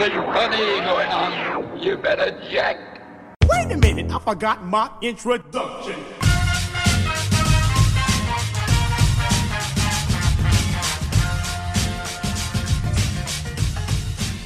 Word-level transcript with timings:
something 0.00 0.22
funny 0.32 0.80
going 0.80 1.08
on. 1.08 1.82
You 1.82 1.96
better 1.98 2.30
check. 2.50 2.78
Wait 3.44 3.72
a 3.72 3.76
minute, 3.76 4.10
I 4.10 4.18
forgot 4.18 4.64
my 4.64 4.90
introduction. 5.02 5.96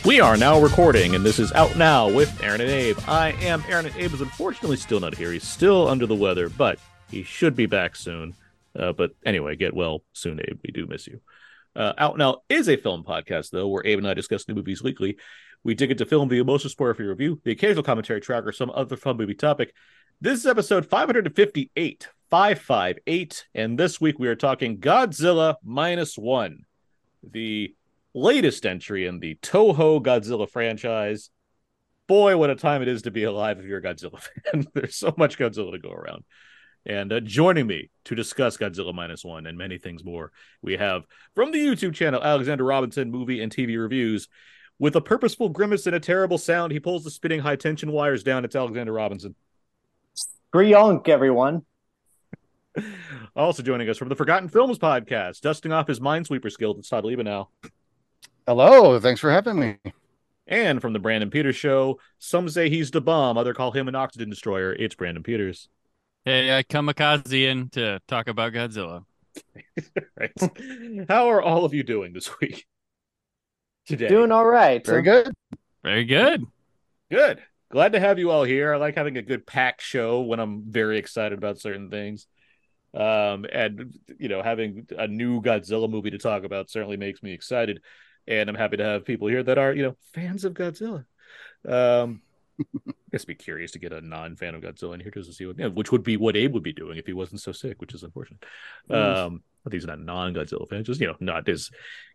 We 0.04 0.20
are 0.20 0.36
now 0.36 0.60
recording, 0.60 1.14
and 1.14 1.24
this 1.24 1.38
is 1.38 1.52
out 1.52 1.76
now 1.76 2.10
with 2.10 2.42
Aaron 2.42 2.60
and 2.60 2.68
Abe. 2.70 2.98
I 3.06 3.32
am 3.40 3.64
Aaron, 3.68 3.86
and 3.86 3.96
Abe 3.96 4.12
is 4.12 4.20
unfortunately 4.20 4.76
still 4.76 5.00
not 5.00 5.14
here. 5.14 5.30
He's 5.32 5.44
still 5.44 5.88
under 5.88 6.04
the 6.04 6.16
weather, 6.16 6.48
but 6.48 6.78
he 7.10 7.22
should 7.22 7.54
be 7.54 7.66
back 7.66 7.96
soon. 7.96 8.34
Uh, 8.76 8.92
but 8.92 9.14
anyway, 9.24 9.54
get 9.54 9.72
well 9.72 10.02
soon, 10.12 10.40
Abe. 10.40 10.58
We 10.64 10.72
do 10.72 10.86
miss 10.86 11.06
you. 11.06 11.20
Uh, 11.76 11.92
out 11.98 12.16
now 12.18 12.42
is 12.48 12.68
a 12.68 12.76
film 12.76 13.04
podcast, 13.04 13.50
though, 13.50 13.68
where 13.68 13.86
Abe 13.86 13.98
and 13.98 14.08
I 14.08 14.14
discuss 14.14 14.46
new 14.48 14.54
movies 14.54 14.82
weekly. 14.82 15.16
We 15.64 15.74
dig 15.74 15.90
into 15.90 16.06
film 16.06 16.28
most 16.46 16.64
of 16.64 16.70
spoiler 16.70 16.94
free 16.94 17.06
review, 17.06 17.40
the 17.42 17.52
occasional 17.52 17.82
commentary 17.82 18.20
track, 18.20 18.44
or 18.44 18.52
some 18.52 18.70
other 18.70 18.96
fun 18.96 19.16
movie 19.16 19.34
topic. 19.34 19.74
This 20.20 20.40
is 20.40 20.46
episode 20.46 20.86
558, 20.86 22.08
558, 22.30 23.46
and 23.54 23.78
this 23.78 24.00
week 24.00 24.18
we 24.18 24.28
are 24.28 24.36
talking 24.36 24.78
Godzilla 24.78 25.56
minus 25.64 26.16
one, 26.16 26.64
the 27.22 27.74
latest 28.14 28.64
entry 28.66 29.06
in 29.06 29.18
the 29.18 29.34
Toho 29.36 30.02
Godzilla 30.02 30.48
franchise. 30.48 31.30
Boy, 32.06 32.36
what 32.36 32.50
a 32.50 32.54
time 32.54 32.82
it 32.82 32.88
is 32.88 33.02
to 33.02 33.10
be 33.10 33.24
alive 33.24 33.58
if 33.58 33.64
you're 33.64 33.78
a 33.78 33.82
Godzilla 33.82 34.20
fan. 34.52 34.66
There's 34.74 34.96
so 34.96 35.14
much 35.16 35.38
Godzilla 35.38 35.72
to 35.72 35.78
go 35.78 35.90
around. 35.90 36.24
And 36.86 37.12
uh, 37.12 37.20
joining 37.20 37.66
me 37.66 37.90
to 38.04 38.14
discuss 38.14 38.56
Godzilla 38.56 38.94
Minus 38.94 39.24
One 39.24 39.46
and 39.46 39.56
many 39.56 39.78
things 39.78 40.04
more, 40.04 40.32
we 40.62 40.76
have 40.76 41.04
from 41.34 41.50
the 41.50 41.64
YouTube 41.64 41.94
channel 41.94 42.22
Alexander 42.22 42.64
Robinson 42.64 43.10
Movie 43.10 43.42
and 43.42 43.54
TV 43.54 43.80
Reviews. 43.80 44.28
With 44.78 44.96
a 44.96 45.00
purposeful 45.00 45.48
grimace 45.50 45.86
and 45.86 45.94
a 45.94 46.00
terrible 46.00 46.36
sound, 46.36 46.72
he 46.72 46.80
pulls 46.80 47.04
the 47.04 47.10
spinning 47.10 47.40
high 47.40 47.56
tension 47.56 47.92
wires 47.92 48.24
down. 48.24 48.44
It's 48.44 48.56
Alexander 48.56 48.92
Robinson. 48.92 49.34
Grionk, 50.52 51.08
everyone. 51.08 51.64
Also 53.36 53.64
joining 53.64 53.88
us 53.88 53.98
from 53.98 54.08
the 54.08 54.14
Forgotten 54.14 54.48
Films 54.48 54.78
podcast, 54.78 55.40
dusting 55.40 55.72
off 55.72 55.88
his 55.88 55.98
Minesweeper 55.98 56.50
skills, 56.52 56.78
it's 56.78 56.88
Todd 56.88 57.02
Liebenow. 57.02 57.48
Hello, 58.46 59.00
thanks 59.00 59.20
for 59.20 59.30
having 59.30 59.58
me. 59.58 59.76
And 60.46 60.80
from 60.80 60.92
the 60.92 61.00
Brandon 61.00 61.30
Peters 61.30 61.56
Show, 61.56 61.98
some 62.20 62.48
say 62.48 62.68
he's 62.68 62.92
the 62.92 63.00
bomb, 63.00 63.36
other 63.36 63.54
call 63.54 63.72
him 63.72 63.88
an 63.88 63.96
oxygen 63.96 64.30
destroyer. 64.30 64.72
It's 64.72 64.94
Brandon 64.94 65.24
Peters. 65.24 65.68
Hey, 66.26 66.56
I 66.56 66.62
kamikaze 66.62 67.50
in 67.50 67.68
to 67.70 68.00
talk 68.08 68.28
about 68.28 68.54
Godzilla. 68.54 69.04
right. 70.18 70.32
How 71.06 71.28
are 71.28 71.42
all 71.42 71.66
of 71.66 71.74
you 71.74 71.82
doing 71.82 72.14
this 72.14 72.30
week? 72.40 72.64
Today. 73.86 74.08
Doing 74.08 74.32
all 74.32 74.46
right. 74.46 74.84
Very 74.86 75.02
good. 75.02 75.34
Very 75.82 76.06
good. 76.06 76.46
Good. 77.10 77.42
Glad 77.70 77.92
to 77.92 78.00
have 78.00 78.18
you 78.18 78.30
all 78.30 78.42
here. 78.42 78.72
I 78.72 78.78
like 78.78 78.94
having 78.94 79.18
a 79.18 79.22
good 79.22 79.46
packed 79.46 79.82
show 79.82 80.22
when 80.22 80.40
I'm 80.40 80.62
very 80.66 80.96
excited 80.96 81.36
about 81.36 81.60
certain 81.60 81.90
things. 81.90 82.26
Um, 82.94 83.44
and 83.52 83.92
you 84.18 84.30
know, 84.30 84.42
having 84.42 84.86
a 84.96 85.06
new 85.06 85.42
Godzilla 85.42 85.90
movie 85.90 86.12
to 86.12 86.18
talk 86.18 86.44
about 86.44 86.70
certainly 86.70 86.96
makes 86.96 87.22
me 87.22 87.34
excited. 87.34 87.82
And 88.26 88.48
I'm 88.48 88.56
happy 88.56 88.78
to 88.78 88.84
have 88.84 89.04
people 89.04 89.28
here 89.28 89.42
that 89.42 89.58
are, 89.58 89.74
you 89.74 89.82
know, 89.82 89.96
fans 90.14 90.46
of 90.46 90.54
Godzilla. 90.54 91.04
Um, 91.68 92.22
I 92.60 92.92
guess 93.12 93.24
be 93.24 93.34
curious 93.34 93.72
to 93.72 93.78
get 93.78 93.92
a 93.92 94.00
non-fan 94.00 94.54
of 94.54 94.62
Godzilla 94.62 94.94
in 94.94 95.00
here 95.00 95.10
just 95.10 95.28
to 95.28 95.34
see 95.34 95.46
what, 95.46 95.58
know, 95.58 95.70
which 95.70 95.92
would 95.92 96.02
be 96.02 96.16
what 96.16 96.36
Abe 96.36 96.54
would 96.54 96.62
be 96.62 96.72
doing 96.72 96.98
if 96.98 97.06
he 97.06 97.12
wasn't 97.12 97.40
so 97.40 97.52
sick, 97.52 97.80
which 97.80 97.94
is 97.94 98.02
unfortunate. 98.02 98.44
Um, 98.90 99.42
but 99.62 99.72
he's 99.72 99.86
not 99.86 100.00
non-Godzilla 100.00 100.68
fan, 100.68 100.84
just 100.84 101.00
you 101.00 101.06
know, 101.06 101.16
not 101.20 101.48
as 101.48 101.70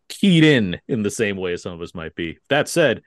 keyed 0.08 0.44
in 0.44 0.80
in 0.88 1.04
the 1.04 1.12
same 1.12 1.38
way 1.38 1.54
as 1.54 1.64
some 1.64 1.74
of 1.74 1.82
us 1.82 1.94
might 1.94 2.16
be. 2.16 2.38
That 2.50 2.70
said, 2.70 3.02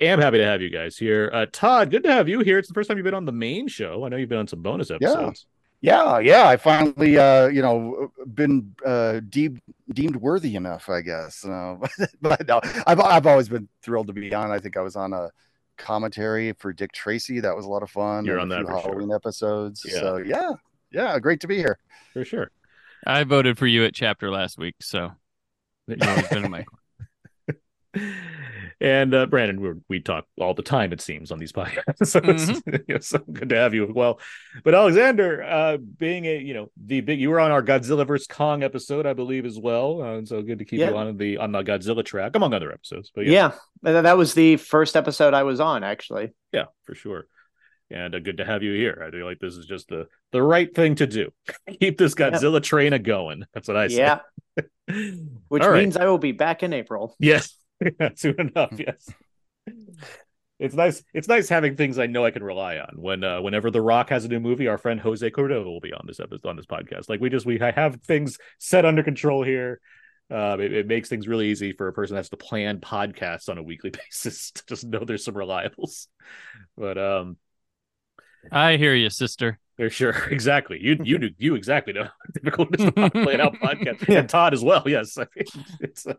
am 0.00 0.20
happy 0.20 0.38
to 0.38 0.44
have 0.44 0.62
you 0.62 0.70
guys 0.70 0.96
here. 0.96 1.30
Uh, 1.32 1.46
Todd, 1.50 1.90
good 1.90 2.04
to 2.04 2.12
have 2.12 2.28
you 2.28 2.40
here. 2.40 2.58
It's 2.58 2.68
the 2.68 2.74
first 2.74 2.88
time 2.88 2.98
you've 2.98 3.04
been 3.04 3.14
on 3.14 3.24
the 3.24 3.32
main 3.32 3.68
show. 3.68 4.04
I 4.04 4.08
know 4.08 4.16
you've 4.16 4.28
been 4.28 4.38
on 4.38 4.48
some 4.48 4.62
bonus 4.62 4.90
episodes. 4.90 5.46
Yeah, 5.82 6.18
yeah. 6.18 6.46
I 6.46 6.58
finally, 6.58 7.16
uh, 7.16 7.46
you 7.46 7.62
know, 7.62 8.12
been 8.34 8.74
uh, 8.84 9.20
deemed 9.28 9.62
deemed 9.92 10.16
worthy 10.16 10.54
enough, 10.56 10.88
I 10.88 11.00
guess. 11.00 11.44
Uh, 11.50 11.76
but 12.20 12.46
no, 12.46 12.60
I've 12.86 13.00
I've 13.00 13.26
always 13.26 13.48
been 13.48 13.68
thrilled 13.82 14.08
to 14.08 14.12
be 14.12 14.32
on. 14.34 14.50
I 14.50 14.58
think 14.58 14.76
I 14.76 14.82
was 14.82 14.94
on 14.94 15.12
a 15.12 15.30
commentary 15.80 16.52
for 16.52 16.72
Dick 16.72 16.92
Tracy. 16.92 17.40
That 17.40 17.56
was 17.56 17.64
a 17.66 17.68
lot 17.68 17.82
of 17.82 17.90
fun. 17.90 18.24
You're 18.24 18.38
on 18.38 18.48
that 18.50 18.58
few 18.58 18.66
for 18.66 18.72
sure. 18.72 18.80
Halloween 18.82 19.12
episodes. 19.12 19.84
Yeah. 19.86 20.00
So 20.00 20.16
yeah, 20.18 20.50
yeah. 20.92 21.18
Great 21.18 21.40
to 21.40 21.48
be 21.48 21.56
here. 21.56 21.78
For 22.12 22.24
sure. 22.24 22.50
I 23.06 23.24
voted 23.24 23.58
for 23.58 23.66
you 23.66 23.84
at 23.84 23.94
chapter 23.94 24.30
last 24.30 24.58
week, 24.58 24.76
so 24.80 25.12
you've 25.86 25.98
been 26.30 26.44
in 26.44 26.50
my 26.50 26.64
and 28.80 29.14
uh, 29.14 29.26
Brandon, 29.26 29.60
we're, 29.60 29.76
we 29.88 30.00
talk 30.00 30.26
all 30.40 30.54
the 30.54 30.62
time, 30.62 30.92
it 30.92 31.00
seems, 31.00 31.30
on 31.30 31.38
these 31.38 31.52
podcasts. 31.60 32.06
So 32.06 32.20
it's 32.24 32.48
you 32.88 32.94
know, 32.94 32.98
so 33.00 33.18
good 33.18 33.50
to 33.50 33.56
have 33.56 33.74
you 33.74 33.84
as 33.84 33.90
well. 33.92 34.20
But 34.64 34.74
Alexander, 34.74 35.42
uh, 35.42 35.76
being 35.76 36.24
a 36.26 36.38
you 36.38 36.54
know 36.54 36.70
the 36.82 37.00
big, 37.00 37.20
you 37.20 37.30
were 37.30 37.40
on 37.40 37.50
our 37.50 37.62
Godzilla 37.62 38.06
vs 38.06 38.26
Kong 38.26 38.62
episode, 38.62 39.06
I 39.06 39.12
believe, 39.12 39.44
as 39.44 39.58
well. 39.58 40.02
Uh, 40.02 40.16
and 40.18 40.28
so 40.28 40.42
good 40.42 40.58
to 40.60 40.64
keep 40.64 40.80
Yeah. 40.80 40.90
you 40.90 40.96
on 40.96 41.16
the 41.16 41.36
on 41.38 41.52
the 41.52 41.62
Godzilla 41.62 42.04
track, 42.04 42.34
among 42.36 42.54
other 42.54 42.72
episodes. 42.72 43.10
But 43.14 43.26
Yeah. 43.26 43.52
That 43.82 44.02
that 44.02 44.16
was 44.18 44.34
the 44.34 44.56
first 44.56 44.96
episode 44.96 45.34
I 45.34 45.42
was 45.42 45.60
on, 45.60 45.84
actually. 45.84 46.32
yeah, 46.52 46.66
for 46.84 46.94
sure. 46.94 47.26
And 47.92 48.14
uh, 48.14 48.20
good 48.20 48.36
to 48.36 48.44
have 48.44 48.62
you 48.62 48.72
here. 48.72 49.02
I 49.04 49.10
feel 49.10 49.26
like 49.26 49.40
this 49.40 49.54
is 49.56 49.66
just 49.66 49.88
the 49.88 50.06
the 50.32 50.40
right 50.42 50.72
thing 50.72 50.94
to 50.96 51.06
do. 51.06 51.32
Keep 51.80 51.98
this 51.98 52.14
Godzilla 52.14 52.62
train 52.62 52.92
a 52.92 52.98
going. 52.98 53.44
That's 53.52 53.66
what 53.68 53.76
I 53.76 53.88
say. 53.88 53.96
Yeah. 53.96 54.20
Which 55.48 55.62
right. 55.64 55.80
means 55.80 55.96
I 55.96 56.06
will 56.06 56.18
be 56.18 56.32
back 56.32 56.62
in 56.62 56.72
April. 56.72 57.16
Yes, 57.18 57.54
soon 58.16 58.40
enough. 58.40 58.78
Yes, 58.78 59.08
it's 60.58 60.74
nice. 60.74 61.02
It's 61.14 61.28
nice 61.28 61.48
having 61.48 61.76
things 61.76 61.98
I 61.98 62.06
know 62.06 62.24
I 62.24 62.30
can 62.30 62.42
rely 62.42 62.76
on. 62.78 62.94
When 62.96 63.24
uh, 63.24 63.40
whenever 63.40 63.70
The 63.70 63.80
Rock 63.80 64.10
has 64.10 64.24
a 64.24 64.28
new 64.28 64.40
movie, 64.40 64.68
our 64.68 64.78
friend 64.78 65.00
Jose 65.00 65.28
Cordova 65.30 65.68
will 65.68 65.80
be 65.80 65.92
on 65.92 66.04
this 66.06 66.20
episode 66.20 66.48
on 66.48 66.56
this 66.56 66.66
podcast. 66.66 67.08
Like 67.08 67.20
we 67.20 67.30
just 67.30 67.46
we 67.46 67.58
have 67.58 68.00
things 68.02 68.38
set 68.58 68.84
under 68.84 69.02
control 69.02 69.42
here. 69.42 69.80
Uh, 70.30 70.56
it, 70.60 70.72
it 70.72 70.86
makes 70.86 71.08
things 71.08 71.26
really 71.26 71.48
easy 71.50 71.72
for 71.72 71.88
a 71.88 71.92
person 71.92 72.14
that 72.14 72.20
has 72.20 72.28
to 72.28 72.36
plan 72.36 72.78
podcasts 72.78 73.48
on 73.48 73.58
a 73.58 73.62
weekly 73.62 73.90
basis 74.10 74.52
to 74.52 74.62
just 74.68 74.84
know 74.84 75.04
there's 75.04 75.24
some 75.24 75.34
reliables. 75.34 76.06
But 76.76 76.98
um, 76.98 77.36
I 78.52 78.76
hear 78.76 78.94
you, 78.94 79.10
sister. 79.10 79.58
they're 79.76 79.90
sure 79.90 80.10
exactly 80.30 80.78
you 80.80 80.98
you 81.02 81.18
do 81.18 81.30
you 81.38 81.54
exactly 81.54 81.92
know 81.94 82.04
how 82.04 82.10
difficult 82.34 82.68
it 82.74 82.80
is 82.80 82.86
to 82.86 83.10
plan 83.10 83.40
out 83.40 83.54
podcast 83.54 84.06
Yeah. 84.08 84.18
and 84.20 84.28
Todd 84.28 84.52
as 84.54 84.62
well. 84.62 84.82
Yes, 84.86 85.16
I 85.18 85.26
mean, 85.34 85.64
it's 85.80 86.06
uh, 86.06 86.14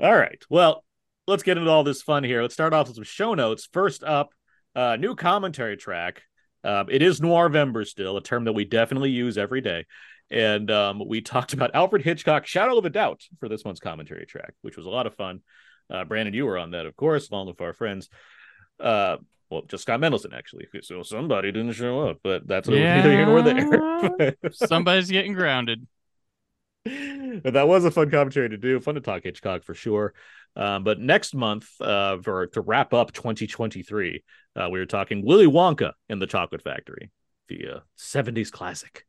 all 0.00 0.14
right. 0.14 0.42
Well, 0.48 0.84
let's 1.26 1.42
get 1.42 1.58
into 1.58 1.70
all 1.70 1.84
this 1.84 2.02
fun 2.02 2.24
here. 2.24 2.42
Let's 2.42 2.54
start 2.54 2.72
off 2.72 2.88
with 2.88 2.96
some 2.96 3.04
show 3.04 3.34
notes. 3.34 3.68
First 3.72 4.02
up, 4.02 4.30
uh, 4.74 4.96
new 4.96 5.14
commentary 5.14 5.76
track. 5.76 6.22
Um, 6.64 6.86
it 6.90 7.02
is 7.02 7.20
Noirvember 7.20 7.86
still, 7.86 8.16
a 8.16 8.22
term 8.22 8.44
that 8.44 8.52
we 8.52 8.64
definitely 8.64 9.10
use 9.10 9.38
every 9.38 9.60
day. 9.60 9.86
And 10.30 10.70
um, 10.70 11.02
we 11.06 11.20
talked 11.22 11.52
about 11.52 11.74
Alfred 11.74 12.02
Hitchcock, 12.02 12.46
Shadow 12.46 12.78
of 12.78 12.84
a 12.84 12.90
Doubt, 12.90 13.22
for 13.40 13.48
this 13.48 13.64
month's 13.64 13.80
commentary 13.80 14.26
track, 14.26 14.54
which 14.62 14.76
was 14.76 14.86
a 14.86 14.90
lot 14.90 15.06
of 15.06 15.14
fun. 15.14 15.40
Uh, 15.90 16.04
Brandon, 16.04 16.34
you 16.34 16.44
were 16.44 16.58
on 16.58 16.72
that, 16.72 16.86
of 16.86 16.96
course, 16.96 17.30
along 17.30 17.46
with 17.46 17.60
our 17.60 17.72
friends. 17.72 18.08
Uh, 18.78 19.16
well, 19.50 19.62
just 19.62 19.82
Scott 19.82 20.00
Mendelson, 20.00 20.36
actually. 20.36 20.66
So 20.82 21.02
somebody 21.02 21.50
didn't 21.52 21.72
show 21.72 22.08
up, 22.08 22.18
but 22.22 22.46
that's 22.46 22.68
neither 22.68 23.10
here 23.10 23.26
nor 23.26 23.42
there. 23.42 24.36
Somebody's 24.52 25.10
getting 25.10 25.32
grounded. 25.32 25.86
But 27.42 27.52
that 27.54 27.68
was 27.68 27.84
a 27.84 27.90
fun 27.90 28.10
commentary 28.10 28.48
to 28.48 28.56
do. 28.56 28.80
Fun 28.80 28.94
to 28.94 29.00
talk 29.00 29.22
Hitchcock 29.24 29.64
for 29.64 29.74
sure. 29.74 30.14
Um, 30.56 30.84
but 30.84 30.98
next 30.98 31.34
month, 31.34 31.68
uh, 31.80 32.18
for 32.18 32.46
to 32.48 32.60
wrap 32.60 32.92
up 32.92 33.12
2023, 33.12 34.24
uh, 34.56 34.68
we 34.70 34.78
were 34.78 34.86
talking 34.86 35.24
Willy 35.24 35.46
Wonka 35.46 35.92
and 36.08 36.20
the 36.20 36.26
Chocolate 36.26 36.62
Factory, 36.62 37.10
the 37.48 37.66
uh, 37.76 37.80
70s 37.98 38.50
classic. 38.50 39.04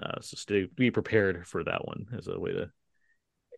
Uh, 0.00 0.20
so 0.20 0.36
stay 0.36 0.68
be 0.76 0.90
prepared 0.90 1.46
for 1.48 1.64
that 1.64 1.86
one 1.86 2.06
as 2.16 2.28
a 2.28 2.38
way 2.38 2.52
to. 2.52 2.70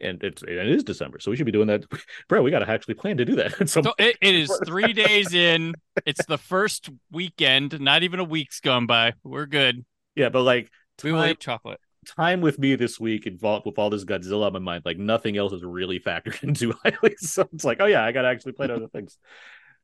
And 0.00 0.22
it's 0.24 0.42
it 0.42 0.68
is 0.68 0.82
December, 0.82 1.20
so 1.20 1.30
we 1.30 1.36
should 1.36 1.46
be 1.46 1.52
doing 1.52 1.68
that. 1.68 1.84
Bro, 2.28 2.42
we 2.42 2.50
got 2.50 2.60
to 2.60 2.68
actually 2.68 2.94
plan 2.94 3.18
to 3.18 3.24
do 3.24 3.36
that. 3.36 3.68
So 3.68 3.82
it, 3.98 4.16
it 4.20 4.34
is 4.34 4.50
three 4.66 4.92
days 4.92 5.32
in. 5.34 5.74
It's 6.04 6.24
the 6.26 6.38
first 6.38 6.90
weekend. 7.12 7.78
Not 7.80 8.02
even 8.02 8.18
a 8.18 8.24
week's 8.24 8.58
gone 8.60 8.86
by. 8.86 9.12
We're 9.22 9.46
good. 9.46 9.84
yeah, 10.16 10.30
but 10.30 10.42
like 10.42 10.70
We 11.04 11.12
will 11.12 11.24
eat 11.26 11.38
chocolate. 11.40 11.78
Time 12.06 12.40
with 12.40 12.58
me 12.58 12.74
this 12.74 12.98
week 12.98 13.26
involved 13.26 13.66
with 13.66 13.78
all 13.78 13.90
this 13.90 14.04
Godzilla 14.04 14.46
on 14.46 14.52
my 14.52 14.58
mind, 14.58 14.84
like 14.84 14.98
nothing 14.98 15.36
else 15.36 15.52
is 15.52 15.62
really 15.62 16.00
factored 16.00 16.42
into 16.44 16.72
highly. 16.82 17.16
So 17.18 17.48
it's 17.52 17.64
like, 17.64 17.78
oh 17.80 17.86
yeah, 17.86 18.04
I 18.04 18.12
gotta 18.12 18.28
actually 18.28 18.52
play 18.52 18.70
other 18.70 18.88
things. 18.88 19.18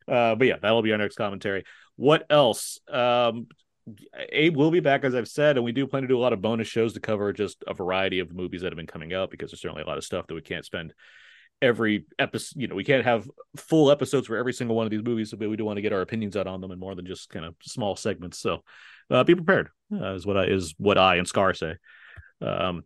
Uh, 0.07 0.35
but 0.35 0.47
yeah, 0.47 0.57
that'll 0.61 0.83
be 0.83 0.93
our 0.93 0.99
next 0.99 1.17
commentary. 1.17 1.65
What 1.97 2.27
else? 2.31 2.81
Um, 2.89 3.49
Abe 4.31 4.57
will 4.57 4.71
be 4.71 4.81
back, 4.81 5.05
as 5.05 5.15
I've 5.15 5.29
said, 5.29 5.57
and 5.57 5.65
we 5.65 5.73
do 5.73 5.87
plan 5.87 6.03
to 6.03 6.09
do 6.09 6.19
a 6.19 6.21
lot 6.21 6.33
of 6.33 6.43
bonus 6.43 6.69
shows 6.69 6.93
to 6.95 7.01
cover 7.01 7.33
just 7.33 7.63
a 7.67 7.75
variety 7.75 8.19
of 8.19 8.35
movies 8.35 8.63
that 8.63 8.73
have 8.73 8.77
been 8.77 8.87
coming 8.87 9.15
out 9.15 9.31
because 9.31 9.51
there's 9.51 9.61
certainly 9.61 9.83
a 9.83 9.87
lot 9.87 9.99
of 9.99 10.05
stuff 10.05 10.27
that 10.27 10.35
we 10.35 10.41
can't 10.41 10.65
spend 10.65 10.93
every 11.63 12.07
episode. 12.19 12.61
You 12.61 12.69
know, 12.69 12.75
we 12.75 12.85
can't 12.85 13.05
have 13.05 13.29
full 13.57 13.91
episodes 13.91 14.27
for 14.27 14.37
every 14.37 14.53
single 14.53 14.77
one 14.77 14.87
of 14.87 14.91
these 14.91 15.03
movies, 15.03 15.35
but 15.37 15.49
we 15.49 15.57
do 15.57 15.65
want 15.65 15.77
to 15.77 15.83
get 15.83 15.93
our 15.93 16.01
opinions 16.01 16.37
out 16.37 16.47
on 16.47 16.61
them 16.61 16.71
and 16.71 16.81
more 16.81 16.95
than 16.95 17.07
just 17.07 17.31
kind 17.31 17.45
of 17.45 17.55
small 17.63 17.97
segments. 17.97 18.39
So 18.39 18.63
uh, 19.11 19.25
be 19.25 19.35
prepared, 19.35 19.71
uh, 19.93 20.15
is 20.15 20.27
what 20.27 20.37
I 20.37 20.45
is 20.45 20.75
what 20.79 20.99
I 20.99 21.17
and 21.17 21.27
Scar 21.27 21.55
say. 21.55 21.77
Um, 22.41 22.85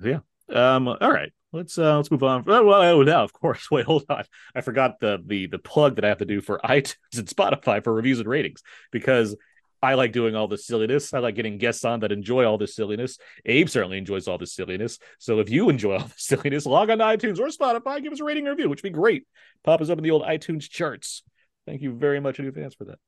yeah. 0.00 0.18
Um, 0.48 0.88
all 0.88 1.12
right. 1.12 1.32
let's 1.52 1.78
uh 1.78 1.96
let's 1.96 2.10
move 2.10 2.22
on. 2.22 2.44
Well, 2.44 2.64
well, 2.64 3.02
now 3.02 3.24
of 3.24 3.32
course. 3.32 3.70
Wait, 3.70 3.86
hold 3.86 4.04
on. 4.08 4.24
I 4.54 4.60
forgot 4.60 5.00
the 5.00 5.22
the 5.24 5.46
the 5.46 5.58
plug 5.58 5.96
that 5.96 6.04
I 6.04 6.08
have 6.08 6.18
to 6.18 6.24
do 6.24 6.40
for 6.40 6.58
iTunes 6.64 7.18
and 7.18 7.26
Spotify 7.26 7.82
for 7.82 7.92
reviews 7.92 8.18
and 8.20 8.28
ratings 8.28 8.62
because 8.92 9.36
I 9.82 9.94
like 9.94 10.12
doing 10.12 10.34
all 10.34 10.48
this 10.48 10.66
silliness. 10.66 11.12
I 11.12 11.18
like 11.18 11.34
getting 11.34 11.58
guests 11.58 11.84
on 11.84 12.00
that 12.00 12.10
enjoy 12.10 12.44
all 12.44 12.58
this 12.58 12.74
silliness. 12.74 13.18
Abe 13.44 13.68
certainly 13.68 13.98
enjoys 13.98 14.26
all 14.26 14.38
this 14.38 14.54
silliness. 14.54 14.98
So 15.18 15.40
if 15.40 15.50
you 15.50 15.68
enjoy 15.68 15.94
all 15.98 16.04
this 16.16 16.24
silliness, 16.24 16.66
log 16.66 16.90
on 16.90 16.98
to 16.98 17.04
iTunes 17.04 17.38
or 17.38 17.48
Spotify, 17.48 18.02
give 18.02 18.12
us 18.12 18.20
a 18.20 18.24
rating 18.24 18.46
and 18.46 18.56
review, 18.56 18.68
which 18.68 18.82
would 18.82 18.92
be 18.92 18.98
great. 18.98 19.24
Pop 19.64 19.80
us 19.80 19.90
up 19.90 19.98
in 19.98 20.04
the 20.04 20.10
old 20.10 20.22
iTunes 20.22 20.68
charts. 20.68 21.22
Thank 21.66 21.82
you 21.82 21.92
very 21.92 22.20
much 22.20 22.38
in 22.38 22.46
advance 22.46 22.74
for 22.74 22.84
that. 22.86 22.98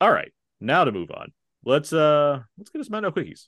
All 0.00 0.12
right, 0.12 0.32
now 0.60 0.84
to 0.84 0.92
move 0.92 1.10
on. 1.10 1.32
Let's 1.64 1.92
uh 1.92 2.40
let's 2.58 2.70
get 2.70 2.80
us 2.80 2.90
Mando 2.90 3.10
quickies. 3.10 3.46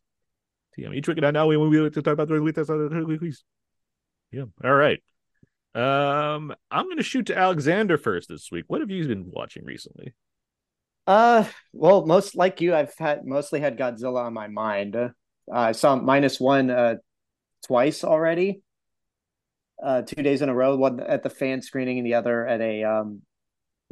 TM 0.76 0.94
each 0.94 1.08
week 1.08 1.18
and 1.22 1.34
now 1.34 1.46
we 1.46 1.56
we 1.56 1.80
like 1.80 1.92
to 1.92 2.02
talk 2.02 2.14
about 2.14 2.28
the 2.28 2.34
quickies. 2.34 3.38
Yeah. 4.30 4.44
All 4.62 4.74
right. 4.74 5.02
Um, 5.74 6.54
I'm 6.70 6.88
gonna 6.88 7.02
shoot 7.02 7.26
to 7.26 7.36
Alexander 7.36 7.98
first 7.98 8.28
this 8.28 8.50
week. 8.50 8.64
What 8.68 8.80
have 8.80 8.90
you 8.90 9.06
been 9.06 9.30
watching 9.30 9.64
recently? 9.64 10.14
Uh, 11.06 11.44
well, 11.72 12.06
most 12.06 12.36
like 12.36 12.60
you, 12.60 12.74
I've 12.74 12.94
had 12.98 13.24
mostly 13.24 13.60
had 13.60 13.76
Godzilla 13.76 14.24
on 14.24 14.32
my 14.32 14.48
mind. 14.48 14.96
Uh, 14.96 15.10
I 15.52 15.72
saw 15.72 15.96
minus 15.96 16.40
one 16.40 16.70
uh 16.70 16.96
twice 17.66 18.04
already. 18.04 18.62
Uh, 19.82 20.02
two 20.02 20.22
days 20.22 20.40
in 20.40 20.48
a 20.48 20.54
row, 20.54 20.76
one 20.76 21.00
at 21.00 21.22
the 21.22 21.30
fan 21.30 21.60
screening 21.60 21.98
and 21.98 22.06
the 22.06 22.14
other 22.14 22.46
at 22.46 22.60
a 22.60 22.84
um, 22.84 23.22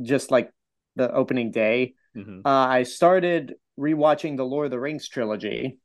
just 0.01 0.31
like 0.31 0.51
the 0.97 1.13
opening 1.13 1.51
day. 1.51 1.95
Mhm. 2.17 2.43
Uh, 2.45 2.49
I 2.49 2.85
started 2.85 3.55
rewatching 3.79 4.37
the 4.37 4.45
Lord 4.45 4.67
of 4.67 4.71
the 4.71 4.79
Rings 4.81 5.09
trilogy 5.09 5.79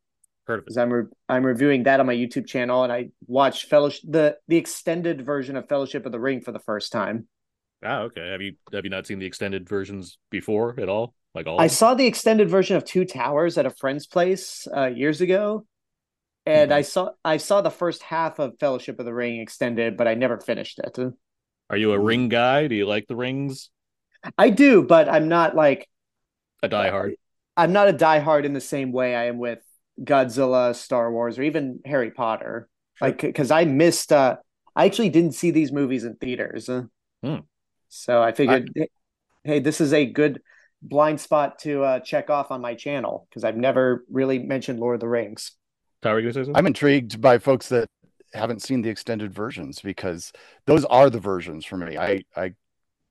Heard 0.48 0.60
of 0.60 0.60
it? 0.60 0.66
because 0.66 0.78
I'm 0.78 0.92
re- 0.92 1.12
I'm 1.30 1.46
reviewing 1.46 1.84
that 1.84 2.00
on 2.00 2.06
my 2.06 2.16
YouTube 2.16 2.48
channel, 2.48 2.84
and 2.84 2.92
I 2.92 3.10
watched 3.28 3.66
Fellowship 3.66 4.02
the 4.10 4.38
the 4.48 4.58
extended 4.58 5.26
version 5.26 5.56
of 5.58 5.68
Fellowship 5.68 6.06
of 6.06 6.12
the 6.12 6.20
Ring 6.20 6.42
for 6.42 6.52
the 6.52 6.60
first 6.60 6.92
time. 6.92 7.28
Ah, 7.84 8.02
okay. 8.02 8.32
Have 8.32 8.42
you 8.42 8.54
have 8.74 8.84
you 8.84 8.90
not 8.90 9.06
seen 9.06 9.20
the 9.20 9.26
extended 9.26 9.68
versions 9.70 10.18
before 10.32 10.80
at 10.80 10.90
all? 10.90 11.14
Like 11.36 11.48
all? 11.48 11.60
I 11.62 11.68
saw 11.68 11.94
the 11.94 12.08
extended 12.08 12.50
version 12.50 12.76
of 12.76 12.86
Two 12.86 13.06
Towers 13.06 13.58
at 13.58 13.66
a 13.66 13.70
friend's 13.70 14.08
place 14.08 14.68
uh, 14.76 14.88
years 14.88 15.22
ago, 15.22 15.66
and 16.46 16.72
Mhm. 16.72 16.76
I 16.76 16.82
saw 16.82 17.10
I 17.24 17.38
saw 17.38 17.62
the 17.62 17.70
first 17.70 18.02
half 18.04 18.40
of 18.40 18.58
Fellowship 18.60 19.00
of 19.00 19.06
the 19.06 19.14
Ring 19.14 19.40
extended, 19.40 19.98
but 19.98 20.08
I 20.08 20.16
never 20.16 20.40
finished 20.40 20.80
it. 20.80 20.98
Are 21.70 21.78
you 21.78 21.92
a 21.92 22.00
ring 22.00 22.30
guy? 22.30 22.68
Do 22.68 22.76
you 22.76 22.88
like 22.88 23.08
the 23.08 23.16
rings? 23.16 23.70
I 24.38 24.50
do, 24.50 24.84
but 24.84 25.10
I'm 25.10 25.28
not 25.28 25.56
like 25.56 25.88
A 26.64 26.70
diehard. 26.70 27.16
I'm 27.56 27.74
not 27.74 27.90
a 27.90 27.94
diehard 27.94 28.46
in 28.46 28.54
the 28.54 28.62
same 28.62 28.92
way 28.92 29.16
I 29.16 29.26
am 29.26 29.38
with 29.38 29.60
Godzilla, 30.04 30.76
Star 30.76 31.12
Wars, 31.12 31.40
or 31.40 31.44
even 31.44 31.80
Harry 31.86 32.12
Potter. 32.12 32.70
Sure. 32.96 33.08
Like, 33.10 33.22
because 33.22 33.52
I 33.52 33.66
missed. 33.66 34.12
uh 34.12 34.38
I 34.76 34.86
actually 34.86 35.10
didn't 35.10 35.34
see 35.34 35.50
these 35.50 35.72
movies 35.72 36.04
in 36.04 36.16
theaters, 36.18 36.70
Hmm. 37.24 37.38
so 37.90 38.22
I 38.22 38.32
figured, 38.32 38.70
hey, 39.44 39.60
this 39.60 39.82
is 39.82 39.92
a 39.92 40.06
good 40.06 40.40
blind 40.84 41.20
spot 41.20 41.58
to 41.60 41.82
uh, 41.84 42.00
check 42.00 42.30
off 42.30 42.52
on 42.52 42.62
my 42.62 42.76
channel 42.76 43.28
because 43.28 43.44
I've 43.44 43.58
never 43.58 44.06
really 44.12 44.38
mentioned 44.38 44.80
Lord 44.80 44.94
of 44.94 45.00
the 45.00 45.08
Rings. 45.08 45.54
Tyler, 46.04 46.20
you 46.20 46.32
say 46.32 46.42
something? 46.42 46.56
I'm 46.56 46.68
intrigued 46.68 47.20
by 47.20 47.40
folks 47.40 47.70
that 47.70 47.90
haven't 48.34 48.62
seen 48.62 48.84
the 48.84 48.90
extended 48.90 49.34
versions 49.34 49.82
because 49.82 50.32
those 50.68 50.86
are 50.86 51.10
the 51.10 51.20
versions 51.20 51.66
for 51.66 51.78
me. 51.78 51.98
I 51.98 52.22
I 52.36 52.54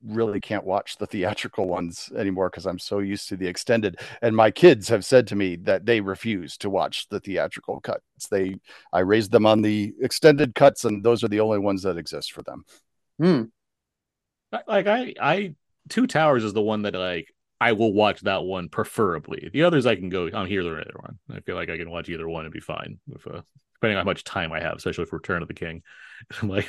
really 0.06 0.40
can't 0.40 0.64
watch 0.64 0.96
the 0.96 1.06
theatrical 1.06 1.68
ones 1.68 2.10
anymore 2.16 2.50
because 2.50 2.66
I'm 2.66 2.78
so 2.78 2.98
used 3.00 3.28
to 3.28 3.36
the 3.36 3.46
extended. 3.46 4.00
And 4.22 4.34
my 4.34 4.50
kids 4.50 4.88
have 4.88 5.04
said 5.04 5.26
to 5.28 5.36
me 5.36 5.56
that 5.56 5.86
they 5.86 6.00
refuse 6.00 6.56
to 6.58 6.70
watch 6.70 7.08
the 7.08 7.20
theatrical 7.20 7.80
cuts. 7.80 8.02
They 8.30 8.56
I 8.92 9.00
raised 9.00 9.32
them 9.32 9.46
on 9.46 9.62
the 9.62 9.94
extended 10.00 10.54
cuts, 10.54 10.84
and 10.84 11.04
those 11.04 11.24
are 11.24 11.28
the 11.28 11.40
only 11.40 11.58
ones 11.58 11.82
that 11.82 11.96
exist 11.96 12.32
for 12.32 12.42
them. 12.42 12.64
Hmm. 13.18 13.42
Like 14.66 14.86
I 14.86 15.14
I 15.20 15.54
Two 15.88 16.06
Towers 16.06 16.44
is 16.44 16.52
the 16.52 16.62
one 16.62 16.82
that 16.82 16.94
like 16.94 17.32
I 17.60 17.72
will 17.72 17.92
watch 17.92 18.20
that 18.22 18.44
one 18.44 18.68
preferably. 18.68 19.50
The 19.52 19.62
others 19.64 19.86
I 19.86 19.96
can 19.96 20.08
go 20.08 20.30
I'm 20.32 20.46
here 20.46 20.66
or 20.66 20.80
either 20.80 20.98
one. 21.00 21.18
I 21.30 21.40
feel 21.40 21.56
like 21.56 21.70
I 21.70 21.76
can 21.76 21.90
watch 21.90 22.08
either 22.08 22.28
one 22.28 22.44
and 22.44 22.54
be 22.54 22.60
fine 22.60 22.98
with 23.06 23.26
uh 23.26 23.42
depending 23.80 23.96
on 23.96 24.02
how 24.04 24.10
much 24.10 24.24
time 24.24 24.52
I 24.52 24.60
have, 24.60 24.76
especially 24.76 25.04
for 25.06 25.16
Return 25.16 25.42
of 25.42 25.48
the 25.48 25.54
King. 25.54 25.82
I'm 26.42 26.48
like, 26.48 26.66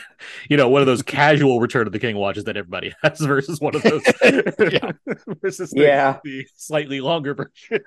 you 0.49 0.57
know, 0.57 0.69
one 0.69 0.81
of 0.81 0.85
those 0.87 1.01
casual 1.01 1.59
Return 1.61 1.87
of 1.87 1.93
the 1.93 1.99
King 1.99 2.17
watches 2.17 2.43
that 2.45 2.57
everybody 2.57 2.93
has 3.03 3.19
versus 3.19 3.59
one 3.59 3.75
of 3.75 3.81
those 3.83 4.03
Yeah. 4.23 4.91
versus 5.41 5.71
the, 5.71 5.81
Yeah. 5.81 6.19
the 6.23 6.45
slightly 6.55 7.01
longer 7.01 7.33
version. 7.33 7.81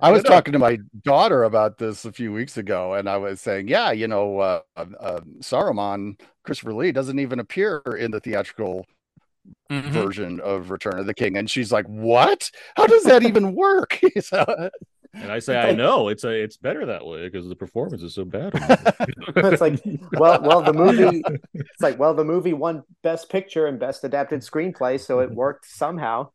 I 0.00 0.12
was 0.12 0.22
don't 0.22 0.30
talking 0.32 0.52
to 0.52 0.60
my 0.60 0.78
daughter 1.02 1.42
about 1.42 1.78
this 1.78 2.04
a 2.04 2.12
few 2.12 2.32
weeks 2.32 2.56
ago, 2.56 2.94
and 2.94 3.08
I 3.08 3.16
was 3.16 3.40
saying, 3.40 3.66
yeah, 3.66 3.90
you 3.90 4.06
know, 4.06 4.38
uh, 4.38 4.60
uh, 4.76 5.20
Saruman, 5.40 6.20
Christopher 6.44 6.72
Lee 6.72 6.92
doesn't 6.92 7.18
even 7.18 7.40
appear 7.40 7.82
in 7.98 8.12
the 8.12 8.20
theatrical 8.20 8.86
Mhm. 9.72 9.90
version 9.90 10.38
of 10.40 10.70
Return 10.70 10.98
of 11.00 11.06
the 11.06 11.14
King, 11.14 11.36
and 11.36 11.50
she's 11.50 11.72
like, 11.72 11.86
"What? 11.86 12.50
How 12.76 12.86
does 12.86 13.02
that 13.04 13.22
even 13.24 13.54
work?" 13.54 13.98
So- 14.20 14.70
And 15.14 15.32
I 15.32 15.38
say, 15.38 15.56
It's 15.58 15.66
I 15.68 15.72
know 15.72 16.08
it's 16.08 16.24
a 16.24 16.30
it's 16.30 16.56
better 16.56 16.86
that 16.86 17.04
way 17.06 17.28
because 17.28 17.48
the 17.48 17.56
performance 17.56 18.02
is 18.02 18.14
so 18.14 18.24
bad. 18.24 18.52
it's 19.36 19.60
like, 19.60 19.80
well, 20.12 20.40
well, 20.42 20.62
the 20.62 20.72
movie. 20.72 21.22
It's 21.54 21.82
like, 21.82 21.98
well, 21.98 22.14
the 22.14 22.24
movie 22.24 22.52
won 22.52 22.82
Best 23.02 23.28
Picture 23.30 23.66
and 23.66 23.78
Best 23.78 24.04
Adapted 24.04 24.40
Screenplay, 24.40 25.00
so 25.00 25.20
it 25.20 25.30
worked 25.30 25.66
somehow. 25.66 26.30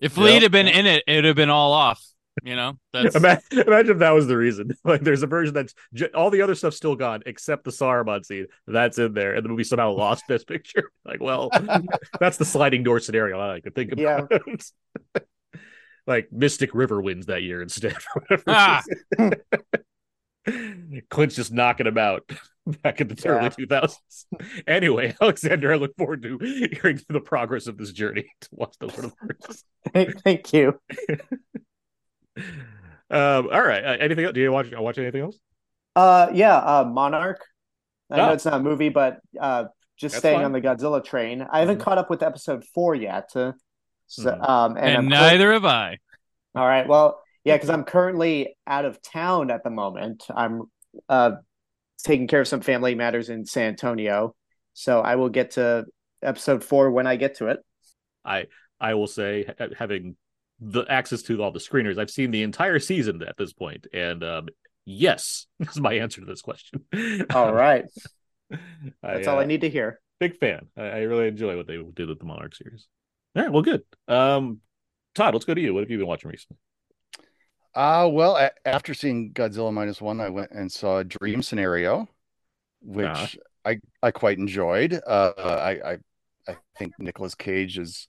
If 0.00 0.16
Yeah. 0.16 0.24
Lee 0.24 0.40
had 0.40 0.52
been 0.52 0.68
in 0.68 0.86
it, 0.86 1.04
it 1.06 1.16
would 1.16 1.24
have 1.24 1.36
been 1.36 1.50
all 1.50 1.72
off. 1.72 2.02
You 2.44 2.54
know, 2.54 2.78
that's 2.92 3.16
Ima- 3.16 3.40
Imagine 3.50 3.92
if 3.94 3.98
that 3.98 4.10
was 4.10 4.28
the 4.28 4.36
reason. 4.36 4.70
Like, 4.84 5.02
there's 5.02 5.24
a 5.24 5.26
version 5.26 5.54
that's 5.54 5.74
j- 5.92 6.10
all 6.14 6.30
the 6.30 6.42
other 6.42 6.54
stuff's 6.54 6.76
still 6.76 6.94
gone 6.94 7.22
except 7.26 7.64
the 7.64 7.72
Saruman 7.72 8.24
scene. 8.24 8.46
That's 8.68 8.96
in 8.98 9.12
there, 9.12 9.34
and 9.34 9.44
the 9.44 9.48
movie 9.48 9.64
somehow 9.64 9.90
lost 9.90 10.22
Best 10.28 10.46
Picture. 10.46 10.92
Like, 11.04 11.20
well, 11.20 11.50
that's 12.20 12.36
the 12.36 12.44
sliding 12.44 12.84
door 12.84 13.00
scenario 13.00 13.40
I 13.40 13.48
like 13.54 13.64
to 13.64 13.70
think 13.72 13.94
Yeah. 13.96 14.26
About. 16.08 16.14
like 16.14 16.32
Mystic 16.32 16.74
River 16.74 17.00
wins 17.00 17.26
that 17.26 17.42
year 17.42 17.62
instead. 17.62 17.96
or. 18.30 18.38
Ah. 18.46 18.82
Clint's 21.10 21.36
just 21.36 21.52
knocking 21.52 21.86
him 21.86 21.98
out 21.98 22.22
back 22.82 23.00
in 23.02 23.08
the 23.08 23.20
Yeah. 23.22 23.30
early 23.32 23.50
2000s. 23.50 23.96
Anyway, 24.66 25.14
Alexander, 25.20 25.72
I 25.72 25.76
look 25.76 25.94
forward 25.98 26.22
to 26.22 26.38
hearing 26.38 27.00
the 27.08 27.20
progress 27.20 27.66
of 27.66 27.76
this 27.76 27.92
journey 27.92 28.26
to 28.40 28.48
watch 28.52 28.74
the 28.80 28.86
Lord 28.86 29.04
of 29.04 29.12
the 29.20 29.34
Rings. 29.94 30.20
Thank 30.24 30.52
you. 30.54 30.80
Um, 33.10 33.48
all 33.50 33.62
right. 33.62 33.84
Uh, 33.84 33.96
anything 34.00 34.24
else? 34.24 34.34
Do 34.34 34.40
you 34.40 34.52
watch 34.52 34.68
watch 34.72 34.98
anything 34.98 35.22
else? 35.22 35.38
Uh, 35.96 36.28
yeah, 36.32 36.56
uh, 36.56 36.84
Monarch. 36.84 37.44
I 38.10 38.16
know 38.16 38.30
Oh. 38.30 38.32
it's 38.32 38.44
not 38.44 38.54
a 38.54 38.60
movie, 38.62 38.88
but 38.90 39.20
uh, 39.38 39.64
just 39.98 40.14
That's 40.14 40.20
staying 40.22 40.36
fine. 40.38 40.44
on 40.46 40.52
the 40.52 40.60
Godzilla 40.60 41.04
train. 41.04 41.42
I 41.50 41.60
haven't 41.60 41.78
Mhm. 41.78 41.82
caught 41.82 41.98
up 41.98 42.08
with 42.10 42.22
episode 42.22 42.64
four 42.74 42.94
yet. 42.94 43.30
uh, 43.34 43.52
so, 44.08 44.30
Mhm. 44.30 44.48
um, 44.48 44.76
and, 44.76 44.86
and 44.86 44.96
I'm 44.96 45.08
neither 45.08 45.52
have 45.52 45.64
I. 45.64 45.98
All 46.54 46.66
right. 46.66 46.86
Well, 46.86 47.22
yeah, 47.44 47.56
because 47.56 47.70
I'm 47.70 47.84
currently 47.84 48.56
out 48.66 48.84
of 48.84 49.00
town 49.00 49.50
at 49.50 49.62
the 49.62 49.70
moment. 49.70 50.24
I'm 50.34 50.62
uh, 51.08 51.32
taking 52.02 52.26
care 52.26 52.40
of 52.40 52.48
some 52.48 52.60
family 52.60 52.94
matters 52.94 53.28
in 53.28 53.44
San 53.46 53.68
Antonio, 53.68 54.34
so 54.72 55.00
I 55.00 55.16
will 55.16 55.28
get 55.28 55.52
to 55.52 55.86
episode 56.22 56.64
four 56.64 56.90
when 56.90 57.06
I 57.06 57.16
get 57.16 57.36
to 57.36 57.48
it. 57.48 57.60
I 58.24 58.46
I 58.80 58.94
will 58.94 59.06
say 59.06 59.46
having 59.78 60.16
the 60.60 60.84
access 60.88 61.22
to 61.22 61.42
all 61.42 61.52
the 61.52 61.60
screeners, 61.60 61.98
I've 61.98 62.10
seen 62.10 62.30
the 62.30 62.42
entire 62.42 62.78
season 62.78 63.22
at 63.22 63.36
this 63.36 63.52
point, 63.52 63.86
and 63.92 64.24
um, 64.24 64.48
yes, 64.84 65.46
is 65.60 65.80
my 65.80 65.94
answer 65.94 66.20
to 66.20 66.26
this 66.26 66.42
question. 66.42 66.84
All 67.34 67.52
right, 67.52 67.84
I, 68.50 68.58
that's 69.02 69.28
all 69.28 69.38
I 69.38 69.42
uh, 69.42 69.46
need 69.46 69.60
to 69.60 69.70
hear. 69.70 70.00
Big 70.18 70.38
fan. 70.38 70.66
I, 70.76 70.82
I 70.82 70.98
really 71.02 71.28
enjoy 71.28 71.56
what 71.56 71.66
they 71.66 71.76
did 71.76 72.08
with 72.08 72.18
the 72.18 72.24
Monarch 72.24 72.54
series. 72.54 72.88
All 73.38 73.44
right, 73.44 73.52
well, 73.52 73.62
good. 73.62 73.82
Um, 74.08 74.58
Todd, 75.14 75.32
let's 75.32 75.46
go 75.46 75.54
to 75.54 75.60
you. 75.60 75.72
What 75.72 75.84
have 75.84 75.90
you 75.90 75.98
been 75.98 76.08
watching 76.08 76.28
recently? 76.28 76.58
Uh, 77.72 78.08
well, 78.10 78.36
a- 78.36 78.50
after 78.66 78.94
seeing 78.94 79.32
Godzilla 79.32 79.72
minus 79.72 80.00
one, 80.00 80.20
I 80.20 80.28
went 80.28 80.50
and 80.50 80.72
saw 80.72 80.98
a 80.98 81.04
Dream 81.04 81.42
Scenario, 81.42 82.08
which 82.82 83.06
Ah. 83.06 83.28
I 83.64 83.78
I 84.02 84.10
quite 84.10 84.38
enjoyed. 84.38 85.00
Uh, 85.06 85.32
I, 85.38 85.92
I 85.92 85.98
I 86.48 86.56
think 86.76 86.94
Nicolas 86.98 87.36
Cage 87.36 87.78
is 87.78 88.08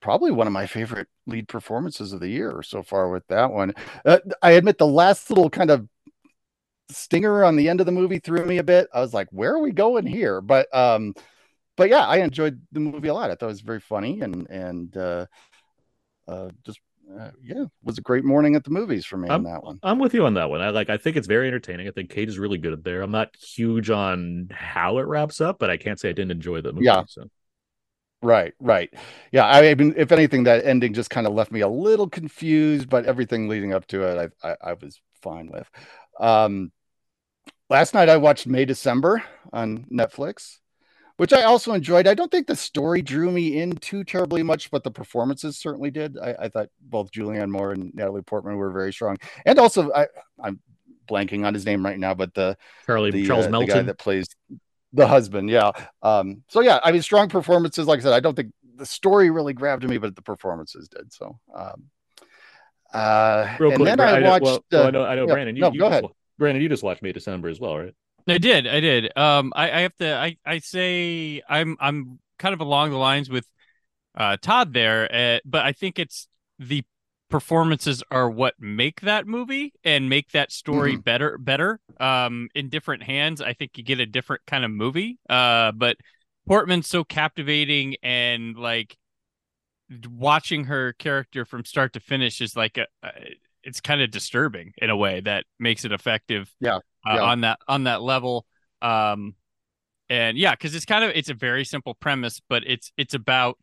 probably 0.00 0.30
one 0.30 0.46
of 0.46 0.54
my 0.54 0.64
favorite 0.64 1.08
lead 1.26 1.48
performances 1.48 2.14
of 2.14 2.20
the 2.20 2.28
year 2.28 2.62
so 2.62 2.82
far 2.82 3.10
with 3.10 3.26
that 3.26 3.52
one. 3.52 3.74
Uh, 4.06 4.20
I 4.40 4.52
admit 4.52 4.78
the 4.78 4.86
last 4.86 5.28
little 5.28 5.50
kind 5.50 5.70
of 5.70 5.86
stinger 6.88 7.44
on 7.44 7.56
the 7.56 7.68
end 7.68 7.80
of 7.80 7.86
the 7.86 7.92
movie 7.92 8.20
threw 8.20 8.46
me 8.46 8.56
a 8.56 8.62
bit. 8.64 8.88
I 8.94 9.00
was 9.00 9.12
like, 9.12 9.28
where 9.32 9.52
are 9.54 9.60
we 9.60 9.72
going 9.72 10.06
here? 10.06 10.40
But 10.40 10.74
um, 10.74 11.14
but 11.76 11.88
yeah, 11.90 12.06
I 12.06 12.18
enjoyed 12.18 12.60
the 12.72 12.80
movie 12.80 13.08
a 13.08 13.14
lot. 13.14 13.30
I 13.30 13.34
thought 13.34 13.46
it 13.46 13.48
was 13.48 13.60
very 13.60 13.80
funny 13.80 14.20
and 14.20 14.48
and 14.50 14.96
uh, 14.96 15.26
uh, 16.28 16.50
just 16.64 16.80
uh, 17.18 17.30
yeah, 17.42 17.62
it 17.62 17.70
was 17.82 17.98
a 17.98 18.02
great 18.02 18.24
morning 18.24 18.54
at 18.54 18.64
the 18.64 18.70
movies 18.70 19.04
for 19.04 19.16
me 19.16 19.28
Um, 19.28 19.36
on 19.36 19.44
that 19.44 19.62
one. 19.64 19.80
I'm 19.82 19.98
with 19.98 20.14
you 20.14 20.26
on 20.26 20.34
that 20.34 20.48
one. 20.50 20.60
I 20.60 20.70
like. 20.70 20.90
I 20.90 20.96
think 20.96 21.16
it's 21.16 21.26
very 21.26 21.48
entertaining. 21.48 21.88
I 21.88 21.90
think 21.90 22.10
Cage 22.10 22.28
is 22.28 22.38
really 22.38 22.58
good 22.58 22.72
at 22.72 22.84
there. 22.84 23.02
I'm 23.02 23.10
not 23.10 23.34
huge 23.36 23.90
on 23.90 24.48
how 24.52 24.98
it 24.98 25.02
wraps 25.06 25.40
up, 25.40 25.58
but 25.58 25.70
I 25.70 25.76
can't 25.76 25.98
say 25.98 26.08
I 26.10 26.12
didn't 26.12 26.30
enjoy 26.30 26.60
the 26.60 26.72
movie. 26.72 26.84
Yeah. 26.84 27.04
So 27.06 27.28
Right, 28.22 28.54
right. 28.60 28.92
Yeah, 29.32 29.46
I 29.46 29.74
mean, 29.74 29.94
if 29.96 30.12
anything, 30.12 30.44
that 30.44 30.64
ending 30.64 30.94
just 30.94 31.10
kind 31.10 31.26
of 31.26 31.32
left 31.32 31.50
me 31.50 31.60
a 31.60 31.68
little 31.68 32.08
confused, 32.08 32.88
but 32.88 33.04
everything 33.04 33.48
leading 33.48 33.72
up 33.72 33.86
to 33.88 34.04
it, 34.04 34.32
I 34.44 34.48
I, 34.48 34.56
I 34.70 34.72
was 34.74 35.00
fine 35.22 35.50
with. 35.50 35.68
Um, 36.20 36.70
last 37.70 37.94
night 37.94 38.08
I 38.08 38.18
watched 38.18 38.46
May 38.46 38.64
December 38.64 39.24
on 39.52 39.86
Netflix, 39.92 40.58
which 41.16 41.32
I 41.32 41.42
also 41.42 41.72
enjoyed. 41.72 42.06
I 42.06 42.14
don't 42.14 42.30
think 42.30 42.46
the 42.46 42.56
story 42.56 43.02
drew 43.02 43.30
me 43.30 43.60
in 43.60 43.72
too 43.76 44.04
terribly 44.04 44.42
much, 44.42 44.70
but 44.70 44.82
the 44.84 44.90
performances 44.90 45.58
certainly 45.58 45.90
did. 45.90 46.18
I, 46.18 46.34
I 46.40 46.48
thought 46.48 46.68
both 46.80 47.10
Julianne 47.12 47.50
Moore 47.50 47.72
and 47.72 47.94
Natalie 47.94 48.22
Portman 48.22 48.56
were 48.56 48.70
very 48.72 48.92
strong, 48.92 49.16
and 49.46 49.58
also 49.58 49.92
I, 49.92 50.06
I'm 50.42 50.60
blanking 51.08 51.44
on 51.46 51.54
his 51.54 51.66
name 51.66 51.84
right 51.84 51.98
now, 51.98 52.14
but 52.14 52.34
the 52.34 52.56
Charlie 52.86 53.10
the, 53.10 53.26
Charles 53.26 53.46
uh, 53.46 53.50
the 53.50 53.58
guy 53.58 53.66
Melton. 53.66 53.86
that 53.86 53.98
plays 53.98 54.26
the 54.92 55.06
husband. 55.06 55.50
Yeah. 55.50 55.72
Um, 56.02 56.42
so 56.48 56.60
yeah, 56.60 56.80
I 56.82 56.92
mean, 56.92 57.02
strong 57.02 57.28
performances. 57.28 57.86
Like 57.86 58.00
I 58.00 58.02
said, 58.02 58.12
I 58.12 58.20
don't 58.20 58.34
think 58.34 58.52
the 58.76 58.86
story 58.86 59.30
really 59.30 59.52
grabbed 59.52 59.88
me, 59.88 59.98
but 59.98 60.16
the 60.16 60.22
performances 60.22 60.88
did. 60.88 61.12
So, 61.12 61.38
um, 61.54 61.84
uh, 62.92 63.56
Real 63.58 63.70
and 63.70 63.76
quick, 63.80 63.96
then 63.96 64.00
I 64.00 64.20
know- 64.20 64.30
watched. 64.30 64.44
well, 64.44 64.62
well, 64.70 64.82
uh, 64.84 64.86
I 64.86 64.90
know, 64.90 65.04
I 65.04 65.14
know, 65.14 65.26
yeah, 65.26 65.32
Brandon. 65.32 65.56
You, 65.56 65.62
no, 65.62 65.72
you 65.72 65.78
go 65.80 65.86
just 65.88 65.98
ahead. 66.02 66.10
Brandon, 66.38 66.62
you 66.62 66.68
just 66.68 66.82
watched 66.82 67.02
May 67.02 67.12
December 67.12 67.48
as 67.48 67.60
well, 67.60 67.78
right? 67.78 67.94
I 68.28 68.38
did, 68.38 68.66
I 68.66 68.80
did. 68.80 69.16
Um, 69.16 69.52
I, 69.56 69.70
I 69.70 69.80
have 69.80 69.96
to. 69.96 70.14
I, 70.14 70.36
I 70.44 70.58
say 70.58 71.42
I'm 71.48 71.76
I'm 71.80 72.20
kind 72.38 72.54
of 72.54 72.60
along 72.60 72.90
the 72.90 72.96
lines 72.96 73.28
with 73.28 73.46
uh 74.16 74.36
Todd 74.40 74.72
there, 74.72 75.12
uh, 75.12 75.40
but 75.44 75.64
I 75.64 75.72
think 75.72 75.98
it's 75.98 76.28
the 76.58 76.84
performances 77.28 78.02
are 78.10 78.30
what 78.30 78.54
make 78.60 79.00
that 79.00 79.26
movie 79.26 79.72
and 79.84 80.08
make 80.08 80.30
that 80.32 80.52
story 80.52 80.96
better 80.96 81.38
better. 81.38 81.80
Um, 81.98 82.48
in 82.54 82.68
different 82.68 83.02
hands, 83.02 83.40
I 83.40 83.54
think 83.54 83.76
you 83.76 83.84
get 83.84 84.00
a 84.00 84.06
different 84.06 84.42
kind 84.46 84.64
of 84.64 84.70
movie. 84.70 85.18
Uh, 85.28 85.72
but 85.72 85.96
Portman's 86.46 86.88
so 86.88 87.04
captivating 87.04 87.96
and 88.02 88.56
like 88.56 88.96
watching 90.08 90.64
her 90.64 90.92
character 90.94 91.44
from 91.44 91.64
start 91.64 91.92
to 91.94 92.00
finish 92.00 92.40
is 92.40 92.56
like 92.56 92.78
a, 92.78 92.86
a 93.02 93.10
it's 93.62 93.80
kind 93.80 94.00
of 94.02 94.10
disturbing 94.10 94.72
in 94.78 94.90
a 94.90 94.96
way 94.96 95.20
that 95.20 95.44
makes 95.58 95.84
it 95.84 95.92
effective 95.92 96.52
Yeah, 96.60 96.78
uh, 97.06 97.14
yeah. 97.14 97.22
on 97.22 97.40
that 97.42 97.58
on 97.68 97.84
that 97.84 98.02
level 98.02 98.46
um 98.80 99.34
and 100.08 100.36
yeah 100.36 100.52
because 100.52 100.74
it's 100.74 100.84
kind 100.84 101.04
of 101.04 101.10
it's 101.14 101.28
a 101.28 101.34
very 101.34 101.64
simple 101.64 101.94
premise 101.94 102.40
but 102.48 102.62
it's 102.66 102.92
it's 102.96 103.14
about 103.14 103.58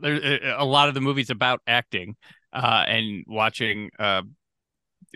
there 0.00 0.54
a 0.56 0.64
lot 0.64 0.88
of 0.88 0.94
the 0.94 1.00
movies 1.00 1.30
about 1.30 1.60
acting 1.66 2.16
uh 2.52 2.84
and 2.86 3.24
watching 3.26 3.90
uh 3.98 4.22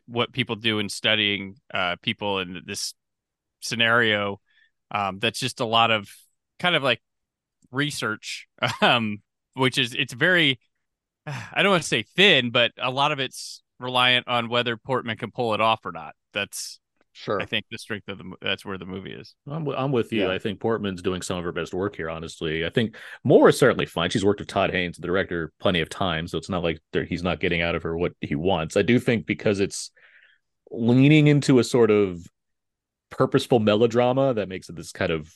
what 0.06 0.32
people 0.32 0.56
do 0.56 0.78
and 0.78 0.90
studying 0.90 1.54
uh 1.74 1.96
people 2.02 2.38
in 2.38 2.62
this 2.66 2.94
scenario 3.60 4.40
um 4.90 5.18
that's 5.18 5.38
just 5.38 5.60
a 5.60 5.66
lot 5.66 5.90
of 5.90 6.08
kind 6.58 6.74
of 6.74 6.82
like 6.82 7.00
research 7.70 8.46
um 8.80 9.18
which 9.54 9.78
is 9.78 9.94
it's 9.94 10.14
very 10.14 10.58
I 11.52 11.62
don't 11.62 11.70
want 11.70 11.82
to 11.82 11.88
say 11.88 12.02
thin, 12.02 12.50
but 12.50 12.72
a 12.78 12.90
lot 12.90 13.12
of 13.12 13.20
it's 13.20 13.62
reliant 13.78 14.28
on 14.28 14.48
whether 14.48 14.76
Portman 14.76 15.16
can 15.16 15.30
pull 15.30 15.54
it 15.54 15.60
off 15.60 15.84
or 15.84 15.92
not. 15.92 16.14
That's 16.32 16.80
Sure. 17.14 17.40
I 17.40 17.44
think 17.44 17.66
the 17.70 17.78
strength 17.78 18.08
of 18.08 18.18
the 18.18 18.24
mo- 18.24 18.36
that's 18.40 18.64
where 18.64 18.78
the 18.78 18.86
movie 18.86 19.12
is. 19.12 19.34
I'm, 19.46 19.68
I'm 19.68 19.92
with 19.92 20.12
you. 20.12 20.22
Yeah. 20.22 20.32
I 20.32 20.38
think 20.38 20.60
Portman's 20.60 21.02
doing 21.02 21.20
some 21.20 21.36
of 21.36 21.44
her 21.44 21.52
best 21.52 21.74
work 21.74 21.94
here, 21.94 22.08
honestly. 22.08 22.64
I 22.64 22.70
think 22.70 22.96
Moore 23.22 23.50
is 23.50 23.58
certainly 23.58 23.86
fine. 23.86 24.08
She's 24.10 24.24
worked 24.24 24.40
with 24.40 24.48
Todd 24.48 24.70
Haynes, 24.70 24.96
the 24.96 25.06
director, 25.06 25.52
plenty 25.60 25.80
of 25.80 25.90
times, 25.90 26.30
so 26.30 26.38
it's 26.38 26.48
not 26.48 26.62
like 26.62 26.80
he's 27.08 27.22
not 27.22 27.40
getting 27.40 27.60
out 27.60 27.74
of 27.74 27.82
her 27.82 27.96
what 27.96 28.12
he 28.20 28.34
wants. 28.34 28.76
I 28.76 28.82
do 28.82 28.98
think 28.98 29.26
because 29.26 29.60
it's 29.60 29.90
leaning 30.70 31.26
into 31.26 31.58
a 31.58 31.64
sort 31.64 31.90
of 31.90 32.26
purposeful 33.10 33.60
melodrama 33.60 34.32
that 34.34 34.48
makes 34.48 34.70
it 34.70 34.76
this 34.76 34.90
kind 34.90 35.12
of 35.12 35.30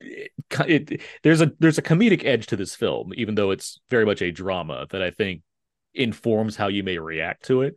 it, 0.00 0.30
it 0.68 1.02
there's 1.24 1.40
a 1.40 1.50
there's 1.58 1.78
a 1.78 1.82
comedic 1.82 2.24
edge 2.24 2.46
to 2.46 2.56
this 2.56 2.76
film 2.76 3.12
even 3.16 3.34
though 3.34 3.50
it's 3.50 3.80
very 3.90 4.06
much 4.06 4.22
a 4.22 4.30
drama 4.30 4.86
that 4.90 5.02
i 5.02 5.10
think 5.10 5.42
informs 5.94 6.54
how 6.54 6.68
you 6.68 6.84
may 6.84 6.98
react 6.98 7.46
to 7.46 7.62
it 7.62 7.76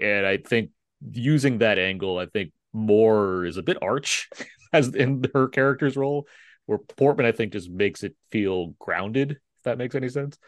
and 0.00 0.24
i 0.24 0.36
think 0.36 0.70
using 1.12 1.58
that 1.58 1.78
angle 1.78 2.18
i 2.18 2.26
think 2.26 2.52
Moore 2.72 3.44
is 3.44 3.56
a 3.56 3.62
bit 3.62 3.78
arch 3.82 4.28
as 4.72 4.94
in 4.94 5.24
her 5.34 5.48
character's 5.48 5.96
role 5.96 6.26
where 6.66 6.78
portman 6.78 7.26
i 7.26 7.32
think 7.32 7.52
just 7.52 7.70
makes 7.70 8.02
it 8.02 8.14
feel 8.30 8.74
grounded 8.78 9.32
if 9.32 9.62
that 9.64 9.78
makes 9.78 9.94
any 9.94 10.08
sense 10.08 10.38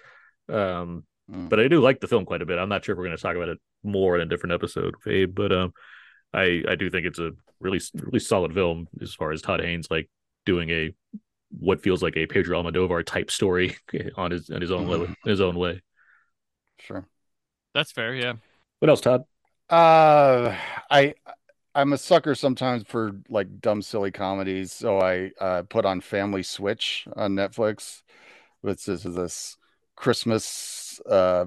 um 0.49 1.05
Mm. 1.31 1.49
but 1.49 1.61
i 1.61 1.69
do 1.69 1.81
like 1.81 2.01
the 2.01 2.09
film 2.09 2.25
quite 2.25 2.43
a 2.43 2.47
bit 2.47 2.59
i'm 2.59 2.69
not 2.69 2.85
sure 2.85 2.95
if 2.95 2.99
we're 2.99 3.05
going 3.05 3.17
to 3.17 3.23
talk 3.23 3.37
about 3.37 3.49
it 3.49 3.59
more 3.85 4.17
in 4.17 4.23
a 4.23 4.27
different 4.27 4.55
episode 4.55 4.97
Abe, 5.07 5.33
but 5.33 5.53
um 5.53 5.73
i 6.35 6.65
i 6.69 6.75
do 6.75 6.91
think 6.91 7.07
it's 7.07 7.21
a 7.21 7.31
really 7.61 7.81
really 7.95 8.19
solid 8.19 8.53
film 8.53 8.89
as 9.01 9.15
far 9.15 9.31
as 9.31 9.41
todd 9.41 9.61
haynes 9.61 9.87
like 9.89 10.11
doing 10.45 10.69
a 10.71 10.93
what 11.59 11.83
feels 11.83 12.03
like 12.03 12.17
a 12.17 12.27
Pedro 12.27 12.63
Almodovar 12.63 13.05
type 13.05 13.31
story 13.31 13.77
on 14.17 14.31
his 14.31 14.51
on 14.51 14.61
his 14.61 14.73
own 14.73 14.89
way, 14.89 15.15
his 15.25 15.41
own 15.41 15.55
way. 15.55 15.83
Sure. 16.79 17.07
That's 17.75 17.93
fair, 17.93 18.15
yeah. 18.15 18.35
What 18.79 18.89
else, 18.89 19.01
Todd? 19.01 19.25
Uh, 19.73 20.57
I 20.91 21.15
I'm 21.75 21.93
a 21.93 21.99
sucker 21.99 22.35
sometimes 22.37 22.85
for 22.87 23.13
like 23.29 23.61
dumb, 23.61 23.83
silly 23.83 24.13
comedies. 24.13 24.73
So 24.73 25.01
I 25.01 25.33
uh, 25.41 25.63
put 25.63 25.85
on 25.85 26.01
Family 26.01 26.45
Switch 26.45 27.09
on 27.17 27.35
Netflix. 27.35 28.03
Which 28.61 28.87
is 28.87 29.03
this 29.03 29.57
Christmas 29.97 31.01
uh, 31.11 31.47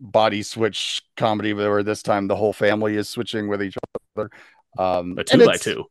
body 0.00 0.42
switch 0.42 1.02
comedy 1.16 1.52
where 1.52 1.84
this 1.84 2.02
time 2.02 2.26
the 2.26 2.34
whole 2.34 2.52
family 2.52 2.96
is 2.96 3.08
switching 3.08 3.46
with 3.46 3.62
each 3.62 3.76
other. 4.16 4.28
Um, 4.76 5.16
A 5.18 5.22
two 5.22 5.46
by 5.46 5.56
two. 5.56 5.84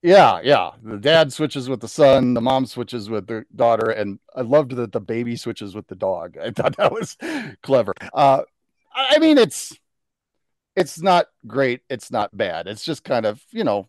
Yeah, 0.00 0.40
yeah. 0.42 0.70
The 0.82 0.96
dad 0.96 1.30
switches 1.30 1.68
with 1.68 1.80
the 1.80 1.88
son, 1.88 2.32
the 2.32 2.40
mom 2.40 2.64
switches 2.64 3.10
with 3.10 3.26
the 3.26 3.44
daughter, 3.54 3.90
and 3.90 4.18
I 4.34 4.40
loved 4.40 4.70
that 4.76 4.92
the 4.92 5.00
baby 5.00 5.36
switches 5.36 5.74
with 5.74 5.88
the 5.88 5.94
dog. 5.94 6.38
I 6.38 6.52
thought 6.52 6.78
that 6.78 6.90
was 6.90 7.18
clever. 7.62 7.92
Uh, 8.14 8.44
I 8.94 9.16
I 9.16 9.18
mean, 9.18 9.36
it's 9.36 9.78
it's 10.76 11.00
not 11.00 11.26
great. 11.46 11.82
It's 11.88 12.10
not 12.10 12.36
bad. 12.36 12.66
It's 12.66 12.84
just 12.84 13.04
kind 13.04 13.26
of 13.26 13.42
you 13.50 13.64
know, 13.64 13.88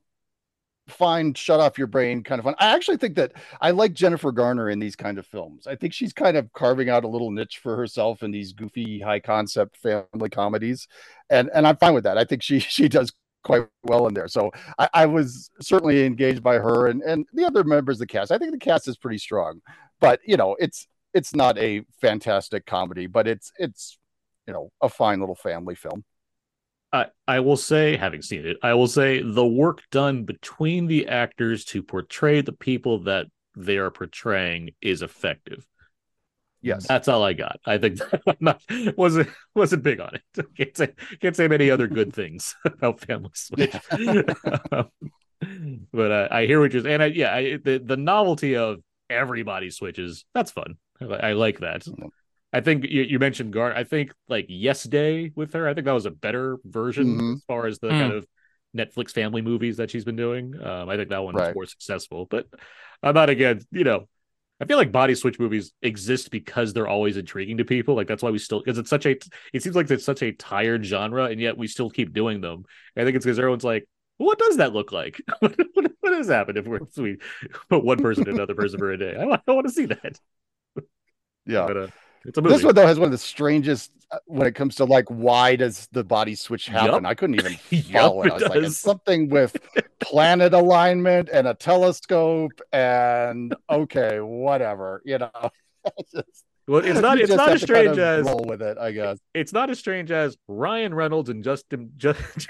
fine. 0.88 1.34
Shut 1.34 1.60
off 1.60 1.78
your 1.78 1.88
brain, 1.88 2.24
kind 2.24 2.40
of 2.40 2.46
fun. 2.46 2.56
I 2.60 2.74
actually 2.74 2.98
think 2.98 3.16
that 3.16 3.34
I 3.60 3.72
like 3.72 3.94
Jennifer 3.94 4.32
Garner 4.32 4.70
in 4.70 4.80
these 4.80 4.96
kind 4.96 5.18
of 5.18 5.26
films. 5.26 5.68
I 5.68 5.76
think 5.76 5.94
she's 5.94 6.14
kind 6.14 6.38
of 6.38 6.52
carving 6.54 6.90
out 6.90 7.04
a 7.04 7.08
little 7.08 7.32
niche 7.32 7.60
for 7.62 7.76
herself 7.76 8.24
in 8.24 8.32
these 8.32 8.54
goofy, 8.54 9.00
high 9.00 9.20
concept 9.20 9.78
family 9.78 10.30
comedies, 10.30 10.88
and 11.30 11.50
and 11.54 11.68
I'm 11.68 11.78
fine 11.78 11.94
with 11.94 12.04
that. 12.06 12.18
I 12.18 12.26
think 12.26 12.44
she 12.44 12.60
she 12.60 12.90
does 12.90 13.14
quite 13.44 13.68
well 13.84 14.08
in 14.08 14.14
there. 14.14 14.28
So 14.28 14.52
I, 14.78 14.90
I 14.94 15.06
was 15.06 15.50
certainly 15.62 16.06
engaged 16.06 16.44
by 16.44 16.56
her 16.56 16.88
and, 16.88 17.02
and 17.02 17.26
the 17.34 17.46
other 17.46 17.64
members 17.64 17.96
of 17.96 18.00
the 18.02 18.08
cast. 18.08 18.32
I 18.32 18.38
think 18.38 18.52
the 18.52 18.60
cast 18.60 18.88
is 18.88 18.98
pretty 18.98 19.18
strong, 19.18 19.62
but 20.00 20.20
you 20.26 20.38
know, 20.38 20.56
it's 20.60 20.88
it's 21.14 21.36
not 21.36 21.58
a 21.58 21.84
fantastic 22.00 22.66
comedy, 22.66 23.08
but 23.08 23.28
it's 23.28 23.52
it's 23.58 23.98
you 24.48 24.54
know 24.54 24.72
a 24.82 24.90
fine 24.90 25.20
little 25.20 25.36
family 25.36 25.76
film. 25.76 26.04
I, 26.94 27.08
I 27.28 27.40
will 27.40 27.58
say, 27.58 27.96
having 27.96 28.22
seen 28.22 28.46
it, 28.46 28.58
I 28.62 28.74
will 28.74 28.88
say 28.88 29.22
the 29.22 29.46
work 29.46 29.82
done 29.92 30.24
between 30.24 30.88
the 30.88 31.08
actors 31.08 31.64
to 31.66 31.82
portray 31.82 32.42
the 32.42 32.52
people 32.52 33.00
that 33.04 33.28
they 33.56 33.78
are 33.78 33.92
portraying 33.92 34.72
is 34.82 35.02
effective. 35.02 35.66
Yes. 36.62 36.88
That's 36.88 37.08
all 37.08 37.24
I 37.24 37.34
got. 37.34 37.60
I 37.66 37.78
think 37.78 38.00
I'm 38.28 38.36
not 38.40 38.62
wasn't 38.96 39.30
wasn't 39.56 39.84
big 39.84 40.00
on 40.00 40.16
it. 40.16 40.22
Can't 40.58 40.78
say 40.78 40.94
can't 41.20 41.36
say 41.36 41.48
many 41.48 41.72
other 41.72 41.88
good 41.88 42.14
things 42.14 42.56
about 42.66 43.02
Family 43.02 43.32
Switch. 43.34 43.76
but 43.90 44.92
uh, 46.12 46.28
I 46.30 46.46
hear 46.46 46.60
what 46.60 46.74
you're 46.74 46.88
and 46.88 47.02
I, 47.02 47.08
yeah, 47.08 47.34
I, 47.34 47.58
the 47.58 47.82
the 47.84 47.98
novelty 47.98 48.56
of 48.56 48.82
everybody 49.10 49.72
switches. 49.72 50.26
That's 50.36 50.52
fun. 50.52 50.76
I, 51.02 51.06
I 51.06 51.34
like 51.34 51.60
that. 51.60 51.84
I 52.54 52.62
think 52.62 52.86
you, 52.86 53.04
you 53.04 53.20
mentioned 53.20 53.54
Gar. 53.54 53.74
I 53.74 53.84
think 53.84 54.14
like 54.28 54.46
Yes 54.50 54.84
Day 54.84 55.32
with 55.36 55.54
her. 55.54 55.68
I 55.68 55.74
think 55.74 55.86
that 55.86 55.94
was 55.94 56.06
a 56.06 56.12
better 56.12 56.58
version 56.66 57.18
Mhm. 57.18 57.34
as 57.36 57.44
far 57.46 57.66
as 57.68 57.80
the 57.80 57.88
Hmm. 57.90 58.00
kind 58.00 58.14
of 58.14 58.28
Netflix 58.76 59.12
family 59.12 59.42
movies 59.42 59.78
that 59.78 59.90
she's 59.92 60.06
been 60.06 60.16
doing. 60.16 60.56
Um, 60.62 60.90
I 60.90 60.96
think 60.98 61.10
that 61.10 61.24
one 61.24 61.36
was 61.36 61.54
more 61.54 61.66
successful. 61.66 62.26
But 62.30 62.48
I'm 63.04 63.14
not 63.14 63.30
against. 63.30 63.68
You 63.72 63.84
know, 63.84 64.08
I 64.60 64.66
feel 64.66 64.78
like 64.78 64.92
body 64.92 65.16
switch 65.16 65.40
movies 65.40 65.74
exist 65.82 66.30
because 66.32 66.72
they're 66.74 66.88
always 66.88 67.18
intriguing 67.18 67.58
to 67.58 67.66
people. 67.66 67.96
Like 67.96 68.08
that's 68.08 68.24
why 68.24 68.30
we 68.32 68.38
still 68.38 68.60
because 68.60 68.78
it's 68.78 68.90
such 68.90 69.06
a. 69.06 69.18
It 69.54 69.64
seems 69.64 69.76
like 69.76 69.90
it's 69.90 70.06
such 70.06 70.22
a 70.22 70.32
tired 70.32 70.86
genre, 70.86 71.26
and 71.26 71.40
yet 71.42 71.58
we 71.58 71.68
still 71.68 71.90
keep 71.90 72.14
doing 72.14 72.42
them. 72.42 72.66
I 72.96 73.04
think 73.04 73.16
it's 73.16 73.26
because 73.26 73.40
everyone's 73.40 73.64
like. 73.64 73.88
well, 74.20 74.28
What 74.28 74.40
does 74.40 74.58
that 74.58 74.72
look 74.74 74.92
like? 74.92 75.20
what, 75.40 75.58
what, 75.74 75.92
what 76.02 76.14
has 76.14 76.28
happened 76.28 76.58
if, 76.60 76.68
we're, 76.68 76.78
if 76.84 76.98
we 76.98 77.18
put 77.70 77.84
one 77.84 77.98
person 77.98 78.26
to 78.26 78.32
another 78.32 78.54
person 78.56 78.78
for 78.78 78.92
a 78.92 78.98
day? 78.98 79.16
I, 79.20 79.26
want- 79.26 79.42
I 79.48 79.52
want 79.52 79.68
to 79.68 79.74
see 79.74 79.86
that. 79.88 80.20
Yeah. 81.46 81.66
But 81.68 81.78
uh, 81.78 81.82
it's 81.84 81.88
a 81.88 81.88
movie. 81.88 82.11
This 82.24 82.64
one 82.64 82.76
though 82.76 82.86
has 82.86 83.00
one 83.00 83.06
of 83.08 83.12
the 83.12 83.18
strangest 83.18 83.92
uh, 84.12 84.18
when 84.26 84.46
it 84.48 84.54
comes 84.54 84.76
to 84.76 84.86
like 84.86 85.06
why 85.10 85.56
does 85.56 85.88
the 85.92 86.04
body 86.04 86.36
switch 86.36 86.68
happen? 86.68 87.04
Yup. 87.04 87.06
I 87.06 87.14
couldn't 87.16 87.40
even 87.40 87.56
follow 87.92 88.22
it. 88.24 88.28
it 88.28 88.32
I 88.32 88.34
was 88.36 88.44
like, 88.44 88.64
it's 88.64 88.78
something 88.78 89.30
with 89.30 89.56
planet 90.00 90.54
alignment 90.54 91.30
and 91.34 91.48
a 91.48 91.54
telescope 91.54 92.52
and 92.72 93.56
okay, 93.70 94.20
whatever, 94.20 95.02
you 95.06 95.18
know. 95.18 95.32
Just- 96.14 96.46
Well, 96.68 96.86
it's 96.86 97.00
not. 97.00 97.20
It's 97.20 97.32
not 97.34 97.50
as 97.50 97.62
to 97.62 97.68
kind 97.68 97.80
strange 97.88 97.98
of 97.98 98.00
as 98.00 98.26
roll 98.28 98.46
with 98.46 98.62
it, 98.62 98.78
I 98.78 98.92
guess. 98.92 99.18
it's 99.34 99.52
not 99.52 99.72
as 99.72 99.80
strange 99.80 100.12
as 100.12 100.38
Ryan 100.48 100.94
Reynolds 100.94 101.30
and 101.30 101.44
Justin 101.44 101.92
just 101.98 102.48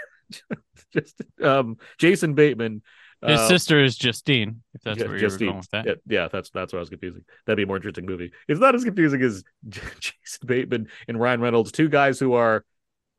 just 0.94 1.22
um 1.42 1.78
Jason 1.98 2.34
Bateman. 2.34 2.82
His 3.26 3.40
uh, 3.40 3.48
sister 3.48 3.84
is 3.84 3.96
Justine, 3.96 4.62
if 4.74 4.82
that's 4.82 4.98
Ju- 4.98 5.06
where 5.06 5.18
you're 5.18 5.30
Justine. 5.30 5.48
going 5.50 5.58
with 5.58 5.70
that. 5.70 5.86
Yeah, 5.86 5.94
yeah, 6.08 6.28
that's 6.32 6.50
that's 6.50 6.74
what 6.74 6.80
I 6.80 6.82
was 6.82 6.90
confusing. 6.90 7.24
That'd 7.46 7.58
be 7.58 7.64
a 7.64 7.68
more 7.68 7.76
interesting 7.76 8.06
movie. 8.06 8.32
It's 8.48 8.60
not 8.60 8.74
as 8.74 8.84
confusing 8.84 9.22
as 9.22 9.44
Jason 9.70 10.46
Bateman 10.46 10.88
and 11.08 11.20
Ryan 11.20 11.42
Reynolds, 11.42 11.72
two 11.72 11.88
guys 11.88 12.20
who 12.20 12.34
are 12.34 12.66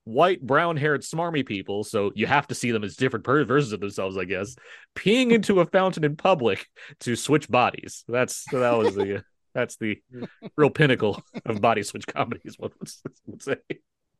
white, 0.04 0.44
brown 0.44 0.76
haired, 0.76 1.02
smarmy 1.02 1.46
people. 1.46 1.84
So 1.84 2.10
you 2.16 2.26
have 2.26 2.48
to 2.48 2.54
see 2.54 2.72
them 2.72 2.82
as 2.82 2.96
different 2.96 3.24
per- 3.24 3.44
versions 3.44 3.72
of 3.72 3.80
themselves, 3.80 4.16
I 4.16 4.24
guess. 4.24 4.56
Peeing 4.96 5.30
into 5.32 5.60
a 5.60 5.66
fountain 5.66 6.02
in 6.04 6.16
public 6.16 6.66
to 7.00 7.14
switch 7.14 7.48
bodies. 7.48 8.04
That's 8.08 8.44
that 8.50 8.76
was 8.76 8.94
the 8.94 9.22
that's 9.54 9.76
the 9.76 10.02
real 10.56 10.70
pinnacle 10.70 11.22
of 11.44 11.60
body 11.60 11.82
switch 11.84 12.06
comedies. 12.06 12.56
What 12.58 12.72
would 13.26 13.42
say? 13.42 13.56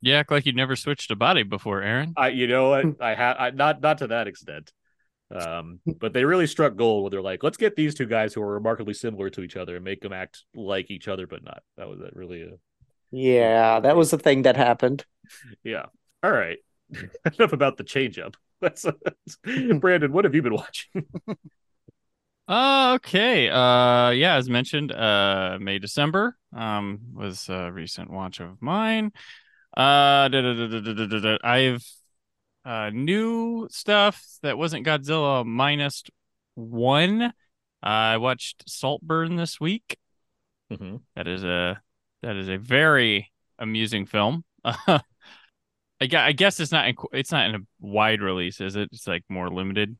You 0.00 0.14
act 0.14 0.30
like 0.30 0.46
you'd 0.46 0.56
never 0.56 0.76
switched 0.76 1.10
a 1.10 1.16
body 1.16 1.44
before, 1.44 1.80
Aaron. 1.80 2.12
I, 2.16 2.28
you 2.28 2.48
know 2.48 2.70
what? 2.70 3.00
I 3.00 3.14
had 3.14 3.36
I, 3.36 3.50
not 3.50 3.80
not 3.80 3.98
to 3.98 4.08
that 4.08 4.26
extent. 4.28 4.72
Um, 5.34 5.80
but 5.86 6.12
they 6.12 6.24
really 6.24 6.46
struck 6.46 6.76
gold 6.76 7.04
when 7.04 7.10
they're 7.10 7.22
like, 7.22 7.42
let's 7.42 7.56
get 7.56 7.76
these 7.76 7.94
two 7.94 8.06
guys 8.06 8.34
who 8.34 8.42
are 8.42 8.54
remarkably 8.54 8.94
similar 8.94 9.30
to 9.30 9.42
each 9.42 9.56
other 9.56 9.76
and 9.76 9.84
make 9.84 10.00
them 10.02 10.12
act 10.12 10.44
like 10.54 10.90
each 10.90 11.08
other, 11.08 11.26
but 11.26 11.42
not. 11.44 11.62
That 11.76 11.88
was 11.88 12.00
that 12.00 12.14
really 12.16 12.42
a 12.42 12.52
Yeah, 13.10 13.80
that 13.80 13.96
was 13.96 14.10
the 14.10 14.18
thing 14.18 14.42
that 14.42 14.56
happened. 14.56 15.04
yeah. 15.64 15.86
All 16.22 16.30
right. 16.32 16.58
Enough 17.38 17.52
about 17.52 17.76
the 17.76 17.84
change 17.84 18.18
up. 18.18 18.36
That's, 18.62 18.82
that's 18.82 19.38
Brandon. 19.80 20.12
What 20.12 20.24
have 20.24 20.36
you 20.36 20.42
been 20.42 20.54
watching? 20.54 21.04
Uh, 22.48 22.94
okay. 22.96 23.48
Uh, 23.48 24.10
yeah, 24.10 24.34
as 24.34 24.48
mentioned, 24.50 24.92
uh, 24.92 25.58
May 25.60 25.78
December 25.78 26.36
um 26.54 27.00
was 27.14 27.48
a 27.48 27.70
recent 27.72 28.10
watch 28.10 28.40
of 28.40 28.60
mine. 28.60 29.12
Uh, 29.76 30.28
da, 30.28 30.40
da, 30.40 31.20
da. 31.20 31.38
I've 31.44 31.84
uh 32.64 32.90
new 32.92 33.68
stuff 33.70 34.22
that 34.42 34.56
wasn't 34.58 34.86
Godzilla 34.86 35.44
minus 35.44 36.02
one. 36.54 37.22
Uh, 37.22 37.30
I 37.82 38.16
watched 38.18 38.68
Saltburn 38.68 39.36
this 39.36 39.60
week. 39.60 39.96
Mhm. 40.72 41.00
That 41.16 41.26
is 41.28 41.42
a 41.44 41.80
that 42.22 42.36
is 42.36 42.48
a 42.48 42.56
very 42.56 43.32
amusing 43.58 44.06
film. 44.06 44.44
I 44.64 46.06
guess, 46.06 46.20
I 46.20 46.32
guess 46.32 46.58
it's 46.60 46.72
not 46.72 46.88
in, 46.88 46.96
it's 47.12 47.30
not 47.32 47.48
in 47.48 47.54
a 47.54 47.58
wide 47.80 48.20
release, 48.22 48.60
is 48.60 48.74
it? 48.76 48.88
It's 48.92 49.06
like 49.06 49.22
more 49.28 49.48
limited. 49.48 49.96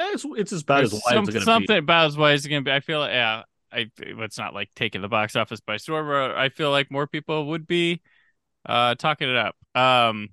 It's, 0.00 0.24
it's 0.26 0.52
as 0.52 0.64
There's 0.64 0.92
wide 0.92 1.00
some- 1.26 1.28
as 1.36 1.44
something 1.44 1.74
be. 1.74 1.78
about 1.78 2.06
as 2.06 2.16
wide 2.16 2.32
as 2.32 2.40
it's 2.40 2.48
gonna 2.48 2.62
be. 2.62 2.72
I 2.72 2.80
feel 2.80 3.06
yeah, 3.06 3.42
I 3.72 3.90
it's 3.98 4.38
not 4.38 4.54
like 4.54 4.70
taking 4.74 5.02
the 5.02 5.08
box 5.08 5.36
office 5.36 5.60
by 5.60 5.76
storm. 5.76 6.10
I 6.36 6.48
feel 6.48 6.70
like 6.70 6.90
more 6.90 7.06
people 7.06 7.46
would 7.48 7.66
be 7.66 8.00
uh 8.66 8.94
talking 8.96 9.28
it 9.28 9.36
up. 9.36 9.56
Um, 9.74 10.30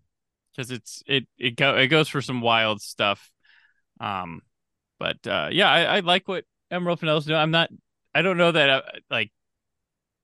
because 0.55 0.71
it's 0.71 1.03
it 1.07 1.27
it 1.37 1.55
go 1.55 1.77
it 1.77 1.87
goes 1.87 2.07
for 2.09 2.21
some 2.21 2.41
wild 2.41 2.81
stuff. 2.81 3.31
Um, 3.99 4.41
but 4.99 5.25
uh, 5.27 5.49
yeah, 5.51 5.69
I, 5.69 5.83
I 5.97 5.99
like 6.01 6.27
what 6.27 6.45
Emerald 6.69 6.99
Fennell's 6.99 7.25
doing. 7.25 7.39
I'm 7.39 7.51
not. 7.51 7.69
I 8.13 8.21
don't 8.21 8.37
know 8.37 8.51
that 8.51 8.69
uh, 8.69 8.81
like 9.09 9.31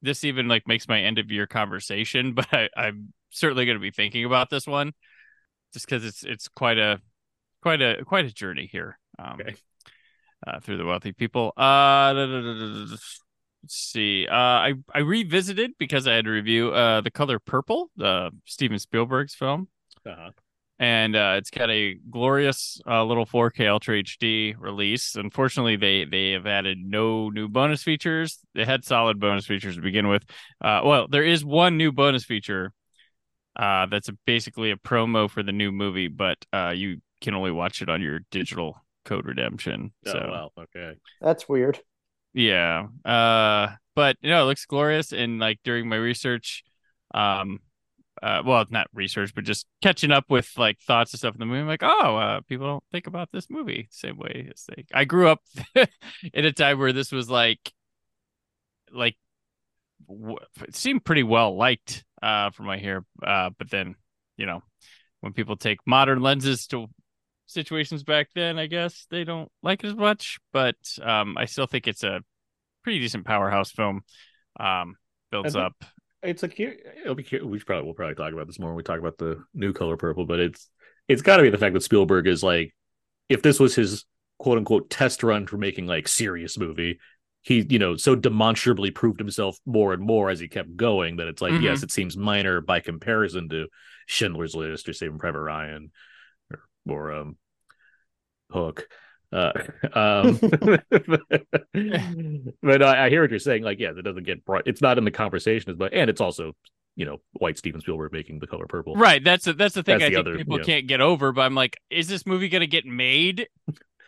this 0.01 0.23
even 0.23 0.47
like 0.47 0.67
makes 0.67 0.87
my 0.87 1.01
end 1.01 1.19
of 1.19 1.31
year 1.31 1.47
conversation, 1.47 2.33
but 2.35 2.47
I, 2.51 2.69
I'm 2.75 3.13
certainly 3.29 3.65
going 3.65 3.77
to 3.77 3.81
be 3.81 3.91
thinking 3.91 4.25
about 4.25 4.49
this 4.49 4.67
one 4.67 4.93
just 5.73 5.85
because 5.85 6.05
it's 6.05 6.23
it's 6.23 6.47
quite 6.47 6.77
a 6.77 7.01
quite 7.61 7.81
a 7.81 8.03
quite 8.05 8.25
a 8.25 8.31
journey 8.33 8.67
here. 8.71 8.99
Um, 9.19 9.37
Okay. 9.39 9.55
uh, 10.45 10.59
through 10.59 10.77
the 10.77 10.85
wealthy 10.85 11.11
people. 11.13 11.53
Uh, 11.57 12.13
let's 12.15 13.19
see. 13.67 14.27
Uh, 14.27 14.33
I 14.35 14.73
I 14.93 14.99
revisited 14.99 15.71
because 15.79 16.07
I 16.07 16.13
had 16.13 16.25
to 16.25 16.31
review 16.31 16.71
uh 16.71 17.01
the 17.01 17.11
color 17.11 17.39
purple, 17.39 17.89
the 17.95 18.31
Steven 18.45 18.79
Spielberg's 18.79 19.35
film 19.35 19.67
Uh-huh. 20.07 20.31
and 20.79 21.15
uh, 21.15 21.35
it's 21.37 21.49
got 21.49 21.69
a 21.69 21.95
glorious 22.09 22.79
uh, 22.87 23.03
little 23.03 23.25
4K 23.25 23.67
Ultra 23.67 23.97
HD 23.97 24.55
release. 24.57 25.15
Unfortunately, 25.15 25.75
they 25.75 26.05
they 26.05 26.31
have 26.31 26.45
added 26.45 26.77
no 26.79 27.29
new 27.29 27.47
bonus 27.47 27.83
features. 27.83 28.39
They 28.53 28.65
had 28.65 28.85
solid 28.85 29.19
bonus 29.19 29.45
features 29.45 29.75
to 29.75 29.81
begin 29.81 30.07
with. 30.07 30.23
Uh, 30.61 30.81
well, 30.83 31.07
there 31.07 31.23
is 31.23 31.43
one 31.43 31.77
new 31.77 31.91
bonus 31.91 32.23
feature 32.23 32.73
uh, 33.55 33.87
that's 33.87 34.09
a, 34.09 34.13
basically 34.25 34.71
a 34.71 34.77
promo 34.77 35.29
for 35.29 35.43
the 35.43 35.51
new 35.51 35.71
movie, 35.71 36.07
but 36.07 36.37
uh, 36.53 36.73
you 36.75 37.01
can 37.21 37.33
only 37.33 37.51
watch 37.51 37.81
it 37.81 37.89
on 37.89 38.01
your 38.01 38.19
digital 38.31 38.79
code 39.03 39.25
redemption. 39.25 39.91
Oh, 40.05 40.11
so 40.11 40.19
wow. 40.19 40.51
Okay. 40.59 40.93
That's 41.21 41.49
weird. 41.49 41.79
yeah. 42.33 42.87
Uh 43.03 43.69
but 43.95 44.17
you 44.21 44.29
know, 44.29 44.43
it 44.43 44.45
looks 44.45 44.65
glorious 44.65 45.11
and 45.11 45.39
like 45.39 45.59
during 45.63 45.89
my 45.89 45.95
research 45.95 46.63
um 47.15 47.59
uh 48.23 48.41
well, 48.45 48.65
not 48.69 48.87
research, 48.93 49.33
but 49.35 49.43
just 49.43 49.65
catching 49.81 50.11
up 50.11 50.25
with 50.29 50.49
like 50.57 50.79
thoughts 50.81 51.13
and 51.13 51.19
stuff 51.19 51.35
in 51.35 51.39
the 51.39 51.45
movie. 51.45 51.59
I'm 51.59 51.67
like, 51.67 51.83
oh, 51.83 52.17
uh, 52.17 52.41
people 52.47 52.67
don't 52.67 52.83
think 52.91 53.07
about 53.07 53.29
this 53.31 53.49
movie 53.49 53.87
the 53.89 53.95
same 53.95 54.17
way 54.17 54.49
as 54.53 54.63
they. 54.67 54.85
I 54.93 55.05
grew 55.05 55.27
up 55.29 55.41
in 56.33 56.45
a 56.45 56.51
time 56.51 56.79
where 56.79 56.93
this 56.93 57.11
was 57.11 57.29
like, 57.29 57.71
like, 58.91 59.15
w- 60.07 60.37
it 60.67 60.75
seemed 60.75 61.05
pretty 61.05 61.23
well 61.23 61.55
liked 61.55 62.03
uh 62.21 62.49
from 62.51 62.65
my 62.65 62.77
hear. 62.77 63.05
Uh, 63.25 63.49
but 63.57 63.69
then, 63.69 63.95
you 64.37 64.45
know, 64.45 64.61
when 65.21 65.33
people 65.33 65.55
take 65.55 65.79
modern 65.85 66.21
lenses 66.21 66.67
to 66.67 66.87
situations 67.47 68.03
back 68.03 68.29
then, 68.35 68.59
I 68.59 68.67
guess 68.67 69.07
they 69.09 69.23
don't 69.23 69.51
like 69.63 69.83
it 69.83 69.87
as 69.87 69.95
much. 69.95 70.39
But 70.53 70.75
um, 71.01 71.37
I 71.37 71.45
still 71.45 71.67
think 71.67 71.87
it's 71.87 72.03
a 72.03 72.21
pretty 72.83 72.99
decent 72.99 73.25
powerhouse 73.25 73.71
film. 73.71 74.01
Um, 74.59 74.95
builds 75.31 75.53
think- 75.53 75.65
up. 75.65 75.73
It's 76.27 76.43
a 76.43 76.49
cute. 76.49 76.77
It'll 77.01 77.15
be 77.15 77.23
cute. 77.23 77.47
We 77.47 77.57
probably 77.59 77.85
we'll 77.85 77.93
probably 77.93 78.15
talk 78.15 78.33
about 78.33 78.47
this 78.47 78.59
more 78.59 78.69
when 78.69 78.75
we 78.77 78.83
talk 78.83 78.99
about 78.99 79.17
the 79.17 79.43
new 79.53 79.71
color 79.71 79.95
purple. 79.95 80.25
But 80.25 80.41
it's 80.41 80.69
it's 81.07 81.21
got 81.21 81.37
to 81.37 81.43
be 81.43 81.49
the 81.49 81.57
fact 81.57 81.73
that 81.73 81.83
Spielberg 81.83 82.27
is 82.27 82.43
like, 82.43 82.75
if 83.29 83.41
this 83.41 83.59
was 83.61 83.73
his 83.75 84.03
quote 84.37 84.57
unquote 84.57 84.89
test 84.89 85.23
run 85.23 85.47
for 85.47 85.57
making 85.57 85.87
like 85.87 86.07
serious 86.09 86.57
movie, 86.57 86.99
he 87.43 87.65
you 87.69 87.79
know 87.79 87.95
so 87.95 88.13
demonstrably 88.13 88.91
proved 88.91 89.21
himself 89.21 89.57
more 89.65 89.93
and 89.93 90.01
more 90.03 90.29
as 90.29 90.39
he 90.41 90.49
kept 90.49 90.75
going 90.75 91.15
that 91.15 91.27
it's 91.27 91.41
like 91.41 91.53
Mhm. 91.53 91.63
yes, 91.63 91.81
it 91.81 91.91
seems 91.91 92.17
minor 92.17 92.59
by 92.59 92.81
comparison 92.81 93.47
to 93.49 93.67
Schindler's 94.05 94.53
List 94.53 94.89
or 94.89 94.93
Saving 94.93 95.19
Private 95.19 95.39
Ryan 95.41 95.91
or 96.51 96.59
or 96.89 97.11
um 97.13 97.37
Hook. 98.51 98.89
Uh, 99.31 99.51
um, 99.93 100.39
but 102.61 102.83
I, 102.83 103.05
I 103.05 103.09
hear 103.09 103.21
what 103.21 103.29
you're 103.29 103.39
saying. 103.39 103.63
Like, 103.63 103.79
yeah, 103.79 103.91
it 103.97 104.03
doesn't 104.03 104.25
get 104.25 104.45
brought. 104.45 104.67
It's 104.67 104.81
not 104.81 104.97
in 104.97 105.05
the 105.05 105.11
conversation 105.11 105.71
as 105.71 105.77
much, 105.77 105.91
and 105.93 106.09
it's 106.09 106.21
also, 106.21 106.53
you 106.95 107.05
know, 107.05 107.17
white 107.33 107.57
Steven 107.57 107.81
Spielberg 107.81 108.13
making 108.13 108.39
the 108.39 108.47
color 108.47 108.65
purple. 108.67 108.95
Right. 108.95 109.23
That's 109.23 109.47
a, 109.47 109.53
that's 109.53 109.75
the 109.75 109.83
thing 109.83 109.99
That's 109.99 110.07
I 110.07 110.09
the 110.09 110.15
think 110.15 110.27
other- 110.27 110.37
people 110.37 110.59
yeah. 110.59 110.65
can't 110.65 110.87
get 110.87 111.01
over. 111.01 111.31
But 111.31 111.41
I'm 111.41 111.55
like, 111.55 111.77
is 111.89 112.07
this 112.07 112.25
movie 112.25 112.49
going 112.49 112.61
to 112.61 112.67
get 112.67 112.85
made 112.85 113.47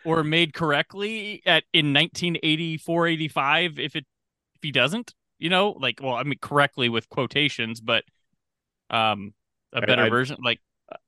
or 0.05 0.23
made 0.23 0.53
correctly 0.53 1.41
at 1.45 1.63
in 1.73 1.93
1984, 1.93 3.07
85? 3.07 3.79
If 3.79 3.95
it 3.95 4.05
if 4.55 4.63
he 4.63 4.71
doesn't, 4.71 5.13
you 5.37 5.49
know, 5.49 5.71
like, 5.71 5.99
well, 6.01 6.15
I 6.15 6.23
mean, 6.23 6.39
correctly 6.41 6.89
with 6.89 7.09
quotations, 7.09 7.81
but 7.81 8.03
um, 8.89 9.33
a 9.73 9.81
better 9.81 10.03
I- 10.03 10.09
version, 10.09 10.37
like. 10.43 10.59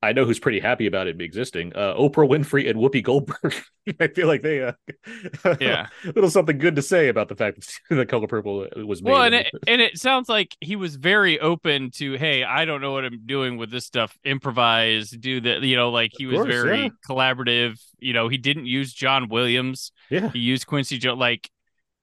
I 0.02 0.14
know 0.14 0.26
who's 0.26 0.40
pretty 0.40 0.60
happy 0.60 0.86
about 0.88 1.08
it 1.08 1.20
existing. 1.22 1.74
Uh, 1.76 1.94
Oprah 1.96 2.28
Winfrey 2.30 2.70
and 2.70 2.80
Whoopi 2.80 3.04
Goldberg. 3.04 3.54
I 4.00 4.08
feel 4.08 4.28
like 4.28 4.42
they, 4.42 4.62
uh, 4.62 4.74
Yeah. 5.60 5.88
a 6.04 6.08
little 6.08 6.30
something 6.30 6.58
good 6.58 6.76
to 6.76 6.82
say 6.82 7.08
about 7.08 7.30
the 7.30 7.36
fact 7.36 7.58
that 7.90 7.96
the 7.96 8.06
color 8.06 8.28
purple 8.28 8.68
was 8.78 9.02
made. 9.02 9.12
Well, 9.12 9.24
and 9.24 9.36
it, 9.36 9.52
and 9.68 9.82
it 9.82 9.98
sounds 9.98 10.30
like 10.30 10.56
he 10.62 10.76
was 10.76 10.96
very 10.96 11.40
open 11.40 11.92
to, 11.96 12.14
hey, 12.14 12.44
I 12.44 12.66
don't 12.66 12.82
know 12.82 12.92
what 12.92 13.06
I'm 13.06 13.26
doing 13.26 13.58
with 13.58 13.72
this 13.72 13.86
stuff. 13.86 14.18
Improvise, 14.24 15.10
do 15.12 15.42
the, 15.42 15.66
you 15.66 15.76
know, 15.76 15.90
like 15.90 16.12
he 16.18 16.26
Of 16.26 16.32
was 16.32 16.40
course, 16.42 16.52
very 16.52 16.82
yeah. 16.84 16.90
collaborative. 17.10 17.80
You 18.00 18.14
know, 18.14 18.28
he 18.28 18.38
didn't 18.38 18.66
use 18.68 18.94
John 18.94 19.30
Williams. 19.30 19.92
yeah, 20.10 20.30
He 20.32 20.40
used 20.40 20.68
Quincy 20.68 20.98
Jones. 20.98 21.20
Like 21.20 21.50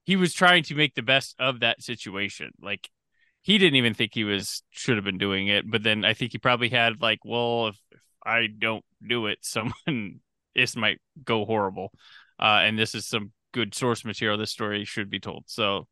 he 0.05 0.15
was 0.15 0.33
trying 0.33 0.63
to 0.63 0.75
make 0.75 0.95
the 0.95 1.01
best 1.03 1.35
of 1.39 1.59
that 1.61 1.81
situation. 1.83 2.51
Like 2.61 2.89
he 3.49 3.57
didn't 3.57 3.77
even 3.77 3.95
think 3.95 4.13
he 4.13 4.23
was 4.23 4.61
should 4.69 4.97
have 4.97 5.03
been 5.03 5.17
doing 5.17 5.47
it, 5.47 5.69
but 5.69 5.81
then 5.81 6.05
I 6.05 6.13
think 6.13 6.33
he 6.33 6.37
probably 6.37 6.69
had 6.69 7.01
like, 7.01 7.17
well, 7.25 7.69
if, 7.69 7.81
if 7.91 8.01
I 8.23 8.45
don't 8.45 8.85
do 9.05 9.25
it, 9.25 9.39
someone 9.41 10.19
this 10.53 10.75
might 10.75 10.99
go 11.23 11.45
horrible. 11.45 11.91
Uh, 12.39 12.61
and 12.63 12.77
this 12.77 12.93
is 12.93 13.07
some 13.07 13.31
good 13.51 13.73
source 13.73 14.05
material. 14.05 14.37
This 14.37 14.51
story 14.51 14.85
should 14.85 15.09
be 15.09 15.19
told. 15.19 15.45
So 15.47 15.87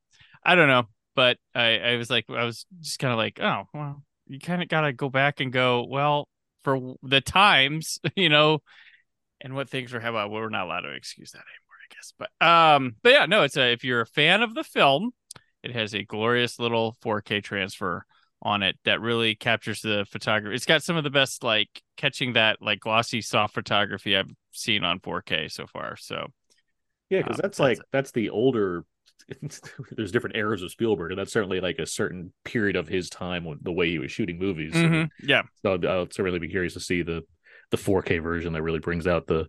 I 0.46 0.54
don't 0.54 0.68
know, 0.68 0.84
but 1.16 1.38
I, 1.56 1.80
I 1.80 1.96
was 1.96 2.12
like, 2.12 2.26
I 2.30 2.44
was 2.44 2.68
just 2.80 3.00
kind 3.00 3.12
of 3.12 3.18
like, 3.18 3.40
oh, 3.42 3.64
well, 3.74 4.04
you 4.28 4.40
kind 4.40 4.62
of 4.62 4.70
got 4.70 4.82
to 4.82 4.94
go 4.94 5.10
back 5.10 5.40
and 5.40 5.52
go, 5.52 5.84
well, 5.90 6.28
for 6.64 6.96
the 7.02 7.22
times, 7.22 8.00
you 8.16 8.30
know, 8.30 8.60
and 9.42 9.56
what 9.56 9.68
things 9.68 9.92
were, 9.92 10.00
how 10.00 10.12
about, 10.12 10.30
we're 10.30 10.50
not 10.50 10.68
allowed 10.68 10.82
to 10.82 10.94
excuse 10.94 11.32
that 11.32 11.40
anymore, 11.40 11.78
I 11.84 11.96
guess. 11.96 12.14
But, 12.20 12.46
um, 12.46 12.96
but 13.02 13.14
yeah, 13.14 13.26
no, 13.26 13.42
it's 13.42 13.58
a, 13.58 13.72
if 13.72 13.84
you're 13.84 14.02
a 14.02 14.06
fan 14.06 14.44
of 14.44 14.54
the 14.54 14.64
film, 14.64 15.12
it 15.70 15.76
has 15.76 15.94
a 15.94 16.04
glorious 16.04 16.60
little 16.60 16.98
4K 17.02 17.42
transfer 17.42 18.06
on 18.42 18.64
it 18.64 18.78
that 18.86 19.02
really 19.02 19.36
captures 19.36 19.82
the 19.82 20.06
photography. 20.12 20.56
It's 20.56 20.66
got 20.66 20.84
some 20.84 20.96
of 20.98 21.04
the 21.04 21.10
best, 21.10 21.44
like, 21.44 21.70
catching 21.98 22.34
that, 22.34 22.62
like, 22.62 22.80
glossy, 22.80 23.22
soft 23.22 23.54
photography 23.54 24.16
I've 24.16 24.32
seen 24.52 24.84
on 24.84 25.00
4K 25.00 25.48
so 25.48 25.68
far. 25.68 25.96
So, 25.98 26.28
yeah, 27.10 27.20
because 27.20 27.38
Um, 27.38 27.42
that's 27.42 27.60
that's 27.60 27.60
like 27.60 27.80
it. 27.80 27.86
that's 27.92 28.12
the 28.12 28.30
older. 28.30 28.84
there's 29.92 30.12
different 30.12 30.36
eras 30.38 30.62
of 30.62 30.72
Spielberg, 30.72 31.12
and 31.12 31.20
that's 31.20 31.34
certainly 31.34 31.60
like 31.60 31.80
a 31.80 31.86
certain 31.86 32.32
period 32.46 32.76
of 32.76 32.88
his 32.88 33.10
time 33.10 33.44
when 33.44 33.60
the 33.62 33.72
way 33.72 33.90
he 33.90 34.00
was 34.00 34.12
shooting 34.12 34.40
movies. 34.40 34.74
Mhm, 34.74 35.10
yeah. 35.24 35.44
So 35.64 35.74
I'll, 35.74 35.88
I'll 35.90 36.12
certainly 36.12 36.40
be 36.40 36.50
curious 36.50 36.74
to 36.74 36.80
see 36.80 37.02
the 37.02 37.24
the 37.72 37.78
4K 37.78 38.20
version 38.20 38.54
that 38.54 38.62
really 38.62 38.80
brings 38.80 39.08
out 39.08 39.28
the 39.28 39.48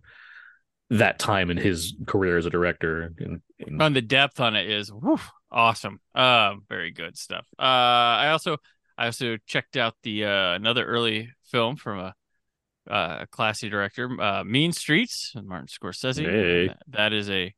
that 0.89 1.19
time 1.19 1.49
in 1.51 1.57
his 1.57 1.95
career 2.07 2.37
as 2.37 2.45
a 2.45 2.49
director. 2.49 3.13
And, 3.19 3.41
and 3.59 3.81
on 3.81 3.93
the 3.93 4.01
depth 4.01 4.39
on 4.39 4.55
it 4.55 4.69
is 4.69 4.91
woof, 4.91 5.29
awesome. 5.51 5.99
Uh, 6.15 6.55
very 6.67 6.91
good 6.91 7.17
stuff. 7.17 7.45
Uh, 7.57 7.61
I 7.63 8.29
also 8.29 8.57
I 8.97 9.05
also 9.05 9.37
checked 9.45 9.77
out 9.77 9.95
the 10.03 10.25
uh, 10.25 10.53
another 10.53 10.85
early 10.85 11.29
film 11.45 11.75
from 11.75 11.99
a 11.99 12.13
uh, 12.89 13.25
classy 13.31 13.69
director, 13.69 14.09
uh, 14.19 14.43
Mean 14.43 14.71
Streets, 14.71 15.33
and 15.35 15.47
Martin 15.47 15.67
Scorsese. 15.67 16.25
Hey. 16.25 16.67
That- 16.67 16.77
that 16.87 17.13
is 17.13 17.29
a 17.29 17.53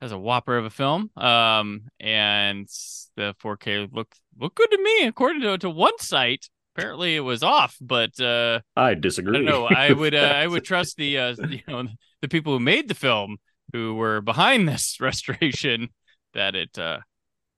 that's 0.00 0.12
a 0.12 0.18
whopper 0.18 0.56
of 0.56 0.64
a 0.64 0.70
film. 0.70 1.10
Um, 1.16 1.82
and 1.98 2.66
the 3.16 3.34
4K 3.42 3.92
looked 3.92 4.18
looked 4.38 4.56
good 4.56 4.70
to 4.70 4.82
me, 4.82 5.06
according 5.06 5.42
to 5.42 5.58
to 5.58 5.70
one 5.70 5.98
site. 5.98 6.48
Apparently, 6.80 7.16
it 7.16 7.20
was 7.20 7.42
off, 7.42 7.76
but 7.80 8.18
uh, 8.20 8.60
I 8.76 8.94
disagree. 8.94 9.44
don't. 9.44 9.74
I 9.74 9.92
would 9.92 10.14
uh, 10.14 10.18
I 10.18 10.46
would 10.46 10.64
trust 10.64 10.96
the 10.96 11.18
uh, 11.18 11.36
you 11.48 11.62
know 11.68 11.86
the 12.22 12.28
people 12.28 12.52
who 12.52 12.60
made 12.60 12.88
the 12.88 12.94
film 12.94 13.38
who 13.72 13.94
were 13.94 14.20
behind 14.20 14.68
this 14.68 14.96
restoration 15.00 15.88
that 16.34 16.54
it 16.54 16.78
uh, 16.78 16.98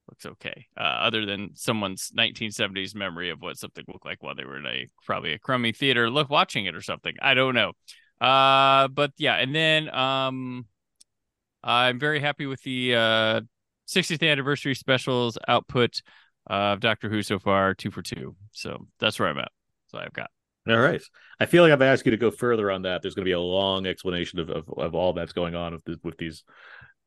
looks 0.09 0.27
okay. 0.27 0.67
Uh, 0.77 0.83
other 0.83 1.27
than 1.27 1.51
someone's 1.55 2.11
1970s 2.17 2.95
memory 2.95 3.31
of 3.31 3.41
what 3.41 3.57
something 3.57 3.85
looked 3.89 4.05
like 4.05 4.23
while 4.23 4.35
they 4.35 4.45
were 4.45 4.59
in 4.59 4.67
a 4.67 4.89
probably 5.05 5.33
a 5.33 5.39
crummy 5.39 5.73
theater 5.73 6.11
look 6.11 6.31
watching 6.31 6.67
it 6.67 6.75
or 6.75 6.83
something. 6.83 7.15
I 7.21 7.35
don't 7.35 7.55
know. 7.55 7.73
Uh, 8.21 8.89
but 8.89 9.13
yeah, 9.17 9.35
and 9.35 9.55
then 9.55 9.93
um, 9.95 10.67
I'm 11.63 11.99
very 11.99 12.21
happy 12.21 12.47
with 12.47 12.63
the 12.63 12.95
uh 12.95 13.41
60th 13.89 14.23
anniversary 14.29 14.75
specials 14.75 15.37
output 15.49 16.01
of 16.47 16.81
Doctor 16.81 17.09
Who 17.09 17.23
so 17.23 17.39
far, 17.39 17.75
two 17.75 17.91
for 17.91 18.03
two. 18.03 18.37
So 18.53 18.87
that's 18.99 19.19
where 19.19 19.29
I'm 19.29 19.39
at. 19.39 19.51
So 19.89 19.99
I've 19.99 20.13
got. 20.13 20.31
All 20.69 20.79
right. 20.79 21.03
I 21.41 21.47
feel 21.47 21.65
like 21.65 21.73
I've 21.73 21.83
asked 21.83 22.05
you 22.05 22.13
to 22.13 22.17
go 22.17 22.31
further 22.31 22.71
on 22.71 22.83
that. 22.83 23.03
There's 23.03 23.15
going 23.15 23.25
to 23.25 23.29
be 23.29 23.33
a 23.33 23.41
long 23.41 23.87
explanation 23.87 24.39
of, 24.39 24.49
of, 24.49 24.69
of 24.77 24.95
all 24.95 25.13
that's 25.13 25.33
going 25.33 25.57
on 25.57 25.73
with, 25.73 25.85
the, 25.85 25.97
with 26.05 26.17
these 26.19 26.45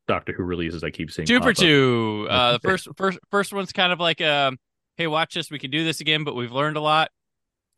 Doctor 0.08 0.34
Who 0.34 0.44
releases. 0.44 0.84
I 0.84 0.90
keep 0.90 1.12
seeing 1.12 1.26
two 1.26 1.42
for 1.42 1.54
two. 1.54 2.28
Uh, 2.36 2.54
the 2.54 2.60
first 2.60 2.88
first 2.98 3.20
first 3.30 3.54
one's 3.54 3.72
kind 3.72 3.94
of 3.94 4.00
like 4.00 4.20
um, 4.20 4.58
hey, 4.98 5.08
watch 5.08 5.36
this. 5.36 5.52
We 5.52 5.60
can 5.60 5.72
do 5.72 5.84
this 5.84 6.02
again, 6.02 6.24
but 6.24 6.36
we've 6.36 6.52
learned 6.52 6.76
a 6.76 6.82
lot 6.82 7.12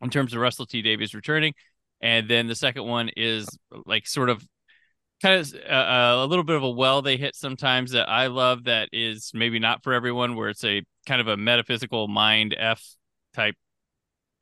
in 0.00 0.10
terms 0.10 0.32
of 0.32 0.40
Russell 0.40 0.66
T 0.66 0.82
Davies 0.82 1.14
returning. 1.14 1.54
And 2.00 2.28
then 2.28 2.46
the 2.46 2.54
second 2.54 2.84
one 2.84 3.10
is 3.16 3.48
like 3.84 4.06
sort 4.06 4.30
of 4.30 4.42
kind 5.22 5.40
of 5.40 5.54
uh, 5.54 6.24
a 6.24 6.26
little 6.26 6.44
bit 6.44 6.56
of 6.56 6.62
a 6.62 6.70
well 6.70 7.02
they 7.02 7.16
hit 7.16 7.34
sometimes 7.34 7.92
that 7.92 8.08
I 8.08 8.28
love 8.28 8.64
that 8.64 8.88
is 8.92 9.30
maybe 9.34 9.58
not 9.58 9.82
for 9.82 9.92
everyone, 9.92 10.36
where 10.36 10.48
it's 10.48 10.64
a 10.64 10.82
kind 11.06 11.20
of 11.20 11.28
a 11.28 11.36
metaphysical 11.36 12.08
mind 12.08 12.54
f 12.58 12.82
type 13.34 13.54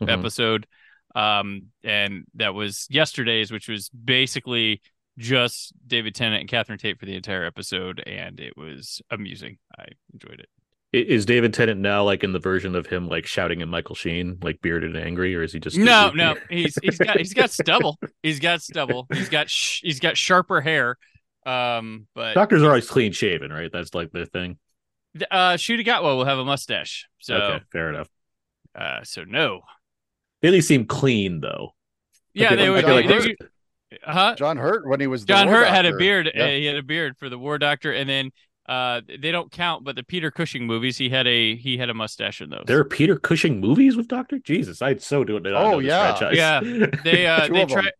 Mhm. 0.03 0.11
episode. 0.11 0.67
Um, 1.15 1.69
and 1.83 2.25
that 2.35 2.53
was 2.55 2.87
yesterday's, 2.91 3.51
which 3.51 3.69
was 3.69 3.89
basically 3.89 4.83
just 5.17 5.73
David 5.87 6.15
Tennant 6.15 6.41
and 6.41 6.51
Catherine 6.51 6.79
Tate 6.79 6.99
for 7.01 7.07
the 7.07 7.17
entire 7.17 7.47
episode, 7.47 8.03
and 8.07 8.39
it 8.39 8.55
was 8.57 9.01
amusing. 9.11 9.57
I 9.79 9.87
enjoyed 10.13 10.41
it. 10.41 10.51
I- 10.97 11.01
Is 11.01 11.27
David 11.27 11.53
Tennant 11.55 11.81
now 11.81 12.03
like 12.05 12.25
in 12.25 12.33
the 12.33 12.39
version 12.39 12.75
of 12.75 12.87
him 12.87 13.09
like 13.09 13.27
shouting 13.27 13.61
at 13.63 13.69
Michael 13.69 13.95
Sheen, 13.95 14.39
like 14.43 14.61
bearded 14.63 14.97
and 14.97 15.05
angry, 15.05 15.35
or 15.37 15.43
is 15.43 15.53
he 15.53 15.61
just 15.61 15.77
No, 15.77 16.11
no, 16.15 16.37
he's 16.51 16.77
he's 16.83 16.99
got 16.99 17.19
he's 17.19 17.35
got 17.35 17.51
stubble. 17.51 17.99
He's 18.23 18.41
got 18.41 18.63
stubble. 18.63 19.07
He's 19.13 19.29
got 19.29 19.49
sh- 19.51 19.81
he's 19.83 20.01
got 20.01 20.17
sharper 20.17 20.61
hair. 20.61 20.97
Um, 21.45 22.07
but 22.15 22.35
Doctors 22.35 22.63
are 22.63 22.69
always 22.69 22.89
clean 22.89 23.13
shaven, 23.13 23.53
right? 23.53 23.71
That's 23.73 23.95
like 23.95 24.11
their 24.11 24.27
thing. 24.27 24.59
uh, 25.31 25.53
Ncuti 25.55 25.85
Gatwa 25.87 26.17
will 26.17 26.25
have 26.25 26.39
a 26.39 26.45
mustache. 26.45 27.07
So, 27.21 27.37
okay, 27.37 27.65
fair 27.73 27.89
enough. 27.91 28.09
uh, 28.75 29.05
so 29.05 29.23
no. 29.25 29.61
They 30.43 30.49
at 30.49 30.55
least 30.55 30.69
seem 30.69 30.87
clean 30.87 31.41
though. 31.41 31.75
Yeah, 32.35 32.49
feel- 32.51 32.59
they 32.59 32.67
I 32.67 32.71
would. 32.71 32.85
feel 32.85 32.95
like 32.95 33.07
they- 33.09 33.19
those- 33.19 34.01
huh? 34.03 34.35
John 34.37 34.57
Hurt 34.57 34.87
when 34.89 35.01
he 35.01 35.07
was 35.07 35.23
the 35.23 35.29
John 35.33 35.47
war 35.49 35.59
Hurt 35.59 35.69
had 35.69 35.87
a 35.87 35.97
beard. 35.97 36.31
Yeah. 36.35 36.45
Uh, 36.45 36.49
he 36.49 36.65
had 36.67 36.77
a 36.77 36.83
beard 36.83 37.17
for 37.19 37.29
the 37.29 37.39
War 37.39 37.59
Doctor, 37.59 37.93
and 37.93 38.09
then 38.09 38.31
uh, 38.69 39.01
they 39.07 39.31
don't 39.31 39.51
count. 39.51 39.85
But 39.85 39.97
the 39.97 40.03
Peter 40.03 40.31
Cushing 40.31 40.67
movies, 40.67 40.99
he 40.99 41.09
had 41.09 41.27
a 41.27 41.57
he 41.57 41.79
had 41.79 41.91
a 41.91 41.95
mustache 41.95 42.41
in 42.41 42.51
those. 42.51 42.65
There 42.67 42.79
are 42.79 42.85
Peter 42.85 43.17
Cushing 43.17 43.61
movies 43.61 43.97
with 43.97 44.09
Doctor 44.09 44.39
Jesus. 44.39 44.83
I 44.83 44.97
so 44.97 45.25
do 45.25 45.37
it. 45.37 45.47
Oh, 45.47 45.73
know 45.73 45.79
yeah. 45.79 46.15
franchise. 46.17 46.37
Yeah. 46.37 46.61
they 47.05 47.27
uh 47.27 47.49
they 47.49 47.63
of 47.63 47.71
'em. 47.71 47.83
try. 47.83 47.91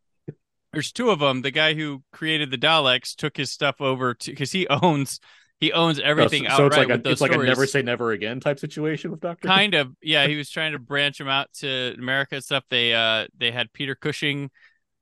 There's 0.73 0.93
two 0.93 1.11
of 1.11 1.21
them. 1.21 1.43
The 1.43 1.51
guy 1.51 1.75
who 1.75 2.03
created 2.13 2.51
the 2.51 2.59
Daleks 2.59 3.15
took 3.15 3.37
his 3.37 3.51
stuff 3.51 3.81
over 3.81 4.15
to 4.15 4.31
because 4.31 4.53
he 4.53 4.67
owns 4.69 5.21
he 5.59 5.73
owns 5.73 5.99
everything 5.99 6.47
Oh, 6.47 6.51
so, 6.51 6.57
so 6.57 6.67
it's 6.67 6.77
like 6.77 6.91
a 6.91 6.99
those 6.99 7.13
it's 7.13 7.21
like 7.23 7.33
a 7.33 7.39
never 7.39 7.67
say 7.67 7.83
never 7.83 8.13
again 8.13 8.41
type 8.41 8.59
situation 8.59 9.11
with 9.11 9.21
Doctor. 9.21 9.49
kind 9.49 9.75
of 9.75 9.93
yeah 10.03 10.27
he 10.27 10.37
was 10.37 10.51
trying 10.51 10.73
to 10.73 10.79
branch 10.79 11.17
them 11.19 11.29
out 11.29 11.51
to 11.61 11.95
america 11.99 12.35
and 12.35 12.45
stuff 12.45 12.65
they 12.69 12.93
uh 12.93 13.27
they 13.39 13.51
had 13.51 13.73
peter 13.73 13.95
cushing 13.95 14.51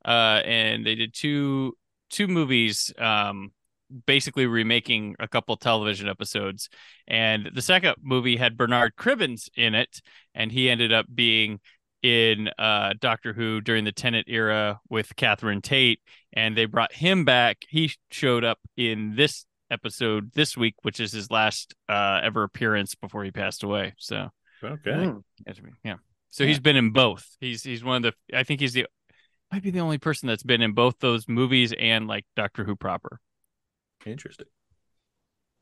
uh 0.05 0.40
and 0.44 0.87
they 0.87 0.94
did 0.94 1.12
two 1.12 1.77
two 2.11 2.29
movies 2.29 2.92
um 2.98 3.50
basically 4.07 4.46
remaking 4.46 5.14
a 5.18 5.28
couple 5.28 5.57
television 5.57 6.09
episodes 6.09 6.68
and 7.07 7.50
the 7.54 7.62
second 7.62 7.94
movie 8.02 8.37
had 8.37 8.57
bernard 8.57 8.94
cribbins 8.96 9.48
in 9.57 9.74
it 9.74 10.00
and 10.35 10.52
he 10.52 10.68
ended 10.68 10.92
up 10.92 11.07
being 11.14 11.61
in 12.02 12.48
uh 12.59 12.92
doctor 13.00 13.33
who 13.33 13.61
during 13.61 13.85
the 13.85 13.92
Tennant 13.92 14.26
era 14.28 14.80
with 14.90 15.16
catherine 15.16 15.62
tate 15.62 16.00
and 16.33 16.57
they 16.57 16.66
brought 16.66 16.92
him 16.92 17.24
back 17.24 17.59
he 17.68 17.92
showed 18.11 18.44
up 18.44 18.59
in 18.76 19.14
this 19.16 19.46
episode 19.70 20.30
this 20.35 20.57
week 20.57 20.74
which 20.83 21.00
is 21.00 21.12
his 21.12 21.30
last 21.30 21.74
uh 21.88 22.20
ever 22.22 22.42
appearance 22.42 22.94
before 22.94 23.24
he 23.24 23.30
passed 23.30 23.62
away 23.62 23.94
so 23.98 24.30
Okay. 24.64 24.90
Mm. 24.90 25.22
Yes, 25.46 25.57
I 25.62 25.68
yeah. 25.85 25.96
So 26.30 26.44
he's 26.44 26.59
been 26.59 26.76
in 26.76 26.90
both. 26.90 27.37
He's 27.40 27.62
he's 27.62 27.85
one 27.85 28.04
of 28.04 28.14
the. 28.30 28.37
I 28.37 28.42
think 28.42 28.61
he's 28.61 28.72
the 28.72 28.87
might 29.52 29.62
be 29.62 29.70
the 29.70 29.80
only 29.80 29.98
person 29.98 30.26
that's 30.26 30.42
been 30.42 30.62
in 30.62 30.72
both 30.72 30.98
those 30.98 31.28
movies 31.28 31.72
and 31.78 32.09
like 32.09 32.24
Doctor 32.35 32.64
Who 32.64 32.74
proper. 32.74 33.20
Interesting. 34.06 34.46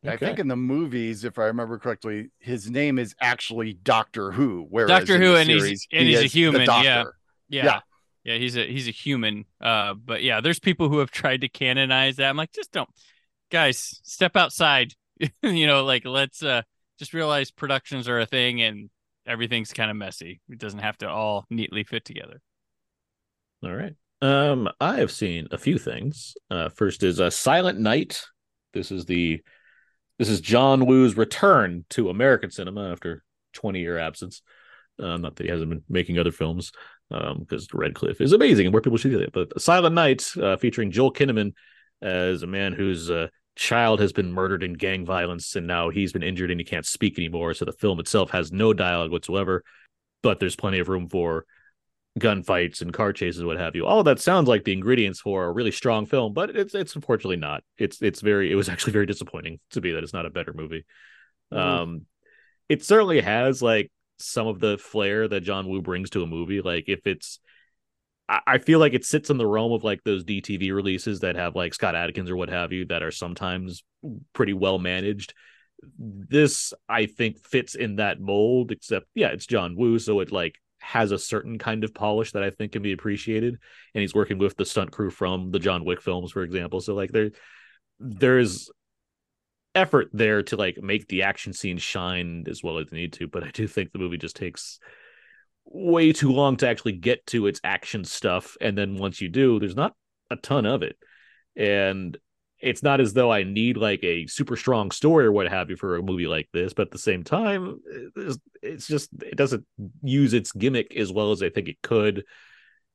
I 0.04 0.16
think 0.16 0.40
in 0.40 0.48
the 0.48 0.56
movies, 0.56 1.24
if 1.24 1.38
I 1.38 1.44
remember 1.44 1.78
correctly, 1.78 2.30
his 2.40 2.68
name 2.68 2.98
is 2.98 3.14
actually 3.20 3.74
Doctor 3.74 4.32
Who. 4.32 4.66
Whereas 4.68 4.88
Doctor 4.88 5.14
in 5.14 5.22
Who, 5.22 5.32
the 5.32 5.38
and 5.38 5.50
he's- 5.50 5.86
and 5.92 6.08
he 6.08 6.16
he's 6.16 6.20
a 6.20 6.26
human, 6.26 6.62
yeah. 6.62 6.82
Yeah. 6.82 7.04
Yeah. 7.48 7.80
yeah. 8.24 8.38
he's 8.38 8.56
a 8.56 8.66
he's 8.66 8.88
a 8.88 8.92
human. 8.92 9.44
Uh, 9.60 9.94
but 9.94 10.24
yeah, 10.24 10.40
there's 10.40 10.58
people 10.58 10.88
who 10.88 10.98
have 10.98 11.12
tried 11.12 11.42
to 11.42 11.48
canonize 11.48 12.16
that. 12.16 12.28
I'm 12.28 12.36
like, 12.36 12.52
just 12.52 12.72
don't, 12.72 12.88
guys, 13.50 14.00
step 14.02 14.36
outside. 14.36 14.94
you 15.42 15.66
know, 15.68 15.84
like 15.84 16.04
let's 16.04 16.42
uh 16.42 16.62
just 16.98 17.14
realize 17.14 17.52
productions 17.52 18.08
are 18.08 18.18
a 18.18 18.26
thing 18.26 18.60
and 18.60 18.90
everything's 19.24 19.72
kind 19.72 19.90
of 19.90 19.96
messy. 19.96 20.40
It 20.48 20.58
doesn't 20.58 20.80
have 20.80 20.98
to 20.98 21.08
all 21.08 21.46
neatly 21.48 21.84
fit 21.84 22.04
together. 22.04 22.40
All 23.62 23.72
right. 23.72 23.94
Um, 24.22 24.68
I 24.80 24.98
have 24.98 25.10
seen 25.10 25.48
a 25.50 25.58
few 25.58 25.78
things. 25.78 26.36
Uh, 26.48 26.68
first 26.68 27.02
is 27.02 27.18
a 27.18 27.28
Silent 27.28 27.80
Night. 27.80 28.22
This 28.72 28.92
is 28.92 29.04
the 29.04 29.42
this 30.18 30.28
is 30.28 30.40
John 30.40 30.86
Woo's 30.86 31.16
return 31.16 31.84
to 31.90 32.08
American 32.08 32.52
cinema 32.52 32.92
after 32.92 33.24
20 33.54 33.80
year 33.80 33.98
absence. 33.98 34.40
Uh, 34.96 35.16
not 35.16 35.34
that 35.34 35.44
he 35.44 35.50
hasn't 35.50 35.70
been 35.70 35.82
making 35.88 36.20
other 36.20 36.30
films, 36.30 36.70
um, 37.10 37.40
because 37.40 37.66
Red 37.74 37.94
Cliff 37.94 38.20
is 38.20 38.32
amazing 38.32 38.66
and 38.66 38.72
where 38.72 38.80
people 38.80 38.96
should 38.96 39.10
see 39.10 39.18
it. 39.18 39.32
But 39.32 39.60
Silent 39.60 39.96
Night, 39.96 40.24
uh, 40.40 40.56
featuring 40.56 40.92
Joel 40.92 41.12
Kinnaman 41.12 41.54
as 42.00 42.44
a 42.44 42.46
man 42.46 42.74
whose 42.74 43.10
uh, 43.10 43.26
child 43.56 43.98
has 43.98 44.12
been 44.12 44.32
murdered 44.32 44.62
in 44.62 44.74
gang 44.74 45.04
violence, 45.04 45.56
and 45.56 45.66
now 45.66 45.90
he's 45.90 46.12
been 46.12 46.22
injured 46.22 46.52
and 46.52 46.60
he 46.60 46.64
can't 46.64 46.86
speak 46.86 47.18
anymore. 47.18 47.54
So 47.54 47.64
the 47.64 47.72
film 47.72 47.98
itself 47.98 48.30
has 48.30 48.52
no 48.52 48.72
dialogue 48.72 49.10
whatsoever, 49.10 49.64
but 50.22 50.38
there's 50.38 50.54
plenty 50.54 50.78
of 50.78 50.88
room 50.88 51.08
for 51.08 51.44
gunfights 52.18 52.82
and 52.82 52.92
car 52.92 53.12
chases, 53.12 53.44
what 53.44 53.58
have 53.58 53.74
you. 53.74 53.86
All 53.86 54.04
that 54.04 54.20
sounds 54.20 54.48
like 54.48 54.64
the 54.64 54.72
ingredients 54.72 55.20
for 55.20 55.44
a 55.44 55.52
really 55.52 55.70
strong 55.70 56.06
film, 56.06 56.32
but 56.34 56.54
it's 56.54 56.74
it's 56.74 56.94
unfortunately 56.94 57.36
not. 57.36 57.62
It's 57.78 58.02
it's 58.02 58.20
very 58.20 58.50
it 58.50 58.54
was 58.54 58.68
actually 58.70 58.92
very 58.92 59.06
disappointing 59.06 59.60
to 59.70 59.80
be 59.80 59.92
that 59.92 60.02
it's 60.02 60.12
not 60.12 60.26
a 60.26 60.30
better 60.30 60.52
movie. 60.52 60.84
Mhm. 61.52 61.58
Um, 61.58 62.06
it 62.68 62.84
certainly 62.84 63.20
has 63.20 63.62
like 63.62 63.90
some 64.18 64.46
of 64.46 64.60
the 64.60 64.78
flair 64.78 65.26
that 65.28 65.40
John 65.42 65.68
Woo 65.68 65.82
brings 65.82 66.10
to 66.10 66.22
a 66.22 66.26
movie. 66.26 66.60
Like 66.60 66.84
if 66.88 67.06
it's, 67.06 67.40
I, 68.28 68.40
I 68.46 68.58
feel 68.58 68.78
like 68.78 68.94
it 68.94 69.04
sits 69.04 69.30
in 69.30 69.38
the 69.38 69.46
realm 69.46 69.72
of 69.72 69.84
like 69.84 70.02
those 70.04 70.24
DTV 70.24 70.70
releases 70.72 71.20
that 71.20 71.36
have 71.36 71.56
like 71.56 71.74
Scott 71.74 71.96
Adkins 71.96 72.30
or 72.30 72.36
what 72.36 72.50
have 72.50 72.72
you 72.72 72.86
that 72.86 73.02
are 73.02 73.10
sometimes 73.10 73.82
pretty 74.32 74.52
well 74.52 74.78
managed. 74.78 75.34
This 75.98 76.72
I 76.88 77.06
think 77.06 77.44
fits 77.44 77.74
in 77.74 77.96
that 77.96 78.20
mold, 78.20 78.70
except 78.70 79.06
yeah, 79.14 79.28
it's 79.28 79.46
John 79.46 79.76
Woo, 79.76 79.98
so 79.98 80.20
it 80.20 80.30
like 80.30 80.61
has 80.82 81.12
a 81.12 81.18
certain 81.18 81.58
kind 81.58 81.84
of 81.84 81.94
polish 81.94 82.32
that 82.32 82.42
I 82.42 82.50
think 82.50 82.72
can 82.72 82.82
be 82.82 82.92
appreciated. 82.92 83.58
And 83.94 84.00
he's 84.00 84.14
working 84.14 84.38
with 84.38 84.56
the 84.56 84.64
stunt 84.64 84.90
crew 84.90 85.10
from 85.10 85.50
the 85.50 85.58
John 85.58 85.84
Wick 85.84 86.02
films, 86.02 86.32
for 86.32 86.42
example. 86.42 86.80
So 86.80 86.94
like 86.94 87.12
there 87.12 87.30
there's 88.00 88.68
effort 89.74 90.08
there 90.12 90.42
to 90.42 90.56
like 90.56 90.82
make 90.82 91.06
the 91.08 91.22
action 91.22 91.52
scenes 91.52 91.82
shine 91.82 92.44
as 92.48 92.62
well 92.62 92.78
as 92.78 92.88
they 92.88 92.98
need 92.98 93.12
to, 93.14 93.28
but 93.28 93.44
I 93.44 93.50
do 93.50 93.66
think 93.66 93.92
the 93.92 93.98
movie 93.98 94.18
just 94.18 94.36
takes 94.36 94.78
way 95.64 96.12
too 96.12 96.32
long 96.32 96.56
to 96.58 96.68
actually 96.68 96.92
get 96.92 97.24
to 97.28 97.46
its 97.46 97.60
action 97.64 98.04
stuff. 98.04 98.56
And 98.60 98.76
then 98.76 98.96
once 98.98 99.20
you 99.20 99.28
do, 99.28 99.58
there's 99.58 99.76
not 99.76 99.94
a 100.30 100.36
ton 100.36 100.66
of 100.66 100.82
it. 100.82 100.96
And 101.56 102.18
it's 102.62 102.82
not 102.82 103.00
as 103.00 103.12
though 103.12 103.32
I 103.32 103.42
need 103.42 103.76
like 103.76 104.04
a 104.04 104.26
super 104.28 104.56
strong 104.56 104.92
story 104.92 105.26
or 105.26 105.32
what 105.32 105.48
have 105.48 105.68
you 105.68 105.76
for 105.76 105.96
a 105.96 106.02
movie 106.02 106.28
like 106.28 106.48
this, 106.52 106.72
but 106.72 106.86
at 106.86 106.90
the 106.92 106.98
same 106.98 107.24
time, 107.24 107.80
it's, 108.62 108.86
just 108.86 109.10
it 109.20 109.36
doesn't 109.36 109.64
use 110.02 110.32
its 110.32 110.52
gimmick 110.52 110.96
as 110.96 111.12
well 111.12 111.32
as 111.32 111.42
I 111.42 111.50
think 111.50 111.68
it 111.68 111.82
could, 111.82 112.24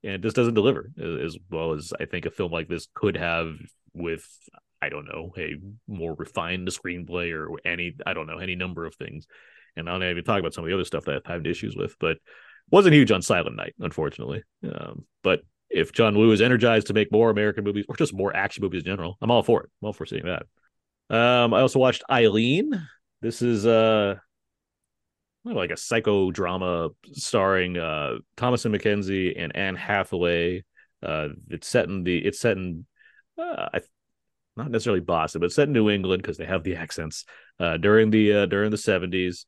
and 0.04 0.14
it 0.14 0.22
just 0.22 0.38
doesn't 0.38 0.54
deliver 0.54 0.90
as 0.98 1.38
well 1.50 1.74
as 1.74 1.92
I 2.00 2.06
think 2.06 2.26
a 2.26 2.32
film 2.32 2.52
like 2.52 2.70
this 2.70 2.88
could 2.94 3.18
have 3.18 3.56
with 3.94 4.26
I 4.82 4.90
don't 4.90 5.06
know 5.06 5.34
a 5.38 5.56
more 5.88 6.14
refined 6.14 6.70
screenplay 6.70 7.34
or 7.34 7.60
any 7.66 7.96
I 8.06 8.14
don't 8.14 8.28
know 8.28 8.38
any 8.38 8.56
number 8.56 8.86
of 8.86 8.96
things. 8.96 9.28
and 9.76 9.90
I'll 9.90 10.00
not 10.00 10.10
even 10.10 10.24
talk 10.24 10.40
about 10.40 10.54
some 10.54 10.64
of 10.64 10.70
the 10.70 10.76
other 10.76 10.86
stuff 10.86 11.06
that 11.06 11.16
I've 11.16 11.26
had 11.26 11.48
issues 11.48 11.76
with, 11.76 11.96
but 12.00 12.18
wasn't 12.70 12.96
huge 12.96 13.12
on 13.12 13.22
Silent 13.22 13.56
Night, 13.56 13.76
unfortunately. 13.80 14.44
Um, 14.64 15.06
but 15.24 15.42
if 15.70 15.92
John 15.92 16.18
Woo 16.18 16.32
is 16.32 16.42
energized 16.42 16.88
to 16.88 16.94
make 16.94 17.12
more 17.12 17.30
American 17.30 17.64
movies 17.64 17.86
or 17.88 17.96
just 17.96 18.14
more 18.14 18.36
action 18.36 18.64
movies 18.64 18.82
in 18.82 18.86
general, 18.86 19.18
I'm 19.22 19.32
all 19.32 19.44
for 19.44 19.64
it. 19.64 19.70
I'm 19.82 19.88
all 19.88 19.94
for 19.94 20.06
seeing 20.06 20.26
that. 20.26 20.44
Um, 21.10 21.54
I 21.54 21.62
also 21.62 21.80
watched 21.80 22.04
Eileen. 22.10 22.72
This 23.22 23.42
is 23.42 23.66
uh 23.66 24.16
like 25.44 25.70
a 25.72 25.76
psychodrama 25.76 26.90
starring 27.14 27.78
uh 27.78 28.18
and 28.38 28.76
McKenzie 28.76 29.34
and 29.38 29.56
Anne 29.56 29.76
Hathaway. 29.76 30.64
Uh, 31.02 31.30
it's 31.50 31.68
set 31.68 31.86
in 31.86 32.04
the 32.04 32.18
it's 32.18 32.40
set 32.40 32.58
in 32.58 32.86
uh, 33.40 33.70
I, 33.74 33.82
not 34.56 34.72
necessarily 34.72 35.02
Boston, 35.02 35.40
but 35.40 35.46
it's 35.46 35.56
set 35.56 35.68
in 35.68 35.74
New 35.74 35.90
England 35.90 36.22
because 36.22 36.38
they 36.38 36.46
have 36.46 36.64
the 36.64 36.76
accents. 36.76 37.26
Uh, 37.60 37.78
during 37.78 38.10
the 38.10 38.34
uh, 38.34 38.46
during 38.48 38.72
the 38.72 38.78
seventies, 38.78 39.46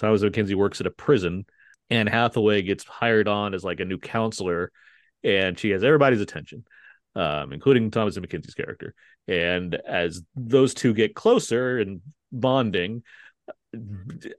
Thomasin 0.00 0.30
McKenzie 0.30 0.54
works 0.54 0.80
at 0.80 0.86
a 0.86 0.90
prison. 0.90 1.44
Anne 1.90 2.06
Hathaway 2.06 2.62
gets 2.62 2.84
hired 2.84 3.28
on 3.28 3.54
as 3.54 3.64
like 3.64 3.80
a 3.80 3.84
new 3.84 3.98
counselor, 3.98 4.70
and 5.24 5.58
she 5.58 5.70
has 5.70 5.84
everybody's 5.84 6.20
attention, 6.20 6.64
um, 7.14 7.52
including 7.52 7.84
and 7.84 7.92
McKenzie's 7.94 8.54
character. 8.54 8.94
And 9.28 9.74
as 9.74 10.22
those 10.34 10.74
two 10.74 10.94
get 10.94 11.14
closer 11.14 11.78
and 11.78 12.00
bonding, 12.30 13.02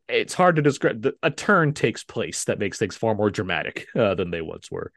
it's 0.08 0.34
hard 0.34 0.58
to 0.58 0.62
describe. 0.62 1.08
A 1.24 1.32
turn 1.32 1.74
takes 1.74 2.04
place 2.04 2.46
that 2.46 2.60
makes 2.60 2.78
things 2.78 2.96
far 2.96 3.16
more 3.16 3.32
dramatic 3.32 3.88
uh, 3.96 4.16
than 4.16 4.32
they 4.32 4.42
once 4.42 4.70
were. 4.70 4.92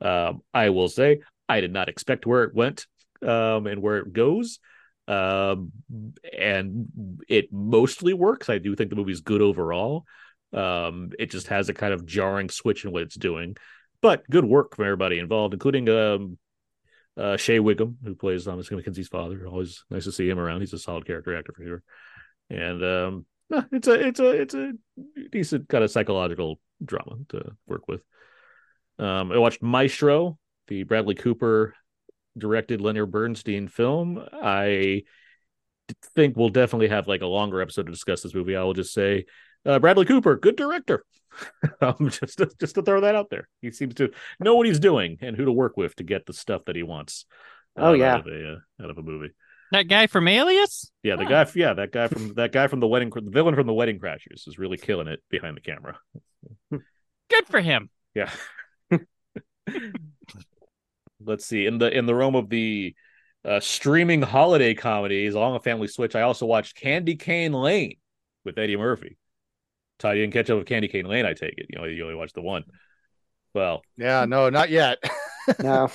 Um, 0.00 0.42
I 0.52 0.70
will 0.70 0.88
say 0.88 1.20
I 1.48 1.60
did 1.60 1.72
not 1.72 1.88
expect 1.88 2.26
where 2.26 2.44
it 2.44 2.54
went 2.54 2.86
um, 3.22 3.66
and 3.66 3.82
where 3.82 3.98
it 3.98 4.12
goes. 4.12 4.58
Um, 5.08 5.72
and 6.38 6.86
it 7.28 7.52
mostly 7.52 8.12
works. 8.12 8.48
I 8.48 8.58
do 8.58 8.76
think 8.76 8.90
the 8.90 8.96
movie's 8.96 9.22
good 9.22 9.42
overall. 9.42 10.04
Um, 10.52 11.10
it 11.18 11.30
just 11.30 11.48
has 11.48 11.68
a 11.68 11.74
kind 11.74 11.92
of 11.92 12.06
jarring 12.06 12.48
switch 12.48 12.84
in 12.84 12.92
what 12.92 13.02
it's 13.02 13.16
doing, 13.16 13.56
but 14.02 14.28
good 14.30 14.44
work 14.44 14.76
from 14.76 14.84
everybody 14.84 15.18
involved, 15.18 15.54
including 15.54 15.88
um, 15.88 16.38
uh, 17.16 17.36
Shea 17.36 17.58
Whigham, 17.60 17.98
who 18.04 18.14
plays 18.14 18.46
Thomasin 18.46 18.82
McKenzie's 18.82 19.08
father. 19.08 19.46
Always 19.46 19.84
nice 19.90 20.04
to 20.04 20.12
see 20.12 20.28
him 20.28 20.38
around. 20.38 20.60
He's 20.60 20.72
a 20.72 20.78
solid 20.78 21.06
character 21.06 21.36
actor 21.36 21.52
for 21.56 21.64
sure. 21.64 21.82
And 22.48 22.84
um, 22.84 23.26
it's 23.72 23.88
a 23.88 24.06
it's 24.06 24.20
a 24.20 24.30
it's 24.30 24.54
a 24.54 24.72
decent 25.30 25.68
kind 25.68 25.84
of 25.84 25.90
psychological 25.90 26.60
drama 26.84 27.16
to 27.30 27.52
work 27.66 27.88
with. 27.88 28.02
Um, 28.98 29.32
I 29.32 29.38
watched 29.38 29.62
Maestro, 29.62 30.38
the 30.68 30.82
Bradley 30.84 31.14
Cooper 31.14 31.74
directed 32.36 32.80
Leonard 32.80 33.10
Bernstein 33.10 33.68
film. 33.68 34.22
I 34.32 35.02
think 36.14 36.36
we'll 36.36 36.50
definitely 36.50 36.88
have 36.88 37.08
like 37.08 37.22
a 37.22 37.26
longer 37.26 37.60
episode 37.60 37.86
to 37.86 37.92
discuss 37.92 38.22
this 38.22 38.34
movie. 38.34 38.56
I 38.56 38.62
will 38.62 38.74
just 38.74 38.92
say, 38.92 39.26
uh, 39.66 39.78
Bradley 39.78 40.06
Cooper, 40.06 40.36
good 40.36 40.56
director. 40.56 41.04
um, 41.80 42.10
just 42.10 42.38
to, 42.38 42.50
just 42.58 42.74
to 42.74 42.82
throw 42.82 43.00
that 43.02 43.14
out 43.14 43.30
there, 43.30 43.48
he 43.60 43.70
seems 43.70 43.94
to 43.94 44.10
know 44.38 44.54
what 44.54 44.66
he's 44.66 44.80
doing 44.80 45.18
and 45.20 45.36
who 45.36 45.44
to 45.44 45.52
work 45.52 45.76
with 45.76 45.96
to 45.96 46.04
get 46.04 46.26
the 46.26 46.32
stuff 46.32 46.64
that 46.66 46.76
he 46.76 46.82
wants. 46.82 47.26
Oh 47.76 47.92
yeah, 47.92 48.14
out 48.14 48.20
of 48.20 48.32
a, 48.32 48.52
uh, 48.52 48.84
out 48.84 48.90
of 48.90 48.98
a 48.98 49.02
movie. 49.02 49.32
That 49.72 49.86
guy 49.86 50.08
from 50.08 50.26
Alias? 50.26 50.90
Yeah, 51.02 51.16
the 51.16 51.24
guy. 51.24 51.46
Yeah, 51.54 51.74
that 51.74 51.92
guy 51.92 52.08
from 52.08 52.34
that 52.34 52.50
guy 52.52 52.66
from 52.66 52.80
the 52.80 52.88
wedding, 52.88 53.10
the 53.10 53.30
villain 53.30 53.54
from 53.54 53.68
the 53.68 53.72
Wedding 53.72 54.00
Crashers, 54.00 54.48
is 54.48 54.58
really 54.58 54.76
killing 54.76 55.06
it 55.06 55.22
behind 55.30 55.56
the 55.56 55.60
camera. 55.60 55.96
Good 56.70 57.46
for 57.46 57.60
him. 57.60 57.88
Yeah. 58.14 58.30
Let's 61.24 61.46
see. 61.46 61.66
In 61.66 61.78
the 61.78 61.96
in 61.96 62.06
the 62.06 62.14
realm 62.14 62.34
of 62.34 62.48
the 62.48 62.96
uh, 63.44 63.60
streaming 63.60 64.22
holiday 64.22 64.74
comedies 64.74 65.34
along 65.34 65.54
a 65.54 65.60
family 65.60 65.86
switch, 65.86 66.16
I 66.16 66.22
also 66.22 66.46
watched 66.46 66.76
Candy 66.76 67.14
Cane 67.14 67.52
Lane 67.52 67.96
with 68.44 68.58
Eddie 68.58 68.76
Murphy. 68.76 69.18
Ty, 70.00 70.14
you 70.14 70.22
didn't 70.22 70.32
catch 70.32 70.50
up 70.50 70.58
with 70.58 70.66
Candy 70.66 70.88
Cane 70.88 71.06
Lane, 71.06 71.26
I 71.26 71.34
take 71.34 71.54
it. 71.58 71.66
You 71.68 71.78
know, 71.78 71.84
you 71.84 72.02
only 72.02 72.16
watched 72.16 72.34
the 72.34 72.42
one. 72.42 72.64
Well, 73.54 73.82
yeah, 73.96 74.24
no, 74.24 74.48
not 74.48 74.70
yet. 74.70 74.98
no. 75.62 75.90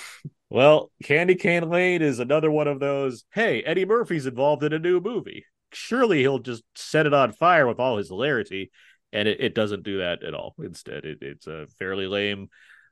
Well, 0.50 0.92
Candy 1.04 1.36
Cane 1.36 1.70
Lane 1.70 2.02
is 2.02 2.20
another 2.20 2.52
one 2.52 2.68
of 2.68 2.80
those. 2.80 3.26
Hey, 3.34 3.64
Eddie 3.64 3.86
Murphy's 3.86 4.28
involved 4.28 4.64
in 4.64 4.74
a 4.74 4.80
new 4.80 5.02
movie. 5.02 5.46
Surely 5.74 6.20
he'll 6.20 6.40
just 6.40 6.64
set 6.76 7.08
it 7.08 7.14
on 7.14 7.34
fire 7.34 7.68
with 7.68 7.80
all 7.80 7.98
his 7.98 8.10
hilarity, 8.10 8.72
and 9.12 9.28
it, 9.28 9.42
it 9.42 9.56
doesn't 9.56 9.84
do 9.84 9.98
that 9.98 10.24
at 10.24 10.36
all. 10.36 10.54
Instead, 10.60 11.04
it, 11.04 11.18
it's 11.22 11.48
a 11.48 11.66
fairly 11.80 12.08
lame 12.08 12.50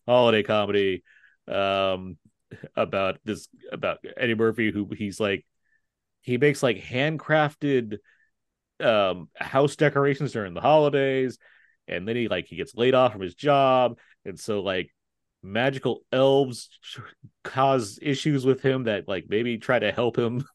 holiday 0.08 0.43
comedy 0.43 1.04
um, 1.47 2.17
about 2.76 3.19
this 3.23 3.47
about 3.71 3.99
Eddie 4.17 4.36
Murphy, 4.36 4.71
who 4.71 4.89
he's 4.97 5.19
like 5.19 5.45
he 6.21 6.38
makes 6.38 6.63
like 6.63 6.78
handcrafted 6.78 7.97
um 8.84 9.30
house 9.36 9.76
decorations 9.76 10.34
during 10.34 10.54
the 10.54 10.62
holidays 10.62 11.38
and 11.88 12.08
then 12.08 12.15
he 12.15 12.28
like 12.28 12.46
he 12.48 12.56
gets 12.56 12.76
laid 12.76 12.93
off 12.93 13.12
from 13.12 13.22
his 13.22 13.36
job 13.36 13.98
and 14.26 14.39
so 14.39 14.62
like 14.62 14.91
magical 15.41 16.02
elves 16.12 16.69
cause 17.43 18.00
issues 18.02 18.46
with 18.46 18.62
him 18.62 18.84
that 18.86 19.08
like 19.08 19.26
maybe 19.28 19.58
try 19.58 19.78
to 19.78 19.91
help 19.91 20.17
him 20.17 20.46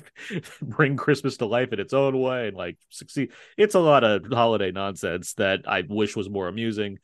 bring 0.62 0.96
christmas 0.96 1.38
to 1.38 1.46
life 1.46 1.72
in 1.72 1.80
its 1.80 1.92
own 1.92 2.18
way 2.18 2.48
and 2.48 2.56
like 2.56 2.78
succeed. 2.88 3.32
It's 3.56 3.74
a 3.74 3.80
lot 3.80 4.04
of 4.04 4.26
holiday 4.30 4.70
nonsense 4.70 5.34
that 5.34 5.62
i 5.66 5.82
wish 5.88 6.14
was 6.14 6.30
more 6.30 6.46
amusing. 6.46 6.98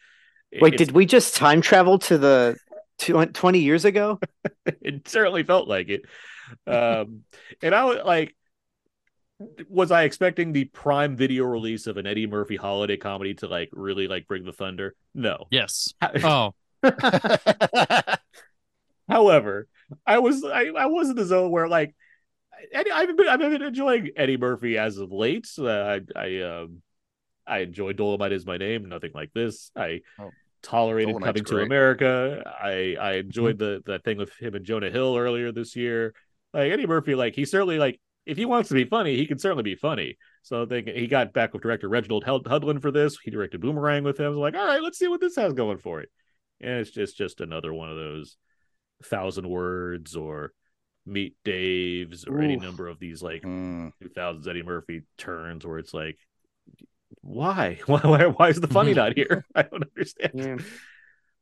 Wait 0.61 0.75
it's... 0.75 0.79
did 0.79 0.93
we 0.93 1.07
just 1.07 1.35
time 1.35 1.61
travel 1.61 1.99
to 2.01 2.19
the 2.19 2.57
20 2.99 3.59
years 3.59 3.85
ago? 3.85 4.21
It 4.67 5.09
certainly 5.09 5.43
felt 5.43 5.69
like 5.69 5.89
it. 5.89 6.03
Um 6.67 7.23
and 7.63 7.75
i 7.75 7.85
was 7.85 7.99
like 8.05 8.35
was 9.68 9.90
I 9.90 10.05
expecting 10.05 10.53
the 10.53 10.64
prime 10.66 11.16
video 11.16 11.44
release 11.44 11.87
of 11.87 11.97
an 11.97 12.07
Eddie 12.07 12.27
Murphy 12.27 12.57
holiday 12.57 12.97
comedy 12.97 13.35
to 13.35 13.49
like 13.49 13.68
really 13.73 14.07
like 14.09 14.27
bring 14.27 14.44
the 14.44 14.53
thunder? 14.53 14.94
No. 15.14 15.47
Yes. 15.51 15.92
Oh. 16.23 16.55
However, 19.09 19.68
I 20.07 20.18
was 20.18 20.44
I, 20.44 20.66
I 20.77 20.87
was 20.87 21.11
in 21.11 21.16
the 21.16 21.25
zone 21.25 21.51
where 21.51 21.68
like 21.68 21.94
Eddie, 22.73 22.90
I've 22.90 23.16
been 23.16 23.29
I've 23.29 23.38
been 23.38 23.62
enjoying 23.62 24.11
Eddie 24.16 24.37
Murphy 24.37 24.79
as 24.79 24.99
of 24.99 25.11
late. 25.11 25.49
Uh, 25.59 25.68
I 25.68 26.01
I 26.16 26.40
um 26.42 26.83
I 27.47 27.59
enjoy 27.59 27.92
Dolomite 27.92 28.33
is 28.33 28.47
my 28.47 28.57
name. 28.57 28.88
Nothing 28.88 29.12
like 29.14 29.33
this. 29.35 29.70
I 29.77 30.01
oh, 30.18 30.31
tolerated 30.62 31.14
Dolomite's 31.14 31.27
coming 31.27 31.42
great. 31.42 31.59
to 31.59 31.64
America. 31.64 32.53
I 32.62 32.97
I 33.01 33.12
enjoyed 33.14 33.59
mm-hmm. 33.59 33.83
the 33.87 33.92
that 33.92 34.05
thing 34.05 34.18
with 34.18 34.33
him 34.38 34.55
and 34.55 34.64
Jonah 34.64 34.90
Hill 34.90 35.16
earlier 35.16 35.53
this 35.53 35.77
year. 35.77 36.14
Like 36.53 36.70
Eddie 36.70 36.87
Murphy, 36.87 37.14
like 37.14 37.35
he 37.35 37.44
certainly 37.44 37.79
like 37.79 38.01
if 38.27 38.37
he 38.37 38.45
wants 38.45 38.69
to 38.69 38.75
be 38.75 38.85
funny, 38.85 39.17
he 39.17 39.27
can 39.27 39.39
certainly 39.39 39.63
be 39.63 39.77
funny. 39.77 40.17
So 40.43 40.65
they, 40.65 40.83
he 40.83 41.07
got 41.07 41.33
back 41.33 41.53
with 41.53 41.63
director 41.63 41.89
Reginald 41.89 42.25
Hudlin 42.25 42.81
for 42.81 42.91
this. 42.91 43.19
He 43.23 43.31
directed 43.31 43.61
Boomerang 43.61 44.05
with 44.05 44.19
him. 44.19 44.27
I 44.27 44.29
was 44.29 44.39
like, 44.39 44.55
all 44.55 44.67
right, 44.67 44.83
let's 44.83 44.99
see 44.99 45.09
what 45.09 45.21
this 45.21 45.37
has 45.37 45.53
going 45.53 45.79
for 45.79 46.01
it. 46.01 46.11
And 46.61 46.81
it's 46.81 46.91
just 46.91 47.17
just 47.17 47.41
another 47.41 47.73
one 47.73 47.91
of 47.91 47.97
those 47.97 48.37
thousand 49.03 49.49
words 49.49 50.17
or 50.17 50.53
meet 51.07 51.37
Dave's 51.45 52.25
or 52.25 52.39
Ooh. 52.39 52.43
any 52.43 52.57
number 52.57 52.89
of 52.89 52.99
these 52.99 53.23
like 53.23 53.43
mm. 53.43 53.93
2000s 54.03 54.49
Eddie 54.49 54.63
Murphy 54.63 55.03
turns 55.19 55.67
where 55.67 55.79
it's 55.79 55.93
like, 55.93 56.19
why? 57.21 57.79
Why, 57.87 58.01
why, 58.01 58.27
why 58.27 58.49
is 58.49 58.61
the 58.61 58.69
funny 58.69 58.93
not 58.93 59.15
here? 59.15 59.47
I 59.55 59.63
don't 59.63 59.85
understand. 59.85 60.33
Yeah. 60.35 60.57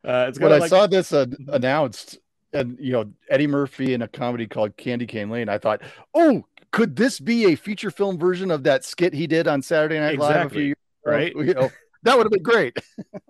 Uh, 0.04 0.26
it's 0.28 0.38
when 0.38 0.52
I 0.52 0.58
like... 0.58 0.68
saw 0.68 0.86
this 0.86 1.12
uh, 1.12 1.26
announced, 1.48 2.18
and 2.52 2.76
you 2.78 2.92
know 2.92 3.12
Eddie 3.30 3.46
Murphy 3.46 3.94
in 3.94 4.02
a 4.02 4.08
comedy 4.08 4.46
called 4.46 4.76
Candy 4.76 5.06
Cane 5.06 5.30
Lane, 5.30 5.48
I 5.48 5.58
thought, 5.58 5.80
oh, 6.14 6.44
could 6.72 6.96
this 6.96 7.20
be 7.20 7.52
a 7.52 7.54
feature 7.54 7.90
film 7.90 8.18
version 8.18 8.50
of 8.50 8.64
that 8.64 8.84
skit 8.84 9.14
he 9.14 9.26
did 9.26 9.46
on 9.46 9.62
Saturday 9.62 10.00
Night 10.00 10.14
exactly. 10.14 10.36
Live 10.36 10.46
a 10.46 10.50
few 10.50 10.62
years 10.62 10.76
right? 11.04 11.32
You 11.36 11.54
know, 11.54 11.70
that 12.02 12.16
would 12.16 12.26
have 12.26 12.32
been 12.32 12.42
great. 12.42 12.76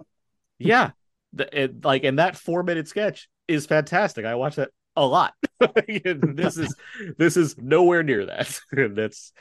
yeah, 0.59 0.91
the, 1.33 1.63
it, 1.63 1.85
like 1.85 2.05
and 2.05 2.19
that 2.19 2.37
four 2.37 2.63
minute 2.63 2.89
sketch 2.89 3.29
is 3.49 3.67
fantastic. 3.67 4.25
I 4.25 4.35
watched 4.35 4.57
that 4.57 4.71
a 4.97 5.07
lot. 5.07 5.35
this 5.87 6.57
is 6.57 6.75
this 7.19 7.37
is 7.37 7.57
nowhere 7.59 8.03
near 8.03 8.27
that. 8.27 8.61
That's 8.73 9.33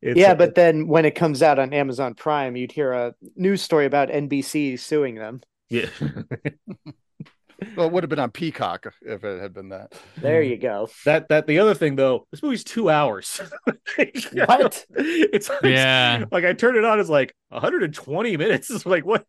yeah, 0.00 0.34
but 0.34 0.54
then 0.54 0.86
when 0.86 1.04
it 1.04 1.14
comes 1.16 1.42
out 1.42 1.58
on 1.58 1.72
Amazon 1.72 2.14
Prime, 2.14 2.56
you'd 2.56 2.72
hear 2.72 2.92
a 2.92 3.14
news 3.34 3.62
story 3.62 3.86
about 3.86 4.10
NBC 4.10 4.78
suing 4.78 5.16
them. 5.16 5.40
Yeah. 5.68 5.88
Well, 7.76 7.86
it 7.86 7.92
would 7.92 8.04
have 8.04 8.10
been 8.10 8.20
on 8.20 8.30
Peacock 8.30 8.92
if 9.02 9.24
it 9.24 9.42
had 9.42 9.52
been 9.52 9.70
that. 9.70 9.92
There 10.16 10.42
you 10.42 10.56
go. 10.56 10.88
That 11.04 11.28
that 11.28 11.46
the 11.46 11.58
other 11.58 11.74
thing 11.74 11.96
though, 11.96 12.26
this 12.30 12.42
movie's 12.42 12.62
two 12.62 12.88
hours. 12.88 13.40
what? 13.66 14.86
It's 14.90 15.48
like, 15.48 15.62
yeah. 15.64 16.24
Like 16.30 16.44
I 16.44 16.52
turned 16.52 16.76
it 16.76 16.84
on, 16.84 17.00
it's 17.00 17.08
like 17.08 17.34
120 17.48 18.36
minutes. 18.36 18.70
It's 18.78 18.86
like 18.86 19.04
what 19.04 19.26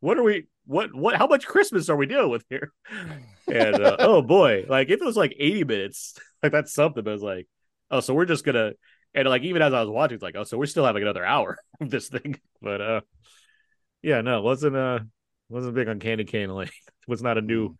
what 0.00 0.18
are 0.18 0.22
we 0.22 0.46
what 0.66 0.94
what 0.94 1.16
how 1.16 1.26
much 1.26 1.46
Christmas 1.46 1.88
are 1.88 1.96
we 1.96 2.06
dealing 2.06 2.30
with 2.30 2.44
here? 2.48 2.72
And 3.48 3.82
uh, 3.82 3.96
oh 3.98 4.22
boy, 4.22 4.64
like 4.68 4.88
if 4.88 5.00
it 5.00 5.04
was 5.04 5.16
like 5.16 5.34
80 5.36 5.64
minutes, 5.64 6.14
like 6.42 6.52
that's 6.52 6.72
something. 6.72 7.02
But 7.02 7.10
I 7.10 7.14
was 7.14 7.22
like, 7.22 7.48
oh, 7.90 8.00
so 8.00 8.14
we're 8.14 8.26
just 8.26 8.44
gonna 8.44 8.72
and 9.12 9.28
like 9.28 9.42
even 9.42 9.60
as 9.60 9.72
I 9.72 9.80
was 9.80 9.90
watching, 9.90 10.14
it's 10.14 10.22
like, 10.22 10.36
oh, 10.36 10.44
so 10.44 10.56
we're 10.56 10.66
still 10.66 10.86
having 10.86 11.02
another 11.02 11.24
hour 11.24 11.58
of 11.80 11.90
this 11.90 12.08
thing. 12.08 12.38
But 12.60 12.80
uh, 12.80 13.00
yeah, 14.02 14.20
no, 14.20 14.40
wasn't 14.40 14.76
uh 14.76 15.00
wasn't 15.48 15.74
big 15.74 15.88
on 15.88 15.98
Candy 15.98 16.24
Cane 16.24 16.50
Lane. 16.50 16.70
Was 17.08 17.22
not 17.22 17.38
a 17.38 17.40
new 17.40 17.70
mm. 17.70 17.76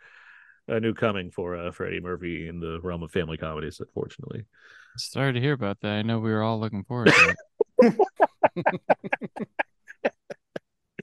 a 0.68 0.80
new 0.80 0.94
coming 0.94 1.30
for 1.30 1.56
uh 1.56 1.70
Freddie 1.72 2.00
Murphy 2.00 2.48
in 2.48 2.60
the 2.60 2.80
realm 2.82 3.02
of 3.02 3.10
family 3.10 3.36
comedies, 3.36 3.80
unfortunately. 3.80 4.44
Sorry 4.96 5.32
to 5.32 5.40
hear 5.40 5.54
about 5.54 5.80
that. 5.80 5.92
I 5.92 6.02
know 6.02 6.18
we 6.18 6.30
were 6.30 6.42
all 6.42 6.60
looking 6.60 6.84
forward 6.84 7.12
to 7.12 7.34
it. 7.80 7.94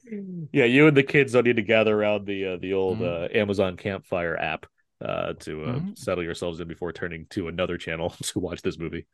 yeah, 0.52 0.64
you 0.64 0.86
and 0.86 0.96
the 0.96 1.02
kids 1.02 1.32
don't 1.32 1.44
need 1.46 1.56
to 1.56 1.62
gather 1.62 1.98
around 1.98 2.26
the 2.26 2.46
uh, 2.46 2.56
the 2.56 2.72
old 2.74 2.98
Mhm. 2.98 3.24
uh, 3.34 3.38
Amazon 3.38 3.76
Campfire 3.76 4.36
app 4.36 4.66
uh, 5.00 5.32
to 5.40 5.64
uh, 5.64 5.74
Mhm. 5.80 5.98
settle 5.98 6.24
yourselves 6.24 6.60
in 6.60 6.68
before 6.68 6.92
turning 6.92 7.26
to 7.30 7.48
another 7.48 7.78
channel 7.78 8.10
to 8.22 8.38
watch 8.38 8.62
this 8.62 8.78
movie. 8.78 9.06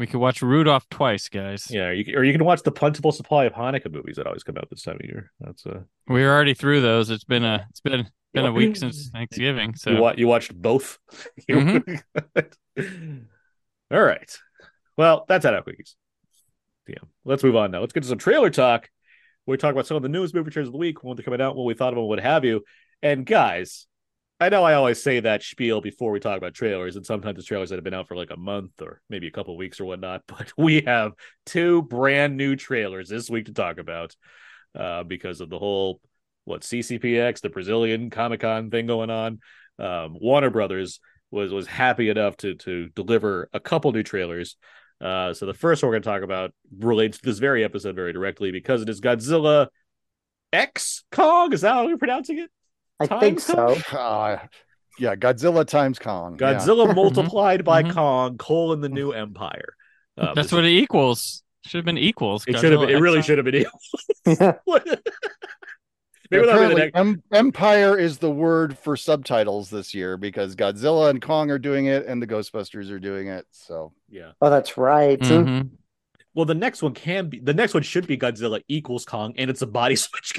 We 0.00 0.06
could 0.06 0.18
watch 0.18 0.40
Rudolph 0.40 0.88
twice, 0.88 1.28
guys. 1.28 1.66
Yeah, 1.68 1.88
or 1.88 1.92
you, 1.92 2.16
or 2.16 2.24
you 2.24 2.32
can 2.32 2.42
watch 2.42 2.62
the 2.62 2.72
plentiful 2.72 3.12
supply 3.12 3.44
of 3.44 3.52
Hanukkah 3.52 3.92
movies 3.92 4.16
that 4.16 4.26
always 4.26 4.42
come 4.42 4.56
out 4.56 4.70
this 4.70 4.80
time 4.82 4.94
of 4.98 5.04
year. 5.04 5.30
That's 5.40 5.66
uh, 5.66 5.80
We're 6.08 6.32
already 6.32 6.54
through 6.54 6.80
those. 6.80 7.10
It's 7.10 7.24
been 7.24 7.44
a 7.44 7.66
it's 7.68 7.80
been 7.82 8.08
been 8.32 8.46
a 8.46 8.50
week 8.52 8.76
since 8.76 9.10
Thanksgiving. 9.10 9.74
So 9.74 9.90
you, 9.90 10.00
wa- 10.00 10.14
you 10.16 10.26
watched 10.26 10.54
both. 10.54 10.98
Mhm. 11.50 12.00
All 13.90 14.00
right. 14.00 14.38
Well, 14.96 15.26
that's 15.28 15.44
out 15.44 15.52
of 15.52 15.66
quickies. 15.66 15.94
Yeah. 16.86 16.94
Let's 17.26 17.44
move 17.44 17.56
on 17.56 17.70
now. 17.70 17.80
Let's 17.80 17.92
get 17.92 18.02
to 18.04 18.08
some 18.08 18.16
trailer 18.16 18.48
talk. 18.48 18.88
We 19.44 19.58
talk 19.58 19.72
about 19.72 19.86
some 19.86 19.98
of 19.98 20.02
the 20.02 20.08
newest 20.08 20.34
movie 20.34 20.50
trailers 20.50 20.68
of 20.68 20.72
the 20.72 20.78
week, 20.78 21.04
when 21.04 21.14
they're 21.14 21.24
coming 21.24 21.42
out, 21.42 21.56
what 21.56 21.64
we 21.64 21.74
thought 21.74 21.92
of 21.92 21.96
them, 21.96 22.06
what 22.06 22.20
have 22.20 22.46
you. 22.46 22.64
And 23.02 23.26
guys, 23.26 23.86
I 24.42 24.48
know 24.48 24.64
I 24.64 24.72
always 24.72 25.02
say 25.02 25.20
that 25.20 25.42
spiel 25.42 25.82
before 25.82 26.12
we 26.12 26.18
talk 26.18 26.38
about 26.38 26.54
trailers, 26.54 26.96
and 26.96 27.04
sometimes 27.04 27.38
it's 27.38 27.46
trailers 27.46 27.68
that 27.68 27.76
have 27.76 27.84
been 27.84 27.92
out 27.92 28.08
for 28.08 28.16
like 28.16 28.30
a 28.30 28.38
month 28.38 28.80
or 28.80 29.02
maybe 29.10 29.26
a 29.26 29.30
couple 29.30 29.54
weeks 29.54 29.78
or 29.80 29.84
whatnot. 29.84 30.22
But 30.26 30.52
we 30.56 30.80
have 30.86 31.12
two 31.44 31.82
brand 31.82 32.38
new 32.38 32.56
trailers 32.56 33.10
this 33.10 33.28
week 33.28 33.46
to 33.46 33.52
talk 33.52 33.76
about 33.76 34.16
uh, 34.74 35.02
because 35.02 35.42
of 35.42 35.50
the 35.50 35.58
whole 35.58 36.00
what 36.46 36.62
CCXP, 36.62 37.42
the 37.42 37.50
Brazilian 37.50 38.08
Comic 38.08 38.40
Con 38.40 38.70
thing 38.70 38.86
going 38.86 39.10
on. 39.10 39.40
Um, 39.78 40.16
Warner 40.18 40.50
Brothers 40.50 41.00
was 41.30 41.52
was 41.52 41.66
happy 41.66 42.08
enough 42.08 42.38
to 42.38 42.54
to 42.54 42.88
deliver 42.88 43.50
a 43.52 43.60
couple 43.60 43.92
new 43.92 44.02
trailers. 44.02 44.56
Uh, 45.02 45.34
so 45.34 45.44
the 45.44 45.54
first 45.54 45.82
one 45.82 45.88
we're 45.88 45.94
going 45.94 46.02
to 46.02 46.08
talk 46.08 46.22
about 46.22 46.52
relates 46.78 47.18
to 47.18 47.24
this 47.24 47.38
very 47.38 47.62
episode 47.62 47.94
very 47.94 48.14
directly 48.14 48.52
because 48.52 48.80
it 48.80 48.88
is 48.88 49.02
Godzilla 49.02 49.68
X 50.50 51.04
Kong. 51.12 51.52
Is 51.52 51.60
that 51.60 51.74
how 51.74 51.88
you're 51.88 51.98
pronouncing 51.98 52.38
it? 52.38 52.50
I 53.00 53.06
Time 53.06 53.20
think 53.20 53.40
so. 53.40 53.76
Uh, 53.92 54.38
yeah, 54.98 55.16
Godzilla 55.16 55.66
times 55.66 55.98
Kong. 55.98 56.36
yeah. 56.40 56.54
Godzilla 56.54 56.94
multiplied 56.94 57.64
by 57.64 57.82
Mhm. 57.82 57.94
Kong, 57.94 58.38
colon 58.38 58.80
the 58.80 58.88
new 58.90 59.12
empire. 59.12 59.74
Um, 60.18 60.34
that's 60.34 60.52
what 60.52 60.64
it 60.64 60.68
equals. 60.70 61.42
Should 61.64 61.78
have 61.78 61.84
been 61.86 61.98
equals. 61.98 62.44
it 62.46 62.58
should 62.58 62.72
have. 62.72 62.80
been. 62.80 62.90
It 62.90 63.00
really 63.00 63.22
should 63.22 63.38
have 63.38 63.44
been. 63.46 63.54
Equals. 63.56 64.04
Maybe 66.32 66.46
that'll 66.46 66.46
the 66.46 66.52
Apparently, 66.52 66.82
next. 66.82 66.96
em- 66.96 67.22
Empire 67.32 67.98
is 67.98 68.18
the 68.18 68.30
word 68.30 68.78
for 68.78 68.96
subtitles 68.96 69.68
this 69.68 69.94
year 69.94 70.16
because 70.16 70.54
Godzilla 70.54 71.10
and 71.10 71.20
Kong 71.20 71.50
are 71.50 71.58
doing 71.58 71.86
it, 71.86 72.06
and 72.06 72.22
the 72.22 72.26
Ghostbusters 72.26 72.90
are 72.90 73.00
doing 73.00 73.26
it. 73.28 73.46
So 73.50 73.92
Yeah. 74.08 74.32
Oh, 74.40 74.48
that's 74.50 74.76
right. 74.78 75.18
Mhm. 75.18 75.70
Well, 76.34 76.44
the 76.46 76.54
next 76.54 76.82
one 76.82 76.94
can 76.94 77.28
be. 77.28 77.40
The 77.40 77.52
next 77.54 77.74
one 77.74 77.82
should 77.82 78.06
be 78.06 78.16
Godzilla 78.16 78.62
equals 78.68 79.04
Kong, 79.04 79.34
and 79.36 79.50
it's 79.50 79.62
a 79.62 79.66
body 79.66 79.96
switch. 79.96 80.32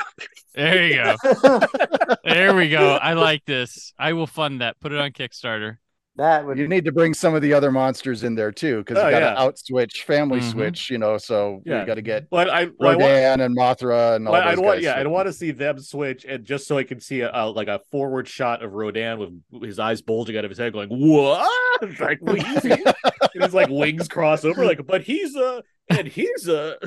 There 0.55 0.85
you 0.87 0.95
go. 0.95 1.15
There 2.23 2.53
we 2.53 2.69
go. 2.69 2.95
I 2.95 3.13
like 3.13 3.45
this. 3.45 3.93
I 3.97 4.13
will 4.13 4.27
fund 4.27 4.61
that. 4.61 4.79
Put 4.79 4.91
it 4.91 4.99
on 4.99 5.11
Kickstarter. 5.11 5.77
that 6.17 6.45
would 6.45 6.57
you 6.57 6.67
need 6.67 6.85
to 6.85 6.91
bring 6.91 7.13
some 7.13 7.33
of 7.35 7.41
the 7.41 7.53
other 7.53 7.71
monsters 7.71 8.23
in 8.23 8.35
there 8.35 8.51
too, 8.51 8.79
because 8.79 8.97
Oh, 8.97 9.05
you 9.05 9.11
got 9.11 9.19
to 9.19 9.25
yeah. 9.25 9.41
out 9.41 9.57
switch, 9.57 10.03
family 10.03 10.39
Mhm. 10.39 10.51
switch. 10.51 10.89
You 10.91 10.97
know, 10.97 11.17
so 11.17 11.61
Yeah. 11.65 11.79
you 11.81 11.85
got 11.87 11.95
to 11.95 12.01
get 12.01 12.29
But 12.29 12.49
I, 12.49 12.65
well, 12.77 12.91
I 12.91 12.95
want, 12.95 13.01
Rodan 13.01 13.41
and 13.41 13.57
Mothra 13.57 14.15
and 14.17 14.27
all 14.27 14.33
well, 14.33 14.47
I'd 14.47 14.59
want, 14.59 14.77
guys 14.77 14.83
yeah, 14.83 14.99
I'd 14.99 15.07
want 15.07 15.27
to 15.27 15.33
see 15.33 15.51
them 15.51 15.79
switch, 15.79 16.25
and 16.27 16.43
just 16.45 16.67
so 16.67 16.77
I 16.77 16.83
can 16.83 16.99
see 16.99 17.21
a, 17.21 17.31
a 17.33 17.49
like 17.49 17.67
a 17.69 17.79
forward 17.91 18.27
shot 18.27 18.61
of 18.63 18.73
Rodan 18.73 19.41
with 19.49 19.63
his 19.63 19.79
eyes 19.79 20.01
bulging 20.01 20.37
out 20.37 20.45
of 20.45 20.51
his 20.51 20.57
head, 20.59 20.73
going 20.73 20.89
"What?" 20.89 21.49
like 21.99 22.19
wings, 22.21 22.45
and 22.65 22.93
his 23.33 23.53
like 23.53 23.69
wings 23.69 24.07
cross 24.07 24.43
over, 24.45 24.63
like, 24.65 24.85
but 24.85 25.01
he's 25.01 25.35
a 25.35 25.63
and 25.89 26.07
he's 26.07 26.47
a. 26.47 26.77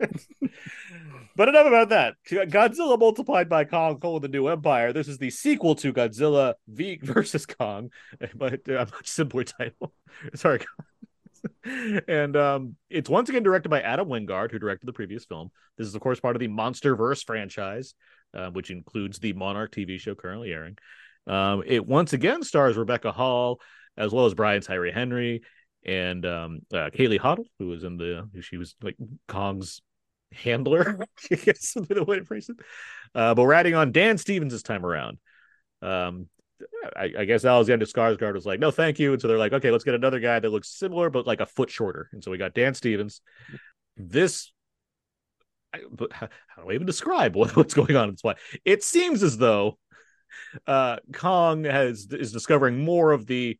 but 1.40 1.48
enough 1.48 1.66
about 1.66 1.88
that. 1.88 2.16
Godzilla 2.28 2.98
multiplied 2.98 3.48
by 3.48 3.64
Kong, 3.64 3.98
colon 3.98 4.20
the 4.20 4.28
new 4.28 4.48
empire. 4.48 4.92
This 4.92 5.08
is 5.08 5.16
the 5.16 5.30
sequel 5.30 5.74
to 5.76 5.90
Godzilla 5.90 6.52
v 6.68 6.98
versus 7.02 7.46
Kong, 7.46 7.88
but 8.34 8.68
a 8.68 8.86
much 8.92 9.08
simpler 9.08 9.44
title. 9.44 9.94
Sorry. 10.34 10.60
and 12.06 12.36
um, 12.36 12.76
it's 12.90 13.08
once 13.08 13.30
again 13.30 13.42
directed 13.42 13.70
by 13.70 13.80
Adam 13.80 14.06
Wingard, 14.06 14.50
who 14.50 14.58
directed 14.58 14.84
the 14.84 14.92
previous 14.92 15.24
film. 15.24 15.50
This 15.78 15.86
is, 15.86 15.94
of 15.94 16.02
course, 16.02 16.20
part 16.20 16.36
of 16.36 16.40
the 16.40 16.48
MonsterVerse 16.48 17.24
franchise, 17.24 17.94
uh, 18.34 18.50
which 18.50 18.70
includes 18.70 19.18
the 19.18 19.32
Monarch 19.32 19.72
TV 19.72 19.98
show 19.98 20.14
currently 20.14 20.52
airing. 20.52 20.76
Um, 21.26 21.62
it 21.64 21.86
once 21.86 22.12
again 22.12 22.42
stars 22.42 22.76
Rebecca 22.76 23.12
Hall, 23.12 23.62
as 23.96 24.12
well 24.12 24.26
as 24.26 24.34
Brian 24.34 24.60
Tyree 24.60 24.92
Henry 24.92 25.40
and 25.86 26.26
um, 26.26 26.60
uh, 26.70 26.90
Kaylee 26.92 27.18
Hottle, 27.18 27.46
who 27.58 27.68
was 27.68 27.82
in 27.82 27.96
the 27.96 28.28
she 28.42 28.58
was 28.58 28.76
like 28.82 28.96
Kong's 29.26 29.80
handler, 30.32 30.98
I 31.30 31.34
guess 31.34 31.76
is 31.76 31.88
the 31.88 32.04
way 32.04 32.18
to 32.18 32.24
phrase 32.24 32.48
it. 32.48 32.56
Uh, 33.14 33.34
but 33.34 33.42
we're 33.42 33.52
adding 33.52 33.74
on 33.74 33.92
Dan 33.92 34.18
Stevens 34.18 34.52
this 34.52 34.62
time 34.62 34.84
around. 34.84 35.18
Um, 35.82 36.28
I, 36.96 37.10
I 37.18 37.24
guess 37.24 37.44
Alexander 37.44 37.86
Skarsgård 37.86 38.34
was 38.34 38.46
like, 38.46 38.60
no, 38.60 38.70
thank 38.70 38.98
you. 38.98 39.12
And 39.12 39.20
so 39.20 39.28
they're 39.28 39.38
like, 39.38 39.52
okay, 39.52 39.70
let's 39.70 39.84
get 39.84 39.94
another 39.94 40.20
guy 40.20 40.38
that 40.38 40.50
looks 40.50 40.68
similar, 40.68 41.10
but 41.10 41.26
like 41.26 41.40
a 41.40 41.46
foot 41.46 41.70
shorter. 41.70 42.08
And 42.12 42.22
so 42.22 42.30
we 42.30 42.38
got 42.38 42.54
Dan 42.54 42.74
Stevens. 42.74 43.20
This, 43.96 44.52
I, 45.72 45.80
but 45.90 46.12
how, 46.12 46.28
how 46.48 46.62
do 46.62 46.70
I 46.70 46.74
even 46.74 46.86
describe 46.86 47.36
what, 47.36 47.56
what's 47.56 47.74
going 47.74 47.96
on 47.96 48.08
in 48.08 48.14
this 48.14 48.22
plot? 48.22 48.38
It 48.64 48.82
seems 48.82 49.22
as 49.22 49.38
though 49.38 49.78
uh, 50.66 50.96
Kong 51.12 51.64
has 51.64 52.06
is 52.10 52.32
discovering 52.32 52.84
more 52.84 53.12
of 53.12 53.26
the 53.26 53.58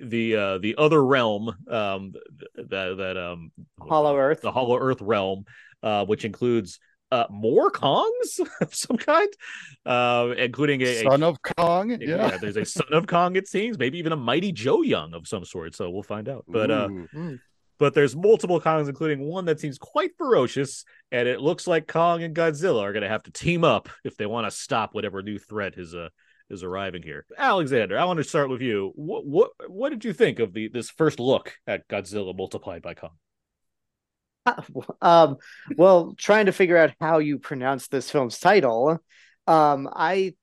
the 0.00 0.34
uh 0.36 0.58
the 0.58 0.74
other 0.76 1.02
realm 1.02 1.54
um 1.70 2.12
that 2.56 2.96
that 2.98 3.16
um 3.16 3.52
Hollow 3.80 4.16
Earth. 4.16 4.42
the 4.42 4.50
hollow 4.50 4.76
earth 4.76 5.00
realm 5.00 5.44
uh 5.84 6.04
which 6.04 6.24
includes 6.24 6.80
uh 7.12 7.26
more 7.30 7.70
kongs 7.70 8.40
of 8.60 8.74
some 8.74 8.96
kind 8.96 9.28
uh 9.86 10.34
including 10.36 10.80
a, 10.80 10.86
a 10.86 11.02
Son 11.02 11.22
of 11.22 11.36
Kong. 11.42 11.90
yeah. 11.90 11.98
Yeah. 12.00 12.36
there's 12.40 12.56
a 12.56 12.64
son 12.64 12.88
of 12.92 13.06
Kong, 13.06 13.36
it 13.36 13.46
seems, 13.46 13.78
maybe 13.78 13.98
even 13.98 14.12
a 14.12 14.16
mighty 14.16 14.50
Joe 14.50 14.82
Young 14.82 15.14
of 15.14 15.28
some 15.28 15.44
sort. 15.44 15.76
So 15.76 15.90
we'll 15.90 16.02
find 16.02 16.28
out. 16.28 16.44
But 16.48 16.70
uh, 16.70 16.88
Ooh. 16.90 17.38
but 17.78 17.94
there's 17.94 18.16
multiple 18.16 18.60
Kongs, 18.60 18.88
including 18.88 19.20
one 19.20 19.44
that 19.44 19.60
seems 19.60 19.78
quite 19.78 20.12
ferocious, 20.16 20.84
and 21.12 21.28
it 21.28 21.40
looks 21.40 21.66
like 21.66 21.86
Kong 21.86 22.22
and 22.22 22.34
Godzilla 22.34 22.80
are 22.82 22.92
gonna 22.92 23.08
have 23.08 23.22
to 23.24 23.30
team 23.30 23.62
up 23.62 23.88
if 24.02 24.16
they 24.16 24.26
want 24.26 24.46
to 24.46 24.50
stop 24.50 24.94
whatever 24.94 25.22
new 25.22 25.38
threat 25.38 25.74
is 25.76 25.94
uh 25.94 26.08
is 26.50 26.62
arriving 26.62 27.02
here. 27.02 27.26
Alexander, 27.36 27.98
I 27.98 28.04
want 28.04 28.18
to 28.18 28.24
start 28.24 28.48
with 28.48 28.60
you. 28.60 28.92
What 28.94 29.26
what 29.26 29.50
what 29.68 29.90
did 29.90 30.04
you 30.04 30.12
think 30.12 30.38
of 30.38 30.52
the 30.52 30.68
this 30.68 30.90
first 30.90 31.20
look 31.20 31.54
at 31.66 31.86
Godzilla 31.88 32.36
multiplied 32.36 32.82
by 32.82 32.94
Kong? 32.94 33.16
um 35.02 35.36
well 35.76 36.14
trying 36.16 36.46
to 36.46 36.52
figure 36.52 36.76
out 36.76 36.92
how 37.00 37.18
you 37.18 37.38
pronounce 37.38 37.88
this 37.88 38.10
film's 38.10 38.38
title 38.38 38.98
um 39.46 39.88
i 39.94 40.34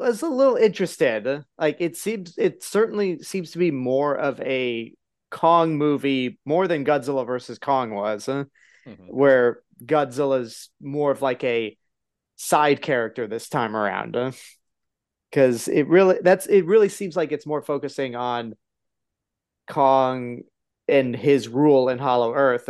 was 0.00 0.22
a 0.22 0.28
little 0.28 0.56
interested. 0.56 1.44
Like 1.58 1.76
it 1.80 1.96
seems 1.96 2.36
it 2.38 2.62
certainly 2.62 3.22
seems 3.22 3.52
to 3.52 3.58
be 3.58 3.70
more 3.70 4.14
of 4.16 4.40
a 4.40 4.94
kong 5.30 5.78
movie 5.78 6.38
more 6.44 6.66
than 6.66 6.84
godzilla 6.84 7.24
versus 7.24 7.58
kong 7.58 7.94
was 7.94 8.28
uh, 8.28 8.44
where 9.06 9.62
godzilla's 9.84 10.70
more 10.80 11.12
of 11.12 11.22
like 11.22 11.44
a 11.44 11.76
side 12.34 12.82
character 12.82 13.28
this 13.28 13.48
time 13.48 13.76
around 13.76 14.34
because 15.30 15.68
it 15.68 15.86
really 15.86 16.18
that's 16.20 16.46
it 16.46 16.66
really 16.66 16.88
seems 16.88 17.14
like 17.14 17.30
it's 17.30 17.46
more 17.46 17.62
focusing 17.62 18.16
on 18.16 18.54
kong 19.68 20.40
and 20.90 21.14
his 21.14 21.48
rule 21.48 21.88
in 21.88 21.98
Hollow 21.98 22.34
Earth. 22.34 22.68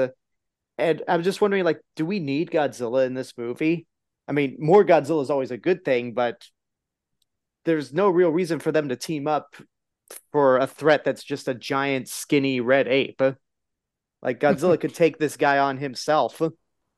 And 0.79 1.03
I'm 1.09 1.23
just 1.23 1.41
wondering, 1.41 1.65
like, 1.65 1.81
do 1.97 2.07
we 2.07 2.21
need 2.21 2.51
Godzilla 2.51 3.07
in 3.07 3.15
this 3.15 3.37
movie? 3.37 3.87
I 4.29 4.33
mean, 4.33 4.57
more 4.61 4.85
Godzilla 4.85 5.23
is 5.23 5.31
always 5.31 5.51
a 5.51 5.59
good 5.59 5.85
thing, 5.85 6.15
but 6.15 6.47
there's 7.65 7.93
no 7.93 8.09
real 8.09 8.31
reason 8.31 8.59
for 8.59 8.73
them 8.73 8.89
to 8.89 8.97
team 8.97 9.27
up 9.27 9.57
for 10.33 10.59
a 10.59 10.67
threat 10.67 11.05
that's 11.05 11.25
just 11.25 11.49
a 11.49 11.55
giant, 11.55 12.09
skinny 12.09 12.61
red 12.61 12.89
ape. 12.89 13.21
Like 14.23 14.41
Godzilla 14.41 14.81
could 14.81 14.95
take 14.95 15.19
this 15.19 15.37
guy 15.37 15.59
on 15.59 15.77
himself. 15.77 16.41
It, 16.41 16.53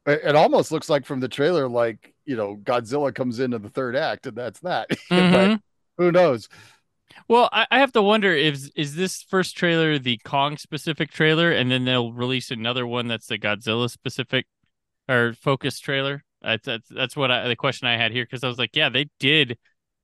it 0.06 0.36
almost 0.36 0.72
looks 0.72 0.90
like 0.90 1.06
from 1.06 1.20
the 1.20 1.28
trailer, 1.28 1.68
like 1.68 2.14
you 2.24 2.36
know, 2.36 2.56
Godzilla 2.56 3.14
comes 3.14 3.40
into 3.40 3.58
the 3.58 3.70
third 3.70 3.96
act, 3.96 4.26
and 4.26 4.36
that's 4.36 4.60
that. 4.60 4.88
Mhm. 5.10 5.60
but 5.98 6.04
who 6.04 6.12
knows? 6.12 6.48
Well, 7.28 7.48
I, 7.52 7.66
I 7.70 7.78
have 7.80 7.92
to 7.92 8.02
wonder 8.02 8.34
if 8.34 8.68
is 8.76 8.94
this 8.94 9.22
first 9.22 9.56
trailer 9.56 9.98
the 9.98 10.18
Kong 10.24 10.56
specific 10.56 11.10
trailer, 11.10 11.50
and 11.52 11.70
then 11.70 11.84
they'll 11.84 12.12
release 12.12 12.50
another 12.50 12.86
one 12.86 13.08
that's 13.08 13.26
the 13.26 13.38
Godzilla 13.38 13.90
specific 13.90 14.46
or 15.08 15.34
focus 15.34 15.78
trailer. 15.80 16.24
That's 16.42 16.66
that's, 16.66 16.88
that's 16.88 17.16
what 17.16 17.30
I, 17.30 17.48
the 17.48 17.56
question 17.56 17.88
I 17.88 17.96
had 17.96 18.12
here 18.12 18.24
because 18.24 18.44
I 18.44 18.48
was 18.48 18.58
like, 18.58 18.74
yeah, 18.74 18.88
they 18.88 19.08
did 19.20 19.58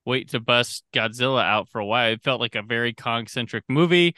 wait 0.04 0.30
to 0.30 0.40
bust 0.40 0.84
Godzilla 0.94 1.42
out 1.44 1.68
for 1.68 1.80
a 1.80 1.86
while. 1.86 2.12
It 2.12 2.22
felt 2.22 2.40
like 2.40 2.54
a 2.54 2.62
very 2.62 2.94
Kong 2.94 3.26
centric 3.26 3.64
movie. 3.68 4.14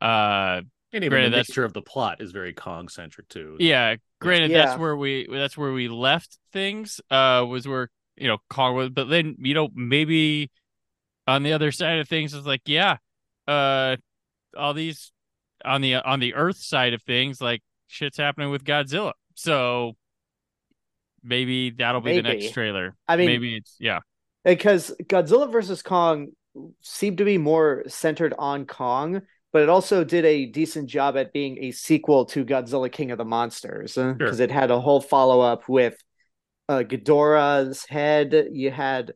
Uh, 0.00 0.60
And 0.92 1.04
even 1.04 1.10
Granted, 1.10 1.26
the 1.32 1.36
that's- 1.36 1.48
mixture 1.48 1.64
of 1.64 1.72
the 1.72 1.82
plot 1.82 2.20
is 2.20 2.32
very 2.32 2.52
Kong 2.52 2.88
centric 2.88 3.28
too. 3.28 3.56
yeah, 3.58 3.96
granted, 4.20 4.50
Yeah. 4.50 4.66
that's 4.66 4.78
where 4.78 4.96
we 4.96 5.26
that's 5.30 5.56
where 5.56 5.72
we 5.72 5.88
left 5.88 6.38
things. 6.52 7.00
Uh, 7.10 7.44
was 7.48 7.66
where 7.66 7.88
you 8.16 8.28
know 8.28 8.38
Kong 8.50 8.76
was, 8.76 8.90
but 8.90 9.08
then 9.08 9.36
you 9.38 9.54
know 9.54 9.68
maybe 9.74 10.50
on 11.26 11.42
the 11.42 11.52
other 11.52 11.72
side 11.72 11.98
of 11.98 12.08
things 12.08 12.34
is 12.34 12.46
like 12.46 12.62
yeah, 12.66 12.96
uh, 13.46 13.96
all 14.56 14.74
these 14.74 15.12
on 15.64 15.80
the 15.80 15.96
on 15.96 16.20
the 16.20 16.34
Earth 16.34 16.58
side 16.58 16.94
of 16.94 17.02
things 17.02 17.40
like 17.40 17.62
shit's 17.86 18.16
happening 18.16 18.50
with 18.50 18.64
Godzilla. 18.64 19.12
So 19.34 19.94
maybe 21.22 21.70
that'll 21.70 22.00
be 22.00 22.16
the 22.16 22.22
next 22.22 22.52
trailer. 22.52 22.94
I 23.06 23.16
mean, 23.16 23.26
maybe 23.26 23.56
it's 23.56 23.76
yeah. 23.78 24.00
because 24.44 24.94
Godzilla 25.04 25.50
versus 25.50 25.82
Kong 25.82 26.28
seemed 26.82 27.18
to 27.18 27.24
be 27.24 27.38
more 27.38 27.84
centered 27.86 28.34
on 28.38 28.66
Kong, 28.66 29.22
but 29.52 29.62
it 29.62 29.68
also 29.68 30.04
did 30.04 30.24
a 30.24 30.46
decent 30.46 30.88
job 30.88 31.16
at 31.16 31.32
being 31.32 31.58
a 31.64 31.70
sequel 31.70 32.26
to 32.26 32.44
Godzilla 32.44 32.90
King 32.90 33.10
of 33.10 33.18
the 33.18 33.24
Monsters 33.24 33.94
because 33.94 34.36
Sure. 34.36 34.44
it 34.44 34.50
had 34.50 34.70
a 34.70 34.80
whole 34.80 35.00
follow 35.00 35.40
up 35.40 35.68
with 35.68 35.96
uh, 36.68 36.82
Ghidorah's 36.82 37.86
head. 37.86 38.48
You 38.52 38.70
had 38.70 39.12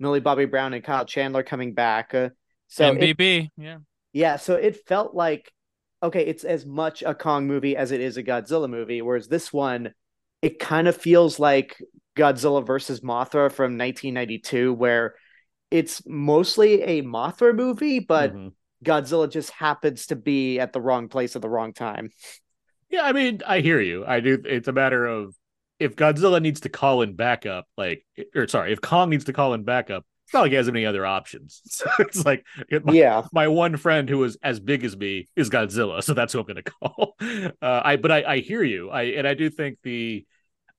Millie 0.00 0.20
Bobby 0.20 0.46
Brown 0.46 0.74
and 0.74 0.82
Kyle 0.82 1.04
Chandler 1.04 1.42
coming 1.44 1.74
back. 1.74 2.14
Uh, 2.14 2.30
so 2.66 2.90
it- 2.92 3.16
MBB, 3.16 3.50
yeah. 3.56 3.78
yeah, 4.12 4.36
so 4.36 4.54
it 4.56 4.86
felt 4.86 5.14
like 5.14 5.52
okay, 6.02 6.24
it's 6.24 6.44
as 6.44 6.64
much 6.64 7.02
a 7.02 7.14
Kong 7.14 7.46
movie 7.46 7.76
as 7.76 7.92
it 7.92 8.00
is 8.00 8.16
a 8.16 8.22
Godzilla 8.22 8.68
movie, 8.70 9.02
whereas 9.02 9.28
this 9.28 9.52
one 9.52 9.92
it 10.40 10.58
kind 10.58 10.88
of 10.88 10.96
feels 10.96 11.38
like 11.38 11.76
Godzilla 12.16 12.66
versus 12.66 13.00
Mothra 13.02 13.52
from 13.52 13.76
1992 13.76 14.72
where 14.72 15.14
it's 15.70 16.02
mostly 16.06 16.82
a 16.82 17.02
Mothra 17.02 17.54
movie, 17.54 17.98
but 18.00 18.34
Mhm. 18.34 18.52
Godzilla 18.82 19.30
just 19.30 19.50
happens 19.50 20.06
to 20.06 20.16
be 20.16 20.58
at 20.58 20.72
the 20.72 20.80
wrong 20.80 21.08
place 21.10 21.36
at 21.36 21.42
the 21.42 21.50
wrong 21.50 21.74
time. 21.74 22.10
Yeah, 22.88 23.02
I 23.02 23.12
mean, 23.12 23.40
I 23.46 23.60
hear 23.60 23.80
you. 23.80 24.04
I 24.06 24.20
do. 24.20 24.42
It's 24.44 24.66
a 24.68 24.72
matter 24.72 25.04
of 25.06 25.34
if 25.80 25.96
Godzilla 25.96 26.40
needs 26.40 26.60
to 26.60 26.68
call 26.68 27.02
in 27.02 27.16
backup, 27.16 27.66
like, 27.76 28.06
or 28.34 28.46
sorry, 28.48 28.72
if 28.72 28.80
Kong 28.80 29.10
needs 29.10 29.24
to 29.24 29.32
call 29.32 29.54
in 29.54 29.64
backup, 29.64 30.04
it's 30.26 30.34
not 30.34 30.42
like 30.42 30.50
he 30.52 30.56
has 30.56 30.68
any 30.68 30.86
other 30.86 31.04
options. 31.04 31.60
So 31.70 31.90
it's 31.98 32.24
like 32.24 32.44
my, 32.84 32.92
Yeah. 32.92 33.22
my 33.32 33.48
one 33.48 33.76
friend 33.76 34.08
who 34.08 34.22
is 34.24 34.38
as 34.42 34.60
big 34.60 34.84
as 34.84 34.96
me 34.96 35.28
is 35.36 35.50
Godzilla, 35.50 36.02
so 36.04 36.14
that's 36.14 36.32
who 36.32 36.40
I'm 36.40 36.46
going 36.46 36.56
to 36.62 36.70
call. 36.70 37.16
Uh, 37.20 37.80
I 37.84 37.96
but 37.96 38.12
I, 38.12 38.22
I 38.34 38.38
hear 38.40 38.62
you. 38.62 38.90
I 38.90 39.02
and 39.02 39.26
I 39.26 39.34
do 39.34 39.50
think 39.50 39.78
the 39.82 40.24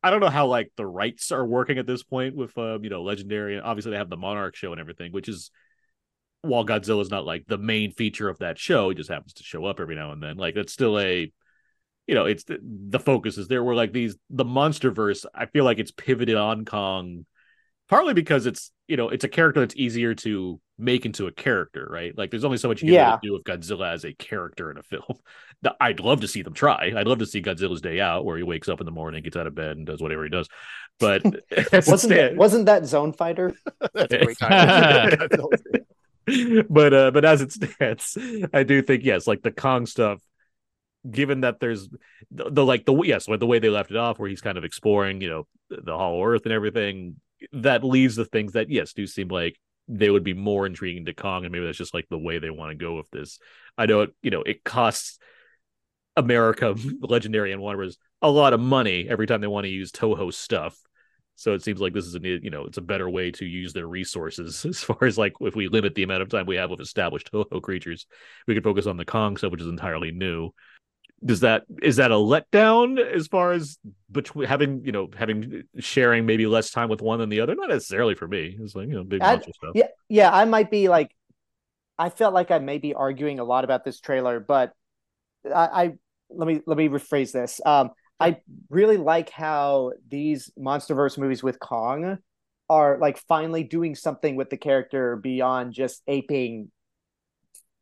I 0.03 0.09
don't 0.09 0.19
know 0.21 0.29
how 0.29 0.47
like 0.47 0.71
the 0.77 0.85
rights 0.87 1.31
are 1.31 1.45
working 1.45 1.77
at 1.77 1.85
this 1.87 2.03
point 2.03 2.35
with 2.35 2.57
um, 2.57 2.83
you 2.83 2.89
know 2.89 3.03
legendary. 3.03 3.59
Obviously, 3.59 3.91
they 3.91 3.97
have 3.97 4.09
the 4.09 4.17
Monarch 4.17 4.55
show 4.55 4.71
and 4.71 4.79
everything, 4.81 5.11
which 5.11 5.27
is 5.27 5.51
while 6.43 6.65
Godzilla 6.65 7.01
is 7.01 7.11
not 7.11 7.25
like 7.25 7.45
the 7.47 7.57
main 7.57 7.91
feature 7.91 8.27
of 8.29 8.39
that 8.39 8.57
show, 8.57 8.89
it 8.89 8.95
just 8.95 9.09
happens 9.09 9.33
to 9.33 9.43
show 9.43 9.65
up 9.65 9.79
every 9.79 9.95
now 9.95 10.11
and 10.11 10.23
then. 10.23 10.37
Like 10.37 10.55
that's 10.55 10.73
still 10.73 10.99
a 10.99 11.31
you 12.11 12.15
know, 12.15 12.25
it's 12.25 12.43
the, 12.43 12.59
the 12.61 12.99
focus 12.99 13.37
is 13.37 13.47
there. 13.47 13.63
Where 13.63 13.73
like 13.73 13.93
these 13.93 14.17
the 14.29 14.43
monster 14.43 14.91
verse 14.91 15.25
I 15.33 15.45
feel 15.45 15.63
like 15.63 15.79
it's 15.79 15.91
pivoted 15.91 16.35
on 16.35 16.65
Kong, 16.65 17.25
partly 17.87 18.13
because 18.13 18.45
it's 18.47 18.71
you 18.89 18.97
know 18.97 19.07
it's 19.07 19.23
a 19.23 19.29
character 19.29 19.61
that's 19.61 19.77
easier 19.77 20.13
to 20.15 20.59
make 20.77 21.05
into 21.05 21.27
a 21.27 21.31
character, 21.31 21.87
right? 21.89 22.11
Like 22.17 22.29
there's 22.31 22.43
only 22.43 22.57
so 22.57 22.67
much 22.67 22.81
you 22.81 22.87
can 22.87 22.95
Yeah. 22.95 23.07
really 23.11 23.19
do 23.23 23.33
with 23.33 23.43
Godzilla 23.45 23.93
as 23.93 24.03
a 24.03 24.11
character 24.13 24.71
in 24.71 24.77
a 24.77 24.83
film. 24.83 25.19
I'd 25.79 26.01
love 26.01 26.19
to 26.21 26.27
see 26.27 26.41
them 26.41 26.53
try. 26.53 26.91
I'd 26.97 27.07
love 27.07 27.19
to 27.19 27.25
see 27.25 27.41
Godzilla's 27.41 27.81
Day 27.81 28.01
Out, 28.01 28.25
where 28.25 28.35
he 28.35 28.43
wakes 28.43 28.67
up 28.67 28.81
in 28.81 28.85
the 28.85 28.91
morning, 28.91 29.23
gets 29.23 29.37
out 29.37 29.47
of 29.47 29.55
bed, 29.55 29.77
and 29.77 29.85
does 29.85 30.01
whatever 30.01 30.23
he 30.25 30.29
does. 30.29 30.49
But 30.99 31.21
it 31.51 31.87
Wasn't 31.87 32.09
that, 32.13 32.35
wasn't 32.35 32.65
that 32.65 32.85
Zone 32.85 33.13
Fighter? 33.13 33.53
That's 33.93 34.13
a 34.13 34.25
great 34.25 34.37
time. 34.37 35.17
but 36.69 36.93
uh 36.93 37.11
but 37.11 37.25
as 37.25 37.41
it 37.41 37.51
stands 37.51 38.15
i 38.53 38.61
do 38.63 38.81
think 38.83 39.03
yes 39.03 39.25
like 39.25 39.41
the 39.41 39.51
kong 39.51 39.85
stuff 39.87 40.19
given 41.09 41.41
that 41.41 41.59
there's 41.59 41.89
the, 42.29 42.49
the 42.51 42.65
like 42.65 42.85
the 42.85 42.93
yes 43.03 43.25
the 43.25 43.45
way 43.45 43.59
they 43.59 43.69
left 43.69 43.91
it 43.91 43.97
off 43.97 44.19
where 44.19 44.29
he's 44.29 44.41
kind 44.41 44.57
of 44.57 44.63
exploring 44.63 45.21
you 45.21 45.29
know 45.29 45.47
the 45.69 45.95
hollow 45.97 46.23
earth 46.23 46.43
and 46.45 46.53
everything 46.53 47.15
that 47.53 47.83
leaves 47.83 48.15
the 48.15 48.25
things 48.25 48.53
that 48.53 48.69
yes 48.69 48.93
do 48.93 49.07
seem 49.07 49.27
like 49.27 49.59
they 49.87 50.09
would 50.09 50.23
be 50.23 50.33
more 50.33 50.65
intriguing 50.65 51.05
to 51.05 51.13
kong 51.13 51.43
and 51.43 51.51
maybe 51.51 51.65
that's 51.65 51.77
just 51.77 51.93
like 51.93 52.07
the 52.09 52.17
way 52.17 52.37
they 52.37 52.51
want 52.51 52.71
to 52.71 52.75
go 52.75 52.95
with 52.95 53.09
this 53.09 53.39
i 53.77 53.85
know 53.85 54.01
it 54.01 54.11
you 54.21 54.29
know 54.29 54.43
it 54.43 54.63
costs 54.63 55.17
america 56.15 56.75
legendary 57.01 57.51
and 57.51 57.61
Warners 57.61 57.97
a 58.21 58.29
lot 58.29 58.53
of 58.53 58.59
money 58.59 59.07
every 59.09 59.25
time 59.25 59.41
they 59.41 59.47
want 59.47 59.65
to 59.65 59.71
use 59.71 59.91
toho 59.91 60.31
stuff 60.31 60.77
so 61.41 61.53
it 61.53 61.63
seems 61.63 61.81
like 61.81 61.93
this 61.93 62.05
is 62.05 62.13
a 62.13 62.19
you 62.21 62.51
know 62.51 62.65
it's 62.65 62.77
a 62.77 62.81
better 62.81 63.09
way 63.09 63.31
to 63.31 63.45
use 63.45 63.73
their 63.73 63.87
resources 63.87 64.63
as 64.69 64.83
far 64.83 65.03
as 65.03 65.17
like 65.17 65.33
if 65.41 65.55
we 65.55 65.67
limit 65.67 65.95
the 65.95 66.03
amount 66.03 66.21
of 66.21 66.29
time 66.29 66.45
we 66.45 66.55
have 66.57 66.69
with 66.69 66.79
established 66.79 67.31
Toho 67.31 67.59
creatures, 67.63 68.05
we 68.47 68.53
could 68.53 68.63
focus 68.63 68.85
on 68.85 68.97
the 68.97 69.05
Kong 69.05 69.37
stuff, 69.37 69.51
which 69.51 69.61
is 69.61 69.67
entirely 69.67 70.11
new. 70.11 70.51
Does 71.23 71.41
that 71.41 71.63
is 71.81 71.97
that 71.97 72.11
a 72.11 72.15
letdown 72.15 72.99
as 72.99 73.27
far 73.27 73.51
as 73.51 73.77
between 74.11 74.47
having 74.47 74.83
you 74.83 74.91
know 74.91 75.09
having 75.15 75.63
sharing 75.77 76.25
maybe 76.25 76.47
less 76.47 76.71
time 76.71 76.89
with 76.89 77.01
one 77.01 77.19
than 77.19 77.29
the 77.29 77.41
other? 77.41 77.53
Not 77.53 77.69
necessarily 77.69 78.15
for 78.15 78.27
me. 78.27 78.57
It's 78.59 78.75
like 78.75 78.87
you 78.87 78.95
know 78.95 79.03
big 79.03 79.21
monster 79.21 79.51
stuff. 79.53 79.71
Yeah, 79.75 79.87
yeah, 80.09 80.31
I 80.31 80.45
might 80.45 80.71
be 80.71 80.89
like, 80.89 81.15
I 81.99 82.09
felt 82.09 82.33
like 82.33 82.49
I 82.49 82.59
may 82.59 82.79
be 82.79 82.95
arguing 82.95 83.39
a 83.39 83.43
lot 83.43 83.63
about 83.63 83.85
this 83.85 83.99
trailer, 83.99 84.39
but 84.39 84.73
I, 85.45 85.83
I 85.83 85.93
let 86.29 86.47
me 86.47 86.61
let 86.65 86.77
me 86.77 86.89
rephrase 86.89 87.31
this. 87.31 87.61
Um, 87.65 87.91
I 88.19 88.37
really 88.69 88.97
like 88.97 89.29
how 89.29 89.93
these 90.07 90.51
MonsterVerse 90.57 91.17
movies 91.17 91.41
with 91.41 91.59
Kong 91.59 92.19
are 92.69 92.97
like 92.99 93.17
finally 93.27 93.63
doing 93.63 93.95
something 93.95 94.35
with 94.35 94.49
the 94.49 94.57
character 94.57 95.15
beyond 95.15 95.73
just 95.73 96.01
aping. 96.07 96.71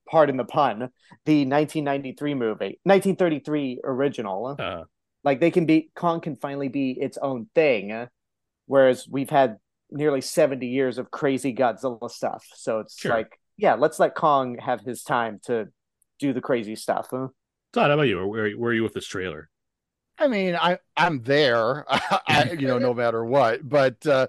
Pardon 0.10 0.38
the 0.38 0.46
pun. 0.46 0.90
The 1.26 1.46
1993 1.46 2.34
movie, 2.34 2.80
1933 2.84 3.82
original. 3.84 4.56
Uh, 4.60 4.84
like 5.24 5.40
they 5.40 5.52
can 5.52 5.66
be 5.66 5.92
Kong 5.96 6.22
can 6.22 6.36
finally 6.36 6.70
be 6.70 6.92
its 6.92 7.18
own 7.18 7.48
thing, 7.54 8.08
whereas 8.66 9.08
we've 9.10 9.30
had 9.30 9.58
nearly 9.92 10.22
70 10.22 10.66
years 10.68 10.98
of 10.98 11.12
crazy 11.12 11.54
Godzilla 11.54 12.10
stuff. 12.10 12.46
So 12.56 12.80
it's 12.80 12.98
Sure. 13.00 13.12
like, 13.12 13.40
yeah, 13.58 13.74
let's 13.76 14.00
let 14.00 14.16
Kong 14.16 14.58
have 14.60 14.82
his 14.82 15.04
time 15.04 15.40
to 15.46 15.68
do 16.20 16.32
the 16.34 16.42
crazy 16.42 16.76
stuff. 16.76 17.08
huh? 17.12 17.28
Todd, 17.74 17.88
how 17.90 17.94
about 17.94 18.04
you? 18.04 18.26
Where 18.26 18.52
where 18.52 18.72
are 18.72 18.74
you 18.74 18.84
with 18.84 18.94
this 18.94 19.06
trailer? 19.08 19.50
I 20.18 20.28
mean, 20.28 20.56
I 20.56 20.80
I'm 20.98 21.22
there, 21.24 21.86
I, 21.90 22.56
you 22.58 22.68
know, 22.68 22.78
no 22.80 22.94
matter 22.94 23.24
what. 23.24 23.68
But 23.68 24.06
uh, 24.08 24.28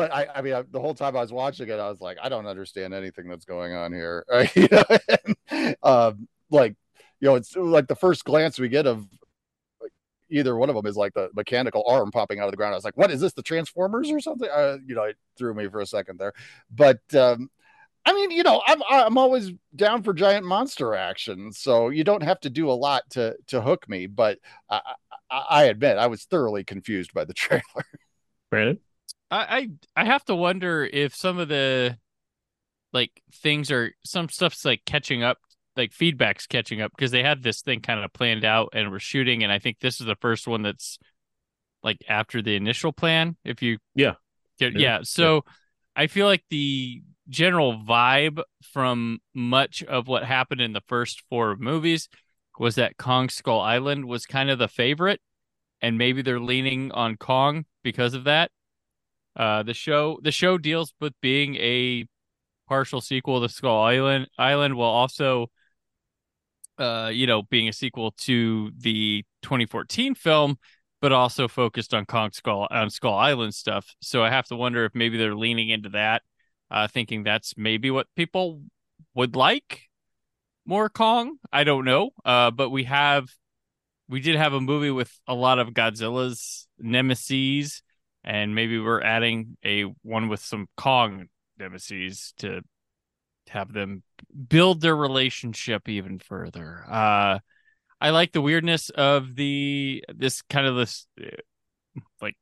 but 0.00 0.14
I 0.14 0.26
I 0.34 0.40
mean, 0.40 0.54
I, 0.54 0.62
the 0.62 0.80
whole 0.80 0.94
time 0.94 1.14
I 1.14 1.20
was 1.20 1.30
watching 1.30 1.68
it, 1.68 1.78
I 1.78 1.90
was 1.90 2.00
like, 2.00 2.16
I 2.22 2.30
don't 2.30 2.46
understand 2.46 2.94
anything 2.94 3.28
that's 3.28 3.44
going 3.44 3.74
on 3.74 3.92
here. 3.92 4.24
you 4.54 4.66
know, 4.70 4.82
and, 5.50 5.76
um, 5.82 6.28
like 6.50 6.74
you 7.20 7.28
know, 7.28 7.34
it's 7.34 7.54
like 7.54 7.86
the 7.86 7.94
first 7.94 8.24
glance 8.24 8.58
we 8.58 8.70
get 8.70 8.86
of 8.86 9.06
like, 9.82 9.92
either 10.30 10.56
one 10.56 10.70
of 10.70 10.74
them 10.74 10.86
is 10.86 10.96
like 10.96 11.12
the 11.12 11.28
mechanical 11.34 11.84
arm 11.86 12.10
popping 12.10 12.40
out 12.40 12.46
of 12.46 12.50
the 12.50 12.56
ground. 12.56 12.72
I 12.72 12.78
was 12.78 12.84
like, 12.84 12.96
what 12.96 13.10
is 13.10 13.20
this? 13.20 13.34
The 13.34 13.42
Transformers 13.42 14.10
or 14.10 14.20
something? 14.20 14.48
Uh, 14.50 14.78
you 14.86 14.94
know, 14.94 15.02
it 15.02 15.16
threw 15.36 15.52
me 15.52 15.68
for 15.68 15.80
a 15.80 15.86
second 15.86 16.18
there. 16.18 16.32
But 16.70 17.00
um, 17.14 17.50
I 18.06 18.14
mean, 18.14 18.30
you 18.30 18.42
know, 18.42 18.62
I'm 18.66 18.82
I'm 18.88 19.18
always 19.18 19.52
down 19.76 20.02
for 20.02 20.14
giant 20.14 20.46
monster 20.46 20.94
action, 20.94 21.52
so 21.52 21.90
you 21.90 22.04
don't 22.04 22.22
have 22.22 22.40
to 22.40 22.48
do 22.48 22.70
a 22.70 22.72
lot 22.72 23.02
to 23.10 23.36
to 23.48 23.60
hook 23.60 23.86
me. 23.86 24.06
But 24.06 24.38
I, 24.70 24.80
I, 25.30 25.44
I 25.50 25.62
admit 25.64 25.98
I 25.98 26.06
was 26.06 26.24
thoroughly 26.24 26.64
confused 26.64 27.12
by 27.12 27.26
the 27.26 27.34
trailer. 27.34 27.84
Brandon? 28.48 28.78
I, 29.30 29.68
I 29.96 30.02
I 30.02 30.04
have 30.04 30.24
to 30.26 30.34
wonder 30.34 30.84
if 30.84 31.14
some 31.14 31.38
of 31.38 31.48
the 31.48 31.96
like 32.92 33.22
things 33.42 33.70
are 33.70 33.92
some 34.04 34.28
stuff's 34.28 34.64
like 34.64 34.82
catching 34.84 35.22
up, 35.22 35.38
like 35.76 35.92
feedback's 35.92 36.46
catching 36.46 36.80
up 36.80 36.92
because 36.96 37.10
they 37.10 37.22
had 37.22 37.42
this 37.42 37.62
thing 37.62 37.80
kind 37.80 38.00
of 38.00 38.12
planned 38.12 38.44
out 38.44 38.70
and 38.72 38.90
we're 38.90 38.98
shooting, 38.98 39.42
and 39.42 39.52
I 39.52 39.58
think 39.58 39.78
this 39.80 40.00
is 40.00 40.06
the 40.06 40.16
first 40.16 40.46
one 40.48 40.62
that's 40.62 40.98
like 41.82 41.98
after 42.08 42.42
the 42.42 42.56
initial 42.56 42.92
plan. 42.92 43.36
If 43.44 43.62
you 43.62 43.78
Yeah. 43.94 44.14
yeah, 44.58 44.68
Yeah. 44.68 44.78
yeah. 44.78 44.98
So 45.02 45.44
I 45.96 46.06
feel 46.08 46.26
like 46.26 46.44
the 46.50 47.02
general 47.28 47.78
vibe 47.78 48.42
from 48.72 49.20
much 49.34 49.82
of 49.84 50.08
what 50.08 50.24
happened 50.24 50.60
in 50.60 50.72
the 50.72 50.82
first 50.88 51.22
four 51.30 51.56
movies 51.56 52.08
was 52.58 52.74
that 52.74 52.96
Kong 52.96 53.28
Skull 53.28 53.60
Island 53.60 54.04
was 54.04 54.26
kind 54.26 54.50
of 54.50 54.58
the 54.58 54.68
favorite, 54.68 55.20
and 55.80 55.96
maybe 55.96 56.22
they're 56.22 56.40
leaning 56.40 56.92
on 56.92 57.16
Kong 57.16 57.64
because 57.82 58.14
of 58.14 58.24
that. 58.24 58.50
Uh, 59.36 59.62
the 59.62 59.74
show 59.74 60.18
the 60.22 60.32
show 60.32 60.58
deals 60.58 60.92
with 61.00 61.12
being 61.20 61.54
a 61.56 62.04
partial 62.70 63.00
sequel 63.00 63.40
to 63.40 63.48
Skull 63.48 63.82
Island 63.82 64.28
Island 64.38 64.76
while 64.76 64.90
also 64.90 65.48
uh 66.78 67.10
you 67.12 67.26
know 67.26 67.42
being 67.42 67.68
a 67.68 67.72
sequel 67.72 68.12
to 68.18 68.70
the 68.78 69.24
2014 69.42 70.14
film 70.14 70.56
but 71.00 71.10
also 71.10 71.48
focused 71.48 71.92
on 71.94 72.06
Kong 72.06 72.30
Skull 72.32 72.68
on 72.70 72.90
Skull 72.90 73.14
Island 73.14 73.54
stuff. 73.54 73.94
So 74.00 74.22
I 74.22 74.30
have 74.30 74.46
to 74.48 74.56
wonder 74.56 74.84
if 74.84 74.94
maybe 74.94 75.16
they're 75.18 75.34
leaning 75.34 75.68
into 75.68 75.88
that, 75.90 76.22
uh 76.70 76.86
thinking 76.86 77.24
that's 77.24 77.54
maybe 77.56 77.90
what 77.90 78.06
people 78.14 78.62
would 79.14 79.34
like 79.34 79.88
more 80.64 80.88
Kong. 80.88 81.38
I 81.52 81.64
don't 81.64 81.84
know. 81.84 82.10
Uh 82.24 82.52
but 82.52 82.70
we 82.70 82.84
have 82.84 83.28
we 84.08 84.20
did 84.20 84.36
have 84.36 84.52
a 84.52 84.60
movie 84.60 84.90
with 84.90 85.12
a 85.26 85.34
lot 85.34 85.58
of 85.58 85.70
Godzilla's 85.70 86.68
nemesis 86.78 87.82
and 88.24 88.54
maybe 88.54 88.78
we're 88.78 89.02
adding 89.02 89.56
a 89.64 89.82
one 90.02 90.28
with 90.28 90.40
some 90.40 90.68
Kong 90.76 91.26
nemesis 91.58 92.32
to 92.38 92.62
have 93.48 93.72
them 93.72 94.02
build 94.48 94.80
their 94.80 94.96
relationship 94.96 95.88
even 95.88 96.18
further. 96.18 96.84
Uh 96.88 97.38
I 98.00 98.10
like 98.10 98.32
the 98.32 98.40
weirdness 98.40 98.88
of 98.90 99.34
the 99.36 100.04
this 100.14 100.42
kind 100.42 100.66
of 100.66 100.76
this 100.76 101.06
uh, 101.20 101.26
like 102.22 102.36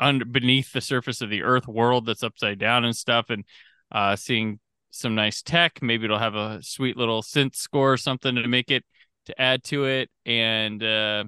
under 0.00 0.24
beneath 0.24 0.72
the 0.72 0.80
surface 0.80 1.20
of 1.20 1.30
the 1.30 1.42
earth 1.42 1.68
world 1.68 2.06
that's 2.06 2.22
upside 2.22 2.58
down 2.58 2.84
and 2.84 2.96
stuff 2.96 3.30
and 3.30 3.44
uh 3.92 4.16
seeing 4.16 4.58
some 4.90 5.14
nice 5.14 5.42
tech 5.42 5.82
maybe 5.82 6.04
it'll 6.04 6.18
have 6.18 6.34
a 6.36 6.62
sweet 6.62 6.96
little 6.96 7.22
synth 7.22 7.54
score 7.54 7.92
or 7.92 7.96
something 7.96 8.34
to 8.36 8.48
make 8.48 8.70
it 8.70 8.84
to 9.26 9.40
add 9.40 9.62
to 9.64 9.84
it 9.84 10.08
and 10.24 10.82
uh 10.82 11.24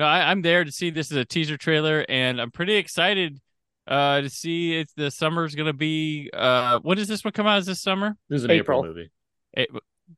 no, 0.00 0.06
I, 0.06 0.30
I'm 0.30 0.42
there 0.42 0.64
to 0.64 0.72
see 0.72 0.90
this 0.90 1.10
is 1.10 1.16
a 1.16 1.24
teaser 1.24 1.56
trailer, 1.56 2.04
and 2.08 2.40
I'm 2.40 2.50
pretty 2.50 2.74
excited 2.76 3.38
uh, 3.86 4.22
to 4.22 4.30
see 4.30 4.78
if 4.80 4.88
the 4.96 5.10
summer's 5.10 5.54
gonna 5.54 5.72
be. 5.72 6.30
Uh, 6.32 6.80
when 6.82 6.96
does 6.96 7.06
this 7.08 7.22
one 7.24 7.32
come 7.32 7.46
out? 7.46 7.58
Is 7.60 7.66
this 7.66 7.80
summer? 7.80 8.16
This 8.28 8.38
is 8.38 8.44
an 8.44 8.50
April, 8.50 8.80
April. 8.80 8.94
movie. 8.94 9.10
Eh, 9.56 9.66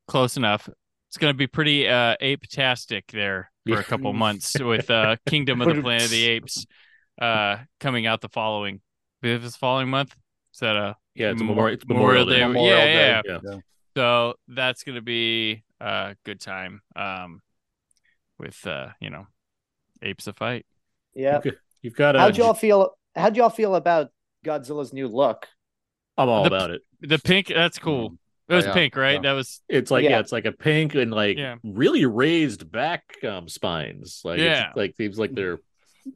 close 0.07 0.37
enough. 0.37 0.69
It's 1.09 1.19
gonna 1.19 1.35
be 1.35 1.47
pretty 1.47 1.89
uh 1.89 2.17
ape-tastic 2.21 3.11
there 3.13 3.51
for 3.67 3.79
a 3.81 3.85
couple 3.85 4.13
months 4.25 4.59
with 4.59 4.91
uh 4.91 5.17
Kingdom 5.27 5.61
of 5.61 5.75
the 5.77 5.83
Planet 5.83 6.05
of 6.05 6.11
the 6.11 6.27
Apes 6.27 6.65
uh 7.21 7.59
coming 7.81 8.07
out 8.07 8.21
the 8.23 8.29
following. 8.31 8.81
If 9.23 9.45
it's 9.45 9.57
following 9.57 9.89
month, 9.89 10.15
is 10.55 10.61
that 10.61 10.77
a 10.77 10.97
Yeah, 11.15 11.33
it's 11.33 11.41
a 11.41 11.45
Memorial- 11.45 11.77
Memorial, 11.87 12.23
it's 12.23 12.27
Memorial 12.27 12.27
Day. 12.27 12.47
Memorial 12.47 12.77
Day. 12.79 13.09
Yeah, 13.09 13.23
yeah. 13.27 13.39
Yeah. 13.45 13.59
So 13.97 14.35
that's 14.49 14.85
gonna 14.85 15.03
be 15.03 15.65
a 15.81 16.17
good 16.25 16.41
time. 16.41 16.81
Um, 16.97 17.43
with 18.39 18.67
uh, 18.67 18.89
you 19.01 19.11
know, 19.11 19.27
apes 20.03 20.27
a 20.27 20.33
fight. 20.33 20.67
Yeah. 21.15 21.39
Okay. 21.39 21.53
You've 21.83 21.95
got 21.97 22.17
a. 22.17 22.21
How'd 22.21 22.37
y'all 22.37 22.55
feel? 22.55 22.97
How'd 23.17 23.37
y'all 23.37 23.51
feel 23.51 23.75
about 23.75 24.11
Godzilla's 24.45 24.93
new 24.93 25.09
look? 25.09 25.47
I'm 26.17 26.29
all 26.29 26.43
the- 26.43 26.49
about 26.49 26.71
it. 26.71 26.83
The 27.01 27.19
pink, 27.19 27.49
that's 27.49 27.79
cool. 27.79 28.17
It 28.49 28.55
was 28.55 28.67
yeah, 28.67 28.75
pink, 28.75 28.97
right? 28.97 29.15
yeah. 29.15 29.21
That 29.23 29.33
was 29.33 29.63
It's 29.69 29.91
like 29.91 30.05
yeah. 30.05 30.11
Yeah. 30.11 30.19
it's 30.21 30.33
like 30.33 30.45
a 30.45 30.53
pink 30.53 30.95
and 30.95 31.11
like 31.11 31.39
Yeah. 31.39 31.57
really 31.65 32.05
raised 32.07 32.71
back 32.71 33.05
um 33.25 33.49
spines. 33.49 34.21
Like 34.25 34.41
Yeah. 34.41 34.69
it's 34.69 34.77
like 34.77 34.97
seems 34.97 35.19
like 35.19 35.35
they're 35.35 35.59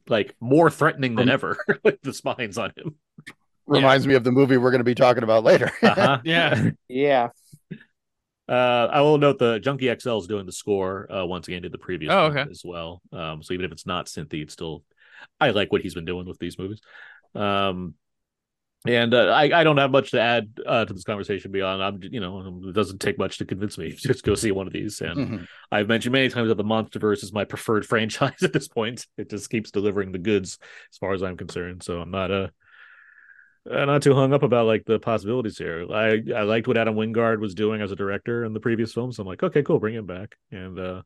like 0.08 0.34
more 0.40 0.68
threatening 0.70 1.14
than 1.14 1.28
ever. 1.30 1.56
like 1.84 2.00
the 2.02 2.12
spines 2.12 2.58
on 2.58 2.72
him. 2.76 2.96
Reminds 3.66 4.06
me 4.06 4.14
of 4.14 4.22
the 4.24 4.32
movie 4.32 4.56
we're 4.58 4.70
going 4.70 4.80
to 4.80 4.84
be 4.84 4.94
talking 4.94 5.22
about 5.22 5.44
later. 5.44 5.70
Uh-huh. 5.82 6.18
yeah. 6.24 6.70
Yeah. 6.88 7.28
Uh, 8.48 8.88
I 8.92 9.00
will 9.00 9.18
note 9.18 9.38
the 9.38 9.58
Junkie 9.58 9.92
XL 9.92 10.18
is 10.18 10.26
doing 10.26 10.46
the 10.46 10.52
score 10.52 11.10
uh, 11.12 11.24
once 11.26 11.48
again. 11.48 11.62
Did 11.62 11.72
the 11.72 11.78
previous 11.78 12.12
Oh, 12.12 12.28
one 12.28 12.38
okay. 12.38 12.50
as 12.50 12.62
well. 12.64 13.02
Um, 13.12 13.42
so 13.42 13.54
even 13.54 13.64
if 13.66 13.72
it's 13.72 13.86
not 13.86 14.08
Cynthia, 14.08 14.42
it's 14.42 14.52
still 14.52 14.84
I 15.40 15.50
like 15.50 15.72
what 15.72 15.80
he's 15.82 15.94
been 15.94 16.04
doing 16.04 16.26
with 16.26 16.38
these 16.38 16.58
movies. 16.58 16.80
Um, 17.34 17.94
and 18.86 19.14
uh, 19.14 19.28
I 19.32 19.60
I 19.60 19.64
don't 19.64 19.78
have 19.78 19.90
much 19.90 20.12
to 20.12 20.20
add 20.20 20.60
uh, 20.64 20.84
to 20.84 20.92
this 20.94 21.02
conversation 21.02 21.50
beyond 21.50 21.82
I'm 21.82 21.98
you 22.02 22.20
know 22.20 22.60
it 22.68 22.72
doesn't 22.72 23.00
take 23.00 23.18
much 23.18 23.38
to 23.38 23.44
convince 23.44 23.76
me 23.78 23.90
just 23.96 24.22
go 24.22 24.34
see 24.36 24.52
one 24.52 24.66
of 24.68 24.72
these. 24.72 25.00
And 25.00 25.16
Mhm. 25.18 25.46
I've 25.72 25.88
mentioned 25.88 26.12
many 26.12 26.28
times 26.28 26.48
that 26.48 26.56
the 26.56 26.64
MonsterVerse 26.64 27.24
is 27.24 27.32
my 27.32 27.44
preferred 27.44 27.84
franchise 27.92 28.42
at 28.42 28.52
this 28.52 28.68
point. 28.68 29.06
It 29.18 29.28
just 29.30 29.50
keeps 29.50 29.72
delivering 29.72 30.12
the 30.12 30.18
goods 30.18 30.58
as 30.92 30.98
far 30.98 31.14
as 31.14 31.22
I'm 31.22 31.36
concerned. 31.36 31.82
So 31.82 32.00
I'm 32.00 32.10
not 32.12 32.30
a 32.30 32.34
uh, 32.44 32.48
not 33.70 34.02
too 34.02 34.14
hung 34.14 34.32
up 34.32 34.42
about 34.42 34.66
like 34.66 34.84
the 34.86 34.98
possibilities 34.98 35.58
here. 35.58 35.86
I 35.92 36.22
I 36.34 36.42
liked 36.42 36.68
what 36.68 36.76
Adam 36.78 36.94
Wingard 36.94 37.40
was 37.40 37.54
doing 37.54 37.80
as 37.82 37.90
a 37.92 37.96
director 37.96 38.44
in 38.44 38.52
the 38.52 38.60
previous 38.60 38.92
films. 38.92 39.16
So 39.16 39.22
I'm 39.22 39.26
like, 39.26 39.42
okay, 39.42 39.62
cool, 39.62 39.78
bring 39.78 39.94
him 39.94 40.06
back. 40.06 40.36
And 40.50 40.78
uh, 40.78 41.02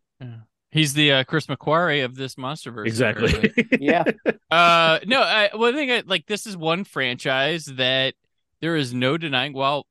He's 0.72 0.92
the 0.94 1.12
uh, 1.12 1.24
Chris 1.24 1.46
McQuarrie 1.46 2.04
of 2.04 2.14
this 2.14 2.36
MonsterVerse. 2.36 3.00
apparently. 3.00 3.50
exactly, 3.56 3.78
Yeah. 3.80 4.04
uh 4.50 5.00
no 5.06 5.20
I, 5.20 5.50
well, 5.54 5.72
I 5.72 5.76
think 5.76 5.90
I, 5.90 6.02
like 6.06 6.26
this 6.26 6.46
is 6.46 6.56
one 6.56 6.84
franchise 6.84 7.64
that 7.64 8.14
there 8.60 8.76
is 8.76 8.92
no 8.94 9.16
denying 9.16 9.52
well 9.52 9.86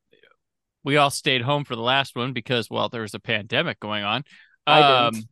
we 0.86 0.96
all 0.96 1.10
stayed 1.10 1.42
home 1.42 1.66
for 1.66 1.76
the 1.76 1.82
last 1.82 2.16
one 2.16 2.32
because 2.34 2.70
well 2.70 2.88
there 2.88 3.02
was 3.02 3.14
a 3.14 3.20
pandemic 3.20 3.80
going 3.80 4.04
on 4.04 4.24
I 4.68 5.10
didn't. 5.12 5.26
um 5.26 5.30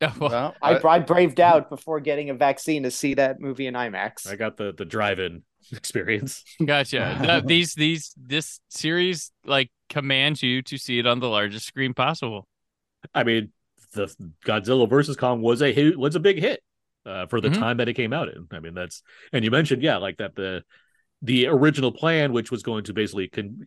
well, 0.20 0.30
Well, 0.30 0.54
I, 0.62 0.74
I- 0.74 0.94
I 0.96 0.98
braved 1.00 1.40
out 1.40 1.68
before 1.70 2.00
getting 2.00 2.30
a 2.30 2.34
vaccine 2.34 2.84
to 2.84 2.90
see 2.90 3.14
that 3.14 3.40
movie 3.40 3.66
in 3.66 3.74
IMAX. 3.74 4.28
I 4.30 4.36
got 4.36 4.56
the 4.56 4.72
the 4.76 4.84
drive-in 4.84 5.42
experience. 5.72 6.44
gotcha 6.66 7.18
Th- 7.20 7.44
these 7.46 7.74
these 7.74 8.12
this 8.16 8.60
series 8.68 9.32
like 9.44 9.70
commands 9.88 10.42
you 10.42 10.62
to 10.62 10.78
see 10.78 10.98
it 10.98 11.06
on 11.06 11.20
the 11.20 11.28
largest 11.28 11.66
screen 11.66 11.94
possible 11.94 12.46
I 13.14 13.22
mean, 13.24 13.52
the 13.92 14.06
Godzilla 14.44 14.88
versus 14.90 15.16
Kong 15.16 15.40
was 15.40 15.62
a 15.62 15.72
hit, 15.72 15.96
was 15.98 16.16
a 16.16 16.20
big 16.20 16.38
hit 16.40 16.60
uh, 17.06 17.26
for 17.26 17.40
the 17.40 17.48
Mhm. 17.48 17.58
time 17.58 17.76
that 17.78 17.88
it 17.88 17.94
came 17.94 18.12
out 18.12 18.28
in. 18.28 18.46
I 18.50 18.58
mean, 18.60 18.74
that's 18.74 19.02
and 19.32 19.44
you 19.44 19.50
mentioned 19.50 19.82
yeah, 19.82 19.98
like 19.98 20.16
that 20.18 20.34
the 20.34 20.62
the 21.22 21.46
original 21.46 21.92
plan, 21.92 22.32
which 22.32 22.50
was 22.50 22.62
going 22.62 22.84
to 22.84 22.92
basically 22.92 23.28
con- 23.28 23.64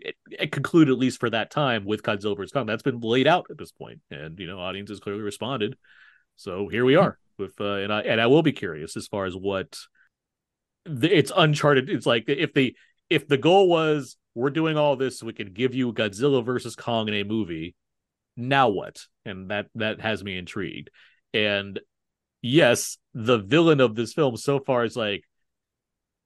conclude 0.52 0.90
at 0.90 0.98
least 0.98 1.20
for 1.20 1.30
that 1.30 1.50
time 1.50 1.86
with 1.86 2.04
Godzilla 2.04 2.36
versus 2.38 2.52
Kong, 2.52 2.66
that's 2.66 2.84
been 2.84 3.00
laid 3.00 3.26
out 3.28 3.48
at 3.50 3.58
this 3.58 3.72
point, 3.72 4.00
and 4.12 4.38
you 4.40 4.48
know, 4.48 4.60
audiences 4.60 5.00
clearly 5.00 5.22
responded. 5.24 5.76
So 6.36 6.68
here 6.68 6.86
we 6.86 6.96
are 6.96 7.18
with, 7.38 7.60
uh, 7.60 7.76
and 7.76 7.92
I 7.94 8.02
and 8.02 8.20
I 8.22 8.28
will 8.28 8.44
be 8.44 8.52
curious 8.54 8.98
as 8.98 9.08
far 9.08 9.26
as 9.26 9.36
what 9.36 9.78
it's 10.86 11.32
uncharted. 11.36 11.90
It's 11.90 12.06
like 12.06 12.26
if 12.28 12.54
the 12.54 12.76
if 13.10 13.28
the 13.28 13.38
goal 13.38 13.68
was 13.70 14.18
we're 14.34 14.50
doing 14.50 14.78
all 14.78 14.96
this 14.96 15.20
so 15.20 15.26
we 15.26 15.34
can 15.34 15.54
give 15.54 15.76
you 15.76 15.94
Godzilla 15.94 16.44
versus 16.44 16.76
Kong 16.76 17.08
in 17.08 17.14
a 17.16 17.24
movie, 17.24 17.76
now 18.38 18.70
what? 18.70 19.06
And 19.26 19.52
that 19.52 19.68
that 19.76 20.02
has 20.02 20.24
me 20.24 20.38
intrigued. 20.38 20.90
And 21.34 21.80
yes, 22.42 22.98
the 23.14 23.38
villain 23.38 23.82
of 23.82 23.96
this 23.96 24.14
film 24.14 24.38
so 24.38 24.60
far 24.60 24.86
is 24.86 24.96
like 24.96 25.24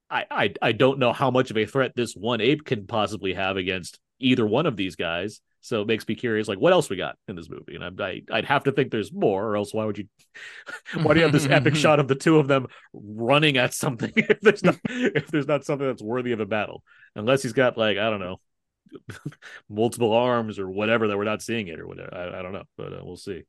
I, 0.10 0.26
I 0.30 0.54
I 0.62 0.72
don't 0.72 1.00
know 1.00 1.14
how 1.14 1.32
much 1.32 1.52
of 1.52 1.58
a 1.58 1.66
threat 1.66 1.94
this 1.96 2.14
one 2.14 2.42
ape 2.42 2.66
can 2.66 2.88
possibly 2.88 3.34
have 3.34 3.58
against 3.58 4.00
either 4.20 4.46
one 4.46 4.66
of 4.66 4.78
these 4.78 4.96
guys. 4.96 5.42
So 5.66 5.82
it 5.82 5.88
makes 5.88 6.08
me 6.08 6.14
curious, 6.14 6.48
like 6.48 6.60
what 6.60 6.74
else 6.74 6.92
we 6.92 6.96
got 6.96 7.18
in 7.28 7.36
this 7.36 7.50
movie? 7.50 7.74
And 7.74 7.84
I'm, 7.84 8.00
I 8.00 8.22
I'd 8.32 8.46
have 8.46 8.66
to 8.66 8.72
think 8.72 8.92
there's 8.92 9.12
more, 9.12 9.44
or 9.44 9.58
else 9.58 9.74
why 9.74 9.84
would 9.84 9.98
you? 9.98 10.06
why 11.02 11.16
do 11.16 11.20
you 11.20 11.24
have 11.24 11.34
this 11.34 11.48
epic 11.48 11.76
shot 11.76 12.00
of 12.00 12.08
the 12.08 12.14
two 12.14 12.38
of 12.38 12.48
them 12.48 12.68
running 12.94 13.58
at 13.58 13.74
something 13.74 14.14
if 14.16 14.40
there's 14.42 14.64
not 14.64 14.78
if 14.88 15.26
there's 15.30 15.48
not 15.48 15.66
something 15.66 15.88
that's 15.88 16.04
worthy 16.04 16.34
of 16.34 16.40
a 16.40 16.46
battle? 16.46 16.84
Unless 17.16 17.42
he's 17.42 17.54
got 17.54 17.80
like 17.80 17.98
I 17.98 18.12
don't 18.12 18.20
know, 18.20 18.40
multiple 19.68 20.14
arms 20.14 20.60
or 20.60 20.70
whatever 20.70 21.08
that 21.08 21.18
we're 21.18 21.24
not 21.24 21.42
seeing 21.42 21.68
it 21.68 21.80
or 21.80 21.88
whatever. 21.88 22.14
I, 22.14 22.40
I 22.40 22.42
don't 22.44 22.54
know, 22.54 22.66
but 22.78 22.94
uh, 22.94 23.02
we'll 23.02 23.18
see. 23.18 23.42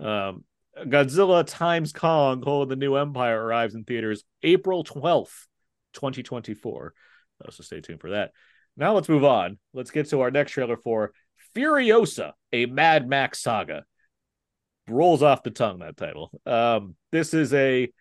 Um, 0.00 0.44
Godzilla 0.78 1.44
times 1.46 1.92
Kong, 1.92 2.40
Hole 2.40 2.62
in 2.62 2.70
the 2.70 2.76
New 2.76 2.96
Empire 2.96 3.44
arrives 3.44 3.74
in 3.74 3.84
theaters 3.84 4.24
April 4.42 4.82
12th, 4.82 5.46
2024. 5.92 6.94
Uh, 7.44 7.50
so 7.50 7.62
stay 7.62 7.82
tuned 7.82 8.00
for 8.00 8.12
that. 8.12 8.32
Now 8.78 8.94
let's 8.94 9.08
move 9.08 9.24
on. 9.24 9.58
Let's 9.74 9.90
get 9.90 10.08
to 10.10 10.20
our 10.20 10.30
next 10.30 10.52
trailer 10.52 10.76
for 10.76 11.12
Furiosa, 11.54 12.32
a 12.52 12.66
Mad 12.66 13.08
Max 13.08 13.42
saga. 13.42 13.84
Rolls 14.88 15.22
off 15.22 15.42
the 15.42 15.50
tongue, 15.50 15.80
that 15.80 15.96
title. 15.96 16.30
Um, 16.46 16.94
this 17.12 17.34
is 17.34 17.52
a 17.52 17.92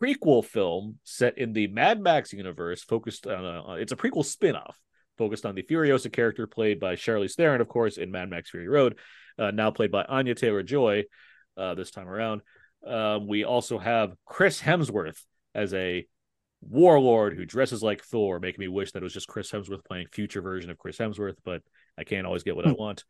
prequel 0.00 0.44
film 0.44 0.98
set 1.02 1.38
in 1.38 1.54
the 1.54 1.66
Mad 1.68 2.00
Max 2.00 2.32
universe, 2.32 2.84
focused 2.84 3.26
on 3.26 3.44
a, 3.44 3.72
it's 3.74 3.92
a 3.92 3.96
prequel 3.96 4.24
spin 4.24 4.54
off 4.54 4.78
focused 5.18 5.44
on 5.44 5.54
the 5.54 5.64
Furiosa 5.64 6.10
character 6.10 6.46
played 6.46 6.78
by 6.78 6.94
Charlize 6.94 7.34
Theron, 7.34 7.60
of 7.60 7.68
course, 7.68 7.98
in 7.98 8.10
Mad 8.10 8.30
Max 8.30 8.50
Fury 8.50 8.68
Road, 8.68 8.96
uh, 9.38 9.50
now 9.50 9.70
played 9.70 9.90
by 9.90 10.04
Anya 10.04 10.34
Taylor 10.34 10.62
Joy 10.62 11.04
uh, 11.56 11.74
this 11.74 11.90
time 11.90 12.08
around. 12.08 12.40
Um, 12.86 13.26
we 13.26 13.44
also 13.44 13.78
have 13.78 14.12
Chris 14.24 14.60
Hemsworth 14.60 15.20
as 15.54 15.74
a 15.74 16.06
warlord 16.60 17.36
who 17.36 17.44
dresses 17.44 17.82
like 17.82 18.02
Thor, 18.04 18.40
making 18.40 18.60
me 18.60 18.68
wish 18.68 18.92
that 18.92 19.02
it 19.02 19.04
was 19.04 19.14
just 19.14 19.28
Chris 19.28 19.50
Hemsworth 19.50 19.84
playing 19.84 20.08
future 20.12 20.42
version 20.42 20.70
of 20.70 20.78
Chris 20.78 20.98
Hemsworth, 20.98 21.36
but 21.44 21.62
I 21.98 22.04
can't 22.04 22.26
always 22.26 22.42
get 22.42 22.56
what 22.56 22.66
I 22.66 22.72
want. 22.72 23.04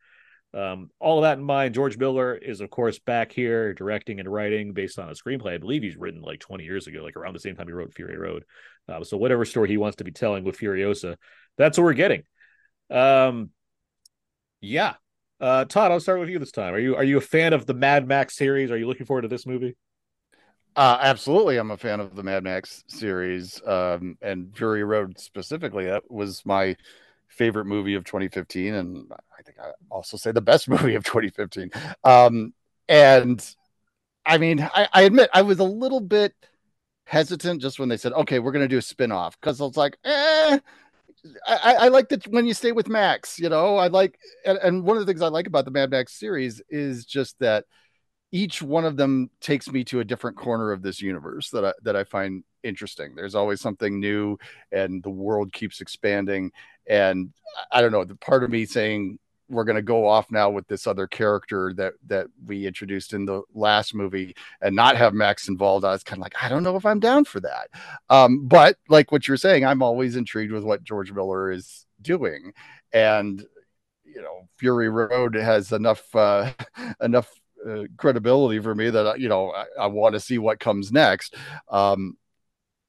Um, 0.53 0.89
all 0.99 1.19
of 1.19 1.23
that 1.23 1.37
in 1.37 1.43
mind, 1.43 1.75
George 1.75 1.97
Miller 1.97 2.35
is, 2.35 2.59
of 2.61 2.69
course, 2.69 2.97
back 2.97 3.31
here 3.31 3.73
directing 3.73 4.19
and 4.19 4.27
writing 4.27 4.73
based 4.73 4.97
on 4.97 5.09
a 5.09 5.13
screenplay. 5.13 5.53
I 5.53 5.57
believe 5.57 5.83
he's 5.83 5.97
written 5.97 6.21
like 6.21 6.39
20 6.39 6.63
years 6.63 6.87
ago, 6.87 7.03
like 7.03 7.15
around 7.15 7.35
the 7.35 7.39
same 7.39 7.55
time 7.55 7.67
he 7.67 7.73
wrote 7.73 7.93
Fury 7.93 8.17
Road. 8.17 8.45
Uh, 8.87 9.03
so, 9.03 9.17
whatever 9.17 9.45
story 9.45 9.69
he 9.69 9.77
wants 9.77 9.97
to 9.97 10.03
be 10.03 10.11
telling 10.11 10.43
with 10.43 10.57
Furiosa, 10.57 11.17
that's 11.57 11.77
what 11.77 11.83
we're 11.83 11.93
getting. 11.93 12.23
Um, 12.89 13.51
yeah. 14.61 14.95
Uh, 15.39 15.65
Todd, 15.65 15.91
I'll 15.91 15.99
start 15.99 16.19
with 16.19 16.29
you 16.29 16.39
this 16.39 16.51
time. 16.51 16.73
Are 16.73 16.79
you 16.79 16.95
are 16.95 17.03
you 17.03 17.17
a 17.17 17.21
fan 17.21 17.53
of 17.53 17.65
the 17.65 17.73
Mad 17.73 18.07
Max 18.07 18.35
series? 18.35 18.71
Are 18.71 18.77
you 18.77 18.87
looking 18.87 19.05
forward 19.05 19.21
to 19.21 19.27
this 19.27 19.45
movie? 19.45 19.77
Uh, 20.79 20.97
absolutely, 21.01 21.57
I'm 21.57 21.71
a 21.71 21.77
fan 21.77 21.99
of 21.99 22.15
the 22.15 22.23
Mad 22.23 22.41
Max 22.45 22.85
series, 22.87 23.61
um, 23.67 24.17
and 24.21 24.55
Fury 24.55 24.85
Road 24.85 25.19
specifically. 25.19 25.83
That 25.83 26.09
was 26.09 26.45
my 26.45 26.77
favorite 27.27 27.65
movie 27.65 27.95
of 27.95 28.05
2015, 28.05 28.73
and 28.75 29.11
I 29.37 29.41
think 29.41 29.59
I 29.59 29.71
also 29.89 30.15
say 30.15 30.31
the 30.31 30.39
best 30.39 30.69
movie 30.69 30.95
of 30.95 31.03
2015. 31.03 31.71
Um, 32.05 32.53
and 32.87 33.45
I 34.25 34.37
mean, 34.37 34.61
I, 34.61 34.87
I 34.93 35.01
admit 35.03 35.29
I 35.33 35.43
was 35.43 35.59
a 35.59 35.65
little 35.65 35.99
bit 36.01 36.33
hesitant 37.05 37.61
just 37.61 37.79
when 37.79 37.89
they 37.89 37.97
said, 37.97 38.13
"Okay, 38.13 38.39
we're 38.39 38.53
going 38.53 38.63
to 38.65 38.69
do 38.69 38.79
a 38.79 38.81
spin-off," 38.81 39.39
because 39.41 39.61
I 39.61 39.65
was 39.65 39.77
like, 39.77 39.97
"Eh." 40.05 40.59
I, 41.45 41.75
I 41.81 41.87
like 41.89 42.09
that 42.09 42.27
when 42.27 42.45
you 42.45 42.53
stay 42.53 42.71
with 42.71 42.87
Max, 42.87 43.39
you 43.39 43.49
know. 43.49 43.75
I 43.77 43.87
like, 43.87 44.17
and, 44.45 44.57
and 44.59 44.83
one 44.83 44.97
of 44.97 45.05
the 45.05 45.11
things 45.11 45.21
I 45.21 45.27
like 45.27 45.47
about 45.47 45.65
the 45.65 45.71
Mad 45.71 45.91
Max 45.91 46.17
series 46.17 46.61
is 46.69 47.05
just 47.05 47.37
that 47.39 47.65
each 48.31 48.61
one 48.61 48.85
of 48.85 48.97
them 48.97 49.29
takes 49.41 49.69
me 49.69 49.83
to 49.85 49.99
a 49.99 50.05
different 50.05 50.37
corner 50.37 50.71
of 50.71 50.81
this 50.81 51.01
universe 51.01 51.49
that 51.49 51.65
I, 51.65 51.73
that 51.83 51.95
I 51.95 52.03
find 52.03 52.43
interesting. 52.63 53.15
There's 53.15 53.35
always 53.35 53.61
something 53.61 53.99
new, 53.99 54.37
and 54.71 55.01
the 55.01 55.09
world 55.09 55.51
keeps 55.51 55.81
expanding. 55.81 56.51
And 56.87 57.33
I 57.71 57.81
don't 57.81 57.91
know, 57.91 58.03
the 58.03 58.15
part 58.15 58.43
of 58.43 58.51
me 58.51 58.65
saying 58.65 59.19
we're 59.49 59.63
going 59.63 59.75
to 59.75 59.81
go 59.81 60.07
off 60.07 60.29
now 60.29 60.49
with 60.49 60.67
this 60.67 60.85
other 60.85 61.07
character 61.07 61.73
that 61.75 61.93
that 62.05 62.27
we 62.45 62.67
introduced 62.67 63.13
in 63.13 63.25
the 63.25 63.41
last 63.53 63.95
movie 63.95 64.35
and 64.61 64.75
not 64.75 64.95
have 64.95 65.13
Max 65.13 65.47
involved. 65.47 65.83
I 65.83 65.91
was 65.91 66.03
kind 66.03 66.19
of 66.19 66.23
like, 66.23 66.35
I 66.41 66.49
don't 66.49 66.63
know 66.63 66.75
if 66.75 66.85
I'm 66.85 66.99
down 66.99 67.25
for 67.25 67.39
that. 67.39 67.69
Um, 68.09 68.47
but 68.47 68.77
like 68.87 69.11
what 69.11 69.27
you're 69.27 69.37
saying, 69.37 69.65
I'm 69.65 69.81
always 69.81 70.15
intrigued 70.15 70.51
with 70.51 70.63
what 70.63 70.83
George 70.83 71.11
Miller 71.11 71.51
is 71.51 71.85
doing, 72.01 72.53
and 72.93 73.43
you 74.05 74.21
know, 74.21 74.47
Fury 74.57 74.89
Road 74.89 75.35
has 75.35 75.71
enough 75.71 76.15
uh, 76.15 76.51
enough 77.01 77.31
uh, 77.67 77.83
credibility 77.97 78.59
for 78.59 78.75
me 78.75 78.89
that 78.89 79.19
you 79.19 79.29
know 79.29 79.51
I, 79.51 79.65
I 79.81 79.87
want 79.87 80.13
to 80.13 80.19
see 80.19 80.37
what 80.37 80.59
comes 80.59 80.91
next. 80.91 81.35
Um, 81.69 82.17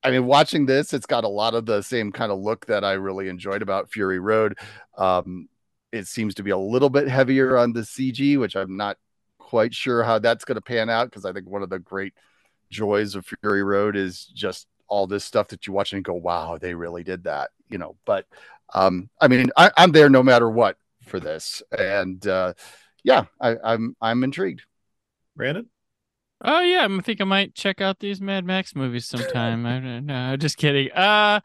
I 0.02 0.10
mean, 0.10 0.26
watching 0.26 0.66
this, 0.66 0.94
it's 0.94 1.06
got 1.06 1.24
a 1.24 1.28
lot 1.28 1.54
of 1.54 1.66
the 1.66 1.82
same 1.82 2.10
kind 2.10 2.32
of 2.32 2.38
look 2.38 2.66
that 2.66 2.84
I 2.84 2.92
really 2.92 3.28
enjoyed 3.28 3.62
about 3.62 3.90
Fury 3.90 4.18
Road. 4.18 4.58
Um, 4.96 5.48
it 5.92 6.06
seems 6.06 6.34
to 6.36 6.42
be 6.42 6.50
a 6.50 6.58
little 6.58 6.88
bit 6.88 7.08
heavier 7.08 7.58
on 7.58 7.72
the 7.72 7.80
CG, 7.80 8.38
which 8.38 8.56
I'm 8.56 8.76
not 8.76 8.96
quite 9.38 9.74
sure 9.74 10.02
how 10.02 10.18
that's 10.18 10.44
going 10.44 10.54
to 10.54 10.62
pan 10.62 10.88
out 10.88 11.10
because 11.10 11.24
I 11.24 11.32
think 11.32 11.48
one 11.48 11.62
of 11.62 11.70
the 11.70 11.78
great 11.78 12.14
joys 12.70 13.14
of 13.14 13.26
Fury 13.26 13.62
Road 13.62 13.96
is 13.96 14.26
just 14.26 14.68
all 14.88 15.06
this 15.06 15.24
stuff 15.24 15.48
that 15.48 15.66
you 15.66 15.72
watch 15.72 15.92
and 15.92 16.04
go, 16.04 16.14
wow, 16.14 16.56
they 16.58 16.74
really 16.74 17.02
did 17.02 17.24
that, 17.24 17.50
you 17.68 17.78
know. 17.78 17.96
But 18.06 18.26
um, 18.74 19.10
I 19.20 19.28
mean, 19.28 19.50
I, 19.56 19.70
am 19.76 19.92
there 19.92 20.08
no 20.08 20.22
matter 20.22 20.48
what 20.48 20.76
for 21.02 21.20
this, 21.20 21.62
and 21.76 22.24
uh, 22.26 22.54
yeah, 23.04 23.24
I, 23.40 23.56
I'm 23.62 23.96
I'm 24.00 24.24
intrigued. 24.24 24.62
Brandon. 25.36 25.68
Oh 26.42 26.60
yeah, 26.60 26.88
I 26.90 27.00
think 27.02 27.20
I 27.20 27.24
might 27.24 27.54
check 27.54 27.80
out 27.80 27.98
these 27.98 28.20
Mad 28.20 28.44
Max 28.44 28.74
movies 28.74 29.06
sometime. 29.06 29.66
I 29.66 29.80
don't 29.80 30.06
know, 30.06 30.36
just 30.36 30.56
kidding. 30.56 30.90
Uh, 30.92 31.40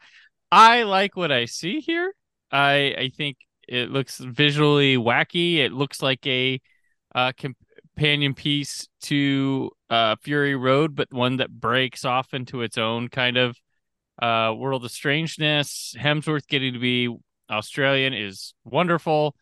I 0.50 0.82
like 0.84 1.16
what 1.16 1.30
I 1.30 1.44
see 1.44 1.80
here. 1.80 2.14
I 2.50 2.94
I 2.98 3.10
think 3.14 3.36
it 3.68 3.90
looks 3.90 4.18
visually 4.18 4.96
wacky. 4.96 5.56
It 5.56 5.72
looks 5.72 6.00
like 6.00 6.26
a 6.26 6.60
uh, 7.14 7.32
companion 7.36 8.34
piece 8.34 8.88
to 9.02 9.70
uh, 9.90 10.16
Fury 10.22 10.54
Road, 10.54 10.94
but 10.94 11.12
one 11.12 11.38
that 11.38 11.50
breaks 11.50 12.04
off 12.04 12.32
into 12.32 12.62
its 12.62 12.78
own 12.78 13.08
kind 13.08 13.36
of 13.36 13.56
uh, 14.20 14.54
world 14.56 14.84
of 14.84 14.90
strangeness. 14.90 15.94
Hemsworth 15.98 16.46
getting 16.46 16.74
to 16.74 16.78
be 16.78 17.14
Australian 17.50 18.14
is 18.14 18.54
wonderful. 18.64 19.36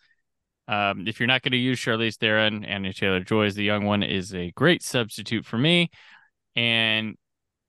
Um, 0.67 1.07
if 1.07 1.21
you're 1.21 1.27
not 1.27 1.43
going 1.43 1.53
to 1.53 1.59
use 1.59 1.79
Charlize 1.79 2.17
Theron, 2.17 2.65
Anya 2.65 2.93
Taylor 2.93 3.21
Joy 3.21 3.47
as 3.47 3.55
the 3.55 3.65
young 3.65 3.85
one 3.85 4.03
is 4.03 4.35
a 4.35 4.51
great 4.53 4.83
substitute 4.83 5.45
for 5.45 5.59
me. 5.59 5.91
And 6.57 7.17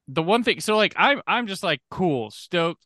the 0.08 0.24
one 0.24 0.43
thing, 0.43 0.60
so 0.62 0.78
like 0.78 0.93
I'm, 0.96 1.22
I'm 1.28 1.48
just 1.48 1.64
like 1.64 1.82
cool, 1.89 2.32
stoked, 2.32 2.86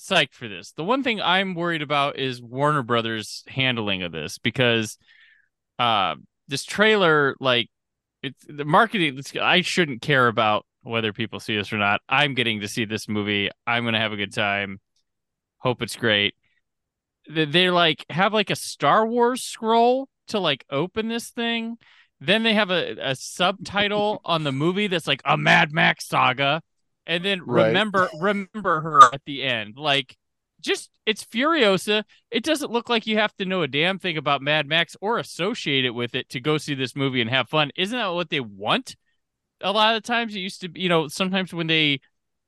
psyched 0.00 0.34
for 0.34 0.48
this. 0.48 0.72
The 0.72 0.84
one 0.84 1.02
thing 1.02 1.20
I'm 1.20 1.54
worried 1.54 1.82
about 1.82 2.18
is 2.18 2.40
Warner 2.40 2.82
Brothers' 2.82 3.42
handling 3.48 4.02
of 4.02 4.12
this 4.12 4.38
because, 4.38 4.98
uh, 5.78 6.14
this 6.48 6.64
trailer, 6.64 7.36
like, 7.40 7.68
it's 8.22 8.44
the 8.46 8.64
marketing. 8.64 9.20
I 9.40 9.62
shouldn't 9.62 10.02
care 10.02 10.28
about 10.28 10.66
whether 10.82 11.12
people 11.12 11.40
see 11.40 11.56
this 11.56 11.72
or 11.72 11.78
not. 11.78 12.00
I'm 12.08 12.34
getting 12.34 12.60
to 12.60 12.68
see 12.68 12.84
this 12.84 13.08
movie. 13.08 13.50
I'm 13.66 13.84
gonna 13.84 14.00
have 14.00 14.12
a 14.12 14.16
good 14.16 14.34
time. 14.34 14.80
Hope 15.58 15.80
it's 15.82 15.96
great 15.96 16.34
they 17.34 17.70
like 17.70 18.04
have 18.10 18.32
like 18.32 18.50
a 18.50 18.56
Star 18.56 19.06
Wars 19.06 19.42
scroll 19.42 20.08
to 20.28 20.38
like 20.40 20.64
open 20.70 21.08
this 21.08 21.30
thing. 21.30 21.76
Then 22.20 22.42
they 22.42 22.54
have 22.54 22.70
a, 22.70 22.96
a 23.00 23.14
subtitle 23.14 24.20
on 24.24 24.44
the 24.44 24.52
movie 24.52 24.86
that's 24.86 25.06
like 25.06 25.22
a 25.24 25.36
Mad 25.36 25.72
Max 25.72 26.06
saga. 26.06 26.62
And 27.06 27.24
then 27.24 27.40
Right. 27.40 27.66
remember 27.68 28.10
remember 28.18 28.80
her 28.80 29.00
at 29.12 29.22
the 29.24 29.42
end. 29.42 29.76
Like 29.76 30.16
just 30.60 30.90
it's 31.06 31.24
Furiosa. 31.24 32.04
It 32.30 32.44
doesn't 32.44 32.70
look 32.70 32.88
like 32.88 33.06
you 33.06 33.16
have 33.18 33.34
to 33.36 33.44
know 33.44 33.62
a 33.62 33.68
damn 33.68 33.98
thing 33.98 34.16
about 34.16 34.42
Mad 34.42 34.66
Max 34.66 34.96
or 35.00 35.18
associate 35.18 35.84
it 35.84 35.90
with 35.90 36.14
it 36.14 36.28
to 36.30 36.40
go 36.40 36.58
see 36.58 36.74
this 36.74 36.94
movie 36.94 37.20
and 37.20 37.30
have 37.30 37.48
fun. 37.48 37.70
Isn't 37.76 37.98
that 37.98 38.08
what 38.08 38.30
they 38.30 38.40
want? 38.40 38.96
A 39.62 39.72
lot 39.72 39.96
of 39.96 40.02
times 40.02 40.34
it 40.34 40.40
used 40.40 40.60
to 40.62 40.68
be, 40.68 40.80
you 40.82 40.88
know, 40.88 41.08
sometimes 41.08 41.52
when 41.54 41.66
they 41.66 42.00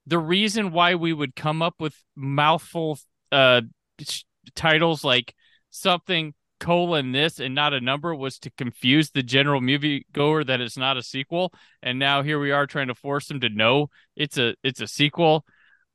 the 0.06 0.18
reason 0.18 0.72
why 0.72 0.94
we 0.94 1.12
would 1.12 1.34
come 1.34 1.62
up 1.62 1.74
with 1.80 1.94
mouthful 2.16 2.98
uh 3.30 3.62
titles 4.54 5.04
like 5.04 5.34
something 5.70 6.34
colon 6.60 7.10
this 7.10 7.40
and 7.40 7.56
not 7.56 7.74
a 7.74 7.80
number 7.80 8.14
was 8.14 8.38
to 8.38 8.50
confuse 8.52 9.10
the 9.10 9.22
general 9.22 9.60
movie 9.60 10.06
goer 10.12 10.44
that 10.44 10.60
it's 10.60 10.76
not 10.76 10.96
a 10.96 11.02
sequel. 11.02 11.52
And 11.82 11.98
now 11.98 12.22
here 12.22 12.38
we 12.38 12.52
are 12.52 12.68
trying 12.68 12.86
to 12.86 12.94
force 12.94 13.26
them 13.26 13.40
to 13.40 13.48
know 13.48 13.88
it's 14.14 14.38
a 14.38 14.54
it's 14.62 14.80
a 14.80 14.86
sequel. 14.86 15.44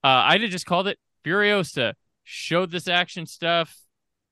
Uh 0.04 0.28
i'd 0.28 0.42
have 0.42 0.52
just 0.52 0.66
called 0.66 0.88
it 0.88 1.00
furiosa. 1.26 1.94
Showed 2.26 2.70
this 2.72 2.90
action 2.90 3.26
stuff 3.26 3.78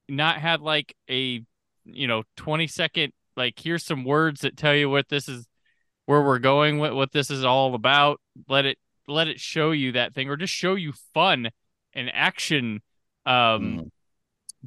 not 0.09 0.38
had 0.38 0.59
like 0.59 0.93
a 1.09 1.41
you 1.86 2.07
know 2.07 2.24
20 2.36 2.68
second 2.68 3.13
like 3.38 3.57
here's 3.57 3.86
some 3.86 4.03
words 4.03 4.41
that 4.41 4.57
tell 4.57 4.76
you 4.76 4.89
what 4.89 5.07
this 5.07 5.30
is 5.30 5.47
where 6.05 6.22
we're 6.22 6.39
going 6.39 6.78
what, 6.80 6.95
what 6.95 7.11
this 7.13 7.32
is 7.32 7.45
all 7.45 7.76
about. 7.76 8.20
Let 8.49 8.66
it 8.66 8.78
let 9.07 9.30
it 9.30 9.39
show 9.39 9.72
you 9.72 9.93
that 9.93 10.13
thing 10.13 10.30
or 10.30 10.36
just 10.36 10.53
show 10.53 10.76
you 10.76 10.91
fun 11.13 11.49
and 11.93 12.11
action 12.13 12.82
um 13.26 13.86
Mm. 13.86 13.91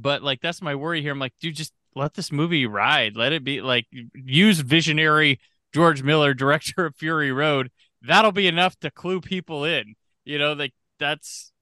But 0.00 0.22
like 0.22 0.40
that's 0.40 0.62
my 0.62 0.74
worry 0.74 1.02
here 1.02 1.12
i'm 1.12 1.18
like 1.18 1.34
dude 1.40 1.54
just 1.54 1.72
let 1.94 2.14
this 2.14 2.30
movie 2.30 2.66
ride 2.66 3.16
let 3.16 3.32
it 3.32 3.42
be 3.44 3.60
like 3.60 3.86
use 4.14 4.60
visionary 4.60 5.40
george 5.74 6.02
miller 6.02 6.34
director 6.34 6.86
of 6.86 6.96
fury 6.96 7.32
road 7.32 7.70
that'll 8.02 8.32
be 8.32 8.46
enough 8.46 8.78
to 8.78 8.90
clue 8.90 9.20
people 9.20 9.64
in 9.64 9.94
you 10.24 10.38
know 10.38 10.52
like 10.52 10.72
that's 10.98 11.52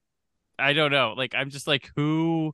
i 0.59 0.73
don't 0.73 0.91
know 0.91 1.13
like 1.17 1.33
i'm 1.35 1.49
just 1.49 1.67
like 1.67 1.89
who 1.95 2.53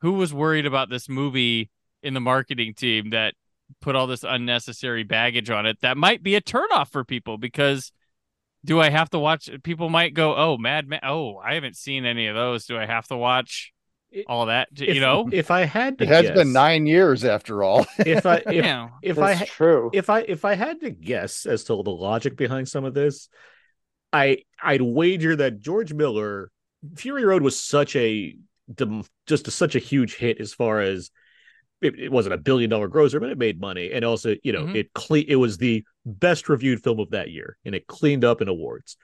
who 0.00 0.12
was 0.12 0.32
worried 0.32 0.66
about 0.66 0.90
this 0.90 1.08
movie 1.08 1.70
in 2.02 2.14
the 2.14 2.20
marketing 2.20 2.74
team 2.74 3.10
that 3.10 3.34
put 3.80 3.96
all 3.96 4.06
this 4.06 4.24
unnecessary 4.24 5.02
baggage 5.02 5.50
on 5.50 5.66
it 5.66 5.78
that 5.80 5.96
might 5.96 6.22
be 6.22 6.34
a 6.34 6.40
turnoff 6.40 6.90
for 6.90 7.04
people 7.04 7.38
because 7.38 7.92
do 8.64 8.80
I 8.80 8.90
have 8.90 9.08
to 9.10 9.18
watch? 9.18 9.48
People 9.62 9.88
might 9.88 10.14
go, 10.14 10.34
"Oh, 10.36 10.58
Mad 10.58 10.88
Men. 10.88 11.00
Oh, 11.02 11.36
I 11.38 11.54
haven't 11.54 11.76
seen 11.76 12.04
any 12.04 12.26
of 12.26 12.34
those. 12.34 12.66
Do 12.66 12.76
I 12.76 12.86
have 12.86 13.06
to 13.08 13.16
watch 13.16 13.72
It- 14.10 14.24
all 14.28 14.46
that? 14.46 14.68
If, 14.74 14.94
you 14.94 15.00
know, 15.00 15.28
if 15.30 15.50
I 15.50 15.64
had 15.64 15.98
to, 15.98 16.04
It 16.04 16.08
has 16.08 16.26
guess, 16.26 16.34
been 16.34 16.52
nine 16.52 16.86
years 16.86 17.24
after 17.24 17.62
all. 17.62 17.86
If 17.98 18.24
I 18.26 18.36
if 18.36 18.64
yeah, 18.64 18.88
if 19.02 19.18
I 19.18 19.34
true. 19.44 19.90
if 19.92 20.08
I 20.10 20.20
if 20.20 20.44
I 20.44 20.54
had 20.54 20.80
to 20.80 20.90
guess 20.90 21.44
as 21.46 21.64
to 21.64 21.82
the 21.82 21.90
logic 21.90 22.36
behind 22.36 22.68
some 22.68 22.84
of 22.84 22.94
this, 22.94 23.28
I 24.12 24.44
I'd 24.62 24.82
wager 24.82 25.36
that 25.36 25.60
George 25.60 25.92
Miller 25.92 26.50
Fury 26.96 27.24
Road 27.24 27.42
was 27.42 27.58
such 27.58 27.96
a 27.96 28.36
just 29.26 29.48
a, 29.48 29.50
such 29.50 29.74
a 29.74 29.78
huge 29.78 30.14
hit 30.16 30.40
as 30.40 30.54
far 30.54 30.80
as 30.80 31.10
it, 31.80 31.98
it 31.98 32.10
wasn't 32.10 32.34
a 32.34 32.38
billion 32.38 32.70
dollar 32.70 32.88
grosser, 32.88 33.20
but 33.20 33.30
it 33.30 33.38
made 33.38 33.60
money, 33.60 33.92
and 33.92 34.04
also 34.04 34.34
you 34.42 34.52
know 34.52 34.64
Mhm. 34.64 34.74
it 34.76 34.92
cle- 34.94 35.24
it 35.28 35.36
was 35.36 35.58
the 35.58 35.84
best 36.06 36.48
reviewed 36.48 36.82
film 36.82 36.98
of 37.00 37.10
that 37.10 37.30
year, 37.30 37.56
and 37.64 37.74
it 37.74 37.86
cleaned 37.86 38.24
up 38.24 38.40
in 38.40 38.48
awards, 38.48 38.96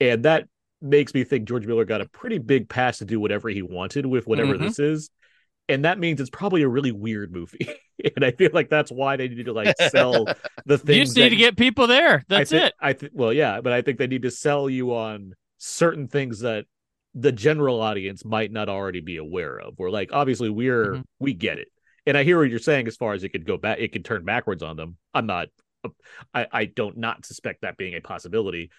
and 0.00 0.24
that 0.24 0.48
makes 0.82 1.14
me 1.14 1.24
think 1.24 1.48
George 1.48 1.66
Miller 1.66 1.84
got 1.84 2.00
a 2.00 2.08
pretty 2.08 2.38
big 2.38 2.68
pass 2.68 2.98
to 2.98 3.04
do 3.04 3.20
whatever 3.20 3.48
he 3.48 3.62
wanted 3.62 4.04
with 4.06 4.26
whatever 4.26 4.54
Mhm. 4.54 4.60
this 4.60 4.78
is. 4.78 5.10
And 5.68 5.84
that 5.84 5.98
means 5.98 6.20
it's 6.20 6.28
probably 6.28 6.62
a 6.62 6.68
really 6.68 6.90
weird 6.92 7.32
movie, 7.32 7.68
and 8.16 8.24
I 8.24 8.32
feel 8.32 8.50
like 8.52 8.68
that's 8.68 8.90
why 8.90 9.16
they 9.16 9.28
need 9.28 9.46
to 9.46 9.52
like 9.52 9.74
sell 9.90 10.26
the 10.66 10.76
things. 10.76 10.98
you 10.98 11.04
just 11.04 11.16
need 11.16 11.28
to 11.30 11.36
get 11.36 11.56
people 11.56 11.86
there. 11.86 12.24
That's 12.28 12.52
I 12.52 12.58
think, 12.58 12.66
it. 12.68 12.74
I 12.80 12.92
think. 12.94 13.12
Well, 13.14 13.32
yeah, 13.32 13.60
but 13.60 13.72
I 13.72 13.80
think 13.82 13.98
they 13.98 14.08
need 14.08 14.22
to 14.22 14.30
sell 14.30 14.68
you 14.68 14.94
on 14.94 15.34
certain 15.58 16.08
things 16.08 16.40
that 16.40 16.66
the 17.14 17.30
general 17.30 17.80
audience 17.80 18.24
might 18.24 18.50
not 18.50 18.68
already 18.68 19.00
be 19.00 19.18
aware 19.18 19.56
of. 19.60 19.74
Where 19.78 19.90
like 19.90 20.10
obviously 20.12 20.50
we're 20.50 20.94
Mhm. 20.94 21.04
we 21.20 21.32
get 21.32 21.58
it, 21.58 21.68
and 22.06 22.18
I 22.18 22.24
hear 22.24 22.38
what 22.40 22.50
you're 22.50 22.58
saying 22.58 22.88
as 22.88 22.96
far 22.96 23.12
as 23.14 23.22
it 23.22 23.28
could 23.28 23.46
go 23.46 23.56
back, 23.56 23.78
it 23.78 23.92
could 23.92 24.04
turn 24.04 24.24
backwards 24.24 24.62
on 24.64 24.76
them. 24.76 24.96
I'm 25.14 25.26
not. 25.26 25.48
I 26.34 26.46
I 26.50 26.64
don't 26.64 26.98
not 26.98 27.24
suspect 27.24 27.62
that 27.62 27.76
being 27.76 27.94
a 27.94 28.00
possibility. 28.00 28.70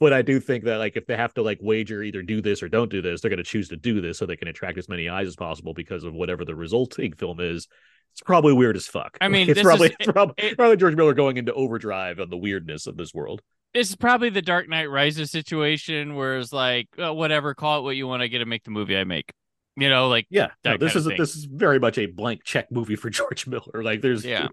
But 0.00 0.12
I 0.14 0.22
do 0.22 0.40
think 0.40 0.64
that 0.64 0.78
like 0.78 0.96
if 0.96 1.06
they 1.06 1.16
have 1.16 1.34
to 1.34 1.42
like 1.42 1.58
wager 1.60 2.02
either 2.02 2.22
do 2.22 2.40
this 2.40 2.62
or 2.62 2.68
don't 2.68 2.90
do 2.90 3.02
this, 3.02 3.20
they're 3.20 3.28
going 3.28 3.36
to 3.36 3.44
choose 3.44 3.68
to 3.68 3.76
do 3.76 4.00
this 4.00 4.18
so 4.18 4.26
they 4.26 4.36
can 4.36 4.48
attract 4.48 4.78
as 4.78 4.88
many 4.88 5.08
eyes 5.08 5.28
as 5.28 5.36
possible 5.36 5.74
because 5.74 6.04
of 6.04 6.14
whatever 6.14 6.44
the 6.44 6.54
resulting 6.54 7.12
film 7.12 7.38
is. 7.38 7.68
It's 8.12 8.22
probably 8.22 8.54
weird 8.54 8.76
as 8.76 8.86
fuck. 8.88 9.18
I 9.20 9.28
mean, 9.28 9.48
it's 9.48 9.60
probably 9.62 9.94
is- 10.00 10.06
probably, 10.06 10.34
it- 10.38 10.56
probably 10.56 10.78
George 10.78 10.96
Miller 10.96 11.14
going 11.14 11.36
into 11.36 11.52
overdrive 11.52 12.18
on 12.18 12.30
the 12.30 12.36
weirdness 12.38 12.86
of 12.86 12.96
this 12.96 13.14
world. 13.14 13.42
This 13.74 13.90
is 13.90 13.94
probably 13.94 14.30
the 14.30 14.42
Dark 14.42 14.68
Knight 14.68 14.90
Rises 14.90 15.30
situation, 15.30 16.16
where 16.16 16.38
it's 16.38 16.52
like, 16.52 16.88
oh, 16.98 17.12
whatever, 17.12 17.54
call 17.54 17.78
it 17.78 17.82
what 17.82 17.94
you 17.94 18.08
want. 18.08 18.20
I 18.20 18.26
get 18.26 18.38
to 18.38 18.46
make 18.46 18.64
the 18.64 18.72
movie 18.72 18.96
I 18.96 19.04
make. 19.04 19.32
You 19.76 19.88
know, 19.88 20.08
like 20.08 20.26
Yeah, 20.28 20.48
no, 20.64 20.76
this 20.76 20.96
is 20.96 21.06
a, 21.06 21.10
this 21.10 21.36
is 21.36 21.44
very 21.44 21.78
much 21.78 21.96
a 21.96 22.06
blank 22.06 22.42
check 22.42 22.72
movie 22.72 22.96
for 22.96 23.10
George 23.10 23.46
Miller. 23.46 23.82
Like 23.84 24.00
there's 24.00 24.24
Yeah. 24.24 24.48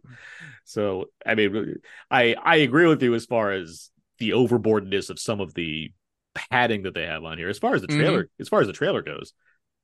So 0.65 1.05
I 1.25 1.35
mean, 1.35 1.75
I 2.11 2.35
I 2.41 2.57
agree 2.57 2.85
with 2.85 3.01
you 3.01 3.15
as 3.15 3.25
far 3.25 3.51
as 3.51 3.89
the 4.19 4.31
overboardness 4.31 5.09
of 5.09 5.19
some 5.19 5.39
of 5.39 5.53
the 5.53 5.91
padding 6.35 6.83
that 6.83 6.93
they 6.93 7.05
have 7.05 7.23
on 7.23 7.37
here. 7.37 7.49
As 7.49 7.57
far 7.59 7.73
as 7.75 7.81
the 7.81 7.87
Mhm. 7.87 7.97
trailer, 7.99 8.29
as 8.39 8.49
far 8.49 8.61
as 8.61 8.67
the 8.67 8.73
trailer 8.73 9.01
goes, 9.01 9.33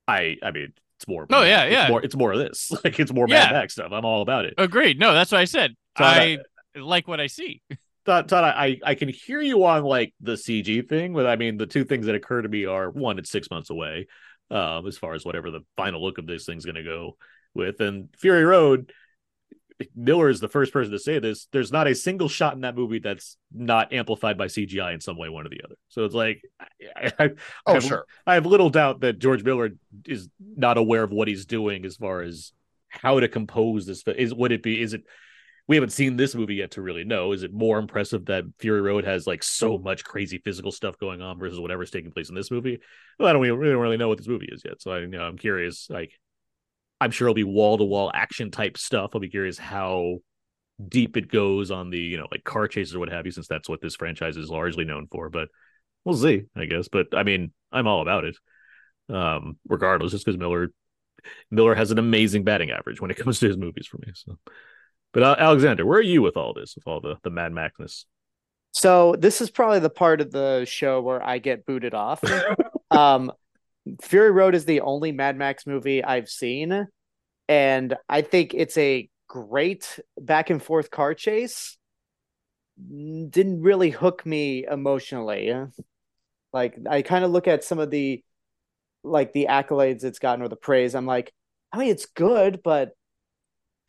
I 0.08 0.38
I 0.44 0.52
mean 0.52 0.74
it's 0.98 1.08
more. 1.08 1.26
Oh, 1.32 1.44
yeah, 1.44 1.64
it's 1.64 1.74
yeah. 1.74 1.90
More, 1.90 2.04
it's 2.04 2.16
more 2.16 2.32
of 2.34 2.40
this. 2.40 2.72
Like 2.84 3.00
it's 3.00 3.12
more 3.12 3.26
Yeah. 3.28 3.46
Mad 3.46 3.52
Max 3.54 3.74
stuff. 3.74 3.92
I'm 3.92 4.06
all 4.06 4.22
about 4.22 4.46
it. 4.46 4.54
agreed. 4.58 5.00
No, 5.00 5.14
that's 5.14 5.32
what 5.32 5.42
I 5.42 5.46
said. 5.46 5.76
Todd, 5.98 6.18
I 6.18 6.38
like 6.80 7.08
what 7.08 7.20
I 7.20 7.28
see. 7.28 7.62
Todd, 8.06 8.28
Todd, 8.28 8.44
I 8.44 8.80
I 8.84 8.96
can 8.96 9.10
hear 9.10 9.42
you 9.42 9.64
on 9.66 9.84
like 9.84 10.14
the 10.22 10.34
CG 10.34 10.88
thing, 10.90 11.14
but 11.14 11.26
I 11.26 11.36
mean 11.38 11.58
the 11.58 11.66
two 11.68 11.86
things 11.86 12.06
that 12.08 12.16
occur 12.16 12.42
to 12.42 12.50
me 12.50 12.66
are 12.66 12.90
one, 12.90 13.18
it's 13.18 13.30
six 13.30 13.50
months 13.50 13.70
away, 13.70 14.08
um, 14.52 14.86
as 14.88 14.98
far 14.98 15.14
as 15.14 15.24
whatever 15.26 15.50
the 15.52 15.62
final 15.78 16.04
look 16.04 16.18
of 16.18 16.28
this 16.28 16.46
thing's 16.46 16.66
going 16.66 16.76
to 16.76 16.84
go 16.84 17.18
with, 17.54 17.80
and 17.82 18.10
Fury 18.20 18.44
Road. 18.44 18.92
Miller 19.96 20.30
is 20.30 20.40
the 20.40 20.48
first 20.48 20.74
person 20.74 20.92
to 20.92 21.00
say 21.00 21.20
this. 21.20 21.48
There's 21.52 21.72
not 21.72 21.88
a 21.88 21.96
single 21.96 22.30
shot 22.30 22.54
in 22.56 22.62
that 22.62 22.76
movie 22.76 23.00
that's 23.00 23.38
not 23.54 23.94
amplified 23.94 24.38
by 24.38 24.48
CGI 24.48 24.94
in 24.94 25.02
some 25.02 25.18
way, 25.18 25.30
one 25.30 25.46
or 25.46 25.50
the 25.50 25.62
other. 25.64 25.76
So 25.90 26.06
it's 26.06 26.16
like, 26.16 26.42
I, 26.96 27.12
I, 27.20 27.24
I 27.26 27.30
Oh, 27.66 27.74
have, 27.76 27.84
sure. 27.84 28.06
I 28.26 28.36
have 28.36 28.46
little 28.46 28.70
doubt 28.70 29.02
that 29.02 29.20
George 29.20 29.44
Miller 29.44 29.72
is 30.06 30.30
not 30.40 30.78
aware 30.78 31.04
of 31.04 31.12
what 31.12 31.28
he's 31.28 31.46
doing 31.46 31.86
as 31.86 31.98
far 31.98 32.22
as 32.22 32.52
how 32.90 33.20
to 33.20 33.28
compose 33.28 33.86
this. 33.86 34.04
Is 34.08 34.34
would 34.34 34.52
it 34.52 34.64
be? 34.64 34.82
Is 34.82 34.94
it 34.94 35.04
we 35.68 35.76
haven't 35.78 35.92
seen 35.92 36.18
this 36.18 36.36
movie 36.36 36.56
yet 36.56 36.72
to 36.72 36.82
really 36.82 37.06
know. 37.06 37.32
Is 37.32 37.44
it 37.44 37.54
more 37.54 37.80
impressive 37.80 38.26
that 38.26 38.44
Fury 38.60 38.82
Road 38.82 39.06
has 39.06 39.26
like 39.26 39.44
so 39.44 39.78
much 39.78 40.04
crazy 40.04 40.38
physical 40.40 40.72
stuff 40.72 40.98
going 40.98 41.22
on 41.22 41.40
versus 41.40 41.60
whatever's 41.60 41.92
taking 41.92 42.12
place 42.12 42.30
in 42.30 42.36
this 42.36 42.52
movie? 42.52 42.80
Well, 43.18 43.30
I 43.30 43.34
don't 43.34 43.42
really, 43.42 43.72
don't 43.72 43.82
really 43.82 43.98
know 43.98 44.10
what 44.10 44.18
this 44.18 44.28
movie 44.28 44.50
is 44.52 44.64
yet, 44.66 44.82
so 44.82 44.92
I 44.92 45.00
you 45.00 45.08
know 45.08 45.24
I'm 45.24 45.38
curious. 45.38 45.90
Like, 45.90 46.12
I'm 47.04 47.12
sure 47.12 47.28
it'll 47.28 47.36
be 47.36 47.44
wall 47.44 47.78
to 47.78 47.84
wall 47.84 48.10
action 48.14 48.50
type 48.50 48.78
stuff. 48.78 49.12
I'll 49.14 49.20
be 49.20 49.28
curious 49.30 49.58
how 49.58 50.20
deep 50.88 51.18
it 51.18 51.30
goes 51.30 51.70
on 51.70 51.90
the 51.90 52.00
you 52.00 52.18
know 52.18 52.28
like 52.32 52.46
car 52.46 52.70
chases 52.70 52.96
or 52.96 53.00
what 53.00 53.12
have 53.12 53.26
you, 53.26 53.32
since 53.34 53.48
that's 53.48 53.68
what 53.68 53.82
this 53.82 53.96
franchise 53.96 54.38
is 54.38 54.50
largely 54.50 54.86
known 54.86 55.08
for. 55.12 55.30
But 55.30 55.50
we'll 56.06 56.16
see, 56.16 56.44
I 56.56 56.64
guess. 56.64 56.88
But 56.88 57.08
I 57.14 57.24
mean, 57.24 57.52
I'm 57.74 57.88
all 57.88 58.02
about 58.02 58.24
it, 58.24 58.38
um, 59.10 59.58
regardless, 59.68 60.14
just 60.14 60.26
because 60.26 60.40
Miller 60.40 60.70
Miller 61.52 61.76
has 61.76 61.92
an 61.92 62.00
amazing 62.00 62.46
batting 62.46 62.72
average 62.72 63.02
when 63.02 63.12
it 63.12 63.18
comes 63.22 63.40
to 63.40 63.48
his 63.48 63.58
movies 63.58 63.86
for 63.86 63.98
me. 63.98 64.14
So. 64.16 64.38
But 65.12 65.24
uh, 65.24 65.36
Alexander, 65.38 65.86
where 65.86 66.00
are 66.00 66.02
you 66.02 66.22
with 66.22 66.38
all 66.38 66.54
this, 66.54 66.74
with 66.76 66.88
all 66.88 67.02
the 67.02 67.18
the 67.24 67.30
Mad 67.30 67.52
Maxness? 67.52 68.06
So 68.72 69.16
this 69.20 69.42
is 69.42 69.52
probably 69.52 69.80
the 69.80 69.90
part 69.90 70.22
of 70.22 70.32
the 70.32 70.64
show 70.66 71.02
where 71.02 71.22
I 71.22 71.38
get 71.40 71.66
booted 71.66 71.94
off. 71.94 72.24
um, 72.92 73.32
Fury 74.02 74.32
Road 74.32 74.56
is 74.56 74.66
the 74.66 74.82
only 74.82 75.12
Mad 75.12 75.38
Max 75.38 75.68
movie 75.68 76.04
I've 76.04 76.30
seen, 76.30 76.88
and 77.48 77.96
I 78.08 78.22
think 78.22 78.54
it's 78.54 78.78
a 78.78 79.10
great 79.28 80.00
back 80.20 80.50
and 80.50 80.62
forth 80.62 80.90
car 80.92 81.14
chase. 81.14 81.78
Didn't 82.78 83.62
really 83.62 83.90
hook 83.90 84.26
me 84.26 84.66
emotionally. 84.66 85.54
Like 86.52 86.78
I 86.90 87.02
kind 87.02 87.26
of 87.26 87.32
look 87.32 87.48
at 87.48 87.64
some 87.64 87.80
of 87.80 87.90
the 87.90 88.24
like 89.04 89.34
the 89.34 89.48
accolades 89.50 90.04
it's 90.04 90.20
gotten 90.20 90.44
or 90.44 90.50
the 90.50 90.56
praise. 90.56 90.96
I'm 90.96 91.06
like, 91.06 91.34
I 91.72 91.78
mean, 91.78 91.90
it's 91.90 92.06
good, 92.06 92.62
but 92.64 92.92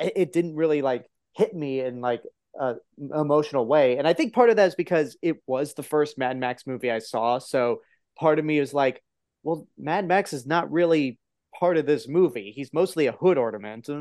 it, 0.00 0.12
it 0.16 0.32
didn't 0.32 0.56
really 0.56 0.82
like 0.82 1.06
hit 1.34 1.54
me 1.54 1.80
in 1.80 2.00
like 2.00 2.22
a 2.58 2.76
emotional 2.98 3.66
way. 3.66 3.96
And 3.98 4.08
I 4.08 4.12
think 4.12 4.34
part 4.34 4.50
of 4.50 4.56
that 4.56 4.68
is 4.68 4.74
because 4.74 5.16
it 5.22 5.36
was 5.46 5.74
the 5.74 5.82
first 5.82 6.18
Mad 6.18 6.38
Max 6.38 6.66
movie 6.66 6.90
I 6.90 6.98
saw. 6.98 7.38
So 7.38 7.80
part 8.18 8.38
of 8.38 8.44
me 8.44 8.58
is 8.58 8.74
like, 8.74 9.02
well, 9.44 9.68
Mad 9.78 10.08
Max 10.08 10.32
is 10.32 10.46
not 10.46 10.72
really 10.72 11.18
part 11.58 11.76
of 11.76 11.86
this 11.86 12.08
movie. 12.08 12.52
He's 12.54 12.72
mostly 12.72 13.06
a 13.06 13.12
hood 13.12 13.38
ornament. 13.38 13.88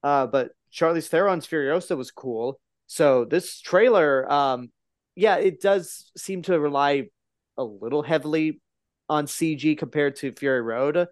Uh, 0.00 0.28
but 0.28 0.52
Charlize 0.72 1.08
Theron's 1.08 1.44
Furiosa 1.44 1.96
was 1.96 2.12
cool. 2.12 2.60
So 2.86 3.24
this 3.24 3.60
trailer, 3.60 4.30
um, 4.30 4.70
yeah, 5.16 5.38
it 5.38 5.60
does 5.60 6.12
seem 6.16 6.42
to 6.42 6.60
rely 6.60 7.08
a 7.56 7.64
little 7.64 8.04
heavily 8.04 8.60
on 9.08 9.26
CG 9.26 9.76
compared 9.76 10.14
to 10.16 10.30
Fury 10.30 10.62
Road, 10.62 11.08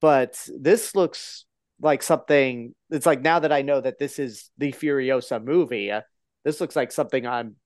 but 0.00 0.48
this 0.56 0.94
looks 0.94 1.46
like 1.80 2.04
something 2.04 2.76
it's 2.90 3.06
like 3.06 3.22
now 3.22 3.40
that 3.40 3.50
I 3.50 3.62
know 3.62 3.80
that 3.80 3.98
this 3.98 4.20
is 4.20 4.50
the 4.56 4.72
Furiosa 4.72 5.42
movie, 5.42 5.90
uh, 5.90 6.02
this 6.44 6.60
looks 6.60 6.76
like 6.76 6.92
something 6.92 7.26
I'm 7.26 7.56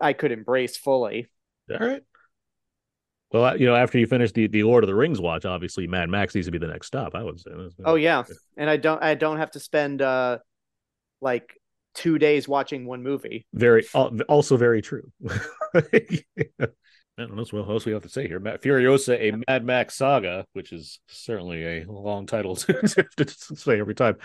I 0.00 0.12
could 0.12 0.32
embrace 0.32 0.76
fully. 0.76 1.28
All 1.70 1.78
right. 1.78 2.02
Well, 3.32 3.56
you 3.56 3.66
know, 3.66 3.76
after 3.76 3.98
you 3.98 4.06
finish 4.06 4.32
the, 4.32 4.48
the 4.48 4.64
Lord 4.64 4.82
of 4.82 4.88
the 4.88 4.94
Rings 4.94 5.20
watch, 5.20 5.44
obviously 5.44 5.86
Mad 5.86 6.08
Max 6.08 6.34
needs 6.34 6.48
to 6.48 6.50
be 6.50 6.58
the 6.58 6.66
next 6.66 6.88
stop. 6.88 7.14
I 7.14 7.22
would 7.22 7.38
say. 7.38 7.50
Oh 7.84 7.94
yeah, 7.94 8.24
and 8.56 8.68
I 8.68 8.76
don't 8.76 9.02
I 9.02 9.14
don't 9.14 9.38
have 9.38 9.52
to 9.52 9.60
spend 9.60 10.02
uh 10.02 10.38
like 11.20 11.54
two 11.94 12.18
days 12.18 12.48
watching 12.48 12.86
one 12.86 13.02
movie. 13.02 13.46
Very 13.52 13.84
also 14.28 14.56
very 14.56 14.82
true. 14.82 15.12
I 17.18 17.24
don't 17.24 17.36
know 17.36 17.44
what 17.50 17.68
else 17.68 17.84
we 17.84 17.92
have 17.92 18.02
to 18.02 18.08
say 18.08 18.26
here. 18.26 18.40
Furiosa, 18.40 19.20
a 19.20 19.42
Mad 19.46 19.64
Max 19.64 19.94
saga, 19.94 20.46
which 20.54 20.72
is 20.72 21.00
certainly 21.08 21.64
a 21.64 21.84
long 21.84 22.26
title 22.26 22.56
to, 22.56 22.72
to 22.72 23.56
say 23.56 23.78
every 23.78 23.94
time, 23.94 24.16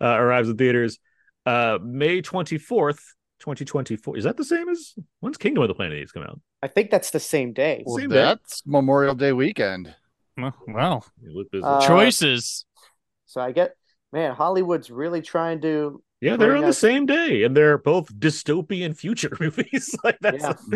uh, 0.00 0.06
arrives 0.06 0.48
in 0.48 0.56
theaters 0.56 0.98
uh, 1.46 1.78
May 1.82 2.22
24th, 2.22 3.00
2024. 3.40 4.18
Is 4.18 4.24
that 4.24 4.36
the 4.36 4.44
same 4.44 4.68
as 4.68 4.94
when's 5.20 5.38
Kingdom 5.38 5.62
of 5.62 5.68
the 5.68 5.74
Planet 5.74 5.98
Apes 5.98 6.12
come 6.12 6.24
out? 6.24 6.40
I 6.62 6.68
think 6.68 6.90
that's 6.90 7.10
the 7.10 7.20
same 7.20 7.52
day. 7.52 7.82
Well, 7.86 7.98
Same 7.98 8.08
that's 8.08 8.62
Memorial 8.66 9.14
Day 9.14 9.32
weekend. 9.32 9.94
Wow. 10.36 11.02
Uh, 11.62 11.86
Choices. 11.86 12.64
So 13.26 13.40
I 13.40 13.52
get 13.52 13.74
man, 14.12 14.34
Hollywood's 14.34 14.90
really 14.90 15.22
trying 15.22 15.60
to 15.62 16.02
yeah, 16.20 16.36
they're 16.36 16.48
bring 16.52 16.62
on 16.62 16.68
the 16.68 16.72
same 16.72 17.04
day, 17.06 17.42
and 17.44 17.56
they're 17.56 17.78
both 17.78 18.12
dystopian 18.14 18.96
future 18.96 19.36
movies. 19.40 19.94
like 20.04 20.18
that's 20.20 20.44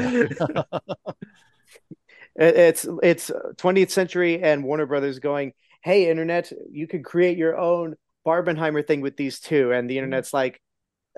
It- 2.36 2.56
It's 2.56 2.86
it's 3.02 3.30
20th 3.56 3.90
century 3.90 4.42
and 4.42 4.64
Warner 4.64 4.86
Brothers 4.86 5.18
going, 5.18 5.52
"Hey 5.82 6.08
internet, 6.10 6.52
you 6.70 6.86
can 6.86 7.02
create 7.02 7.36
your 7.38 7.56
own 7.58 7.96
Barbenheimer 8.26 8.86
thing 8.86 9.00
with 9.00 9.16
these 9.16 9.40
two, 9.40 9.72
And 9.72 9.88
the 9.88 9.98
internet's 9.98 10.32
like, 10.32 10.60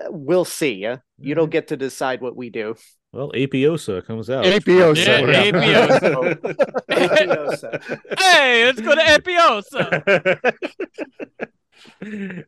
"Uh, 0.03 0.07
"We'll 0.09 0.45
see. 0.45 0.87
You 1.19 1.35
don't 1.35 1.51
get 1.51 1.67
to 1.67 1.77
decide 1.77 2.21
what 2.21 2.35
we 2.35 2.49
do." 2.49 2.75
Well, 3.13 3.31
Apiosa 3.33 4.03
comes 4.03 4.27
out. 4.31 4.43
Apiosa. 4.43 5.05
Yeah, 5.05 5.51
Apiosa. 5.51 6.35
Apiosa. 6.89 7.79
hey, 8.19 8.65
let's 8.65 8.81
go 8.81 8.95
to 8.95 9.01
Apiosa. 12.01 12.45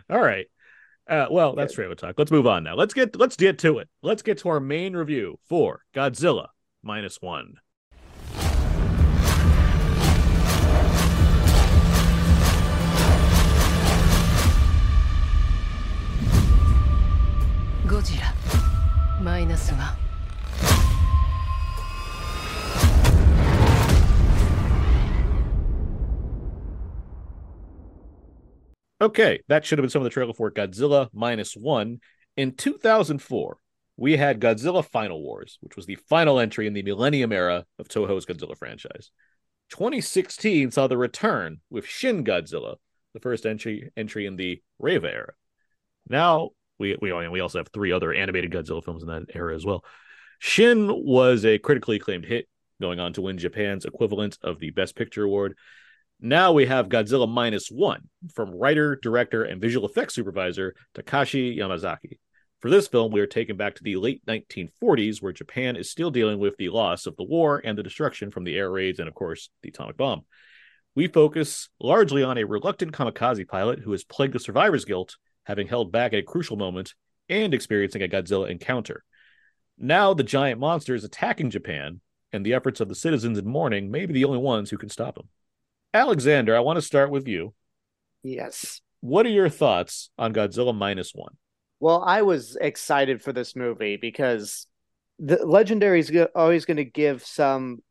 All 0.10 0.20
right. 0.20 0.46
Uh, 1.08 1.28
well, 1.30 1.54
that's 1.54 1.72
Trailer 1.74 1.94
Talk. 1.94 2.16
Let's 2.18 2.32
move 2.32 2.48
on 2.48 2.64
now. 2.64 2.74
Let's 2.74 2.92
get 2.92 3.14
let's 3.14 3.36
get 3.36 3.60
to 3.60 3.78
it. 3.78 3.88
Let's 4.02 4.22
get 4.22 4.38
to 4.38 4.48
our 4.48 4.58
main 4.58 4.96
review 4.96 5.38
for 5.48 5.82
Godzilla 5.94 6.48
minus 6.82 7.22
one. 7.22 7.60
Godzilla. 17.86 18.57
Okay, 29.00 29.40
that 29.48 29.64
should 29.64 29.78
have 29.78 29.82
been 29.82 29.90
some 29.90 30.02
of 30.02 30.04
the 30.04 30.10
trailer 30.10 30.34
for 30.34 30.52
Godzilla 30.52 31.08
Minus 31.12 31.54
One. 31.54 32.00
In 32.36 32.52
2004, 32.54 33.56
we 33.96 34.16
had 34.16 34.40
Godzilla 34.40 34.84
Final 34.84 35.20
Wars, 35.20 35.58
which 35.62 35.74
was 35.74 35.86
the 35.86 35.96
final 36.08 36.38
entry 36.38 36.68
in 36.68 36.72
the 36.72 36.82
Millennium 36.82 37.32
era 37.32 37.64
of 37.80 37.88
Toho's 37.88 38.24
Godzilla 38.24 38.56
franchise. 38.56 39.10
2016 39.70 40.70
saw 40.70 40.86
the 40.86 40.96
return 40.96 41.60
with 41.70 41.86
Shin 41.86 42.22
Godzilla, 42.24 42.76
the 43.14 43.20
first 43.20 43.46
entry 43.46 43.90
entry 43.96 44.26
in 44.26 44.36
the 44.36 44.62
Reiwa 44.80 45.12
era. 45.12 45.32
Now 46.08 46.50
we 46.78 46.96
we 47.00 47.12
we 47.28 47.40
also 47.40 47.58
have 47.58 47.68
three 47.68 47.92
other 47.92 48.12
animated 48.12 48.52
Godzilla 48.52 48.84
films 48.84 49.02
in 49.02 49.08
that 49.08 49.26
era 49.34 49.54
as 49.54 49.64
well. 49.64 49.84
Shin 50.38 50.88
was 50.88 51.44
a 51.44 51.58
critically 51.58 51.96
acclaimed 51.96 52.24
hit, 52.24 52.48
going 52.80 53.00
on 53.00 53.12
to 53.14 53.22
win 53.22 53.38
Japan's 53.38 53.84
equivalent 53.84 54.38
of 54.42 54.58
the 54.58 54.70
Best 54.70 54.96
Picture 54.96 55.24
award. 55.24 55.56
Now 56.20 56.52
we 56.52 56.66
have 56.66 56.88
Godzilla 56.88 57.28
minus 57.28 57.68
one 57.68 58.08
from 58.34 58.54
writer, 58.54 58.96
director, 58.96 59.44
and 59.44 59.60
visual 59.60 59.88
effects 59.88 60.14
supervisor 60.14 60.74
Takashi 60.94 61.56
Yamazaki. 61.56 62.18
For 62.60 62.70
this 62.70 62.88
film, 62.88 63.12
we 63.12 63.20
are 63.20 63.26
taken 63.26 63.56
back 63.56 63.76
to 63.76 63.84
the 63.84 63.94
late 63.96 64.26
1940s, 64.26 65.22
where 65.22 65.32
Japan 65.32 65.76
is 65.76 65.90
still 65.90 66.10
dealing 66.10 66.40
with 66.40 66.56
the 66.56 66.70
loss 66.70 67.06
of 67.06 67.16
the 67.16 67.22
war 67.22 67.62
and 67.64 67.78
the 67.78 67.84
destruction 67.84 68.32
from 68.32 68.42
the 68.42 68.56
air 68.56 68.68
raids 68.68 68.98
and, 68.98 69.06
of 69.06 69.14
course, 69.14 69.48
the 69.62 69.68
atomic 69.68 69.96
bomb. 69.96 70.24
We 70.96 71.06
focus 71.06 71.68
largely 71.78 72.24
on 72.24 72.36
a 72.36 72.44
reluctant 72.44 72.90
kamikaze 72.90 73.46
pilot 73.46 73.78
who 73.78 73.92
is 73.92 74.02
plagued 74.02 74.34
with 74.34 74.42
survivor's 74.42 74.84
guilt, 74.84 75.16
having 75.48 75.66
held 75.66 75.90
back 75.90 76.12
at 76.12 76.18
a 76.18 76.22
crucial 76.22 76.56
moment 76.56 76.94
and 77.28 77.54
experiencing 77.54 78.02
a 78.02 78.08
Godzilla 78.08 78.48
encounter. 78.48 79.02
Now 79.78 80.12
the 80.14 80.22
giant 80.22 80.60
monster 80.60 80.94
is 80.94 81.04
attacking 81.04 81.50
Japan, 81.50 82.00
and 82.32 82.44
the 82.44 82.52
efforts 82.52 82.80
of 82.80 82.88
the 82.88 82.94
citizens 82.94 83.38
in 83.38 83.48
mourning 83.48 83.90
may 83.90 84.04
be 84.04 84.12
the 84.12 84.26
only 84.26 84.38
ones 84.38 84.68
who 84.68 84.76
can 84.76 84.90
stop 84.90 85.16
him. 85.16 85.28
Alexander, 85.94 86.54
I 86.54 86.60
want 86.60 86.76
to 86.76 86.82
start 86.82 87.10
with 87.10 87.26
you. 87.26 87.54
Yes. 88.22 88.82
What 89.00 89.24
are 89.24 89.30
your 89.30 89.48
thoughts 89.48 90.10
on 90.18 90.34
Godzilla 90.34 90.76
minus 90.76 91.12
one? 91.14 91.36
Well, 91.80 92.02
I 92.04 92.22
was 92.22 92.56
excited 92.60 93.22
for 93.22 93.32
this 93.32 93.56
movie 93.56 93.96
because 93.96 94.66
the 95.18 95.46
Legendary 95.46 96.00
is 96.00 96.12
always 96.34 96.66
going 96.66 96.76
to 96.76 96.84
give 96.84 97.24
some 97.24 97.82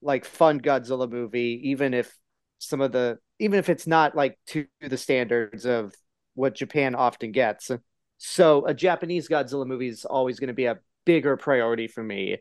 like 0.00 0.24
fun 0.24 0.60
Godzilla 0.60 1.10
movie, 1.10 1.60
even 1.64 1.92
if 1.92 2.14
some 2.58 2.80
of 2.80 2.92
the 2.92 3.18
even 3.40 3.58
if 3.58 3.68
it's 3.68 3.86
not 3.86 4.14
like 4.14 4.38
to 4.48 4.66
the 4.80 4.98
standards 4.98 5.64
of 5.66 5.94
what 6.34 6.54
Japan 6.54 6.94
often 6.94 7.32
gets. 7.32 7.70
So 8.18 8.66
a 8.66 8.74
Japanese 8.74 9.28
Godzilla 9.28 9.66
movie 9.66 9.88
is 9.88 10.04
always 10.04 10.38
going 10.38 10.48
to 10.48 10.54
be 10.54 10.66
a 10.66 10.78
bigger 11.04 11.36
priority 11.36 11.88
for 11.88 12.02
me. 12.02 12.38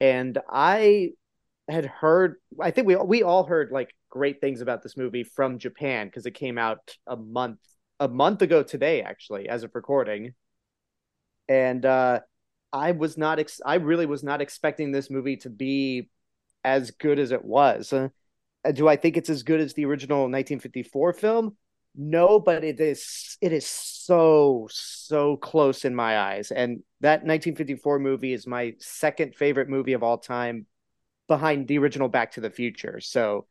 And 0.00 0.38
I 0.48 1.10
had 1.68 1.86
heard 1.86 2.36
I 2.60 2.72
think 2.72 2.86
we 2.88 2.96
we 2.96 3.22
all 3.22 3.44
heard 3.44 3.70
like 3.70 3.94
great 4.10 4.40
things 4.40 4.60
about 4.60 4.82
this 4.82 4.96
movie 4.96 5.22
from 5.22 5.58
Japan 5.58 6.08
because 6.08 6.26
it 6.26 6.32
came 6.32 6.58
out 6.58 6.96
a 7.06 7.16
month 7.16 7.60
a 8.00 8.08
month 8.08 8.42
ago 8.42 8.62
today 8.62 9.02
actually 9.02 9.48
as 9.48 9.62
of 9.62 9.74
recording. 9.74 10.34
And 11.48 11.86
uh 11.86 12.20
I 12.72 12.92
was 12.92 13.18
not 13.18 13.38
ex- 13.38 13.60
I 13.64 13.76
really 13.76 14.06
was 14.06 14.24
not 14.24 14.40
expecting 14.40 14.92
this 14.92 15.10
movie 15.10 15.36
to 15.38 15.50
be 15.50 16.08
as 16.64 16.90
good 16.90 17.18
as 17.18 17.30
it 17.30 17.44
was. 17.44 17.92
Uh, 17.92 18.08
do 18.72 18.88
I 18.88 18.96
think 18.96 19.16
it's 19.16 19.30
as 19.30 19.42
good 19.42 19.60
as 19.60 19.74
the 19.74 19.84
original 19.84 20.20
1954 20.28 21.12
film? 21.12 21.56
No, 21.94 22.40
but 22.40 22.64
it 22.64 22.80
is 22.80 23.36
it 23.40 23.52
is 23.52 23.66
so 23.66 24.66
so 24.70 25.36
close 25.36 25.84
in 25.84 25.94
my 25.94 26.18
eyes. 26.18 26.50
And 26.50 26.82
that 27.00 27.24
1954 27.24 27.98
movie 27.98 28.32
is 28.32 28.46
my 28.46 28.74
second 28.78 29.34
favorite 29.34 29.68
movie 29.68 29.92
of 29.92 30.02
all 30.02 30.18
time 30.18 30.66
behind 31.28 31.68
the 31.68 31.78
original 31.78 32.08
Back 32.08 32.32
to 32.32 32.40
the 32.40 32.50
Future. 32.50 33.00
So 33.00 33.46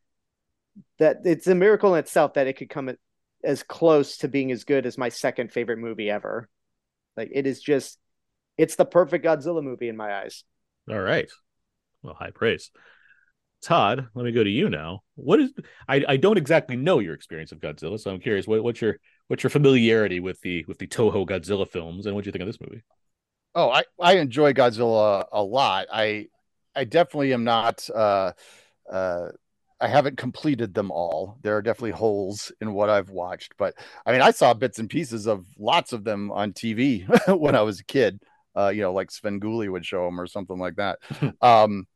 that 0.97 1.17
it's 1.25 1.47
a 1.47 1.55
miracle 1.55 1.93
in 1.93 1.99
itself 1.99 2.33
that 2.33 2.47
it 2.47 2.53
could 2.53 2.69
come 2.69 2.89
as 3.43 3.63
close 3.63 4.17
to 4.17 4.27
being 4.27 4.51
as 4.51 4.63
good 4.63 4.85
as 4.85 4.97
my 4.97 5.09
second 5.09 5.51
favorite 5.51 5.79
movie 5.79 6.09
ever. 6.09 6.49
Like 7.15 7.29
it 7.31 7.45
is 7.45 7.61
just 7.61 7.99
it's 8.57 8.75
the 8.75 8.85
perfect 8.85 9.25
Godzilla 9.25 9.63
movie 9.63 9.89
in 9.89 9.97
my 9.97 10.21
eyes. 10.21 10.43
All 10.89 10.99
right. 10.99 11.29
Well, 12.01 12.15
high 12.15 12.31
praise. 12.31 12.71
Todd, 13.61 14.07
let 14.15 14.25
me 14.25 14.31
go 14.31 14.43
to 14.43 14.49
you 14.49 14.69
now. 14.69 15.03
What 15.15 15.39
is 15.39 15.53
I, 15.87 16.03
I 16.07 16.17
don't 16.17 16.37
exactly 16.37 16.75
know 16.75 16.99
your 16.99 17.13
experience 17.13 17.51
of 17.51 17.59
Godzilla, 17.59 17.99
so 17.99 18.11
I'm 18.11 18.19
curious 18.19 18.47
what, 18.47 18.63
what's 18.63 18.81
your 18.81 18.97
what's 19.27 19.43
your 19.43 19.49
familiarity 19.49 20.19
with 20.19 20.41
the 20.41 20.65
with 20.67 20.79
the 20.79 20.87
Toho 20.87 21.27
Godzilla 21.27 21.69
films 21.69 22.05
and 22.05 22.15
what 22.15 22.23
do 22.23 22.27
you 22.27 22.31
think 22.31 22.41
of 22.41 22.47
this 22.47 22.61
movie? 22.61 22.83
Oh, 23.53 23.69
I 23.69 23.83
I 23.99 24.17
enjoy 24.17 24.53
Godzilla 24.53 25.25
a 25.31 25.43
lot. 25.43 25.87
I 25.91 26.27
I 26.75 26.85
definitely 26.85 27.33
am 27.33 27.43
not 27.43 27.87
uh 27.93 28.33
uh 28.91 29.27
I 29.79 29.87
haven't 29.87 30.17
completed 30.17 30.73
them 30.73 30.91
all. 30.91 31.37
There 31.41 31.57
are 31.57 31.61
definitely 31.61 31.91
holes 31.91 32.51
in 32.61 32.73
what 32.73 32.89
I've 32.89 33.09
watched, 33.09 33.53
but 33.57 33.73
I 34.05 34.11
mean, 34.11 34.21
I 34.21 34.29
saw 34.29 34.53
bits 34.53 34.77
and 34.77 34.89
pieces 34.89 35.27
of 35.27 35.45
lots 35.57 35.91
of 35.91 36.03
them 36.03 36.31
on 36.31 36.53
TV 36.53 37.05
when 37.27 37.55
I 37.55 37.61
was 37.61 37.79
a 37.79 37.85
kid. 37.85 38.21
Uh, 38.55 38.67
you 38.67 38.81
know, 38.81 38.93
like 38.93 39.09
Sven 39.09 39.39
Svengoolie 39.39 39.71
would 39.71 39.85
show 39.85 40.05
them 40.05 40.19
or 40.19 40.27
something 40.27 40.59
like 40.59 40.75
that. 40.75 40.99
um, 41.41 41.87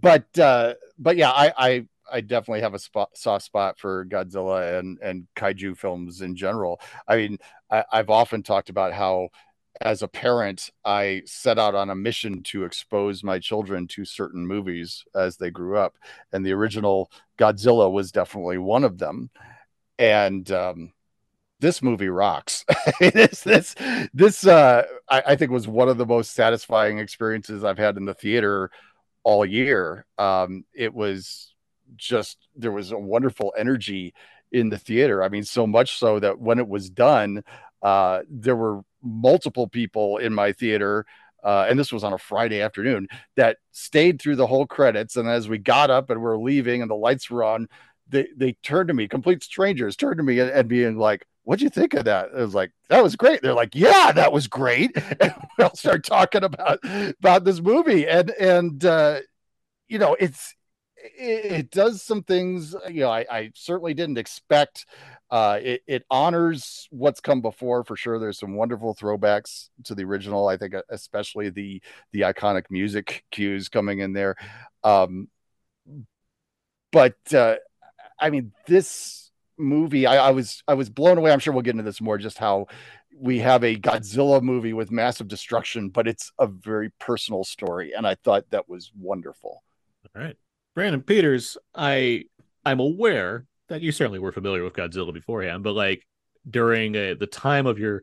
but 0.00 0.38
uh, 0.38 0.74
but 0.98 1.16
yeah, 1.16 1.30
I, 1.30 1.52
I 1.56 1.86
I 2.10 2.20
definitely 2.20 2.62
have 2.62 2.74
a 2.74 2.78
spot, 2.78 3.10
soft 3.14 3.44
spot 3.44 3.78
for 3.78 4.04
Godzilla 4.06 4.78
and 4.78 4.98
and 5.02 5.26
kaiju 5.36 5.76
films 5.76 6.22
in 6.22 6.34
general. 6.34 6.80
I 7.06 7.16
mean, 7.16 7.38
I, 7.70 7.84
I've 7.92 8.10
often 8.10 8.42
talked 8.42 8.70
about 8.70 8.92
how 8.92 9.28
as 9.80 10.02
a 10.02 10.08
parent, 10.08 10.70
I 10.84 11.22
set 11.24 11.58
out 11.58 11.74
on 11.74 11.90
a 11.90 11.94
mission 11.94 12.42
to 12.44 12.64
expose 12.64 13.24
my 13.24 13.38
children 13.38 13.86
to 13.88 14.04
certain 14.04 14.46
movies 14.46 15.04
as 15.14 15.36
they 15.36 15.50
grew 15.50 15.76
up, 15.76 15.96
and 16.32 16.44
the 16.44 16.52
original 16.52 17.10
Godzilla 17.38 17.90
was 17.90 18.12
definitely 18.12 18.58
one 18.58 18.84
of 18.84 18.98
them. 18.98 19.30
And 19.98 20.50
um, 20.50 20.92
this 21.62 21.82
movie 21.82 22.08
rocks. 22.08 22.64
this 23.00 23.42
this 23.42 23.74
this 24.12 24.46
uh, 24.46 24.84
I, 25.08 25.22
I, 25.28 25.36
think 25.36 25.50
was 25.50 25.68
one 25.68 25.88
of 25.88 25.96
the 25.96 26.06
most 26.06 26.32
satisfying 26.32 26.98
experiences 26.98 27.64
I've 27.64 27.78
had 27.78 27.96
in 27.96 28.04
the 28.04 28.14
theater 28.14 28.70
all 29.24 29.44
year. 29.44 30.06
Um, 30.18 30.64
it 30.74 30.94
was 30.94 31.54
just 31.96 32.38
there 32.56 32.72
was 32.72 32.92
a 32.92 32.98
wonderful 32.98 33.52
energy 33.56 34.14
in 34.50 34.68
the 34.68 34.78
theater. 34.78 35.22
I 35.22 35.28
mean, 35.28 35.44
so 35.44 35.66
much 35.66 35.98
so 35.98 36.18
that 36.20 36.38
when 36.38 36.58
it 36.58 36.68
was 36.68 36.90
done, 36.90 37.42
uh, 37.82 38.20
there 38.28 38.56
were 38.56 38.82
multiple 39.02 39.68
people 39.68 40.18
in 40.18 40.32
my 40.32 40.52
theater. 40.52 41.06
Uh, 41.42 41.66
and 41.68 41.78
this 41.78 41.92
was 41.92 42.04
on 42.04 42.12
a 42.12 42.18
Friday 42.18 42.60
afternoon 42.60 43.08
that 43.36 43.56
stayed 43.72 44.20
through 44.20 44.36
the 44.36 44.46
whole 44.46 44.66
credits. 44.66 45.16
And 45.16 45.28
as 45.28 45.48
we 45.48 45.58
got 45.58 45.90
up 45.90 46.08
and 46.08 46.20
we 46.20 46.26
are 46.28 46.38
leaving 46.38 46.82
and 46.82 46.90
the 46.90 46.94
lights 46.94 47.30
were 47.30 47.42
on, 47.42 47.68
they, 48.08 48.28
they 48.36 48.52
turned 48.62 48.88
to 48.88 48.94
me, 48.94 49.08
complete 49.08 49.42
strangers 49.42 49.96
turned 49.96 50.18
to 50.18 50.22
me 50.22 50.38
and, 50.38 50.50
and 50.50 50.68
being 50.68 50.98
like, 50.98 51.26
what'd 51.44 51.62
you 51.62 51.70
think 51.70 51.94
of 51.94 52.04
that? 52.04 52.26
It 52.26 52.40
was 52.40 52.54
like, 52.54 52.72
that 52.88 53.02
was 53.02 53.16
great. 53.16 53.42
They're 53.42 53.54
like, 53.54 53.74
yeah, 53.74 54.12
that 54.12 54.32
was 54.32 54.46
great. 54.46 54.96
And 55.20 55.34
we'll 55.58 55.74
start 55.74 56.04
talking 56.04 56.44
about, 56.44 56.80
about 56.84 57.44
this 57.44 57.60
movie. 57.60 58.08
And, 58.08 58.30
and, 58.30 58.84
uh, 58.84 59.20
you 59.88 59.98
know, 59.98 60.16
it's, 60.18 60.54
it, 60.96 61.52
it, 61.52 61.70
does 61.70 62.02
some 62.02 62.22
things, 62.22 62.74
you 62.88 63.00
know, 63.00 63.10
I, 63.10 63.26
I 63.30 63.50
certainly 63.54 63.94
didn't 63.94 64.18
expect, 64.18 64.86
uh, 65.30 65.58
it, 65.62 65.82
it 65.86 66.04
honors 66.10 66.88
what's 66.90 67.20
come 67.20 67.40
before 67.40 67.84
for 67.84 67.96
sure. 67.96 68.18
There's 68.18 68.38
some 68.38 68.54
wonderful 68.54 68.94
throwbacks 68.94 69.68
to 69.84 69.94
the 69.94 70.04
original. 70.04 70.48
I 70.48 70.56
think, 70.56 70.74
especially 70.88 71.50
the, 71.50 71.82
the 72.12 72.22
iconic 72.22 72.64
music 72.70 73.24
cues 73.30 73.68
coming 73.68 73.98
in 73.98 74.12
there. 74.12 74.36
Um, 74.82 75.28
but, 76.90 77.16
uh, 77.34 77.56
I 78.18 78.30
mean, 78.30 78.52
this, 78.66 79.21
movie 79.62 80.06
I, 80.06 80.28
I, 80.28 80.30
was 80.30 80.62
i 80.68 80.74
was 80.74 80.90
blown 80.90 81.18
away. 81.18 81.32
I'm 81.32 81.38
sure 81.38 81.52
we'll 81.52 81.62
get 81.62 81.72
into 81.72 81.82
this 81.82 82.00
more 82.00 82.18
just 82.18 82.38
how 82.38 82.66
we 83.18 83.38
have 83.38 83.62
a 83.62 83.76
godzilla 83.76 84.42
movie 84.42 84.72
with 84.72 84.90
massive 84.90 85.28
destruction 85.28 85.88
but 85.88 86.08
it's 86.08 86.32
a 86.38 86.46
very 86.46 86.90
personal 86.98 87.44
story 87.44 87.92
and 87.96 88.06
i 88.06 88.14
thought 88.16 88.44
that 88.50 88.68
was 88.68 88.92
wonderful. 88.98 89.62
All 90.14 90.22
right. 90.22 90.36
Brandon 90.74 91.02
peters 91.02 91.56
i 91.74 92.24
i'm 92.64 92.80
aware 92.80 93.46
that 93.68 93.82
you 93.82 93.92
certainly 93.92 94.18
were 94.18 94.32
familiar 94.32 94.64
with 94.64 94.74
godzilla 94.74 95.12
beforehand 95.12 95.62
but 95.62 95.74
like 95.74 96.06
during 96.48 96.96
uh, 96.96 97.14
the 97.18 97.26
time 97.26 97.66
of 97.66 97.78
your 97.78 98.02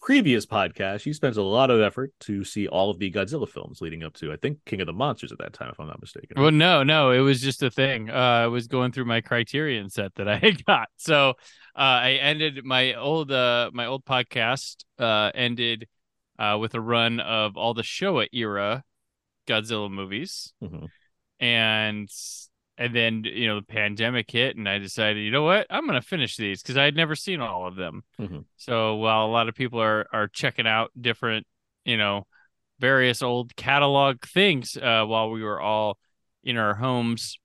previous 0.00 0.46
podcast, 0.46 1.06
you 1.06 1.12
spent 1.12 1.36
a 1.36 1.42
lot 1.42 1.70
of 1.70 1.80
effort 1.80 2.12
to 2.20 2.44
see 2.44 2.66
all 2.66 2.90
of 2.90 2.98
the 2.98 3.10
Godzilla 3.10 3.48
films 3.48 3.80
leading 3.80 4.02
up 4.02 4.14
to, 4.14 4.32
I 4.32 4.36
think, 4.36 4.64
King 4.64 4.80
of 4.80 4.86
the 4.86 4.92
Monsters 4.92 5.32
at 5.32 5.38
that 5.38 5.52
time, 5.52 5.70
if 5.70 5.78
I'm 5.78 5.86
not 5.86 6.00
mistaken. 6.00 6.40
Well, 6.40 6.50
no, 6.50 6.82
no, 6.82 7.10
it 7.10 7.20
was 7.20 7.40
just 7.40 7.62
a 7.62 7.70
thing. 7.70 8.10
Uh, 8.10 8.14
I 8.14 8.46
was 8.46 8.66
going 8.66 8.92
through 8.92 9.04
my 9.04 9.20
Criterion 9.20 9.90
set 9.90 10.14
that 10.16 10.28
I 10.28 10.36
had 10.36 10.64
got, 10.64 10.88
so 10.96 11.34
uh, 11.76 12.00
I 12.02 12.12
ended 12.12 12.64
my 12.64 12.94
old 12.94 13.30
uh, 13.30 13.70
my 13.72 13.86
old 13.86 14.04
podcast 14.04 14.84
uh, 14.98 15.30
ended 15.34 15.86
uh, 16.38 16.56
with 16.60 16.74
a 16.74 16.80
run 16.80 17.20
of 17.20 17.56
all 17.56 17.74
the 17.74 17.82
Showa 17.82 18.26
era 18.32 18.82
Godzilla 19.46 19.90
movies, 19.90 20.52
mm-hmm. 20.62 20.86
and 21.38 22.08
and 22.80 22.96
then 22.96 23.22
you 23.24 23.46
know 23.46 23.56
the 23.56 23.66
pandemic 23.66 24.28
hit 24.28 24.56
and 24.56 24.68
i 24.68 24.78
decided 24.78 25.20
you 25.20 25.30
know 25.30 25.44
what 25.44 25.66
i'm 25.70 25.86
going 25.86 26.00
to 26.00 26.06
finish 26.06 26.36
these 26.36 26.62
because 26.62 26.76
i 26.76 26.84
had 26.84 26.96
never 26.96 27.14
seen 27.14 27.40
all 27.40 27.66
of 27.66 27.76
them 27.76 28.02
mm-hmm. 28.18 28.40
so 28.56 28.96
while 28.96 29.26
a 29.26 29.28
lot 29.28 29.48
of 29.48 29.54
people 29.54 29.80
are 29.80 30.06
are 30.12 30.26
checking 30.26 30.66
out 30.66 30.90
different 31.00 31.46
you 31.84 31.96
know 31.96 32.26
various 32.80 33.22
old 33.22 33.54
catalog 33.54 34.24
things 34.24 34.76
uh, 34.76 35.04
while 35.04 35.30
we 35.30 35.44
were 35.44 35.60
all 35.60 35.98
in 36.42 36.56
our 36.56 36.74
homes 36.74 37.38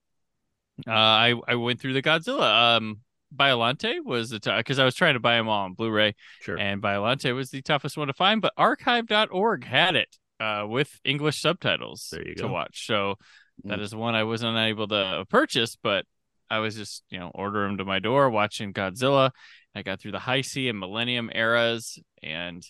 uh, 0.87 0.91
i 0.91 1.33
i 1.47 1.55
went 1.55 1.79
through 1.79 1.93
the 1.93 2.01
godzilla 2.01 2.77
um 2.77 2.97
Biollante 3.35 4.05
was 4.05 4.29
the 4.29 4.39
because 4.39 4.79
I 4.79 4.85
was 4.85 4.95
trying 4.95 5.15
to 5.15 5.19
buy 5.19 5.35
them 5.35 5.49
all 5.49 5.65
on 5.65 5.73
Blu-ray, 5.73 6.15
sure. 6.39 6.57
and 6.57 6.81
Biollante 6.81 7.35
was 7.35 7.49
the 7.49 7.61
toughest 7.61 7.97
one 7.97 8.07
to 8.07 8.13
find, 8.13 8.39
but 8.39 8.53
Archive.org 8.55 9.65
had 9.65 9.95
it 9.97 10.15
uh, 10.39 10.65
with 10.65 11.01
English 11.03 11.41
subtitles 11.41 12.13
to 12.37 12.47
watch. 12.47 12.87
So 12.87 13.15
that 13.63 13.79
mm. 13.79 13.93
one 13.95 14.15
I 14.15 14.23
was 14.23 14.43
unable 14.43 14.87
to 14.89 15.25
purchase, 15.29 15.77
but 15.81 16.05
I 16.49 16.59
was 16.59 16.75
just, 16.75 17.03
you 17.09 17.19
know, 17.19 17.31
order 17.33 17.65
them 17.65 17.77
to 17.77 17.85
my 17.85 17.99
door, 17.99 18.29
watching 18.29 18.73
Godzilla. 18.73 19.31
I 19.73 19.81
got 19.81 19.99
through 19.99 20.11
the 20.11 20.19
Heisei 20.19 20.69
and 20.69 20.79
Millennium 20.79 21.29
eras 21.33 21.99
and 22.23 22.65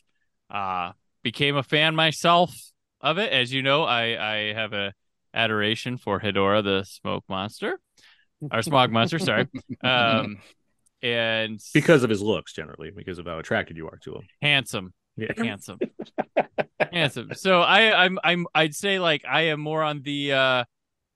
uh 0.49 0.91
became 1.23 1.55
a 1.55 1.63
fan 1.63 1.95
myself 1.95 2.55
of 3.01 3.17
it. 3.17 3.31
As 3.31 3.51
you 3.51 3.61
know, 3.61 3.83
I 3.83 4.33
I 4.33 4.53
have 4.53 4.73
a 4.73 4.93
adoration 5.33 5.97
for 5.97 6.19
Hedorah 6.19 6.63
the 6.63 6.83
smoke 6.86 7.23
monster 7.27 7.79
or 8.51 8.61
smog 8.61 8.91
monster, 8.91 9.19
sorry. 9.19 9.47
Um 9.83 10.38
and 11.01 11.59
because 11.73 12.03
of 12.03 12.09
his 12.09 12.21
looks 12.21 12.53
generally, 12.53 12.89
because 12.89 13.19
of 13.19 13.27
how 13.27 13.38
attracted 13.38 13.77
you 13.77 13.88
are 13.88 13.97
to 14.03 14.15
him. 14.15 14.21
Handsome. 14.41 14.93
Yeah. 15.17 15.31
Handsome. 15.38 15.79
Handsome. 16.91 17.31
So 17.36 17.61
I 17.61 18.05
I'm 18.05 18.17
I'm 18.23 18.47
I'd 18.55 18.73
say 18.73 18.99
like 18.99 19.23
I 19.29 19.43
am 19.43 19.59
more 19.59 19.83
on 19.83 20.01
the 20.01 20.33
uh 20.33 20.63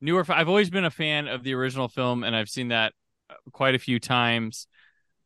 newer. 0.01 0.25
I've 0.29 0.49
always 0.49 0.69
been 0.69 0.85
a 0.85 0.91
fan 0.91 1.27
of 1.27 1.43
the 1.43 1.53
original 1.53 1.87
film, 1.87 2.23
and 2.23 2.35
I've 2.35 2.49
seen 2.49 2.69
that 2.69 2.93
uh, 3.29 3.35
quite 3.51 3.75
a 3.75 3.79
few 3.79 3.99
times. 3.99 4.67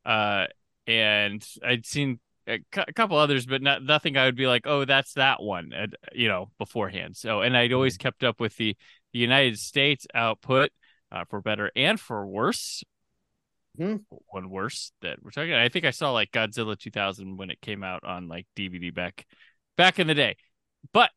Uh, 0.05 0.47
and 0.87 1.45
I'd 1.65 1.85
seen 1.85 2.19
a, 2.47 2.59
cu- 2.71 2.83
a 2.87 2.93
couple 2.93 3.17
others, 3.17 3.45
but 3.45 3.61
not, 3.61 3.83
nothing 3.83 4.17
I 4.17 4.25
would 4.25 4.35
be 4.35 4.47
like, 4.47 4.63
oh, 4.65 4.85
that's 4.85 5.13
that 5.13 5.41
one, 5.41 5.71
and, 5.73 5.95
you 6.13 6.27
know, 6.27 6.51
beforehand. 6.57 7.15
So, 7.15 7.41
and 7.41 7.55
I'd 7.55 7.73
always 7.73 7.97
mm-hmm. 7.97 8.03
kept 8.03 8.23
up 8.23 8.39
with 8.39 8.55
the, 8.57 8.75
the 9.13 9.19
United 9.19 9.57
States 9.59 10.05
output 10.13 10.71
uh, 11.11 11.23
for 11.29 11.41
better 11.41 11.71
and 11.75 11.99
for 11.99 12.25
worse. 12.25 12.83
Hmm. 13.77 13.97
One 14.29 14.51
worse 14.51 14.91
that 15.01 15.23
we're 15.23 15.31
talking. 15.31 15.53
I 15.53 15.69
think 15.69 15.85
I 15.85 15.91
saw 15.91 16.11
like 16.11 16.31
Godzilla 16.31 16.77
2000 16.77 17.37
when 17.37 17.49
it 17.49 17.59
came 17.59 17.83
out 17.83 18.03
on 18.03 18.27
like 18.27 18.45
DVD 18.55 18.93
back 18.93 19.25
back 19.75 19.97
in 19.97 20.05
the 20.05 20.13
day 20.13 20.35
but 20.91 21.11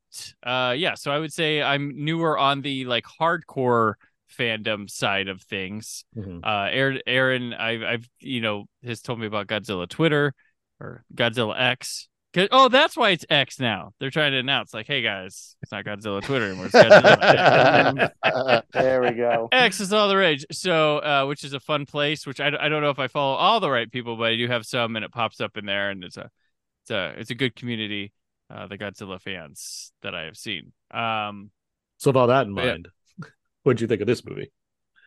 uh 0.44 0.74
yeah 0.76 0.94
so 0.94 1.10
i 1.10 1.18
would 1.18 1.32
say 1.32 1.62
i'm 1.62 2.04
newer 2.04 2.38
on 2.38 2.62
the 2.62 2.84
like 2.84 3.04
hardcore 3.20 3.94
fandom 4.36 4.90
side 4.90 5.28
of 5.28 5.42
things. 5.42 6.04
Mm-hmm. 6.16 6.40
uh 6.42 6.68
aaron, 6.70 7.00
aaron 7.06 7.54
I've, 7.54 7.82
I've 7.82 8.08
you 8.20 8.40
know 8.40 8.66
has 8.84 9.00
told 9.00 9.20
me 9.20 9.26
about 9.26 9.46
godzilla 9.46 9.88
twitter 9.88 10.34
or 10.80 11.04
godzilla 11.14 11.58
x. 11.58 12.08
Oh 12.50 12.68
that's 12.68 12.98
why 12.98 13.10
it's 13.10 13.24
x 13.30 13.58
now. 13.58 13.94
They're 13.98 14.10
trying 14.10 14.32
to 14.32 14.38
announce 14.38 14.74
like 14.74 14.86
hey 14.86 15.00
guys 15.00 15.56
it's 15.62 15.72
not 15.72 15.84
godzilla 15.84 16.22
twitter 16.22 16.46
anymore 16.46 16.66
godzilla 16.66 18.10
there 18.72 19.00
we 19.00 19.12
go. 19.12 19.48
X 19.52 19.80
is 19.80 19.92
all 19.92 20.08
the 20.08 20.16
rage. 20.16 20.44
So 20.52 20.98
uh 20.98 21.24
which 21.26 21.44
is 21.44 21.54
a 21.54 21.60
fun 21.60 21.86
place 21.86 22.26
which 22.26 22.40
I, 22.40 22.48
I 22.48 22.68
don't 22.68 22.82
know 22.82 22.90
if 22.90 22.98
i 22.98 23.06
follow 23.08 23.36
all 23.36 23.60
the 23.60 23.70
right 23.70 23.90
people 23.90 24.16
but 24.16 24.32
i 24.32 24.36
do 24.36 24.48
have 24.48 24.66
some 24.66 24.96
and 24.96 25.04
it 25.04 25.12
pops 25.12 25.40
up 25.40 25.56
in 25.56 25.64
there 25.64 25.90
and 25.90 26.04
it's 26.04 26.16
a 26.18 26.30
it's 26.82 26.90
a 26.90 27.14
it's 27.16 27.30
a 27.30 27.34
good 27.34 27.56
community 27.56 28.12
uh, 28.50 28.66
the 28.66 28.78
Godzilla 28.78 29.20
fans 29.20 29.92
that 30.02 30.14
I 30.14 30.24
have 30.24 30.36
seen. 30.36 30.72
Um, 30.90 31.50
so 31.98 32.10
with 32.10 32.16
all 32.16 32.26
that 32.28 32.46
in 32.46 32.52
mind, 32.52 32.88
yeah. 33.18 33.28
what 33.62 33.76
did 33.76 33.82
you 33.82 33.88
think 33.88 34.00
of 34.00 34.06
this 34.06 34.24
movie? 34.24 34.50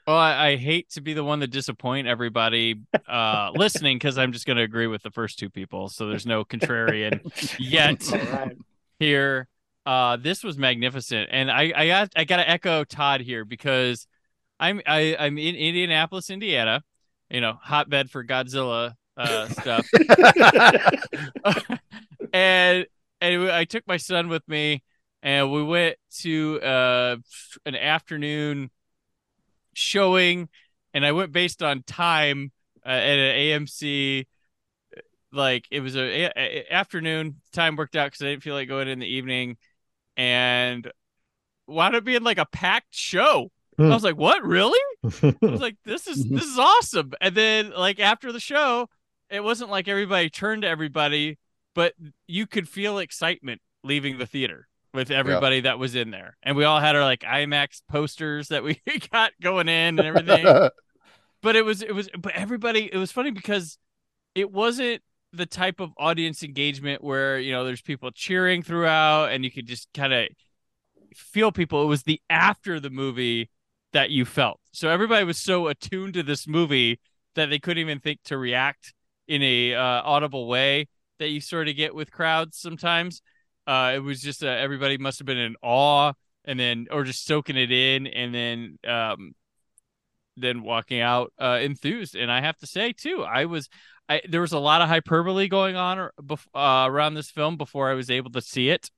Well, 0.07 0.17
I, 0.17 0.47
I 0.47 0.55
hate 0.55 0.89
to 0.91 1.01
be 1.01 1.13
the 1.13 1.23
one 1.23 1.41
to 1.41 1.47
disappoint 1.47 2.07
everybody 2.07 2.81
uh, 3.07 3.51
listening 3.55 3.97
because 3.97 4.17
I'm 4.17 4.31
just 4.31 4.45
going 4.47 4.57
to 4.57 4.63
agree 4.63 4.87
with 4.87 5.03
the 5.03 5.11
first 5.11 5.37
two 5.37 5.49
people. 5.49 5.89
So 5.89 6.07
there's 6.07 6.25
no 6.25 6.43
contrarian 6.43 7.21
yet 7.59 8.09
right. 8.11 8.57
here. 8.97 9.47
Uh, 9.85 10.17
this 10.17 10.43
was 10.43 10.57
magnificent, 10.57 11.29
and 11.31 11.49
I 11.49 11.73
I 11.75 11.87
got 11.87 12.11
I 12.15 12.23
got 12.23 12.37
to 12.37 12.49
echo 12.49 12.83
Todd 12.83 13.21
here 13.21 13.45
because 13.45 14.07
I'm 14.59 14.81
I 14.85 15.15
I'm 15.17 15.37
in 15.37 15.55
Indianapolis, 15.55 16.29
Indiana, 16.29 16.83
you 17.29 17.41
know, 17.41 17.57
hotbed 17.61 18.09
for 18.09 18.23
Godzilla 18.23 18.93
uh, 19.15 19.47
stuff, 19.49 19.87
and 22.33 22.85
and 23.22 23.51
I 23.51 23.65
took 23.65 23.88
my 23.88 23.97
son 23.97 24.30
with 24.30 24.47
me, 24.47 24.84
and 25.22 25.51
we 25.51 25.63
went 25.63 25.97
to 26.22 26.59
uh 26.61 27.17
an 27.65 27.76
afternoon 27.76 28.70
showing, 29.74 30.49
and 30.93 31.05
I 31.05 31.11
went 31.11 31.32
based 31.32 31.61
on 31.63 31.84
time 31.84 32.51
uh, 32.86 32.89
at 32.89 33.20
an 33.20 33.36
AMC. 33.36 34.28
Like 35.32 35.67
it 35.70 35.82
was 35.82 35.95
a, 35.95 36.01
a- 36.01 36.32
a- 36.36 36.74
afternoon 36.74 37.36
time 37.53 37.76
worked 37.76 37.95
out 37.95 38.07
because 38.07 38.22
I 38.24 38.30
didn't 38.32 38.43
feel 38.43 38.55
like 38.55 38.67
going 38.67 38.88
in 38.88 38.99
the 38.99 39.07
evening, 39.07 39.57
and 40.17 40.91
wound 41.67 41.95
up 41.95 42.03
being 42.03 42.24
like 42.24 42.39
a 42.39 42.47
packed 42.47 42.95
show. 42.95 43.51
Hmm. 43.78 43.91
I 43.91 43.93
was 43.93 44.03
like, 44.03 44.17
"What? 44.17 44.43
Really?" 44.43 44.80
I 45.24 45.36
was 45.41 45.61
like, 45.61 45.78
"This 45.86 46.07
is 46.07 46.28
this 46.28 46.45
is 46.45 46.57
awesome." 46.57 47.13
And 47.22 47.36
then 47.36 47.72
like 47.72 47.99
after 47.99 48.32
the 48.32 48.39
show, 48.39 48.89
it 49.30 49.43
wasn't 49.43 49.70
like 49.70 49.88
everybody 49.88 50.32
turned 50.32 50.63
to 50.63 50.67
everybody, 50.67 51.38
but 51.80 51.93
you 52.27 52.45
could 52.45 52.67
feel 52.67 52.97
excitement 52.97 53.61
leaving 53.86 54.17
the 54.17 54.25
theater 54.25 54.67
with 54.93 55.11
everybody 55.11 55.61
that 55.61 55.80
was 55.80 55.95
in 55.95 56.11
there, 56.11 56.36
and 56.43 56.57
we 56.57 56.65
all 56.65 56.82
had 56.82 56.93
our 56.93 57.05
like 57.05 57.21
IMAX 57.21 57.84
posters 57.89 58.49
that 58.49 58.65
we 58.65 58.82
got 59.13 59.32
going 59.41 59.69
in 59.69 59.97
and 59.97 60.01
everything. 60.01 60.45
But 61.41 61.55
it 61.55 61.63
was 61.63 61.82
it 61.82 61.95
was 61.95 62.09
but 62.19 62.34
everybody 62.34 62.89
it 62.91 62.97
was 62.97 63.13
funny 63.13 63.32
because 63.32 63.77
it 64.36 64.51
wasn't 64.51 65.01
the 65.32 65.45
type 65.45 65.80
of 65.80 65.91
audience 65.97 66.43
engagement 66.43 67.01
where 67.01 67.39
you 67.39 67.53
know 67.53 67.63
there's 67.63 67.82
people 67.82 68.11
cheering 68.11 68.61
throughout 68.61 69.32
and 69.32 69.45
you 69.45 69.49
could 69.49 69.65
just 69.65 69.88
kind 69.93 70.11
of 70.11 70.27
feel 71.15 71.53
people. 71.53 71.82
It 71.82 71.86
was 71.86 72.03
the 72.03 72.19
after 72.30 72.77
the 72.82 72.89
movie 72.89 73.51
that 73.93 74.09
you 74.09 74.25
felt. 74.25 74.59
So 74.73 74.89
everybody 74.89 75.23
was 75.23 75.38
so 75.38 75.69
attuned 75.69 76.15
to 76.15 76.23
this 76.23 76.45
movie 76.45 76.99
that 77.36 77.49
they 77.49 77.57
couldn't 77.57 77.80
even 77.80 78.01
think 78.01 78.19
to 78.25 78.38
react 78.38 78.93
in 79.30 79.41
a 79.41 79.75
uh, 79.75 80.01
audible 80.03 80.45
way 80.45 80.88
that 81.20 81.30
you 81.30 81.41
sort 81.41 81.67
of 81.67 81.76
get 81.76 81.93
with 81.93 82.11
crowds 82.11 82.57
sometimes 82.57 83.22
uh 83.67 83.91
it 83.95 83.99
was 83.99 84.22
just 84.22 84.43
uh, 84.43 84.47
everybody 84.47 84.97
must 84.97 85.20
have 85.20 85.26
been 85.26 85.38
in 85.38 85.55
awe 85.61 86.13
and 86.45 86.59
then 86.59 86.88
or 86.91 87.03
just 87.03 87.26
soaking 87.26 87.57
it 87.57 87.72
in 87.72 88.07
and 88.07 88.34
then 88.34 88.78
um 88.88 89.34
then 90.38 90.63
walking 90.63 91.01
out 91.01 91.34
uh, 91.39 91.59
enthused. 91.61 92.15
And 92.15 92.32
I 92.32 92.41
have 92.41 92.57
to 92.57 92.67
say 92.67 92.93
too, 92.93 93.24
I 93.24 93.45
was, 93.45 93.70
I 94.07 94.22
there 94.28 94.41
was 94.41 94.53
a 94.53 94.59
lot 94.59 94.82
of 94.82 94.88
hyperbole 94.89 95.47
going 95.47 95.76
on 95.76 96.09
bef- 96.22 96.47
uh, 96.55 96.89
around 96.89 97.13
this 97.15 97.30
film 97.30 97.57
before 97.57 97.89
I 97.89 97.93
was 97.93 98.09
able 98.09 98.32
to 98.32 98.41
see 98.41 98.70
it. 98.70 98.89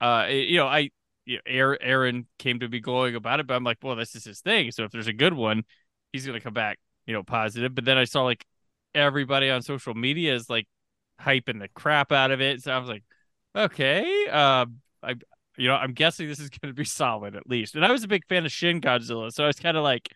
Uh, 0.00 0.26
it- 0.28 0.48
you 0.48 0.58
know, 0.58 0.66
I, 0.66 0.90
you 1.26 1.36
know, 1.36 1.42
Aaron, 1.46 1.78
Aaron 1.82 2.26
came 2.38 2.60
to 2.60 2.68
be 2.68 2.80
glowing 2.80 3.14
about 3.14 3.40
it, 3.40 3.46
but 3.46 3.54
I'm 3.54 3.64
like, 3.64 3.78
well, 3.82 3.96
this 3.96 4.14
is 4.14 4.24
his 4.24 4.40
thing. 4.40 4.70
So 4.70 4.84
if 4.84 4.92
there's 4.92 5.06
a 5.06 5.12
good 5.12 5.34
one, 5.34 5.64
he's 6.12 6.26
gonna 6.26 6.40
come 6.40 6.54
back, 6.54 6.78
you 7.06 7.14
know, 7.14 7.22
positive. 7.22 7.74
But 7.74 7.84
then 7.84 7.98
I 7.98 8.04
saw 8.04 8.24
like 8.24 8.44
everybody 8.94 9.50
on 9.50 9.62
social 9.62 9.94
media 9.94 10.34
is 10.34 10.48
like 10.50 10.66
hyping 11.20 11.60
the 11.60 11.68
crap 11.68 12.12
out 12.12 12.30
of 12.30 12.40
it. 12.40 12.62
So 12.62 12.72
I 12.72 12.78
was 12.78 12.88
like, 12.88 13.04
okay, 13.56 14.26
uh, 14.30 14.66
I, 15.02 15.14
you 15.56 15.68
know, 15.68 15.76
I'm 15.76 15.92
guessing 15.92 16.28
this 16.28 16.40
is 16.40 16.50
gonna 16.62 16.74
be 16.74 16.84
solid 16.84 17.36
at 17.36 17.48
least. 17.48 17.74
And 17.74 17.84
I 17.84 17.92
was 17.92 18.04
a 18.04 18.08
big 18.08 18.26
fan 18.26 18.44
of 18.46 18.52
Shin 18.52 18.80
Godzilla, 18.80 19.32
so 19.32 19.44
I 19.44 19.46
was 19.46 19.58
kind 19.58 19.76
of 19.76 19.84
like 19.84 20.10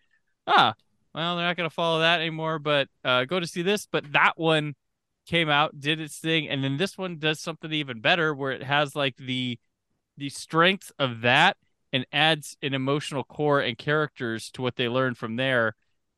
ah, 0.49 0.73
well, 1.13 1.37
they're 1.37 1.45
not 1.45 1.57
going 1.57 1.69
to 1.69 1.73
follow 1.73 1.99
that 1.99 2.19
anymore, 2.19 2.59
but 2.59 2.87
uh, 3.03 3.25
go 3.25 3.39
to 3.39 3.47
see 3.47 3.61
this. 3.61 3.87
But 3.89 4.11
that 4.13 4.33
one 4.35 4.75
came 5.25 5.49
out, 5.49 5.79
did 5.79 6.01
its 6.01 6.17
thing, 6.17 6.49
and 6.49 6.63
then 6.63 6.77
this 6.77 6.97
one 6.97 7.17
does 7.19 7.39
something 7.39 7.71
even 7.71 8.01
better, 8.01 8.33
where 8.33 8.51
it 8.51 8.63
has 8.63 8.95
like 8.95 9.15
the 9.17 9.57
the 10.17 10.29
strength 10.29 10.91
of 10.99 11.21
that 11.21 11.55
and 11.93 12.05
adds 12.11 12.57
an 12.61 12.73
emotional 12.73 13.23
core 13.23 13.61
and 13.61 13.77
characters 13.77 14.51
to 14.51 14.61
what 14.61 14.75
they 14.75 14.89
learned 14.89 15.17
from 15.17 15.35
there, 15.37 15.75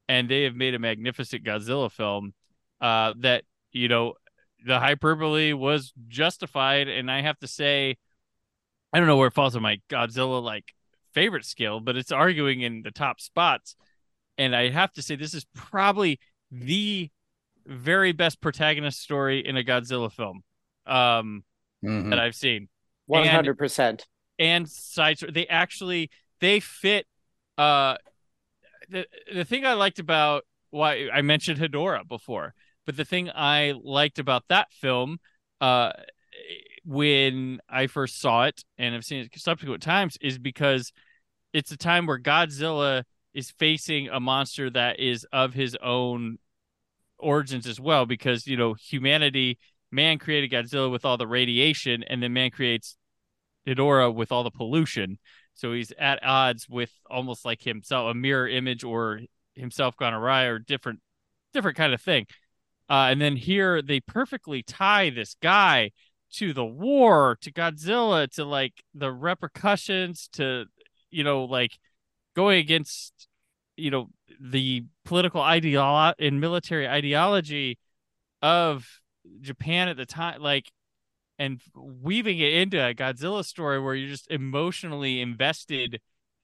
and 0.09 0.27
they 0.29 0.43
have 0.43 0.55
made 0.55 0.73
a 0.73 0.79
magnificent 0.79 1.43
Godzilla 1.43 1.91
film. 1.91 2.33
Uh, 2.79 3.13
that 3.19 3.43
you 3.71 3.87
know, 3.87 4.13
the 4.65 4.79
hyperbole 4.79 5.53
was 5.53 5.93
justified, 6.07 6.87
and 6.87 7.09
I 7.09 7.21
have 7.21 7.39
to 7.39 7.47
say, 7.47 7.97
I 8.93 8.97
don't 8.97 9.07
know 9.07 9.17
where 9.17 9.27
it 9.27 9.33
falls 9.33 9.55
on 9.55 9.61
my 9.61 9.79
Godzilla 9.89 10.41
like 10.41 10.73
favorite 11.13 11.45
scale, 11.45 11.79
but 11.79 11.95
it's 11.95 12.11
arguing 12.11 12.61
in 12.61 12.81
the 12.83 12.91
top 12.91 13.19
spots 13.19 13.75
and 14.37 14.55
I 14.55 14.69
have 14.69 14.91
to 14.93 15.01
say 15.01 15.15
this 15.15 15.33
is 15.33 15.45
probably 15.53 16.19
the 16.51 17.09
very 17.65 18.11
best 18.11 18.41
protagonist 18.41 18.99
story 18.99 19.45
in 19.45 19.55
a 19.55 19.63
Godzilla 19.63 20.11
film 20.11 20.43
um, 20.87 21.43
Mhm. 21.83 22.09
that 22.09 22.19
I've 22.19 22.35
seen. 22.35 22.67
One 23.05 23.27
hundred 23.27 23.57
percent. 23.57 24.07
And 24.39 24.67
side 24.69 25.17
story, 25.17 25.31
they 25.31 25.47
actually 25.47 26.09
they 26.39 26.59
fit. 26.59 27.05
Uh, 27.57 27.97
the 28.89 29.05
the 29.31 29.45
thing 29.45 29.65
I 29.65 29.73
liked 29.73 29.99
about 29.99 30.45
why 30.71 31.09
I 31.13 31.21
mentioned 31.21 31.59
Hedorah 31.59 32.07
before, 32.07 32.55
but 32.91 32.97
the 32.97 33.05
thing 33.05 33.29
I 33.33 33.73
liked 33.81 34.19
about 34.19 34.43
that 34.49 34.69
film, 34.73 35.19
uh, 35.61 35.93
when 36.83 37.61
I 37.69 37.87
first 37.87 38.19
saw 38.19 38.43
it 38.47 38.65
and 38.77 38.93
I've 38.93 39.05
seen 39.05 39.21
it 39.21 39.39
subsequent 39.39 39.81
times, 39.81 40.17
is 40.19 40.37
because 40.37 40.91
it's 41.53 41.71
a 41.71 41.77
time 41.77 42.05
where 42.05 42.19
Godzilla 42.19 43.03
is 43.33 43.49
facing 43.51 44.09
a 44.09 44.19
monster 44.19 44.69
that 44.71 44.99
is 44.99 45.25
of 45.31 45.53
his 45.53 45.77
own 45.81 46.37
origins 47.17 47.65
as 47.65 47.79
well 47.79 48.05
because 48.05 48.45
you 48.45 48.57
know 48.57 48.73
humanity 48.73 49.57
man 49.89 50.17
created 50.17 50.51
Godzilla 50.51 50.91
with 50.91 51.05
all 51.05 51.15
the 51.15 51.27
radiation 51.27 52.03
and 52.03 52.21
then 52.21 52.33
man 52.33 52.51
creates 52.51 52.97
Ghidorah 53.65 54.13
with 54.13 54.33
all 54.33 54.43
the 54.43 54.51
pollution. 54.51 55.17
So 55.53 55.71
he's 55.71 55.93
at 55.97 56.21
odds 56.25 56.67
with 56.67 56.91
almost 57.09 57.45
like 57.45 57.61
himself 57.61 58.11
a 58.11 58.13
mirror 58.13 58.49
image 58.49 58.83
or 58.83 59.21
himself 59.55 59.95
gone 59.95 60.13
awry 60.13 60.43
or 60.43 60.59
different 60.59 60.99
different 61.53 61.77
kind 61.77 61.93
of 61.93 62.01
thing 62.01 62.25
uh, 62.91 63.07
and 63.09 63.21
then 63.21 63.37
here 63.37 63.81
they 63.81 64.01
perfectly 64.01 64.61
tie 64.61 65.09
this 65.09 65.37
guy 65.41 65.91
to 66.29 66.51
the 66.51 66.65
war 66.65 67.37
to 67.39 67.49
Godzilla 67.51 68.29
to 68.31 68.43
like 68.43 68.83
the 68.93 69.09
repercussions 69.09 70.27
to 70.33 70.65
you 71.09 71.23
know 71.23 71.45
like 71.45 71.79
going 72.35 72.59
against 72.59 73.29
you 73.77 73.91
know 73.91 74.09
the 74.41 74.83
political 75.05 75.41
ideology 75.41 76.27
and 76.27 76.41
military 76.41 76.85
ideology 76.85 77.79
of 78.41 78.85
Japan 79.39 79.87
at 79.87 79.95
the 79.95 80.05
time 80.05 80.41
like 80.41 80.69
and 81.39 81.61
weaving 81.73 82.39
it 82.39 82.53
into 82.53 82.77
a 82.77 82.93
Godzilla 82.93 83.45
story 83.45 83.79
where 83.79 83.95
you're 83.95 84.09
just 84.09 84.29
emotionally 84.29 85.21
invested 85.21 86.01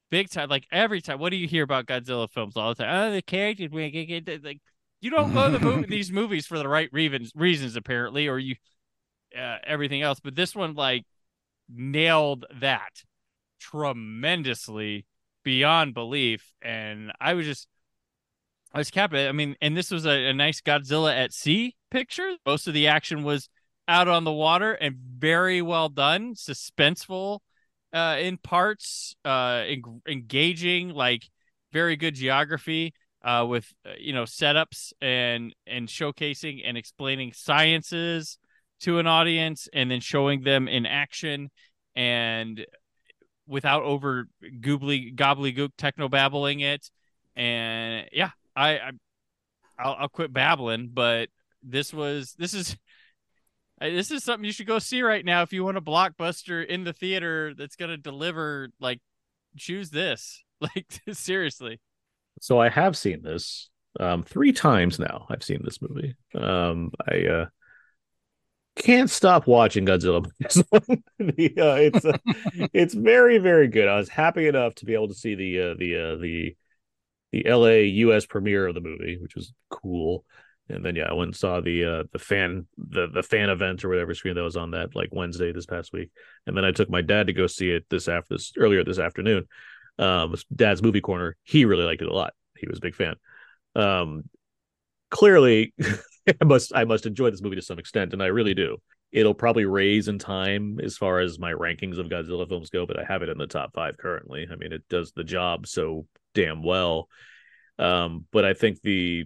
big 0.10 0.30
time 0.30 0.48
like 0.48 0.66
every 0.72 1.02
time 1.02 1.20
what 1.20 1.32
do 1.32 1.36
you 1.36 1.48
hear 1.48 1.64
about 1.64 1.88
Godzilla 1.88 2.30
films 2.32 2.56
all 2.56 2.74
the 2.74 2.86
time? 2.86 3.12
Oh 3.12 3.14
the 3.14 3.22
characters 3.22 3.70
like 4.45 4.62
you 5.08 5.12
don't 5.12 5.34
to 5.34 5.58
the 5.58 5.60
movie, 5.60 5.86
these 5.89 6.12
movies 6.12 6.45
for 6.45 6.58
the 6.58 6.68
right 6.68 6.89
reasons 6.91 7.32
reasons 7.34 7.76
apparently 7.76 8.28
or 8.28 8.38
you 8.38 8.55
uh, 9.38 9.58
everything 9.66 10.01
else 10.01 10.20
but 10.20 10.36
this 10.36 10.53
one 10.53 10.74
like 10.74 11.05
nailed 11.74 12.45
that 12.60 13.03
tremendously 13.60 15.05
beyond 15.43 15.93
belief 15.93 16.53
and 16.62 17.12
i 17.22 17.34
was 17.34 17.45
just 17.45 17.68
i 18.74 18.78
was 18.78 18.91
captivated 18.91 19.30
i 19.30 19.32
mean 19.32 19.55
and 19.62 19.78
this 19.78 19.91
was 19.91 20.05
a, 20.05 20.28
a 20.28 20.34
nice 20.34 20.62
godzilla 20.62 21.16
at 21.16 21.32
sea 21.32 21.74
picture. 21.89 22.36
Most 22.45 22.68
of 22.68 22.74
the 22.74 22.88
action 22.88 23.24
was 23.24 23.49
out 23.88 24.08
on 24.08 24.24
the 24.26 24.32
water 24.32 24.74
and 24.74 24.95
very 24.97 25.62
well 25.62 25.89
done 25.89 26.36
suspenseful 26.36 27.39
uh 27.93 28.18
in 28.20 28.38
parts 28.38 29.16
uh 29.24 29.64
en- 29.66 30.01
engaging 30.08 30.89
like 30.89 31.24
very 31.72 31.95
good 31.95 32.16
geography 32.16 32.93
uh 33.24 33.45
with 33.47 33.72
uh, 33.86 33.91
you 33.99 34.13
know 34.13 34.24
setups 34.24 34.93
and 35.01 35.53
and 35.65 35.88
showcasing 35.88 36.61
and 36.63 36.78
explaining 36.78 37.34
sciences 37.34 38.38
to 38.80 38.99
an 38.99 39.07
audience 39.07 39.68
and 39.74 39.89
then 39.89 39.99
showing 39.99 40.43
them 40.43 40.68
in 40.68 40.86
action 40.86 41.49
and 41.95 42.65
without 43.47 43.84
over 43.84 44.28
goobly 44.59 45.15
gobbledygook 45.15 45.70
techno 45.78 46.07
babbling 46.07 46.59
it. 46.59 46.89
And 47.36 48.07
yeah 48.11 48.32
i, 48.55 48.78
I 48.78 48.91
I'll, 49.80 49.95
I'll 49.99 50.09
quit 50.09 50.34
babbling 50.34 50.89
but 50.93 51.30
this 51.63 51.93
was 51.93 52.34
this 52.38 52.53
is 52.53 52.78
this 53.82 54.11
is 54.11 54.24
something 54.24 54.45
you 54.45 54.51
should 54.51 54.68
go 54.68 54.80
see 54.80 55.01
right 55.01 55.24
now 55.24 55.43
if 55.43 55.53
you 55.53 55.63
want 55.63 55.78
a 55.78 55.82
blockbuster 55.82 56.65
in 56.65 56.84
the 56.84 56.93
theater 56.93 57.53
that's 57.55 57.76
going 57.76 57.91
to 57.91 57.97
deliver 57.97 58.70
like 58.80 58.99
choose 59.57 59.89
this. 59.89 60.43
Like 60.59 60.88
seriously 61.11 61.80
So 62.42 62.60
I 62.60 62.70
have 62.70 62.98
seen 62.98 63.22
this 63.22 63.70
um, 64.00 64.24
three 64.24 64.54
times 64.54 65.00
now. 65.00 65.26
I've 65.30 65.44
seen 65.44 65.62
this 65.64 65.82
movie. 65.82 66.16
Um, 66.36 66.92
I 67.08 67.26
uh, 67.26 67.46
can't 68.76 69.10
stop 69.10 69.48
watching 69.48 69.86
Godzilla. 69.86 70.30
the, 70.40 71.54
uh, 71.58 71.76
it's 71.76 72.06
uh, 72.06 72.18
it's 72.74 72.94
very 72.94 73.38
very 73.40 73.68
good. 73.68 73.88
I 73.88 73.98
was 73.98 74.10
happy 74.10 74.48
enough 74.48 74.76
to 74.76 74.86
be 74.86 74.94
able 74.94 75.08
to 75.10 75.16
see 75.16 75.36
the 75.36 75.62
uh, 75.62 75.76
the 75.78 75.96
uh, 75.96 76.16
the 76.18 76.56
the 77.32 77.50
LA 77.50 78.08
US 78.08 78.26
premiere 78.26 78.68
of 78.68 78.76
the 78.76 78.82
movie, 78.82 79.18
which 79.20 79.36
was 79.36 79.54
cool. 79.70 80.26
And 80.70 80.84
then 80.84 80.96
yeah, 80.96 81.06
I 81.10 81.14
went 81.14 81.30
and 81.30 81.36
saw 81.36 81.62
the 81.62 81.86
uh 81.86 82.04
the 82.12 82.20
fan 82.20 82.68
the 82.78 83.08
the 83.08 83.24
fan 83.24 83.50
event 83.50 83.84
or 83.84 83.90
whatever 83.90 84.14
screen 84.14 84.36
that 84.36 84.44
was 84.44 84.58
on 84.58 84.72
that 84.72 84.96
like 84.96 85.10
Wednesday 85.12 85.52
this 85.52 85.66
past 85.66 85.94
week. 85.94 86.12
And 86.46 86.56
then 86.56 86.66
I 86.66 86.72
took 86.72 86.90
my 86.90 87.02
dad 87.02 87.28
to 87.28 87.34
go 87.34 87.48
see 87.48 87.72
it 87.72 87.86
this 87.90 88.08
after 88.08 88.36
this 88.36 88.52
earlier 88.58 88.84
this 88.84 89.00
afternoon. 89.00 89.46
Um 90.00 90.36
dad's 90.56 90.84
movie 90.84 91.02
corner. 91.02 91.36
He 91.43 91.66
really 91.66 91.84
liked 91.86 92.02
it 92.02 92.08
a 92.08 92.14
lot. 92.14 92.34
He 92.58 92.68
was 92.68 92.78
a 92.78 92.82
big 92.82 92.95
fan. 92.95 93.16
Um 93.76 94.24
clearly 95.10 95.74
I 96.41 96.45
must 96.45 96.74
I 96.76 96.84
must 96.84 97.06
enjoy 97.06 97.30
this 97.30 97.41
movie 97.41 97.56
to 97.56 97.62
some 97.62 97.80
extent, 97.80 98.14
and 98.14 98.22
I 98.22 98.28
really 98.28 98.54
do. 98.54 98.78
It'll 99.12 99.34
probably 99.34 99.66
raise 99.66 100.10
in 100.10 100.20
time 100.20 100.80
as 100.84 100.98
far 100.98 101.20
as 101.20 101.39
my 101.39 101.54
rankings 101.54 101.98
of 101.98 102.08
Godzilla 102.08 102.48
films 102.48 102.70
go, 102.70 102.86
but 102.86 103.00
I 103.00 103.06
have 103.06 103.22
it 103.22 103.30
in 103.30 103.38
the 103.38 103.48
top 103.48 103.74
five 103.74 103.98
currently. 103.98 104.48
I 104.52 104.56
mean, 104.56 104.74
it 104.74 104.84
does 104.89 105.14
the 105.14 105.24
job 105.24 105.66
so 105.66 106.06
damn 106.34 106.62
well. 106.62 107.08
Um, 107.80 108.26
but 108.32 108.43
I 108.43 108.54
think 108.54 108.82
the 108.82 109.26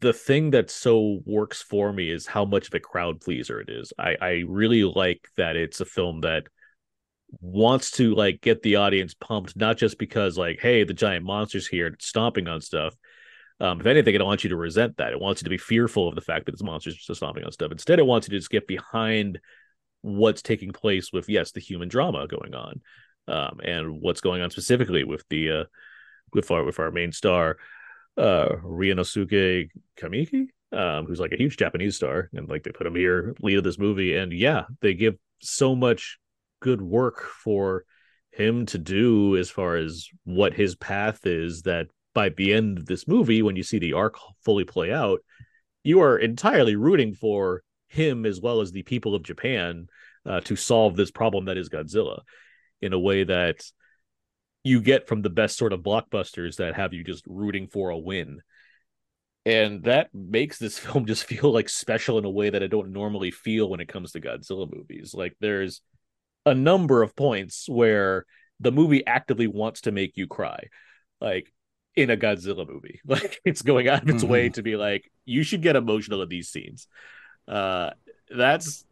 the 0.00 0.12
thing 0.12 0.50
that 0.50 0.70
so 0.70 1.20
works 1.24 1.62
for 1.62 1.92
me 1.92 2.10
is 2.10 2.26
how 2.26 2.44
much 2.44 2.68
of 2.68 2.74
a 2.74 2.80
crowd 2.80 3.20
pleaser 3.20 3.60
it 3.60 3.68
is. 3.68 3.92
I, 3.98 4.16
I 4.20 4.44
really 4.48 4.82
like 4.82 5.28
that 5.36 5.56
it's 5.56 5.80
a 5.80 5.84
film 5.84 6.22
that 6.22 6.48
wants 7.40 7.92
to 7.92 8.14
like 8.14 8.40
get 8.40 8.62
the 8.62 8.76
audience 8.76 9.14
pumped, 9.14 9.56
not 9.56 9.76
just 9.76 9.98
because 9.98 10.38
like, 10.38 10.60
hey, 10.60 10.84
the 10.84 10.94
giant 10.94 11.24
monster's 11.24 11.66
here 11.66 11.94
stomping 11.98 12.48
on 12.48 12.60
stuff, 12.60 12.94
um, 13.58 13.80
if 13.80 13.86
anything, 13.86 14.14
it 14.14 14.24
wants 14.24 14.44
you 14.44 14.50
to 14.50 14.56
resent 14.56 14.98
that. 14.98 15.12
It 15.12 15.20
wants 15.20 15.40
you 15.40 15.44
to 15.44 15.50
be 15.50 15.58
fearful 15.58 16.08
of 16.08 16.14
the 16.14 16.20
fact 16.20 16.46
that 16.46 16.52
this 16.52 16.62
monsters 16.62 16.96
just 16.96 17.18
stomping 17.18 17.44
on 17.44 17.52
stuff. 17.52 17.72
Instead, 17.72 17.98
it 17.98 18.06
wants 18.06 18.28
you 18.28 18.32
to 18.32 18.38
just 18.38 18.50
get 18.50 18.66
behind 18.66 19.40
what's 20.02 20.42
taking 20.42 20.72
place 20.72 21.12
with 21.12 21.28
yes, 21.28 21.52
the 21.52 21.60
human 21.60 21.88
drama 21.88 22.26
going 22.26 22.54
on, 22.54 22.80
um, 23.28 23.60
and 23.64 24.00
what's 24.00 24.20
going 24.20 24.42
on 24.42 24.50
specifically 24.50 25.04
with 25.04 25.24
the 25.30 25.50
uh, 25.50 25.64
with 26.34 26.50
our 26.50 26.64
with 26.64 26.78
our 26.78 26.90
main 26.90 27.12
star, 27.12 27.56
uh, 28.18 28.48
Ryunosuke 28.62 29.70
Kamiki, 29.98 30.48
um, 30.72 31.06
who's 31.06 31.20
like 31.20 31.32
a 31.32 31.38
huge 31.38 31.56
Japanese 31.56 31.96
star, 31.96 32.28
and 32.34 32.48
like 32.50 32.62
they 32.62 32.72
put 32.72 32.86
him 32.86 32.94
here 32.94 33.34
lead 33.40 33.56
of 33.56 33.64
this 33.64 33.78
movie, 33.78 34.16
and 34.16 34.32
yeah, 34.34 34.64
they 34.82 34.92
give 34.92 35.16
so 35.40 35.74
much 35.74 36.18
good 36.66 36.82
work 36.82 37.22
for 37.22 37.84
him 38.32 38.66
to 38.66 38.76
do 38.76 39.36
as 39.36 39.48
far 39.48 39.76
as 39.76 40.08
what 40.24 40.52
his 40.52 40.74
path 40.74 41.24
is 41.24 41.62
that 41.62 41.86
by 42.12 42.28
the 42.30 42.52
end 42.52 42.76
of 42.76 42.86
this 42.86 43.06
movie, 43.06 43.40
when 43.40 43.54
you 43.54 43.62
see 43.62 43.78
the 43.78 43.92
arc 43.92 44.16
fully 44.44 44.64
play 44.64 44.92
out, 44.92 45.20
you 45.84 46.00
are 46.00 46.18
entirely 46.18 46.74
rooting 46.74 47.14
for 47.14 47.62
him 47.86 48.26
as 48.26 48.40
well 48.40 48.60
as 48.60 48.72
the 48.72 48.82
people 48.82 49.14
of 49.14 49.22
Japan 49.22 49.86
uh, 50.28 50.40
to 50.40 50.56
solve 50.56 50.96
this 50.96 51.12
problem 51.12 51.44
that 51.44 51.56
is 51.56 51.68
Godzilla 51.68 52.22
in 52.82 52.92
a 52.92 52.98
way 52.98 53.22
that 53.22 53.60
you 54.64 54.80
get 54.80 55.06
from 55.06 55.22
the 55.22 55.30
best 55.30 55.56
sort 55.56 55.72
of 55.72 55.84
blockbusters 55.84 56.56
that 56.56 56.74
have 56.74 56.92
you 56.92 57.04
just 57.04 57.22
rooting 57.28 57.68
for 57.68 57.90
a 57.90 57.98
win. 57.98 58.40
And 59.44 59.84
that 59.84 60.08
makes 60.12 60.58
this 60.58 60.78
film 60.80 61.06
just 61.06 61.26
feel 61.26 61.52
like 61.52 61.68
special 61.68 62.18
in 62.18 62.24
a 62.24 62.30
way 62.30 62.50
that 62.50 62.64
I 62.64 62.66
don't 62.66 62.90
normally 62.90 63.30
feel 63.30 63.70
when 63.70 63.78
it 63.78 63.86
comes 63.86 64.10
to 64.12 64.20
Godzilla 64.20 64.68
movies. 64.68 65.14
Like 65.14 65.36
there's 65.38 65.80
a 66.46 66.54
number 66.54 67.02
of 67.02 67.14
points 67.14 67.68
where 67.68 68.24
the 68.60 68.72
movie 68.72 69.06
actively 69.06 69.46
wants 69.46 69.82
to 69.82 69.92
make 69.92 70.16
you 70.16 70.26
cry. 70.26 70.68
Like 71.20 71.52
in 71.96 72.10
a 72.10 72.16
Godzilla 72.16 72.68
movie. 72.68 73.00
Like 73.06 73.40
it's 73.44 73.62
going 73.62 73.88
out 73.88 74.02
of 74.02 74.08
its 74.08 74.22
mm-hmm. 74.22 74.32
way 74.32 74.48
to 74.50 74.62
be 74.62 74.76
like, 74.76 75.10
you 75.24 75.42
should 75.42 75.62
get 75.62 75.76
emotional 75.76 76.22
in 76.22 76.28
these 76.28 76.48
scenes. 76.48 76.86
Uh, 77.48 77.90
that's 78.30 78.84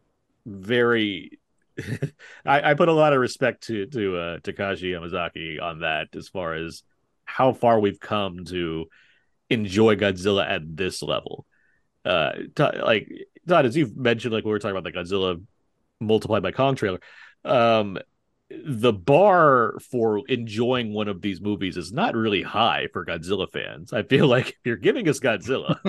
very. 0.45 1.39
I, 2.45 2.71
I 2.71 2.73
put 2.73 2.89
a 2.89 2.93
lot 2.93 3.13
of 3.13 3.19
respect 3.19 3.63
to 3.67 3.85
to 3.87 4.17
uh, 4.17 4.37
Takashi 4.39 4.91
Yamazaki 4.91 5.61
on 5.61 5.81
that, 5.81 6.15
as 6.15 6.29
far 6.29 6.53
as 6.53 6.83
how 7.25 7.53
far 7.53 7.79
we've 7.79 7.99
come 7.99 8.45
to 8.45 8.85
enjoy 9.49 9.95
Godzilla 9.95 10.49
at 10.49 10.61
this 10.75 11.01
level. 11.01 11.45
Uh, 12.05 12.31
t- 12.55 12.81
like 12.81 13.11
Todd, 13.47 13.65
as 13.65 13.75
you've 13.75 13.95
mentioned, 13.95 14.33
like 14.33 14.45
we 14.45 14.51
were 14.51 14.59
talking 14.59 14.77
about 14.77 14.85
the 14.85 14.97
Godzilla 14.97 15.41
multiplied 15.99 16.43
by 16.43 16.51
Kong 16.51 16.75
trailer. 16.75 16.99
Um, 17.45 17.99
the 18.49 18.93
bar 18.93 19.75
for 19.89 20.21
enjoying 20.27 20.93
one 20.93 21.07
of 21.07 21.21
these 21.21 21.41
movies 21.41 21.77
is 21.77 21.91
not 21.91 22.15
really 22.15 22.43
high 22.43 22.87
for 22.93 23.03
Godzilla 23.03 23.51
fans. 23.51 23.91
I 23.91 24.03
feel 24.03 24.27
like 24.27 24.49
if 24.49 24.59
you're 24.63 24.75
giving 24.75 25.09
us 25.09 25.19
Godzilla, 25.19 25.79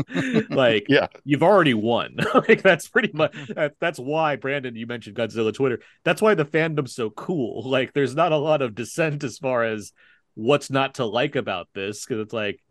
like 0.50 0.86
yeah, 0.88 1.08
you've 1.24 1.42
already 1.42 1.74
won. 1.74 2.16
like 2.34 2.62
that's 2.62 2.88
pretty 2.88 3.10
much 3.12 3.36
that's 3.78 3.98
why 3.98 4.36
Brandon, 4.36 4.74
you 4.74 4.86
mentioned 4.86 5.16
Godzilla 5.16 5.52
Twitter. 5.52 5.80
That's 6.02 6.22
why 6.22 6.34
the 6.34 6.46
fandom's 6.46 6.94
so 6.94 7.10
cool. 7.10 7.68
Like 7.68 7.92
there's 7.92 8.14
not 8.14 8.32
a 8.32 8.38
lot 8.38 8.62
of 8.62 8.74
dissent 8.74 9.22
as 9.22 9.38
far 9.38 9.64
as 9.64 9.92
what's 10.34 10.70
not 10.70 10.94
to 10.94 11.04
like 11.04 11.36
about 11.36 11.68
this 11.74 12.06
because 12.06 12.22
it's 12.22 12.34
like, 12.34 12.62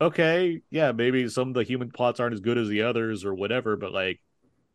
okay, 0.00 0.60
yeah, 0.70 0.90
maybe 0.90 1.28
some 1.28 1.48
of 1.48 1.54
the 1.54 1.62
human 1.62 1.90
plots 1.90 2.18
aren't 2.18 2.34
as 2.34 2.40
good 2.40 2.58
as 2.58 2.68
the 2.68 2.82
others 2.82 3.24
or 3.24 3.34
whatever, 3.34 3.76
but 3.76 3.92
like 3.92 4.20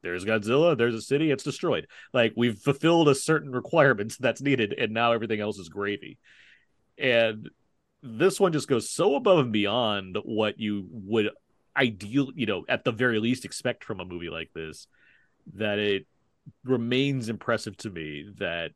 there's 0.05 0.23
Godzilla, 0.23 0.77
there's 0.77 0.95
a 0.95 1.01
city, 1.01 1.31
it's 1.31 1.43
destroyed. 1.43 1.87
Like 2.13 2.33
we've 2.37 2.57
fulfilled 2.57 3.09
a 3.09 3.15
certain 3.15 3.51
requirements 3.51 4.17
that's 4.19 4.41
needed, 4.41 4.73
and 4.73 4.93
now 4.93 5.11
everything 5.11 5.41
else 5.41 5.57
is 5.57 5.69
gravy. 5.69 6.17
And 6.97 7.49
this 8.01 8.39
one 8.39 8.53
just 8.53 8.67
goes 8.67 8.89
so 8.89 9.15
above 9.15 9.39
and 9.39 9.51
beyond 9.51 10.17
what 10.23 10.59
you 10.59 10.87
would 10.91 11.31
ideal, 11.75 12.29
you 12.35 12.45
know, 12.45 12.63
at 12.69 12.83
the 12.83 12.91
very 12.91 13.19
least 13.19 13.43
expect 13.43 13.83
from 13.83 13.99
a 13.99 14.05
movie 14.05 14.29
like 14.29 14.51
this, 14.53 14.87
that 15.55 15.79
it 15.79 16.05
remains 16.63 17.27
impressive 17.27 17.75
to 17.77 17.89
me 17.89 18.29
that 18.37 18.71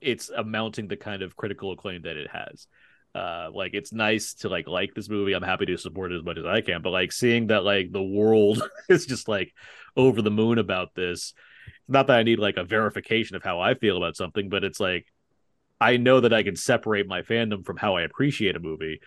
it's 0.00 0.28
amounting 0.28 0.86
the 0.86 0.96
kind 0.96 1.22
of 1.22 1.34
critical 1.34 1.72
acclaim 1.72 2.02
that 2.02 2.16
it 2.16 2.30
has 2.30 2.68
uh 3.14 3.48
like 3.52 3.72
it's 3.74 3.92
nice 3.92 4.34
to 4.34 4.48
like 4.48 4.68
like 4.68 4.94
this 4.94 5.08
movie. 5.08 5.32
I'm 5.32 5.42
happy 5.42 5.66
to 5.66 5.76
support 5.76 6.12
it 6.12 6.16
as 6.18 6.24
much 6.24 6.38
as 6.38 6.46
i 6.46 6.60
can. 6.60 6.82
But 6.82 6.90
like 6.90 7.12
seeing 7.12 7.48
that 7.48 7.64
like 7.64 7.92
the 7.92 8.02
world 8.02 8.62
is 8.88 9.06
just 9.06 9.28
like 9.28 9.52
over 9.96 10.22
the 10.22 10.30
moon 10.30 10.58
about 10.58 10.94
this 10.94 11.34
not 11.88 12.06
that 12.06 12.18
i 12.18 12.22
need 12.22 12.38
like 12.38 12.56
a 12.56 12.64
verification 12.64 13.36
of 13.36 13.42
how 13.42 13.60
i 13.60 13.74
feel 13.74 13.96
about 13.96 14.16
something 14.16 14.48
but 14.48 14.62
it's 14.64 14.78
like 14.78 15.06
i 15.80 15.96
know 15.96 16.20
that 16.20 16.32
i 16.32 16.42
can 16.42 16.56
separate 16.56 17.06
my 17.06 17.22
fandom 17.22 17.64
from 17.64 17.76
how 17.76 17.96
i 17.96 18.02
appreciate 18.02 18.56
a 18.56 18.60
movie. 18.60 19.00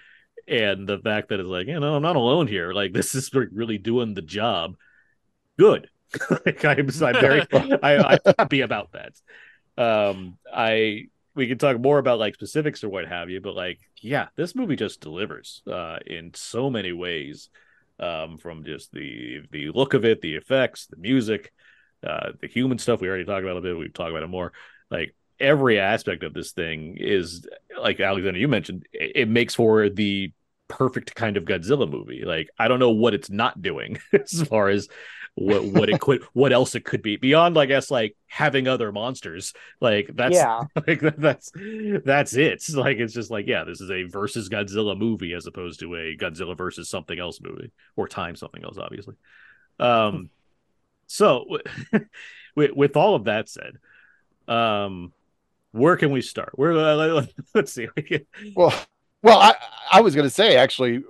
And 0.47 0.89
the 0.89 0.97
fact 0.97 1.29
that 1.29 1.39
it's 1.39 1.47
like 1.47 1.67
you 1.67 1.79
know 1.79 1.95
i'm 1.95 2.01
not 2.01 2.15
alone 2.15 2.47
here. 2.47 2.73
Like 2.73 2.93
this 2.93 3.15
is 3.15 3.31
really 3.33 3.77
doing 3.77 4.13
the 4.13 4.21
job. 4.21 4.75
Good. 5.57 5.89
Like 6.45 6.65
i'm, 6.65 6.89
I'm 6.89 7.21
very 7.21 7.41
I, 7.51 8.17
i'm 8.25 8.33
happy 8.37 8.61
about 8.61 8.91
that. 8.91 9.13
Um 9.77 10.37
i 10.53 11.05
we 11.35 11.47
can 11.47 11.57
talk 11.57 11.79
more 11.79 11.97
about 11.97 12.19
like 12.19 12.35
specifics 12.35 12.83
or 12.83 12.89
what 12.89 13.07
have 13.07 13.29
you, 13.29 13.41
but 13.41 13.55
like, 13.55 13.79
yeah, 14.01 14.27
this 14.35 14.55
movie 14.55 14.75
just 14.75 15.01
delivers 15.01 15.61
uh, 15.71 15.97
in 16.05 16.33
so 16.33 16.69
many 16.69 16.91
ways. 16.91 17.49
Um, 17.99 18.39
from 18.39 18.63
just 18.63 18.91
the 18.91 19.41
the 19.51 19.69
look 19.69 19.93
of 19.93 20.05
it, 20.05 20.21
the 20.21 20.33
effects, 20.33 20.87
the 20.87 20.97
music, 20.97 21.53
uh, 22.03 22.31
the 22.41 22.47
human 22.47 22.79
stuff 22.79 22.99
we 22.99 23.07
already 23.07 23.25
talked 23.25 23.43
about 23.43 23.57
a 23.57 23.61
bit. 23.61 23.77
We've 23.77 23.93
talked 23.93 24.09
about 24.09 24.23
it 24.23 24.27
more. 24.27 24.53
Like 24.89 25.13
every 25.39 25.79
aspect 25.79 26.23
of 26.23 26.33
this 26.33 26.51
thing 26.51 26.97
is 26.99 27.45
like 27.79 27.99
Alexander, 27.99 28.39
you 28.39 28.47
mentioned, 28.47 28.87
it, 28.91 29.11
it 29.15 29.27
makes 29.27 29.53
for 29.53 29.87
the 29.87 30.31
perfect 30.67 31.13
kind 31.15 31.37
of 31.37 31.45
Godzilla 31.45 31.89
movie. 31.89 32.23
Like 32.25 32.49
I 32.57 32.67
don't 32.67 32.79
know 32.79 32.91
what 32.91 33.13
it's 33.13 33.29
not 33.29 33.61
doing 33.61 33.99
as 34.13 34.41
far 34.43 34.69
as 34.69 34.87
what 35.35 35.63
what 35.63 35.89
it 35.89 35.99
could 35.99 36.23
what 36.33 36.51
else 36.51 36.75
it 36.75 36.83
could 36.83 37.01
be 37.01 37.15
beyond 37.15 37.57
I 37.57 37.65
guess 37.65 37.89
like 37.89 38.15
having 38.27 38.67
other 38.67 38.91
monsters. 38.91 39.53
Like 39.79 40.11
that's 40.13 40.35
yeah. 40.35 40.63
like 40.87 40.99
that's 41.17 41.51
that's 42.03 42.33
it. 42.33 42.63
Like 42.73 42.97
it's 42.97 43.13
just 43.13 43.31
like 43.31 43.47
yeah, 43.47 43.63
this 43.63 43.81
is 43.81 43.89
a 43.89 44.03
versus 44.03 44.49
Godzilla 44.49 44.97
movie 44.97 45.33
as 45.33 45.47
opposed 45.47 45.79
to 45.79 45.95
a 45.95 46.17
Godzilla 46.17 46.57
versus 46.57 46.89
something 46.89 47.17
else 47.17 47.39
movie 47.41 47.71
or 47.95 48.07
time 48.07 48.35
something 48.35 48.63
else 48.63 48.77
obviously. 48.77 49.15
Um 49.79 50.29
so 51.07 51.59
with, 52.55 52.71
with 52.71 52.97
all 52.97 53.15
of 53.15 53.25
that 53.25 53.49
said, 53.49 53.77
um 54.47 55.13
where 55.71 55.95
can 55.95 56.11
we 56.11 56.21
start? 56.21 56.51
Where 56.55 56.73
uh, 56.73 57.25
let's 57.55 57.71
see. 57.71 57.87
well, 58.55 58.73
well, 59.23 59.39
I 59.39 59.55
I 59.91 60.01
was 60.01 60.15
going 60.15 60.27
to 60.27 60.33
say 60.33 60.55
actually 60.55 61.03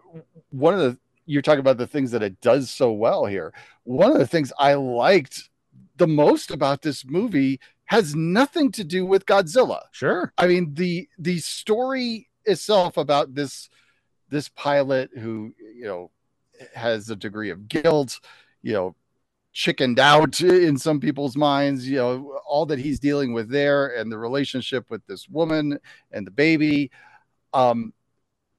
one 0.52 0.74
of 0.74 0.80
the 0.80 0.98
you're 1.26 1.42
talking 1.42 1.60
about 1.60 1.78
the 1.78 1.88
things 1.88 2.12
that 2.12 2.24
it 2.24 2.42
does 2.42 2.70
so 2.70 2.92
well 2.92 3.26
here. 3.26 3.54
One 3.84 4.12
of 4.12 4.18
the 4.18 4.28
things 4.28 4.52
I 4.60 4.74
liked 4.74 5.50
the 5.98 6.08
most 6.08 6.52
about 6.52 6.82
this 6.82 7.06
movie 7.06 7.60
has 7.86 8.16
nothing 8.16 8.72
to 8.72 8.84
do 8.84 9.06
with 9.06 9.26
Godzilla. 9.26 9.82
Sure. 9.92 10.34
I 10.38 10.48
mean 10.48 10.74
the 10.74 11.08
the 11.20 11.40
story 11.40 12.30
itself 12.46 12.98
about 12.98 13.36
this 13.36 13.70
this 14.30 14.50
pilot 14.50 15.12
who, 15.14 15.54
you 15.76 15.84
know, 15.84 16.10
has 16.74 17.10
a 17.10 17.16
degree 17.16 17.50
of 17.50 17.68
guilt, 17.68 18.20
you 18.62 18.74
know, 18.74 18.96
chickened 19.54 20.00
out 20.00 20.40
in 20.40 20.78
some 20.78 21.00
people's 21.00 21.36
minds, 21.36 21.88
you 21.88 21.98
know, 21.98 22.40
all 22.48 22.66
that 22.66 22.80
he's 22.80 23.00
dealing 23.00 23.34
with 23.34 23.50
there 23.50 23.88
and 23.98 24.12
the 24.12 24.18
relationship 24.18 24.86
with 24.90 25.06
this 25.08 25.28
woman 25.28 25.78
and 26.12 26.26
the 26.26 26.32
baby. 26.32 26.90
Um, 27.54 27.94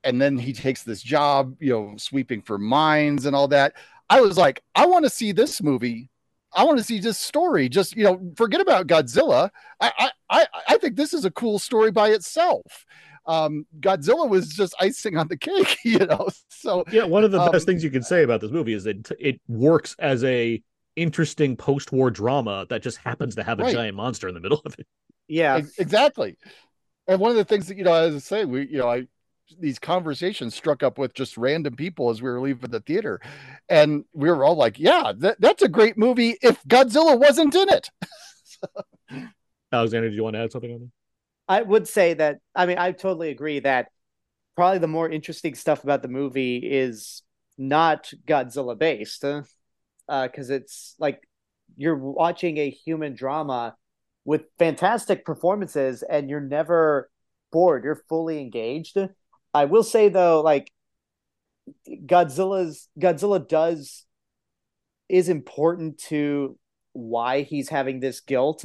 and 0.04 0.20
then 0.20 0.38
he 0.38 0.52
takes 0.52 0.82
this 0.82 1.02
job, 1.02 1.56
you 1.60 1.70
know, 1.72 1.94
sweeping 1.96 2.42
for 2.42 2.58
mines 2.58 3.26
and 3.26 3.36
all 3.36 3.48
that. 3.48 3.74
I 4.10 4.20
was 4.20 4.36
like, 4.36 4.62
I 4.74 4.86
want 4.86 5.04
to 5.04 5.10
see 5.10 5.32
this 5.32 5.62
movie. 5.62 6.10
I 6.54 6.64
want 6.64 6.78
to 6.78 6.84
see 6.84 7.00
this 7.00 7.18
story. 7.18 7.68
Just 7.68 7.96
you 7.96 8.04
know, 8.04 8.32
forget 8.36 8.60
about 8.60 8.86
Godzilla. 8.86 9.50
I 9.80 10.10
I 10.28 10.46
I 10.68 10.76
think 10.78 10.96
this 10.96 11.14
is 11.14 11.24
a 11.24 11.30
cool 11.30 11.58
story 11.58 11.90
by 11.90 12.08
itself. 12.10 12.84
um, 13.26 13.66
Godzilla 13.80 14.28
was 14.28 14.48
just 14.48 14.74
icing 14.80 15.16
on 15.16 15.28
the 15.28 15.36
cake, 15.36 15.78
you 15.84 16.00
know. 16.00 16.28
So 16.48 16.84
Yeah, 16.90 17.04
one 17.04 17.24
of 17.24 17.30
the 17.30 17.40
Um, 17.40 17.52
best 17.52 17.66
things 17.66 17.82
you 17.84 17.90
can 17.90 18.02
say 18.02 18.22
about 18.22 18.40
this 18.40 18.50
movie 18.50 18.72
is 18.74 18.84
that 18.84 19.10
it 19.18 19.40
works 19.48 19.96
as 19.98 20.24
a 20.24 20.62
interesting 20.96 21.56
post-war 21.56 22.10
drama 22.10 22.66
that 22.68 22.82
just 22.82 22.98
happens 22.98 23.34
to 23.36 23.42
have 23.42 23.58
a 23.58 23.62
Right. 23.62 23.74
giant 23.74 23.96
monster 23.96 24.28
in 24.28 24.34
the 24.34 24.40
middle 24.40 24.60
of 24.64 24.74
it. 24.78 24.86
Yeah. 25.28 25.62
Exactly. 25.78 26.36
And 27.08 27.20
one 27.20 27.30
of 27.30 27.36
the 27.36 27.44
things 27.44 27.68
that 27.68 27.76
you 27.76 27.84
know, 27.84 27.94
as 27.94 28.14
I 28.14 28.18
say, 28.18 28.44
we 28.44 28.66
you 28.68 28.78
know, 28.78 28.88
I 28.90 29.06
these 29.60 29.78
conversations 29.78 30.54
struck 30.54 30.82
up 30.82 30.98
with 30.98 31.14
just 31.14 31.36
random 31.36 31.76
people 31.76 32.10
as 32.10 32.22
we 32.22 32.30
were 32.30 32.40
leaving 32.40 32.70
the 32.70 32.80
theater, 32.80 33.20
and 33.68 34.04
we 34.12 34.28
were 34.30 34.44
all 34.44 34.56
like, 34.56 34.78
"Yeah, 34.78 35.12
that, 35.18 35.40
that's 35.40 35.62
a 35.62 35.68
great 35.68 35.96
movie 35.96 36.36
if 36.42 36.62
Godzilla 36.64 37.18
wasn't 37.18 37.54
in 37.54 37.68
it." 37.68 37.90
Alexander, 39.72 40.10
do 40.10 40.14
you 40.14 40.24
want 40.24 40.36
to 40.36 40.40
add 40.40 40.52
something 40.52 40.72
on 40.72 40.80
that? 40.80 40.90
I 41.48 41.62
would 41.62 41.88
say 41.88 42.14
that 42.14 42.38
I 42.54 42.66
mean 42.66 42.78
I 42.78 42.92
totally 42.92 43.30
agree 43.30 43.60
that 43.60 43.88
probably 44.56 44.78
the 44.78 44.88
more 44.88 45.08
interesting 45.08 45.54
stuff 45.54 45.84
about 45.84 46.02
the 46.02 46.08
movie 46.08 46.58
is 46.58 47.22
not 47.58 48.10
Godzilla 48.26 48.78
based, 48.78 49.24
uh, 49.24 49.42
because 50.08 50.50
it's 50.50 50.94
like 50.98 51.20
you're 51.76 51.96
watching 51.96 52.58
a 52.58 52.70
human 52.70 53.14
drama 53.14 53.76
with 54.24 54.42
fantastic 54.58 55.24
performances 55.24 56.02
and 56.02 56.30
you're 56.30 56.40
never 56.40 57.10
bored. 57.50 57.84
You're 57.84 58.02
fully 58.08 58.40
engaged. 58.40 58.96
I 59.54 59.66
will 59.66 59.82
say 59.82 60.08
though, 60.08 60.40
like 60.40 60.72
Godzilla's 61.88 62.88
Godzilla 62.98 63.46
does 63.46 64.04
is 65.08 65.28
important 65.28 65.98
to 65.98 66.58
why 66.92 67.42
he's 67.42 67.68
having 67.68 68.00
this 68.00 68.20
guilt. 68.20 68.64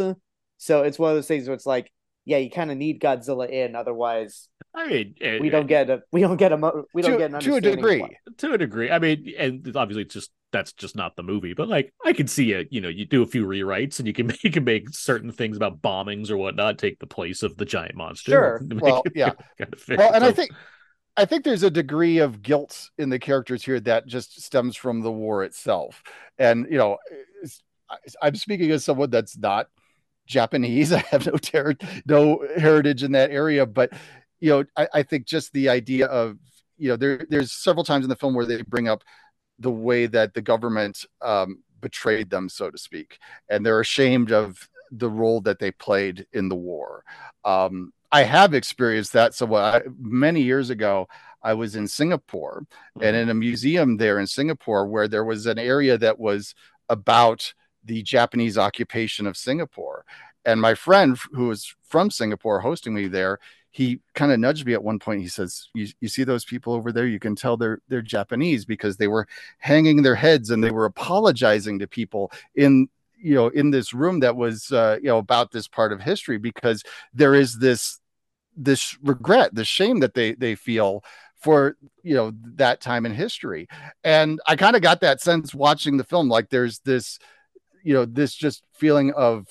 So 0.57 0.83
it's 0.83 0.97
one 0.97 1.11
of 1.11 1.17
those 1.17 1.27
things 1.27 1.47
where 1.47 1.55
it's 1.55 1.65
like, 1.65 1.91
yeah, 2.25 2.37
you 2.37 2.49
kind 2.49 2.71
of 2.71 2.77
need 2.77 3.01
Godzilla 3.01 3.49
in, 3.49 3.75
otherwise 3.75 4.49
I 4.77 4.87
mean, 4.87 5.15
eh, 5.21 5.39
we 5.41 5.49
don't 5.49 5.65
get 5.65 5.89
a 5.89 6.03
we 6.11 6.21
don't 6.21 6.37
get 6.37 6.51
a 6.51 6.83
we 6.93 7.01
don't 7.01 7.13
to, 7.13 7.17
get 7.17 7.33
an 7.33 7.39
to 7.39 7.55
a 7.55 7.61
degree. 7.61 8.05
to 8.37 8.53
a 8.53 8.57
degree. 8.59 8.91
I 8.91 8.99
mean, 8.99 9.33
and 9.35 9.75
obviously, 9.75 10.03
it's 10.03 10.13
just 10.13 10.29
that's 10.51 10.71
just 10.71 10.95
not 10.95 11.15
the 11.15 11.23
movie. 11.23 11.55
But 11.55 11.67
like, 11.67 11.91
I 12.05 12.13
can 12.13 12.27
see 12.27 12.51
it. 12.51 12.67
You 12.69 12.81
know, 12.81 12.87
you 12.87 13.05
do 13.05 13.23
a 13.23 13.25
few 13.25 13.47
rewrites, 13.47 13.97
and 13.97 14.07
you 14.07 14.13
can 14.13 14.31
you 14.43 14.51
can 14.51 14.63
make 14.63 14.89
certain 14.89 15.31
things 15.31 15.57
about 15.57 15.81
bombings 15.81 16.29
or 16.29 16.37
whatnot 16.37 16.77
take 16.77 16.99
the 16.99 17.07
place 17.07 17.41
of 17.41 17.57
the 17.57 17.65
giant 17.65 17.95
monster. 17.95 18.31
Sure. 18.31 18.61
Well, 18.79 19.01
yeah. 19.15 19.31
kind 19.57 19.73
of. 19.73 19.83
Well, 19.97 20.13
and 20.13 20.23
I 20.23 20.31
think 20.31 20.51
I 21.17 21.25
think 21.25 21.43
there's 21.43 21.63
a 21.63 21.71
degree 21.71 22.19
of 22.19 22.43
guilt 22.43 22.91
in 22.99 23.09
the 23.09 23.17
characters 23.17 23.65
here 23.65 23.79
that 23.81 24.05
just 24.05 24.39
stems 24.41 24.75
from 24.75 25.01
the 25.01 25.11
war 25.11 25.43
itself. 25.43 26.03
And 26.37 26.67
you 26.69 26.77
know, 26.77 26.97
I'm 28.21 28.35
speaking 28.35 28.69
as 28.71 28.85
someone 28.85 29.09
that's 29.09 29.37
not 29.37 29.67
Japanese. 30.27 30.93
I 30.93 30.99
have 31.09 31.25
no 31.25 31.33
ter- 31.33 31.75
no 32.05 32.45
heritage 32.55 33.03
in 33.03 33.13
that 33.13 33.31
area, 33.31 33.65
but 33.65 33.91
you 34.39 34.49
know, 34.51 34.63
I, 34.77 34.87
I 34.93 35.03
think 35.03 35.25
just 35.25 35.51
the 35.53 35.69
idea 35.69 36.05
of 36.05 36.37
you 36.77 36.89
know, 36.89 36.95
there 36.95 37.25
there's 37.29 37.51
several 37.51 37.83
times 37.83 38.05
in 38.05 38.09
the 38.09 38.15
film 38.15 38.35
where 38.35 38.45
they 38.45 38.61
bring 38.61 38.87
up 38.87 39.03
the 39.59 39.71
way 39.71 40.05
that 40.05 40.35
the 40.35 40.41
government 40.41 41.03
um, 41.23 41.63
betrayed 41.81 42.29
them, 42.29 42.47
so 42.47 42.69
to 42.69 42.77
speak, 42.77 43.17
and 43.49 43.65
they're 43.65 43.79
ashamed 43.79 44.31
of 44.31 44.69
the 44.91 45.09
role 45.09 45.41
that 45.41 45.59
they 45.59 45.71
played 45.71 46.27
in 46.33 46.47
the 46.49 46.55
war. 46.55 47.03
Um, 47.43 47.91
I 48.11 48.23
have 48.23 48.53
experienced 48.53 49.13
that. 49.13 49.33
So 49.33 49.53
I, 49.55 49.81
many 49.99 50.41
years 50.41 50.69
ago, 50.69 51.07
I 51.41 51.53
was 51.53 51.75
in 51.75 51.87
Singapore 51.87 52.65
and 52.95 53.03
mm-hmm. 53.03 53.15
in 53.15 53.29
a 53.29 53.33
museum 53.33 53.97
there 53.97 54.19
in 54.19 54.27
Singapore 54.27 54.87
where 54.87 55.07
there 55.07 55.25
was 55.25 55.45
an 55.45 55.59
area 55.59 55.97
that 55.97 56.19
was 56.19 56.55
about 56.89 57.53
the 57.83 58.01
Japanese 58.03 58.57
occupation 58.57 59.27
of 59.27 59.37
Singapore. 59.37 60.05
And 60.45 60.61
my 60.61 60.73
friend 60.73 61.17
who 61.33 61.47
was 61.47 61.75
from 61.83 62.09
Singapore 62.09 62.61
hosting 62.61 62.93
me 62.93 63.07
there, 63.07 63.39
he 63.71 63.99
kind 64.15 64.31
of 64.31 64.39
nudged 64.39 64.65
me 64.65 64.73
at 64.73 64.83
one 64.83 64.97
point. 64.97 65.21
He 65.21 65.27
says, 65.27 65.69
you, 65.73 65.87
you 65.99 66.07
see 66.07 66.23
those 66.23 66.45
people 66.45 66.73
over 66.73 66.91
there? 66.91 67.05
You 67.05 67.19
can 67.19 67.35
tell 67.35 67.57
they're 67.57 67.79
they're 67.89 68.01
Japanese 68.01 68.65
because 68.65 68.97
they 68.97 69.07
were 69.07 69.27
hanging 69.59 70.01
their 70.01 70.15
heads 70.15 70.49
and 70.49 70.63
they 70.63 70.71
were 70.71 70.85
apologizing 70.85 71.79
to 71.79 71.87
people 71.87 72.31
in 72.55 72.89
you 73.21 73.35
know 73.35 73.47
in 73.47 73.71
this 73.71 73.93
room 73.93 74.19
that 74.21 74.35
was 74.35 74.71
uh, 74.71 74.97
you 75.01 75.07
know 75.07 75.17
about 75.17 75.51
this 75.51 75.67
part 75.67 75.91
of 75.91 76.01
history 76.01 76.37
because 76.37 76.83
there 77.13 77.33
is 77.33 77.57
this 77.57 77.99
this 78.57 78.97
regret, 79.03 79.53
this 79.53 79.67
shame 79.67 79.99
that 79.99 80.15
they 80.15 80.33
they 80.33 80.55
feel 80.55 81.03
for 81.39 81.77
you 82.03 82.15
know 82.15 82.31
that 82.55 82.81
time 82.81 83.05
in 83.05 83.13
history. 83.13 83.67
And 84.03 84.39
i 84.47 84.55
kind 84.55 84.75
of 84.75 84.81
got 84.81 85.01
that 85.01 85.21
sense 85.21 85.53
watching 85.53 85.97
the 85.97 86.03
film 86.03 86.27
like 86.29 86.49
there's 86.49 86.79
this 86.79 87.19
you 87.83 87.93
know 87.93 88.05
this 88.05 88.33
just 88.33 88.63
feeling 88.73 89.13
of 89.13 89.47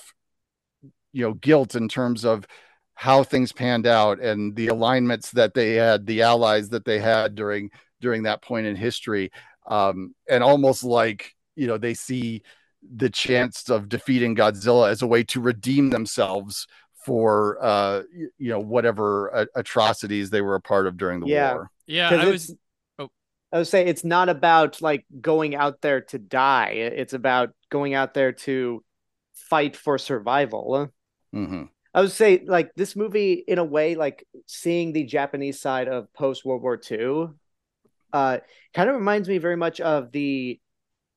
you 1.13 1.23
know 1.23 1.35
guilt 1.35 1.75
in 1.75 1.89
terms 1.89 2.25
of 2.25 2.47
how 2.95 3.23
things 3.23 3.53
panned 3.53 3.87
out 3.87 4.21
and 4.21 4.57
the 4.57 4.69
alignments 4.69 5.31
that 5.33 5.55
they 5.55 5.75
had 5.75 6.07
the 6.07 6.23
allies 6.23 6.71
that 6.71 6.85
they 6.85 6.99
had 6.99 7.35
during 7.35 7.71
during 8.01 8.25
that 8.25 8.43
point 8.43 8.67
in 8.67 8.77
history. 8.77 9.31
Um 9.67 10.15
and 10.29 10.43
almost 10.43 10.83
like 10.85 11.35
you 11.55 11.67
know 11.69 11.79
they 11.79 11.95
see 11.95 12.43
the 12.95 13.11
chance 13.11 13.69
of 13.71 13.89
defeating 13.89 14.35
godzilla 14.37 14.91
as 14.91 15.03
a 15.03 15.07
way 15.07 15.23
to 15.25 15.41
redeem 15.41 15.91
themselves 15.91 16.67
for 17.05 17.59
uh 17.63 18.03
you 18.39 18.51
know 18.51 18.59
whatever 18.61 19.35
uh, 19.35 19.47
atrocities 19.55 20.31
they 20.31 20.41
were 20.41 20.57
a 20.57 20.61
part 20.61 20.87
of 20.87 20.97
during 20.97 21.21
the 21.21 21.27
war. 21.27 21.33
Yeah. 21.35 21.53
war 21.55 21.71
Yeah, 21.87 22.11
'Cause 22.11 22.19
I 22.21 22.31
was. 22.31 22.55
oh. 22.99 23.09
I 23.53 23.59
would 23.59 23.69
say 23.69 23.87
it's 23.87 24.05
not 24.05 24.29
about 24.29 24.83
like 24.83 25.07
going 25.21 25.55
out 25.55 25.81
there 25.81 26.01
to 26.03 26.19
die. 26.19 26.71
It's 26.73 27.13
about 27.13 27.51
going 27.71 27.95
out 27.95 28.13
there 28.15 28.33
to 28.33 28.83
fight 29.35 29.77
for 29.77 29.99
survival. 29.99 30.91
Mhm. 31.35 31.69
I 31.95 32.01
would 32.01 32.11
say 32.11 32.43
like 32.45 32.73
this 32.75 32.97
movie 32.97 33.33
in 33.47 33.59
a 33.59 33.65
way 33.65 33.95
like 33.95 34.27
seeing 34.47 34.93
the 34.93 35.05
Japanese 35.05 35.61
side 35.61 35.89
of 35.89 36.13
post 36.13 36.45
World 36.45 36.63
War 36.63 36.77
II 36.91 37.29
uh 38.13 38.39
kind 38.75 38.89
of 38.91 38.97
reminds 38.97 39.29
me 39.29 39.39
very 39.39 39.57
much 39.57 39.81
of 39.81 40.13
the 40.13 40.61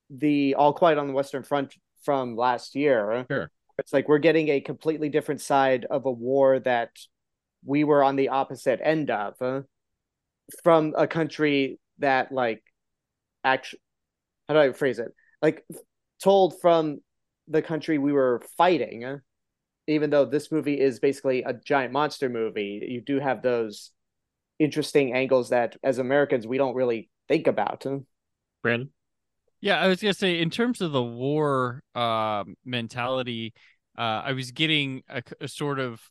the 0.09 0.55
All 0.55 0.73
Quiet 0.73 0.97
on 0.97 1.07
the 1.07 1.13
Western 1.13 1.43
Front 1.43 1.75
from 2.03 2.35
last 2.35 2.75
year. 2.75 3.25
Sure. 3.29 3.51
It's 3.77 3.93
like 3.93 4.07
we're 4.07 4.19
getting 4.19 4.49
a 4.49 4.61
completely 4.61 5.09
different 5.09 5.41
side 5.41 5.85
of 5.85 6.05
a 6.05 6.11
war 6.11 6.59
that 6.59 6.89
we 7.63 7.83
were 7.83 8.03
on 8.03 8.15
the 8.15 8.29
opposite 8.29 8.79
end 8.83 9.09
of 9.09 9.33
uh, 9.41 9.61
from 10.63 10.93
a 10.97 11.07
country 11.07 11.79
that 11.99 12.31
like 12.31 12.63
actually 13.43 13.79
how 14.47 14.55
do 14.55 14.61
I 14.61 14.71
phrase 14.73 14.99
it? 14.99 15.13
Like 15.41 15.65
told 16.21 16.59
from 16.59 16.99
the 17.47 17.61
country 17.61 17.97
we 17.97 18.11
were 18.11 18.41
fighting 18.57 19.05
uh, 19.05 19.17
even 19.89 20.11
though 20.11 20.25
this 20.25 20.51
movie 20.51 20.79
is 20.79 20.99
basically 20.99 21.41
a 21.43 21.53
giant 21.53 21.91
monster 21.91 22.29
movie, 22.29 22.85
you 22.87 23.01
do 23.01 23.19
have 23.19 23.41
those 23.41 23.91
interesting 24.59 25.13
angles 25.13 25.49
that 25.49 25.77
as 25.83 25.97
Americans 25.97 26.45
we 26.45 26.59
don't 26.59 26.75
really 26.75 27.09
think 27.27 27.47
about. 27.47 27.85
Brandon. 28.61 28.91
Yeah, 29.61 29.79
I 29.79 29.87
was 29.87 30.01
gonna 30.01 30.13
say 30.13 30.39
in 30.39 30.49
terms 30.49 30.81
of 30.81 30.91
the 30.91 31.03
war 31.03 31.81
uh, 31.95 32.43
mentality, 32.63 33.53
uh, 33.97 34.21
I 34.25 34.31
was 34.33 34.51
getting 34.51 35.03
a, 35.09 35.21
a 35.41 35.47
sort 35.47 35.79
of 35.79 36.01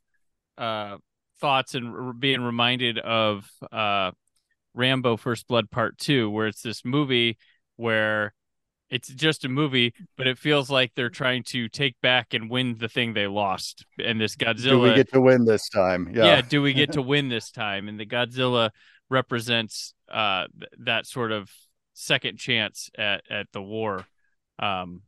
uh, 0.59 0.99
thoughts 1.41 1.75
and 1.75 1.95
r- 1.95 2.13
being 2.13 2.43
reminded 2.43 2.99
of 2.99 3.49
uh, 3.73 4.11
Rambo: 4.75 5.17
First 5.17 5.49
Blood 5.49 5.71
Part 5.71 5.99
Two, 5.99 6.31
where 6.31 6.47
it's 6.47 6.63
this 6.63 6.85
movie 6.85 7.39
where 7.77 8.35
it's 8.91 9.09
just 9.09 9.45
a 9.45 9.49
movie, 9.49 9.95
but 10.17 10.27
it 10.27 10.37
feels 10.37 10.69
like 10.71 10.93
they're 10.95 11.11
trying 11.11 11.43
to 11.45 11.69
take 11.69 11.95
back 12.03 12.35
and 12.35 12.51
win 12.51 12.77
the 12.79 12.89
thing 12.89 13.15
they 13.15 13.27
lost. 13.27 13.85
And 14.03 14.21
this 14.21 14.35
Godzilla, 14.35 14.71
do 14.71 14.81
we 14.81 14.95
get 14.95 15.13
to 15.13 15.21
win 15.21 15.45
this 15.45 15.69
time 15.69 16.11
yeah. 16.13 16.25
yeah, 16.25 16.41
do 16.41 16.63
we 16.63 16.73
get 16.73 16.93
to 16.93 17.03
win 17.03 17.29
this 17.29 17.51
time 17.51 17.89
and 17.89 17.99
the 17.99 18.07
godzilla 18.07 18.71
represents 19.11 19.95
uh 20.11 20.47
th- 20.59 20.71
that 20.79 21.07
sort 21.07 21.33
of 21.33 21.51
second 21.99 22.39
chance 22.39 22.91
at 22.97 23.23
at 23.31 23.47
the 23.53 23.63
war 23.63 24.07
um 24.59 25.03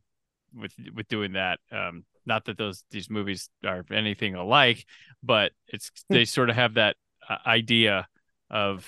with 0.53 0.73
with 0.93 1.07
doing 1.07 1.33
that. 1.33 1.59
Um 1.71 2.05
not 2.25 2.45
that 2.45 2.57
those 2.57 2.83
these 2.91 3.09
movies 3.09 3.49
are 3.65 3.83
anything 3.91 4.35
alike 4.35 4.85
but 5.23 5.51
it's 5.67 5.91
they 6.09 6.25
sort 6.25 6.49
of 6.49 6.55
have 6.55 6.75
that 6.75 6.95
uh, 7.27 7.37
idea 7.45 8.07
of 8.49 8.87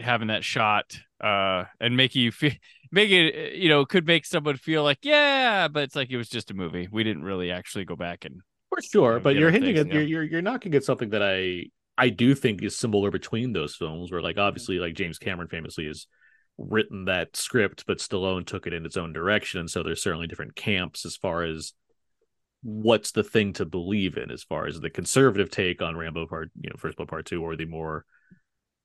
having 0.00 0.28
that 0.28 0.44
shot 0.44 0.96
uh 1.20 1.64
and 1.80 1.96
making 1.96 2.22
you 2.22 2.30
feel 2.30 2.52
make 2.92 3.10
it 3.10 3.54
you 3.54 3.68
know 3.68 3.84
could 3.84 4.06
make 4.06 4.24
someone 4.24 4.56
feel 4.56 4.84
like 4.84 4.98
yeah 5.02 5.66
but 5.68 5.82
it's 5.82 5.96
like 5.96 6.10
it 6.10 6.16
was 6.16 6.28
just 6.28 6.50
a 6.50 6.54
movie. 6.54 6.88
We 6.90 7.04
didn't 7.04 7.24
really 7.24 7.50
actually 7.50 7.84
go 7.84 7.96
back 7.96 8.24
and 8.24 8.40
For 8.68 8.80
sure, 8.82 9.14
know, 9.14 9.20
but 9.20 9.34
you're 9.36 9.50
hinting 9.50 9.74
things, 9.74 9.86
at 9.86 9.92
you're, 9.92 10.02
you're 10.02 10.22
you're 10.22 10.42
knocking 10.42 10.74
at 10.74 10.84
something 10.84 11.10
that 11.10 11.22
I 11.22 11.66
I 11.96 12.10
do 12.10 12.34
think 12.34 12.62
is 12.62 12.76
similar 12.76 13.10
between 13.10 13.52
those 13.52 13.74
films, 13.74 14.12
where 14.12 14.22
like 14.22 14.38
obviously 14.38 14.78
like 14.78 14.94
James 14.94 15.18
Cameron 15.18 15.48
famously 15.48 15.86
has 15.86 16.06
written 16.58 17.04
that 17.04 17.36
script, 17.36 17.84
but 17.86 17.98
Stallone 17.98 18.44
took 18.46 18.66
it 18.66 18.72
in 18.72 18.84
its 18.84 18.96
own 18.96 19.12
direction, 19.12 19.60
and 19.60 19.70
so 19.70 19.82
there's 19.82 20.02
certainly 20.02 20.26
different 20.26 20.56
camps 20.56 21.06
as 21.06 21.16
far 21.16 21.44
as 21.44 21.72
what's 22.62 23.12
the 23.12 23.22
thing 23.22 23.52
to 23.54 23.64
believe 23.64 24.16
in, 24.16 24.30
as 24.32 24.42
far 24.42 24.66
as 24.66 24.80
the 24.80 24.90
conservative 24.90 25.50
take 25.50 25.80
on 25.80 25.96
Rambo 25.96 26.26
Part, 26.26 26.50
you 26.60 26.68
know, 26.68 26.76
First 26.76 26.96
Blood 26.96 27.08
Part 27.08 27.26
Two, 27.26 27.42
or 27.42 27.54
the 27.56 27.66
more 27.66 28.04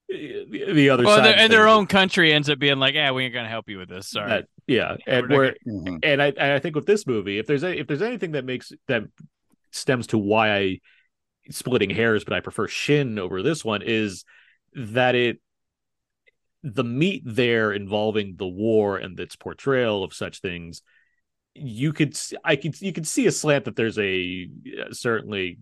the, 0.07 0.45
the 0.73 0.89
other 0.91 1.03
well 1.03 1.17
side, 1.17 1.25
their- 1.25 1.37
and 1.37 1.51
their 1.51 1.67
own 1.67 1.87
country 1.87 2.31
ends 2.31 2.49
up 2.49 2.59
being 2.59 2.77
like 2.77 2.93
yeah 2.93 3.09
we 3.11 3.23
ain't 3.25 3.33
gonna 3.33 3.49
help 3.49 3.67
you 3.69 3.79
with 3.79 3.89
this. 3.89 4.09
Sorry. 4.09 4.29
That- 4.29 4.45
yeah, 4.67 4.97
Yeah, 5.07 5.17
and 5.19 5.29
we're 5.29 5.45
not 5.47 5.55
where 5.65 5.93
Mhm. 5.93 5.99
and 6.03 6.21
I 6.21 6.27
and 6.27 6.53
I 6.53 6.59
think 6.59 6.75
with 6.75 6.85
this 6.85 7.07
movie, 7.07 7.39
if 7.39 7.47
there's 7.47 7.63
a, 7.63 7.77
if 7.77 7.87
there's 7.87 8.01
anything 8.03 8.33
that 8.33 8.45
makes 8.45 8.71
that 8.87 9.03
stems 9.71 10.07
to 10.07 10.17
why 10.19 10.55
I 10.55 10.79
splitting 11.49 11.89
hairs, 11.89 12.23
but 12.23 12.33
I 12.33 12.39
prefer 12.41 12.67
Shin 12.67 13.17
over 13.19 13.41
this 13.41 13.65
one 13.65 13.81
is 13.81 14.23
that 14.75 15.15
it 15.15 15.39
the 16.63 16.83
meat 16.83 17.21
there 17.25 17.73
involving 17.73 18.35
the 18.37 18.47
war 18.47 18.97
and 18.97 19.19
its 19.19 19.35
portrayal 19.35 20.03
of 20.03 20.13
such 20.13 20.39
things 20.39 20.81
you 21.53 21.93
could 21.93 22.17
i 22.43 22.55
could 22.55 22.79
you 22.81 22.91
could 22.93 23.05
see 23.05 23.27
a 23.27 23.31
slant 23.31 23.65
that 23.65 23.75
there's 23.75 23.99
a 23.99 24.49
uh, 24.81 24.91
certainly 24.91 25.59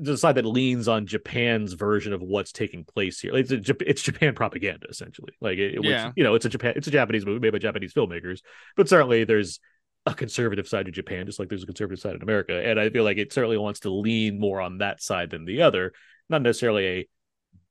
the 0.00 0.16
side 0.16 0.34
that 0.36 0.44
leans 0.44 0.86
on 0.86 1.06
Japan's 1.06 1.72
version 1.72 2.12
of 2.12 2.20
what's 2.20 2.52
taking 2.52 2.84
place 2.84 3.18
here. 3.20 3.34
It's 3.36 3.50
a, 3.50 3.76
it's 3.88 4.02
Japan 4.02 4.34
propaganda 4.34 4.86
essentially. 4.88 5.32
Like 5.40 5.58
it, 5.58 5.74
it 5.74 5.84
Yeah. 5.84 6.06
was, 6.06 6.12
you 6.16 6.24
know, 6.24 6.34
it's 6.34 6.44
a 6.44 6.48
Japan, 6.48 6.74
it's 6.76 6.86
a 6.86 6.92
Japanese 6.92 7.26
movie 7.26 7.40
made 7.40 7.52
by 7.52 7.58
Japanese 7.58 7.94
filmmakers, 7.94 8.40
but 8.76 8.88
certainly 8.88 9.24
there's 9.24 9.60
a 10.06 10.14
conservative 10.14 10.68
side 10.68 10.86
to 10.86 10.92
Japan, 10.92 11.26
just 11.26 11.38
like 11.38 11.48
there's 11.48 11.62
a 11.62 11.66
conservative 11.66 12.00
side 12.00 12.14
in 12.14 12.22
America, 12.22 12.54
and 12.54 12.78
I 12.78 12.90
feel 12.90 13.04
like 13.04 13.18
it 13.18 13.32
certainly 13.32 13.58
wants 13.58 13.80
to 13.80 13.90
lean 13.90 14.38
more 14.38 14.60
on 14.60 14.78
that 14.78 15.02
side 15.02 15.30
than 15.30 15.44
the 15.44 15.62
other. 15.62 15.92
Not 16.28 16.42
necessarily 16.42 16.86
a 16.86 17.08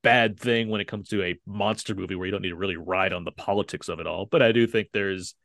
bad 0.08 0.40
thing 0.40 0.70
when 0.70 0.82
it 0.82 0.88
comes 0.88 1.10
to 1.10 1.24
a 1.24 1.36
monster 1.46 1.94
movie 1.96 2.16
where 2.16 2.26
you 2.26 2.32
don't 2.32 2.42
need 2.42 2.50
to 2.50 2.56
really 2.56 2.78
ride 2.78 3.14
on 3.14 3.24
the 3.24 3.32
politics 3.32 3.90
of 3.90 4.00
it 4.00 4.08
all, 4.08 4.26
but 4.26 4.42
I 4.42 4.52
do 4.52 4.66
think 4.68 4.90
there's 4.94 5.36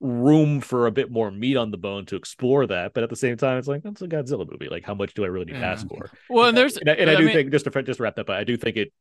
room 0.00 0.60
for 0.60 0.86
a 0.86 0.92
bit 0.92 1.10
more 1.10 1.30
meat 1.30 1.56
on 1.56 1.70
the 1.72 1.76
bone 1.78 2.06
to 2.06 2.16
explore 2.16 2.66
that. 2.68 2.94
But 2.94 3.02
at 3.02 3.10
the 3.10 3.16
same 3.16 3.36
time, 3.36 3.58
it's 3.58 3.66
like 3.68 3.82
that's 3.82 4.00
a 4.02 4.06
Godzilla 4.06 4.48
movie. 4.48 4.68
Like, 4.70 4.84
how 4.84 4.94
much 4.94 5.14
do 5.14 5.24
I 5.24 5.28
really 5.28 5.46
need 5.46 5.58
to 5.58 5.64
ask 5.64 5.88
for? 5.88 6.10
Well, 6.30 6.48
and 6.48 6.56
there's 6.56 6.76
and 6.76 6.88
I, 6.88 6.92
and 6.94 7.10
I 7.10 7.16
do 7.16 7.24
mean- 7.24 7.34
think 7.34 7.50
just 7.50 7.64
to 7.64 7.82
just 7.82 7.96
to 7.96 8.02
wrap 8.02 8.14
that 8.16 8.22
up, 8.22 8.30
I 8.30 8.44
do 8.44 8.56
think 8.56 8.76
it 8.76 8.92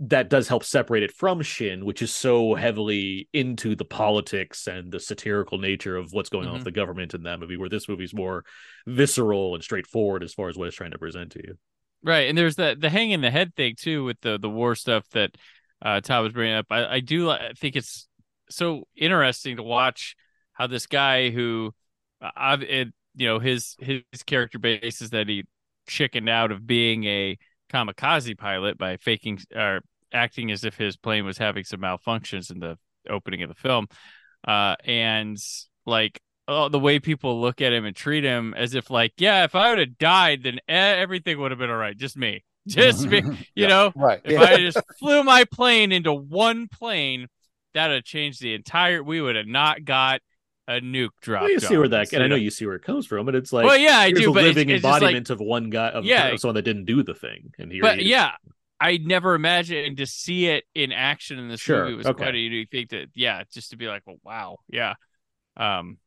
that 0.00 0.28
does 0.28 0.48
help 0.48 0.64
separate 0.64 1.04
it 1.04 1.12
from 1.12 1.40
Shin, 1.40 1.84
which 1.84 2.02
is 2.02 2.12
so 2.12 2.54
heavily 2.56 3.28
into 3.32 3.76
the 3.76 3.84
politics 3.84 4.66
and 4.66 4.90
the 4.90 4.98
satirical 4.98 5.56
nature 5.58 5.96
of 5.96 6.12
what's 6.12 6.28
going 6.30 6.46
on 6.48 6.54
Mhm. 6.54 6.56
with 6.58 6.64
the 6.64 6.72
government 6.72 7.14
in 7.14 7.22
that 7.22 7.38
movie. 7.38 7.56
Where 7.56 7.68
this 7.68 7.88
movie's 7.88 8.12
more 8.12 8.44
visceral 8.88 9.54
and 9.54 9.62
straightforward 9.62 10.24
as 10.24 10.34
far 10.34 10.48
as 10.48 10.56
what 10.56 10.66
it's 10.66 10.76
trying 10.76 10.90
to 10.90 10.98
present 10.98 11.30
to 11.32 11.42
you. 11.46 11.54
Right, 12.04 12.28
and 12.28 12.36
there's 12.36 12.56
the 12.56 12.76
the 12.78 12.90
hang 12.90 13.12
in 13.12 13.22
the 13.22 13.30
head 13.30 13.54
thing 13.56 13.76
too 13.78 14.04
with 14.04 14.20
the 14.20 14.38
the 14.38 14.50
war 14.50 14.74
stuff 14.74 15.08
that 15.10 15.34
uh, 15.80 16.02
Todd 16.02 16.22
was 16.24 16.34
bringing 16.34 16.56
up. 16.56 16.66
I, 16.70 16.86
I 16.96 17.00
do 17.00 17.30
li- 17.30 17.52
think 17.58 17.76
it's 17.76 18.08
so 18.50 18.86
interesting 18.94 19.56
to 19.56 19.62
watch 19.62 20.14
how 20.52 20.66
this 20.66 20.86
guy 20.86 21.30
who 21.30 21.72
uh, 22.20 22.30
I've 22.36 22.62
it, 22.62 22.88
you 23.14 23.26
know 23.26 23.38
his 23.38 23.74
his 23.80 24.02
character 24.26 24.58
base 24.58 25.00
is 25.00 25.10
that 25.10 25.28
he 25.30 25.44
chickened 25.86 26.28
out 26.28 26.52
of 26.52 26.66
being 26.66 27.04
a 27.04 27.38
kamikaze 27.72 28.36
pilot 28.36 28.76
by 28.76 28.98
faking 28.98 29.40
or 29.56 29.80
acting 30.12 30.50
as 30.50 30.62
if 30.62 30.76
his 30.76 30.98
plane 30.98 31.24
was 31.24 31.38
having 31.38 31.64
some 31.64 31.80
malfunctions 31.80 32.50
in 32.50 32.58
the 32.58 32.76
opening 33.08 33.42
of 33.42 33.48
the 33.48 33.54
film, 33.54 33.86
uh, 34.46 34.76
and 34.84 35.38
like 35.86 36.20
oh, 36.48 36.68
the 36.68 36.78
way 36.78 36.98
people 36.98 37.40
look 37.40 37.60
at 37.60 37.72
him 37.72 37.84
and 37.84 37.94
treat 37.96 38.24
him 38.24 38.54
as 38.54 38.74
if 38.74 38.90
like, 38.90 39.12
yeah, 39.18 39.44
if 39.44 39.54
I 39.54 39.70
would 39.70 39.78
have 39.78 39.98
died, 39.98 40.42
then 40.42 40.60
everything 40.68 41.38
would 41.40 41.50
have 41.50 41.58
been 41.58 41.70
all 41.70 41.76
right. 41.76 41.96
Just 41.96 42.16
me, 42.16 42.44
just 42.68 43.08
me. 43.08 43.22
You 43.54 43.68
know, 43.68 43.92
Right. 43.94 44.20
if 44.24 44.38
I 44.38 44.56
just 44.58 44.78
flew 44.98 45.22
my 45.22 45.44
plane 45.44 45.92
into 45.92 46.12
one 46.12 46.68
plane, 46.68 47.28
that 47.74 47.88
would 47.88 47.94
have 47.96 48.04
changed 48.04 48.40
the 48.40 48.54
entire. 48.54 49.02
We 49.02 49.20
would 49.20 49.36
have 49.36 49.46
not 49.46 49.84
got 49.84 50.20
a 50.66 50.80
nuke 50.80 51.10
drop. 51.20 51.42
Well, 51.42 51.50
you 51.50 51.60
see 51.60 51.76
where 51.76 51.88
that, 51.88 52.12
and 52.12 52.22
I 52.22 52.26
know 52.26 52.36
you 52.36 52.50
see 52.50 52.66
where 52.66 52.76
it 52.76 52.82
comes 52.82 53.06
from, 53.06 53.26
but 53.26 53.34
it's 53.34 53.52
like, 53.52 53.66
well, 53.66 53.76
yeah, 53.76 53.98
I 53.98 54.10
do, 54.10 54.30
a 54.30 54.32
but 54.32 54.44
living 54.44 54.70
it's 54.70 54.82
like, 54.84 54.96
embodiment 54.96 55.30
of 55.30 55.40
one 55.40 55.70
guy 55.70 55.88
of, 55.90 56.04
Yeah. 56.04 56.36
someone 56.36 56.54
that 56.56 56.62
didn't 56.62 56.84
do 56.86 57.02
the 57.02 57.14
thing, 57.14 57.52
and 57.58 57.70
here, 57.70 57.82
but 57.82 57.98
he 57.98 58.10
yeah, 58.10 58.32
I 58.80 58.96
never 58.98 59.34
imagined 59.34 59.98
to 59.98 60.06
see 60.06 60.46
it 60.46 60.64
in 60.74 60.92
action 60.92 61.38
in 61.38 61.48
this 61.48 61.60
Sure, 61.60 61.84
movie 61.84 61.94
was 61.96 62.06
okay. 62.06 62.24
quite 62.24 62.34
a 62.34 62.38
unique 62.38 62.70
thing. 62.70 62.86
To 62.88 63.06
yeah, 63.14 63.42
just 63.52 63.70
to 63.70 63.76
be 63.76 63.86
like, 63.88 64.02
well, 64.06 64.16
wow, 64.24 64.58
yeah, 64.68 64.94
um, 65.56 65.98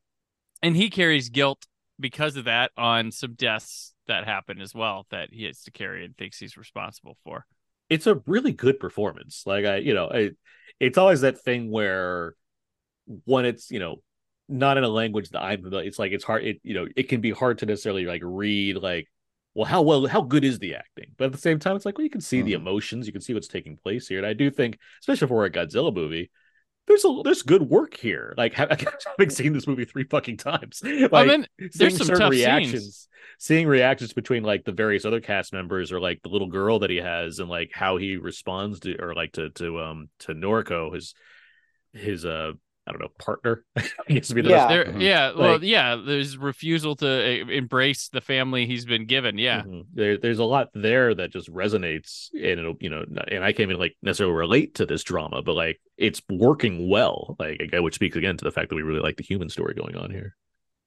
and 0.62 0.76
he 0.76 0.90
carries 0.90 1.30
guilt 1.30 1.66
because 2.00 2.36
of 2.36 2.46
that 2.46 2.72
on 2.78 3.12
some 3.12 3.34
deaths 3.34 3.94
that 4.08 4.26
happen 4.26 4.62
as 4.62 4.74
well 4.74 5.06
that 5.10 5.30
he 5.32 5.44
has 5.46 5.64
to 5.64 5.72
carry 5.72 6.06
and 6.06 6.16
thinks 6.18 6.40
he's 6.40 6.58
responsible 6.58 7.18
for. 7.24 7.46
it's 7.90 8.08
a 8.08 8.22
really 8.26 8.52
good 8.52 8.80
performance. 8.80 9.44
Like 9.46 9.66
I, 9.66 9.78
you 9.78 9.94
know, 9.94 10.10
I, 10.12 10.32
it's 10.80 10.98
always 10.98 11.22
that 11.22 11.42
thing 11.42 11.72
where 11.72 12.36
when 13.26 13.46
it's 13.46 13.72
you 13.72 13.80
know 13.80 14.02
not 14.50 14.78
in 14.78 14.84
a 14.84 14.90
language 14.90 15.30
that 15.32 15.42
I'm 15.42 15.64
familiar, 15.64 15.88
it's 15.88 16.00
like 16.00 16.12
it's 16.12 16.24
hard. 16.24 16.46
It 16.46 16.60
you 16.64 16.74
know 16.76 16.88
it 16.96 17.10
can 17.10 17.22
be 17.22 17.32
hard 17.32 17.60
to 17.60 17.66
necessarily 17.66 18.06
like 18.06 18.22
read 18.24 18.78
like, 18.78 19.08
well, 19.56 19.66
how 19.66 19.82
well 19.84 20.08
how 20.08 20.22
good 20.22 20.44
is 20.46 20.60
the 20.60 20.76
acting? 20.76 21.08
But 21.18 21.26
at 21.28 21.32
the 21.34 21.38
same 21.38 21.60
time, 21.60 21.76
it's 21.76 21.86
like 21.86 21.98
well, 21.98 22.06
you 22.06 22.12
can 22.12 22.22
see 22.22 22.42
the 22.42 22.54
Mhm. 22.54 22.56
emotions, 22.56 23.08
you 23.08 23.14
can 23.14 23.22
see 23.22 23.34
what's 23.34 23.48
taking 23.48 23.78
place 23.78 24.08
here, 24.08 24.20
and 24.20 24.28
I 24.28 24.34
do 24.34 24.52
think, 24.52 24.80
especially 25.02 25.28
for 25.28 25.46
a 25.46 25.52
Godzilla 25.52 25.94
movie. 25.94 26.32
There's 26.88 27.04
a 27.06 27.22
there's 27.24 27.44
good 27.44 27.64
work 27.64 27.96
here. 27.96 28.34
Like 28.38 28.54
having 28.56 29.30
seen 29.30 29.54
this 29.54 29.68
movie 29.68 29.86
three 29.86 30.06
fucking 30.06 30.38
times, 30.38 30.82
like 30.84 31.14
I 31.14 31.26
mean, 31.26 31.48
there's 31.76 31.98
some 31.98 32.08
tough 32.08 32.32
reactions 32.32 32.82
scenes. 32.82 33.08
seeing 33.40 33.68
reactions 33.68 34.14
between 34.14 34.44
like 34.44 34.64
the 34.64 34.72
various 34.72 35.04
other 35.04 35.20
cast 35.20 35.54
members 35.54 35.92
or 35.92 36.00
like 36.00 36.22
the 36.22 36.30
little 36.30 36.48
girl 36.48 36.80
that 36.80 36.90
he 36.90 36.98
has 36.98 37.40
and 37.40 37.50
like 37.50 37.72
how 37.74 37.98
he 37.98 38.16
responds 38.16 38.80
to 38.82 38.96
or 39.02 39.14
like 39.14 39.34
to 39.34 39.50
to 39.52 39.80
um 39.82 40.10
to 40.20 40.34
Noriko 40.34 40.94
his 40.94 41.14
his 41.94 42.26
uh 42.26 42.54
I 42.88 42.92
don't 42.92 43.02
know 43.02 43.10
partner 43.20 43.64
I 43.78 43.84
guess 44.08 44.30
to 44.30 44.36
be 44.36 44.42
the 44.42 44.50
Yeah. 44.50 44.68
There, 44.68 44.98
yeah, 45.00 45.32
well, 45.36 45.54
Like- 45.54 45.62
yeah. 45.64 45.96
There's 45.98 46.38
refusal 46.38 46.96
to 46.98 47.08
uh, 47.08 47.50
embrace 47.52 48.10
the 48.10 48.22
family 48.22 48.66
he's 48.66 48.86
been 48.86 49.06
given. 49.06 49.38
Yeah, 49.38 49.64
Mhm. 49.64 49.86
there, 49.94 50.18
there's 50.18 50.40
a 50.40 50.46
lot 50.46 50.70
there 50.74 51.14
that 51.16 51.32
just 51.32 51.52
resonates 51.52 52.30
and 52.34 52.60
it'll 52.60 52.76
you 52.80 52.90
know 52.90 53.04
and 53.28 53.44
I 53.44 53.52
can't 53.52 53.70
even 53.70 53.78
like 53.80 53.96
necessarily 54.02 54.36
relate 54.36 54.76
to 54.76 54.86
this 54.86 55.04
drama 55.04 55.42
but 55.42 55.54
like 55.56 55.82
it's 55.98 56.22
working 56.30 56.90
well 56.90 57.36
like 57.40 57.60
which 57.74 57.96
speaks 57.96 58.16
again 58.16 58.38
to 58.38 58.44
the 58.46 58.52
fact 58.52 58.70
that 58.70 58.76
we 58.76 58.82
really 58.84 59.02
like 59.02 59.18
the 59.18 59.24
human 59.24 59.50
story 59.50 59.74
going 59.74 59.96
on 59.96 60.10
here 60.12 60.36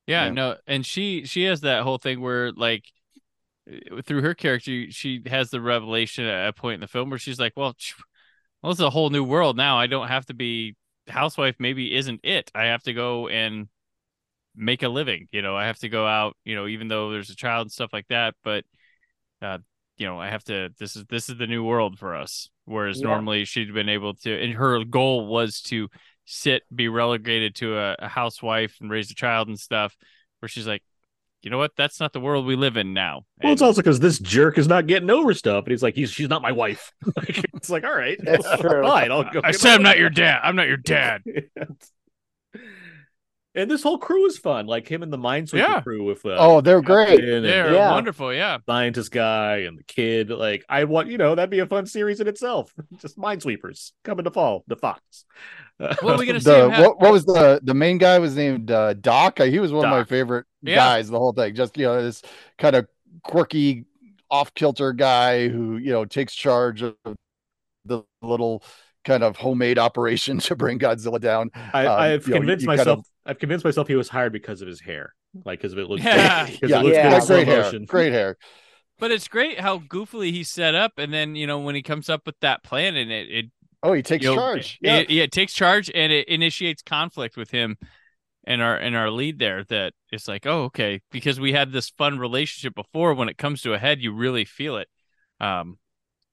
yeah, 0.06 0.24
Yeah. 0.26 0.30
no, 0.32 0.56
and 0.66 0.84
she 0.84 1.24
she 1.26 1.44
has 1.44 1.60
that 1.60 1.82
whole 1.82 1.98
thing 1.98 2.20
where 2.20 2.50
like 2.52 2.84
uh, 3.70 4.02
through 4.02 4.22
her 4.22 4.34
character, 4.34 4.90
she 4.90 5.22
has 5.26 5.50
the 5.50 5.60
revelation 5.60 6.24
at 6.24 6.48
a 6.48 6.52
point 6.52 6.74
in 6.74 6.80
the 6.80 6.88
film 6.88 7.10
where 7.10 7.18
she's 7.18 7.38
like, 7.38 7.52
well, 7.56 7.74
sh- 7.78 7.92
well, 8.62 8.72
it's 8.72 8.80
a 8.80 8.90
whole 8.90 9.10
new 9.10 9.22
world 9.22 9.56
now. 9.56 9.78
I 9.78 9.86
don't 9.86 10.08
have 10.08 10.26
to 10.26 10.34
be 10.34 10.74
housewife. 11.10 11.56
Maybe 11.58 11.94
isn't 11.94 12.20
it? 12.24 12.50
I 12.54 12.64
have 12.66 12.82
to 12.84 12.92
go 12.92 13.28
and 13.28 13.68
make 14.56 14.82
a 14.82 14.88
living. 14.88 15.28
You 15.32 15.42
know, 15.42 15.56
I 15.56 15.66
have 15.66 15.78
to 15.80 15.88
go 15.88 16.06
out. 16.06 16.36
You 16.44 16.54
know, 16.56 16.66
even 16.66 16.88
though 16.88 17.10
there's 17.10 17.30
a 17.30 17.36
child 17.36 17.66
and 17.66 17.72
stuff 17.72 17.92
like 17.92 18.06
that, 18.08 18.34
but 18.44 18.64
uh, 19.42 19.58
you 19.96 20.06
know, 20.06 20.18
I 20.20 20.28
have 20.28 20.44
to. 20.44 20.70
This 20.78 20.96
is 20.96 21.04
this 21.08 21.28
is 21.28 21.38
the 21.38 21.46
new 21.46 21.64
world 21.64 21.98
for 21.98 22.14
us. 22.16 22.48
Whereas 22.64 23.00
Yeah. 23.00 23.08
normally 23.08 23.44
she'd 23.44 23.74
been 23.74 23.88
able 23.88 24.14
to, 24.14 24.42
and 24.42 24.54
her 24.54 24.84
goal 24.84 25.26
was 25.26 25.60
to 25.62 25.88
sit, 26.24 26.62
be 26.74 26.88
relegated 26.88 27.56
to 27.56 27.76
a, 27.76 27.96
a 27.98 28.08
housewife 28.08 28.76
and 28.80 28.90
raise 28.90 29.10
a 29.10 29.14
child 29.14 29.48
and 29.48 29.58
stuff. 29.58 29.96
Where 30.40 30.48
she's 30.48 30.66
like, 30.66 30.82
you 31.42 31.50
know 31.50 31.58
what? 31.58 31.72
That's 31.76 32.00
not 32.00 32.12
the 32.12 32.20
world 32.20 32.46
we 32.46 32.56
live 32.56 32.76
in 32.76 32.92
now. 32.94 33.24
well 33.42 33.52
it's 33.52 33.62
also 33.62 33.80
because 33.80 34.00
this 34.00 34.18
jerk 34.18 34.58
is 34.58 34.68
not 34.68 34.86
getting 34.86 35.10
over 35.10 35.32
stuff 35.34 35.64
and 35.64 35.70
he's 35.72 35.82
like 35.82 35.94
he's 35.94 36.10
she's 36.10 36.28
not 36.28 36.42
my 36.42 36.52
wife 36.52 36.92
it's 37.16 37.70
like 37.70 37.84
all 37.84 37.94
right 37.96 38.18
That's 38.22 38.46
true. 38.60 38.82
fine 38.82 39.10
I'll 39.10 39.24
go 39.30 39.40
I 39.42 39.52
said 39.52 39.74
I'm 39.74 39.82
not 39.82 39.98
your 39.98 40.10
dad. 40.10 40.40
I'm 40.42 40.56
not 40.56 40.68
your 40.68 40.76
dad. 40.76 41.22
And 43.54 43.70
this 43.70 43.82
whole 43.82 43.98
crew 43.98 44.26
is 44.26 44.38
fun, 44.38 44.66
like 44.66 44.88
him 44.88 45.02
and 45.02 45.12
the 45.12 45.18
Minesweeper 45.18 45.54
Yeah. 45.58 45.80
crew 45.80 46.04
with 46.04 46.24
uh, 46.24 46.36
Oh, 46.38 46.60
they're 46.60 46.80
great. 46.82 47.20
They're 47.20 47.72
Yeah. 47.74 47.90
wonderful. 47.90 48.32
Yeah. 48.32 48.58
scientist 48.66 49.10
guy 49.10 49.58
and 49.58 49.78
the 49.78 49.82
kid. 49.84 50.30
Like 50.30 50.64
I 50.68 50.84
want, 50.84 51.08
you 51.08 51.18
know, 51.18 51.34
that'd 51.34 51.50
be 51.50 51.58
a 51.58 51.66
fun 51.66 51.86
series 51.86 52.20
in 52.20 52.28
itself. 52.28 52.72
Just 53.00 53.18
Minesweepers 53.18 53.92
coming 54.04 54.24
to 54.24 54.30
fall, 54.30 54.64
the 54.68 54.76
Fox. 54.76 55.24
What 55.78 56.02
are 56.04 56.18
we 56.18 56.26
gonna 56.26 56.40
see? 56.40 56.50
The, 56.50 56.64
him 56.66 56.70
have- 56.70 56.84
what, 56.86 57.00
what 57.00 57.12
was 57.12 57.24
the 57.24 57.60
the 57.62 57.74
main 57.74 57.98
guy 57.98 58.18
was 58.18 58.36
named 58.36 58.70
uh, 58.70 58.94
Doc. 58.94 59.40
Uh, 59.40 59.44
He 59.44 59.58
was 59.58 59.72
one 59.72 59.84
of 59.84 59.90
my 59.90 60.04
favorite 60.04 60.46
Yeah. 60.62 60.76
guys. 60.76 61.08
The 61.08 61.18
whole 61.18 61.32
thing, 61.32 61.54
just 61.54 61.76
you 61.76 61.86
know, 61.86 62.00
this 62.02 62.22
kind 62.58 62.76
of 62.76 62.86
quirky, 63.24 63.84
off 64.30 64.54
kilter 64.54 64.92
guy 64.92 65.48
who 65.48 65.76
you 65.78 65.90
know 65.90 66.04
takes 66.04 66.34
charge 66.34 66.82
of 66.82 66.94
the 67.84 68.02
little 68.22 68.62
kind 69.04 69.22
of 69.24 69.36
homemade 69.36 69.78
operation 69.78 70.38
to 70.40 70.54
bring 70.54 70.78
Godzilla 70.78 71.20
down. 71.20 71.50
I, 71.72 71.86
Um, 71.86 72.00
I've 72.00 72.26
you 72.28 72.34
know, 72.34 72.40
convinced 72.40 72.66
kind 72.66 72.78
myself. 72.78 72.98
of- 73.00 73.04
I've 73.26 73.38
convinced 73.38 73.64
myself 73.64 73.88
he 73.88 73.94
was 73.96 74.08
hired 74.08 74.32
because 74.32 74.62
of 74.62 74.68
his 74.68 74.80
hair, 74.80 75.14
like 75.44 75.58
because 75.60 75.72
it 75.74 75.76
looks, 75.78 76.02
Yeah. 76.04 76.46
because 76.46 76.70
yeah, 76.70 76.80
it 76.80 76.82
looks 76.84 76.96
Yeah. 76.96 77.10
good 77.10 77.12
yeah, 77.12 77.26
great 77.26 77.48
hair, 77.48 77.72
great 77.86 78.12
hair. 78.12 78.36
But 78.98 79.10
it's 79.10 79.28
great 79.28 79.58
how 79.60 79.78
goofily 79.78 80.30
he's 80.30 80.50
set 80.50 80.74
up, 80.74 80.92
and 80.98 81.12
then 81.12 81.34
you 81.34 81.46
know 81.46 81.58
when 81.60 81.74
he 81.74 81.82
comes 81.82 82.08
up 82.08 82.26
with 82.26 82.38
that 82.40 82.62
plan, 82.62 82.96
and 82.96 83.10
it 83.10 83.28
it 83.30 83.46
Oh, 83.82 83.92
he 83.94 84.02
takes 84.02 84.24
you 84.24 84.30
know, 84.30 84.36
charge. 84.36 84.78
Yeah, 84.82 84.98
it, 84.98 85.10
yeah, 85.10 85.22
it 85.22 85.32
takes 85.32 85.54
charge 85.54 85.90
and 85.94 86.12
it 86.12 86.28
initiates 86.28 86.82
conflict 86.82 87.36
with 87.38 87.50
him 87.50 87.78
and 88.44 88.60
our 88.60 88.76
and 88.76 88.94
our 88.94 89.10
lead 89.10 89.38
there. 89.38 89.64
That 89.64 89.94
it's 90.12 90.28
like, 90.28 90.46
oh, 90.46 90.64
okay, 90.64 91.00
because 91.10 91.40
we 91.40 91.52
had 91.52 91.72
this 91.72 91.88
fun 91.88 92.18
relationship 92.18 92.74
before. 92.74 93.14
When 93.14 93.28
it 93.30 93.38
comes 93.38 93.62
to 93.62 93.72
a 93.72 93.78
head, 93.78 94.02
you 94.02 94.12
really 94.12 94.44
feel 94.44 94.76
it. 94.76 94.88
Um, 95.40 95.78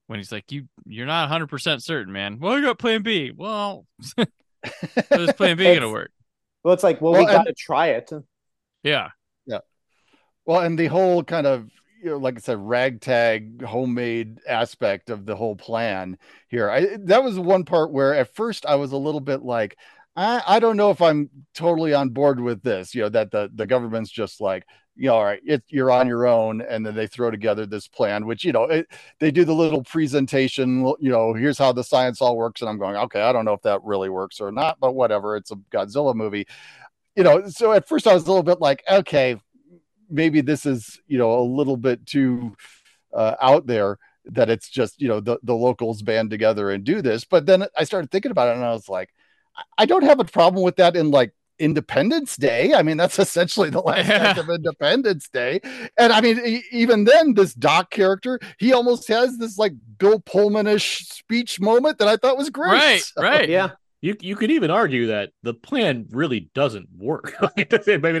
when 0.08 0.18
he's 0.18 0.32
like, 0.32 0.52
you 0.52 0.64
you're 0.84 1.06
not 1.06 1.22
100 1.22 1.46
percent 1.48 1.82
certain, 1.82 2.12
man. 2.12 2.38
Well, 2.38 2.52
I 2.52 2.60
got 2.60 2.78
Plan 2.78 3.02
B. 3.02 3.32
Well, 3.34 3.86
how 4.18 5.20
is 5.20 5.32
Plan 5.32 5.56
B 5.56 5.64
gonna 5.74 5.90
work? 5.90 6.10
Well, 6.62 6.74
it's 6.74 6.82
like, 6.82 7.00
well, 7.00 7.12
Well, 7.12 7.26
we 7.26 7.32
got 7.32 7.46
to 7.46 7.54
try 7.54 7.88
it. 7.88 8.10
Yeah, 8.82 9.10
Yeah. 9.46 9.60
Well, 10.44 10.60
and 10.60 10.78
the 10.78 10.86
whole 10.86 11.22
kind 11.22 11.46
of 11.46 11.68
you 12.02 12.10
know, 12.10 12.16
like 12.16 12.36
I 12.36 12.40
said, 12.40 12.58
ragtag 12.58 13.62
homemade 13.62 14.38
aspect 14.48 15.10
of 15.10 15.26
the 15.26 15.36
whole 15.36 15.56
plan 15.56 16.18
here. 16.48 16.70
I 16.70 16.96
that 17.04 17.24
was 17.24 17.34
the 17.34 17.42
one 17.42 17.64
part 17.64 17.92
where 17.92 18.14
at 18.14 18.34
first 18.34 18.66
I 18.66 18.76
was 18.76 18.92
a 18.92 18.96
little 18.96 19.20
bit 19.20 19.42
like, 19.42 19.76
I, 20.14 20.42
I 20.46 20.60
don't 20.60 20.76
know 20.76 20.90
if 20.90 21.02
I'm 21.02 21.28
totally 21.54 21.94
on 21.94 22.10
board 22.10 22.40
with 22.40 22.62
this. 22.62 22.94
You 22.94 23.02
know, 23.02 23.08
that 23.10 23.30
the 23.30 23.50
the 23.52 23.66
government's 23.66 24.10
just 24.10 24.40
like, 24.40 24.64
you 24.98 25.06
know, 25.06 25.14
all 25.14 25.24
right, 25.24 25.40
it, 25.46 25.62
you're 25.68 25.92
on 25.92 26.08
your 26.08 26.26
own, 26.26 26.60
and 26.60 26.84
then 26.84 26.96
they 26.96 27.06
throw 27.06 27.30
together 27.30 27.64
this 27.66 27.86
plan, 27.86 28.26
which 28.26 28.44
you 28.44 28.50
know, 28.52 28.64
it, 28.64 28.88
they 29.20 29.30
do 29.30 29.44
the 29.44 29.54
little 29.54 29.84
presentation. 29.84 30.80
You 30.98 31.10
know, 31.10 31.34
here's 31.34 31.56
how 31.56 31.72
the 31.72 31.84
science 31.84 32.20
all 32.20 32.36
works, 32.36 32.60
and 32.60 32.68
I'm 32.68 32.78
going, 32.78 32.96
okay, 32.96 33.22
I 33.22 33.32
don't 33.32 33.44
know 33.44 33.52
if 33.52 33.62
that 33.62 33.82
really 33.84 34.08
works 34.08 34.40
or 34.40 34.50
not, 34.50 34.78
but 34.80 34.96
whatever. 34.96 35.36
It's 35.36 35.52
a 35.52 35.56
Godzilla 35.70 36.16
movie, 36.16 36.48
you 37.14 37.22
know. 37.22 37.46
So 37.48 37.72
at 37.72 37.86
first, 37.88 38.08
I 38.08 38.14
was 38.14 38.24
a 38.24 38.26
little 38.26 38.42
bit 38.42 38.60
like, 38.60 38.82
okay, 38.90 39.36
maybe 40.10 40.40
this 40.40 40.66
is 40.66 41.00
you 41.06 41.16
know 41.16 41.38
a 41.38 41.42
little 41.42 41.76
bit 41.76 42.04
too 42.04 42.56
uh, 43.14 43.36
out 43.40 43.68
there 43.68 43.98
that 44.24 44.50
it's 44.50 44.68
just 44.68 45.00
you 45.00 45.06
know 45.06 45.20
the 45.20 45.38
the 45.44 45.54
locals 45.54 46.02
band 46.02 46.30
together 46.30 46.70
and 46.70 46.82
do 46.82 47.02
this. 47.02 47.24
But 47.24 47.46
then 47.46 47.66
I 47.76 47.84
started 47.84 48.10
thinking 48.10 48.32
about 48.32 48.48
it, 48.48 48.56
and 48.56 48.64
I 48.64 48.72
was 48.72 48.88
like, 48.88 49.10
I 49.78 49.86
don't 49.86 50.02
have 50.02 50.18
a 50.18 50.24
problem 50.24 50.64
with 50.64 50.76
that 50.76 50.96
in 50.96 51.12
like 51.12 51.32
Independence 51.58 52.36
Day. 52.36 52.74
I 52.74 52.82
mean, 52.82 52.96
that's 52.96 53.18
essentially 53.26 53.70
the 53.70 53.80
last 53.80 54.08
act 54.08 54.38
of 54.38 54.48
Independence 54.48 55.28
Day. 55.28 55.60
And 55.98 56.12
I 56.12 56.20
mean, 56.20 56.62
even 56.72 57.04
then, 57.04 57.34
this 57.34 57.54
Doc 57.54 57.90
character, 57.90 58.38
he 58.58 58.72
almost 58.72 59.08
has 59.08 59.36
this 59.38 59.58
like 59.58 59.72
Bill 59.98 60.20
Pullman-ish 60.20 60.98
speech 61.08 61.60
moment 61.60 61.98
that 61.98 62.08
I 62.08 62.16
thought 62.16 62.36
was 62.38 62.50
great. 62.50 62.72
Right, 62.72 63.00
So- 63.00 63.22
right. 63.22 63.48
Yeah. 63.48 63.70
You 64.00 64.14
you 64.20 64.36
could 64.36 64.52
even 64.52 64.70
argue 64.70 65.08
that 65.08 65.30
the 65.42 65.54
plan 65.54 66.06
really 66.10 66.50
doesn't 66.54 66.88
work. 66.96 67.34
I 67.42 67.50
mean, 67.56 67.66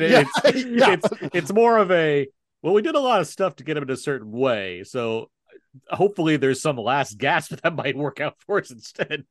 Yeah, 0.02 0.24
it's, 0.44 0.64
yeah. 0.66 0.92
it's 0.94 1.08
it's 1.34 1.52
more 1.52 1.78
of 1.78 1.92
a 1.92 2.26
well, 2.62 2.74
we 2.74 2.82
did 2.82 2.96
a 2.96 3.00
lot 3.00 3.20
of 3.20 3.28
stuff 3.28 3.54
to 3.56 3.64
get 3.64 3.76
him 3.76 3.84
in 3.84 3.90
a 3.90 3.96
certain 3.96 4.32
way, 4.32 4.82
so 4.82 5.30
uh, 5.88 5.94
hopefully 5.94 6.36
there's 6.36 6.60
some 6.60 6.78
last 6.78 7.16
gasp 7.16 7.54
that 7.62 7.76
might 7.76 7.96
work 7.96 8.18
out 8.20 8.34
for 8.44 8.58
us 8.58 8.72
instead. 8.72 9.24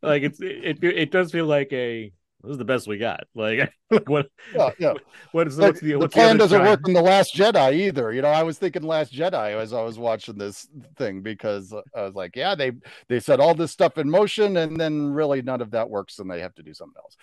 Like 0.00 0.22
it's 0.22 0.40
it 0.40 0.78
it, 0.84 0.84
it 0.84 1.10
does 1.10 1.32
feel 1.32 1.46
like 1.46 1.72
a 1.72 2.12
this 2.42 2.52
is 2.52 2.58
the 2.58 2.64
best 2.64 2.86
we 2.86 2.98
got. 2.98 3.24
Like, 3.34 3.72
like 3.90 4.08
what 4.08 4.28
Yeah, 4.54 4.70
yeah. 4.78 4.94
what 5.32 5.46
is 5.48 5.56
But 5.58 5.66
what's 5.66 5.80
the, 5.80 5.94
the 5.96 5.96
what's 5.96 6.16
plan 6.16 6.36
other 6.36 6.38
doesn't 6.38 6.62
side? 6.62 6.62
work 6.64 6.86
in 6.86 6.92
the 6.94 7.02
Last 7.02 7.34
Jedi 7.34 7.72
either. 7.74 8.12
You 8.12 8.22
know, 8.22 8.28
I 8.28 8.42
was 8.42 8.58
thinking 8.58 8.82
Last 8.82 9.12
Jedi 9.12 9.56
as 9.56 9.72
I 9.72 9.82
was 9.82 9.98
watching 9.98 10.36
this 10.38 10.68
thing 10.96 11.22
because 11.22 11.72
I 11.94 12.02
was 12.02 12.14
like, 12.14 12.36
yeah, 12.36 12.54
they 12.54 12.72
they 13.08 13.20
set 13.20 13.40
all 13.40 13.54
this 13.54 13.72
stuff 13.72 13.98
in 13.98 14.10
motion, 14.10 14.56
and 14.58 14.78
then 14.80 15.12
really 15.12 15.42
none 15.42 15.60
of 15.62 15.70
that 15.72 15.90
works, 15.90 16.18
and 16.18 16.30
they 16.30 16.40
have 16.40 16.54
to 16.56 16.62
do 16.62 16.74
something 16.74 17.00
else. 17.02 17.16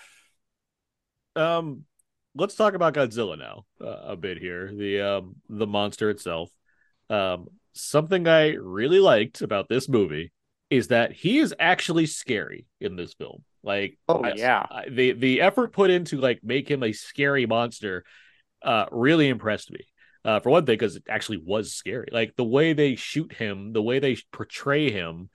um 1.36 1.84
let's 2.36 2.56
talk 2.56 2.74
about 2.74 2.94
godzilla 2.94 3.38
now 3.38 3.66
uh, 3.82 4.12
a 4.12 4.16
bit 4.16 4.38
here 4.38 4.72
the 4.74 5.02
um 5.02 5.36
the 5.50 5.68
monster 5.68 6.10
itself 6.10 6.50
um 7.10 7.48
something 7.74 8.28
i 8.28 8.50
really 8.54 9.00
liked 9.00 9.42
about 9.42 9.70
this 9.70 9.88
movie 9.88 10.32
is 10.70 10.90
that 10.90 11.12
he 11.12 11.40
is 11.40 11.54
actually 11.60 12.06
scary 12.06 12.66
in 12.80 12.96
this 12.96 13.14
film 13.14 13.44
like 13.64 13.98
Oh, 14.08 14.24
I- 14.24 14.34
yeah. 14.34 14.66
I- 14.70 14.90
the 14.90 15.12
the 15.14 15.42
effort 15.42 15.74
put 15.74 15.90
into 15.90 16.18
like 16.18 16.40
make 16.44 16.70
him 16.70 16.84
a 16.84 16.92
scary 16.94 17.46
monster 17.46 18.04
uh 18.62 18.86
really 18.92 19.30
impressed 19.30 19.72
me 19.72 19.82
uh 20.26 20.40
for 20.40 20.50
one 20.50 20.66
thing 20.66 20.74
because 20.74 20.96
it 20.98 21.04
actually 21.10 21.38
was 21.38 21.74
scary 21.74 22.10
like 22.12 22.36
the 22.36 22.44
way 22.44 22.74
they 22.74 22.96
shoot 22.96 23.32
him 23.34 23.72
the 23.74 23.82
way 23.82 24.00
they 24.00 24.18
portray 24.34 24.92
him 24.92 25.30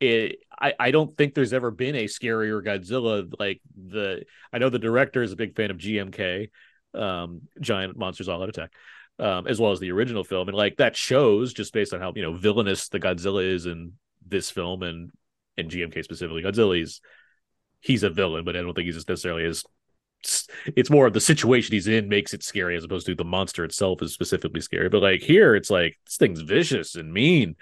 it 0.00 0.38
I, 0.60 0.74
I 0.78 0.90
don't 0.90 1.16
think 1.16 1.34
there's 1.34 1.52
ever 1.52 1.70
been 1.70 1.94
a 1.96 2.04
scarier 2.04 2.62
Godzilla 2.64 3.32
like 3.38 3.60
the 3.76 4.24
I 4.52 4.58
know 4.58 4.68
the 4.70 4.78
director 4.78 5.22
is 5.22 5.32
a 5.32 5.36
big 5.36 5.56
fan 5.56 5.70
of 5.70 5.78
GMK, 5.78 6.50
um, 6.94 7.42
Giant 7.60 7.96
Monsters 7.96 8.28
All 8.28 8.42
Out 8.42 8.48
Attack, 8.48 8.70
um, 9.18 9.46
as 9.48 9.60
well 9.60 9.72
as 9.72 9.80
the 9.80 9.90
original 9.90 10.22
film, 10.24 10.48
and 10.48 10.56
like 10.56 10.76
that 10.76 10.96
shows 10.96 11.52
just 11.52 11.72
based 11.72 11.92
on 11.92 12.00
how 12.00 12.12
you 12.14 12.22
know 12.22 12.32
villainous 12.34 12.88
the 12.88 13.00
Godzilla 13.00 13.44
is 13.44 13.66
in 13.66 13.92
this 14.26 14.50
film 14.50 14.82
and 14.84 15.10
and 15.56 15.68
GMK 15.70 16.04
specifically. 16.04 16.42
Godzilla 16.42 16.80
is 16.80 17.00
he's 17.80 18.02
a 18.02 18.10
villain, 18.10 18.44
but 18.44 18.56
I 18.56 18.60
don't 18.60 18.74
think 18.74 18.86
he's 18.86 19.08
necessarily 19.08 19.44
as 19.44 19.64
it's 20.74 20.90
more 20.90 21.06
of 21.06 21.12
the 21.12 21.20
situation 21.20 21.72
he's 21.72 21.86
in 21.86 22.08
makes 22.08 22.34
it 22.34 22.42
scary 22.42 22.76
as 22.76 22.84
opposed 22.84 23.06
to 23.06 23.14
the 23.14 23.24
monster 23.24 23.64
itself 23.64 24.02
is 24.02 24.12
specifically 24.12 24.60
scary. 24.60 24.88
But 24.88 25.02
like 25.02 25.20
here, 25.20 25.54
it's 25.54 25.70
like 25.70 25.96
this 26.04 26.16
thing's 26.16 26.40
vicious 26.40 26.96
and 26.96 27.12
mean. 27.12 27.56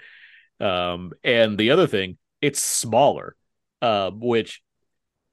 Um, 0.59 1.13
and 1.23 1.57
the 1.57 1.71
other 1.71 1.87
thing, 1.87 2.17
it's 2.41 2.61
smaller, 2.61 3.35
uh, 3.81 4.09
which 4.11 4.61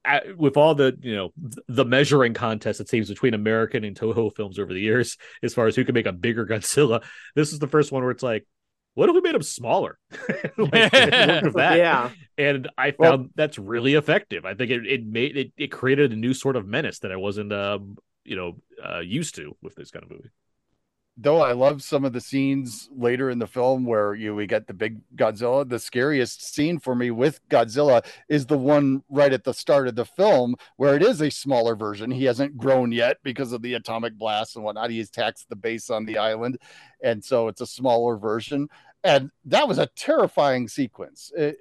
uh, 0.04 0.20
with 0.36 0.56
all 0.58 0.74
the 0.74 0.96
you 1.00 1.16
know 1.16 1.32
the 1.68 1.84
measuring 1.84 2.34
contest 2.34 2.80
it 2.80 2.88
seems 2.90 3.08
between 3.08 3.32
American 3.32 3.84
and 3.84 3.98
Toho 3.98 4.34
films 4.34 4.58
over 4.58 4.74
the 4.74 4.80
years, 4.80 5.16
as 5.42 5.54
far 5.54 5.66
as 5.66 5.74
who 5.76 5.84
can 5.84 5.94
make 5.94 6.06
a 6.06 6.12
bigger 6.12 6.46
Godzilla, 6.50 7.02
this 7.34 7.52
is 7.52 7.58
the 7.58 7.68
first 7.68 7.90
one 7.90 8.02
where 8.02 8.12
it's 8.12 8.22
like, 8.22 8.46
what 8.94 9.08
if 9.08 9.14
we 9.14 9.20
made 9.20 9.34
them 9.34 9.42
smaller? 9.42 9.98
Like, 10.56 10.56
look 10.56 10.70
that. 11.54 11.76
Yeah. 11.78 12.10
And 12.38 12.68
I 12.78 12.90
found 12.92 12.98
Well- 12.98 13.28
that's 13.34 13.58
really 13.58 13.94
effective. 13.94 14.44
I 14.44 14.54
think 14.54 14.70
it, 14.70 14.86
it 14.86 15.06
made 15.06 15.36
it, 15.36 15.52
it 15.56 15.68
created 15.68 16.12
a 16.12 16.16
new 16.16 16.34
sort 16.34 16.56
of 16.56 16.66
menace 16.66 17.00
that 17.00 17.12
I 17.12 17.16
wasn't 17.16 17.52
um 17.52 17.96
you 18.24 18.36
know 18.36 18.56
uh, 18.84 19.00
used 19.00 19.34
to 19.36 19.56
with 19.62 19.74
this 19.74 19.90
kind 19.90 20.04
of 20.04 20.10
movie. 20.10 20.30
Though 21.16 21.40
I 21.40 21.52
love 21.52 21.82
some 21.82 22.04
of 22.04 22.12
the 22.12 22.20
scenes 22.20 22.88
later 22.96 23.30
in 23.30 23.38
the 23.38 23.46
film 23.46 23.84
where 23.84 24.14
you 24.14 24.34
we 24.34 24.46
get 24.46 24.66
the 24.66 24.74
big 24.74 25.00
Godzilla, 25.14 25.68
the 25.68 25.78
scariest 25.78 26.54
scene 26.54 26.78
for 26.78 26.94
me 26.94 27.10
with 27.10 27.40
Godzilla 27.48 28.04
is 28.28 28.46
the 28.46 28.58
one 28.58 29.02
right 29.08 29.32
at 29.32 29.44
the 29.44 29.54
start 29.54 29.86
of 29.86 29.94
the 29.94 30.04
film 30.04 30.56
where 30.76 30.96
it 30.96 31.02
is 31.02 31.20
a 31.22 31.30
smaller 31.30 31.76
version. 31.76 32.10
He 32.10 32.24
hasn't 32.24 32.56
grown 32.56 32.90
yet 32.90 33.18
because 33.22 33.52
of 33.52 33.62
the 33.62 33.74
atomic 33.74 34.18
blast 34.18 34.56
and 34.56 34.64
whatnot. 34.64 34.90
He 34.90 35.00
attacks 35.00 35.44
the 35.48 35.56
base 35.56 35.88
on 35.90 36.04
the 36.04 36.18
island, 36.18 36.58
and 37.02 37.24
so 37.24 37.48
it's 37.48 37.60
a 37.60 37.66
smaller 37.66 38.16
version. 38.16 38.68
And 39.04 39.30
that 39.44 39.68
was 39.68 39.78
a 39.78 39.86
terrifying 39.86 40.68
sequence. 40.68 41.30
It- 41.36 41.58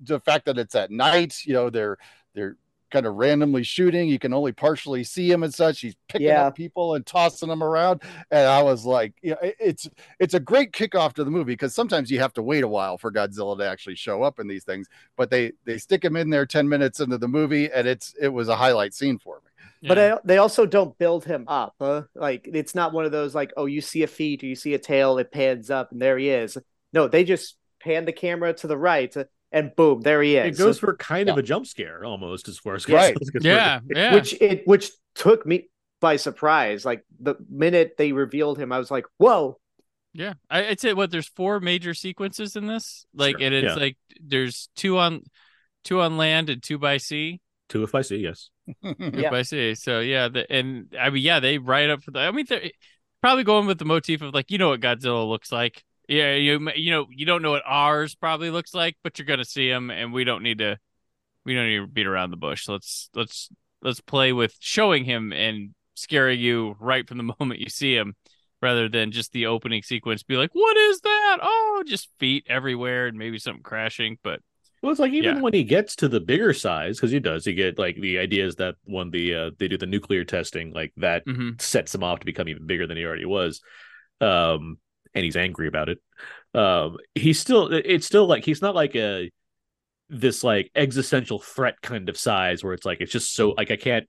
the 0.00 0.18
fact 0.20 0.46
that 0.46 0.56
it's 0.58 0.74
at 0.74 0.90
night, 0.90 1.44
you 1.44 1.52
know, 1.52 1.68
they're 1.68 1.98
they're 2.34 2.56
kind 2.90 3.06
of 3.06 3.14
randomly 3.14 3.62
shooting. 3.62 4.08
You 4.08 4.18
can 4.18 4.32
only 4.32 4.52
partially 4.52 5.04
see 5.04 5.30
him 5.30 5.42
and 5.42 5.52
such. 5.54 5.80
He's 5.80 5.96
picking 6.08 6.28
Yeah. 6.28 6.46
up 6.46 6.56
people 6.56 6.94
and 6.94 7.04
tossing 7.04 7.48
them 7.48 7.62
around 7.62 8.02
and 8.30 8.46
I 8.46 8.62
was 8.62 8.84
like, 8.84 9.14
yeah, 9.22 9.34
it- 9.42 9.56
it's 9.60 9.88
it's 10.18 10.34
a 10.34 10.40
great 10.40 10.72
kickoff 10.72 11.12
to 11.14 11.24
the 11.24 11.30
movie 11.30 11.52
because 11.52 11.74
sometimes 11.74 12.10
you 12.10 12.18
have 12.20 12.32
to 12.34 12.42
wait 12.42 12.64
a 12.64 12.68
while 12.68 12.98
for 12.98 13.10
Godzilla 13.12 13.56
to 13.58 13.68
actually 13.68 13.96
show 13.96 14.22
up 14.22 14.38
in 14.38 14.46
these 14.48 14.64
things, 14.64 14.88
but 15.16 15.30
they 15.30 15.52
they 15.64 15.78
stick 15.78 16.04
him 16.04 16.16
in 16.16 16.30
there 16.30 16.46
ten 16.46 16.68
minutes 16.68 17.00
into 17.00 17.18
the 17.18 17.28
movie, 17.28 17.70
and 17.70 17.86
it's 17.86 18.14
it 18.20 18.28
was 18.28 18.48
a 18.48 18.56
highlight 18.56 18.94
scene 18.94 19.18
for 19.18 19.40
me. 19.44 19.88
But 19.88 19.98
Yeah. 19.98 20.14
I, 20.16 20.18
they 20.24 20.38
also 20.38 20.66
don't 20.66 20.96
build 20.98 21.24
him 21.24 21.44
up. 21.46 21.74
Huh? 21.80 22.02
Like 22.14 22.48
it's 22.52 22.74
not 22.74 22.92
one 22.92 23.04
of 23.04 23.12
those 23.12 23.34
like, 23.34 23.52
oh, 23.56 23.66
you 23.66 23.80
see 23.80 24.02
a 24.02 24.06
feet 24.08 24.42
or 24.42 24.46
you 24.46 24.56
see 24.56 24.74
a 24.74 24.78
tail, 24.78 25.18
it 25.18 25.30
pans 25.30 25.70
up 25.70 25.92
and 25.92 26.00
there 26.02 26.18
he 26.18 26.30
is. 26.30 26.58
No, 26.92 27.06
they 27.08 27.22
just 27.24 27.56
pan 27.80 28.04
the 28.04 28.12
camera 28.12 28.52
to 28.54 28.66
the 28.66 28.76
right 28.78 29.14
and 29.52 29.74
boom, 29.76 30.00
there 30.02 30.22
he 30.22 30.36
is. 30.36 30.58
It 30.58 30.62
goes 30.62 30.78
for 30.78 30.96
kind 30.96 31.28
of 31.28 31.38
a 31.38 31.42
jump 31.42 31.66
scare 31.66 32.04
almost 32.04 32.48
as 32.48 32.58
far 32.58 32.74
as 32.74 32.88
Right. 32.88 33.14
Godzilla's 33.34 33.44
yeah, 33.44 33.80
yeah. 33.88 34.14
which 34.14 34.34
it 34.40 34.66
which 34.66 34.90
took 35.14 35.46
me 35.46 35.68
by 36.00 36.16
surprise. 36.16 36.84
Like 36.84 37.04
the 37.20 37.36
minute 37.48 37.94
they 37.96 38.12
revealed 38.12 38.58
him, 38.58 38.72
I 38.72 38.78
was 38.78 38.90
like, 38.90 39.06
whoa. 39.16 39.58
Yeah, 40.12 40.34
I, 40.50 40.68
I'd 40.68 40.80
say 40.80 40.94
what 40.94 41.10
there's 41.10 41.28
four 41.28 41.60
major 41.60 41.94
sequences 41.94 42.56
in 42.56 42.66
this. 42.66 43.06
Like, 43.14 43.38
Sure, 43.38 43.46
and 43.46 43.54
it's 43.54 43.74
yeah. 43.76 43.80
like 43.80 43.96
there's 44.20 44.68
two 44.74 44.98
on, 44.98 45.22
two 45.84 46.00
on 46.00 46.16
land 46.16 46.50
and 46.50 46.62
two 46.62 46.78
by 46.78 46.96
sea. 46.96 47.40
Two 47.68 47.82
if 47.84 47.94
I 47.94 48.00
see, 48.00 48.16
yes. 48.16 48.50
Two 48.82 48.94
Yeah. 48.98 49.30
by 49.30 49.42
sea. 49.42 49.74
So 49.74 50.00
yeah, 50.00 50.28
the, 50.28 50.50
and 50.50 50.94
I 50.98 51.10
mean, 51.10 51.22
yeah, 51.22 51.40
they 51.40 51.58
write 51.58 51.90
up 51.90 52.02
for 52.02 52.10
the. 52.10 52.20
I 52.20 52.30
mean, 52.30 52.46
they're 52.48 52.70
probably 53.20 53.44
going 53.44 53.66
with 53.66 53.78
the 53.78 53.84
motif 53.84 54.22
of 54.22 54.34
like, 54.34 54.50
you 54.50 54.58
know 54.58 54.70
what 54.70 54.80
Godzilla 54.80 55.28
looks 55.28 55.52
like. 55.52 55.84
Yeah, 56.08 56.34
you 56.34 56.70
you 56.74 56.90
know 56.90 57.06
you 57.10 57.26
don't 57.26 57.42
know 57.42 57.50
what 57.50 57.62
ours 57.66 58.14
probably 58.14 58.50
looks 58.50 58.74
like, 58.74 58.96
but 59.04 59.18
you're 59.18 59.26
gonna 59.26 59.44
see 59.44 59.68
him, 59.68 59.90
and 59.90 60.12
we 60.12 60.24
don't 60.24 60.42
need 60.42 60.58
to, 60.58 60.78
we 61.44 61.54
don't 61.54 61.66
need 61.66 61.78
to 61.78 61.86
beat 61.86 62.06
around 62.06 62.30
the 62.30 62.36
bush. 62.38 62.68
Let's 62.68 63.10
let's 63.14 63.50
let's 63.82 64.00
play 64.00 64.32
with 64.32 64.56
showing 64.60 65.04
him 65.04 65.32
and 65.32 65.74
scaring 65.94 66.40
you 66.40 66.76
right 66.80 67.06
from 67.08 67.18
the 67.18 67.34
moment 67.40 67.60
you 67.60 67.68
see 67.70 67.94
him, 67.96 68.16
rather 68.62 68.88
than 68.88 69.12
just 69.12 69.32
the 69.32 69.46
opening 69.46 69.82
sequence. 69.82 70.22
Be 70.22 70.36
like, 70.36 70.50
what 70.54 70.76
is 70.76 71.00
that? 71.02 71.38
Oh, 71.42 71.84
just 71.86 72.08
feet 72.18 72.46
everywhere 72.48 73.06
and 73.08 73.18
maybe 73.18 73.38
something 73.38 73.62
crashing. 73.62 74.18
But 74.22 74.40
Well, 74.82 74.92
it's 74.92 75.00
like 75.00 75.12
even 75.12 75.36
Yeah. 75.36 75.40
when 75.40 75.52
he 75.52 75.64
gets 75.64 75.96
to 75.96 76.08
the 76.08 76.20
bigger 76.20 76.52
size, 76.52 76.96
because 76.96 77.10
he 77.10 77.18
does, 77.18 77.44
he 77.44 77.52
get 77.52 77.78
like 77.78 77.96
the 77.96 78.18
idea 78.18 78.46
is 78.46 78.56
that 78.56 78.76
when 78.84 79.10
the 79.10 79.34
uh, 79.34 79.50
they 79.58 79.66
do 79.68 79.76
the 79.76 79.86
nuclear 79.86 80.24
testing, 80.24 80.72
like 80.72 80.92
that 80.98 81.26
mhm. 81.26 81.60
sets 81.60 81.94
him 81.94 82.04
off 82.04 82.20
to 82.20 82.26
become 82.26 82.48
even 82.48 82.66
bigger 82.66 82.86
than 82.86 82.96
he 82.96 83.04
already 83.04 83.24
was. 83.24 83.60
Um, 84.20 84.78
and 85.18 85.24
he's 85.24 85.36
angry 85.36 85.68
about 85.68 85.88
it. 85.88 85.98
Um, 86.54 86.96
he's 87.14 87.38
still 87.38 87.72
it's 87.72 88.06
still 88.06 88.26
like 88.26 88.44
he's 88.44 88.62
not 88.62 88.74
like 88.74 88.96
a 88.96 89.30
this 90.08 90.42
like 90.42 90.70
existential 90.74 91.38
threat 91.38 91.80
kind 91.82 92.08
of 92.08 92.16
size 92.16 92.64
where 92.64 92.72
it's 92.72 92.86
like 92.86 93.00
it's 93.00 93.12
just 93.12 93.34
so 93.34 93.50
like 93.50 93.70
I 93.70 93.76
can't 93.76 94.06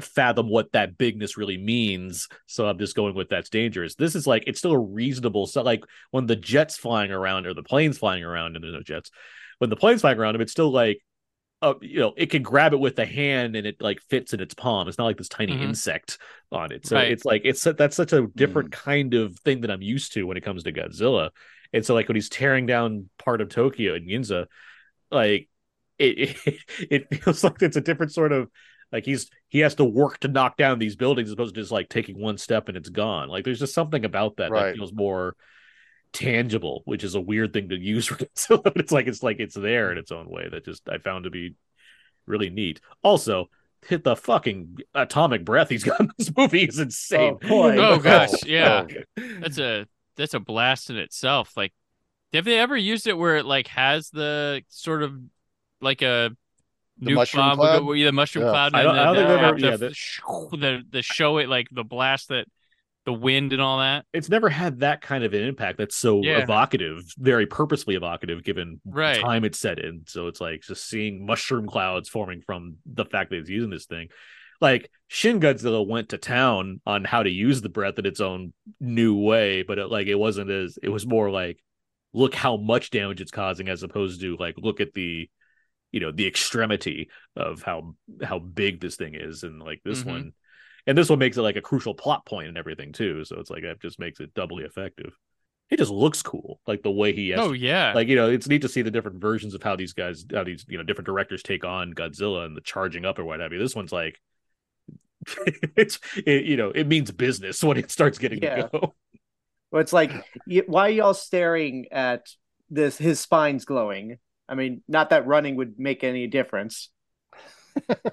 fathom 0.00 0.48
what 0.48 0.72
that 0.72 0.98
bigness 0.98 1.36
really 1.36 1.56
means. 1.56 2.28
So 2.46 2.66
I'm 2.66 2.78
just 2.78 2.96
going 2.96 3.14
with 3.14 3.28
that's 3.28 3.50
dangerous. 3.50 3.94
This 3.94 4.14
is 4.14 4.26
like 4.26 4.44
it's 4.46 4.58
still 4.58 4.72
a 4.72 4.78
reasonable 4.78 5.46
so 5.46 5.62
like 5.62 5.84
when 6.10 6.26
the 6.26 6.36
jets 6.36 6.76
flying 6.76 7.12
around 7.12 7.46
or 7.46 7.54
the 7.54 7.62
planes 7.62 7.98
flying 7.98 8.24
around 8.24 8.56
and 8.56 8.64
there's 8.64 8.74
no 8.74 8.82
jets, 8.82 9.10
when 9.58 9.70
the 9.70 9.76
plane's 9.76 10.00
flying 10.00 10.18
around 10.18 10.34
him, 10.34 10.40
it's 10.40 10.52
still 10.52 10.70
like 10.70 11.00
uh, 11.60 11.74
you 11.80 11.98
know, 12.00 12.14
it 12.16 12.26
can 12.30 12.42
grab 12.42 12.72
it 12.72 12.78
with 12.80 12.96
the 12.96 13.04
hand 13.06 13.56
and 13.56 13.66
it 13.66 13.80
like 13.80 14.00
fits 14.08 14.32
in 14.32 14.40
its 14.40 14.54
palm. 14.54 14.88
It's 14.88 14.98
not 14.98 15.06
like 15.06 15.16
this 15.16 15.28
tiny 15.28 15.52
Mhm. 15.52 15.54
insect 15.54 16.18
on 16.52 16.72
it. 16.72 16.86
So 16.86 17.00
Right. 17.00 17.08
it's 17.08 17.24
like 17.24 17.42
it's 17.44 17.62
that's 17.64 17.96
such 17.96 18.12
a 18.12 18.28
different 18.36 18.70
kind 18.70 19.14
of 19.14 19.36
thing 19.40 19.62
that 19.62 19.70
I'm 19.70 19.82
used 19.82 20.12
to 20.14 20.24
when 20.24 20.36
it 20.36 20.44
comes 20.44 20.62
to 20.64 20.72
Godzilla. 20.72 21.30
And 21.72 21.84
so 21.84 21.94
like 21.94 22.08
when 22.08 22.16
he's 22.16 22.28
tearing 22.28 22.66
down 22.66 23.10
part 23.18 23.40
of 23.40 23.48
Tokyo 23.48 23.94
and 23.94 24.08
Ginza, 24.08 24.46
like 25.10 25.48
it, 25.98 26.38
it 26.46 26.60
it 27.10 27.14
feels 27.24 27.44
like 27.44 27.62
it's 27.62 27.76
a 27.76 27.80
different 27.80 28.12
sort 28.12 28.32
of 28.32 28.50
Like 28.92 29.04
he's 29.04 29.30
he 29.48 29.60
has 29.60 29.74
to 29.76 29.84
work 29.84 30.20
to 30.20 30.28
knock 30.28 30.56
down 30.56 30.78
these 30.78 30.96
buildings 30.96 31.28
as 31.28 31.34
opposed 31.34 31.54
to 31.54 31.60
just 31.60 31.72
like 31.72 31.88
taking 31.88 32.18
one 32.20 32.38
step 32.38 32.68
and 32.68 32.76
it's 32.76 32.88
gone. 32.90 33.28
Like 33.28 33.44
there's 33.44 33.60
just 33.60 33.74
something 33.74 34.04
about 34.04 34.36
that 34.38 34.54
Right. 34.54 34.72
that 34.72 34.72
feels 34.72 34.92
more 34.92 35.36
tangible, 36.18 36.82
which 36.84 37.04
is 37.04 37.14
a 37.14 37.20
weird 37.20 37.52
thing 37.52 37.68
to 37.70 37.76
use 37.78 38.06
for 38.06 38.14
Godzilla. 38.16 38.62
But 38.64 38.76
it's 38.78 38.92
like 38.92 39.06
it's 39.06 39.22
like 39.22 39.38
it's 39.40 39.54
there 39.54 39.92
in 39.92 39.98
its 39.98 40.12
own 40.12 40.28
way 40.28 40.48
that 40.48 40.64
just 40.64 40.88
I 40.88 40.98
found 40.98 41.24
to 41.24 41.30
be 41.30 41.54
really 42.26 42.50
neat. 42.50 42.80
Also, 43.02 43.48
hit 43.86 44.04
the 44.04 44.16
fucking 44.16 44.78
atomic 44.94 45.44
breath 45.44 45.68
he's 45.70 45.84
got 45.84 46.00
in 46.00 46.10
this 46.18 46.30
movie 46.36 46.64
is 46.64 46.78
insane. 46.78 47.38
Oh, 47.44 47.48
boy. 47.48 47.76
Oh 47.78 47.98
gosh, 47.98 48.30
oh, 48.34 48.46
yeah. 48.46 48.84
Oh, 49.18 49.22
That's 49.40 49.58
a 49.58 49.86
that's 50.16 50.34
a 50.34 50.40
blast 50.40 50.90
in 50.90 50.96
itself. 50.96 51.52
Like, 51.56 51.72
have 52.32 52.44
they 52.44 52.58
ever 52.58 52.76
used 52.76 53.06
it 53.06 53.16
where 53.16 53.36
it 53.36 53.46
like 53.46 53.68
has 53.68 54.10
the 54.10 54.62
sort 54.68 55.02
of 55.02 55.14
like 55.80 56.02
a 56.02 56.30
The 56.98 57.14
mushroom 57.14 57.46
bomb 57.46 57.58
cloud? 57.58 57.78
go- 57.78 57.84
where- 57.84 57.96
yeah, 57.96 58.06
the 58.06 58.12
mushroom 58.12 58.44
Yeah. 58.46 58.50
cloud. 58.50 58.74
I 58.74 58.82
don't- 58.82 58.90
and 58.96 59.00
I 59.00 59.04
don't 59.04 59.16
then 59.16 59.26
think 59.26 59.28
the, 59.40 59.46
I've 59.46 59.54
ever- 59.54 59.58
yeah, 59.58 59.76
the, 60.50 60.56
the 60.56 60.82
the 60.90 61.02
show 61.02 61.38
it 61.38 61.48
like 61.48 61.68
the 61.70 61.84
blast 61.84 62.28
that 62.30 62.46
the 63.08 63.12
wind 63.14 63.54
and 63.54 63.62
all 63.62 63.78
that. 63.78 64.04
it's 64.12 64.28
never 64.28 64.50
had 64.50 64.80
that 64.80 65.00
kind 65.00 65.24
of 65.24 65.32
an 65.32 65.42
impact 65.42 65.78
that's 65.78 65.96
so 65.96 66.22
Yeah. 66.22 66.42
evocative, 66.42 67.00
very 67.16 67.46
purposely 67.46 67.94
evocative 67.94 68.44
given 68.44 68.82
Right. 68.84 69.14
the 69.14 69.22
time 69.22 69.44
it's 69.46 69.58
set 69.58 69.78
in. 69.78 70.02
So 70.06 70.26
it's 70.26 70.42
like 70.42 70.60
just 70.60 70.86
seeing 70.86 71.24
mushroom 71.24 71.66
clouds 71.66 72.10
forming 72.10 72.42
from 72.42 72.76
the 72.84 73.06
fact 73.06 73.30
that 73.30 73.36
it's 73.38 73.48
using 73.48 73.70
this 73.70 73.86
thing. 73.86 74.08
Like 74.60 74.90
Shin 75.06 75.40
Godzilla 75.40 75.86
went 75.86 76.10
to 76.10 76.18
town 76.18 76.82
on 76.84 77.04
how 77.04 77.22
to 77.22 77.30
use 77.30 77.62
the 77.62 77.70
breath 77.70 77.98
in 77.98 78.04
its 78.04 78.20
own 78.20 78.52
new 78.78 79.14
way, 79.16 79.62
but 79.62 79.78
it, 79.78 79.86
like 79.86 80.06
it 80.06 80.16
wasn't 80.16 80.50
as 80.50 80.78
it 80.82 80.90
was 80.90 81.06
more 81.06 81.30
like 81.30 81.62
look 82.12 82.34
how 82.34 82.58
much 82.58 82.90
damage 82.90 83.22
it's 83.22 83.30
causing 83.30 83.68
as 83.70 83.82
opposed 83.82 84.20
to 84.20 84.36
like 84.38 84.56
look 84.58 84.80
at 84.82 84.92
the 84.92 85.30
you 85.92 86.00
know 86.00 86.12
the 86.12 86.26
extremity 86.26 87.08
of 87.36 87.62
how 87.62 87.94
how 88.22 88.38
big 88.38 88.80
this 88.82 88.96
thing 88.96 89.14
is 89.14 89.44
and 89.44 89.62
like 89.62 89.80
this 89.82 90.02
Mhm. 90.02 90.06
one 90.06 90.32
and 90.88 90.98
this 90.98 91.10
one 91.10 91.20
makes 91.20 91.38
it 91.38 91.42
like 91.42 91.56
a 91.56 91.62
crucial 91.62 91.94
plot 91.94 92.26
point 92.26 92.48
and 92.48 92.58
everything 92.58 92.92
too 92.92 93.24
so 93.24 93.38
it's 93.40 93.50
like 93.50 93.64
that 93.64 93.80
just 93.82 94.00
makes 94.00 94.20
it 94.20 94.34
doubly 94.34 94.64
effective 94.64 95.12
He 95.70 95.76
just 95.76 95.92
looks 95.92 96.22
cool 96.22 96.60
like 96.66 96.82
the 96.82 96.92
way 96.92 97.14
he 97.14 97.30
has 97.30 97.42
Oh 97.42 97.52
yeah, 97.52 97.94
like 97.94 98.08
you 98.08 98.16
know 98.16 98.30
it's 98.30 98.48
neat 98.48 98.62
to 98.62 98.70
see 98.70 98.82
the 98.82 98.92
different 98.92 99.20
versions 99.20 99.54
of 99.54 99.62
how 99.64 99.76
these 99.76 99.94
guys 99.94 100.26
how 100.32 100.44
these 100.44 100.66
you 100.68 100.78
know 100.78 100.84
different 100.84 101.06
directors 101.06 101.44
take 101.44 101.64
on 101.64 101.94
godzilla 101.94 102.46
and 102.46 102.56
the 102.56 102.62
charging 102.62 103.06
up 103.06 103.18
or 103.20 103.26
what 103.26 103.40
have 103.40 103.52
you 103.52 103.60
this 103.60 103.76
one's 103.76 103.92
like 103.92 104.20
it's 105.76 105.98
it, 106.26 106.44
you 106.44 106.56
know 106.56 106.70
it 106.70 106.86
means 106.86 107.10
business 107.10 107.62
when 107.62 107.76
it 107.76 107.90
starts 107.90 108.18
getting 108.18 108.40
Yeah. 108.40 108.54
to 108.56 108.68
go 108.72 108.94
Well, 109.70 109.82
it's 109.82 109.92
like, 109.92 110.16
why 110.66 110.88
are 110.88 110.90
y'all 110.90 111.14
staring 111.14 111.86
at 111.92 112.26
this? 112.70 112.96
His 112.98 113.20
spine's 113.20 113.64
glowing. 113.64 114.18
I 114.48 114.54
mean, 114.54 114.82
not 114.88 115.10
that 115.10 115.26
running 115.26 115.56
would 115.56 115.78
make 115.78 116.04
any 116.04 116.26
difference. 116.26 116.88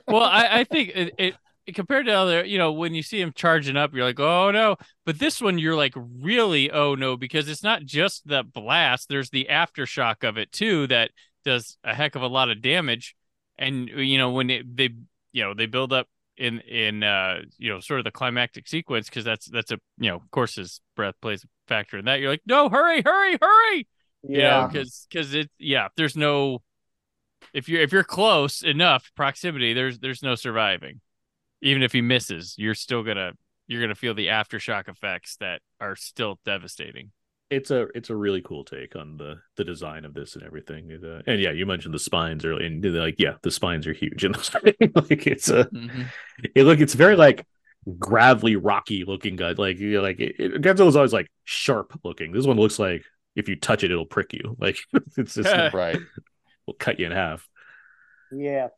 well, 0.07 0.23
I, 0.23 0.60
I 0.60 0.64
think 0.64 0.89
it, 0.93 1.14
it 1.18 1.39
compared 1.73 2.05
to 2.05 2.11
other, 2.11 2.45
you 2.45 2.57
know, 2.57 2.71
when 2.71 2.93
you 2.93 3.01
see 3.01 3.19
him 3.19 3.31
charging 3.33 3.77
up, 3.77 3.93
you're 3.93 4.03
like, 4.05 4.19
oh 4.19 4.51
no. 4.51 4.75
But 5.05 5.19
this 5.19 5.41
one, 5.41 5.57
you're 5.57 5.75
like, 5.75 5.93
really, 5.95 6.69
oh 6.71 6.95
no, 6.95 7.17
because 7.17 7.49
it's 7.49 7.63
not 7.63 7.83
just 7.85 8.27
the 8.27 8.43
blast. 8.43 9.09
There's 9.09 9.29
the 9.29 9.47
aftershock 9.49 10.27
of 10.27 10.37
it 10.37 10.51
too 10.51 10.87
that 10.87 11.11
does 11.43 11.77
a 11.83 11.93
heck 11.93 12.15
of 12.15 12.21
a 12.21 12.27
lot 12.27 12.49
of 12.49 12.61
damage. 12.61 13.15
And 13.57 13.87
you 13.89 14.17
know, 14.17 14.31
when 14.31 14.49
it, 14.49 14.75
they, 14.77 14.89
you 15.31 15.43
know, 15.43 15.53
they 15.53 15.65
build 15.65 15.93
up 15.93 16.07
in 16.37 16.59
in 16.59 17.01
uh 17.01 17.39
you 17.57 17.71
know 17.71 17.79
sort 17.79 17.97
of 17.97 18.03
the 18.03 18.11
climactic 18.11 18.67
sequence 18.67 19.07
because 19.07 19.23
that's 19.23 19.45
that's 19.45 19.71
a 19.71 19.79
you 19.97 20.09
know 20.09 20.17
of 20.17 20.31
course 20.31 20.55
his 20.55 20.81
breath 20.93 21.15
plays 21.21 21.45
a 21.45 21.47
factor 21.69 21.97
in 21.97 22.03
that 22.03 22.19
you're 22.19 22.29
like 22.29 22.41
no 22.45 22.67
hurry 22.67 23.01
hurry 23.01 23.37
hurry 23.41 23.87
Yeah. 24.21 24.67
because 24.67 25.07
because 25.09 25.33
it 25.33 25.49
yeah 25.59 25.87
there's 25.95 26.17
no 26.17 26.61
if 27.53 27.69
you're 27.69 27.79
if 27.81 27.93
you're 27.93 28.03
close 28.03 28.63
enough 28.63 29.11
proximity 29.15 29.71
there's 29.73 29.99
there's 29.99 30.21
no 30.21 30.35
surviving 30.35 30.99
even 31.61 31.84
if 31.84 31.91
he 31.91 32.02
misses 32.02 32.56
you're 32.57 32.76
still 32.76 33.03
gonna 33.03 33.32
you're 33.68 33.82
gonna 33.82 33.95
feel 33.95 34.14
the 34.14 34.27
aftershock 34.27 34.88
effects 34.88 35.38
that 35.38 35.61
are 35.80 35.95
still 35.95 36.40
devastating. 36.45 37.11
It's 37.49 37.69
a 37.69 37.88
it's 37.94 38.10
a 38.10 38.15
really 38.15 38.41
cool 38.41 38.64
take 38.64 38.95
on 38.95 39.18
the 39.18 39.36
the 39.56 39.64
design 39.64 40.06
of 40.06 40.14
this 40.14 40.36
and 40.36 40.44
everything. 40.44 40.90
It, 40.90 41.03
uh, 41.03 41.22
and 41.27 41.40
yeah 41.40 41.52
you 41.52 41.65
mentioned 41.65 41.94
the 41.94 41.99
spines 41.99 42.44
earlier 42.45 42.65
and 42.65 42.84
they're 42.84 42.91
like 42.91 43.19
yeah 43.19 43.36
the 43.44 43.52
spines 43.52 43.88
are 43.88 43.94
huge 43.94 44.23
and 44.23 44.36
like 44.95 45.27
it's 45.27 45.49
a 45.49 45.69
it 46.56 46.64
look 46.64 46.80
it's 46.80 46.95
very 46.95 47.15
like 47.15 47.45
gravelly 47.99 48.56
rocky 48.56 49.03
looking 49.06 49.36
guy 49.36 49.52
like 49.52 49.77
you 49.77 49.94
know, 49.94 50.02
like 50.02 50.19
it, 50.19 50.36
it, 50.40 50.61
Godzilla's 50.61 50.95
always 50.95 51.14
like 51.14 51.32
sharp 51.44 51.99
looking. 52.03 52.32
This 52.32 52.45
one 52.48 52.57
looks 52.57 52.80
like 52.80 53.03
if 53.36 53.49
you 53.49 53.56
touch 53.56 53.84
it 53.84 53.91
it'll 53.91 54.06
prick 54.06 54.34
you. 54.34 54.56
Like 54.60 54.77
it's 55.18 55.36
just 55.36 55.53
right. 55.73 55.99
We'll 56.65 56.76
cut 56.80 56.99
you 56.99 57.06
in 57.06 57.11
half. 57.11 57.48
Yeah. 58.32 58.69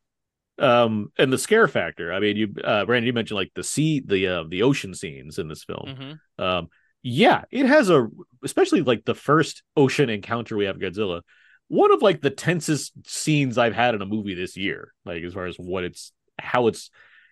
Um 0.59 1.11
and 1.17 1.31
the 1.31 1.38
scare 1.38 1.67
factor 1.67 2.11
i 2.11 2.19
mean 2.19 2.35
you 2.35 2.53
uh 2.63 2.84
brandon 2.85 3.05
you 3.07 3.13
mentioned 3.13 3.35
like 3.35 3.51
the 3.55 3.63
sea 3.63 4.01
the 4.05 4.27
uh 4.27 4.43
the 4.49 4.63
ocean 4.63 4.93
scenes 4.93 5.38
in 5.38 5.47
this 5.47 5.63
film 5.63 6.19
Mhm. 6.39 6.43
um 6.43 6.67
yeah 7.03 7.43
it 7.51 7.65
has 7.65 7.89
a 7.89 8.07
especially 8.43 8.81
like 8.81 9.05
the 9.05 9.13
first 9.15 9.63
ocean 9.75 10.09
encounter 10.09 10.57
we 10.57 10.65
have 10.65 10.77
godzilla 10.77 11.21
one 11.67 11.91
of 11.91 12.01
like 12.01 12.21
the 12.21 12.29
tensest 12.31 12.93
scenes 13.05 13.57
i've 13.57 13.75
had 13.75 13.93
in 13.93 14.01
a 14.01 14.05
movie 14.05 14.34
this 14.34 14.57
year 14.57 14.93
like 15.05 15.23
as 15.23 15.34
far 15.34 15.45
as 15.45 15.57
what 15.57 15.84
it's 15.84 16.11
how 16.39 16.67
it's 16.67 16.89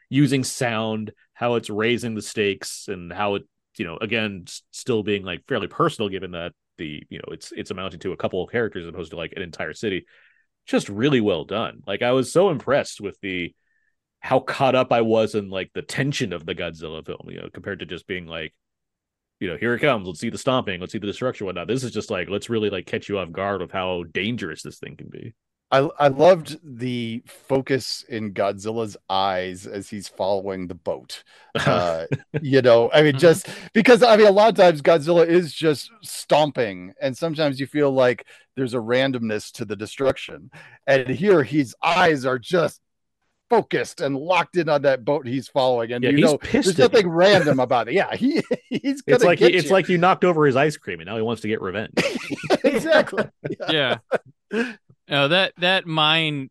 using 0.10 0.44
sound 0.44 1.12
how 1.34 1.56
it's 1.56 1.70
raising 1.70 2.14
the 2.16 2.22
stakes 2.22 2.88
and 2.88 3.12
how 3.12 3.36
it 3.36 3.44
you 3.78 3.86
know 3.86 3.98
again 3.98 4.46
still 4.72 5.02
being 5.04 5.24
like 5.24 5.44
fairly 5.48 5.68
personal 5.68 6.10
given 6.10 6.32
that 6.32 6.54
the 6.78 7.04
you 7.10 7.18
know 7.18 7.34
it's 7.34 7.52
it's 7.54 7.72
amounting 7.72 8.00
to 8.00 8.12
a 8.12 8.18
couple 8.18 8.44
of 8.44 8.52
characters 8.52 8.84
as 8.84 8.90
opposed 8.90 9.12
to 9.12 9.18
like 9.18 9.34
an 9.36 9.42
entire 9.42 9.74
city 9.74 10.06
just 10.66 10.90
really 10.90 11.22
well 11.22 11.44
done 11.44 11.82
like 11.86 12.02
i 12.02 12.12
was 12.12 12.32
so 12.32 12.50
impressed 12.50 13.00
with 13.02 13.20
the 13.22 13.54
how 14.20 14.40
caught 14.40 14.76
up 14.76 14.92
i 14.92 15.02
was 15.02 15.36
in 15.36 15.50
like 15.50 15.72
the 15.74 15.82
tension 15.82 16.34
of 16.34 16.46
the 16.46 16.56
godzilla 16.56 17.06
film 17.06 17.28
you 17.30 17.38
know 17.38 17.50
compared 17.54 17.80
to 17.80 17.86
just 17.86 18.08
being 18.08 18.26
like 18.26 18.54
you 19.40 19.50
know, 19.50 19.58
here 19.58 19.74
it 19.74 19.80
comes. 19.80 20.08
Let's 20.08 20.20
see 20.20 20.30
the 20.30 20.38
stomping. 20.38 20.80
Let's 20.80 20.94
see 20.94 20.98
the 20.98 21.08
destruction, 21.08 21.46
whatnot. 21.46 21.68
This 21.68 21.84
is 21.84 21.92
just 21.92 22.10
like 22.10 22.30
let's 22.30 22.50
really 22.50 22.70
like 22.70 22.86
catch 22.86 23.10
you 23.10 23.20
off 23.20 23.32
guard 23.32 23.62
of 23.62 23.72
how 23.72 24.04
dangerous 24.04 24.64
this 24.64 24.80
thing 24.80 24.96
can 24.96 25.10
be. 25.10 25.34
I 25.76 26.06
I 26.06 26.08
loved 26.08 26.58
the 26.64 27.24
focus 27.28 28.04
in 28.08 28.34
Godzilla's 28.34 28.96
eyes 29.10 29.66
as 29.68 29.90
he's 29.90 30.08
following 30.08 30.68
the 30.68 30.76
boat. 30.76 31.24
Uh, 31.56 32.06
you 32.42 32.62
know, 32.62 32.92
I 32.94 33.02
mean, 33.02 33.14
Mhm. 33.16 33.20
just 33.20 33.48
because 33.74 34.04
I 34.04 34.18
mean, 34.18 34.28
a 34.28 34.32
lot 34.32 34.50
of 34.50 34.56
times 34.56 34.82
Godzilla 34.82 35.26
is 35.26 35.54
just 35.54 35.90
stomping, 36.02 36.94
and 37.02 37.18
sometimes 37.18 37.62
you 37.62 37.66
feel 37.66 37.92
like 37.92 38.26
there's 38.58 38.74
a 38.74 38.78
randomness 38.78 39.52
to 39.54 39.64
the 39.66 39.76
destruction. 39.78 40.52
And 40.86 41.08
here, 41.08 41.44
his 41.44 41.74
eyes 41.82 42.26
are 42.26 42.38
just 42.38 42.82
focused 43.50 44.02
and 44.02 44.18
locked 44.18 44.58
in 44.58 44.68
on 44.68 44.82
that 44.82 45.06
boat 45.06 45.26
he's 45.28 45.48
following, 45.48 45.94
and 45.94 46.04
Yeah, 46.04 46.10
you 46.10 46.18
he's 46.18 46.26
know, 46.26 46.38
pissed 46.40 46.76
there's 46.76 46.92
nothing 46.92 47.08
random 47.08 47.60
about 47.68 47.88
it. 47.88 47.94
Yeah, 47.94 48.14
he 48.16 48.42
he's 48.70 49.02
gonna 49.02 49.16
it's 49.16 49.24
like 49.24 49.40
he, 49.40 49.46
get 49.48 49.56
it's 49.56 49.66
you. 49.68 49.72
like 49.72 49.88
you 49.88 49.98
knocked 49.98 50.26
over 50.26 50.46
his 50.46 50.56
ice 50.58 50.76
cream 50.76 51.00
and 51.00 51.08
now 51.08 51.16
he 51.16 51.22
wants 51.22 51.42
to 51.44 51.48
get 51.48 51.62
revenge. 51.62 51.94
exactly. 52.66 53.24
yeah 53.70 53.98
no 55.10 55.28
that 55.28 55.54
that 55.58 55.86
mine 55.86 56.50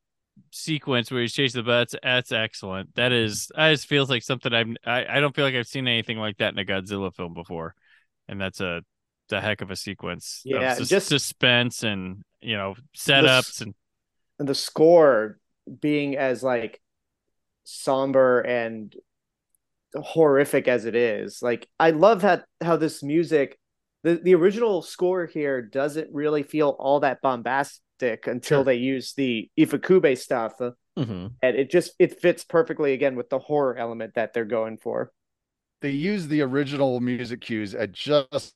sequence 0.51 1.11
where 1.11 1.21
he's 1.21 1.33
chasing 1.33 1.61
the 1.63 1.67
butts 1.67 1.95
that's 2.03 2.33
excellent. 2.33 2.95
That 2.95 3.13
is 3.13 3.51
that 3.57 3.71
just 3.71 3.87
feels 3.87 4.09
like 4.11 4.23
something 4.23 4.53
i'm 4.53 4.77
I, 4.85 5.05
I 5.17 5.21
don't 5.21 5.35
feel 5.35 5.45
like 5.45 5.55
i've 5.55 5.67
seen 5.67 5.89
anything 5.89 6.19
like 6.19 6.39
that 6.39 6.53
in 6.53 6.59
a 6.59 6.65
godzilla 6.65 7.15
film 7.15 7.35
before. 7.35 7.75
And 8.29 8.41
that's 8.41 8.61
a 8.61 8.83
a 9.33 9.41
heck 9.41 9.63
of 9.63 9.71
a 9.71 9.77
sequence 9.77 10.43
of 10.47 10.53
Yeah, 10.63 10.75
sus- 10.75 10.89
just- 10.89 11.09
suspense 11.09 11.83
and 11.83 12.23
you 12.41 12.57
know 12.57 12.75
setups 12.97 13.61
and 13.63 13.75
And 14.39 14.49
the 14.49 14.55
score 14.55 15.39
being 15.81 16.17
as 16.17 16.43
like 16.43 16.81
somber 17.65 18.41
and 18.41 18.95
horrific 19.95 20.69
as 20.69 20.85
it 20.85 20.95
is. 20.95 21.41
Like 21.43 21.69
I 21.81 21.91
love 21.91 22.23
how 22.23 22.43
how 22.61 22.77
this 22.77 23.03
music 23.03 23.59
the, 24.03 24.17
the 24.17 24.35
original 24.35 24.83
score 24.83 25.27
here 25.27 25.63
doesn't 25.63 26.11
really 26.13 26.43
feel 26.43 26.77
all 26.79 27.01
that 27.01 27.23
bombastic 27.99 28.27
until 28.27 28.59
Sure. 28.59 28.65
they 28.65 28.75
use 28.77 29.13
the 29.15 29.51
Ifukube 29.59 30.17
stuff. 30.19 30.55
mm-hmm. 30.59 31.27
And 31.43 31.57
it 31.57 31.71
just 31.71 31.93
it 31.99 32.21
fits 32.21 32.45
perfectly 32.45 32.93
again 32.93 33.17
with 33.17 33.31
the 33.31 33.39
horror 33.39 33.77
element 33.77 34.15
that 34.15 34.33
they're 34.33 34.45
going 34.45 34.79
for. 34.79 35.13
they 35.81 35.91
use 35.91 36.29
the 36.29 36.41
original 36.41 36.99
music 37.01 37.41
cues 37.43 37.75
at 37.75 37.93
just 37.93 38.55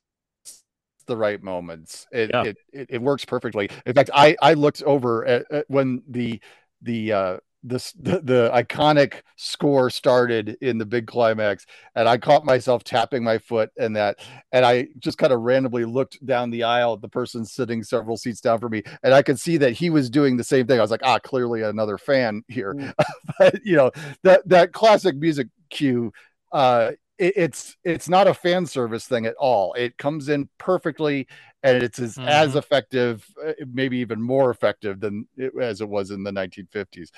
the 1.05 1.15
right 1.17 1.41
moments. 1.43 2.07
It, 2.11 2.31
Yeah. 2.33 2.43
it, 2.43 2.57
it 2.73 2.87
it 2.89 3.01
works 3.01 3.25
perfectly. 3.25 3.69
In 3.85 3.93
fact, 3.93 4.09
I 4.13 4.35
I 4.41 4.53
looked 4.53 4.81
over 4.83 5.25
at, 5.25 5.51
at 5.51 5.65
when 5.69 6.01
the 6.07 6.39
the 6.81 7.13
uh 7.13 7.37
this 7.63 7.91
the, 7.93 8.21
the 8.21 8.51
iconic 8.53 9.21
score 9.35 9.89
started 9.89 10.57
in 10.61 10.77
the 10.77 10.85
big 10.85 11.07
climax 11.07 11.65
and 11.95 12.07
I 12.07 12.17
caught 12.17 12.45
myself 12.45 12.83
tapping 12.83 13.23
my 13.23 13.37
foot 13.37 13.69
and 13.77 13.95
that 13.95 14.19
and 14.51 14.65
I 14.65 14.87
just 14.99 15.17
kind 15.17 15.33
of 15.33 15.41
randomly 15.41 15.85
looked 15.85 16.25
down 16.25 16.51
the 16.51 16.63
aisle 16.63 16.93
at 16.93 17.01
the 17.01 17.09
person 17.09 17.45
sitting 17.45 17.83
several 17.83 18.15
seats 18.17 18.39
down 18.41 18.59
from 18.59 18.71
me 18.71 18.83
and 19.03 19.13
I 19.13 19.21
could 19.21 19.39
see 19.39 19.57
that 19.57 19.73
he 19.73 19.89
was 19.89 20.09
doing 20.09 20.37
the 20.37 20.43
same 20.43 20.67
thing. 20.67 20.79
I 20.79 20.81
was 20.81 20.91
like, 20.91 21.03
ah, 21.03 21.19
clearly 21.19 21.61
another 21.61 21.97
fan 21.97 22.43
here. 22.47 22.75
Mm. 22.75 22.93
but 23.39 23.59
you 23.65 23.75
know, 23.75 23.91
that 24.23 24.47
that 24.47 24.71
classic 24.73 25.15
music 25.17 25.47
cue 25.69 26.11
uh 26.51 26.91
it, 27.17 27.33
it's 27.35 27.75
it's 27.83 28.09
not 28.09 28.27
a 28.27 28.33
fan 28.33 28.65
service 28.65 29.05
thing 29.05 29.25
at 29.25 29.35
all. 29.35 29.73
It 29.73 29.97
comes 29.97 30.29
in 30.29 30.49
perfectly, 30.57 31.27
and 31.63 31.83
it's 31.83 31.99
as, 31.99 32.17
as 32.25 32.55
Mhm. 32.55 32.57
effective, 32.57 33.25
uh, 33.45 33.53
maybe 33.73 33.97
even 33.97 34.21
more 34.21 34.49
effective 34.49 34.99
than 35.01 35.27
it, 35.37 35.51
as 35.61 35.81
it 35.81 35.89
was 35.89 36.11
in 36.11 36.23
the 36.23 36.31
1950s. 36.31 37.11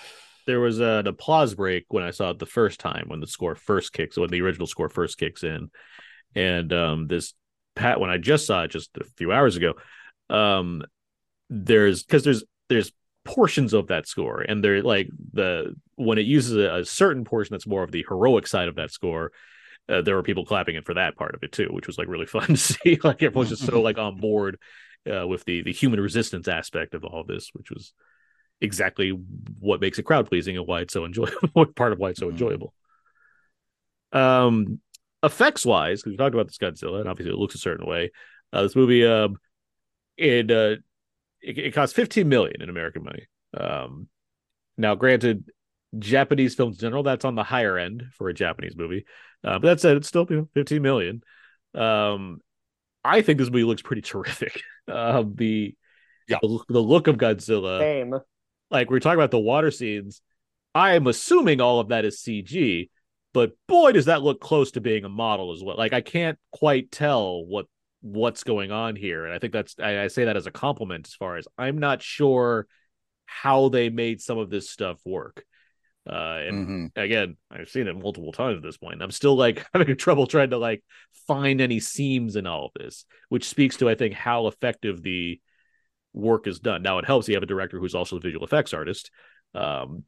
There 0.45 0.59
was 0.59 0.79
an 0.79 1.07
applause 1.07 1.55
break 1.55 1.85
when 1.89 2.03
I 2.03 2.11
saw 2.11 2.31
it 2.31 2.39
the 2.39 2.45
first 2.45 2.79
time 2.79 3.05
when 3.07 3.19
the 3.19 3.27
score 3.27 3.55
first 3.55 3.93
kicks 3.93 4.17
when 4.17 4.29
the 4.29 4.41
original 4.41 4.67
score 4.67 4.89
first 4.89 5.17
kicks 5.17 5.43
in, 5.43 5.69
and 6.35 6.71
um, 6.73 7.07
this 7.07 7.33
pat 7.75 7.99
when 7.99 8.09
I 8.09 8.17
just 8.17 8.45
saw 8.45 8.63
it 8.63 8.71
just 8.71 8.91
a 8.97 9.03
few 9.03 9.31
hours 9.31 9.55
ago, 9.55 9.73
um, 10.29 10.83
there's 11.49 12.03
because 12.03 12.23
there's 12.23 12.43
there's 12.69 12.91
portions 13.23 13.73
of 13.73 13.87
that 13.87 14.07
score 14.07 14.41
and 14.41 14.63
they're 14.63 14.81
like 14.81 15.07
the 15.33 15.75
when 15.95 16.17
it 16.17 16.25
uses 16.25 16.55
a, 16.55 16.77
a 16.77 16.85
certain 16.85 17.23
portion 17.23 17.53
that's 17.53 17.67
more 17.67 17.83
of 17.83 17.91
the 17.91 18.03
heroic 18.07 18.47
side 18.47 18.67
of 18.67 18.75
that 18.75 18.89
score 18.89 19.31
uh, 19.89 20.01
there 20.01 20.15
were 20.15 20.23
people 20.23 20.45
clapping 20.45 20.75
it 20.75 20.85
for 20.85 20.95
that 20.95 21.15
part 21.15 21.35
of 21.35 21.43
it 21.43 21.51
too 21.51 21.67
which 21.71 21.85
was 21.85 21.97
like 21.97 22.07
really 22.07 22.25
fun 22.27 22.47
to 22.47 22.57
see. 22.57 22.97
Like 23.03 23.21
everyone's 23.21 23.49
just 23.49 23.65
so 23.65 23.81
like 23.81 23.99
on 23.99 24.17
board 24.17 24.57
uh, 25.11 25.27
with 25.27 25.45
the 25.45 25.61
the 25.61 25.73
human 25.73 25.99
resistance 25.99 26.47
aspect 26.47 26.95
of 26.95 27.03
all 27.03 27.23
this 27.23 27.49
which 27.53 27.69
was 27.69 27.93
exactly 28.61 29.09
what 29.59 29.81
makes 29.81 29.97
it 29.99 30.03
crowd 30.03 30.27
pleasing 30.27 30.57
and 30.57 30.67
why 30.67 30.81
it's 30.81 30.93
so 30.93 31.05
enjoyable 31.05 31.49
what 31.53 31.75
part 31.75 31.91
of 31.93 31.99
why 31.99 32.09
it's 32.09 32.19
so 32.19 32.27
Mhm. 32.27 32.31
enjoyable 32.31 32.73
um 34.13 34.79
effects 35.23 35.65
wise 35.65 36.01
because 36.01 36.11
we 36.11 36.17
talked 36.17 36.33
about 36.33 36.47
this 36.47 36.57
godzilla 36.57 36.99
and 36.99 37.09
obviously 37.09 37.33
it 37.33 37.37
looks 37.37 37.55
a 37.55 37.59
certain 37.59 37.85
way 37.87 38.11
uh, 38.53 38.61
this 38.63 38.75
movie 38.75 39.05
um 39.05 39.37
it 40.17 40.49
uh 40.51 40.75
it, 41.41 41.57
it 41.57 41.73
cost 41.73 41.95
15 41.95 42.29
million 42.29 42.61
in 42.61 42.69
american 42.69 43.03
money 43.03 43.27
um 43.57 44.07
now 44.77 44.95
granted 44.95 45.49
japanese 45.99 46.55
films 46.55 46.77
in 46.77 46.81
general 46.81 47.03
that's 47.03 47.25
on 47.25 47.35
the 47.35 47.43
higher 47.43 47.77
end 47.77 48.03
for 48.17 48.29
a 48.29 48.33
japanese 48.33 48.75
movie 48.77 49.05
uh, 49.43 49.59
but 49.59 49.67
that 49.67 49.79
said 49.81 49.97
it's 49.97 50.07
still 50.07 50.25
you 50.29 50.37
know 50.37 50.49
15 50.53 50.81
million 50.81 51.21
um 51.75 52.39
i 53.03 53.21
think 53.21 53.39
this 53.39 53.49
movie 53.49 53.63
looks 53.63 53.81
pretty 53.81 54.01
terrific 54.03 54.61
um 54.87 55.35
the 55.35 55.75
Yeah. 56.27 56.39
the, 56.41 56.59
the 56.69 56.79
look 56.81 57.07
of 57.07 57.17
godzilla 57.17 57.79
Same. 57.79 58.21
Like 58.71 58.89
we 58.89 58.97
are 58.97 58.99
talking 58.99 59.19
about 59.19 59.31
the 59.31 59.39
water 59.39 59.69
scenes 59.69 60.21
i 60.73 60.95
am 60.95 61.07
assuming 61.07 61.61
all 61.61 61.79
of 61.79 61.89
that 61.89 62.05
is 62.05 62.21
cg 62.21 62.89
but 63.33 63.51
boy 63.67 63.91
does 63.91 64.05
that 64.05 64.21
look 64.21 64.39
close 64.41 64.71
to 64.71 64.81
being 64.81 65.05
a 65.05 65.09
model 65.09 65.51
as 65.53 65.61
well 65.63 65.77
like 65.77 65.93
i 65.93 66.01
can't 66.01 66.39
quite 66.51 66.91
tell 66.91 67.45
what 67.45 67.67
what's 68.01 68.43
going 68.43 68.71
on 68.71 68.95
here 68.95 69.25
and 69.25 69.33
i 69.33 69.37
think 69.39 69.53
that's 69.53 69.75
I, 69.79 70.03
I 70.03 70.07
say 70.07 70.25
that 70.25 70.37
as 70.37 70.47
a 70.47 70.51
compliment 70.51 71.07
as 71.07 71.13
far 71.13 71.37
as 71.37 71.47
i'm 71.57 71.77
not 71.77 72.01
sure 72.01 72.65
how 73.25 73.69
they 73.69 73.89
made 73.89 74.21
some 74.21 74.37
of 74.37 74.49
this 74.49 74.69
stuff 74.69 74.99
work 75.05 75.45
uh 76.09 76.39
and 76.47 76.67
Mhm. 76.67 77.03
again 77.03 77.37
i've 77.51 77.69
seen 77.69 77.87
it 77.87 77.95
multiple 77.95 78.31
times 78.31 78.57
at 78.57 78.63
this 78.63 78.77
point 78.77 78.93
point. 78.93 79.03
i'm 79.03 79.11
still 79.11 79.35
like 79.35 79.65
having 79.73 79.95
trouble 79.95 80.25
trying 80.25 80.49
to 80.49 80.57
like 80.57 80.83
find 81.27 81.61
any 81.61 81.79
seams 81.79 82.35
in 82.35 82.47
all 82.47 82.65
of 82.65 82.71
this 82.75 83.05
which 83.29 83.47
speaks 83.47 83.77
to 83.77 83.87
i 83.89 83.93
think 83.93 84.15
how 84.15 84.47
effective 84.47 85.03
the 85.03 85.39
work 86.13 86.47
is 86.47 86.59
done 86.59 86.81
now 86.81 86.97
it 86.97 87.05
helps 87.05 87.27
you 87.27 87.35
have 87.35 87.43
a 87.43 87.47
director 87.47 87.79
who's 87.79 87.95
also 87.95 88.17
a 88.17 88.19
visual 88.19 88.43
effects 88.43 88.73
artist 88.73 89.11
um 89.55 90.03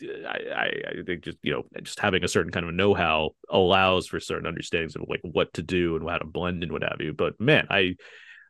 I, 0.00 0.38
I 0.54 0.64
I 1.00 1.02
think 1.04 1.24
just 1.24 1.38
you 1.42 1.52
know 1.52 1.64
just 1.82 1.98
having 1.98 2.24
a 2.24 2.28
certain 2.28 2.52
kind 2.52 2.66
of 2.66 2.74
know-how 2.74 3.30
allows 3.48 4.06
for 4.06 4.20
certain 4.20 4.46
understandings 4.46 4.94
of 4.94 5.02
like 5.08 5.20
what 5.22 5.52
to 5.54 5.62
do 5.62 5.96
and 5.96 6.08
how 6.08 6.18
to 6.18 6.26
blend 6.26 6.62
and 6.62 6.72
what 6.72 6.82
have 6.82 7.00
you. 7.00 7.12
But 7.12 7.40
man, 7.40 7.66
I 7.70 7.96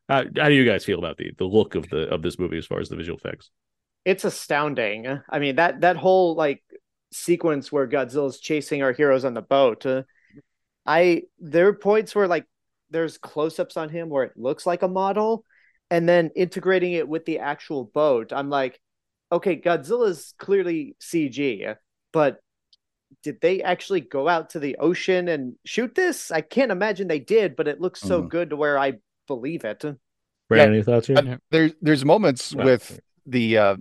how, 0.09 0.25
how 0.37 0.49
do 0.49 0.55
you 0.55 0.65
guys 0.65 0.85
feel 0.85 0.99
about 0.99 1.17
the 1.17 1.33
the 1.39 1.45
look 1.45 1.75
of 1.75 1.89
the 1.89 2.09
of 2.09 2.23
this 2.23 2.39
movie 2.39 2.59
as 2.59 2.67
far 2.67 2.81
as 2.81 2.89
the 2.89 2.97
visual 2.97 3.19
effects? 3.19 3.51
It's 4.05 4.25
astounding. 4.25 5.07
I 5.29 5.39
mean 5.39 5.57
that 5.57 5.81
that 5.81 5.97
whole 5.97 6.35
like 6.35 6.63
sequence 7.13 7.73
where 7.73 7.89
Godzilla's 7.89 8.41
chasing 8.41 8.83
our 8.83 8.93
heroes 8.93 9.25
on 9.25 9.35
the 9.35 9.43
boat. 9.43 9.87
Uh, 9.87 10.03
I 10.85 11.23
there 11.39 11.69
are 11.69 11.75
points 11.75 12.15
where 12.15 12.29
like 12.29 12.47
there's 12.91 13.19
close-ups 13.19 13.77
on 13.77 13.91
him 13.91 14.09
where 14.09 14.25
it 14.25 14.33
looks 14.37 14.67
like 14.67 14.83
a 14.83 14.89
model, 14.89 15.45
and 15.91 16.09
then 16.09 16.31
integrating 16.37 16.93
it 16.93 17.09
with 17.09 17.25
the 17.25 17.39
actual 17.39 17.85
boat. 17.85 18.33
I'm 18.33 18.51
like, 18.51 18.81
okay, 19.33 19.57
Godzilla's 19.57 20.35
clearly 20.39 20.97
CG, 21.01 21.77
but 22.13 22.41
did 23.23 23.41
they 23.41 23.63
actually 23.63 24.01
go 24.03 24.29
out 24.29 24.51
to 24.51 24.59
the 24.59 24.77
ocean 24.79 25.29
and 25.29 25.55
shoot 25.65 25.95
this? 25.95 26.31
I 26.31 26.41
can't 26.43 26.71
imagine 26.71 27.09
they 27.09 27.19
did, 27.19 27.57
but 27.57 27.69
it 27.69 27.81
looks 27.81 28.01
so 28.01 28.23
Mhm. 28.23 28.29
good 28.29 28.51
to 28.51 28.57
where 28.57 28.79
I 28.79 28.95
believe 29.27 29.65
it. 29.65 29.85
Brandon, 30.49 30.75
any 30.75 30.83
thoughts 30.83 31.07
here? 31.07 31.19
Uh, 31.19 31.37
there's 31.51 31.73
there's 31.81 32.05
moments 32.05 32.55
Well, 32.55 32.67
with 32.67 33.01
the 33.27 33.59
uh 33.59 33.77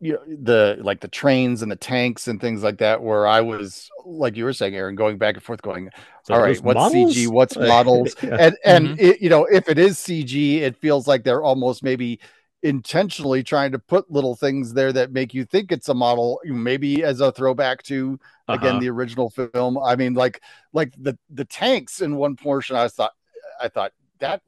you 0.00 0.12
know 0.12 0.20
the 0.26 0.78
like 0.82 1.00
the 1.00 1.08
trains 1.08 1.62
and 1.62 1.70
the 1.70 1.76
tanks 1.76 2.28
and 2.28 2.40
things 2.40 2.62
like 2.62 2.78
that 2.78 3.02
where 3.02 3.26
I 3.26 3.40
was 3.40 3.88
like 4.04 4.36
you 4.36 4.44
were 4.44 4.52
saying 4.52 4.74
Aaron 4.74 4.94
going 4.94 5.18
back 5.18 5.34
and 5.34 5.42
forth 5.42 5.62
going 5.62 5.90
So 6.24 6.34
all 6.34 6.40
right 6.40 6.62
what's 6.62 6.80
models? 6.80 7.14
CG 7.14 7.28
what's 7.28 7.56
models 7.60 8.14
yeah. 8.22 8.36
and 8.38 8.56
and 8.64 8.88
Mhm. 8.90 9.00
it, 9.00 9.22
you 9.22 9.28
know 9.30 9.44
if 9.46 9.68
it 9.68 9.78
is 9.78 9.98
CG 9.98 10.58
it 10.60 10.76
feels 10.76 11.06
like 11.06 11.24
they're 11.24 11.42
almost 11.42 11.82
maybe 11.82 12.20
intentionally 12.62 13.42
trying 13.42 13.72
to 13.72 13.78
put 13.78 14.10
little 14.10 14.36
things 14.36 14.74
there 14.74 14.92
that 14.92 15.12
make 15.12 15.32
you 15.32 15.44
think 15.46 15.72
it's 15.72 15.88
a 15.88 15.94
model 15.94 16.40
maybe 16.44 17.02
as 17.02 17.20
a 17.20 17.32
throwback 17.32 17.82
to 17.84 18.20
again 18.50 18.74
Uh-huh. 18.74 18.80
the 18.80 18.90
original 18.90 19.30
film 19.30 19.78
I 19.78 19.96
mean 19.96 20.12
like 20.14 20.42
like 20.74 20.92
the 20.98 21.16
the 21.30 21.46
tanks 21.46 22.00
in 22.02 22.16
one 22.16 22.36
portion 22.36 22.76
I 22.76 22.88
thought 22.88 23.12
I 23.60 23.68
thought 23.68 23.92
that 24.18 24.42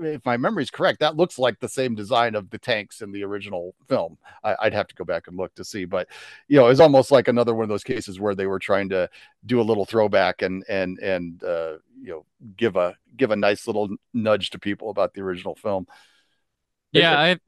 if 0.00 0.24
my 0.24 0.36
memory 0.36 0.62
is 0.62 0.70
correct, 0.70 1.00
that 1.00 1.16
looks 1.16 1.38
like 1.38 1.60
the 1.60 1.68
same 1.68 1.94
design 1.94 2.34
of 2.34 2.50
the 2.50 2.58
tanks 2.58 3.00
in 3.02 3.12
the 3.12 3.24
original 3.24 3.74
film. 3.88 4.18
I, 4.42 4.56
I'd 4.62 4.72
have 4.72 4.88
to 4.88 4.94
go 4.94 5.04
back 5.04 5.28
and 5.28 5.36
look 5.36 5.54
to 5.54 5.64
see, 5.64 5.84
but 5.84 6.08
you 6.48 6.56
know, 6.56 6.68
it's 6.68 6.80
almost 6.80 7.10
like 7.10 7.28
another 7.28 7.54
one 7.54 7.64
of 7.64 7.68
those 7.68 7.84
cases 7.84 8.20
where 8.20 8.34
they 8.34 8.46
were 8.46 8.58
trying 8.58 8.88
to 8.90 9.08
do 9.46 9.60
a 9.60 9.62
little 9.62 9.84
throwback 9.84 10.42
and 10.42 10.64
and 10.68 10.98
and 10.98 11.42
uh, 11.44 11.74
you 12.00 12.10
know 12.10 12.24
give 12.56 12.76
a 12.76 12.96
give 13.16 13.30
a 13.30 13.36
nice 13.36 13.66
little 13.66 13.88
nudge 14.12 14.50
to 14.50 14.58
people 14.58 14.90
about 14.90 15.14
the 15.14 15.22
original 15.22 15.54
film. 15.54 15.86
Yeah, 16.92 17.18
I 17.18 17.38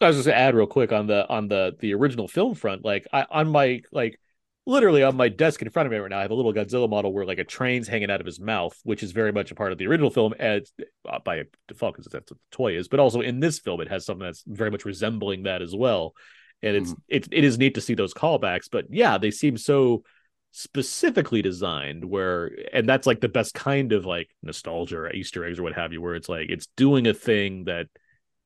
I 0.00 0.06
was 0.06 0.16
just 0.16 0.28
gonna 0.28 0.38
add 0.38 0.54
real 0.54 0.66
quick 0.66 0.92
on 0.92 1.06
the 1.06 1.28
on 1.28 1.48
the 1.48 1.76
the 1.80 1.94
original 1.94 2.28
film 2.28 2.54
front. 2.54 2.84
Like 2.84 3.06
I 3.12 3.26
on 3.30 3.48
my 3.48 3.82
like 3.90 4.20
literally 4.68 5.02
on 5.02 5.16
my 5.16 5.30
desk 5.30 5.62
in 5.62 5.70
front 5.70 5.86
of 5.86 5.92
me 5.92 5.98
right 5.98 6.10
now, 6.10 6.18
I 6.18 6.22
have 6.22 6.30
a 6.30 6.34
little 6.34 6.52
Godzilla 6.52 6.88
model 6.88 7.12
where 7.12 7.24
like 7.24 7.38
a 7.38 7.44
train's 7.44 7.88
hanging 7.88 8.10
out 8.10 8.20
of 8.20 8.26
his 8.26 8.38
mouth, 8.38 8.78
which 8.84 9.02
is 9.02 9.12
very 9.12 9.32
much 9.32 9.50
a 9.50 9.54
part 9.54 9.72
of 9.72 9.78
the 9.78 9.86
original 9.86 10.10
film, 10.10 10.34
as 10.38 10.70
uh, 11.08 11.18
by 11.24 11.44
default 11.66 11.94
because 11.94 12.04
that's 12.12 12.30
what 12.30 12.38
the 12.38 12.44
toy 12.52 12.76
is. 12.76 12.86
But 12.86 13.00
also 13.00 13.22
in 13.22 13.40
this 13.40 13.58
film, 13.58 13.80
it 13.80 13.88
has 13.88 14.04
something 14.04 14.26
that's 14.26 14.44
very 14.46 14.70
much 14.70 14.84
resembling 14.84 15.44
that 15.44 15.62
as 15.62 15.74
well. 15.74 16.14
And 16.62 16.76
it's 16.76 16.94
it's 17.08 17.28
it 17.32 17.44
is 17.44 17.56
neat 17.56 17.74
to 17.76 17.80
see 17.80 17.94
those 17.94 18.12
callbacks. 18.12 18.68
But 18.70 18.86
yeah, 18.90 19.16
they 19.16 19.30
seem 19.30 19.56
so 19.56 20.02
specifically 20.50 21.40
designed 21.40 22.04
where 22.04 22.50
and 22.72 22.88
that's 22.88 23.06
like 23.06 23.20
the 23.20 23.28
best 23.28 23.54
kind 23.54 23.92
of 23.92 24.04
like 24.04 24.28
nostalgia 24.42 24.96
or 24.96 25.12
easter 25.12 25.44
eggs 25.44 25.58
or 25.58 25.62
what 25.62 25.74
have 25.74 25.92
you 25.92 26.00
where 26.00 26.14
it's 26.14 26.28
like 26.28 26.48
it's 26.48 26.68
doing 26.74 27.06
a 27.06 27.12
thing 27.12 27.64
that 27.64 27.86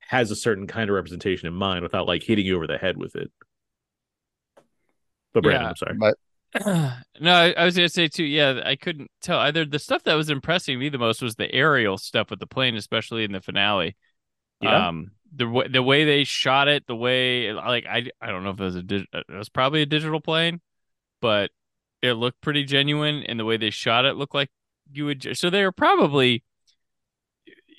has 0.00 0.30
a 0.30 0.36
certain 0.36 0.66
kind 0.66 0.90
of 0.90 0.94
representation 0.94 1.46
in 1.46 1.54
mind 1.54 1.82
without 1.82 2.06
like 2.06 2.22
hitting 2.22 2.44
you 2.44 2.56
over 2.56 2.66
the 2.66 2.76
head 2.76 2.96
with 2.96 3.16
it. 3.16 3.30
But 5.34 5.42
Brandon, 5.44 5.64
Yeah. 5.64 5.68
I'm 5.70 5.76
sorry. 5.76 5.96
But 5.98 6.16
no, 7.20 7.32
I, 7.32 7.52
I 7.52 7.64
was 7.64 7.74
gonna 7.76 7.88
say 7.88 8.08
too. 8.08 8.24
Yeah, 8.24 8.60
I 8.64 8.76
couldn't 8.76 9.10
tell 9.22 9.38
either. 9.38 9.64
The 9.64 9.78
stuff 9.78 10.02
that 10.04 10.14
was 10.14 10.28
impressing 10.30 10.78
me 10.78 10.88
the 10.90 10.98
most 10.98 11.22
was 11.22 11.36
the 11.36 11.52
aerial 11.52 11.96
stuff 11.98 12.30
with 12.30 12.40
the 12.40 12.46
plane, 12.46 12.76
especially 12.76 13.24
in 13.24 13.32
the 13.32 13.40
finale. 13.40 13.96
Yeah. 14.60 14.88
Um, 14.88 15.12
the 15.34 15.48
way 15.48 15.66
the 15.68 15.82
way 15.82 16.04
they 16.04 16.24
shot 16.24 16.68
it, 16.68 16.86
the 16.86 16.94
way 16.96 17.52
like 17.52 17.86
I 17.86 18.04
I 18.20 18.26
don't 18.26 18.44
know 18.44 18.50
if 18.50 18.60
it 18.60 18.64
was 18.64 18.76
a 18.76 18.82
dig- 18.82 19.06
it 19.12 19.24
was 19.30 19.48
probably 19.48 19.80
a 19.82 19.86
digital 19.86 20.20
plane, 20.20 20.60
but 21.22 21.50
it 22.02 22.12
looked 22.14 22.40
pretty 22.42 22.64
genuine, 22.64 23.22
and 23.22 23.40
the 23.40 23.44
way 23.46 23.56
they 23.56 23.70
shot 23.70 24.04
it 24.04 24.16
looked 24.16 24.34
like 24.34 24.50
you 24.92 25.06
would. 25.06 25.20
ju- 25.20 25.34
So 25.34 25.48
they 25.48 25.62
were 25.64 25.72
probably, 25.72 26.44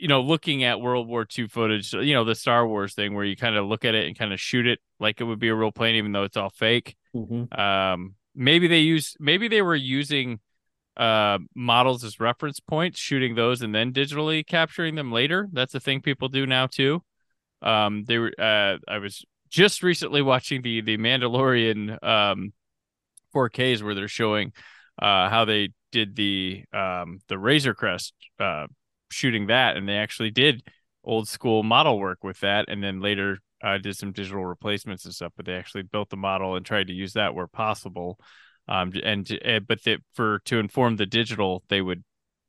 you 0.04 0.10
know, 0.10 0.20
looking 0.20 0.66
at 0.66 0.82
World 0.82 1.08
War 1.08 1.26
II 1.26 1.48
footage. 1.48 1.94
You 1.94 2.14
know, 2.14 2.26
the 2.26 2.36
Star 2.36 2.68
Wars 2.68 2.94
thing 2.94 3.14
where 3.14 3.24
you 3.24 3.38
kind 3.38 3.56
of 3.56 3.66
look 3.68 3.86
at 3.86 3.96
it 3.96 4.06
and 4.06 4.20
kind 4.20 4.34
of 4.34 4.40
shoot 4.40 4.68
it 4.68 4.80
like 5.00 5.22
it 5.22 5.24
would 5.24 5.40
be 5.40 5.48
a 5.48 5.56
real 5.56 5.72
plane, 5.72 5.96
even 5.96 6.12
though 6.12 6.24
it's 6.24 6.36
all 6.36 6.50
fake 6.50 6.98
Mhm. 7.16 7.58
um 7.58 8.16
maybe 8.36 8.68
they 8.68 8.80
use 8.80 9.16
maybe 9.20 9.48
they 9.48 9.62
were 9.62 9.76
using 9.76 10.40
uh 10.98 11.38
models 11.56 12.04
as 12.04 12.20
reference 12.20 12.60
points 12.60 13.00
shooting 13.00 13.36
those 13.36 13.62
and 13.62 13.74
then 13.74 13.94
digitally 13.94 14.46
capturing 14.46 14.96
them 14.96 15.12
later 15.12 15.48
that's 15.54 15.76
a 15.76 15.80
thing 15.80 16.02
people 16.02 16.28
do 16.28 16.46
now 16.46 16.68
too 16.68 17.02
um 17.62 18.04
they 18.08 18.18
were 18.18 18.34
uh 18.40 18.78
i 18.88 18.98
was 18.98 19.24
just 19.50 19.84
recently 19.84 20.22
watching 20.24 20.62
the 20.64 20.82
the 20.82 20.98
mandalorian 20.98 22.04
um 22.04 22.52
4ks 23.34 23.84
where 23.84 23.96
they're 23.96 24.08
showing 24.08 24.52
uh 25.02 25.30
how 25.30 25.46
they 25.46 25.70
did 25.92 26.16
the 26.16 26.64
um 26.74 27.20
the 27.28 27.38
razor 27.38 27.76
crest 27.76 28.14
uh 28.40 28.66
shooting 29.14 29.48
that 29.48 29.78
and 29.78 29.88
they 29.88 29.98
actually 29.98 30.32
did 30.32 30.64
old 31.04 31.28
school 31.28 31.64
model 31.64 32.00
work 32.00 32.24
with 32.24 32.40
that 32.42 32.66
and 32.70 32.84
then 32.84 33.02
later 33.02 33.40
uh, 33.64 33.78
did 33.78 33.96
some 33.96 34.12
digital 34.12 34.46
replacements 34.46 35.06
and 35.06 35.14
stuff, 35.14 35.32
but 35.36 35.46
they 35.46 35.56
actually 35.56 35.84
built 35.84 36.10
the 36.10 36.18
model 36.18 36.56
and 36.56 36.66
tried 36.66 36.88
to 36.88 36.94
use 36.94 37.14
that 37.14 37.34
where 37.34 37.48
possible. 37.48 38.20
Um, 38.68 38.92
and 39.04 39.30
uh, 39.46 39.60
but 39.60 39.84
the, 39.84 39.98
for 40.14 40.40
to 40.46 40.60
inform 40.60 40.98
the 40.98 41.06
digital, 41.06 41.64
they 41.70 41.82
would, 41.82 42.04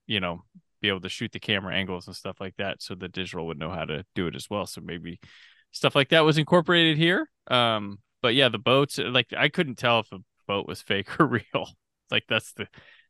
you 0.07 0.21
know, 0.21 0.45
be 0.81 0.89
able 0.89 1.01
to 1.01 1.09
shoot 1.09 1.33
the 1.33 1.41
camera 1.41 1.75
angles 1.75 2.07
and 2.07 2.17
stuff 2.17 2.41
like 2.41 2.57
that, 2.57 2.83
so 2.83 2.95
the 2.95 3.09
digital 3.09 3.47
would 3.47 3.59
know 3.59 3.71
how 3.71 3.85
to 3.85 4.05
do 4.15 4.27
it 4.27 4.37
as 4.37 4.51
well. 4.51 4.67
So 4.67 4.81
maybe 4.81 5.19
stuff 5.71 5.95
like 5.95 6.11
that 6.11 6.25
was 6.25 6.39
incorporated 6.39 6.99
here. 6.99 7.29
Um, 7.49 7.99
but 8.23 8.35
yeah, 8.35 8.49
the 8.49 8.59
boats, 8.59 8.99
like 8.99 9.33
I 9.37 9.49
couldn't 9.49 9.77
tell 9.77 10.01
if 10.01 10.13
a 10.13 10.19
boat 10.47 10.67
was 10.67 10.83
fake 10.83 11.09
or 11.21 11.27
real. 11.27 11.69
Like 12.11 12.25
that's 12.29 12.53
the 12.53 12.69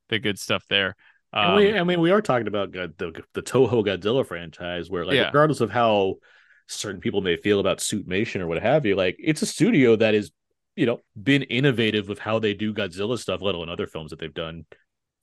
the 0.08 0.18
good 0.18 0.38
stuff 0.38 0.64
there. 0.68 0.96
And 1.34 1.50
Um, 1.50 1.56
we, 1.56 1.78
I 1.78 1.84
mean, 1.84 2.00
we 2.00 2.10
are 2.10 2.22
talking 2.22 2.46
about 2.46 2.70
God, 2.72 2.94
the 2.98 3.22
the 3.34 3.42
Toho 3.42 3.84
Godzilla 3.84 4.26
franchise, 4.26 4.90
where 4.90 5.04
like 5.04 5.16
Yeah. 5.16 5.26
regardless 5.26 5.60
of 5.60 5.70
how 5.70 6.16
certain 6.66 7.00
people 7.00 7.20
may 7.20 7.36
feel 7.36 7.60
about 7.60 7.78
Suitmation 7.78 8.40
or 8.40 8.46
what 8.46 8.62
have 8.62 8.86
you, 8.86 8.96
like 8.96 9.16
it's 9.18 9.42
a 9.42 9.46
studio 9.46 9.96
that 9.96 10.14
is 10.14 10.30
you 10.76 10.86
know, 10.86 11.00
been 11.20 11.42
innovative 11.44 12.08
with 12.08 12.18
how 12.18 12.40
they 12.40 12.52
do 12.52 12.74
Godzilla 12.74 13.16
stuff, 13.16 13.40
let 13.40 13.54
alone 13.54 13.68
other 13.68 13.86
films 13.86 14.10
that 14.10 14.18
they've 14.18 14.34
done 14.34 14.64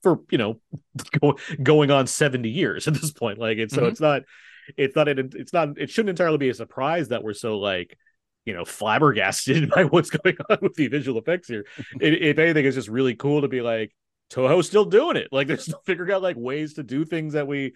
for, 0.02 0.20
you 0.30 0.38
know, 0.38 0.58
go, 1.20 1.36
going 1.62 1.90
on 1.90 2.06
70 2.06 2.48
years 2.48 2.88
at 2.88 2.94
this 2.94 3.12
point. 3.12 3.38
Like 3.38 3.58
it's 3.58 3.74
so 3.74 3.82
Mhm. 3.82 3.88
it's 3.88 4.00
not 4.00 4.22
it's 4.76 4.96
not 4.96 5.08
it's 5.08 5.52
not 5.52 5.78
it 5.78 5.90
shouldn't 5.90 6.10
entirely 6.10 6.38
be 6.38 6.48
a 6.48 6.54
surprise 6.54 7.08
that 7.08 7.22
we're 7.22 7.34
so 7.34 7.58
like 7.58 7.98
you 8.46 8.54
know 8.54 8.64
flabbergasted 8.64 9.68
by 9.74 9.84
what's 9.84 10.10
going 10.10 10.36
on 10.48 10.58
with 10.62 10.74
the 10.74 10.88
visual 10.88 11.18
effects 11.20 11.48
here. 11.48 11.64
if 12.00 12.38
anything, 12.38 12.64
it's 12.64 12.76
just 12.76 12.88
really 12.88 13.14
cool 13.14 13.42
to 13.42 13.48
be 13.48 13.60
like 13.60 13.92
Toho's 14.32 14.66
still 14.66 14.84
doing 14.84 15.16
it. 15.16 15.28
Like 15.32 15.46
they're 15.46 15.56
still 15.58 15.82
figuring 15.84 16.12
out 16.12 16.22
like 16.22 16.36
ways 16.36 16.74
to 16.74 16.82
do 16.82 17.04
things 17.04 17.34
that 17.34 17.46
we 17.46 17.74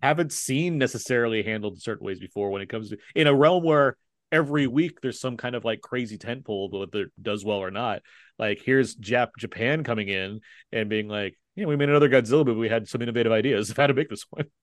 haven't 0.00 0.32
seen 0.32 0.78
necessarily 0.78 1.42
handled 1.42 1.74
in 1.74 1.80
certain 1.80 2.06
ways 2.06 2.18
before 2.18 2.50
when 2.50 2.62
it 2.62 2.68
comes 2.68 2.90
to 2.90 2.98
in 3.14 3.26
a 3.26 3.34
realm 3.34 3.64
where 3.64 3.96
every 4.32 4.66
week 4.66 5.00
there's 5.00 5.20
some 5.20 5.36
kind 5.36 5.54
of 5.54 5.64
like 5.64 5.80
crazy 5.80 6.16
tentpole 6.16 6.72
whether 6.72 7.02
it 7.02 7.12
does 7.20 7.44
well 7.44 7.58
or 7.58 7.70
not. 7.70 8.02
Like 8.38 8.62
here's 8.64 8.96
Jap 8.96 9.28
Japan 9.38 9.84
coming 9.84 10.08
in 10.08 10.40
and 10.72 10.88
being 10.88 11.08
like, 11.08 11.38
yeah, 11.56 11.66
we 11.66 11.76
made 11.76 11.88
another 11.88 12.08
Godzilla 12.08 12.46
movie. 12.46 12.60
We 12.60 12.68
had 12.68 12.88
some 12.88 13.02
innovative 13.02 13.32
ideas 13.32 13.70
of 13.70 13.76
how 13.76 13.86
to 13.86 13.94
make 13.94 14.08
this 14.08 14.24
one. 14.30 14.46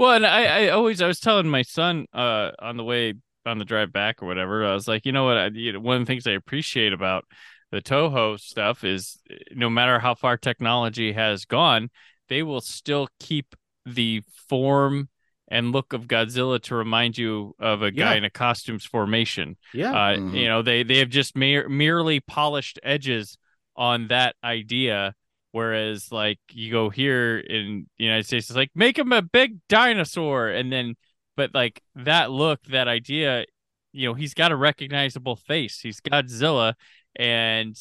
Well, 0.00 0.12
and 0.12 0.24
I, 0.24 0.66
I 0.66 0.68
always 0.68 1.02
I 1.02 1.08
was 1.08 1.18
telling 1.18 1.48
my 1.48 1.62
son 1.62 2.06
uh 2.12 2.52
on 2.60 2.76
the 2.76 2.84
way 2.84 3.14
on 3.44 3.58
the 3.58 3.64
drive 3.64 3.92
back 3.92 4.22
or 4.22 4.26
whatever, 4.26 4.64
I 4.64 4.72
was 4.72 4.86
like, 4.86 5.04
you 5.04 5.10
know 5.10 5.24
what, 5.24 5.36
I, 5.36 5.46
you 5.48 5.72
know, 5.72 5.80
one 5.80 5.96
of 5.96 6.02
the 6.02 6.06
things 6.06 6.24
I 6.24 6.32
appreciate 6.32 6.92
about 6.92 7.24
the 7.70 7.80
Toho 7.82 8.38
stuff 8.40 8.84
is 8.84 9.18
no 9.52 9.68
matter 9.68 9.98
how 9.98 10.14
far 10.14 10.36
technology 10.36 11.12
has 11.12 11.44
gone, 11.44 11.90
they 12.28 12.42
will 12.42 12.60
still 12.60 13.08
keep 13.20 13.54
the 13.84 14.22
form 14.48 15.08
and 15.50 15.72
look 15.72 15.92
of 15.94 16.06
Godzilla 16.06 16.60
to 16.64 16.74
remind 16.74 17.16
you 17.16 17.54
of 17.58 17.80
a 17.82 17.90
guy 17.90 18.12
Yeah. 18.12 18.18
in 18.18 18.24
a 18.24 18.30
costumes 18.30 18.84
formation. 18.84 19.56
Yeah. 19.72 19.92
Uh, 19.92 20.16
Mhm. 20.16 20.34
You 20.38 20.46
know, 20.48 20.62
they 20.62 20.82
they 20.82 20.98
have 20.98 21.08
just 21.08 21.34
mere, 21.36 21.68
merely 21.68 22.20
polished 22.20 22.78
edges 22.82 23.38
on 23.76 24.08
that 24.08 24.36
idea. 24.44 25.14
Whereas, 25.52 26.12
like 26.12 26.38
you 26.50 26.70
go 26.70 26.90
here 26.90 27.38
in 27.38 27.86
the 27.96 28.04
United 28.04 28.26
States, 28.26 28.50
it's 28.50 28.56
like 28.56 28.70
make 28.74 28.98
him 28.98 29.12
a 29.12 29.22
big 29.22 29.56
dinosaur, 29.68 30.48
and 30.48 30.70
then, 30.70 30.94
but 31.36 31.54
like 31.54 31.80
that 31.94 32.30
look, 32.30 32.62
that 32.64 32.86
idea, 32.86 33.46
you 33.92 34.06
know, 34.06 34.12
he's 34.14 34.34
got 34.34 34.52
a 34.52 34.56
recognizable 34.56 35.36
face. 35.36 35.80
He's 35.80 36.00
Godzilla, 36.02 36.74
and 37.18 37.76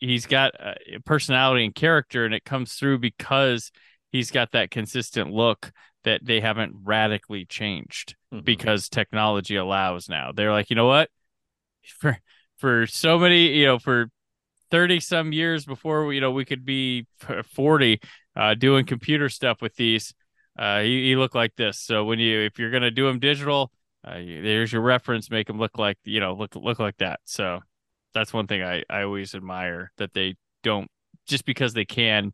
he's 0.00 0.26
got 0.26 0.52
uh, 0.60 0.74
personality 1.04 1.64
and 1.64 1.74
character, 1.74 2.24
and 2.24 2.34
it 2.34 2.44
comes 2.44 2.74
through 2.74 2.98
because 2.98 3.70
he's 4.10 4.30
got 4.30 4.52
that 4.52 4.70
consistent 4.70 5.30
look 5.32 5.72
that 6.04 6.24
they 6.24 6.40
haven't 6.40 6.74
radically 6.82 7.46
changed 7.46 8.14
Mhm. 8.32 8.44
because 8.44 8.88
technology 8.88 9.56
allows 9.56 10.08
now. 10.08 10.32
They're 10.32 10.52
like, 10.52 10.70
you 10.70 10.76
know 10.76 10.86
what? 10.86 11.10
For 11.98 12.18
for 12.58 12.86
so 12.86 13.18
many, 13.18 13.48
you 13.48 13.66
know, 13.66 13.78
for 13.78 14.08
30 14.70 15.00
some 15.00 15.32
years 15.32 15.64
before 15.66 16.12
you 16.12 16.20
know 16.20 16.30
we 16.30 16.44
could 16.44 16.64
be 16.64 17.06
40 17.52 18.00
uh 18.36 18.54
doing 18.54 18.86
computer 18.86 19.28
stuff 19.28 19.60
with 19.62 19.74
these 19.76 20.14
uh 20.58 20.80
he, 20.80 21.08
he 21.08 21.16
looked 21.16 21.34
like 21.34 21.54
this 21.56 21.78
so 21.78 22.04
when 22.04 22.18
you 22.18 22.40
if 22.40 22.58
you're 22.58 22.70
gonna 22.70 22.90
do 22.90 23.06
them 23.06 23.18
digital 23.20 23.70
uh 24.04 24.14
there's 24.14 24.72
your 24.72 24.82
reference 24.82 25.30
make 25.30 25.46
them 25.46 25.58
look 25.58 25.78
like 25.78 25.98
you 26.04 26.18
know 26.20 26.34
look 26.34 26.56
look 26.56 26.78
like 26.80 26.96
that 26.96 27.20
so 27.24 27.60
that's 28.14 28.32
one 28.32 28.46
thing 28.46 28.62
i 28.62 28.82
i 28.88 29.02
always 29.02 29.34
admire 29.34 29.92
that 29.98 30.14
they 30.14 30.34
don't 30.62 30.88
just 31.26 31.44
because 31.44 31.74
they 31.74 31.84
can 31.84 32.32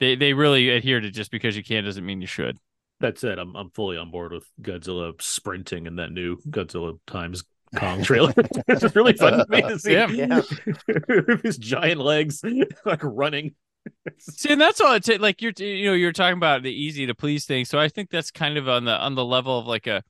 they 0.00 0.16
they 0.16 0.32
really 0.32 0.70
adhere 0.70 1.00
to 1.00 1.10
just 1.10 1.30
because 1.30 1.56
you 1.56 1.62
can 1.62 1.84
doesn't 1.84 2.04
mean 2.04 2.20
you 2.20 2.26
should 2.26 2.58
That 3.00 3.18
said, 3.18 3.38
I'm 3.38 3.54
I'm 3.56 3.70
fully 3.70 3.96
on 3.96 4.10
board 4.10 4.32
with 4.32 4.46
Godzilla 4.60 5.20
sprinting 5.20 5.86
in 5.86 5.96
that 5.96 6.12
new 6.12 6.36
Godzilla 6.48 6.98
times 7.06 7.44
Kong 7.76 8.02
trailer. 8.02 8.32
it's 8.68 8.82
just 8.82 8.94
really 8.96 9.14
fun 9.14 9.34
to 9.38 9.46
me 9.48 9.62
to 9.62 9.78
see 9.78 9.92
Yeah. 9.92 10.08
Yeah. 10.08 10.40
his 11.42 11.58
giant 11.58 12.00
legs 12.00 12.42
like 12.84 13.02
running. 13.02 13.54
See, 14.18 14.50
and 14.52 14.60
that's 14.60 14.80
all 14.80 14.94
it 14.94 15.04
takes. 15.04 15.20
Like 15.20 15.42
you're, 15.42 15.52
you 15.58 15.86
know, 15.86 15.92
you're 15.92 16.12
talking 16.12 16.38
about 16.38 16.62
the 16.62 16.72
easy 16.72 17.06
to 17.06 17.14
please 17.14 17.44
thing. 17.44 17.64
So 17.64 17.78
I 17.78 17.88
think 17.88 18.10
that's 18.10 18.30
kind 18.30 18.56
of 18.56 18.68
on 18.68 18.84
the 18.84 18.96
on 18.96 19.14
the 19.14 19.24
level 19.24 19.58
of 19.58 19.66
like 19.66 19.86
a, 19.86 20.02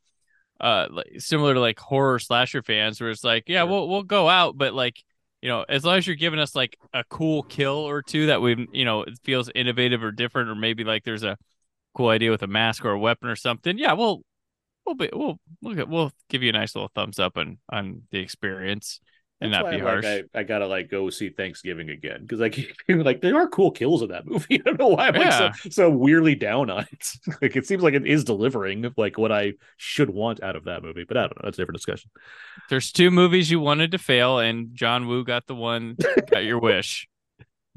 uh, 0.61 0.87
like, 0.91 1.21
similar 1.21 1.55
to 1.55 1.61
like 1.61 1.79
horror 1.79 2.19
slasher 2.19 2.63
fans, 2.63 3.01
where 3.01 3.11
it's 3.11 3.25
like, 3.25 3.45
yeah, 3.49 3.63
Sure. 3.63 3.71
we'll 3.71 3.89
we'll 3.89 4.03
go 4.03 4.29
out, 4.29 4.57
but 4.57 4.75
like, 4.75 5.03
you 5.43 5.49
know, 5.49 5.65
as 5.69 5.85
long 5.85 5.99
as 5.99 6.07
you're 6.07 6.17
giving 6.17 6.39
us 6.41 6.55
like 6.55 6.77
a 6.93 7.05
cool 7.05 7.43
kill 7.43 7.77
or 7.77 8.03
two 8.03 8.27
that 8.27 8.41
we, 8.41 8.67
you 8.73 8.85
know, 8.85 9.03
it 9.03 9.19
feels 9.25 9.51
innovative 9.55 10.03
or 10.03 10.13
different, 10.13 10.49
or 10.51 10.55
maybe 10.55 10.85
like 10.85 11.05
there's 11.05 11.25
a 11.25 11.37
cool 11.95 12.09
idea 12.09 12.31
with 12.31 12.43
a 12.43 12.47
mask 12.47 12.85
or 12.85 12.91
a 12.93 12.99
weapon 12.99 13.29
or 13.29 13.37
something. 13.37 13.79
Yeah, 13.79 13.93
we'll 13.95 14.23
we'll 14.87 14.95
be 14.95 15.11
we'll 15.13 15.39
we'll 15.63 15.87
we'll 15.87 16.13
give 16.29 16.43
you 16.43 16.51
a 16.51 16.53
nice 16.53 16.75
little 16.75 16.91
thumbs 16.95 17.19
up 17.19 17.37
on 17.37 17.59
on 17.71 18.03
the 18.11 18.19
experience 18.19 19.01
and 19.45 19.53
That's 19.53 19.63
not 19.63 19.71
be 19.71 19.77
I'm 19.77 19.83
harsh. 19.83 20.05
Like, 20.05 20.27
I, 20.35 20.41
I 20.41 20.43
gotta 20.43 20.67
like 20.67 20.91
go 20.91 21.11
see 21.11 21.29
Thanksgiving 21.29 21.91
again 21.91 22.23
because 22.23 22.41
I 22.41 22.49
keep 22.49 22.75
like 22.89 23.21
there 23.21 23.37
are 23.37 23.49
cool 23.49 23.71
kills 23.71 24.03
in 24.03 24.09
that 24.09 24.27
movie. 24.27 24.55
I 24.55 24.63
don't 24.65 24.79
know 24.79 24.89
why 24.89 25.09
I'm 25.09 25.15
like 25.15 25.33
so, 25.33 25.71
so 25.71 25.91
weirdly 25.91 26.35
down 26.35 26.71
on 26.71 26.87
it. 26.91 27.09
like 27.43 27.55
it 27.55 27.67
seems 27.67 27.83
like 27.83 27.95
it 27.95 28.07
is 28.07 28.25
delivering 28.25 28.93
like 28.97 29.19
what 29.19 29.31
I 29.31 29.53
should 29.77 30.09
want 30.09 30.43
out 30.43 30.57
of 30.57 30.65
that 30.65 30.83
movie, 30.83 31.05
but 31.07 31.17
I 31.19 31.23
don't 31.23 31.37
know. 31.37 31.43
That's 31.45 31.59
a 31.59 31.61
different 31.61 31.77
discussion. 31.77 32.11
There's 32.71 32.91
two 32.91 33.11
movies 33.11 33.51
you 33.51 33.61
wanted 33.61 33.93
to 33.93 33.99
fail, 33.99 34.39
and 34.39 34.71
John 34.73 35.07
Woo 35.07 35.25
got 35.25 35.47
the 35.47 35.55
one 35.55 35.97
got 36.31 36.45
your 36.45 36.59
wish. 36.59 37.07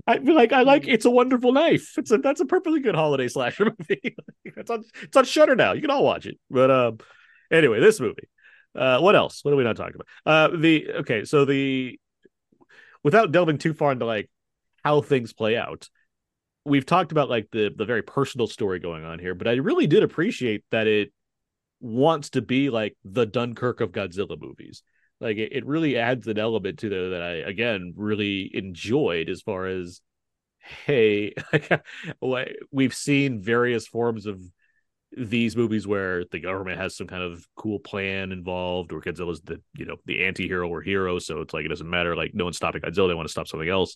I 0.05 0.19
feel 0.19 0.35
like 0.35 0.53
I 0.53 0.61
like 0.61 0.87
It's 0.87 1.05
a 1.05 1.11
Wonderful 1.11 1.51
Knife. 1.51 1.97
It's 1.97 2.11
a 2.11 2.17
that's 2.17 2.39
a 2.39 2.45
perfectly 2.45 2.79
good 2.79 2.95
holiday 2.95 3.27
slasher 3.27 3.65
movie. 3.65 4.15
it's 4.45 4.71
on 4.71 4.85
it's 5.01 5.17
on 5.17 5.25
Shudder 5.25 5.55
now. 5.55 5.73
You 5.73 5.81
can 5.81 5.91
all 5.91 6.05
watch 6.05 6.25
it. 6.25 6.39
But 6.49 6.71
um, 6.71 6.99
anyway, 7.51 7.81
this 7.81 7.99
movie. 7.99 8.29
Uh, 8.77 8.99
what 8.99 9.15
else? 9.15 9.43
What 9.43 9.53
are 9.53 9.57
we 9.57 9.63
not 9.63 9.75
talking 9.75 9.95
about? 9.95 10.07
Uh, 10.25 10.57
the 10.57 10.87
okay, 10.99 11.25
so 11.25 11.45
the 11.45 11.99
without 13.03 13.31
delving 13.31 13.57
too 13.57 13.73
far 13.73 13.91
into 13.91 14.05
like 14.05 14.29
how 14.83 15.01
things 15.01 15.33
play 15.33 15.57
out, 15.57 15.89
we've 16.65 16.85
talked 16.85 17.11
about 17.11 17.29
like 17.29 17.49
the 17.51 17.71
the 17.75 17.85
very 17.85 18.03
personal 18.03 18.47
story 18.47 18.79
going 18.79 19.03
on 19.03 19.19
here. 19.19 19.35
But 19.35 19.47
I 19.47 19.53
really 19.53 19.87
did 19.87 20.03
appreciate 20.03 20.63
that 20.71 20.87
it 20.87 21.11
wants 21.79 22.31
to 22.31 22.41
be 22.41 22.69
like 22.69 22.95
the 23.03 23.25
Dunkirk 23.25 23.81
of 23.81 23.91
Godzilla 23.91 24.39
movies. 24.39 24.83
Like 25.19 25.37
it, 25.37 25.53
it 25.53 25.65
really 25.65 25.97
adds 25.97 26.27
an 26.27 26.37
element 26.37 26.79
to 26.79 26.89
there 26.89 27.09
that 27.09 27.21
I 27.21 27.31
again 27.49 27.93
really 27.95 28.51
enjoyed 28.53 29.29
as 29.29 29.41
far 29.41 29.65
as 29.65 30.01
hey, 30.85 31.33
like, 32.21 32.57
we've 32.71 32.93
seen 32.93 33.41
various 33.41 33.87
forms 33.87 34.25
of 34.25 34.41
these 35.17 35.55
movies 35.55 35.87
where 35.87 36.23
the 36.25 36.39
government 36.39 36.79
has 36.79 36.95
some 36.95 37.07
kind 37.07 37.23
of 37.23 37.45
cool 37.55 37.79
plan 37.79 38.31
involved, 38.31 38.93
or 38.93 39.01
Godzilla's 39.01 39.41
the 39.41 39.61
you 39.75 39.85
know 39.85 39.97
the 40.05 40.25
anti-hero 40.25 40.67
or 40.67 40.81
hero, 40.81 41.19
so 41.19 41.41
it's 41.41 41.53
like 41.53 41.65
it 41.65 41.69
doesn't 41.69 41.89
matter. 41.89 42.15
Like 42.15 42.33
no 42.33 42.43
one's 42.45 42.57
stopping 42.57 42.81
Godzilla; 42.81 43.07
they 43.07 43.15
want 43.15 43.27
to 43.27 43.31
stop 43.31 43.47
something 43.47 43.69
else. 43.69 43.95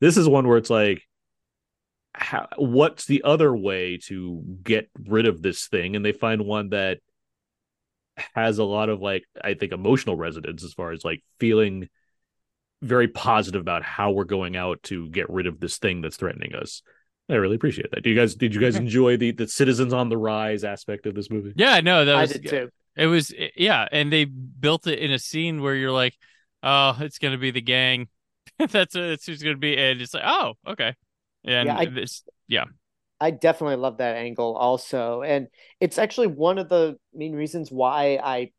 This 0.00 0.16
is 0.16 0.28
one 0.28 0.48
where 0.48 0.58
it's 0.58 0.70
like, 0.70 1.02
how, 2.14 2.48
what's 2.56 3.06
the 3.06 3.22
other 3.22 3.54
way 3.54 3.98
to 4.06 4.42
get 4.62 4.90
rid 5.06 5.26
of 5.26 5.42
this 5.42 5.68
thing? 5.68 5.94
And 5.94 6.04
they 6.04 6.12
find 6.12 6.44
one 6.44 6.70
that 6.70 6.98
has 8.34 8.58
a 8.58 8.64
lot 8.64 8.88
of 8.88 9.00
like 9.00 9.24
I 9.42 9.54
think 9.54 9.72
emotional 9.72 10.16
resonance 10.16 10.64
as 10.64 10.72
far 10.72 10.92
as 10.92 11.04
like 11.04 11.22
feeling 11.38 11.88
very 12.82 13.08
positive 13.08 13.60
about 13.60 13.84
how 13.84 14.10
we're 14.10 14.24
going 14.24 14.56
out 14.56 14.82
to 14.82 15.08
get 15.10 15.30
rid 15.30 15.46
of 15.46 15.60
this 15.60 15.78
thing 15.78 16.00
that's 16.00 16.16
threatening 16.16 16.54
us. 16.54 16.82
I 17.28 17.34
really 17.34 17.56
appreciate 17.56 17.90
that. 17.92 18.02
Do 18.02 18.10
you 18.10 18.16
guys 18.16 18.34
did 18.34 18.54
you 18.54 18.60
guys 18.60 18.76
enjoy 18.86 19.16
the 19.16 19.32
the 19.32 19.48
citizens 19.48 19.92
on 19.92 20.08
the 20.08 20.18
rise 20.18 20.64
aspect 20.64 21.06
of 21.06 21.14
this 21.14 21.30
movie? 21.30 21.52
Yeah, 21.56 21.80
no, 21.80 22.04
that 22.04 22.14
I 22.16 22.20
was 22.22 22.32
did 22.32 22.46
too. 22.46 22.70
it 22.96 23.06
was 23.06 23.34
yeah, 23.56 23.86
and 23.90 24.12
they 24.12 24.24
built 24.24 24.86
it 24.86 24.98
in 24.98 25.12
a 25.12 25.18
scene 25.18 25.62
where 25.62 25.74
you're 25.74 25.92
like, 25.92 26.14
oh, 26.62 26.96
it's 27.00 27.18
gonna 27.18 27.38
be 27.38 27.50
the 27.50 27.62
gang. 27.62 28.08
that's 28.58 28.94
that's 28.94 29.26
who's 29.26 29.42
gonna 29.42 29.56
be, 29.56 29.76
and 29.76 30.00
it's 30.00 30.14
like, 30.14 30.24
oh, 30.26 30.54
okay, 30.66 30.94
and 31.44 31.66
Yeah, 31.66 31.78
I- 31.78 31.86
this, 31.86 32.24
I 33.20 33.30
definitely 33.30 33.76
love 33.76 33.98
that 33.98 34.16
angle 34.16 34.56
also. 34.56 35.22
And 35.22 35.46
it's 35.80 35.96
actually 35.96 36.26
one 36.26 36.58
of 36.58 36.68
the 36.68 36.96
main 37.14 37.34
reasons 37.34 37.70
why 37.70 38.18
I 38.22 38.50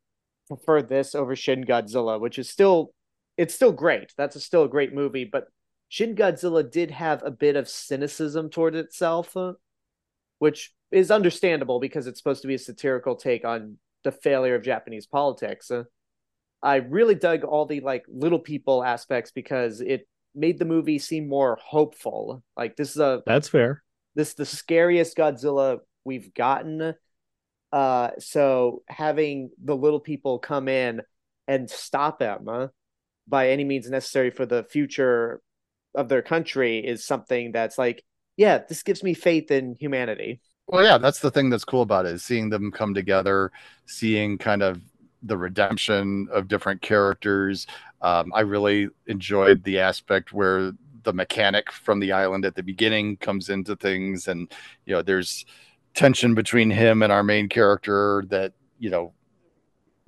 prefer 0.48 0.82
this 0.82 1.16
over 1.16 1.36
Shin 1.36 1.66
Godzilla, 1.66 2.20
which 2.20 2.40
is 2.40 2.50
still 2.50 2.94
it's 3.36 3.54
still 3.54 3.74
great. 3.74 4.14
That's 4.16 4.36
a, 4.38 4.40
still 4.40 4.64
a 4.64 4.70
great 4.70 4.94
movie, 4.94 5.26
but 5.26 5.48
Shin 5.94 6.16
Godzilla 6.16 6.64
did 6.72 6.90
have 6.90 7.22
a 7.24 7.30
bit 7.30 7.56
of 7.56 7.70
cynicism 7.70 8.50
toward 8.50 8.74
itself, 8.74 9.38
uh, 9.38 9.54
which 10.40 10.74
is 10.90 11.12
understandable 11.12 11.80
because 11.80 12.08
it's 12.08 12.18
supposed 12.18 12.42
to 12.42 12.48
be 12.48 12.56
a 12.56 12.58
satirical 12.58 13.16
take 13.16 13.46
on 13.46 13.78
the 14.04 14.12
failure 14.12 14.56
of 14.56 14.64
Japanese 14.64 15.06
politics. 15.06 15.70
Uh, 15.70 15.84
I 16.64 16.78
really 16.78 17.14
dug 17.14 17.44
all 17.44 17.68
the 17.68 17.82
like 17.82 18.06
little 18.12 18.40
people 18.40 18.84
aspects 18.84 19.30
because 19.30 19.82
it 19.82 20.08
made 20.34 20.58
the 20.58 20.66
movie 20.66 20.98
seem 20.98 21.30
more 21.30 21.60
hopeful. 21.64 22.42
Like 22.58 22.76
this 22.76 22.90
is 22.90 22.98
a 22.98 23.22
That's 23.28 23.50
fair. 23.50 23.84
this 24.16 24.30
is 24.30 24.34
the 24.34 24.48
scariest 24.48 25.16
Godzilla 25.16 25.78
we've 26.04 26.34
gotten. 26.34 26.96
Uh, 27.72 28.10
so 28.18 28.82
having 28.88 29.52
the 29.64 29.76
little 29.76 30.00
people 30.00 30.40
come 30.40 30.68
in 30.68 31.04
and 31.48 31.70
stop 31.70 32.20
him 32.20 32.50
uh, 32.50 32.68
by 33.28 33.50
any 33.50 33.64
means 33.64 33.88
necessary 33.88 34.32
for 34.32 34.48
the 34.48 34.64
future 34.64 35.40
of 35.96 36.10
their 36.10 36.22
country 36.22 36.80
is 36.80 37.06
something 37.06 37.52
that's 37.52 37.78
like, 37.78 38.04
yeah, 38.38 38.60
this 38.68 38.84
gives 38.84 39.04
me 39.04 39.14
faith 39.14 39.52
in 39.52 39.76
humanity. 39.80 40.42
Well, 40.68 40.84
yeah, 40.84 40.98
that's 40.98 41.20
the 41.20 41.32
thing 41.32 41.50
that's 41.50 41.66
cool 41.66 41.82
about 41.82 42.06
it 42.06 42.14
is 42.14 42.24
seeing 42.24 42.50
them 42.50 42.72
come 42.72 42.94
together, 42.94 43.52
seeing 43.86 44.38
kind 44.38 44.64
of 44.64 44.82
the 45.22 45.38
redemption 45.38 46.28
of 46.32 46.48
different 46.48 46.82
characters. 46.82 47.68
Um, 48.02 48.32
I 48.34 48.42
really 48.42 48.90
enjoyed 49.08 49.64
the 49.64 49.80
aspect 49.80 50.34
where 50.34 50.74
the 51.04 51.14
mechanic 51.14 51.72
from 51.72 52.00
the 52.00 52.12
island 52.12 52.46
at 52.46 52.56
the 52.56 52.64
beginning 52.64 53.18
comes 53.18 53.50
into 53.50 53.76
things, 53.76 54.28
and 54.28 54.52
you 54.86 54.94
know, 54.94 55.02
there's 55.02 55.46
tension 55.94 56.34
between 56.34 56.70
him 56.70 57.04
and 57.04 57.12
our 57.12 57.24
main 57.24 57.50
character 57.50 58.24
that 58.30 58.54
you 58.80 58.90
know 58.90 59.14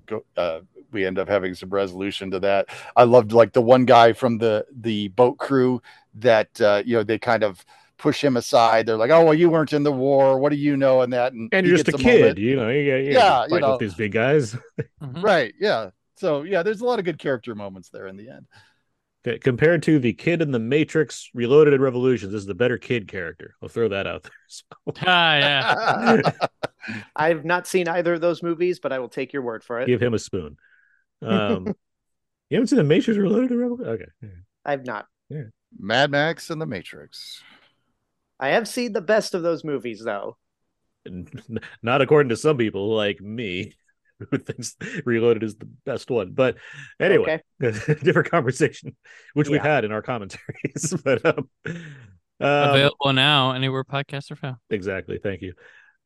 go, 0.05 0.25
uh, 0.37 0.61
we 0.91 1.05
end 1.05 1.19
up 1.19 1.27
having 1.27 1.53
some 1.55 1.69
resolution 1.69 2.31
to 2.31 2.39
that. 2.41 2.67
I 2.95 3.03
loved 3.03 3.31
like 3.31 3.53
the 3.53 3.61
one 3.61 3.85
guy 3.85 4.13
from 4.13 4.37
the 4.37 4.65
the 4.79 5.09
boat 5.09 5.37
crew 5.37 5.81
that 6.15 6.59
uh, 6.61 6.83
you 6.85 6.95
know 6.97 7.03
they 7.03 7.19
kind 7.19 7.43
of 7.43 7.63
push 7.97 8.21
him 8.23 8.35
aside. 8.37 8.85
They're 8.85 8.97
like, 8.97 9.11
"Oh 9.11 9.23
well, 9.25 9.33
you 9.33 9.49
weren't 9.49 9.73
in 9.73 9.83
the 9.83 9.91
war. 9.91 10.37
What 10.39 10.49
do 10.51 10.57
you 10.57 10.75
know?" 10.77 11.01
And 11.01 11.13
that, 11.13 11.33
and, 11.33 11.49
And 11.53 11.65
you're 11.65 11.77
just 11.77 11.87
a 11.89 11.91
gets 11.91 12.03
kid, 12.03 12.19
moment. 12.21 12.37
you 12.39 12.55
know. 12.55 12.69
You, 12.69 12.79
you 12.97 13.13
Yeah, 13.13 13.45
you 13.49 13.59
know. 13.59 13.71
with 13.71 13.79
these 13.79 13.95
big 13.95 14.11
guys. 14.11 14.55
Mhm. 15.01 15.23
right? 15.23 15.53
Yeah. 15.59 15.89
So 16.17 16.43
yeah, 16.43 16.63
there's 16.63 16.81
a 16.81 16.85
lot 16.85 16.99
of 16.99 17.05
good 17.05 17.19
character 17.19 17.53
moments 17.55 17.89
there 17.89 18.07
in 18.07 18.15
the 18.17 18.29
end. 18.29 18.45
Okay, 19.27 19.39
Compared 19.39 19.81
to 19.83 19.97
the 19.97 20.13
kid 20.13 20.41
in 20.41 20.51
the 20.51 20.59
Matrix 20.59 21.29
Reloaded 21.33 21.73
and 21.73 21.81
Revolutions, 21.81 22.31
this 22.31 22.39
is 22.41 22.45
the 22.45 22.53
better 22.53 22.77
kid 22.77 23.07
character. 23.07 23.55
I'll 23.61 23.69
throw 23.69 23.87
that 23.89 24.05
out 24.07 24.23
there. 24.23 24.31
So- 24.47 24.63
Ah, 25.05 25.35
yeah. 25.37 26.21
I've 27.15 27.43
not 27.43 27.65
seen 27.67 27.87
either 27.87 28.13
of 28.13 28.21
those 28.21 28.43
movies, 28.43 28.79
but 28.79 28.93
I 28.93 28.99
will 28.99 29.09
take 29.09 29.33
your 29.33 29.41
word 29.41 29.63
for 29.63 29.79
it. 29.81 29.87
Give 29.87 30.01
him 30.01 30.13
a 30.13 30.19
spoon. 30.19 30.57
Um, 31.25 31.67
you 32.49 32.57
haven't 32.57 32.67
seen 32.67 32.77
the 32.77 32.83
Matrix 32.83 33.17
Reloaded 33.17 33.51
and 33.51 33.59
Revolutions? 33.59 34.01
Okay. 34.21 34.33
I've 34.63 34.85
not. 34.85 35.07
Yeah. 35.29 35.43
Mad 35.77 36.11
Max 36.11 36.49
and 36.49 36.61
the 36.61 36.65
Matrix. 36.65 37.41
I 38.39 38.49
have 38.49 38.67
seen 38.67 38.93
the 38.93 39.01
best 39.01 39.33
of 39.33 39.43
those 39.43 39.63
movies, 39.63 40.03
though. 40.03 40.37
Not 41.81 42.01
according 42.01 42.29
to 42.29 42.37
some 42.37 42.57
people 42.57 42.93
like 42.95 43.21
me, 43.21 43.73
who 44.31 44.37
thinks 44.37 44.75
Reloaded 45.05 45.43
is 45.43 45.55
the 45.55 45.69
best 45.85 46.09
one. 46.09 46.31
But 46.31 46.57
anyway, 46.99 47.41
different 47.59 48.31
conversation, 48.31 48.95
which 49.33 49.49
we've 49.49 49.61
had 49.61 49.85
in 49.85 49.91
our 49.91 50.01
commentaries. 50.01 50.93
but 51.03 51.25
um, 51.25 51.49
um, 51.65 51.75
Available 52.39 53.13
now 53.13 53.51
anywhere 53.51 53.83
podcasts 53.83 54.31
are 54.31 54.35
found. 54.35 54.57
exactly. 54.69 55.19
Thank 55.21 55.41
you. 55.41 55.53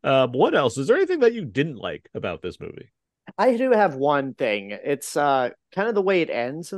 Um, 0.04 0.32
what 0.32 0.56
else? 0.56 0.78
Is 0.78 0.88
there 0.88 0.96
anything 0.96 1.20
that 1.20 1.34
you 1.34 1.44
didn't 1.46 1.76
like 1.76 2.10
about 2.14 2.41
this 2.41 2.60
movie? 2.60 2.91
I 3.38 3.56
do 3.57 3.72
have 3.72 3.95
one 3.95 4.34
thing. 4.34 4.72
It's 4.72 5.15
uh 5.18 5.49
kind 5.73 5.88
of 5.89 5.95
the 5.95 6.01
way 6.01 6.22
it 6.22 6.30
ends. 6.30 6.73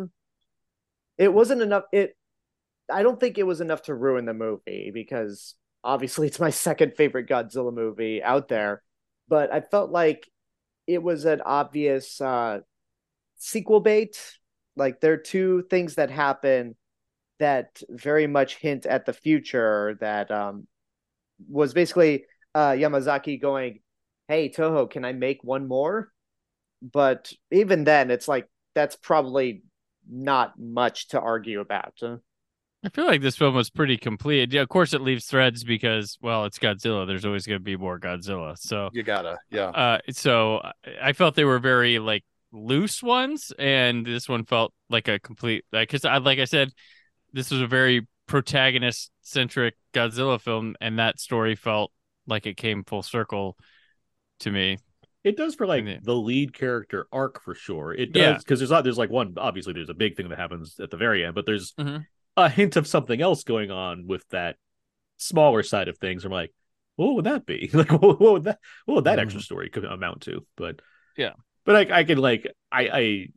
It 1.17 1.33
wasn't 1.33 1.61
enough 1.61 1.83
it 1.91 2.15
I 2.91 3.03
don't 3.03 3.19
think 3.19 3.37
it 3.37 3.47
was 3.47 3.61
enough 3.61 3.83
to 3.83 3.95
ruin 3.95 4.25
the 4.25 4.33
movie 4.33 4.91
because 4.93 5.55
obviously 5.83 6.27
it's 6.27 6.39
my 6.39 6.49
second 6.49 6.95
favorite 6.95 7.27
Godzilla 7.29 7.73
movie 7.73 8.23
out 8.23 8.47
there, 8.47 8.83
but 9.27 9.53
I 9.53 9.61
felt 9.61 9.91
like 9.91 10.29
it 10.87 11.03
was 11.03 11.25
an 11.25 11.41
obvious 11.41 12.21
uh 12.21 12.59
sequel 13.37 13.79
bait. 13.81 14.17
Like 14.75 15.01
there 15.01 15.13
are 15.13 15.17
two 15.17 15.63
things 15.69 15.95
that 15.95 16.11
happen 16.11 16.75
that 17.39 17.81
very 17.89 18.27
much 18.27 18.57
hint 18.57 18.85
at 18.85 19.05
the 19.05 19.13
future 19.13 19.97
that 20.01 20.31
um 20.31 20.67
was 21.49 21.73
basically 21.73 22.25
uh 22.55 22.71
Yamazaki 22.71 23.41
going, 23.41 23.81
"Hey 24.27 24.49
Toho, 24.49 24.89
can 24.89 25.05
I 25.05 25.13
make 25.13 25.43
one 25.43 25.67
more?" 25.67 26.11
But 26.81 27.31
even 27.51 27.83
then 27.83 28.11
it's 28.11 28.27
like 28.27 28.47
that's 28.75 28.95
probably 28.95 29.63
not 30.09 30.53
much 30.59 31.09
to 31.09 31.19
argue 31.19 31.59
about 31.59 31.99
I 32.83 32.89
feel 32.89 33.05
like 33.05 33.21
this 33.21 33.35
film 33.35 33.53
was 33.53 33.69
pretty 33.69 33.95
complete. 33.97 34.51
Yeah, 34.51 34.61
of 34.61 34.69
course, 34.69 34.93
it 34.93 35.01
leaves 35.01 35.25
threads 35.25 35.63
because, 35.63 36.17
well, 36.19 36.45
it's 36.45 36.57
Godzilla. 36.57 37.05
There's 37.05 37.25
always 37.25 37.45
going 37.45 37.59
to 37.59 37.63
be 37.63 37.77
more 37.77 37.99
Godzilla. 37.99 38.57
So, 38.57 38.89
You 38.91 39.03
gotta, 39.03 39.37
yeah. 39.51 39.67
uh, 39.69 39.99
so 40.09 40.61
I- 40.63 40.71
I 41.09 41.13
felt 41.13 41.35
they 41.35 41.45
were 41.45 41.59
very 41.59 41.99
like 41.99 42.23
loose 42.51 43.03
ones, 43.03 43.53
and 43.59 44.03
this 44.03 44.27
one 44.27 44.45
felt 44.45 44.73
like 44.89 45.07
a 45.07 45.19
complete 45.19 45.63
like 45.71 45.89
because 45.89 46.05
I 46.05 46.17
like 46.17 46.39
I 46.39 46.45
said, 46.45 46.71
this 47.33 47.51
was 47.51 47.61
a 47.61 47.67
very 47.67 48.07
protagonist 48.25 49.11
centric 49.21 49.75
Godzilla 49.93 50.41
film, 50.41 50.75
and 50.81 50.97
that 50.97 51.19
story 51.19 51.55
felt 51.55 51.91
like 52.25 52.47
it 52.47 52.57
came 52.57 52.83
full 52.83 53.03
circle 53.03 53.57
to 54.39 54.49
me. 54.51 54.79
It 55.23 55.37
does 55.37 55.55
for 55.55 55.67
like 55.67 55.85
Yeah. 55.85 55.97
the 56.01 56.15
lead 56.15 56.53
character 56.53 57.07
arc 57.11 57.41
for 57.43 57.53
sure. 57.53 57.93
It 57.93 58.11
does 58.13 58.21
Yeah. 58.21 58.37
because 58.37 58.59
there's 58.59 58.71
not 58.71 58.83
there's 58.83 58.97
like 58.97 59.09
one 59.09 59.33
obviously 59.37 59.73
there's 59.73 59.89
a 59.89 59.93
big 59.93 60.15
thing 60.15 60.29
that 60.29 60.39
happens 60.39 60.79
at 60.79 60.89
the 60.89 60.97
very 60.97 61.23
end, 61.23 61.35
but 61.35 61.45
there's 61.45 61.73
Mhm. 61.73 62.05
a 62.37 62.49
hint 62.49 62.75
of 62.75 62.87
something 62.87 63.21
else 63.21 63.43
going 63.43 63.69
on 63.71 64.07
with 64.07 64.27
that 64.29 64.57
smaller 65.17 65.61
side 65.63 65.87
of 65.87 65.97
things. 65.99 66.25
I'm 66.25 66.31
like, 66.31 66.51
what 66.95 67.13
would 67.15 67.25
that 67.25 67.45
be? 67.45 67.69
Like, 67.73 67.91
what, 67.91 68.19
what 68.19 68.33
would 68.33 68.43
that 68.45 68.59
what 68.85 68.95
would 68.95 69.03
that 69.05 69.19
extra 69.19 69.41
story 69.41 69.69
could 69.69 69.85
amount 69.85 70.21
to? 70.23 70.45
But 70.57 70.81
Yeah. 71.17 71.33
but 71.65 71.75
I 71.91 71.99
I 71.99 72.03
can 72.03 72.17
like 72.17 72.47
I 72.71 72.87
I 72.89 73.27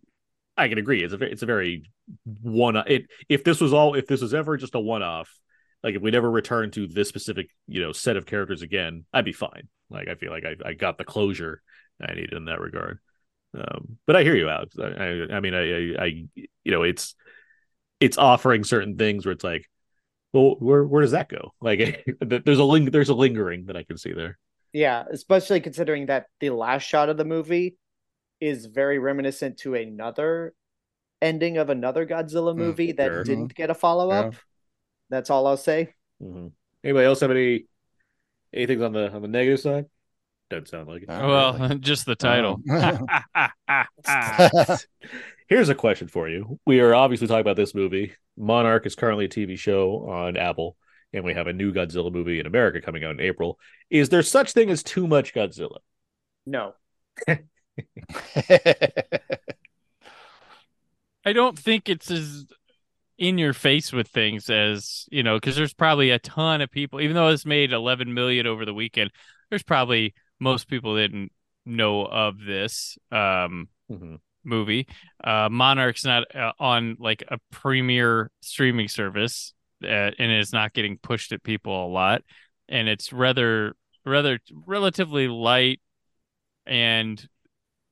I 0.56 0.68
can 0.68 0.78
agree. 0.78 1.02
It's 1.02 1.12
a 1.12 1.16
very 1.18 1.32
it's 1.32 1.42
a 1.42 1.46
very 1.46 1.90
one 2.42 2.76
it 2.76 3.06
if 3.28 3.44
this 3.44 3.60
was 3.60 3.72
all 3.72 3.94
if 3.94 4.06
this 4.06 4.22
was 4.22 4.32
ever 4.34 4.56
just 4.56 4.74
a 4.74 4.80
one 4.80 5.02
off. 5.02 5.30
Like 5.82 5.96
if 5.96 6.00
we 6.02 6.10
never 6.10 6.30
return 6.30 6.70
to 6.72 6.86
this 6.86 7.10
specific, 7.10 7.50
you 7.66 7.82
know, 7.82 7.92
set 7.92 8.16
of 8.16 8.24
characters 8.24 8.62
again, 8.62 9.04
I'd 9.12 9.26
be 9.26 9.32
fine. 9.32 9.68
Like 9.90 10.08
I 10.08 10.14
feel 10.14 10.30
like 10.30 10.44
I, 10.46 10.56
I 10.64 10.72
got 10.72 10.96
the 10.96 11.04
closure 11.04 11.60
I 12.00 12.14
need 12.14 12.32
in 12.32 12.46
that 12.46 12.60
regard. 12.60 12.98
Um, 13.56 13.98
but 14.06 14.16
I 14.16 14.22
hear 14.22 14.34
you, 14.36 14.48
Alex. 14.48 14.76
I, 14.78 14.86
I, 14.86 15.36
I 15.36 15.40
mean, 15.40 15.54
I, 15.54 15.60
I, 15.60 16.04
I, 16.04 16.24
you 16.64 16.72
know, 16.72 16.82
it's 16.82 17.14
it's 18.00 18.18
offering 18.18 18.64
certain 18.64 18.96
things 18.96 19.24
where 19.26 19.32
it's 19.32 19.44
like, 19.44 19.68
well, 20.32 20.56
where 20.58 20.84
where 20.84 21.02
does 21.02 21.12
that 21.12 21.28
go? 21.28 21.54
Like, 21.60 22.06
there's 22.20 22.58
a 22.58 22.64
ling- 22.64 22.90
there's 22.90 23.10
a 23.10 23.14
lingering 23.14 23.66
that 23.66 23.76
I 23.76 23.84
can 23.84 23.98
see 23.98 24.12
there. 24.12 24.38
yeah 24.72 25.04
especially 25.10 25.60
considering 25.60 26.06
that 26.06 26.26
the 26.40 26.50
last 26.50 26.82
shot 26.82 27.08
of 27.08 27.16
the 27.16 27.24
movie 27.24 27.76
is 28.40 28.66
very 28.66 28.98
reminiscent 28.98 29.58
to 29.58 29.74
another 29.74 30.54
ending 31.22 31.56
of 31.58 31.70
another 31.70 32.06
godzilla 32.06 32.54
Mm, 32.56 32.58
movie 32.58 32.92
that 32.92 33.12
sure. 33.12 33.24
didn't 33.24 33.54
get 33.54 33.70
a 33.70 33.74
follow-up 33.74 34.34
that's 35.10 35.30
all 35.30 35.46
i'll 35.46 35.56
say 35.56 35.94
Mhm. 36.22 36.52
Anybody 36.82 37.06
else 37.06 37.20
have 37.20 37.30
any 37.30 37.66
anything 38.52 38.82
on 38.82 38.92
the 38.92 39.12
on 39.12 39.22
the 39.22 39.28
negative 39.28 39.60
side? 39.60 39.86
Doesn't 40.54 40.68
sound 40.68 40.88
like 40.88 41.02
it. 41.02 41.08
Uh, 41.08 41.26
well, 41.26 41.68
just 41.80 42.06
the 42.06 42.14
title. 42.14 42.60
Um, 42.70 43.06
Here's 45.48 45.68
a 45.68 45.74
question 45.74 46.08
for 46.08 46.28
you. 46.28 46.58
We 46.64 46.80
are 46.80 46.94
obviously 46.94 47.26
talking 47.26 47.40
about 47.40 47.56
this 47.56 47.74
movie. 47.74 48.12
Monarch 48.36 48.86
is 48.86 48.94
currently 48.94 49.24
a 49.24 49.28
TV 49.28 49.58
show 49.58 50.08
on 50.08 50.36
Apple, 50.36 50.76
and 51.12 51.24
we 51.24 51.34
have 51.34 51.48
a 51.48 51.52
new 51.52 51.72
Godzilla 51.72 52.12
movie 52.12 52.38
in 52.40 52.46
America 52.46 52.80
coming 52.80 53.04
out 53.04 53.10
in 53.12 53.20
April. 53.20 53.58
Is 53.90 54.08
there 54.08 54.22
such 54.22 54.52
thing 54.52 54.70
as 54.70 54.82
too 54.82 55.06
much 55.06 55.34
Godzilla? 55.34 55.78
no 56.46 56.74
I 61.26 61.32
don't 61.32 61.58
think 61.58 61.88
it's 61.88 62.10
as 62.10 62.44
in 63.16 63.38
your 63.38 63.52
face 63.52 63.92
with 63.92 64.08
things 64.08 64.50
as 64.50 65.06
you 65.10 65.22
know 65.22 65.36
because 65.36 65.56
there's 65.56 65.72
probably 65.72 66.10
a 66.10 66.18
ton 66.18 66.60
of 66.60 66.70
people 66.70 67.00
even 67.00 67.14
though 67.14 67.28
it's 67.28 67.46
made 67.46 67.72
11 67.72 68.12
million 68.12 68.46
over 68.46 68.64
the 68.64 68.74
weekend 68.74 69.10
there's 69.50 69.62
probably 69.62 70.14
most 70.40 70.68
people 70.68 70.96
didn't 70.96 71.32
know 71.66 72.04
of 72.04 72.38
this 72.44 72.98
um 73.10 73.68
Mhm. 73.90 74.18
movie 74.44 74.86
uh 75.22 75.48
monarch's 75.50 76.04
not 76.04 76.24
uh, 76.36 76.52
on 76.58 76.96
like 76.98 77.22
a 77.28 77.38
premier 77.50 78.30
streaming 78.42 78.88
service 78.88 79.54
uh, 79.82 79.86
and 80.18 80.32
it's 80.32 80.52
not 80.52 80.72
getting 80.74 80.98
pushed 80.98 81.32
at 81.32 81.42
people 81.42 81.86
a 81.86 81.88
lot 81.88 82.22
and 82.68 82.88
it's 82.88 83.12
rather 83.12 83.74
rather 84.04 84.38
relatively 84.66 85.28
light 85.28 85.80
and 86.66 87.26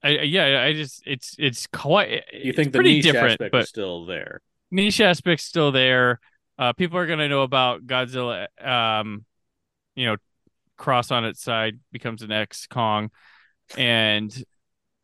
I, 0.03 0.11
yeah, 0.23 0.63
I 0.63 0.73
just 0.73 1.03
it's 1.07 1.37
it's 1.39 1.67
quite. 1.69 2.25
You 2.33 2.53
think 2.53 2.73
the 2.73 2.79
pretty 2.79 2.95
niche 2.97 3.05
different, 3.05 3.33
aspect 3.33 3.53
but 3.53 3.63
is 3.63 3.69
still 3.69 4.05
there? 4.05 4.41
niche 4.71 5.01
aspect's 5.01 5.45
still 5.45 5.71
there. 5.73 6.21
Uh, 6.59 6.73
people 6.73 6.99
are 6.99 7.07
gonna 7.07 7.29
know 7.29 7.43
about 7.43 7.87
Godzilla. 7.87 8.47
Um, 8.61 9.25
you 9.95 10.07
know, 10.07 10.17
cross 10.83 11.13
on 11.13 11.25
its 11.25 11.41
side 11.41 11.79
becomes 11.93 12.23
an 12.23 12.33
X 12.33 12.67
Kong, 12.67 13.11
and 13.79 14.45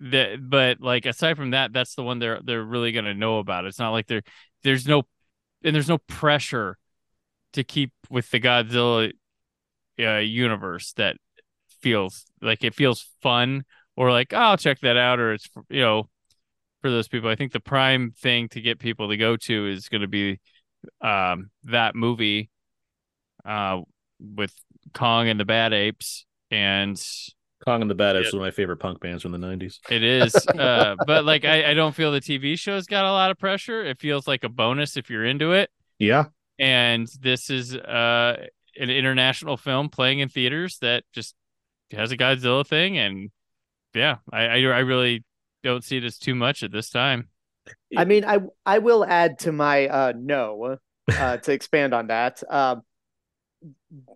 that. 0.01 0.39
But 0.51 0.81
like 0.81 1.07
aside 1.07 1.37
from 1.37 1.53
that, 1.53 1.73
that's 1.73 1.95
the 1.95 2.03
one 2.03 2.19
they're 2.19 2.41
they're 2.43 2.65
really 2.65 2.93
gonna 2.93 3.15
know 3.15 3.39
about. 3.39 3.65
It's 3.65 3.79
not 3.79 3.93
like 3.93 4.09
there 4.09 4.23
there's 4.65 4.87
no 4.87 5.05
and 5.63 5.75
there's 5.75 5.89
no 5.89 5.99
pressure 5.99 6.77
to 7.53 7.65
keep 7.65 7.93
with 8.11 8.31
the 8.31 8.41
Godzilla 8.41 9.13
uh, 10.01 10.17
universe 10.17 10.93
that 10.95 11.17
feels 11.81 12.27
like 12.43 12.65
it 12.65 12.75
feels 12.75 13.09
fun 13.23 13.65
or 13.97 14.11
like 14.11 14.33
oh, 14.33 14.37
I'll 14.37 14.57
check 14.57 14.81
that 14.81 14.97
out 14.97 15.21
or 15.21 15.33
it's 15.33 15.49
you 15.71 15.81
know 15.81 16.09
for 16.83 16.91
those 16.91 17.09
people. 17.09 17.31
I 17.31 17.37
think 17.37 17.53
the 17.53 17.61
prime 17.61 18.11
thing 18.11 18.49
to 18.51 18.61
get 18.61 18.79
people 18.81 19.09
to 19.09 19.17
go 19.17 19.37
to 19.37 19.67
is 19.69 19.89
going 19.89 20.03
to 20.03 20.09
be 20.09 20.41
um, 21.01 21.51
that 21.65 21.95
movie 21.95 22.51
uh, 23.45 23.81
with 24.21 24.55
Kong 24.95 25.29
and 25.29 25.39
the 25.39 25.45
Bad 25.45 25.73
Apes, 25.73 26.27
and 26.51 27.01
Kong 27.65 27.83
and 27.83 27.91
the 27.91 27.95
Badass 27.95 28.23
Yeah. 28.23 28.29
is 28.29 28.33
one 28.35 28.43
of 28.43 28.47
my 28.47 28.51
favorite 28.51 28.77
punk 28.79 29.01
bands 29.01 29.23
from 29.23 29.33
the 29.33 29.39
'90s. 29.39 29.81
it 29.91 30.03
is. 30.03 30.47
uh, 30.59 30.97
but 31.07 31.25
like, 31.25 31.45
I, 31.45 31.71
I 31.71 31.75
don't 31.75 31.95
feel 31.95 32.13
the 32.13 32.21
TV 32.21 32.57
show's 32.57 32.87
got 32.87 33.05
a 33.05 33.13
lot 33.13 33.31
of 33.31 33.39
pressure. 33.39 33.85
It 33.85 34.01
feels 34.01 34.27
like 34.27 34.45
a 34.45 34.49
bonus 34.49 34.97
if 34.97 35.11
you're 35.11 35.25
into 35.25 35.53
it. 35.53 35.71
Yeah, 35.99 36.27
And 36.59 37.09
this 37.21 37.51
is 37.51 37.75
uh, 37.75 38.47
an 38.79 38.91
international 38.91 39.57
film 39.57 39.89
playing 39.89 40.21
in 40.21 40.29
theaters 40.29 40.79
that 40.79 41.05
just 41.13 41.35
has 41.93 42.13
a 42.13 42.17
Godzilla 42.17 42.67
thing, 42.67 42.99
and 42.99 43.31
yeah, 43.95 44.17
I 44.33 44.43
I, 44.47 44.57
I 44.59 44.79
really 44.81 45.25
don't 45.65 45.83
see 45.83 45.97
it 45.97 46.05
as 46.05 46.19
too 46.19 46.35
much 46.35 46.63
at 46.63 46.71
this 46.73 46.91
time. 46.91 47.29
I 47.97 48.05
mean, 48.05 48.25
I 48.25 48.39
I 48.65 48.79
will 48.79 49.05
add 49.05 49.41
to 49.41 49.53
my 49.53 49.89
uh 49.89 50.13
no 50.17 50.79
uh 51.17 51.37
to 51.39 51.53
expand 51.53 51.95
on 51.95 52.09
that. 52.09 52.43
Um 52.49 52.83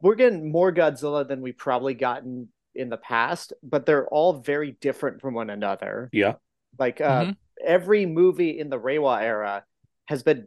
we're 0.00 0.14
getting 0.14 0.50
more 0.50 0.72
Godzilla 0.72 1.26
than 1.26 1.40
we 1.40 1.52
probably 1.52 1.94
gotten 1.94 2.48
in 2.74 2.88
the 2.88 2.96
past, 2.96 3.52
but 3.62 3.84
they're 3.86 4.06
all 4.08 4.34
very 4.34 4.72
different 4.80 5.20
from 5.20 5.34
one 5.34 5.50
another. 5.50 6.08
Yeah. 6.12 6.34
Like 6.78 7.00
uh 7.00 7.24
Mhm. 7.26 7.36
every 7.64 8.06
movie 8.06 8.58
in 8.58 8.70
the 8.70 8.78
Reiwa 8.78 9.20
era 9.22 9.64
has 10.06 10.22
been 10.22 10.46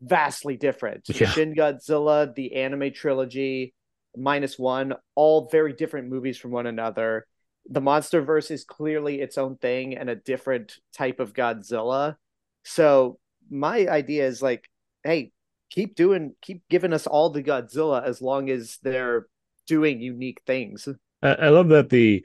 vastly 0.00 0.56
different. 0.56 1.08
Yeah. 1.08 1.28
Shin 1.28 1.54
Godzilla, 1.54 2.34
the 2.34 2.54
anime 2.56 2.92
trilogy, 2.92 3.74
minus 4.16 4.58
one, 4.58 4.94
all 5.14 5.48
very 5.50 5.72
different 5.72 6.08
movies 6.08 6.38
from 6.38 6.50
one 6.52 6.66
another. 6.66 7.26
The 7.68 7.80
monster 7.80 8.20
verse 8.20 8.50
is 8.50 8.64
clearly 8.64 9.20
its 9.20 9.38
own 9.38 9.56
thing 9.56 9.96
and 9.96 10.10
a 10.10 10.14
different 10.14 10.78
type 10.92 11.18
of 11.18 11.32
Godzilla. 11.32 12.16
So 12.64 13.18
my 13.50 13.88
idea 13.88 14.26
is 14.26 14.42
like, 14.42 14.68
hey, 15.02 15.32
keep 15.74 15.96
doing, 15.96 16.34
keep 16.40 16.62
giving 16.70 16.92
us 16.92 17.06
all 17.06 17.30
the 17.30 17.42
Godzilla 17.42 18.04
as 18.04 18.22
long 18.22 18.48
as 18.48 18.78
they're 18.82 19.26
doing 19.66 20.00
unique 20.00 20.40
things. 20.46 20.88
I, 21.22 21.34
I 21.34 21.48
love 21.48 21.68
that 21.68 21.90
the 21.90 22.24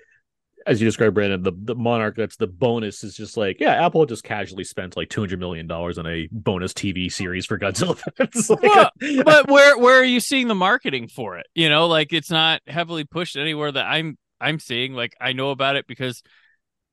as 0.68 0.80
you 0.80 0.88
described, 0.88 1.16
Brandon, 1.16 1.42
the, 1.42 1.54
the 1.56 1.74
Monarch 1.74 2.16
that's 2.16 2.36
the 2.36 2.46
bonus 2.46 3.04
is 3.04 3.16
just 3.16 3.38
like, 3.38 3.58
yeah, 3.60 3.86
Apple 3.86 4.06
just 4.06 4.24
casually 4.24 4.64
spent 4.64 4.96
like 4.98 5.10
two 5.10 5.22
hundred 5.22 5.40
million 5.40 5.68
dollars 5.68 5.98
on 5.98 6.06
a 6.06 6.28
bonus 6.32 6.74
TV 6.74 7.12
series 7.12 7.46
for 7.46 7.58
Godzilla. 7.58 8.00
It's 8.20 8.50
like 8.50 8.62
Well, 8.62 8.92
but 9.24 9.50
where 9.50 9.78
where 9.78 10.00
are 10.00 10.04
you 10.04 10.20
seeing 10.20 10.48
the 10.48 10.56
marketing 10.56 11.08
for 11.08 11.38
it? 11.38 11.48
You 11.56 11.70
know, 11.70 11.88
like 11.88 12.14
it's 12.14 12.30
not 12.30 12.62
heavily 12.68 13.04
pushed 13.04 13.36
anywhere 13.36 13.72
that 13.72 13.86
I'm 13.86 14.18
I'm 14.40 14.60
seeing. 14.60 14.94
Like 14.94 15.16
I 15.20 15.34
know 15.34 15.50
about 15.52 15.76
it 15.76 15.88
because 15.88 16.22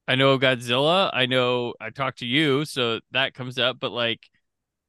I 0.09 0.15
know 0.15 0.39
Godzilla. 0.39 1.11
I 1.13 1.27
know 1.27 1.75
I 1.81 1.91
talked 1.91 2.21
to 2.21 2.27
you, 2.27 2.65
so 2.65 3.01
that 3.11 3.35
comes 3.35 3.59
up. 3.59 3.79
But 3.81 3.93
like 3.93 4.21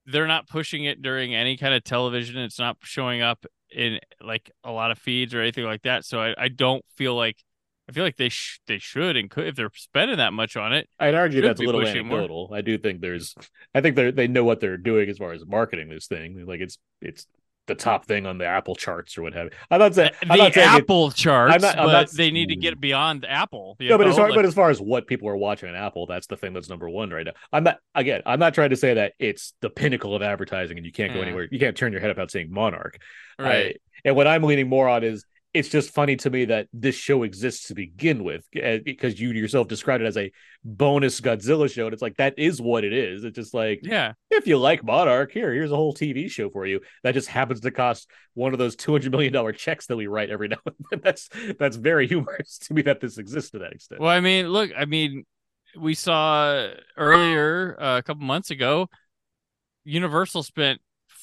they're 0.08 0.28
not 0.28 0.48
pushing 0.48 0.86
it 0.86 1.02
during 1.02 1.36
any 1.36 1.58
kind 1.58 1.74
of 1.74 1.84
television. 1.84 2.38
It's 2.38 2.58
not 2.60 2.78
showing 2.82 3.22
up 3.22 3.46
in 3.70 4.00
like 4.22 4.50
a 4.64 4.72
lot 4.72 4.92
of 4.92 4.98
feeds 4.98 5.34
or 5.36 5.42
anything 5.42 5.66
like 5.66 5.84
that. 5.84 6.06
So 6.06 6.22
I, 6.22 6.34
I 6.38 6.48
don't 6.48 6.84
feel 6.96 7.16
like 7.16 7.38
I 7.90 7.94
feel 7.94 8.04
like 8.04 8.18
they 8.18 8.30
sh- 8.30 8.60
they 8.68 8.80
should 8.80 9.16
and 9.16 9.30
could 9.30 9.48
if 9.48 9.56
they're 9.56 9.72
spending 9.74 10.18
that 10.18 10.34
much 10.34 10.58
on 10.58 10.74
it. 10.74 10.90
I'd 11.00 11.16
argue 11.16 11.42
that's 11.42 11.60
a 11.62 11.64
little 11.64 11.82
more. 11.82 11.90
anecdotal. 11.90 12.52
I 12.54 12.62
do 12.62 12.78
think 12.78 13.00
there's, 13.02 13.34
I 13.74 13.82
think 13.82 13.96
they 13.96 14.12
they 14.12 14.28
know 14.28 14.44
what 14.44 14.60
they're 14.60 14.78
doing 14.78 15.10
as 15.10 15.18
far 15.18 15.32
as 15.32 15.46
marketing 15.46 15.90
this 15.90 16.08
thing. 16.08 16.46
Like 16.46 16.60
it's 16.60 16.78
it's 17.02 17.28
the 17.68 17.76
top 17.76 18.06
thing 18.06 18.26
on 18.26 18.38
the 18.38 18.46
Apple 18.46 18.76
charts 18.76 19.18
or 19.18 19.22
what 19.24 19.34
have 19.34 19.46
you. 19.46 19.52
I'm 19.70 19.80
not 19.80 19.94
saying 19.94 20.12
I'm 20.24 20.30
the 20.30 20.44
not 20.44 20.54
saying 20.54 20.70
it- 20.76 20.82
Apple 20.82 21.12
charts, 21.12 21.54
I'm 21.56 21.62
not- 21.62 21.78
I'm 21.78 21.86
but 21.86 21.92
not- 21.92 22.12
they 22.12 22.32
need 22.32 22.50
to 22.50 22.56
get 22.56 22.78
mm. 22.78 22.82
beyond 22.82 23.26
Apple. 23.30 23.76
no, 23.80 23.98
but 23.98 24.08
as 24.08 24.16
far, 24.16 24.28
Like- 24.30 24.36
but 24.36 24.46
as 24.46 24.54
far 24.54 24.70
as 24.70 24.82
what 24.82 25.06
people 25.08 25.30
are 25.30 25.38
watching 25.38 25.70
on 25.70 25.76
Apple, 25.76 26.08
that's 26.08 26.28
the 26.28 26.38
thing 26.38 26.54
that's 26.54 26.70
number 26.70 26.90
one 26.90 27.10
right 27.12 27.26
now. 27.26 27.34
I'm 27.54 27.64
not 27.64 27.78
again. 27.94 28.22
I'm 28.26 28.40
not 28.40 28.54
trying 28.54 28.72
to 28.72 28.76
say 28.78 28.96
that 28.96 29.14
it's 29.20 29.54
the 29.62 29.70
pinnacle 29.70 30.16
of 30.16 30.22
advertising 30.22 30.78
and 30.78 30.86
you 30.86 30.92
can't 30.92 31.14
go 31.14 31.20
Yeah. 31.20 31.26
anywhere. 31.28 31.48
You 31.52 31.60
can't 31.60 31.76
turn 31.78 31.92
your 31.92 32.02
head 32.02 32.10
without 32.10 32.32
seeing 32.32 32.52
Monarch. 32.52 32.98
right. 33.38 33.76
I- 33.76 33.76
and 34.06 34.16
what 34.16 34.28
I'm 34.28 34.44
leaning 34.44 34.68
more 34.70 34.88
on 34.88 35.04
is 35.04 35.26
it's 35.58 35.70
just 35.70 35.92
funny 35.92 36.16
to 36.18 36.30
me 36.30 36.46
that 36.46 36.68
this 36.72 36.96
show 36.96 37.24
exists 37.24 37.68
to 37.68 37.74
begin 37.74 38.24
with 38.24 38.46
uh, 38.64 38.78
because 38.86 39.20
you 39.20 39.32
yourself 39.32 39.68
described 39.68 40.04
it 40.04 40.08
as 40.08 40.16
a 40.16 40.32
bonus 40.64 41.20
Godzilla 41.20 41.72
show. 41.72 41.86
And 41.86 41.94
it's 41.94 42.02
like 42.02 42.18
that 42.18 42.36
is 42.38 42.62
what 42.62 42.84
it 42.84 42.94
is. 42.94 43.24
It's 43.24 43.36
just 43.36 43.56
like 43.56 43.80
yeah. 43.82 44.14
if 44.30 44.46
you 44.46 44.60
like 44.60 44.84
Monarch, 44.84 45.32
here, 45.32 45.52
here's 45.52 45.72
a 45.72 45.76
whole 45.76 45.96
TV 45.96 46.30
show 46.30 46.52
for 46.52 46.68
you 46.68 46.82
that 47.04 47.14
just 47.14 47.28
happens 47.28 47.62
to 47.62 47.72
cost 47.72 48.08
one 48.36 48.54
of 48.54 48.60
those 48.60 48.76
two 48.76 48.92
hundred 48.92 49.12
million 49.12 49.34
dollar 49.34 49.52
checks 49.52 49.88
that 49.88 49.98
we 49.98 50.06
write 50.06 50.30
every 50.30 50.48
now 50.50 50.58
and 50.66 50.76
then. 50.92 51.02
That's 51.04 51.30
that's 51.58 51.76
very 51.76 52.08
humorous 52.14 52.60
to 52.60 52.74
me 52.76 52.84
that 52.84 53.02
this 53.02 53.18
exists 53.18 53.52
to 53.52 53.60
that 53.60 53.74
extent. 53.74 54.00
Well, 54.00 54.12
I 54.12 54.20
mean, 54.20 54.50
look, 54.50 54.70
I 54.78 54.86
mean, 54.86 55.26
we 55.76 55.96
saw 55.96 56.70
earlier 56.98 57.76
uh, 57.82 57.98
a 57.98 58.04
couple 58.04 58.24
months 58.24 58.52
ago, 58.52 58.90
Universal 59.86 60.44
spent 60.44 60.82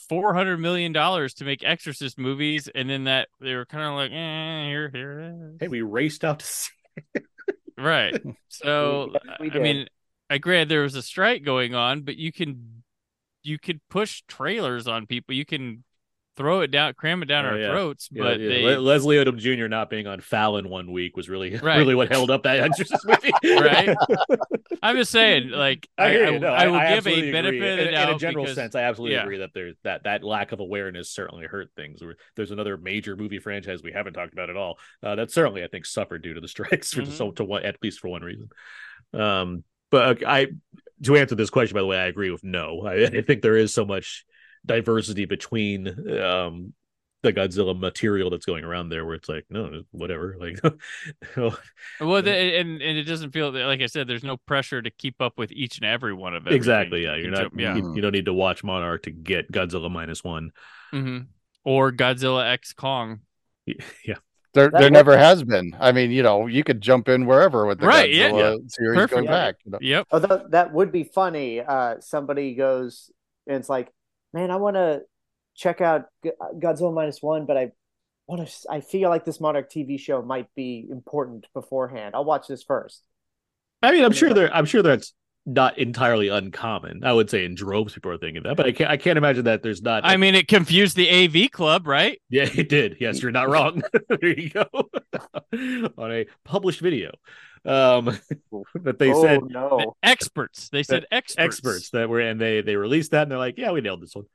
four 0.09 0.35
hundred 0.35 0.59
million 0.59 0.93
dollars 0.93 1.35
to 1.35 1.44
make 1.44 1.64
Exorcist 1.64 2.18
movies, 2.18 2.68
and 2.74 2.89
then 2.89 3.05
that 3.05 3.28
they 3.40 3.55
were 3.55 3.66
kind 3.66 3.85
of 3.85 3.94
like, 3.94 4.10
eh, 4.10 4.66
here, 4.66 4.90
here. 4.93 5.52
Hey, 5.60 5.68
we 5.68 5.82
raced 5.82 6.24
out 6.24 6.40
to 6.40 6.47
see. 6.47 6.70
Right. 7.78 8.20
So, 8.48 9.12
we 9.40 9.51
I 9.51 9.59
mean, 9.59 9.89
I 10.31 10.39
grant 10.39 10.68
there 10.68 10.82
was 10.82 10.94
a 10.94 11.02
strike 11.02 11.43
going 11.43 11.74
on, 11.74 12.02
but 12.02 12.16
you 12.16 12.31
can 12.31 12.85
you 13.43 13.59
could 13.59 13.81
push 13.90 14.22
trailers 14.28 14.86
on 14.86 15.06
people. 15.06 15.35
You 15.35 15.44
can 15.44 15.82
throw 16.36 16.61
it 16.62 16.70
down, 16.70 16.93
cram 16.94 17.23
it 17.23 17.27
down 17.27 17.44
Oh, 17.47 17.51
our 17.51 17.59
yeah. 17.59 17.70
throats, 17.70 18.09
Yeah, 18.11 18.23
but 18.24 18.40
yeah. 18.40 18.48
they 18.48 18.62
Le- 18.77 18.81
Leslie 18.81 19.16
Odom 19.16 19.39
Jr. 19.39 19.69
not 19.69 19.89
being 19.89 20.06
on 20.06 20.20
Fallon 20.20 20.69
one 20.69 20.90
week 20.90 21.16
was 21.16 21.28
really 21.28 21.56
Right. 21.62 21.78
really 21.78 21.94
what 21.94 22.11
held 22.11 22.31
up 22.31 22.43
that 22.43 22.61
Exorcist 22.61 23.06
movie. 23.06 23.32
Right. 23.44 23.97
I'm 24.82 24.97
just 24.97 25.12
saying, 25.12 25.48
like 25.51 25.89
I, 25.97 26.05
I, 26.05 26.27
I. 26.27 26.39
No, 26.39 26.48
I 26.48 26.66
will 26.66 26.81
give 26.81 27.06
a 27.06 27.31
benefit 27.32 27.55
agree. 27.56 27.70
of 27.70 27.77
the 27.78 27.82
in, 27.89 27.94
in 28.09 28.15
a 28.15 28.19
general 28.19 28.44
because- 28.44 28.56
sense. 28.56 28.74
I 28.74 28.82
absolutely 28.82 29.16
agree 29.16 29.39
that 29.39 29.51
there's 29.55 29.77
that 29.85 30.05
that 30.05 30.24
lack 30.24 30.52
of 30.52 30.61
awareness 30.61 31.11
certainly 31.11 31.47
hurt 31.47 31.70
things. 31.77 32.01
There's 32.36 32.51
another 32.51 32.77
major 32.77 33.16
movie 33.16 33.39
franchise 33.39 33.82
we 33.82 33.93
haven't 33.93 34.15
talked 34.15 34.32
about 34.32 34.51
at 34.51 34.56
all 34.56 34.78
uh, 35.02 35.15
that 35.15 35.31
certainly 35.31 35.62
I 35.62 35.69
think 35.69 35.86
suffered 35.86 36.23
due 36.23 36.35
to 36.35 36.40
the 36.40 36.48
strikes 36.48 36.93
for 36.93 37.02
Mhm. 37.02 37.12
so 37.12 37.31
to 37.32 37.44
one 37.44 37.65
at 37.65 37.77
least 37.82 38.01
for 38.01 38.09
one 38.09 38.23
reason. 38.23 38.48
Um, 39.12 39.62
but 39.90 40.23
uh, 40.24 40.27
I 40.28 40.47
to 41.05 41.16
answer 41.16 41.35
this 41.35 41.51
question 41.51 41.74
by 41.74 41.81
the 41.81 41.86
way, 41.86 41.98
I 41.98 42.06
agree 42.06 42.31
with 42.31 42.43
no. 42.43 42.82
I, 42.86 43.05
I 43.05 43.23
think 43.23 43.43
there 43.43 43.56
is 43.56 43.73
so 43.73 43.85
much 43.85 44.24
diversity 44.66 45.24
between 45.24 45.89
um 46.20 46.73
the 47.23 47.32
Godzilla 47.32 47.78
material 47.78 48.28
that's 48.31 48.45
going 48.45 48.65
around 48.65 48.91
there 48.91 49.05
where 49.07 49.15
it's 49.15 49.28
like 49.28 49.47
no 49.49 49.82
whatever 49.93 50.36
like 50.39 50.61
Well, 52.01 52.23
the, 52.23 52.32
and 52.32 52.82
and 52.82 52.99
it 52.99 53.05
doesn't 53.05 53.31
feel 53.31 53.53
like 53.53 53.81
I 53.81 53.86
said. 53.86 54.09
There's 54.09 54.24
no 54.24 54.36
pressure 54.36 54.82
to 54.82 54.91
keep 54.91 55.23
up 55.23 55.39
with 55.39 55.53
each 55.53 55.78
and 55.78 55.86
every 55.86 56.12
one 56.12 56.35
of 56.35 56.43
everything. 56.43 56.57
exactly 56.57 57.03
yeah 57.05 57.15
You 57.16 57.23
you're 57.23 57.31
not 57.32 57.53
yeah. 57.59 57.74
you, 57.77 57.95
you 57.95 58.03
don't 58.03 58.12
need 58.12 58.24
to 58.27 58.35
watch 58.35 58.65
Monarch 58.65 59.05
to 59.05 59.11
get 59.11 59.51
Godzilla 59.53 59.91
minus 59.91 60.24
one 60.24 60.51
hmm 60.93 61.19
Or 61.65 61.93
Godzilla 61.93 62.51
X 62.53 62.73
Kong. 62.73 63.20
yeah 63.66 64.16
There, 64.53 64.69
That 64.70 64.73
there 64.73 64.82
works. 64.82 64.93
never 64.93 65.16
has 65.16 65.43
been. 65.43 65.74
I 65.81 65.93
mean, 65.93 66.11
you 66.11 66.23
know, 66.23 66.47
you 66.47 66.62
could 66.65 66.81
jump 66.81 67.09
in 67.09 67.27
wherever 67.27 67.66
with 67.66 67.81
the 67.81 67.86
Right, 67.86 68.12
yeah, 68.12 68.31
Godzilla 68.31 68.70
series 68.70 68.97
Perfect. 68.97 69.12
going 69.12 69.24
Yeah. 69.24 69.31
back. 69.32 69.55
You 69.65 69.73
know? 69.73 69.78
Yep. 69.81 70.07
Although 70.12 70.47
that 70.51 70.73
would 70.73 70.93
be 70.93 71.05
funny. 71.05 71.61
Uh, 71.61 71.97
somebody 72.01 72.55
goes 72.55 73.11
and 73.47 73.57
it's 73.57 73.69
like, 73.69 73.91
man, 74.35 74.51
I 74.51 74.56
want 74.56 74.77
to 74.77 75.02
check 75.56 75.81
out 75.81 76.06
G- 76.23 76.32
uh, 76.40 76.52
Godzilla 76.59 76.93
minus 76.93 77.23
one, 77.23 77.47
but 77.47 77.56
I 77.56 77.73
want 78.27 78.47
to. 78.47 78.52
I 78.70 78.81
feel 78.82 79.09
like 79.09 79.24
this 79.24 79.40
Monarch 79.40 79.70
TV 79.70 79.98
show 79.98 80.20
might 80.23 80.48
be 80.55 80.86
important 80.90 81.47
beforehand. 81.55 82.15
I'll 82.15 82.27
watch 82.27 82.48
this 82.48 82.62
first. 82.62 83.02
I 83.82 83.93
mean 83.93 84.05
I'm 84.05 84.12
Yeah. 84.12 84.19
sure 84.19 84.35
there 84.35 84.55
I'm 84.55 84.65
sure 84.65 84.82
that's 84.82 85.12
not 85.47 85.77
entirely 85.78 86.28
uncommon 86.28 87.05
I 87.05 87.12
would 87.12 87.28
say 87.28 87.44
in 87.44 87.55
droves 87.55 87.93
people 87.93 88.11
are 88.11 88.16
thinking 88.16 88.43
that 88.44 88.56
but 88.56 88.65
I 88.65 88.73
can't 88.73 88.90
I 88.90 88.97
can't 88.97 89.19
imagine 89.19 89.44
that 89.44 89.62
there's 89.62 89.82
not 89.82 90.02
I 90.06 90.16
mean, 90.16 90.35
it 90.35 90.48
confused 90.48 90.97
the 90.97 91.11
AV 91.11 91.51
club, 91.51 91.86
right? 91.86 92.19
yeah 92.31 92.48
it 92.55 92.70
did 92.70 92.97
yes 92.98 93.20
you're 93.20 93.31
not 93.31 93.51
wrong 93.51 93.82
there 94.09 94.39
you 94.39 94.48
go 94.48 94.65
on 95.98 96.12
a 96.12 96.24
published 96.44 96.81
video 96.81 97.11
um 97.66 98.19
that 98.82 98.99
they 98.99 99.12
oh 99.12 99.23
said 99.23 99.41
no! 99.47 99.97
Experts. 100.03 100.69
They 100.69 100.82
said 100.82 101.07
experts. 101.11 101.39
experts 101.39 101.91
that 101.91 102.09
were 102.09 102.20
and 102.20 102.41
they 102.41 102.61
they 102.61 102.77
released 102.77 103.12
that 103.12 103.23
and 103.23 103.31
they're 103.31 103.39
like 103.39 103.57
yeah 103.57 103.73
we 103.73 103.81
nailed 103.81 104.03
this 104.03 104.15
one 104.15 104.27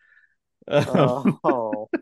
Um, 0.68 1.40
Oh, 1.44 1.90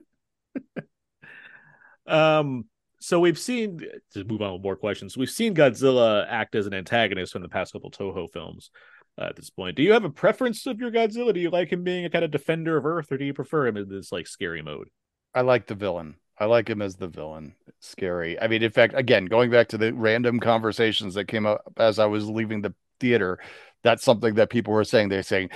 Um, 2.07 2.65
so 2.99 3.19
we've 3.19 3.37
seen 3.37 3.81
to 4.13 4.23
move 4.23 4.41
on 4.41 4.53
with 4.53 4.61
more 4.63 4.75
questions. 4.75 5.17
We've 5.17 5.29
seen 5.29 5.53
Godzilla 5.53 6.25
act 6.27 6.55
as 6.55 6.65
an 6.67 6.73
antagonist 6.73 7.35
in 7.35 7.41
the 7.41 7.49
past 7.49 7.73
couple 7.73 7.91
Toho 7.91 8.29
films. 8.31 8.71
Uh, 9.19 9.25
at 9.25 9.35
this 9.35 9.49
point, 9.49 9.75
do 9.75 9.83
you 9.83 9.93
have 9.93 10.03
a 10.05 10.09
preference 10.09 10.65
of 10.67 10.79
your 10.79 10.91
Godzilla? 10.91 11.33
Do 11.33 11.39
you 11.39 11.49
like 11.49 11.71
him 11.71 11.83
being 11.83 12.05
a 12.05 12.09
kind 12.09 12.23
of 12.23 12.31
defender 12.31 12.77
of 12.77 12.85
Earth, 12.85 13.11
or 13.11 13.17
do 13.17 13.25
you 13.25 13.33
prefer 13.33 13.67
him 13.67 13.75
in 13.77 13.89
this 13.89 14.11
like 14.11 14.27
scary 14.27 14.61
mode? 14.61 14.89
I 15.33 15.41
like 15.41 15.67
the 15.67 15.75
villain. 15.75 16.15
I 16.39 16.45
like 16.45 16.69
him 16.69 16.81
as 16.81 16.95
the 16.95 17.07
villain. 17.07 17.55
It's 17.67 17.87
scary. 17.87 18.39
I 18.39 18.47
mean, 18.47 18.61
in 18.61 18.71
fact, 18.71 18.93
again, 18.95 19.25
going 19.25 19.49
back 19.49 19.69
to 19.69 19.77
the 19.77 19.93
random 19.93 20.39
conversations 20.39 21.15
that 21.15 21.25
came 21.25 21.45
up 21.45 21.61
as 21.77 21.99
I 21.99 22.05
was 22.05 22.29
leaving 22.29 22.61
the 22.61 22.75
theater, 22.99 23.39
that's 23.83 24.03
something 24.03 24.35
that 24.35 24.49
people 24.49 24.73
were 24.73 24.83
saying. 24.83 25.09
They're 25.09 25.23
saying, 25.23 25.49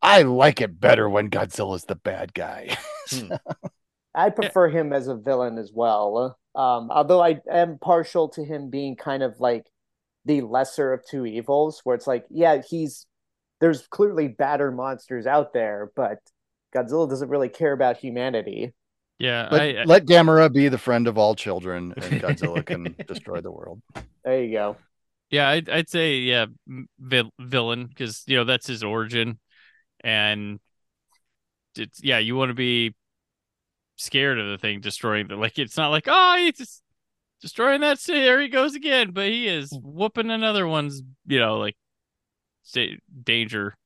I 0.00 0.22
like 0.22 0.60
it 0.60 0.80
better 0.80 1.08
when 1.08 1.30
Godzilla's 1.30 1.84
the 1.84 1.96
bad 1.96 2.32
guy. 2.34 2.76
I 4.14 4.30
prefer 4.30 4.68
him 4.68 4.92
as 4.92 5.08
a 5.08 5.14
villain 5.14 5.58
as 5.58 5.70
well. 5.72 6.38
Um, 6.54 6.90
although 6.90 7.22
I 7.22 7.40
am 7.50 7.78
partial 7.78 8.28
to 8.30 8.44
him 8.44 8.68
being 8.68 8.96
kind 8.96 9.22
of 9.22 9.40
like 9.40 9.66
the 10.24 10.42
lesser 10.42 10.92
of 10.92 11.04
two 11.06 11.24
evils, 11.24 11.80
where 11.84 11.96
it's 11.96 12.06
like, 12.06 12.26
yeah, 12.30 12.60
he's 12.68 13.06
there's 13.60 13.86
clearly 13.86 14.28
badder 14.28 14.72
monsters 14.72 15.26
out 15.26 15.52
there, 15.52 15.92
but 15.94 16.18
Godzilla 16.74 17.08
doesn't 17.08 17.28
really 17.28 17.48
care 17.48 17.72
about 17.72 17.96
humanity. 17.96 18.74
Yeah. 19.22 19.48
Let, 19.52 19.62
I, 19.62 19.80
I- 19.82 19.84
let 19.84 20.04
Gamera 20.06 20.52
be 20.52 20.68
the 20.68 20.78
friend 20.78 21.06
of 21.06 21.16
all 21.16 21.36
children, 21.36 21.94
and 21.96 22.20
Godzilla 22.20 22.66
can 22.66 22.96
destroy 23.06 23.40
the 23.40 23.52
world. 23.52 23.80
There 24.24 24.42
you 24.42 24.50
go. 24.52 24.76
yeah. 25.30 25.48
I'd, 25.48 25.68
I'd 25.70 25.88
say 25.88 26.16
yeah, 26.18 26.46
m- 26.68 26.88
vil- 26.98 27.30
villain 27.38 27.86
because 27.86 28.24
you 28.26 28.36
know 28.36 28.44
that's 28.44 28.66
his 28.66 28.82
origin, 28.82 29.38
and 30.02 30.58
it's 31.76 32.02
yeah. 32.02 32.18
You 32.18 32.34
want 32.34 32.50
to 32.50 32.54
be 32.54 32.96
scared 33.96 34.40
of 34.40 34.48
the 34.48 34.58
thing 34.58 34.80
destroying 34.80 35.28
the 35.28 35.36
like. 35.36 35.56
It's 35.56 35.76
not 35.76 35.90
like 35.90 36.06
oh, 36.08 36.36
he's 36.38 36.58
just 36.58 36.82
destroying 37.40 37.82
that 37.82 38.00
city. 38.00 38.22
There 38.22 38.40
he 38.40 38.48
goes 38.48 38.74
again, 38.74 39.12
but 39.12 39.28
he 39.28 39.46
is 39.46 39.70
hmm. 39.72 39.78
whooping 39.84 40.32
another 40.32 40.66
one's. 40.66 41.00
You 41.26 41.38
know, 41.38 41.58
like 41.58 41.76
sta- 42.64 42.98
danger 43.22 43.76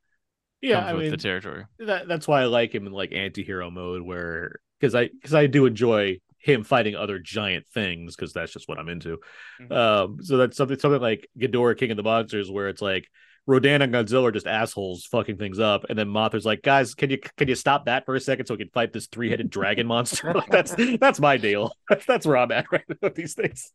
Yeah, 0.63 0.81
comes 0.81 0.87
I 0.87 0.95
with 0.95 1.03
mean 1.03 1.11
the 1.11 1.19
territory. 1.19 1.67
that, 1.81 2.09
that's 2.09 2.27
why 2.27 2.41
I 2.43 2.47
like 2.47 2.75
him 2.75 2.87
in 2.87 2.93
like 2.93 3.13
anti-hero 3.13 3.71
mode 3.71 4.01
where 4.03 4.61
because 4.81 4.94
I 4.94 5.09
because 5.09 5.35
I 5.35 5.47
do 5.47 5.66
enjoy 5.66 6.20
him 6.39 6.62
fighting 6.62 6.94
other 6.94 7.19
giant 7.19 7.66
things 7.69 8.15
because 8.15 8.32
that's 8.32 8.53
just 8.53 8.69
what 8.69 8.78
I'm 8.78 8.89
into. 8.89 9.19
Mhm. 9.61 9.73
Um, 9.73 10.19
so 10.23 10.36
that's 10.36 10.57
something 10.57 10.78
something 10.78 11.01
like 11.01 11.28
Ghidorah, 11.39 11.78
King 11.78 11.90
of 11.90 11.97
the 11.97 12.03
Monsters, 12.03 12.51
where 12.51 12.69
it's 12.69 12.82
like 12.82 13.09
Rodan 13.48 13.81
and 13.81 13.94
Godzilla 13.94 14.24
are 14.24 14.32
just 14.32 14.47
assholes 14.48 15.05
fucking 15.07 15.36
things 15.36 15.61
up, 15.61 15.86
and 15.89 15.97
then 15.97 16.09
Mothra's 16.09 16.44
like, 16.44 16.62
guys, 16.62 16.94
can 16.94 17.11
you 17.11 17.19
can 17.36 17.47
you 17.48 17.55
stop 17.55 17.86
that 17.86 18.05
for 18.05 18.16
a 18.16 18.20
second 18.20 18.47
so 18.47 18.55
we 18.55 18.59
can 18.59 18.70
fight 18.70 18.93
this 18.93 19.07
three-headed 19.07 19.51
dragon 19.51 19.86
monster? 19.86 20.32
Like, 20.35 20.51
that's 20.51 20.74
that's 20.98 21.20
my 21.20 21.36
deal. 21.36 21.73
That's 21.89 22.05
that's 22.07 22.27
where 22.27 22.36
I'm 22.36 22.51
at 22.51 22.66
right 22.73 22.82
now 22.89 22.97
with 23.03 23.15
these 23.15 23.35
things. 23.35 23.73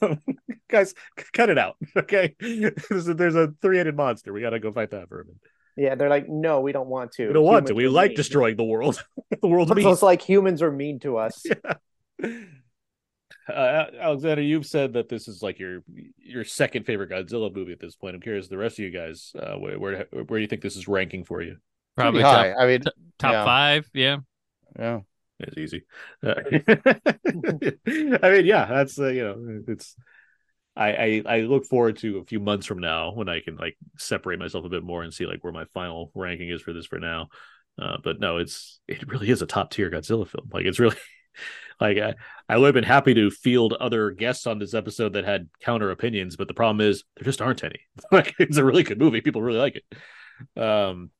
Um, 0.00 0.22
guys, 0.68 0.94
cut 1.32 1.50
it 1.50 1.58
out, 1.58 1.76
okay? 1.96 2.34
There's 2.40 3.08
a, 3.08 3.14
there's 3.14 3.34
a 3.34 3.52
three-headed 3.60 3.94
monster. 3.96 4.32
We 4.32 4.40
gotta 4.40 4.58
go 4.58 4.72
fight 4.72 4.90
that 4.92 5.08
for 5.08 5.20
a 5.20 5.24
minute. 5.24 5.40
Yeah, 5.76 5.94
they're 5.96 6.08
like, 6.08 6.28
no, 6.28 6.60
we 6.60 6.72
don't 6.72 6.88
want 6.88 7.12
to. 7.12 7.26
We 7.26 7.32
don't 7.32 7.44
want 7.44 7.66
to. 7.66 7.74
We 7.74 7.88
like 7.88 8.10
mean." 8.10 8.16
destroying 8.16 8.56
the 8.56 8.64
world. 8.64 9.04
the 9.42 9.48
world. 9.48 9.68
It's 9.70 9.76
mean. 9.76 9.86
almost 9.86 10.02
like 10.02 10.22
humans 10.22 10.62
are 10.62 10.72
mean 10.72 11.00
to 11.00 11.18
us. 11.18 11.44
Uh, 13.46 13.84
Alexander, 14.00 14.40
you've 14.40 14.64
said 14.64 14.94
that 14.94 15.10
this 15.10 15.28
is 15.28 15.42
like 15.42 15.58
your 15.58 15.82
your 16.16 16.44
second 16.44 16.86
favorite 16.86 17.10
Godzilla 17.10 17.54
movie 17.54 17.72
at 17.72 17.80
this 17.80 17.94
point. 17.94 18.14
I'm 18.14 18.22
curious, 18.22 18.48
the 18.48 18.56
rest 18.56 18.78
of 18.78 18.86
you 18.86 18.90
guys, 18.90 19.32
uh, 19.38 19.56
where 19.56 19.78
where, 19.78 20.06
where 20.10 20.38
do 20.38 20.40
you 20.40 20.46
think 20.46 20.62
this 20.62 20.76
is 20.76 20.88
ranking 20.88 21.24
for 21.24 21.42
you? 21.42 21.58
Probably 21.94 22.22
Pretty 22.22 22.34
top, 22.34 22.36
high. 22.36 22.54
I 22.54 22.66
mean, 22.66 22.82
top 23.18 23.32
yeah. 23.32 23.44
five. 23.44 23.90
Yeah. 23.92 24.16
yeah. 24.78 25.00
It's 25.40 25.58
easy. 25.58 25.82
Uh, 26.22 26.34
I 28.26 28.30
mean, 28.30 28.46
yeah, 28.46 28.66
that's 28.66 28.98
uh, 28.98 29.08
you 29.08 29.24
know, 29.24 29.62
it's. 29.68 29.94
I, 30.76 30.92
I 30.92 31.22
I 31.26 31.40
look 31.40 31.66
forward 31.66 31.98
to 31.98 32.18
a 32.18 32.24
few 32.24 32.40
months 32.40 32.66
from 32.66 32.78
now 32.78 33.12
when 33.12 33.28
I 33.28 33.40
can 33.40 33.56
like 33.56 33.76
separate 33.96 34.38
myself 34.40 34.64
a 34.64 34.68
bit 34.68 34.82
more 34.82 35.02
and 35.02 35.14
see 35.14 35.26
like 35.26 35.44
where 35.44 35.52
my 35.52 35.66
final 35.72 36.10
ranking 36.14 36.48
is 36.48 36.62
for 36.62 36.72
this 36.72 36.86
for 36.86 36.98
now. 36.98 37.28
Uh, 37.80 37.96
but 38.02 38.20
no, 38.20 38.38
it's 38.38 38.80
it 38.88 39.06
really 39.08 39.30
is 39.30 39.42
a 39.42 39.46
top 39.46 39.70
tier 39.70 39.90
Godzilla 39.90 40.26
film. 40.26 40.50
Like 40.52 40.66
it's 40.66 40.80
really 40.80 40.96
like 41.80 41.98
I, 41.98 42.14
I 42.48 42.58
would 42.58 42.66
have 42.66 42.74
been 42.74 42.84
happy 42.84 43.14
to 43.14 43.30
field 43.30 43.72
other 43.74 44.10
guests 44.10 44.46
on 44.46 44.58
this 44.58 44.74
episode 44.74 45.12
that 45.12 45.24
had 45.24 45.48
counter 45.60 45.90
opinions, 45.90 46.36
but 46.36 46.48
the 46.48 46.54
problem 46.54 46.80
is 46.86 47.04
there 47.16 47.24
just 47.24 47.42
aren't 47.42 47.64
any. 47.64 47.80
like 48.12 48.34
it's 48.38 48.56
a 48.56 48.64
really 48.64 48.82
good 48.82 48.98
movie. 48.98 49.20
People 49.20 49.42
really 49.42 49.58
like 49.58 49.76
it. 49.76 50.60
Um 50.60 51.10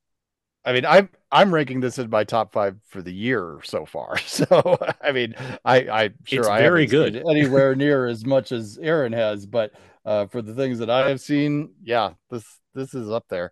I 0.65 0.73
mean, 0.73 0.85
I'm 0.85 1.09
I'm 1.35 1.53
ranking 1.53 1.81
this 1.81 1.99
in 1.99 2.09
my 2.09 2.23
top 2.23 2.53
five 2.53 2.77
for 2.87 3.01
the 3.01 3.13
year 3.13 3.59
so 3.63 3.85
far. 3.85 4.17
So 4.27 4.77
I 5.01 5.11
mean, 5.11 5.35
I 5.63 5.87
I'm 5.89 6.15
sure 6.23 6.39
It's 6.39 6.49
I 6.49 6.59
very 6.59 6.87
haven't 6.87 6.87
good. 6.87 7.13
seen 7.13 7.29
anywhere 7.29 7.75
near 7.85 8.05
as 8.07 8.25
much 8.25 8.51
as 8.51 8.77
Aaron 8.81 9.13
has, 9.13 9.45
but 9.45 9.71
uh, 10.05 10.27
for 10.27 10.41
the 10.41 10.53
things 10.53 10.79
that 10.79 10.89
I 10.89 11.09
have 11.09 11.19
seen, 11.21 11.73
yeah, 11.83 12.13
this 12.29 12.45
this 12.73 12.93
is 12.93 13.09
up 13.09 13.25
there. 13.29 13.51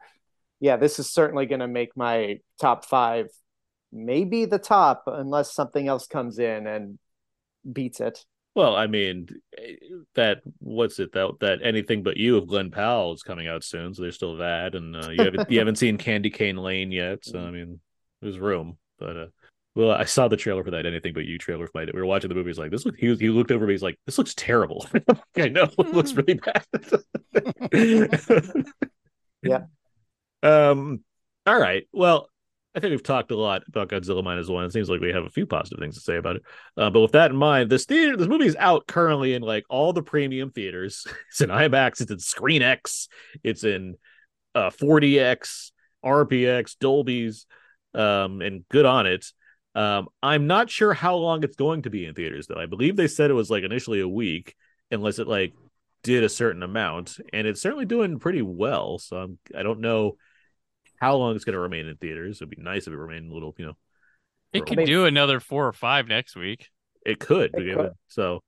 Yeah, 0.59 0.77
this 0.77 0.99
is 0.99 1.09
certainly 1.11 1.45
going 1.45 1.59
to 1.59 1.67
make 1.67 1.95
my 1.97 2.39
top 2.59 2.85
five, 2.85 3.27
maybe 3.91 4.45
the 4.45 4.59
top, 4.59 5.03
unless 5.07 5.53
something 5.53 5.87
else 5.87 6.07
comes 6.07 6.39
in 6.39 6.67
and 6.67 6.99
beats 7.71 7.99
it. 7.99 8.25
Well, 8.55 8.75
I 8.75 8.85
mean, 8.87 9.29
that 10.15 10.41
what's 10.59 10.99
it 10.99 11.11
that 11.13 11.31
that 11.39 11.59
anything 11.63 12.03
but 12.03 12.17
you 12.17 12.37
of 12.37 12.47
Glenn 12.47 12.69
Powell 12.69 13.13
is 13.13 13.23
coming 13.23 13.47
out 13.47 13.63
soon, 13.63 13.93
so 13.93 14.03
there's 14.03 14.15
still 14.15 14.37
that, 14.37 14.75
and 14.75 14.95
uh, 14.95 15.09
you 15.09 15.23
haven't 15.23 15.49
you 15.49 15.59
haven't 15.59 15.77
seen 15.77 15.97
Candy 15.97 16.29
Cane 16.29 16.57
Lane 16.57 16.91
yet, 16.91 17.25
so 17.25 17.39
I 17.39 17.49
mean, 17.49 17.79
there's 18.21 18.37
room. 18.37 18.77
But 18.99 19.17
uh, 19.17 19.25
well, 19.75 19.91
I 19.91 20.03
saw 20.05 20.27
the 20.27 20.37
trailer 20.37 20.63
for 20.63 20.71
that 20.71 20.85
anything 20.85 21.13
but 21.13 21.25
you 21.25 21.39
trailer. 21.39 21.65
For 21.65 21.71
my, 21.73 21.85
we 21.91 21.99
were 21.99 22.05
watching 22.05 22.29
the 22.29 22.35
movie. 22.35 22.51
He's 22.51 22.59
like, 22.59 22.69
this 22.69 22.85
look. 22.85 22.95
He, 22.95 23.15
he 23.15 23.29
looked 23.29 23.51
over 23.51 23.65
me. 23.65 23.73
He's 23.73 23.81
like, 23.81 23.97
this 24.05 24.19
looks 24.19 24.35
terrible. 24.35 24.85
I 25.35 25.49
know 25.49 25.63
it 25.63 25.93
looks 25.93 26.13
really 26.13 26.35
bad. 26.35 26.65
Yeah. 29.43 29.61
Um. 30.41 31.05
All 31.45 31.57
right. 31.57 31.87
Well, 31.93 32.27
I 32.75 32.79
think 32.79 32.91
we've 32.91 33.03
talked 33.03 33.31
a 33.31 33.37
lot 33.37 33.63
about 33.67 33.89
Godzilla 33.89 34.23
minus 34.23 34.47
one. 34.47 34.65
It 34.65 34.73
seems 34.73 34.89
like 34.89 34.99
we 34.99 35.11
have 35.11 35.25
a 35.25 35.29
few 35.29 35.45
positive 35.45 35.79
things 35.79 35.95
to 35.95 36.01
say 36.01 36.17
about 36.17 36.37
it. 36.37 36.43
Uh, 36.75 36.89
but 36.89 37.01
with 37.01 37.11
that 37.11 37.29
in 37.29 37.37
mind, 37.37 37.69
this 37.69 37.85
theater, 37.85 38.17
this 38.17 38.27
movie 38.27 38.47
is 38.47 38.55
out 38.55 38.87
currently 38.87 39.35
in 39.35 39.43
like 39.43 39.63
all 39.69 39.93
the 39.93 40.01
premium 40.01 40.51
theaters. 40.51 41.05
It's 41.29 41.41
in 41.41 41.49
IMAX. 41.49 42.01
It's 42.01 42.11
in 42.11 42.19
Screen 42.19 42.61
X. 42.61 43.07
It's 43.43 43.63
in 43.63 43.95
uh, 44.55 44.69
4DX, 44.69 45.71
RPX, 46.05 46.77
Dolby's, 46.79 47.47
um, 47.93 48.41
and 48.41 48.67
good 48.69 48.85
on 48.85 49.07
it. 49.07 49.25
Um, 49.75 50.09
I'm 50.21 50.45
not 50.45 50.69
sure 50.69 50.93
how 50.93 51.15
long 51.15 51.43
it's 51.43 51.55
going 51.55 51.83
to 51.83 51.89
be 51.89 52.05
in 52.05 52.13
theaters 52.13 52.47
though. 52.47 52.59
I 52.59 52.67
believe 52.67 52.95
they 52.95 53.07
said 53.07 53.31
it 53.31 53.35
was 53.35 53.49
like 53.49 53.63
initially 53.63 54.01
a 54.01 54.07
week, 54.07 54.55
unless 54.91 55.17
it 55.17 55.27
like 55.27 55.53
did 56.03 56.23
a 56.23 56.29
certain 56.29 56.61
amount, 56.61 57.17
and 57.31 57.47
it's 57.47 57.61
certainly 57.61 57.85
doing 57.85 58.19
pretty 58.19 58.41
well. 58.41 58.99
So 58.99 59.17
I'm, 59.17 59.39
I 59.57 59.63
don't 59.63 59.79
know 59.79 60.17
how 61.03 61.17
long 61.17 61.35
it's 61.35 61.43
going 61.43 61.53
to 61.53 61.59
remain 61.59 61.85
in 61.87 61.97
theaters. 61.97 62.37
It'd 62.37 62.49
be 62.49 62.61
nice 62.61 62.87
if 62.87 62.93
it 62.93 62.97
remained 62.97 63.29
a 63.29 63.33
little, 63.33 63.53
you 63.57 63.65
know, 63.65 63.77
It 64.53 64.59
for 64.59 64.73
a 64.73 64.75
could 64.77 64.85
do 64.85 65.05
another 65.05 65.41
four 65.41 65.67
or 65.67 65.73
five 65.73 66.07
next 66.07 66.35
week. 66.35 66.69
It 67.05 67.19
could. 67.19 67.53
It 67.57 67.67
yeah, 67.67 67.75
could. 67.75 67.91
So 68.07 68.41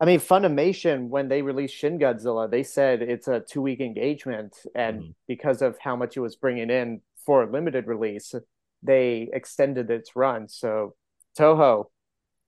I 0.00 0.04
mean, 0.06 0.20
Funimation, 0.20 1.08
when 1.08 1.28
they 1.28 1.42
released 1.42 1.74
Shin 1.74 1.98
Godzilla, 1.98 2.50
they 2.50 2.62
said 2.62 3.02
it's 3.02 3.28
a 3.28 3.40
two 3.40 3.60
week 3.60 3.80
engagement. 3.80 4.56
And 4.74 5.02
Mhm. 5.02 5.14
because 5.26 5.60
of 5.60 5.76
how 5.78 5.96
much 5.96 6.16
it 6.16 6.20
was 6.20 6.36
bringing 6.36 6.70
in 6.70 7.02
for 7.26 7.42
a 7.42 7.50
limited 7.50 7.86
release, 7.86 8.34
they 8.82 9.28
extended 9.32 9.90
its 9.90 10.16
run. 10.16 10.48
So, 10.48 10.94
Toho, 11.38 11.90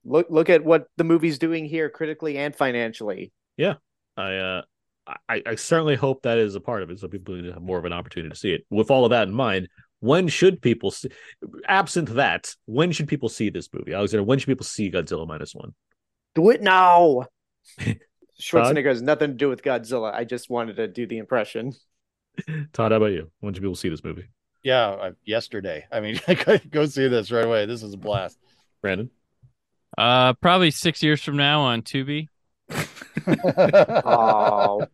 look 0.05 0.29
look 0.31 0.49
at 0.49 0.65
what 0.65 0.87
the 0.97 1.05
movie's 1.05 1.39
doing 1.39 1.67
here 1.67 1.91
critically 1.91 2.39
and 2.39 2.57
financially. 2.57 3.33
Yeah, 3.59 3.75
I 4.17 4.37
uh 4.37 4.63
I, 5.07 5.43
I 5.47 5.55
certainly 5.57 5.97
hope 5.97 6.23
that 6.23 6.39
is 6.39 6.55
a 6.55 6.61
part 6.61 6.83
of 6.83 6.91
it, 6.91 7.01
so 7.01 7.09
people 7.09 7.35
have 7.53 7.63
more 7.63 7.79
of 7.79 7.85
an 7.85 7.93
opportunity 7.93 8.31
to 8.31 8.37
see 8.37 8.53
it. 8.53 8.65
With 8.71 8.91
all 8.91 9.05
of 9.05 9.11
that 9.11 9.29
in 9.29 9.35
mind, 9.35 9.69
when 10.01 10.29
should 10.29 10.63
people 10.63 10.91
see 10.91 11.11
absent 11.67 12.15
that, 12.15 12.55
when 12.67 12.93
should 12.93 13.09
people 13.09 13.29
see 13.29 13.51
this 13.51 13.69
movie? 13.73 13.93
Alexander, 13.93 14.25
when 14.25 14.39
should 14.39 14.47
people 14.47 14.65
see 14.65 14.91
Godzilla 14.91 15.27
minus 15.27 15.55
one? 15.55 15.75
Do 16.35 16.51
it 16.51 16.63
now. 16.63 17.27
Schwarzenegger 18.41 18.87
has 18.87 19.03
nothing 19.03 19.31
to 19.31 19.37
do 19.37 19.49
with 19.49 19.63
Godzilla. 19.63 20.15
I 20.15 20.25
just 20.25 20.49
wanted 20.49 20.77
to 20.77 20.89
do 20.89 21.07
the 21.07 21.19
impression. 21.19 21.75
Todd, 22.73 22.93
how 22.93 22.97
about 22.97 23.13
you? 23.13 23.31
When 23.41 23.53
should 23.53 23.63
people 23.63 23.77
see 23.77 23.91
this 23.91 24.03
movie? 24.03 24.31
Yeah, 24.63 24.89
uh, 24.89 25.11
yesterday. 25.25 25.87
I 25.93 26.01
mean, 26.01 26.21
go 26.71 26.87
see 26.87 27.09
this 27.09 27.31
right 27.31 27.45
away. 27.45 27.67
This 27.67 27.83
is 27.83 27.95
a 27.95 27.99
blast. 27.99 28.39
Brandon? 28.81 29.11
Uh, 29.99 30.33
probably 30.35 30.71
six 30.71 31.03
years 31.03 31.23
from 31.23 31.37
now 31.37 31.61
on 31.63 31.83
Tubi. 31.83 32.29
Oh, 33.27 34.85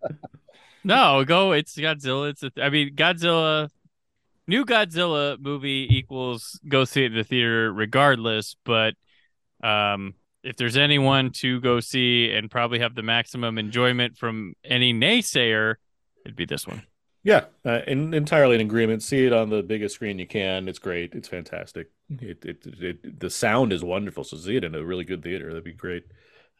No, 0.84 1.24
go. 1.24 1.52
It's 1.52 1.76
Godzilla. 1.76 2.30
It's 2.30 2.42
a, 2.44 2.52
I 2.62 2.70
mean 2.70 2.94
Godzilla. 2.94 3.70
New 4.46 4.64
Godzilla 4.64 5.38
movie 5.40 5.88
equals 5.90 6.60
go 6.68 6.84
see 6.84 7.02
it 7.02 7.06
in 7.12 7.14
the 7.18 7.24
theater 7.24 7.72
regardless. 7.72 8.56
But 8.64 8.94
um, 9.62 10.14
if 10.44 10.56
there's 10.56 10.76
anyone 10.76 11.32
to 11.32 11.60
go 11.60 11.80
see 11.80 12.30
and 12.32 12.48
probably 12.48 12.78
have 12.78 12.94
the 12.94 13.02
maximum 13.02 13.58
enjoyment 13.58 14.16
from 14.16 14.54
any 14.64 14.94
naysayer, 14.94 15.74
it'd 16.24 16.36
be 16.36 16.44
this 16.44 16.66
one. 16.66 16.84
Yeah, 17.24 17.46
uh, 17.64 17.80
in, 17.88 18.14
entirely 18.14 18.54
in 18.54 18.60
agreement. 18.60 19.02
See 19.02 19.26
it 19.26 19.32
on 19.32 19.50
the 19.50 19.60
biggest 19.64 19.96
screen 19.96 20.20
you 20.20 20.28
can. 20.28 20.68
It's 20.68 20.78
great. 20.78 21.12
It's 21.14 21.26
fantastic. 21.26 21.90
It, 22.08 22.44
it, 22.44 22.64
it, 22.64 22.82
it 22.82 23.20
the 23.20 23.30
sound 23.30 23.72
is 23.72 23.82
wonderful. 23.82 24.22
So 24.22 24.36
see 24.36 24.54
it 24.56 24.62
in 24.62 24.76
a 24.76 24.84
really 24.84 25.02
good 25.04 25.24
theater. 25.24 25.48
That'd 25.48 25.64
be 25.64 25.72
great. 25.72 26.04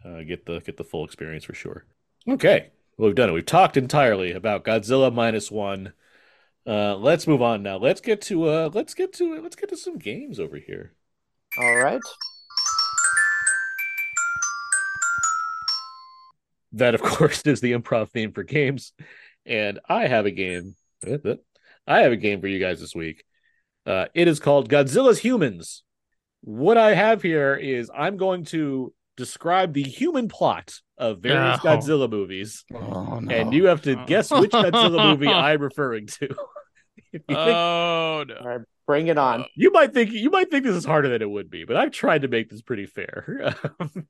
Uh, 0.07 0.23
get 0.23 0.47
the 0.47 0.61
get 0.61 0.77
the 0.77 0.85
full 0.85 1.05
experience 1.05 1.45
for 1.45 1.55
sure. 1.55 1.85
Okay, 2.29 2.71
well, 2.97 3.09
we've 3.09 3.17
done 3.17 3.29
it. 3.29 3.33
We've 3.33 3.45
talked 3.45 3.77
entirely 3.77 4.33
about 4.33 4.65
Godzilla 4.65 5.13
minus 5.13 5.51
one. 5.51 5.93
Uh, 6.67 6.97
let's 6.97 7.27
move 7.27 7.43
on 7.43 7.63
now. 7.63 7.77
Let's 7.79 8.01
get 8.01 8.21
to 8.23 8.49
uh, 8.49 8.71
let's 8.73 8.95
get 8.95 9.13
to 9.15 9.41
let's 9.41 9.57
get 9.57 9.71
to 9.71 9.77
some 9.77 9.99
games 9.99 10.39
over 10.39 10.57
here. 10.59 10.93
all 11.59 11.77
right. 11.77 12.01
That, 16.73 16.95
of 16.95 17.03
course, 17.03 17.43
is 17.43 17.61
the 17.61 17.73
improv 17.73 18.11
theme 18.11 18.33
for 18.33 18.43
games. 18.43 18.93
And 19.45 19.81
I 19.89 20.07
have 20.07 20.27
a 20.27 20.31
game. 20.31 20.77
I 21.87 22.01
have 22.01 22.13
a 22.13 22.17
game 22.17 22.41
for 22.41 22.49
you 22.49 22.59
guys 22.59 22.81
this 22.81 22.95
week. 22.95 23.25
Uh, 23.87 24.07
it 24.15 24.29
is 24.29 24.41
called 24.41 24.69
Godzilla's 24.69 25.21
Humans. 25.21 25.83
What 26.43 26.77
I 26.77 26.95
have 26.95 27.23
here 27.23 27.55
is 27.55 27.91
I'm 27.95 28.17
going 28.17 28.45
to 28.47 28.93
describe 29.17 29.73
the 29.73 29.83
human 29.83 30.29
plot 30.29 30.81
of 30.99 31.21
various 31.21 31.63
No. 31.63 31.71
Godzilla 31.77 32.11
movies, 32.11 32.65
oh, 32.75 33.21
no. 33.21 33.35
and 33.35 33.53
you 33.53 33.67
have 33.67 33.83
to 33.83 33.97
guess 34.07 34.31
which 34.31 34.51
Godzilla 34.51 35.11
movie 35.11 35.29
I'm 35.33 35.61
referring 35.61 36.07
to. 36.07 36.25
if 37.13 37.23
you 37.29 37.35
think 37.35 37.39
Oh 37.39 38.25
no! 38.27 38.35
All 38.37 38.49
right. 38.49 38.61
Bring 38.87 39.09
it 39.09 39.19
on. 39.19 39.45
you 39.57 39.73
might 39.73 39.93
think 39.93 40.13
you 40.13 40.31
might 40.31 40.49
think 40.49 40.65
this 40.65 40.77
is 40.77 40.85
harder 40.85 41.09
than 41.09 41.21
it 41.21 41.29
would 41.29 41.51
be, 41.51 41.65
but 41.65 41.77
I've 41.77 41.91
tried 41.91 42.23
to 42.23 42.29
make 42.29 42.49
this 42.49 42.63
pretty 42.63 42.87
fair. 42.87 43.53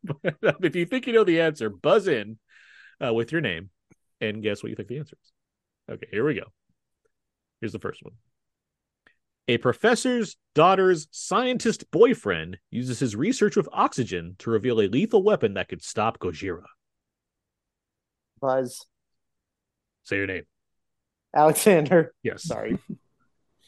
But 0.05 0.37
if 0.63 0.77
you 0.77 0.85
think 0.85 1.07
you 1.07 1.15
know 1.15 1.25
the 1.25 1.41
answer, 1.41 1.71
buzz 1.71 2.09
in 2.09 2.39
uh, 3.03 3.15
with 3.15 3.33
your 3.33 3.41
name 3.41 3.71
and 4.21 4.43
guess 4.43 4.63
what 4.63 4.69
you 4.69 4.77
think 4.77 4.89
the 4.89 4.99
answer 4.99 5.17
is. 5.23 5.33
Okay, 5.95 6.09
here 6.11 6.27
we 6.27 6.35
go. 6.35 6.45
Here's 7.61 7.73
the 7.73 7.79
first 7.79 8.03
one. 8.03 8.13
A 9.49 9.59
professor's 9.59 10.37
daughter's 10.55 11.07
scientist 11.13 11.89
boyfriend 11.93 12.59
uses 12.71 12.99
his 12.99 13.15
research 13.15 13.57
with 13.57 13.69
oxygen 13.73 14.35
to 14.41 14.51
reveal 14.51 14.81
a 14.81 14.89
lethal 14.89 15.23
weapon 15.23 15.55
that 15.55 15.69
could 15.69 15.83
stop 15.83 16.19
Gojira. 16.19 16.65
Buzz. 18.41 18.85
Say 20.05 20.17
your 20.17 20.27
name. 20.27 20.45
Alexander, 21.35 22.13
Yes. 22.23 22.43
sorry, 22.45 22.79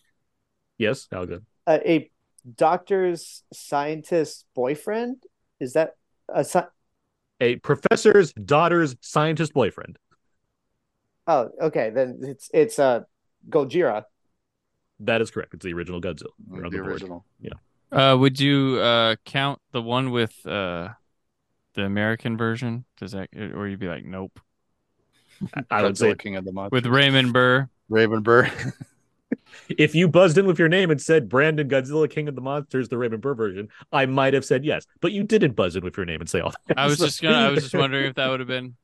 Yes, 0.78 1.06
good. 1.10 1.44
uh, 1.66 1.78
a 1.84 2.10
doctor's 2.56 3.42
scientist 3.52 4.46
boyfriend. 4.54 5.22
Is 5.60 5.74
that 5.74 5.94
a 6.28 6.40
sci- 6.44 6.66
A 7.40 7.56
professor's 7.56 8.32
daughter's 8.32 8.96
scientist 9.00 9.52
boyfriend. 9.52 9.98
Oh, 11.26 11.50
okay. 11.60 11.90
Then 11.90 12.20
it's 12.22 12.48
it's 12.54 12.78
uh 12.78 13.00
Gojira. 13.50 14.04
That 15.00 15.20
is 15.20 15.30
correct. 15.30 15.54
It's 15.54 15.64
the 15.64 15.72
original 15.72 16.00
Godzilla. 16.00 16.30
You're 16.50 16.66
on 16.66 16.70
the 16.70 16.78
the 16.78 16.82
board. 16.82 16.92
original. 16.92 17.24
Uh, 17.90 18.16
would 18.18 18.38
you 18.38 18.78
uh 18.80 19.16
count 19.24 19.60
the 19.72 19.80
one 19.80 20.10
with 20.10 20.34
uh 20.46 20.88
the 21.74 21.84
American 21.84 22.36
version? 22.36 22.84
Does 22.98 23.12
that 23.12 23.30
or 23.34 23.68
you'd 23.68 23.78
be 23.78 23.88
like, 23.88 24.04
nope. 24.04 24.38
I 25.70 25.82
would 25.82 25.96
say 25.96 26.12
Godzilla 26.12 26.18
King 26.18 26.36
of 26.36 26.44
the 26.44 26.52
Monsters. 26.52 26.72
With 26.72 26.86
Raymond 26.86 27.32
Burr. 27.32 27.68
Raven 27.88 28.22
Burr. 28.22 28.50
if 29.68 29.94
you 29.94 30.08
buzzed 30.08 30.38
in 30.38 30.46
with 30.46 30.58
your 30.58 30.68
name 30.68 30.90
and 30.90 31.00
said 31.00 31.28
Brandon 31.28 31.68
Godzilla 31.68 32.10
King 32.10 32.28
of 32.28 32.34
the 32.34 32.40
Monsters, 32.40 32.88
the 32.88 32.98
Raymond 32.98 33.22
Burr 33.22 33.34
version, 33.34 33.68
I 33.92 34.06
might 34.06 34.34
have 34.34 34.44
said 34.44 34.64
yes. 34.64 34.84
But 35.00 35.12
you 35.12 35.24
didn't 35.24 35.52
buzz 35.52 35.76
in 35.76 35.84
with 35.84 35.96
your 35.96 36.06
name 36.06 36.20
and 36.20 36.28
say 36.28 36.40
all 36.40 36.52
that. 36.66 36.78
I 36.78 36.86
was 36.86 36.98
just 36.98 37.22
gonna. 37.22 37.36
I 37.36 37.50
was 37.50 37.62
just 37.64 37.74
wondering 37.74 38.06
if 38.06 38.14
that 38.16 38.28
would 38.28 38.40
have 38.40 38.48
been. 38.48 38.76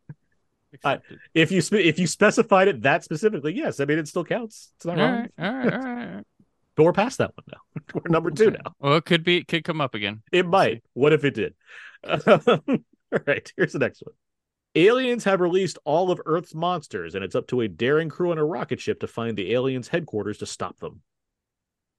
I- 0.85 0.99
if 1.35 1.53
you 1.53 1.61
spe- 1.61 1.75
if 1.75 1.99
you 1.99 2.07
specified 2.07 2.69
it 2.69 2.83
that 2.83 3.05
specifically, 3.05 3.55
yes. 3.55 3.81
I 3.81 3.85
mean, 3.85 3.99
it 3.99 4.09
still 4.09 4.25
counts. 4.25 4.73
It's 4.77 4.87
not 4.87 4.99
all 4.99 5.05
wrong. 5.07 5.21
right, 5.21 5.31
all 5.39 5.55
right, 5.55 5.73
all 5.73 5.81
right, 5.81 5.87
all 5.87 6.15
right. 6.17 6.25
But 6.77 6.83
we're 6.85 6.93
past 6.93 7.19
that 7.19 7.33
one 7.37 7.45
now. 7.53 7.83
we're 7.95 8.11
number 8.11 8.31
two 8.31 8.51
now. 8.51 8.75
Well, 8.79 8.97
it 8.97 9.05
could 9.05 9.25
be. 9.25 9.39
It 9.39 9.49
could 9.49 9.65
come 9.65 9.81
up 9.81 9.95
again. 9.95 10.23
It 10.33 10.47
might. 10.47 10.83
What 10.95 11.13
if 11.13 11.25
it 11.25 11.35
did? 11.35 11.55
all 12.05 12.49
right. 13.27 13.53
Here's 13.57 13.73
the 13.73 13.79
next 13.79 14.03
one. 14.03 14.15
Aliens 14.77 15.23
have 15.25 15.41
released 15.41 15.79
all 15.85 16.11
of 16.11 16.21
Earth's 16.27 16.55
monsters, 16.55 17.15
and 17.15 17.25
it's 17.25 17.37
up 17.37 17.47
to 17.49 17.61
a 17.61 17.69
daring 17.69 18.09
crew 18.09 18.33
on 18.33 18.39
a 18.39 18.45
rocket 18.45 18.81
ship 18.81 19.01
to 19.01 19.07
find 19.07 19.37
the 19.37 19.53
aliens' 19.53 19.87
headquarters 19.87 20.39
to 20.39 20.47
stop 20.47 20.79
them. 20.81 21.01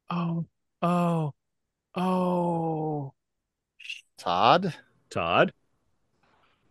Oh, 0.10 0.46
oh, 0.82 1.34
oh. 1.96 3.14
Todd. 4.18 4.74
Todd, 5.10 5.54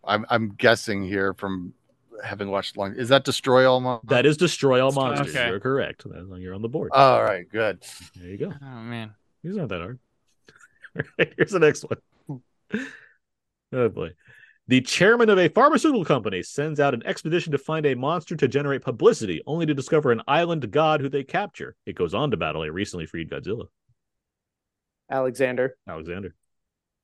I'm 0.03 0.25
I'm 0.29 0.49
guessing 0.49 1.03
here 1.03 1.33
from 1.33 1.73
having 2.23 2.49
watched 2.49 2.77
long. 2.77 2.95
Is 2.95 3.09
that 3.09 3.23
Destroy 3.25 3.69
All 3.69 3.79
Monsters? 3.81 4.09
that 4.09 4.25
is 4.25 4.37
destroy 4.37 4.83
all 4.83 4.91
monsters. 4.91 5.35
Okay. 5.35 5.47
You're 5.49 5.59
correct. 5.59 6.05
You're 6.37 6.53
on 6.53 6.61
the 6.61 6.69
board. 6.69 6.91
All 6.93 7.23
right, 7.23 7.45
good. 7.51 7.83
there 8.15 8.29
you 8.29 8.37
go. 8.37 8.53
Oh 8.61 8.79
man. 8.81 9.13
These 9.43 9.57
aren't 9.57 9.69
that 9.69 9.81
hard. 9.81 9.99
All 10.97 11.03
right, 11.19 11.33
here's 11.37 11.51
the 11.51 11.59
next 11.59 11.85
one. 11.89 12.41
Oh 13.73 13.89
boy. 13.89 14.11
The 14.67 14.79
chairman 14.81 15.29
of 15.29 15.37
a 15.37 15.49
pharmaceutical 15.49 16.05
company 16.05 16.41
sends 16.41 16.79
out 16.79 16.93
an 16.93 17.03
expedition 17.05 17.51
to 17.51 17.57
find 17.57 17.85
a 17.85 17.93
monster 17.95 18.35
to 18.35 18.47
generate 18.47 18.83
publicity, 18.83 19.41
only 19.45 19.65
to 19.65 19.73
discover 19.73 20.11
an 20.11 20.21
island 20.27 20.71
god 20.71 21.01
who 21.01 21.09
they 21.09 21.23
capture. 21.23 21.75
It 21.85 21.95
goes 21.95 22.13
on 22.13 22.31
to 22.31 22.37
battle 22.37 22.63
a 22.63 22.71
recently 22.71 23.05
freed 23.05 23.29
Godzilla. 23.29 23.65
Alexander. 25.11 25.75
Alexander. 25.87 26.35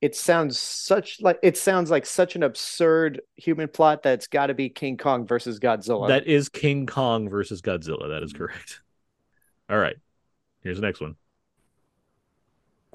It 0.02 0.16
sounds 0.16 0.58
such 0.58 1.22
like 1.22 1.40
it 1.44 1.58
sounds 1.58 1.92
like 1.92 2.08
such 2.08 2.36
an 2.36 2.42
absurd 2.42 3.22
human 3.36 3.68
plot 3.68 4.02
that's 4.02 4.26
got 4.26 4.48
to 4.48 4.56
be 4.56 4.68
King 4.68 4.98
Kong 4.98 5.28
versus 5.28 5.60
Godzilla. 5.60 6.08
That 6.08 6.26
is 6.26 6.50
King 6.50 6.88
Kong 6.88 7.30
versus 7.30 7.62
Godzilla. 7.62 8.10
That 8.10 8.24
is 8.24 8.34
correct. 8.34 8.82
All 9.70 9.78
right. 9.78 9.96
Here's 10.62 10.78
the 10.78 10.86
next 10.86 11.02
one. 11.02 11.16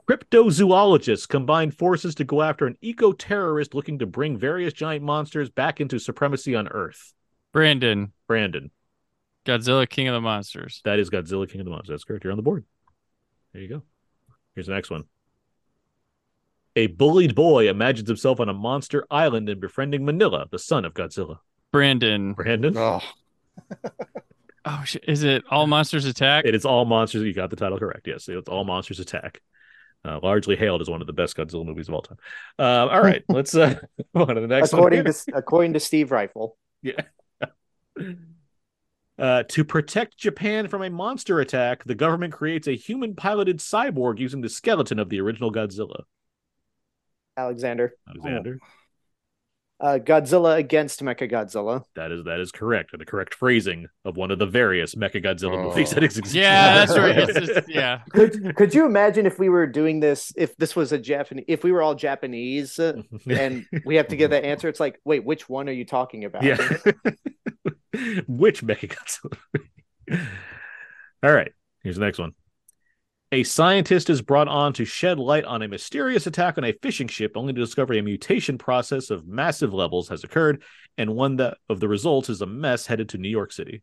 Cryptozoologists 0.08 1.28
combine 1.28 1.70
forces 1.70 2.14
to 2.16 2.24
go 2.24 2.42
after 2.42 2.66
an 2.66 2.76
eco 2.80 3.12
terrorist 3.12 3.74
looking 3.74 3.98
to 4.00 4.06
bring 4.06 4.36
various 4.36 4.72
giant 4.72 5.04
monsters 5.04 5.50
back 5.50 5.80
into 5.80 5.98
supremacy 5.98 6.54
on 6.54 6.68
Earth. 6.68 7.12
Brandon, 7.52 8.12
Brandon. 8.28 8.70
Godzilla, 9.44 9.88
King 9.88 10.08
of 10.08 10.14
the 10.14 10.20
Monsters. 10.20 10.80
That 10.84 10.98
is 10.98 11.08
Godzilla 11.08 11.48
King 11.48 11.60
of 11.60 11.64
the 11.64 11.70
Monsters. 11.70 11.94
That's 11.94 12.04
correct. 12.04 12.24
You're 12.24 12.32
on 12.32 12.36
the 12.36 12.42
board. 12.42 12.64
There 13.52 13.62
you 13.62 13.68
go. 13.68 13.82
Here's 14.54 14.66
the 14.66 14.74
next 14.74 14.90
one. 14.90 15.04
A 16.76 16.88
bullied 16.88 17.34
boy 17.34 17.68
imagines 17.68 18.08
himself 18.08 18.38
on 18.38 18.48
a 18.48 18.52
monster 18.54 19.06
island 19.10 19.48
and 19.48 19.60
befriending 19.60 20.02
Minilla, 20.02 20.48
the 20.50 20.58
son 20.58 20.84
of 20.84 20.94
Godzilla. 20.94 21.38
Brandon. 21.72 22.32
Brandon. 22.34 22.76
Oh, 22.76 23.00
Oh, 24.68 24.84
is 25.06 25.22
it 25.22 25.44
All 25.48 25.68
Monsters 25.68 26.06
Attack? 26.06 26.44
It 26.44 26.54
is 26.54 26.64
all 26.64 26.84
monsters. 26.84 27.22
You 27.22 27.32
got 27.32 27.50
the 27.50 27.56
title 27.56 27.78
correct. 27.78 28.06
Yes, 28.08 28.28
it's 28.28 28.48
all 28.48 28.64
monsters 28.64 28.98
attack. 28.98 29.40
Uh, 30.04 30.18
largely 30.22 30.56
hailed 30.56 30.80
as 30.80 30.90
one 30.90 31.00
of 31.00 31.06
the 31.06 31.12
best 31.12 31.36
Godzilla 31.36 31.64
movies 31.64 31.86
of 31.88 31.94
all 31.94 32.02
time. 32.02 32.18
Uh, 32.58 32.88
all 32.92 33.00
right, 33.00 33.22
let's 33.28 33.54
uh, 33.54 33.78
move 34.14 34.28
on 34.28 34.34
to 34.34 34.40
the 34.40 34.48
next 34.48 34.72
according 34.72 35.04
one. 35.04 35.12
to 35.12 35.36
according 35.36 35.72
to 35.74 35.80
Steve 35.80 36.08
Ryfle. 36.10 36.52
Yeah. 36.82 37.00
Uh, 39.18 39.42
to 39.44 39.64
protect 39.64 40.18
Japan 40.18 40.68
from 40.68 40.82
a 40.82 40.90
monster 40.90 41.40
attack, 41.40 41.82
the 41.84 41.94
government 41.94 42.34
creates 42.34 42.68
a 42.68 42.76
human 42.76 43.14
piloted 43.14 43.60
cyborg 43.60 44.18
using 44.18 44.42
the 44.42 44.48
skeleton 44.50 44.98
of 44.98 45.08
the 45.08 45.18
original 45.22 45.50
Godzilla. 45.50 46.02
Alexander. 47.36 47.92
Alexander. 48.08 48.58
Uh, 49.78 49.98
Godzilla 50.02 50.56
against 50.56 51.02
Mechagodzilla. 51.02 51.82
That 51.96 52.10
is 52.10 52.24
that 52.24 52.40
is 52.40 52.50
correct. 52.50 52.92
And 52.94 53.00
the 53.00 53.04
correct 53.04 53.34
phrasing 53.34 53.88
of 54.06 54.16
one 54.16 54.30
of 54.30 54.38
the 54.38 54.46
various 54.46 54.94
Mechagodzilla 54.94 55.58
Oh. 55.58 55.62
movies 55.64 55.90
that 55.90 56.02
exist. 56.02 56.32
yeah, 56.34 56.74
that's 56.74 56.96
right. 56.96 57.14
It's 57.18 57.46
just, 57.54 57.68
yeah. 57.68 58.00
Could 58.10 58.56
could 58.56 58.74
you 58.74 58.86
imagine 58.86 59.26
if 59.26 59.38
we 59.38 59.50
were 59.50 59.66
doing 59.66 60.00
this 60.00 60.32
if 60.34 60.56
this 60.56 60.74
was 60.74 60.92
a 60.92 60.98
Japanese 60.98 61.44
if 61.46 61.62
we 61.62 61.72
were 61.72 61.82
all 61.82 61.94
Japanese 61.94 62.78
uh, 62.78 63.02
and 63.28 63.66
we 63.84 63.96
have 63.96 64.08
to 64.08 64.16
give 64.16 64.30
that 64.30 64.44
answer? 64.46 64.66
It's 64.70 64.80
like, 64.80 64.98
wait, 65.04 65.26
which 65.26 65.46
one 65.46 65.68
are 65.68 65.72
you 65.72 65.84
talking 65.84 66.24
about? 66.24 66.42
Yeah. 66.42 66.56
Which 68.26 68.62
Mechagodzilla? 68.62 69.36
All 71.22 71.32
right. 71.32 71.52
Here's 71.82 71.96
the 71.96 72.04
next 72.04 72.18
one. 72.18 72.32
A 73.32 73.42
scientist 73.42 74.08
is 74.08 74.22
brought 74.22 74.46
on 74.46 74.72
to 74.74 74.84
shed 74.84 75.18
light 75.18 75.44
on 75.44 75.62
a 75.62 75.68
mysterious 75.68 76.26
attack 76.28 76.58
on 76.58 76.64
a 76.64 76.72
fishing 76.80 77.08
ship, 77.08 77.32
only 77.34 77.52
to 77.52 77.60
discover 77.60 77.92
a 77.94 78.00
mutation 78.02 78.56
process 78.56 79.10
of 79.10 79.26
massive 79.26 79.74
levels 79.74 80.08
has 80.08 80.22
occurred, 80.22 80.62
and 80.96 81.14
one 81.14 81.36
that 81.36 81.58
of 81.68 81.80
the 81.80 81.88
results 81.88 82.28
is 82.30 82.40
a 82.40 82.46
mess 82.46 82.86
headed 82.86 83.08
to 83.10 83.18
New 83.18 83.28
York 83.28 83.52
City. 83.52 83.82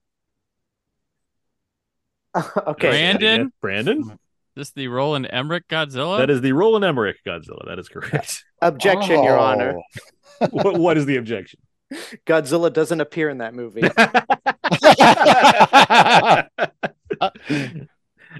okay. 2.67 2.89
Brandon? 2.89 3.51
Brandon? 3.61 4.17
This 4.55 4.71
the 4.71 4.87
Roland 4.87 5.27
Emmerich 5.29 5.67
Godzilla? 5.67 6.19
That 6.19 6.29
is 6.29 6.41
the 6.41 6.53
Roland 6.53 6.85
Emmerich 6.85 7.17
Godzilla. 7.25 7.65
That 7.65 7.79
is 7.79 7.89
correct. 7.89 8.43
Objection, 8.61 9.23
Your 9.23 9.37
Oh. 9.37 9.43
Honor. 9.43 9.75
what, 10.51 10.77
what 10.79 10.97
is 10.97 11.05
the 11.05 11.17
objection? 11.17 11.59
Godzilla 12.25 12.71
doesn't 12.71 13.01
appear 13.01 13.29
in 13.29 13.39
that 13.39 13.53
movie. 13.53 13.83
Uh, 17.21 17.29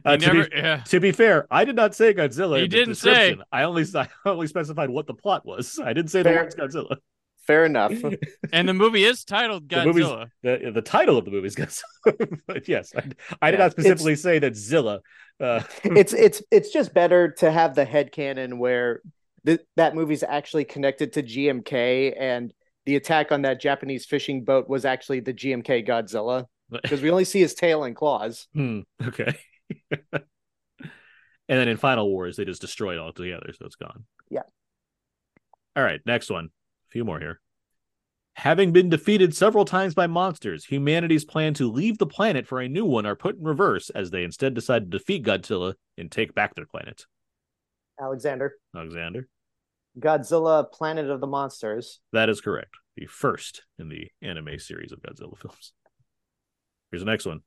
Uh, 0.05 0.17
to, 0.17 0.25
never, 0.25 0.49
be, 0.49 0.55
yeah. 0.55 0.77
to 0.77 0.99
be 0.99 1.11
fair, 1.11 1.47
I 1.51 1.65
did 1.65 1.75
not 1.75 1.95
say 1.95 2.13
Godzilla. 2.13 2.61
He 2.61 2.67
didn't 2.67 2.95
say. 2.95 3.37
I 3.51 3.63
only 3.63 3.85
I 3.95 4.07
only 4.25 4.47
specified 4.47 4.89
what 4.89 5.07
the 5.07 5.13
plot 5.13 5.45
was. 5.45 5.79
I 5.83 5.93
didn't 5.93 6.11
say 6.11 6.23
the 6.23 6.29
Fair. 6.29 6.43
words 6.43 6.55
Godzilla. 6.55 6.97
Fair 7.45 7.65
enough. 7.65 7.93
And 8.53 8.69
the 8.69 8.73
movie 8.73 9.03
is 9.03 9.23
titled 9.23 9.67
Godzilla. 9.67 10.29
The, 10.43 10.71
the 10.73 10.81
title 10.81 11.17
of 11.17 11.25
the 11.25 11.31
movie 11.31 11.47
is 11.47 11.55
Godzilla. 11.55 12.39
but 12.47 12.67
yes, 12.67 12.93
I, 12.95 13.09
I 13.41 13.51
did 13.51 13.59
not 13.59 13.71
specifically 13.71 14.15
say 14.15 14.39
that 14.39 14.55
Zilla. 14.55 15.01
Uh, 15.39 15.61
it's 15.83 16.13
it's 16.13 16.43
it's 16.51 16.71
just 16.71 16.93
better 16.93 17.31
to 17.39 17.51
have 17.51 17.73
the 17.75 17.83
head 17.83 18.11
canon 18.11 18.59
where 18.59 19.01
th- 19.45 19.61
that 19.75 19.95
movie's 19.95 20.23
actually 20.23 20.65
connected 20.65 21.13
to 21.13 21.23
GMK 21.23 22.15
and 22.17 22.53
the 22.85 22.95
attack 22.95 23.31
on 23.31 23.41
that 23.41 23.59
Japanese 23.59 24.05
fishing 24.05 24.43
boat 24.43 24.69
was 24.69 24.85
actually 24.85 25.21
the 25.21 25.33
GMK 25.33 25.87
Godzilla 25.87 26.45
because 26.69 27.01
we 27.01 27.09
only 27.09 27.25
see 27.25 27.39
his 27.39 27.53
tail 27.53 27.83
and 27.83 27.95
claws. 27.95 28.47
hmm, 28.53 28.81
okay. 29.03 29.35
and 30.11 30.21
then 31.47 31.67
in 31.67 31.77
Final 31.77 32.09
Wars, 32.09 32.37
they 32.37 32.45
just 32.45 32.61
destroy 32.61 32.93
it 32.93 32.99
all 32.99 33.13
together, 33.13 33.51
so 33.57 33.65
it's 33.65 33.75
gone. 33.75 34.05
Yeah. 34.29 34.43
All 35.75 35.83
right, 35.83 36.01
next 36.05 36.29
one. 36.29 36.45
A 36.45 36.89
few 36.89 37.03
more 37.03 37.19
here. 37.19 37.39
Having 38.35 38.71
been 38.71 38.89
defeated 38.89 39.35
several 39.35 39.63
times 39.63 39.93
by 39.93 40.07
monsters, 40.07 40.65
humanity's 40.65 41.23
plan 41.23 41.53
to 41.55 41.71
leave 41.71 41.99
the 41.99 42.07
planet 42.07 42.47
for 42.47 42.59
a 42.59 42.67
new 42.67 42.85
one 42.85 43.05
are 43.05 43.15
put 43.15 43.37
in 43.37 43.43
reverse 43.43 43.91
as 43.91 44.09
they 44.09 44.23
instead 44.23 44.55
decide 44.55 44.91
to 44.91 44.97
defeat 44.97 45.23
Godzilla 45.23 45.75
and 45.97 46.11
take 46.11 46.33
back 46.33 46.55
their 46.55 46.65
planet. 46.65 47.05
Alexander, 48.01 48.55
Alexander? 48.75 49.27
Godzilla, 49.99 50.71
Planet 50.71 51.09
of 51.09 51.21
the 51.21 51.27
Monsters. 51.27 51.99
That 52.11 52.29
is 52.29 52.41
correct. 52.41 52.71
The 52.95 53.05
first 53.05 53.63
in 53.77 53.89
the 53.89 54.07
anime 54.21 54.57
series 54.57 54.91
of 54.91 55.01
Godzilla 55.01 55.37
films. 55.37 55.73
Here's 56.91 57.01
the 57.01 57.09
next 57.09 57.25
one. 57.25 57.41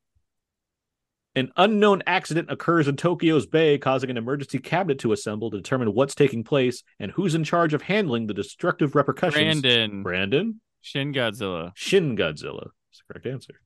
An 1.36 1.52
unknown 1.58 2.02
accident 2.06 2.50
occurs 2.50 2.88
in 2.88 2.96
Tokyo's 2.96 3.44
Bay, 3.44 3.76
causing 3.76 4.08
an 4.08 4.16
emergency 4.16 4.58
cabinet 4.58 4.98
to 5.00 5.12
assemble 5.12 5.50
to 5.50 5.58
determine 5.58 5.92
what's 5.92 6.14
taking 6.14 6.42
place 6.42 6.82
and 6.98 7.10
who's 7.10 7.34
in 7.34 7.44
charge 7.44 7.74
of 7.74 7.82
handling 7.82 8.26
the 8.26 8.32
destructive 8.32 8.94
repercussions. 8.94 9.60
Brandon. 9.60 10.02
Brandon? 10.02 10.60
Shin 10.80 11.12
Godzilla. 11.12 11.72
Shin 11.74 12.16
Godzilla. 12.16 12.70
That's 12.88 13.02
the 13.06 13.12
correct 13.12 13.26
answer. 13.26 13.60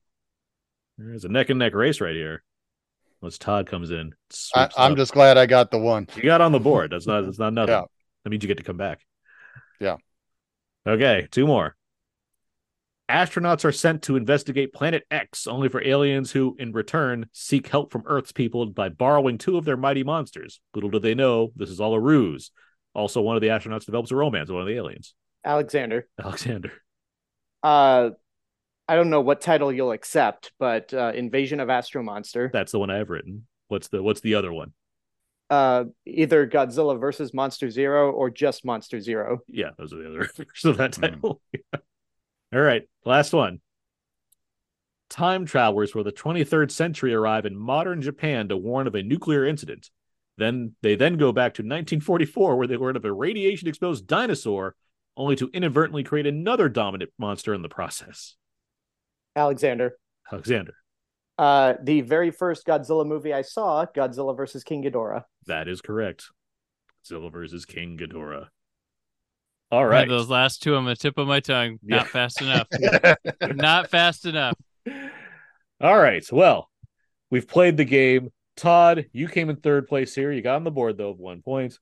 There's 0.97 1.23
a 1.23 1.29
neck 1.29 1.49
and 1.49 1.59
neck 1.59 1.73
race 1.73 2.01
right 2.01 2.13
here. 2.13 2.43
Once 3.21 3.37
Todd 3.37 3.67
comes 3.67 3.89
in, 3.89 4.13
I, 4.53 4.67
I'm 4.77 4.91
up. 4.91 4.97
just 4.97 5.13
glad 5.13 5.37
I 5.37 5.45
got 5.45 5.71
the 5.71 5.77
one. 5.77 6.07
You 6.15 6.23
got 6.23 6.41
on 6.41 6.51
the 6.51 6.59
board. 6.59 6.91
That's 6.91 7.07
not. 7.07 7.21
That's 7.21 7.39
not 7.39 7.53
nothing. 7.53 7.73
Yeah. 7.73 7.83
That 8.23 8.29
means 8.29 8.43
you 8.43 8.47
get 8.47 8.57
to 8.57 8.63
come 8.63 8.77
back. 8.77 9.05
Yeah. 9.79 9.97
Okay, 10.85 11.27
two 11.31 11.47
more. 11.47 11.75
Astronauts 13.09 13.65
are 13.65 13.71
sent 13.71 14.03
to 14.03 14.15
investigate 14.15 14.73
Planet 14.73 15.03
X, 15.11 15.45
only 15.45 15.67
for 15.67 15.85
aliens 15.85 16.31
who, 16.31 16.55
in 16.57 16.71
return, 16.71 17.27
seek 17.33 17.67
help 17.67 17.91
from 17.91 18.03
Earth's 18.05 18.31
people 18.31 18.65
by 18.67 18.89
borrowing 18.89 19.37
two 19.37 19.57
of 19.57 19.65
their 19.65 19.75
mighty 19.75 20.03
monsters. 20.03 20.61
Little 20.73 20.89
do 20.89 20.99
they 20.99 21.13
know, 21.13 21.51
this 21.55 21.69
is 21.69 21.81
all 21.81 21.93
a 21.93 21.99
ruse. 21.99 22.51
Also, 22.93 23.21
one 23.21 23.35
of 23.35 23.41
the 23.41 23.49
astronauts 23.49 23.85
develops 23.85 24.11
a 24.11 24.15
romance 24.15 24.49
with 24.49 24.55
one 24.55 24.61
of 24.61 24.67
the 24.67 24.75
aliens, 24.75 25.13
Alexander. 25.43 26.07
Alexander. 26.23 26.71
Uh, 27.63 28.11
I 28.87 28.95
don't 28.95 29.09
know 29.09 29.21
what 29.21 29.41
title 29.41 29.71
you'll 29.71 29.91
accept, 29.91 30.51
but 30.59 30.93
uh, 30.93 31.11
Invasion 31.15 31.59
of 31.59 31.69
Astro 31.69 32.03
Monster. 32.03 32.49
That's 32.51 32.71
the 32.71 32.79
one 32.79 32.89
I 32.89 32.97
have 32.97 33.09
written. 33.09 33.47
What's 33.67 33.87
the 33.87 34.03
What's 34.03 34.21
the 34.21 34.35
other 34.35 34.51
one? 34.51 34.73
Uh, 35.49 35.85
either 36.05 36.47
Godzilla 36.47 36.99
versus 36.99 37.33
Monster 37.33 37.69
Zero 37.69 38.11
or 38.11 38.29
just 38.29 38.65
Monster 38.65 38.99
Zero. 39.01 39.39
Yeah, 39.47 39.71
those 39.77 39.93
are 39.93 39.97
the 39.97 40.07
other 40.07 40.29
versions 40.35 40.65
of 40.65 40.77
that 40.77 40.93
title. 40.93 41.41
All 42.53 42.61
right, 42.61 42.83
last 43.05 43.33
one. 43.33 43.61
Time 45.09 45.45
travelers 45.45 45.91
for 45.91 46.03
the 46.03 46.11
23rd 46.11 46.71
century 46.71 47.13
arrive 47.13 47.45
in 47.45 47.55
modern 47.55 48.01
Japan 48.01 48.47
to 48.49 48.57
warn 48.57 48.87
of 48.87 48.95
a 48.95 49.03
nuclear 49.03 49.45
incident. 49.45 49.89
Then 50.37 50.75
they 50.81 50.95
then 50.95 51.17
go 51.17 51.31
back 51.31 51.53
to 51.55 51.61
1944, 51.61 52.55
where 52.55 52.67
they 52.67 52.77
learn 52.77 52.95
of 52.95 53.05
a 53.05 53.11
radiation 53.11 53.67
exposed 53.67 54.07
dinosaur, 54.07 54.75
only 55.17 55.35
to 55.35 55.49
inadvertently 55.53 56.03
create 56.03 56.25
another 56.25 56.69
dominant 56.69 57.11
monster 57.19 57.53
in 57.53 57.61
the 57.61 57.69
process. 57.69 58.35
Alexander. 59.35 59.97
Alexander, 60.31 60.73
Uh, 61.37 61.73
the 61.81 62.01
very 62.01 62.31
first 62.31 62.65
Godzilla 62.65 63.05
movie 63.05 63.33
I 63.33 63.41
saw, 63.41 63.85
Godzilla 63.85 64.35
versus 64.35 64.63
King 64.63 64.83
Ghidorah. 64.83 65.25
that 65.47 65.67
is 65.67 65.81
correct. 65.81 66.29
Zilla 67.05 67.29
versus 67.29 67.65
King 67.65 67.97
Ghidorah. 67.97 68.47
All 69.71 69.85
I 69.91 69.99
have. 69.99 70.09
Those 70.09 70.29
last 70.29 70.61
two 70.61 70.75
on 70.75 70.85
the 70.85 70.95
tip 70.95 71.17
of 71.17 71.27
my 71.27 71.39
tongue. 71.39 71.79
Yeah. 71.83 71.97
Not 71.97 72.07
fast 72.07 72.41
enough. 72.41 72.67
Not 73.55 73.89
fast 73.89 74.25
enough. 74.25 74.55
All 75.79 75.97
right. 75.97 76.25
Well, 76.31 76.69
we've 77.29 77.47
played 77.47 77.77
the 77.77 77.85
game. 77.85 78.29
Todd, 78.57 79.05
you 79.13 79.27
came 79.27 79.49
in 79.49 79.55
third 79.55 79.87
place 79.87 80.13
here. 80.13 80.31
You 80.31 80.41
got 80.41 80.57
on 80.57 80.63
the 80.63 80.71
board 80.71 80.97
though 80.97 81.09
of 81.09 81.19
one 81.19 81.41
point. 81.41 81.77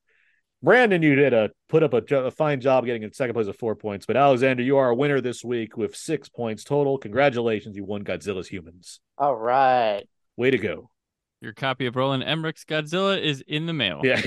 Brandon, 0.61 1.01
you 1.01 1.15
did 1.15 1.33
a 1.33 1.49
put 1.69 1.83
up 1.83 1.93
a, 1.93 2.15
a 2.15 2.31
fine 2.31 2.59
job 2.59 2.85
getting 2.85 3.03
in 3.03 3.13
second 3.13 3.33
place 3.33 3.47
with 3.47 3.57
four 3.57 3.75
points. 3.75 4.05
But 4.05 4.17
Alexander, 4.17 4.61
you 4.61 4.77
are 4.77 4.89
a 4.89 4.95
winner 4.95 5.21
this 5.21 5.43
week 5.43 5.77
with 5.77 5.95
six 5.95 6.29
points 6.29 6.63
total. 6.63 6.97
Congratulations, 6.97 7.75
you 7.75 7.85
won 7.85 8.03
Godzilla's 8.03 8.47
Humans. 8.49 8.99
All 9.17 9.35
right. 9.35 10.03
Way 10.35 10.51
to 10.51 10.57
go! 10.57 10.89
Your 11.41 11.53
copy 11.53 11.85
of 11.85 11.95
Roland 11.95 12.23
Emmerich's 12.23 12.65
Godzilla 12.65 13.21
is 13.21 13.41
in 13.47 13.65
the 13.65 13.73
mail 13.73 14.01
Yeah, 14.03 14.21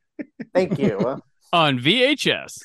Thank 0.54 0.78
you. 0.78 1.22
On 1.52 1.78
VHS. 1.78 2.62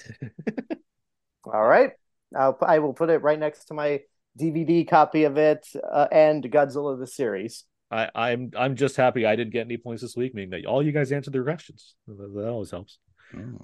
All 1.45 1.63
right. 1.63 1.91
I'll, 2.35 2.57
I 2.61 2.79
will 2.79 2.93
put 2.93 3.09
it 3.09 3.21
right 3.21 3.39
next 3.39 3.65
to 3.65 3.73
my 3.73 4.01
DVD 4.39 4.87
copy 4.87 5.25
of 5.25 5.37
it 5.37 5.67
uh, 5.91 6.07
and 6.11 6.43
Godzilla 6.43 6.99
the 6.99 7.07
series. 7.07 7.65
I, 7.91 8.09
I'm 8.15 8.51
I'm 8.57 8.75
just 8.75 8.95
happy 8.95 9.25
I 9.25 9.35
didn't 9.35 9.53
get 9.53 9.65
any 9.65 9.77
points 9.77 10.01
this 10.01 10.15
week, 10.15 10.33
meaning 10.33 10.49
that 10.49 10.65
all 10.65 10.83
you 10.83 10.91
guys 10.91 11.11
answered 11.11 11.33
their 11.33 11.43
questions. 11.43 11.93
That, 12.07 12.33
that 12.35 12.49
always 12.49 12.71
helps. 12.71 12.97
Mm. 13.33 13.61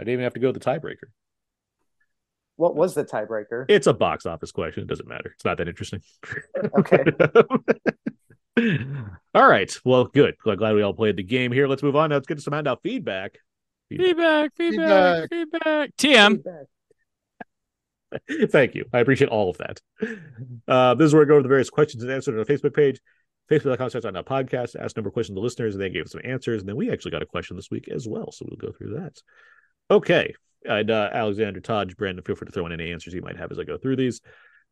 I 0.00 0.04
didn't 0.04 0.14
even 0.14 0.24
have 0.24 0.34
to 0.34 0.40
go 0.40 0.48
with 0.48 0.60
the 0.60 0.68
tiebreaker. 0.68 1.10
What 2.56 2.74
was 2.74 2.94
the 2.94 3.04
tiebreaker? 3.04 3.66
It's 3.68 3.86
a 3.86 3.94
box 3.94 4.26
office 4.26 4.50
question. 4.50 4.82
It 4.82 4.88
doesn't 4.88 5.08
matter. 5.08 5.30
It's 5.32 5.44
not 5.44 5.58
that 5.58 5.68
interesting. 5.68 6.02
Okay. 6.76 7.04
all 9.34 9.48
right. 9.48 9.72
Well, 9.84 10.06
good. 10.06 10.36
Glad 10.38 10.58
glad 10.58 10.74
we 10.74 10.82
all 10.82 10.92
played 10.92 11.16
the 11.16 11.22
game 11.22 11.52
here. 11.52 11.68
Let's 11.68 11.84
move 11.84 11.94
on. 11.94 12.10
Now 12.10 12.16
let's 12.16 12.26
get 12.26 12.40
some 12.40 12.54
handout 12.54 12.82
feedback. 12.82 13.38
Feedback, 13.88 14.54
feedback, 14.54 15.30
feedback. 15.30 15.96
TM. 15.96 16.42
Thank 18.50 18.74
you. 18.74 18.84
I 18.92 19.00
appreciate 19.00 19.30
all 19.30 19.50
of 19.50 19.58
that. 19.58 19.80
Uh, 20.66 20.94
this 20.94 21.06
is 21.06 21.14
where 21.14 21.22
I 21.22 21.26
go 21.26 21.34
over 21.34 21.42
the 21.42 21.48
various 21.48 21.70
questions 21.70 22.02
and 22.02 22.12
answers 22.12 22.34
on 22.34 22.38
our 22.38 22.44
Facebook 22.44 22.74
page. 22.74 23.00
Facebook.com 23.50 23.90
slash 23.90 24.04
on 24.04 24.16
our 24.16 24.22
podcast, 24.22 24.76
ask 24.76 24.94
a 24.94 25.00
number 25.00 25.08
of 25.08 25.14
questions 25.14 25.34
to 25.34 25.40
listeners, 25.40 25.74
and 25.74 25.82
they 25.82 25.88
gave 25.88 26.04
us 26.04 26.12
some 26.12 26.20
answers. 26.22 26.60
And 26.60 26.68
then 26.68 26.76
we 26.76 26.90
actually 26.90 27.12
got 27.12 27.22
a 27.22 27.26
question 27.26 27.56
this 27.56 27.70
week 27.70 27.88
as 27.88 28.06
well. 28.06 28.30
So 28.30 28.46
we'll 28.46 28.58
go 28.58 28.72
through 28.76 29.00
that. 29.00 29.16
Okay. 29.90 30.34
And 30.64 30.90
uh, 30.90 31.10
Alexander, 31.12 31.60
Todd, 31.60 31.96
Brandon, 31.96 32.22
feel 32.22 32.36
free 32.36 32.46
to 32.46 32.52
throw 32.52 32.66
in 32.66 32.72
any 32.72 32.92
answers 32.92 33.14
you 33.14 33.22
might 33.22 33.38
have 33.38 33.50
as 33.50 33.58
I 33.58 33.64
go 33.64 33.78
through 33.78 33.96
these. 33.96 34.20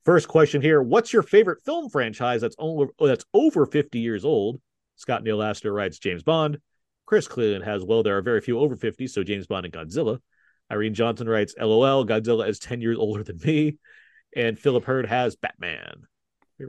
First 0.04 0.28
question 0.28 0.60
here: 0.60 0.82
What's 0.82 1.12
your 1.12 1.22
favorite 1.22 1.62
film 1.64 1.88
franchise 1.88 2.40
that's 2.40 2.56
over 2.58 2.88
that's 2.98 3.24
over 3.32 3.66
fifty 3.66 4.00
years 4.00 4.24
old? 4.24 4.60
Scott 4.96 5.24
Neil 5.24 5.42
Astor 5.42 5.72
writes 5.72 5.98
James 5.98 6.22
Bond. 6.22 6.58
Chris 7.06 7.28
Cleland 7.28 7.64
has 7.64 7.84
well, 7.84 8.02
there 8.02 8.16
are 8.18 8.22
very 8.22 8.40
few 8.40 8.58
over 8.58 8.76
fifty, 8.76 9.06
so 9.06 9.22
James 9.22 9.46
Bond 9.46 9.64
and 9.64 9.72
Godzilla. 9.74 10.18
Irene 10.70 10.94
Johnson 10.94 11.28
writes 11.28 11.54
LOL. 11.58 12.04
Godzilla 12.04 12.48
is 12.48 12.58
ten 12.58 12.80
years 12.80 12.98
older 12.98 13.22
than 13.22 13.38
me, 13.44 13.78
and 14.34 14.58
Philip 14.58 14.84
Hurd 14.84 15.06
has 15.06 15.36
Batman. 15.36 16.02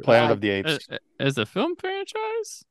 Planet 0.03 0.31
of 0.31 0.41
the 0.41 0.49
Apes. 0.49 0.79
As, 1.19 1.37
Uh, 1.37 1.41
a 1.41 1.45
film 1.45 1.75
franchise? 1.75 2.63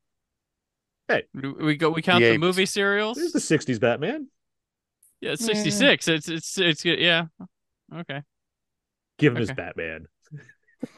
Hey. 1.07 1.23
we 1.33 1.75
go. 1.75 1.89
We 1.89 2.01
count 2.01 2.21
The 2.23 2.31
the, 2.31 2.37
movie 2.37 2.65
serials. 2.65 3.17
This 3.17 3.33
is 3.33 3.47
the 3.49 3.57
'60s 3.57 3.79
Batman. 3.79 4.27
Yeah, 5.19 5.31
it's 5.31 5.43
sixty 5.45 5.71
six. 5.71 6.07
It's 6.07 6.29
it's 6.29 6.57
it's 6.59 6.83
good. 6.83 6.99
Yeah. 6.99 7.25
Okay. 7.93 8.21
Give 9.17 9.33
him 9.33 9.39
his 9.39 9.49
Okay. 9.49 9.55
Batman. 9.75 10.07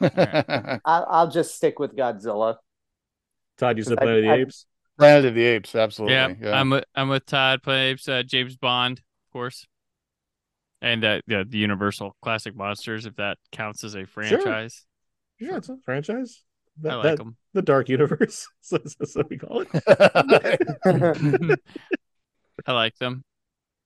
I'll, 0.84 1.06
I'll 1.08 1.30
just 1.30 1.54
stick 1.54 1.78
with 1.78 1.96
Godzilla. 1.96 2.56
Todd, 3.56 3.78
you 3.78 3.82
said 3.84 3.98
I- 3.98 4.02
Planet 4.02 4.18
of 4.18 4.24
the 4.24 4.30
I- 4.30 4.36
Apes. 4.42 4.66
Planet 5.00 5.24
of 5.24 5.34
the 5.34 5.42
Apes, 5.44 5.74
absolutely. 5.74 6.14
Yeah, 6.14 6.34
Yeah. 6.40 6.52
I'm 6.52 6.70
with 6.70 6.84
I'm 6.94 7.08
with 7.08 7.26
Todd. 7.26 7.62
Plays 7.62 8.06
uh, 8.08 8.22
James 8.22 8.56
Bond, 8.56 8.98
of 8.98 9.32
course, 9.32 9.66
and 10.80 11.04
uh, 11.04 11.20
the 11.26 11.44
the 11.48 11.58
Universal 11.58 12.14
Classic 12.22 12.54
Monsters, 12.54 13.06
if 13.06 13.16
that 13.16 13.38
counts 13.50 13.82
as 13.82 13.96
a 13.96 14.04
franchise. 14.04 14.84
Yeah, 15.38 15.56
it's 15.56 15.68
a 15.68 15.76
franchise. 15.84 16.42
That, 16.82 16.92
I 16.92 16.94
like 16.96 17.02
that- 17.04 17.18
them. 17.18 17.36
the 17.54 17.62
Dark 17.62 17.88
Universe. 17.88 18.46
so, 18.60 18.78
so, 18.86 19.04
so 19.04 19.22
we 19.28 19.38
call 19.38 19.64
it. 19.66 19.68
I 22.66 22.72
like 22.72 22.96
them. 22.96 23.24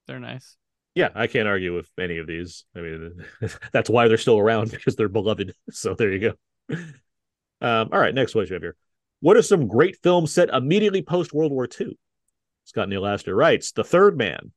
They're 0.07 0.21
nice. 0.21 0.57
Yeah, 0.95 1.09
I 1.15 1.27
can't 1.27 1.49
argue 1.49 1.75
with 1.75 1.89
any 1.99 2.19
of 2.19 2.27
these. 2.27 2.65
I 2.77 2.81
mean, 2.81 3.25
that's 3.73 3.91
why 3.91 4.07
they're 4.07 4.17
still 4.19 4.39
around 4.39 4.71
because 4.71 4.95
they're 4.97 5.09
beloved. 5.09 5.55
So 5.71 5.95
there 5.95 6.13
you 6.13 6.19
go. 6.21 6.77
Um, 7.61 7.89
all 7.93 7.99
right, 7.99 8.15
next 8.15 8.33
question 8.33 8.53
we 8.53 8.57
have 8.57 8.63
here. 8.63 8.77
What 9.25 9.39
are 9.39 9.43
some 9.43 9.69
great 9.69 9.97
films 10.03 10.35
set 10.35 10.51
immediately 10.51 11.01
post 11.01 11.33
World 11.33 11.51
War 11.51 11.67
II? 11.81 11.97
Scott 12.65 12.91
Neil 12.91 13.07
Astor 13.07 13.35
writes 13.35 13.73
The 13.73 13.83
Third 13.83 14.19
Man. 14.19 14.53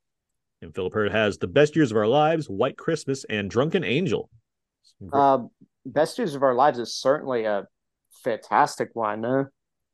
And 0.61 0.75
Philip 0.75 0.93
Hurd 0.93 1.13
has 1.13 1.37
The 1.37 1.47
Best 1.47 1.73
Years 1.77 1.89
of 1.89 1.95
Our 1.95 2.05
Lives, 2.05 2.47
White 2.49 2.75
Christmas, 2.75 3.23
and 3.29 3.49
Drunken 3.49 3.85
Angel. 3.85 4.29
Um, 5.13 5.51
Best 5.85 6.17
Years 6.17 6.35
of 6.35 6.43
Our 6.43 6.53
Lives 6.53 6.79
is 6.79 6.93
certainly 6.93 7.45
a 7.45 7.65
fantastic 8.25 8.89
one. 8.91 9.23
Uh, 9.23 9.45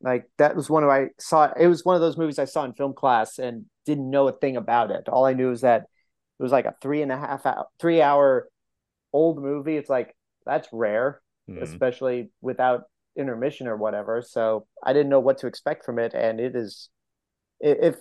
like 0.01 0.27
that 0.39 0.55
was 0.55 0.71
one 0.71 0.83
of 0.83 0.89
I 0.89 1.09
saw. 1.19 1.53
It 1.55 1.67
was 1.67 1.85
one 1.85 1.93
of 1.93 2.01
those 2.01 2.17
movies 2.17 2.39
I 2.39 2.45
saw 2.45 2.63
in 2.63 2.73
film 2.73 2.95
class 2.95 3.37
and 3.37 3.65
didn't 3.85 4.09
know 4.09 4.27
a 4.27 4.31
thing 4.33 4.57
about 4.57 4.89
it. 4.89 5.07
All 5.07 5.25
I 5.27 5.33
knew 5.33 5.51
is 5.51 5.61
that 5.61 5.81
it 5.81 6.41
was 6.41 6.51
like 6.51 6.65
a 6.65 6.73
three 6.81 7.03
and 7.03 7.11
a 7.11 7.17
half 7.17 7.45
hour, 7.45 7.67
three 7.79 8.01
hour 8.01 8.49
old 9.13 9.39
movie. 9.39 9.77
It's 9.77 9.89
like 9.89 10.15
that's 10.47 10.67
rare, 10.73 11.21
Mhm. 11.47 11.61
especially 11.61 12.31
without 12.41 12.85
intermission 13.17 13.67
or 13.67 13.75
whatever. 13.77 14.21
So 14.21 14.65
I 14.83 14.93
didn't 14.93 15.09
know 15.09 15.19
what 15.19 15.37
to 15.39 15.47
expect 15.47 15.85
from 15.85 15.99
it, 15.99 16.13
and 16.13 16.39
it 16.39 16.55
is. 16.55 16.89
If 17.59 17.95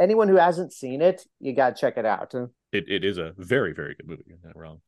anyone 0.00 0.28
who 0.28 0.36
hasn't 0.36 0.72
seen 0.72 1.00
it, 1.00 1.26
you 1.40 1.54
gotta 1.54 1.74
check 1.74 1.96
it 1.96 2.04
out. 2.04 2.34
It, 2.72 2.88
it 2.88 3.04
is 3.04 3.18
a 3.18 3.32
very, 3.38 3.72
very 3.72 3.94
good 3.94 4.06
movie. 4.08 4.24
You're 4.26 4.38
not 4.44 4.56
wrong. 4.56 4.80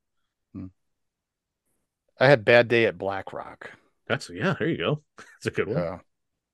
I 2.20 2.28
had 2.28 2.44
Bad 2.44 2.68
Day 2.68 2.84
at 2.86 2.98
Black 2.98 3.32
Rock. 3.32 3.70
That's, 4.06 4.30
yeah, 4.30 4.54
there 4.58 4.68
you 4.68 4.76
go. 4.78 5.02
It's 5.38 5.46
a 5.46 5.50
good 5.50 5.66
one. 5.68 5.76
Yeah. 5.76 5.98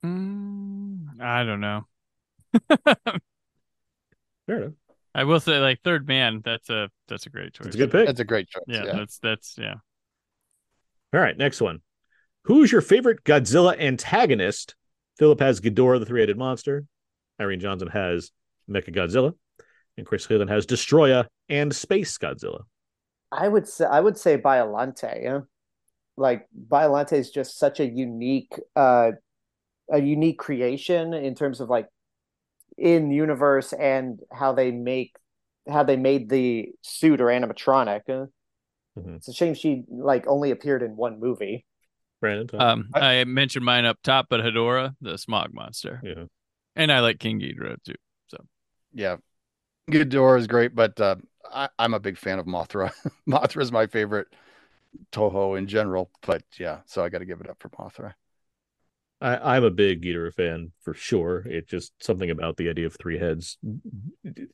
Mm, 0.05 1.21
I 1.21 1.45
don't 1.45 1.61
know. 1.61 1.87
Fair 4.47 4.57
enough. 4.63 4.73
I 5.15 5.25
will 5.25 5.41
say, 5.41 5.59
like 5.59 5.81
Third 5.83 6.07
Man, 6.07 6.43
that's 6.45 6.71
a 6.71 6.89
that's 7.09 7.27
a 7.27 7.31
great 7.31 7.53
choice. 7.55 7.67
It's 7.67 7.75
a 7.75 7.79
good 7.79 7.91
pick. 7.91 8.07
That's 8.07 8.21
a 8.21 8.25
great 8.25 8.49
choice. 8.49 8.63
Yeah, 8.69 8.85
Yeah. 8.85 8.93
that's 8.97 9.19
that's 9.19 9.57
yeah. 9.59 9.75
All 11.13 11.21
right, 11.21 11.37
next 11.37 11.61
one. 11.61 11.81
Who's 12.49 12.73
your 12.73 12.81
favorite 12.81 13.25
Godzilla 13.25 13.79
antagonist? 13.79 14.75
Philip 15.19 15.39
has 15.41 15.61
Ghidorah, 15.61 16.01
the 16.01 16.07
three-headed 16.07 16.39
monster. 16.39 16.87
Irene 17.39 17.61
Johnson 17.61 17.89
has 17.89 18.31
Mecha 18.71 18.89
Godzilla, 18.89 19.35
and 19.99 20.07
Chris 20.07 20.27
Cleland 20.27 20.49
has 20.49 20.65
Destoroyah 20.65 21.27
and 21.51 21.77
Space 21.77 22.17
Godzilla. 22.17 22.63
I 23.31 23.47
would 23.49 23.69
say 23.69 23.85
I 23.85 24.01
would 24.01 24.17
say 24.17 24.39
Biolante. 24.39 25.23
yeah. 25.23 25.41
Like 26.17 26.47
Biolante 26.71 27.13
is 27.13 27.31
just 27.31 27.59
such 27.59 27.81
a 27.81 27.87
unique 27.87 28.59
uh 28.75 29.11
a 29.93 30.01
unique 30.01 30.39
creation 30.39 31.13
in 31.13 31.35
terms 31.35 31.61
of 31.61 31.69
like 31.69 31.89
in 32.79 33.11
universe 33.11 33.75
and 33.75 34.21
how 34.33 34.55
they 34.55 34.71
make 34.71 35.17
how 35.69 35.83
they 35.83 35.97
made 35.99 36.31
the 36.31 36.71
suit 36.81 37.21
or 37.21 37.27
animatronic. 37.27 38.05
Mhm. 38.09 39.17
It's 39.17 39.29
a 39.29 39.35
shame 39.35 39.53
she 39.53 39.85
like 39.91 40.27
only 40.27 40.51
appeared 40.51 40.83
in 40.83 40.97
one 40.97 41.21
movie. 41.21 41.67
Brandon, 42.21 42.47
Todd? 42.47 42.61
Um, 42.61 42.89
I 42.95 43.25
mentioned 43.25 43.65
mine 43.65 43.85
up 43.85 43.99
top, 44.03 44.27
but 44.29 44.41
Hedorah, 44.41 44.95
the 45.01 45.17
smog 45.19 45.53
monster, 45.53 46.01
yeah. 46.03 46.25
and 46.77 46.91
I 46.91 47.01
like 47.01 47.19
King 47.19 47.41
Ghidorah 47.41 47.83
too. 47.85 47.95
So. 48.29 48.39
Yeah. 48.93 49.17
Ghidorah 49.91 50.39
is 50.39 50.47
great, 50.47 50.75
but 50.75 51.01
uh, 51.01 51.17
I, 51.53 51.69
I'm 51.79 51.95
a 51.95 52.01
big 52.01 52.19
fan 52.19 52.39
of 52.39 52.47
Mothra. 52.47 52.93
Mothra 53.29 53.63
is 53.63 53.73
my 53.73 53.87
favorite 53.87 54.29
Toho 55.13 55.57
in 55.57 55.67
general, 55.67 56.11
but 56.27 56.43
yeah, 56.59 56.81
so 56.87 57.03
I 57.03 57.09
got 57.09 57.19
to 57.19 57.25
give 57.25 57.41
it 57.41 57.49
up 57.49 57.59
for 57.61 57.69
Mothra. 57.71 58.15
I, 59.21 59.57
I'm 59.57 59.65
a 59.65 59.71
big 59.71 60.03
Ghidorah 60.03 60.33
fan 60.35 60.73
for 60.83 60.95
sure. 60.95 61.41
It 61.47 61.69
just 61.69 61.93
something 62.03 62.31
about 62.31 62.57
the 62.57 62.69
idea 62.71 62.87
of 62.87 62.97
three 62.97 63.19
heads 63.19 63.59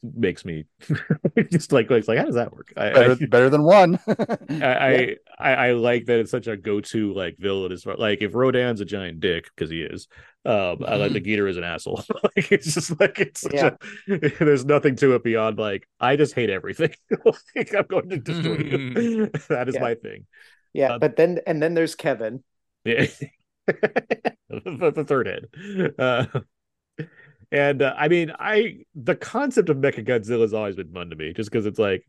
makes 0.03 0.45
me 0.45 0.65
just 1.51 1.73
like 1.73 1.91
like, 1.91 2.09
like 2.09 2.19
how 2.19 2.25
does 2.25 2.37
that 2.37 2.53
work? 2.53 2.73
I, 2.77 2.91
Better, 2.91 3.17
I, 3.21 3.27
better 3.27 3.51
than 3.51 3.63
one. 3.63 3.99
I, 4.49 5.17
I 5.39 5.53
I 5.55 5.73
like 5.73 6.07
that 6.07 6.21
it's 6.21 6.31
such 6.31 6.47
a 6.47 6.57
go-to 6.57 7.13
like 7.13 7.37
villain 7.39 7.73
as 7.73 7.83
far 7.83 7.97
like 7.97 8.23
if 8.23 8.35
Rodan's 8.35 8.81
a 8.81 8.85
giant 8.85 9.21
dick 9.21 9.47
because 9.55 9.71
he 9.71 9.83
is. 9.83 10.09
Um, 10.47 10.85
I 10.87 10.97
like 10.97 11.13
the 11.13 11.21
Geeter 11.23 11.49
is 11.49 11.57
an 11.57 11.65
asshole. 11.65 12.03
like 12.23 12.53
it's 12.53 12.73
just 12.75 12.99
like 13.01 13.19
it's 13.19 13.41
such 13.43 13.53
Yeah. 13.55 13.71
a 14.09 14.29
there's 14.39 14.65
nothing 14.65 14.97
to 14.97 15.15
it 15.15 15.25
beyond 15.25 15.59
like 15.59 15.87
I 16.01 16.17
just 16.17 16.35
hate 16.35 16.51
everything. 16.51 16.95
like, 17.55 17.75
I'm 17.75 17.87
going 17.87 18.09
to 18.11 18.19
destroy 18.19 18.57
you. 18.59 19.31
that 19.49 19.69
is 19.69 19.77
Yeah. 19.77 19.81
my 19.81 19.95
thing. 19.95 20.27
Yeah, 20.73 20.91
Uh, 20.91 20.99
but 20.99 21.17
then 21.17 21.41
and 21.47 21.63
then 21.63 21.75
there's 21.75 21.95
Kevin. 21.95 22.43
Yeah. 22.85 23.07
the, 23.67 24.93
the 24.95 25.05
third 25.05 25.27
head. 25.27 25.95
Uh, 25.99 26.27
and 27.53 27.83
uh, 27.83 27.95
I 27.97 28.09
mean, 28.09 28.33
I 28.39 28.85
the 28.95 29.17
concept 29.17 29.69
of 29.69 29.77
Mecha 29.77 30.07
Godzilla 30.07 30.43
has 30.43 30.55
always 30.55 30.77
been 30.77 30.93
fun 30.93 31.11
to 31.11 31.17
me, 31.17 31.33
just 31.33 31.51
because 31.51 31.67
it's 31.67 31.79
like 31.79 32.05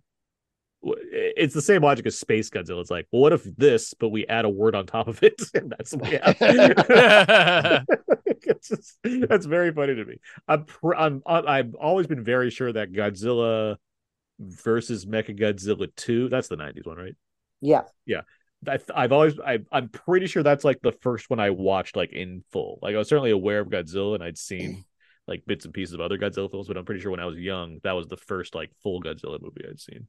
it's 0.81 1.53
the 1.53 1.61
same 1.61 1.81
logic 1.81 2.05
as 2.05 2.17
Space 2.17 2.49
Godzilla. 2.49 2.81
It's 2.81 2.91
like, 2.91 3.07
well, 3.11 3.21
what 3.21 3.33
if 3.33 3.43
this, 3.55 3.93
but 3.93 4.09
we 4.09 4.25
add 4.27 4.45
a 4.45 4.49
word 4.49 4.75
on 4.75 4.85
top 4.85 5.07
of 5.07 5.21
it, 5.23 5.41
and 5.53 5.71
that's 5.77 5.93
what 5.93 6.03
we 6.03 6.19
have. 6.21 7.85
just, 8.63 8.97
that's 9.03 9.45
very 9.45 9.71
funny 9.71 9.95
to 9.95 10.05
me. 10.05 10.17
I'm, 10.47 10.65
pr- 10.65 10.95
I'm 10.95 11.23
I've 11.25 11.75
always 11.75 12.07
been 12.07 12.23
very 12.23 12.49
sure 12.49 12.71
that 12.71 12.91
Godzilla 12.91 13.77
versus 14.39 15.05
Mecha 15.05 15.37
Godzilla 15.37 15.87
two. 15.95 16.29
That's 16.29 16.47
the 16.47 16.57
'90s 16.57 16.85
one, 16.85 16.97
right? 16.97 17.15
Yeah. 18.05 18.21
I, 18.21 18.21
I've 18.93 19.11
always 19.11 19.39
I, 19.39 19.59
I'm 19.71 19.89
pretty 19.89 20.27
sure 20.27 20.43
that's 20.43 20.63
like 20.63 20.81
the 20.81 20.91
first 20.91 21.29
one 21.29 21.39
I 21.39 21.49
watched 21.49 21.95
like 21.95 22.11
in 22.13 22.43
full. 22.51 22.79
Like 22.81 22.95
I 22.95 22.97
was 22.97 23.09
certainly 23.09 23.31
aware 23.31 23.59
of 23.59 23.69
Godzilla 23.69 24.15
and 24.15 24.23
I'd 24.23 24.37
seen 24.37 24.83
like 25.27 25.43
bits 25.45 25.65
and 25.65 25.73
pieces 25.73 25.93
of 25.93 26.01
other 26.01 26.17
Godzilla 26.17 26.49
films, 26.49 26.67
but 26.67 26.77
I'm 26.77 26.85
pretty 26.85 27.01
sure 27.01 27.11
when 27.11 27.19
I 27.19 27.25
was 27.25 27.37
young 27.37 27.79
that 27.83 27.93
was 27.93 28.07
the 28.07 28.17
first 28.17 28.55
like 28.55 28.71
full 28.83 29.01
Godzilla 29.01 29.41
movie 29.41 29.65
I'd 29.69 29.79
seen. 29.79 30.07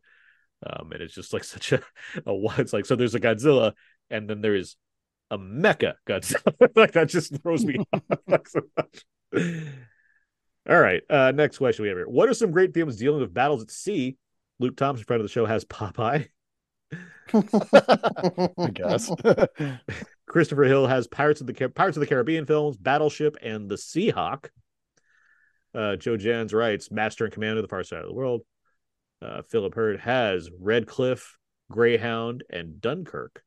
Um, 0.67 0.93
and 0.93 1.03
it's 1.03 1.15
just 1.15 1.33
like 1.33 1.45
such 1.55 1.73
a 1.73 1.83
a 2.27 2.35
it's 2.59 2.73
like 2.73 2.87
so 2.87 2.97
there's 2.97 3.15
a 3.15 3.21
Godzilla 3.21 3.73
and 4.11 4.29
then 4.29 4.41
there 4.41 4.55
is 4.55 4.77
a 5.31 5.39
mecha 5.39 5.95
Godzilla. 6.09 6.71
like 6.77 6.93
that 6.93 7.09
just 7.09 7.41
throws 7.43 7.65
me 7.65 7.79
off 7.93 8.03
like, 8.27 8.49
so 8.49 8.61
much. 8.77 9.05
All 10.69 10.81
right, 10.81 11.03
uh, 11.09 11.31
next 11.33 11.59
question 11.59 11.85
we 11.85 11.89
have 11.91 11.99
here. 11.99 12.09
What 12.09 12.29
are 12.29 12.35
some 12.35 12.51
great 12.51 12.75
films 12.75 12.97
dealing 12.97 13.21
with 13.21 13.33
battles 13.33 13.63
at 13.63 13.71
sea? 13.71 14.17
Luke 14.59 14.77
Thompson, 14.77 15.05
friend 15.05 15.21
of 15.21 15.25
the 15.25 15.33
show, 15.33 15.47
has 15.47 15.65
Popeye. 15.65 16.29
I 17.33 18.71
guess. 18.73 19.11
Christopher 20.27 20.65
Hill 20.65 20.87
has 20.87 21.07
Pirates 21.07 21.41
of 21.41 21.47
the 21.47 21.55
Car- 21.55 21.69
Pirates 21.69 21.97
of 21.97 22.01
the 22.01 22.07
Caribbean 22.07 22.47
films, 22.47 22.77
Battleship, 22.77 23.37
and 23.43 23.69
The 23.69 23.77
Seahawk. 23.77 24.49
Uh, 25.75 25.97
Joe 25.97 26.17
Jans 26.17 26.53
writes 26.55 26.91
Master 26.91 27.25
and 27.25 27.33
Commander: 27.33 27.59
of 27.59 27.63
The 27.65 27.69
Far 27.69 27.85
Side 27.85 28.01
of 28.01 28.07
the 28.07 28.15
World. 28.15 28.43
Uh, 29.23 29.43
Philip 29.43 29.75
Hurd 29.75 30.01
has 30.01 30.51
Red 30.61 30.87
Cliff, 30.87 31.39
Greyhound, 31.71 32.45
and 32.51 32.81
Dunkirk. 32.81 33.43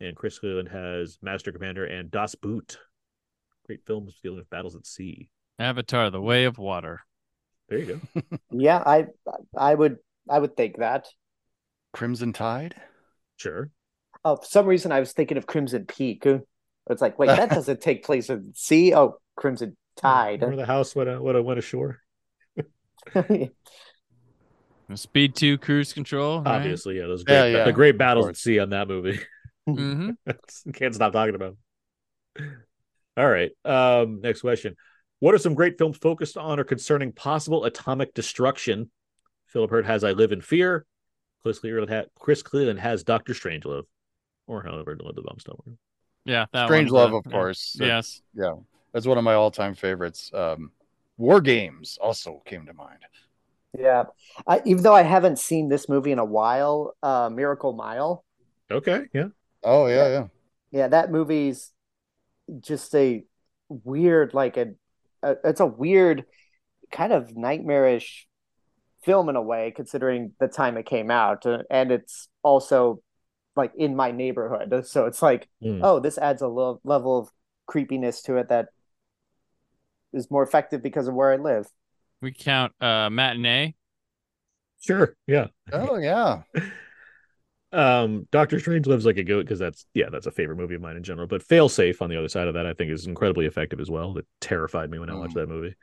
And 0.00 0.16
Chris 0.16 0.38
Cleveland 0.38 0.68
has 0.70 1.18
Master 1.22 1.52
Commander 1.52 1.84
and 1.84 2.10
Das 2.10 2.34
Boot. 2.34 2.78
Great 3.66 3.84
films 3.86 4.18
dealing 4.22 4.38
with 4.38 4.50
battles 4.50 4.74
at 4.74 4.86
sea. 4.86 5.28
Avatar: 5.58 6.10
The 6.10 6.20
Way 6.20 6.44
of 6.44 6.58
Water. 6.58 7.00
There 7.68 7.78
you 7.78 8.00
go. 8.14 8.22
Yeah, 8.50 8.82
I 8.84 9.06
I 9.56 9.74
would 9.74 9.98
I 10.28 10.38
would 10.38 10.56
think 10.56 10.78
that. 10.78 11.06
Crimson 11.92 12.32
Tide. 12.32 12.74
Sure. 13.36 13.70
Oh, 14.24 14.36
for 14.36 14.44
some 14.46 14.66
reason 14.66 14.92
I 14.92 15.00
was 15.00 15.12
thinking 15.12 15.36
of 15.38 15.46
Crimson 15.46 15.86
Peak. 15.86 16.26
It's 16.88 17.02
like, 17.02 17.18
wait, 17.18 17.26
that 17.28 17.50
doesn't 17.50 17.80
take 17.82 18.04
place 18.04 18.28
in 18.30 18.48
the 18.48 18.52
sea. 18.54 18.94
Oh, 18.94 19.14
Crimson 19.36 19.76
Tide. 19.96 20.40
Remember 20.42 20.56
the 20.56 20.66
house 20.66 20.94
when 20.94 21.08
I, 21.08 21.18
when 21.18 21.36
I 21.36 21.40
went 21.40 21.58
ashore? 21.58 22.00
Speed 24.94 25.36
Two, 25.36 25.56
Cruise 25.58 25.92
Control. 25.92 26.42
right? 26.42 26.56
Obviously, 26.56 26.96
yeah. 26.98 27.06
Those 27.06 27.22
great, 27.24 27.52
yeah, 27.52 27.64
the 27.64 27.72
great 27.72 27.96
battles 27.96 28.24
at 28.26 28.30
course. 28.30 28.40
sea 28.40 28.58
on 28.58 28.70
that 28.70 28.88
movie. 28.88 29.20
Mhm. 29.68 30.16
Can't 30.72 30.94
stop 30.94 31.12
talking 31.12 31.34
about. 31.36 31.56
All 33.16 33.28
right, 33.30 33.52
Um, 33.64 34.20
next 34.20 34.40
question. 34.40 34.74
What 35.20 35.32
are 35.34 35.38
some 35.38 35.54
great 35.54 35.78
films 35.78 35.96
focused 35.98 36.36
on 36.36 36.58
or 36.58 36.64
concerning 36.64 37.12
possible 37.12 37.64
atomic 37.64 38.12
destruction? 38.14 38.90
Philip 39.48 39.70
Hurd 39.70 39.86
has 39.86 40.02
I 40.02 40.10
Live 40.12 40.32
in 40.32 40.40
Fear. 40.40 40.86
Chris 41.42 41.58
Cleveland, 41.58 41.90
ha- 41.90 42.04
Chris 42.18 42.42
Cleveland 42.42 42.80
has 42.80 43.02
Doctor 43.04 43.32
Strangelove. 43.34 43.84
Or 44.46 44.62
however 44.64 44.96
the 44.96 45.22
bombs 45.22 45.44
don't 45.44 45.64
work. 45.64 45.76
Yeah, 46.24 46.46
that 46.52 46.66
Strange 46.66 46.90
one's 46.90 46.92
Love, 46.92 47.12
a- 47.12 47.16
of 47.18 47.22
yeah. 47.26 47.32
course. 47.32 47.76
That- 47.78 47.86
Yes. 47.86 48.20
Yeah, 48.34 48.54
that's 48.92 49.06
one 49.06 49.16
of 49.16 49.22
my 49.24 49.34
all-time 49.34 49.74
favorites. 49.74 50.30
Um, 50.34 50.72
War 51.18 51.40
Games 51.40 51.98
also 52.00 52.42
came 52.44 52.66
to 52.66 52.72
mind. 52.74 52.98
yeah. 53.78 54.04
I, 54.48 54.60
even 54.64 54.82
though 54.82 54.94
I 54.94 55.02
haven't 55.02 55.38
seen 55.38 55.68
this 55.68 55.88
movie 55.88 56.10
in 56.10 56.18
a 56.18 56.24
while, 56.24 56.96
uh, 57.02 57.30
Miracle 57.32 57.72
Mile. 57.74 58.24
Okay. 58.70 59.02
Yeah. 59.12 59.28
Oh 59.62 59.86
yeah, 59.86 60.08
yeah. 60.08 60.26
Yeah, 60.72 60.88
that 60.88 61.12
movie's 61.12 61.70
just 62.60 62.92
a 62.96 63.24
weird, 63.68 64.34
like 64.34 64.56
a, 64.56 64.74
a 65.22 65.36
it's 65.44 65.60
a 65.60 65.66
weird 65.66 66.24
kind 66.90 67.12
of 67.12 67.36
nightmarish 67.36 68.26
film 69.02 69.28
in 69.28 69.36
a 69.36 69.42
way, 69.42 69.72
considering 69.74 70.32
the 70.40 70.48
time 70.48 70.76
it 70.76 70.86
came 70.86 71.10
out, 71.10 71.46
uh, 71.46 71.62
and 71.70 71.90
it's 71.92 72.28
also 72.42 73.02
like 73.56 73.72
in 73.76 73.96
my 73.96 74.10
neighborhood, 74.12 74.86
so 74.86 75.06
it's 75.06 75.22
like, 75.22 75.48
Hmm. 75.60 75.80
oh, 75.82 76.00
this 76.00 76.18
adds 76.18 76.40
a 76.42 76.48
lo- 76.48 76.80
level 76.84 77.18
of 77.18 77.28
creepiness 77.66 78.22
to 78.22 78.36
it 78.36 78.48
that 78.48 78.68
is 80.12 80.30
more 80.30 80.42
effective 80.42 80.82
because 80.82 81.08
of 81.08 81.14
where 81.14 81.32
I 81.32 81.36
live. 81.36 81.66
We 82.20 82.32
count 82.32 82.72
uh 82.80 83.10
matinee. 83.10 83.74
Sure. 84.80 85.14
Yeah. 85.26 85.48
Oh 85.72 85.96
yeah. 85.96 86.42
Um, 87.72 88.26
Doctor 88.32 88.58
Strange 88.58 88.88
lives 88.88 89.06
like 89.06 89.16
a 89.16 89.22
goat 89.22 89.42
because 89.44 89.60
that's 89.60 89.86
yeah, 89.94 90.08
that's 90.10 90.26
a 90.26 90.32
favorite 90.32 90.56
movie 90.56 90.74
of 90.74 90.80
mine 90.80 90.96
in 90.96 91.04
general. 91.04 91.28
But 91.28 91.42
Fail 91.44 91.68
Safe 91.68 92.02
on 92.02 92.10
the 92.10 92.18
other 92.18 92.28
side 92.28 92.48
of 92.48 92.54
that, 92.54 92.66
I 92.66 92.74
think, 92.74 92.90
is 92.90 93.06
incredibly 93.06 93.46
effective 93.46 93.78
as 93.78 93.88
well. 93.88 94.18
It 94.18 94.26
terrified 94.40 94.90
me 94.90 94.98
when 94.98 95.08
I 95.08 95.14
watched 95.14 95.34
Mm. 95.36 95.40
that 95.42 95.48
movie. 95.48 95.76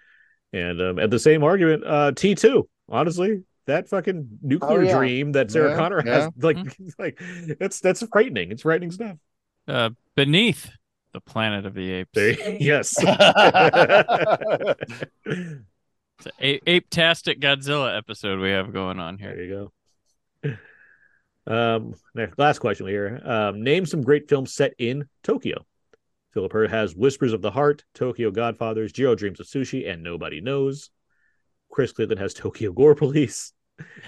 And 0.51 0.81
um, 0.81 0.99
at 0.99 1.11
the 1.11 1.19
same 1.19 1.43
argument, 1.45 1.85
uh, 1.85 2.11
T 2.11 2.35
two, 2.35 2.67
honestly, 2.89 3.43
that 3.65 3.89
fucking 3.89 4.39
nuclear 4.41 4.79
Oh, 4.79 4.83
yeah. 4.83 4.97
dream 4.97 5.31
that 5.33 5.51
Sarah 5.51 5.71
Yeah, 5.71 5.75
Connor 5.77 6.03
yeah. 6.05 6.13
has, 6.21 6.29
like, 6.39 6.57
like 6.99 7.19
that's 7.59 7.79
that's 7.79 8.03
frightening. 8.07 8.51
It's 8.51 8.61
frightening 8.61 8.91
stuff. 8.91 9.17
Uh, 9.67 9.89
beneath 10.15 10.69
the 11.13 11.19
Planet 11.21 11.65
of 11.65 11.73
the 11.73 11.91
Apes. 11.91 12.11
There, 12.13 12.31
yes. 12.59 12.95
It's 16.19 16.25
an 16.25 16.31
a- 16.41 16.69
ape-tastic 16.69 17.39
Godzilla 17.39 17.95
episode 17.97 18.39
we 18.39 18.49
have 18.49 18.73
going 18.73 18.99
on 18.99 19.17
here. 19.17 19.35
There 19.35 19.43
you 19.43 19.71
go. 20.45 20.53
Um, 21.49 21.93
next, 22.13 22.37
last 22.37 22.59
question 22.59 22.87
here. 22.87 23.21
Um, 23.23 23.63
name 23.63 23.85
some 23.85 24.01
great 24.01 24.27
films 24.27 24.53
set 24.53 24.73
in 24.79 25.07
Tokyo. 25.23 25.65
Philip 26.33 26.51
Hurd 26.51 26.69
has 26.71 26.95
Whispers 26.95 27.33
of 27.33 27.41
the 27.41 27.51
Heart, 27.51 27.85
Tokyo 27.93 28.31
Godfathers, 28.31 28.91
Jiro 28.91 29.15
Dreams 29.15 29.39
of 29.39 29.45
Sushi, 29.47 29.89
and 29.89 30.03
Nobody 30.03 30.41
Knows. 30.41 30.89
Chris 31.77 31.91
Cleveland 31.91 32.19
has 32.19 32.33
Tokyo 32.33 32.71
Gore 32.71 32.95
Police, 32.95 33.53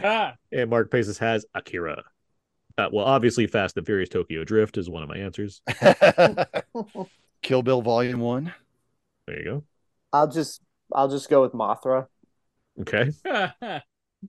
and 0.01 0.71
Mark 0.71 0.89
Paces 0.89 1.19
has 1.19 1.45
Akira. 1.53 2.03
Uh, 2.79 2.89
well, 2.91 3.05
obviously, 3.05 3.45
Fast 3.45 3.77
and 3.77 3.85
Furious 3.85 4.09
Tokyo 4.09 4.43
Drift 4.43 4.79
is 4.79 4.89
one 4.89 5.03
of 5.03 5.09
my 5.09 5.17
answers. 5.17 5.61
Kill 7.43 7.61
Bill 7.61 7.83
Volume 7.83 8.21
One. 8.21 8.51
There 9.27 9.37
you 9.37 9.45
go. 9.45 9.63
I'll 10.11 10.31
just 10.31 10.61
I'll 10.91 11.09
just 11.09 11.29
go 11.29 11.43
with 11.43 11.53
Mothra. 11.53 12.07
Okay. 12.81 13.11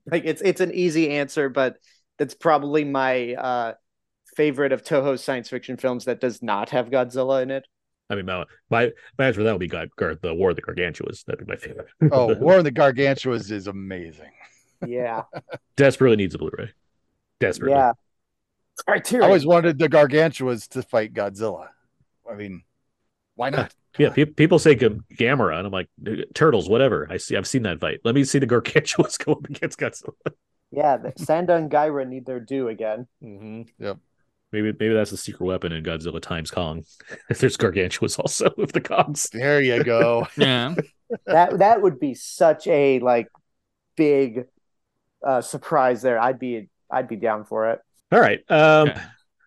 Like 0.09 0.23
it's 0.23 0.41
it's 0.41 0.61
an 0.61 0.71
easy 0.73 1.09
answer, 1.09 1.49
but 1.49 1.77
that's 2.17 2.35
probably 2.35 2.85
my 2.85 3.33
uh 3.33 3.73
favorite 4.37 4.71
of 4.71 4.83
Toho's 4.83 5.21
science 5.23 5.49
fiction 5.49 5.77
films 5.77 6.05
that 6.05 6.21
does 6.21 6.41
not 6.43 6.69
have 6.69 6.91
Godzilla 6.91 7.41
in 7.41 7.49
it. 7.51 7.67
I 8.11 8.15
mean, 8.15 8.25
my 8.25 8.43
my, 8.69 8.91
my 9.17 9.25
answer 9.27 9.39
for 9.39 9.43
that 9.43 9.51
would 9.53 9.59
be 9.59 9.67
Gar- 9.67 9.87
Gar- 9.97 10.15
the 10.21 10.33
War 10.33 10.51
of 10.51 10.55
the 10.57 10.61
Gargantuas. 10.61 11.23
That'd 11.25 11.45
be 11.45 11.51
my 11.51 11.55
favorite. 11.57 11.87
Oh, 12.11 12.35
War 12.39 12.57
of 12.57 12.63
the 12.63 12.71
Gargantuas 12.71 13.49
is 13.51 13.67
amazing. 13.67 14.31
Yeah. 14.85 15.23
Desperately 15.77 16.17
needs 16.17 16.35
a 16.35 16.37
Blu-ray. 16.37 16.71
Desperately. 17.39 17.77
yeah. 17.77 17.93
I 18.87 18.91
Criterion. 18.91 19.23
always 19.25 19.45
wanted 19.45 19.77
the 19.79 19.87
Gargantuas 19.89 20.67
to 20.69 20.81
fight 20.83 21.13
Godzilla. 21.13 21.69
I 22.29 22.35
mean, 22.35 22.63
why 23.35 23.49
not? 23.49 23.73
Yeah, 23.97 24.11
pe- 24.11 24.23
people 24.23 24.57
say 24.57 24.73
G- 24.75 24.87
Gamera, 25.19 25.57
and 25.57 25.67
I'm 25.67 25.73
like, 25.73 25.89
turtles, 26.33 26.69
whatever. 26.69 27.07
I 27.09 27.17
see, 27.17 27.35
I've 27.35 27.45
seen 27.45 27.63
that 27.63 27.81
fight. 27.81 27.99
Let 28.05 28.15
me 28.15 28.23
see 28.23 28.39
the 28.39 28.47
Gargantuas 28.47 29.17
go 29.23 29.33
up 29.33 29.43
against 29.49 29.77
Godzilla. 29.79 30.13
Yeah, 30.71 30.95
the 30.95 31.11
Sanda 31.11 31.57
and 31.57 31.69
Gaira 31.69 32.07
need 32.07 32.25
their 32.25 32.39
due 32.39 32.69
again. 32.69 33.05
Mm-hmm. 33.21 33.63
Yep. 33.83 33.97
Maybe, 34.51 34.73
maybe 34.77 34.93
that's 34.93 35.11
the 35.11 35.17
secret 35.17 35.45
weapon 35.45 35.71
in 35.71 35.83
Godzilla 35.83 36.21
times 36.21 36.51
Kong. 36.51 36.83
If 37.29 37.39
there's 37.39 37.57
Gargantuas 37.57 38.19
also 38.19 38.51
with 38.57 38.73
the 38.73 38.81
Kongs. 38.81 39.29
There 39.31 39.61
you 39.61 39.83
go. 39.83 40.27
yeah. 40.37 40.75
That 41.25 41.59
that 41.59 41.81
would 41.81 41.99
be 41.99 42.13
such 42.13 42.67
a 42.67 42.99
like 42.99 43.27
big 43.95 44.45
uh 45.25 45.41
surprise 45.41 46.01
there. 46.01 46.19
I'd 46.19 46.39
be 46.39 46.69
I'd 46.89 47.07
be 47.07 47.15
down 47.15 47.45
for 47.45 47.69
it. 47.71 47.79
All 48.11 48.19
right. 48.19 48.39
Um, 48.49 48.89
Okay. 48.89 49.01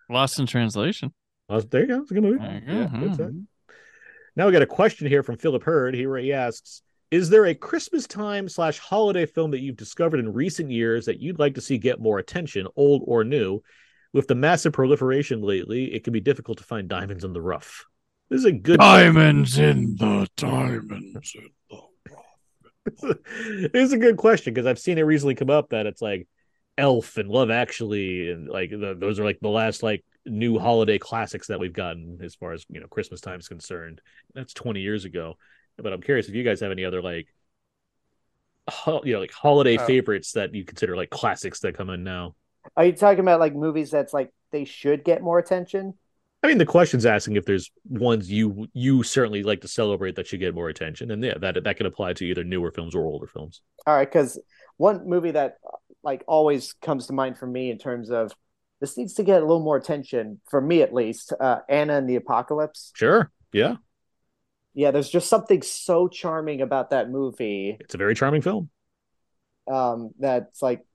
Lost 0.09 0.39
in 0.39 0.45
Translation. 0.45 1.13
There 1.49 1.81
you 1.81 1.87
go. 1.87 2.01
It's 2.01 2.11
a 2.11 2.13
good 2.13 2.23
movie. 2.23 2.39
There 2.39 2.63
you. 2.67 2.73
Yeah, 2.79 2.87
good 2.99 3.15
set. 3.15 3.27
Mhm. 3.27 3.45
Now 4.35 4.45
we 4.47 4.51
got 4.51 4.61
a 4.61 4.67
question 4.67 5.07
here 5.07 5.23
from 5.23 5.37
Philip 5.37 5.63
Hurd. 5.63 5.95
He, 5.95 6.05
he 6.21 6.33
asks, 6.33 6.81
"Is 7.11 7.29
there 7.29 7.45
a 7.45 7.55
Christmas 7.55 8.05
time 8.07 8.49
slash 8.49 8.77
holiday 8.79 9.25
film 9.25 9.51
that 9.51 9.61
you've 9.61 9.77
discovered 9.77 10.19
in 10.19 10.33
recent 10.33 10.69
years 10.71 11.05
that 11.05 11.19
you'd 11.19 11.39
like 11.39 11.55
to 11.55 11.61
see 11.61 11.77
get 11.77 11.99
more 11.99 12.19
attention, 12.19 12.67
old 12.75 13.03
or 13.05 13.23
new? 13.23 13.61
With 14.15 14.29
the 14.29 14.35
massive 14.35 14.71
proliferation 14.71 15.41
lately, 15.41 15.93
it 15.93 16.05
can 16.05 16.13
be 16.13 16.21
difficult 16.21 16.59
to 16.59 16.63
find 16.63 16.87
diamonds 16.87 17.25
in 17.25 17.33
the 17.33 17.41
rough." 17.41 17.85
This 18.29 18.39
is 18.39 18.45
a 18.45 18.53
good 18.53 18.79
Diamonds 18.79 19.57
in 19.57 19.97
the 19.97 20.25
diamonds 20.37 21.35
in 21.35 21.49
the 21.69 21.81
rough. 23.03 23.17
it 23.27 23.75
is 23.75 23.91
a 23.91 23.97
good 23.97 24.15
question 24.15 24.53
because 24.53 24.65
I've 24.65 24.79
seen 24.79 24.97
it 24.97 25.01
recently 25.01 25.35
come 25.35 25.49
up 25.49 25.71
that 25.71 25.85
it's 25.85 26.01
like 26.01 26.29
Elf 26.77 27.17
and 27.17 27.29
Love 27.29 27.51
Actually, 27.51 28.31
and 28.31 28.47
like 28.47 28.69
the, 28.69 28.95
those 28.97 29.19
are 29.19 29.25
like 29.25 29.39
the 29.41 29.49
last 29.49 29.83
like 29.83 30.05
new 30.25 30.57
holiday 30.57 30.97
classics 30.97 31.47
that 31.47 31.59
we've 31.59 31.73
gotten 31.73 32.19
as 32.23 32.35
far 32.35 32.53
as 32.53 32.65
you 32.69 32.79
know 32.79 32.87
Christmas 32.87 33.19
time 33.19 33.41
is 33.41 33.49
concerned. 33.49 33.99
That's 34.33 34.53
twenty 34.53 34.79
years 34.79 35.03
ago, 35.03 35.35
but 35.75 35.91
I'm 35.91 36.01
curious 36.01 36.29
if 36.29 36.35
you 36.35 36.43
guys 36.43 36.61
have 36.61 36.71
any 36.71 36.85
other 36.85 37.01
like, 37.01 37.27
ho- 38.69 39.01
you 39.03 39.11
know, 39.11 39.19
like 39.19 39.33
holiday 39.33 39.77
Uh, 39.77 39.85
favorites 39.85 40.31
that 40.31 40.55
you 40.55 40.63
consider 40.63 40.95
like 40.95 41.09
classics 41.09 41.59
that 41.59 41.75
come 41.75 41.89
in 41.89 42.05
now. 42.05 42.33
Are 42.75 42.85
you 42.85 42.93
talking 42.93 43.19
about 43.19 43.39
like 43.39 43.55
movies 43.55 43.91
that's 43.91 44.13
like 44.13 44.31
they 44.51 44.65
should 44.65 45.03
get 45.03 45.21
more 45.21 45.39
attention? 45.39 45.93
I 46.43 46.47
mean, 46.47 46.57
the 46.59 46.65
question's 46.65 47.05
asking 47.07 47.37
if 47.37 47.45
there's 47.45 47.71
ones 47.89 48.31
you 48.31 48.67
you 48.73 49.01
certainly 49.03 49.41
like 49.41 49.61
to 49.61 49.67
celebrate 49.67 50.15
that 50.15 50.27
should 50.27 50.39
get 50.39 50.53
more 50.53 50.69
attention, 50.69 51.09
and 51.11 51.23
yeah, 51.23 51.37
that 51.39 51.63
that 51.63 51.77
can 51.77 51.85
apply 51.87 52.13
to 52.13 52.25
either 52.25 52.43
newer 52.43 52.71
films 52.71 52.93
or 52.93 53.05
older 53.05 53.27
films. 53.27 53.61
All 53.87 53.95
right, 53.95 54.07
because 54.07 54.39
one 54.77 55.07
movie 55.09 55.31
that 55.31 55.57
like 56.03 56.23
always 56.27 56.73
comes 56.73 57.07
to 57.07 57.13
mind 57.13 57.37
for 57.37 57.47
me 57.47 57.71
in 57.71 57.79
terms 57.79 58.11
of 58.11 58.31
this 58.79 58.95
needs 58.97 59.13
to 59.15 59.23
get 59.23 59.41
a 59.41 59.45
little 59.45 59.63
more 59.63 59.77
attention 59.77 60.39
for 60.49 60.61
me 60.61 60.81
at 60.83 60.93
least. 60.93 61.33
Uh, 61.39 61.59
Anna 61.67 61.97
and 61.97 62.07
the 62.07 62.15
Apocalypse. 62.17 62.91
Sure, 62.93 63.31
yeah, 63.51 63.77
Yeah, 64.75 64.91
there's 64.91 65.09
just 65.09 65.29
something 65.29 65.63
so 65.63 66.07
charming 66.07 66.61
about 66.61 66.91
that 66.91 67.09
movie. 67.09 67.77
it's 67.79 67.95
a 67.95 67.97
very 67.97 68.13
charming 68.13 68.41
film. 68.43 68.69
Um, 69.71 70.11
that's 70.19 70.61
like, 70.61 70.85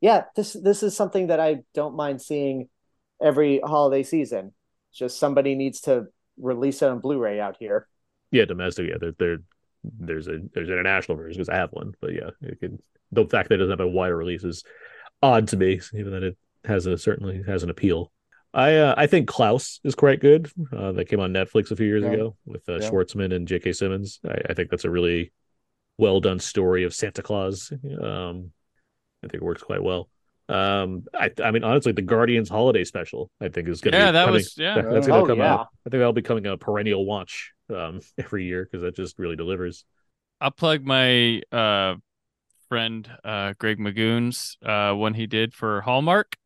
yeah, 0.00 0.24
this 0.34 0.52
this 0.54 0.82
is 0.82 0.96
something 0.96 1.28
that 1.28 1.40
I 1.40 1.58
don't 1.74 1.96
mind 1.96 2.20
seeing 2.20 2.68
every 3.22 3.60
holiday 3.64 4.02
season. 4.02 4.52
Just 4.92 5.18
somebody 5.18 5.54
needs 5.54 5.80
to 5.82 6.06
release 6.38 6.82
it 6.82 6.88
on 6.88 7.00
Blu-ray 7.00 7.40
out 7.40 7.56
here. 7.58 7.86
Yeah, 8.30 8.44
domestic. 8.44 8.88
Yeah, 8.88 8.96
there, 9.00 9.12
there 9.18 9.38
there's 9.84 10.28
a 10.28 10.38
there's 10.54 10.68
international 10.70 11.16
version 11.16 11.38
because 11.38 11.48
I 11.48 11.56
have 11.56 11.70
one, 11.70 11.94
but 12.00 12.12
yeah, 12.12 12.30
it 12.42 12.60
could, 12.60 12.78
the 13.12 13.26
fact 13.26 13.48
that 13.48 13.56
it 13.56 13.58
doesn't 13.58 13.78
have 13.78 13.86
a 13.86 13.90
wider 13.90 14.16
release 14.16 14.44
is 14.44 14.64
odd 15.22 15.48
to 15.48 15.56
me, 15.56 15.80
even 15.94 16.12
that 16.12 16.22
it 16.22 16.36
has 16.64 16.86
a 16.86 16.98
certainly 16.98 17.42
has 17.46 17.62
an 17.62 17.70
appeal. 17.70 18.10
I 18.52 18.76
uh, 18.76 18.94
I 18.96 19.06
think 19.06 19.28
Klaus 19.28 19.80
is 19.84 19.94
quite 19.94 20.20
good. 20.20 20.50
Uh, 20.72 20.92
that 20.92 21.08
came 21.08 21.20
on 21.20 21.32
Netflix 21.32 21.70
a 21.70 21.76
few 21.76 21.86
years 21.86 22.04
Yeah. 22.04 22.12
ago 22.12 22.36
with 22.46 22.68
uh, 22.68 22.78
Yeah. 22.80 22.90
Schwartzman 22.90 23.34
and 23.34 23.46
J.K. 23.46 23.72
Simmons. 23.72 24.18
I, 24.26 24.38
I 24.50 24.54
think 24.54 24.70
that's 24.70 24.84
a 24.84 24.90
really 24.90 25.32
well 25.98 26.20
done 26.20 26.38
story 26.38 26.84
of 26.84 26.94
Santa 26.94 27.22
Claus. 27.22 27.72
Um, 28.02 28.50
I 29.26 29.28
think 29.28 29.42
it 29.42 29.44
works 29.44 29.62
quite 29.62 29.82
well. 29.82 30.08
Um, 30.48 31.04
I 31.12 31.30
I 31.42 31.50
mean 31.50 31.64
honestly, 31.64 31.92
the 31.92 32.02
Guardians 32.02 32.48
holiday 32.48 32.84
special 32.84 33.30
I 33.40 33.48
think 33.48 33.68
is 33.68 33.80
gonna 33.80 33.96
Yeah, 33.96 34.06
be 34.06 34.12
that 34.12 34.24
coming- 34.26 34.32
was 34.34 34.56
yeah. 34.56 34.74
that- 34.76 34.90
that's 34.90 35.06
gonna 35.08 35.22
Oh, 35.22 35.26
come 35.26 35.38
yeah. 35.38 35.54
out. 35.54 35.68
I 35.84 35.90
think 35.90 35.98
that'll 36.00 36.12
be 36.12 36.22
coming 36.22 36.46
a 36.46 36.56
perennial 36.56 37.04
watch 37.04 37.52
um 37.74 38.00
every 38.18 38.44
year 38.44 38.64
because 38.64 38.82
that 38.82 38.94
just 38.94 39.18
really 39.18 39.34
delivers. 39.36 39.84
I'll 40.40 40.52
plug 40.52 40.84
my 40.84 41.42
uh 41.50 41.96
friend 42.68 43.10
uh 43.24 43.54
Greg 43.58 43.78
Magoon's 43.78 44.56
uh 44.64 44.92
one 44.94 45.14
he 45.14 45.26
did 45.26 45.52
for 45.52 45.80
Hallmark 45.80 46.36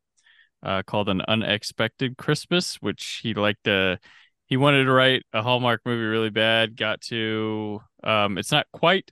uh 0.63 0.81
called 0.83 1.09
An 1.09 1.21
Unexpected 1.27 2.17
Christmas, 2.17 2.75
which 2.81 3.19
he 3.21 3.33
liked 3.35 3.65
to 3.65 3.99
he 4.47 4.57
wanted 4.57 4.85
to 4.85 4.91
write 4.91 5.23
a 5.31 5.41
Hallmark 5.43 5.81
movie 5.85 6.03
really 6.05 6.29
bad, 6.31 6.75
got 6.75 7.01
to 7.01 7.81
um 8.03 8.39
it's 8.39 8.51
not 8.51 8.65
quite 8.73 9.11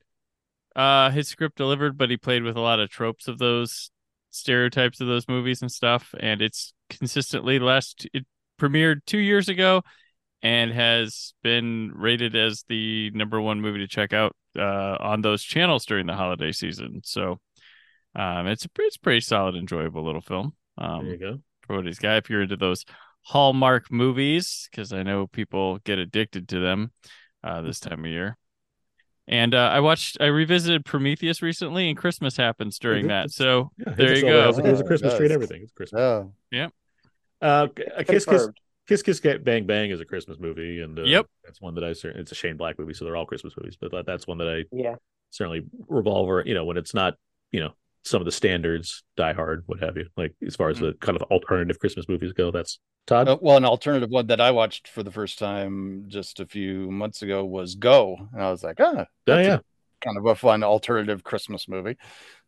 uh 0.79 1.11
his 1.11 1.27
script 1.27 1.57
delivered, 1.57 1.97
but 1.97 2.09
he 2.09 2.17
played 2.17 2.43
with 2.43 2.57
a 2.57 2.61
lot 2.61 2.79
of 2.79 2.89
tropes 2.89 3.27
of 3.27 3.37
those 3.37 3.91
stereotypes 4.31 5.01
of 5.01 5.07
those 5.07 5.27
movies 5.27 5.61
and 5.61 5.71
stuff 5.71 6.13
and 6.19 6.41
it's 6.41 6.73
consistently 6.89 7.57
last 7.59 8.07
it 8.13 8.25
premiered 8.59 8.99
2 9.07 9.17
years 9.17 9.49
ago 9.49 9.81
and 10.43 10.71
has 10.71 11.33
been 11.43 11.91
rated 11.95 12.35
as 12.35 12.63
the 12.69 13.11
number 13.11 13.41
one 13.41 13.61
movie 13.61 13.79
to 13.79 13.87
check 13.87 14.13
out 14.13 14.35
uh, 14.57 14.97
on 14.99 15.21
those 15.21 15.43
channels 15.43 15.85
during 15.85 16.05
the 16.07 16.15
holiday 16.15 16.51
season. 16.51 17.01
So 17.03 17.39
um, 18.15 18.47
it's 18.47 18.65
a 18.65 18.69
it's 18.79 18.95
a 18.97 18.99
pretty 18.99 19.21
solid, 19.21 19.55
enjoyable 19.55 20.05
little 20.05 20.21
film. 20.21 20.53
there 20.77 21.03
you 21.03 21.11
Um, 21.13 21.19
go. 21.19 21.39
for 21.61 21.77
what 21.77 21.85
he's 21.85 21.99
got. 21.99 22.17
If 22.17 22.29
you're 22.29 22.41
into 22.43 22.57
those 22.57 22.85
Hallmark 23.23 23.91
movies, 23.91 24.67
because 24.71 24.93
I 24.93 25.03
know 25.03 25.27
people 25.27 25.79
get 25.79 25.99
addicted 25.99 26.47
to 26.49 26.59
them 26.59 26.91
uh, 27.43 27.61
this 27.61 27.79
time 27.81 28.05
of 28.05 28.11
year. 28.11 28.37
And 29.29 29.53
uh, 29.53 29.69
I 29.71 29.79
watched, 29.79 30.17
I 30.19 30.25
revisited 30.25 30.83
Prometheus 30.85 31.41
recently, 31.43 31.87
and 31.87 31.95
Christmas 31.97 32.35
happens 32.35 32.79
during 32.79 33.07
that. 33.07 33.29
So 33.31 33.71
Yeah, 33.77 33.93
there 33.93 34.15
you 34.15 34.23
go. 34.23 34.43
It 34.43 34.47
was 34.47 34.57
there's 34.57 34.67
a 34.67 34.71
Yeah, 34.71 34.79
it 34.79 34.87
Christmas 34.87 35.15
tree 35.17 35.25
and 35.27 35.29
does. 35.29 35.35
everything. 35.35 35.61
It's 35.63 35.71
Christmas. 35.71 36.01
Oh, 36.01 36.33
Yeah. 36.51 36.67
Uh, 37.41 37.67
a 37.95 38.03
kiss, 38.03 38.25
kiss, 38.25 38.25
Confirmed. 38.25 38.57
kiss, 38.87 39.01
kiss, 39.03 39.19
bang, 39.43 39.65
bang 39.65 39.91
is 39.91 40.01
a 40.01 40.05
Christmas 40.05 40.39
movie, 40.39 40.81
and 40.81 40.97
uh, 40.99 41.03
Yep. 41.03 41.27
that's 41.45 41.61
one 41.61 41.75
that 41.75 41.83
I 41.83 41.93
certainly. 41.93 42.21
It's 42.23 42.31
a 42.31 42.35
Shane 42.35 42.57
Black 42.57 42.77
movie, 42.79 42.93
so 42.93 43.05
they're 43.05 43.15
all 43.15 43.25
Christmas 43.27 43.53
movies. 43.55 43.77
But 43.79 43.91
that, 43.91 44.05
that's 44.07 44.25
one 44.27 44.39
that 44.39 44.49
I 44.49 44.65
Yeah. 44.75 44.95
certainly 45.29 45.61
revolve 45.87 46.27
around. 46.29 46.47
You 46.47 46.55
know, 46.55 46.65
when 46.65 46.77
it's 46.77 46.93
not, 46.95 47.15
you 47.51 47.59
know, 47.61 47.71
some 48.03 48.21
of 48.21 48.25
the 48.25 48.31
standards, 48.31 49.03
Die 49.17 49.33
Hard, 49.33 49.63
what 49.67 49.79
have 49.81 49.97
you. 49.97 50.07
Like 50.17 50.35
as 50.45 50.55
far 50.55 50.69
as 50.69 50.77
Mm-hmm. 50.77 50.85
the 50.85 50.93
kind 51.01 51.15
of 51.15 51.23
alternative 51.23 51.79
Christmas 51.79 52.07
movies 52.09 52.33
go, 52.33 52.51
that's 52.51 52.79
Todd. 53.07 53.27
Uh, 53.27 53.37
well, 53.41 53.57
an 53.57 53.65
alternative 53.65 54.09
one 54.09 54.27
that 54.27 54.41
I 54.41 54.51
watched 54.51 54.87
for 54.87 55.03
the 55.03 55.11
first 55.11 55.39
time 55.39 56.05
just 56.07 56.39
a 56.39 56.45
few 56.45 56.89
months 56.91 57.21
ago 57.21 57.45
was 57.45 57.75
Go, 57.75 58.17
and 58.33 58.41
I 58.41 58.49
was 58.51 58.63
like, 58.63 58.77
ah, 58.79 59.05
oh 59.05 59.05
that's 59.25 59.47
a- 59.47 59.51
yeah, 59.51 59.57
kind 60.01 60.17
of 60.17 60.25
a 60.25 60.35
fun 60.35 60.63
alternative 60.63 61.23
Christmas 61.23 61.67
movie. 61.67 61.97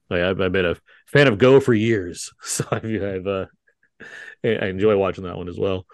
like, 0.10 0.22
I've, 0.22 0.42
I've 0.42 0.52
been 0.52 0.66
a 0.66 0.76
fan 1.08 1.28
of 1.28 1.38
Go 1.38 1.60
for 1.60 1.74
years, 1.74 2.32
so 2.42 2.66
I've, 2.72 2.84
I've 2.86 3.28
uh, 3.28 3.46
I 4.44 4.50
I 4.56 4.68
enjoy 4.68 4.98
watching 4.98 5.24
that 5.26 5.38
one 5.38 5.50
as 5.50 5.58
well. 5.58 5.86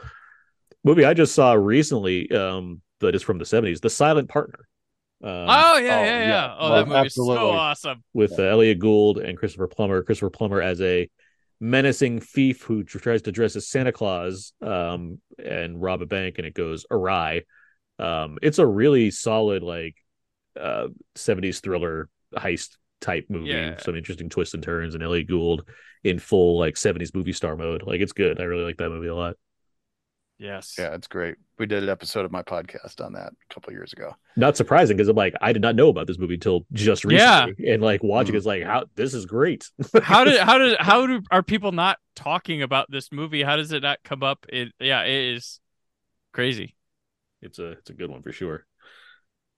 Movie 0.83 1.05
I 1.05 1.13
just 1.13 1.35
saw 1.35 1.53
recently, 1.53 2.31
um, 2.31 2.81
that 3.01 3.15
is 3.15 3.23
from 3.23 3.37
the 3.39 3.45
seventies, 3.45 3.81
The 3.81 3.89
Silent 3.89 4.29
Partner. 4.29 4.67
Um, 5.23 5.31
oh 5.31 5.77
yeah, 5.77 5.77
oh, 5.77 5.79
yeah, 5.79 6.03
yeah. 6.03 6.27
yeah. 6.27 6.55
Oh, 6.59 6.75
that 6.75 6.87
movie's 6.87 7.15
so 7.15 7.49
awesome. 7.51 8.03
with 8.13 8.37
uh, 8.37 8.43
Elliot 8.43 8.79
Gould 8.79 9.17
and 9.17 9.37
Christopher 9.37 9.67
Plummer. 9.67 10.03
Christopher 10.03 10.29
Plummer 10.29 10.61
as 10.61 10.79
a 10.81 11.09
menacing 11.59 12.19
thief 12.19 12.61
who 12.61 12.83
tr- 12.83 12.99
tries 12.99 13.23
to 13.23 13.31
dress 13.31 13.55
as 13.55 13.67
Santa 13.67 13.91
Claus 13.91 14.53
um, 14.61 15.19
and 15.43 15.81
rob 15.81 16.01
a 16.01 16.05
bank, 16.05 16.35
and 16.37 16.45
it 16.45 16.53
goes 16.53 16.85
awry. 16.91 17.43
Um, 17.97 18.37
it's 18.41 18.59
a 18.59 18.65
really 18.65 19.09
solid 19.09 19.63
like 19.63 19.95
uh, 20.59 20.89
'70s 21.15 21.61
thriller 21.61 22.09
heist 22.35 22.77
type 23.01 23.25
movie. 23.29 23.49
Yeah. 23.49 23.77
Some 23.77 23.95
interesting 23.95 24.29
twists 24.29 24.53
and 24.53 24.61
turns, 24.61 24.93
and 24.93 25.03
Elliot 25.03 25.27
Gould 25.27 25.67
in 26.03 26.19
full 26.19 26.59
like 26.59 26.75
'70s 26.75 27.15
movie 27.15 27.33
star 27.33 27.55
mode. 27.55 27.83
Like 27.83 28.01
it's 28.01 28.13
good. 28.13 28.39
I 28.39 28.43
really 28.43 28.63
like 28.63 28.77
that 28.77 28.89
movie 28.89 29.07
a 29.07 29.15
lot. 29.15 29.35
Yes. 30.39 30.75
Yeah, 30.77 30.93
it's 30.93 31.07
great. 31.07 31.35
We 31.57 31.65
did 31.65 31.81
an 31.81 31.89
episode 31.89 32.23
of 32.25 32.31
my 32.31 32.43
podcast 32.43 33.03
on 33.03 33.13
that 33.13 33.33
a 33.33 33.53
couple 33.53 33.73
years 33.73 33.91
ago. 33.93 34.13
Not 34.35 34.55
surprising 34.55 34.95
because 34.95 35.07
I'm 35.07 35.15
like 35.15 35.33
I 35.41 35.51
did 35.51 35.61
not 35.63 35.75
know 35.75 35.89
about 35.89 36.05
this 36.05 36.19
movie 36.19 36.35
until 36.35 36.65
just 36.73 37.03
Yeah. 37.09 37.45
recently, 37.45 37.71
and 37.71 37.81
like 37.81 38.03
watching 38.03 38.35
Mhm. 38.35 38.37
it's 38.37 38.45
like 38.45 38.63
how 38.63 38.85
this 38.95 39.13
is 39.15 39.25
great. 39.25 39.65
how 40.03 40.23
did 40.23 40.39
how 40.39 40.57
did 40.59 40.77
how 40.79 41.07
do 41.07 41.21
are 41.31 41.41
people 41.41 41.71
not 41.71 41.97
talking 42.15 42.61
about 42.61 42.91
this 42.91 43.11
movie? 43.11 43.41
How 43.41 43.55
does 43.55 43.71
it 43.71 43.81
not 43.81 43.97
come 44.03 44.21
up? 44.21 44.45
It 44.49 44.73
yeah, 44.79 45.01
it 45.03 45.35
is 45.35 45.59
crazy. 46.33 46.75
it's 47.41 47.57
a 47.57 47.71
it's 47.71 47.89
a 47.89 47.93
good 47.93 48.11
one 48.11 48.21
for 48.21 48.31
sure. 48.31 48.65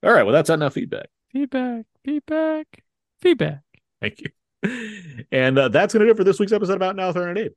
All 0.01 0.13
right, 0.13 0.23
well 0.23 0.31
that's 0.33 0.47
not 0.47 0.55
enough 0.55 0.73
feedback. 0.75 1.07
Feedback, 1.33 1.85
feedback, 2.05 2.83
feedback. 3.21 3.61
Thank 4.01 4.21
you. 4.21 4.29
And 5.31 5.59
uh, 5.59 5.67
that's 5.69 5.93
going 5.93 5.99
to 6.01 6.05
do 6.07 6.11
it 6.11 6.17
for 6.17 6.23
this 6.23 6.39
week's 6.39 6.51
episode 6.53 6.73
about 6.75 6.95
Now 6.95 7.11
Third 7.13 7.29
and 7.29 7.37
Abe. 7.37 7.51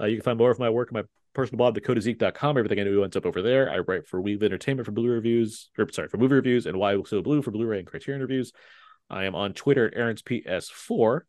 Uh, 0.00 0.06
you 0.06 0.16
can 0.16 0.24
find 0.24 0.38
more 0.38 0.50
of 0.50 0.58
my 0.58 0.70
work 0.70 0.88
on 0.92 1.00
my 1.00 1.02
personal 1.34 1.58
blog, 1.58 1.76
thecodeiszeek.com. 1.76 2.58
Everything 2.58 2.80
I 2.80 2.84
do 2.84 3.04
ends 3.04 3.16
up 3.16 3.26
over 3.26 3.42
there. 3.42 3.70
I 3.70 3.78
write 3.78 4.06
for 4.06 4.20
We 4.20 4.34
Live 4.34 4.44
Entertainment 4.44 4.86
for 4.86 4.92
Blue 4.92 5.10
reviews, 5.10 5.70
or 5.78 5.90
sorry, 5.92 6.08
for 6.08 6.16
movie 6.16 6.34
reviews, 6.34 6.66
and 6.66 6.78
Why 6.78 7.00
So 7.04 7.22
Blu 7.22 7.42
for 7.42 7.50
Blu-ray 7.50 7.78
and 7.78 7.86
Criterion 7.86 8.20
reviews. 8.20 8.52
I 9.10 9.24
am 9.24 9.34
on 9.34 9.52
Twitter 9.52 9.86
at 9.86 9.94
Aaron's 9.94 10.22
PS4. 10.22 11.20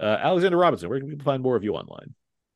Uh, 0.00 0.04
Alexander 0.04 0.56
Robinson, 0.56 0.88
where 0.88 1.00
can 1.00 1.08
people 1.08 1.24
find 1.24 1.42
more 1.42 1.56
of 1.56 1.64
you 1.64 1.74
online? 1.74 2.14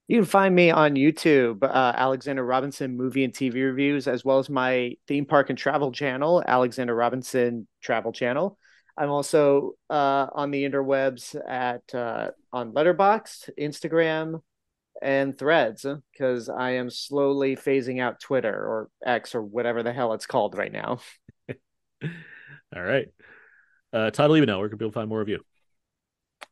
You 0.09 0.19
can 0.19 0.27
find 0.27 0.55
me 0.55 0.71
on 0.71 0.95
YouTube, 0.95 1.63
uh, 1.63 1.93
Alexander 1.97 2.45
Robinson 2.45 2.97
movie 2.97 3.25
and 3.25 3.33
TV 3.33 3.55
reviews, 3.55 4.07
as 4.07 4.25
well 4.25 4.39
as 4.39 4.51
my 4.51 4.97
theme 5.09 5.27
park 5.27 5.49
and 5.49 5.59
travel 5.59 5.93
channel, 5.93 6.43
Alexander 6.47 6.95
Robinson 6.95 7.67
Travel 7.81 8.13
Channel. 8.13 8.59
I'm 8.97 9.11
also 9.11 9.73
uh, 9.89 10.27
on 10.33 10.51
the 10.51 10.65
interwebs 10.65 11.35
at 11.49 11.95
uh, 11.95 12.31
on 12.53 12.73
Letterboxd, 12.73 13.51
Instagram, 13.59 14.43
and 15.01 15.39
Threads 15.39 15.87
because 16.13 16.49
I 16.49 16.73
am 16.73 16.91
slowly 16.91 17.57
phasing 17.57 18.01
out 18.01 18.21
Twitter 18.21 18.55
or 18.55 18.89
X 19.05 19.35
or 19.35 19.43
whatever 19.43 19.83
the 19.83 19.93
hell 19.93 20.13
it's 20.13 20.27
called 20.27 20.57
right 20.57 20.73
now. 20.73 21.01
All 22.03 22.83
right. 22.83 23.09
Uh, 23.93 24.11
Todd 24.11 24.31
Liebenow, 24.31 24.59
where 24.59 24.69
can 24.69 24.79
people 24.79 24.93
find 24.93 25.09
more 25.09 25.21
of 25.21 25.29
you? 25.29 25.41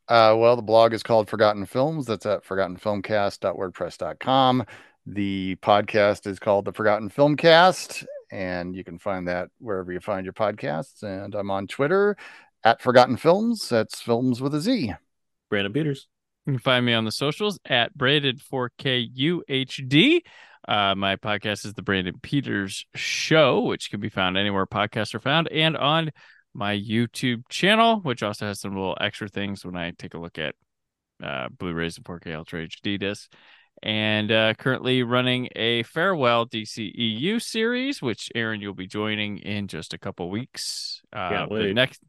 Uh, 0.07 0.35
well, 0.37 0.55
the 0.55 0.61
blog 0.61 0.93
is 0.93 1.03
called 1.03 1.29
Forgotten 1.29 1.65
Films. 1.65 2.05
That's 2.05 2.25
at 2.25 2.45
forgottenfilmcast.wordpress.com. 2.45 4.65
The 5.05 5.55
podcast 5.61 6.27
is 6.27 6.37
called 6.37 6.65
the 6.65 6.73
Forgotten 6.73 7.09
Filmcast, 7.09 8.05
and 8.31 8.75
you 8.75 8.83
can 8.83 8.99
find 8.99 9.27
that 9.27 9.49
wherever 9.59 9.91
you 9.91 9.99
find 9.99 10.25
your 10.25 10.33
podcasts. 10.33 11.01
And 11.03 11.33
I'm 11.33 11.49
on 11.49 11.65
Twitter 11.67 12.15
at 12.63 12.81
Forgotten 12.81 13.17
Filmz. 13.17 13.69
That's 13.69 14.01
films 14.01 14.41
with 14.41 14.53
a 14.53 14.61
Z. 14.61 14.93
Brandon 15.49 15.73
Peters. 15.73 16.07
You 16.45 16.53
can 16.53 16.59
find 16.59 16.85
me 16.85 16.93
on 16.93 17.03
the 17.05 17.11
socials 17.11 17.59
at 17.65 17.95
Brandon4KUHD. 17.95 20.21
Uh, 20.67 20.95
my 20.95 21.15
podcast 21.15 21.65
is 21.65 21.73
the 21.73 21.83
Brandon 21.83 22.15
Peters 22.21 22.85
Show, 22.95 23.61
which 23.61 23.91
can 23.91 23.99
be 23.99 24.09
found 24.09 24.37
anywhere 24.37 24.65
podcasts 24.65 25.13
are 25.13 25.19
found, 25.19 25.47
and 25.49 25.77
on 25.77 26.11
my 26.53 26.75
YouTube 26.75 27.43
channel, 27.49 27.99
which 28.01 28.23
also 28.23 28.47
has 28.47 28.59
some 28.59 28.75
little 28.75 28.97
extra 28.99 29.27
things 29.27 29.63
when 29.63 29.75
I 29.75 29.91
take 29.91 30.15
a 30.15 30.19
look 30.19 30.39
at 30.39 30.55
uh, 31.23 31.49
Blu-rays 31.49 31.97
and 31.97 32.05
4K 32.05 32.35
Ultra 32.35 32.67
HD 32.67 32.99
discs. 32.99 33.29
And 33.83 34.31
uh, 34.31 34.53
currently 34.55 35.03
running 35.03 35.49
a 35.55 35.83
farewell 35.83 36.47
DCEU 36.47 37.39
series, 37.41 38.01
which 38.01 38.31
Aaron 38.35 38.61
you'll 38.61 38.73
be 38.73 38.87
joining 38.87 39.37
in 39.39 39.67
just 39.67 39.93
a 39.93 39.97
couple 39.97 40.29
weeks. 40.29 41.01
Uh, 41.13 41.29
Can't 41.29 41.49
the 41.49 41.55
wait. 41.55 41.73
next 41.73 42.01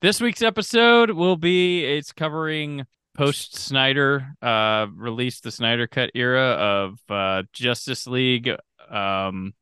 this 0.00 0.20
week's 0.20 0.42
episode 0.42 1.10
will 1.10 1.36
be 1.36 1.84
it's 1.84 2.12
covering 2.12 2.86
post 3.14 3.56
Snyder 3.56 4.26
uh 4.40 4.86
released 4.94 5.42
the 5.42 5.50
Snyder 5.50 5.86
cut 5.86 6.10
era 6.14 6.42
of 6.42 6.98
uh 7.08 7.42
Justice 7.52 8.06
League 8.06 8.50
um 8.90 9.54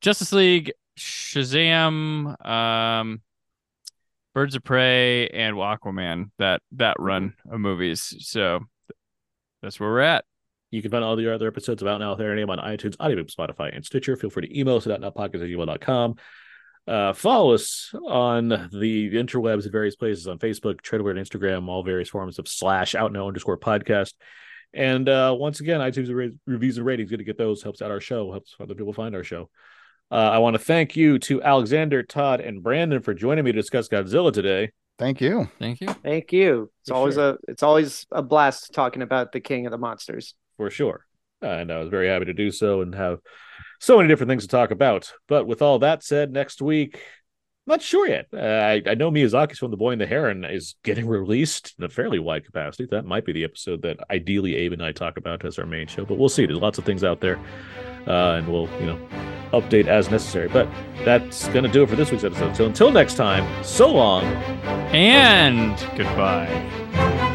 Justice 0.00 0.32
League 0.32 0.72
Shazam 0.98 2.46
um 2.46 3.20
Birds 4.34 4.54
of 4.54 4.64
Prey 4.64 5.28
and 5.28 5.56
Aquaman 5.56 6.30
that 6.38 6.62
that 6.72 6.96
run 6.98 7.34
of 7.50 7.60
movies 7.60 8.14
so 8.20 8.60
that's 9.62 9.78
where 9.78 9.90
we're 9.90 10.00
at 10.00 10.24
You 10.70 10.82
can 10.82 10.90
find 10.90 11.04
all 11.04 11.16
the 11.16 11.32
other 11.34 11.48
episodes 11.48 11.82
of 11.82 11.88
Out 11.88 11.98
Now 11.98 12.12
with 12.12 12.20
Aaron 12.20 12.38
and 12.38 12.50
Abe 12.50 12.58
on 12.58 12.58
iTunes, 12.58 12.96
Audio, 13.00 13.22
Spotify, 13.24 13.74
and 13.74 13.84
Stitcher. 13.84 14.16
Feel 14.16 14.30
free 14.30 14.46
to 14.46 14.58
email 14.58 14.76
us 14.76 14.86
at 14.86 15.00
outnowpodcast 15.00 15.34
at 15.34 15.40
gmail.com. 15.40 16.14
Uh, 16.90 17.12
follow 17.12 17.54
us 17.54 17.94
on 18.08 18.48
the 18.48 19.12
interwebs 19.14 19.64
at 19.64 19.70
various 19.70 19.94
places 19.94 20.26
on 20.26 20.38
Facebook, 20.40 20.82
Twitter, 20.82 21.08
and 21.10 21.18
Instagram, 21.20 21.68
all 21.68 21.84
various 21.84 22.08
forms 22.08 22.38
of 22.40 22.48
slash 22.48 22.96
out 22.96 23.12
now 23.12 23.28
underscore 23.28 23.56
podcast. 23.56 24.14
And 24.74 25.08
uh, 25.08 25.34
once 25.38 25.60
again, 25.60 25.78
iTunes 25.80 26.12
re- 26.12 26.34
reviews 26.46 26.78
and 26.78 26.86
ratings, 26.86 27.10
good 27.10 27.18
to 27.18 27.24
get 27.24 27.38
those, 27.38 27.62
helps 27.62 27.80
out 27.80 27.92
our 27.92 28.00
show, 28.00 28.32
helps 28.32 28.56
other 28.58 28.74
people 28.74 28.92
find 28.92 29.14
our 29.14 29.22
show. 29.22 29.48
Uh, 30.10 30.16
I 30.16 30.38
want 30.38 30.54
to 30.54 30.58
thank 30.58 30.96
you 30.96 31.20
to 31.20 31.40
Alexander, 31.42 32.02
Todd, 32.02 32.40
and 32.40 32.60
Brandon 32.60 33.00
for 33.00 33.14
joining 33.14 33.44
me 33.44 33.52
to 33.52 33.60
discuss 33.60 33.88
Godzilla 33.88 34.32
today. 34.32 34.72
Thank 34.98 35.20
you. 35.20 35.48
thank 35.60 35.80
you 35.80 35.88
Thank 36.02 36.32
you. 36.32 36.70
It's 36.80 36.90
For 36.90 36.94
always 36.96 37.14
sure. 37.14 37.30
a 37.30 37.38
it's 37.48 37.62
always 37.62 38.06
a 38.10 38.20
blast 38.22 38.74
talking 38.74 39.02
about 39.02 39.32
the 39.32 39.40
king 39.40 39.64
of 39.66 39.70
the 39.70 39.78
monsters. 39.78 40.34
for 40.56 40.70
sure. 40.70 41.06
And 41.40 41.72
I 41.72 41.78
was 41.78 41.88
very 41.88 42.08
happy 42.08 42.26
to 42.26 42.34
do 42.34 42.50
so 42.50 42.82
and 42.82 42.94
have 42.94 43.20
so 43.80 43.96
many 43.96 44.08
different 44.08 44.28
things 44.28 44.44
to 44.44 44.48
talk 44.48 44.70
about. 44.70 45.12
But 45.26 45.46
with 45.46 45.62
all 45.62 45.80
that 45.80 46.04
said, 46.04 46.32
next 46.32 46.62
week, 46.62 47.00
not 47.66 47.82
sure 47.82 48.06
yet. 48.08 48.26
Uh, 48.32 48.36
I, 48.38 48.82
I 48.86 48.94
know 48.94 49.10
Miyazaki's 49.10 49.58
from 49.58 49.70
The 49.70 49.76
Boy 49.76 49.92
and 49.92 50.00
the 50.00 50.06
Heron 50.06 50.44
is 50.44 50.76
getting 50.82 51.06
released 51.06 51.74
in 51.78 51.84
a 51.84 51.88
fairly 51.88 52.18
wide 52.18 52.44
capacity. 52.44 52.86
That 52.90 53.04
might 53.04 53.24
be 53.24 53.32
the 53.32 53.44
episode 53.44 53.82
that 53.82 53.98
ideally 54.10 54.56
Abe 54.56 54.74
and 54.74 54.84
I 54.84 54.92
talk 54.92 55.16
about 55.16 55.44
as 55.44 55.58
our 55.58 55.66
main 55.66 55.86
show, 55.86 56.04
but 56.04 56.18
we'll 56.18 56.28
see. 56.28 56.46
There's 56.46 56.58
lots 56.58 56.78
of 56.78 56.84
things 56.84 57.04
out 57.04 57.20
there, 57.20 57.38
uh, 58.06 58.36
and 58.36 58.48
we'll, 58.48 58.68
you 58.80 58.86
know, 58.86 59.08
update 59.52 59.86
as 59.86 60.10
necessary. 60.10 60.48
But 60.48 60.68
that's 61.04 61.48
going 61.48 61.64
to 61.64 61.70
do 61.70 61.82
it 61.82 61.88
for 61.88 61.96
this 61.96 62.10
week's 62.10 62.24
episode. 62.24 62.56
So 62.56 62.66
until 62.66 62.90
next 62.90 63.14
time, 63.14 63.64
so 63.64 63.90
long. 63.90 64.24
and 64.92 65.78
goodbye 65.96 67.29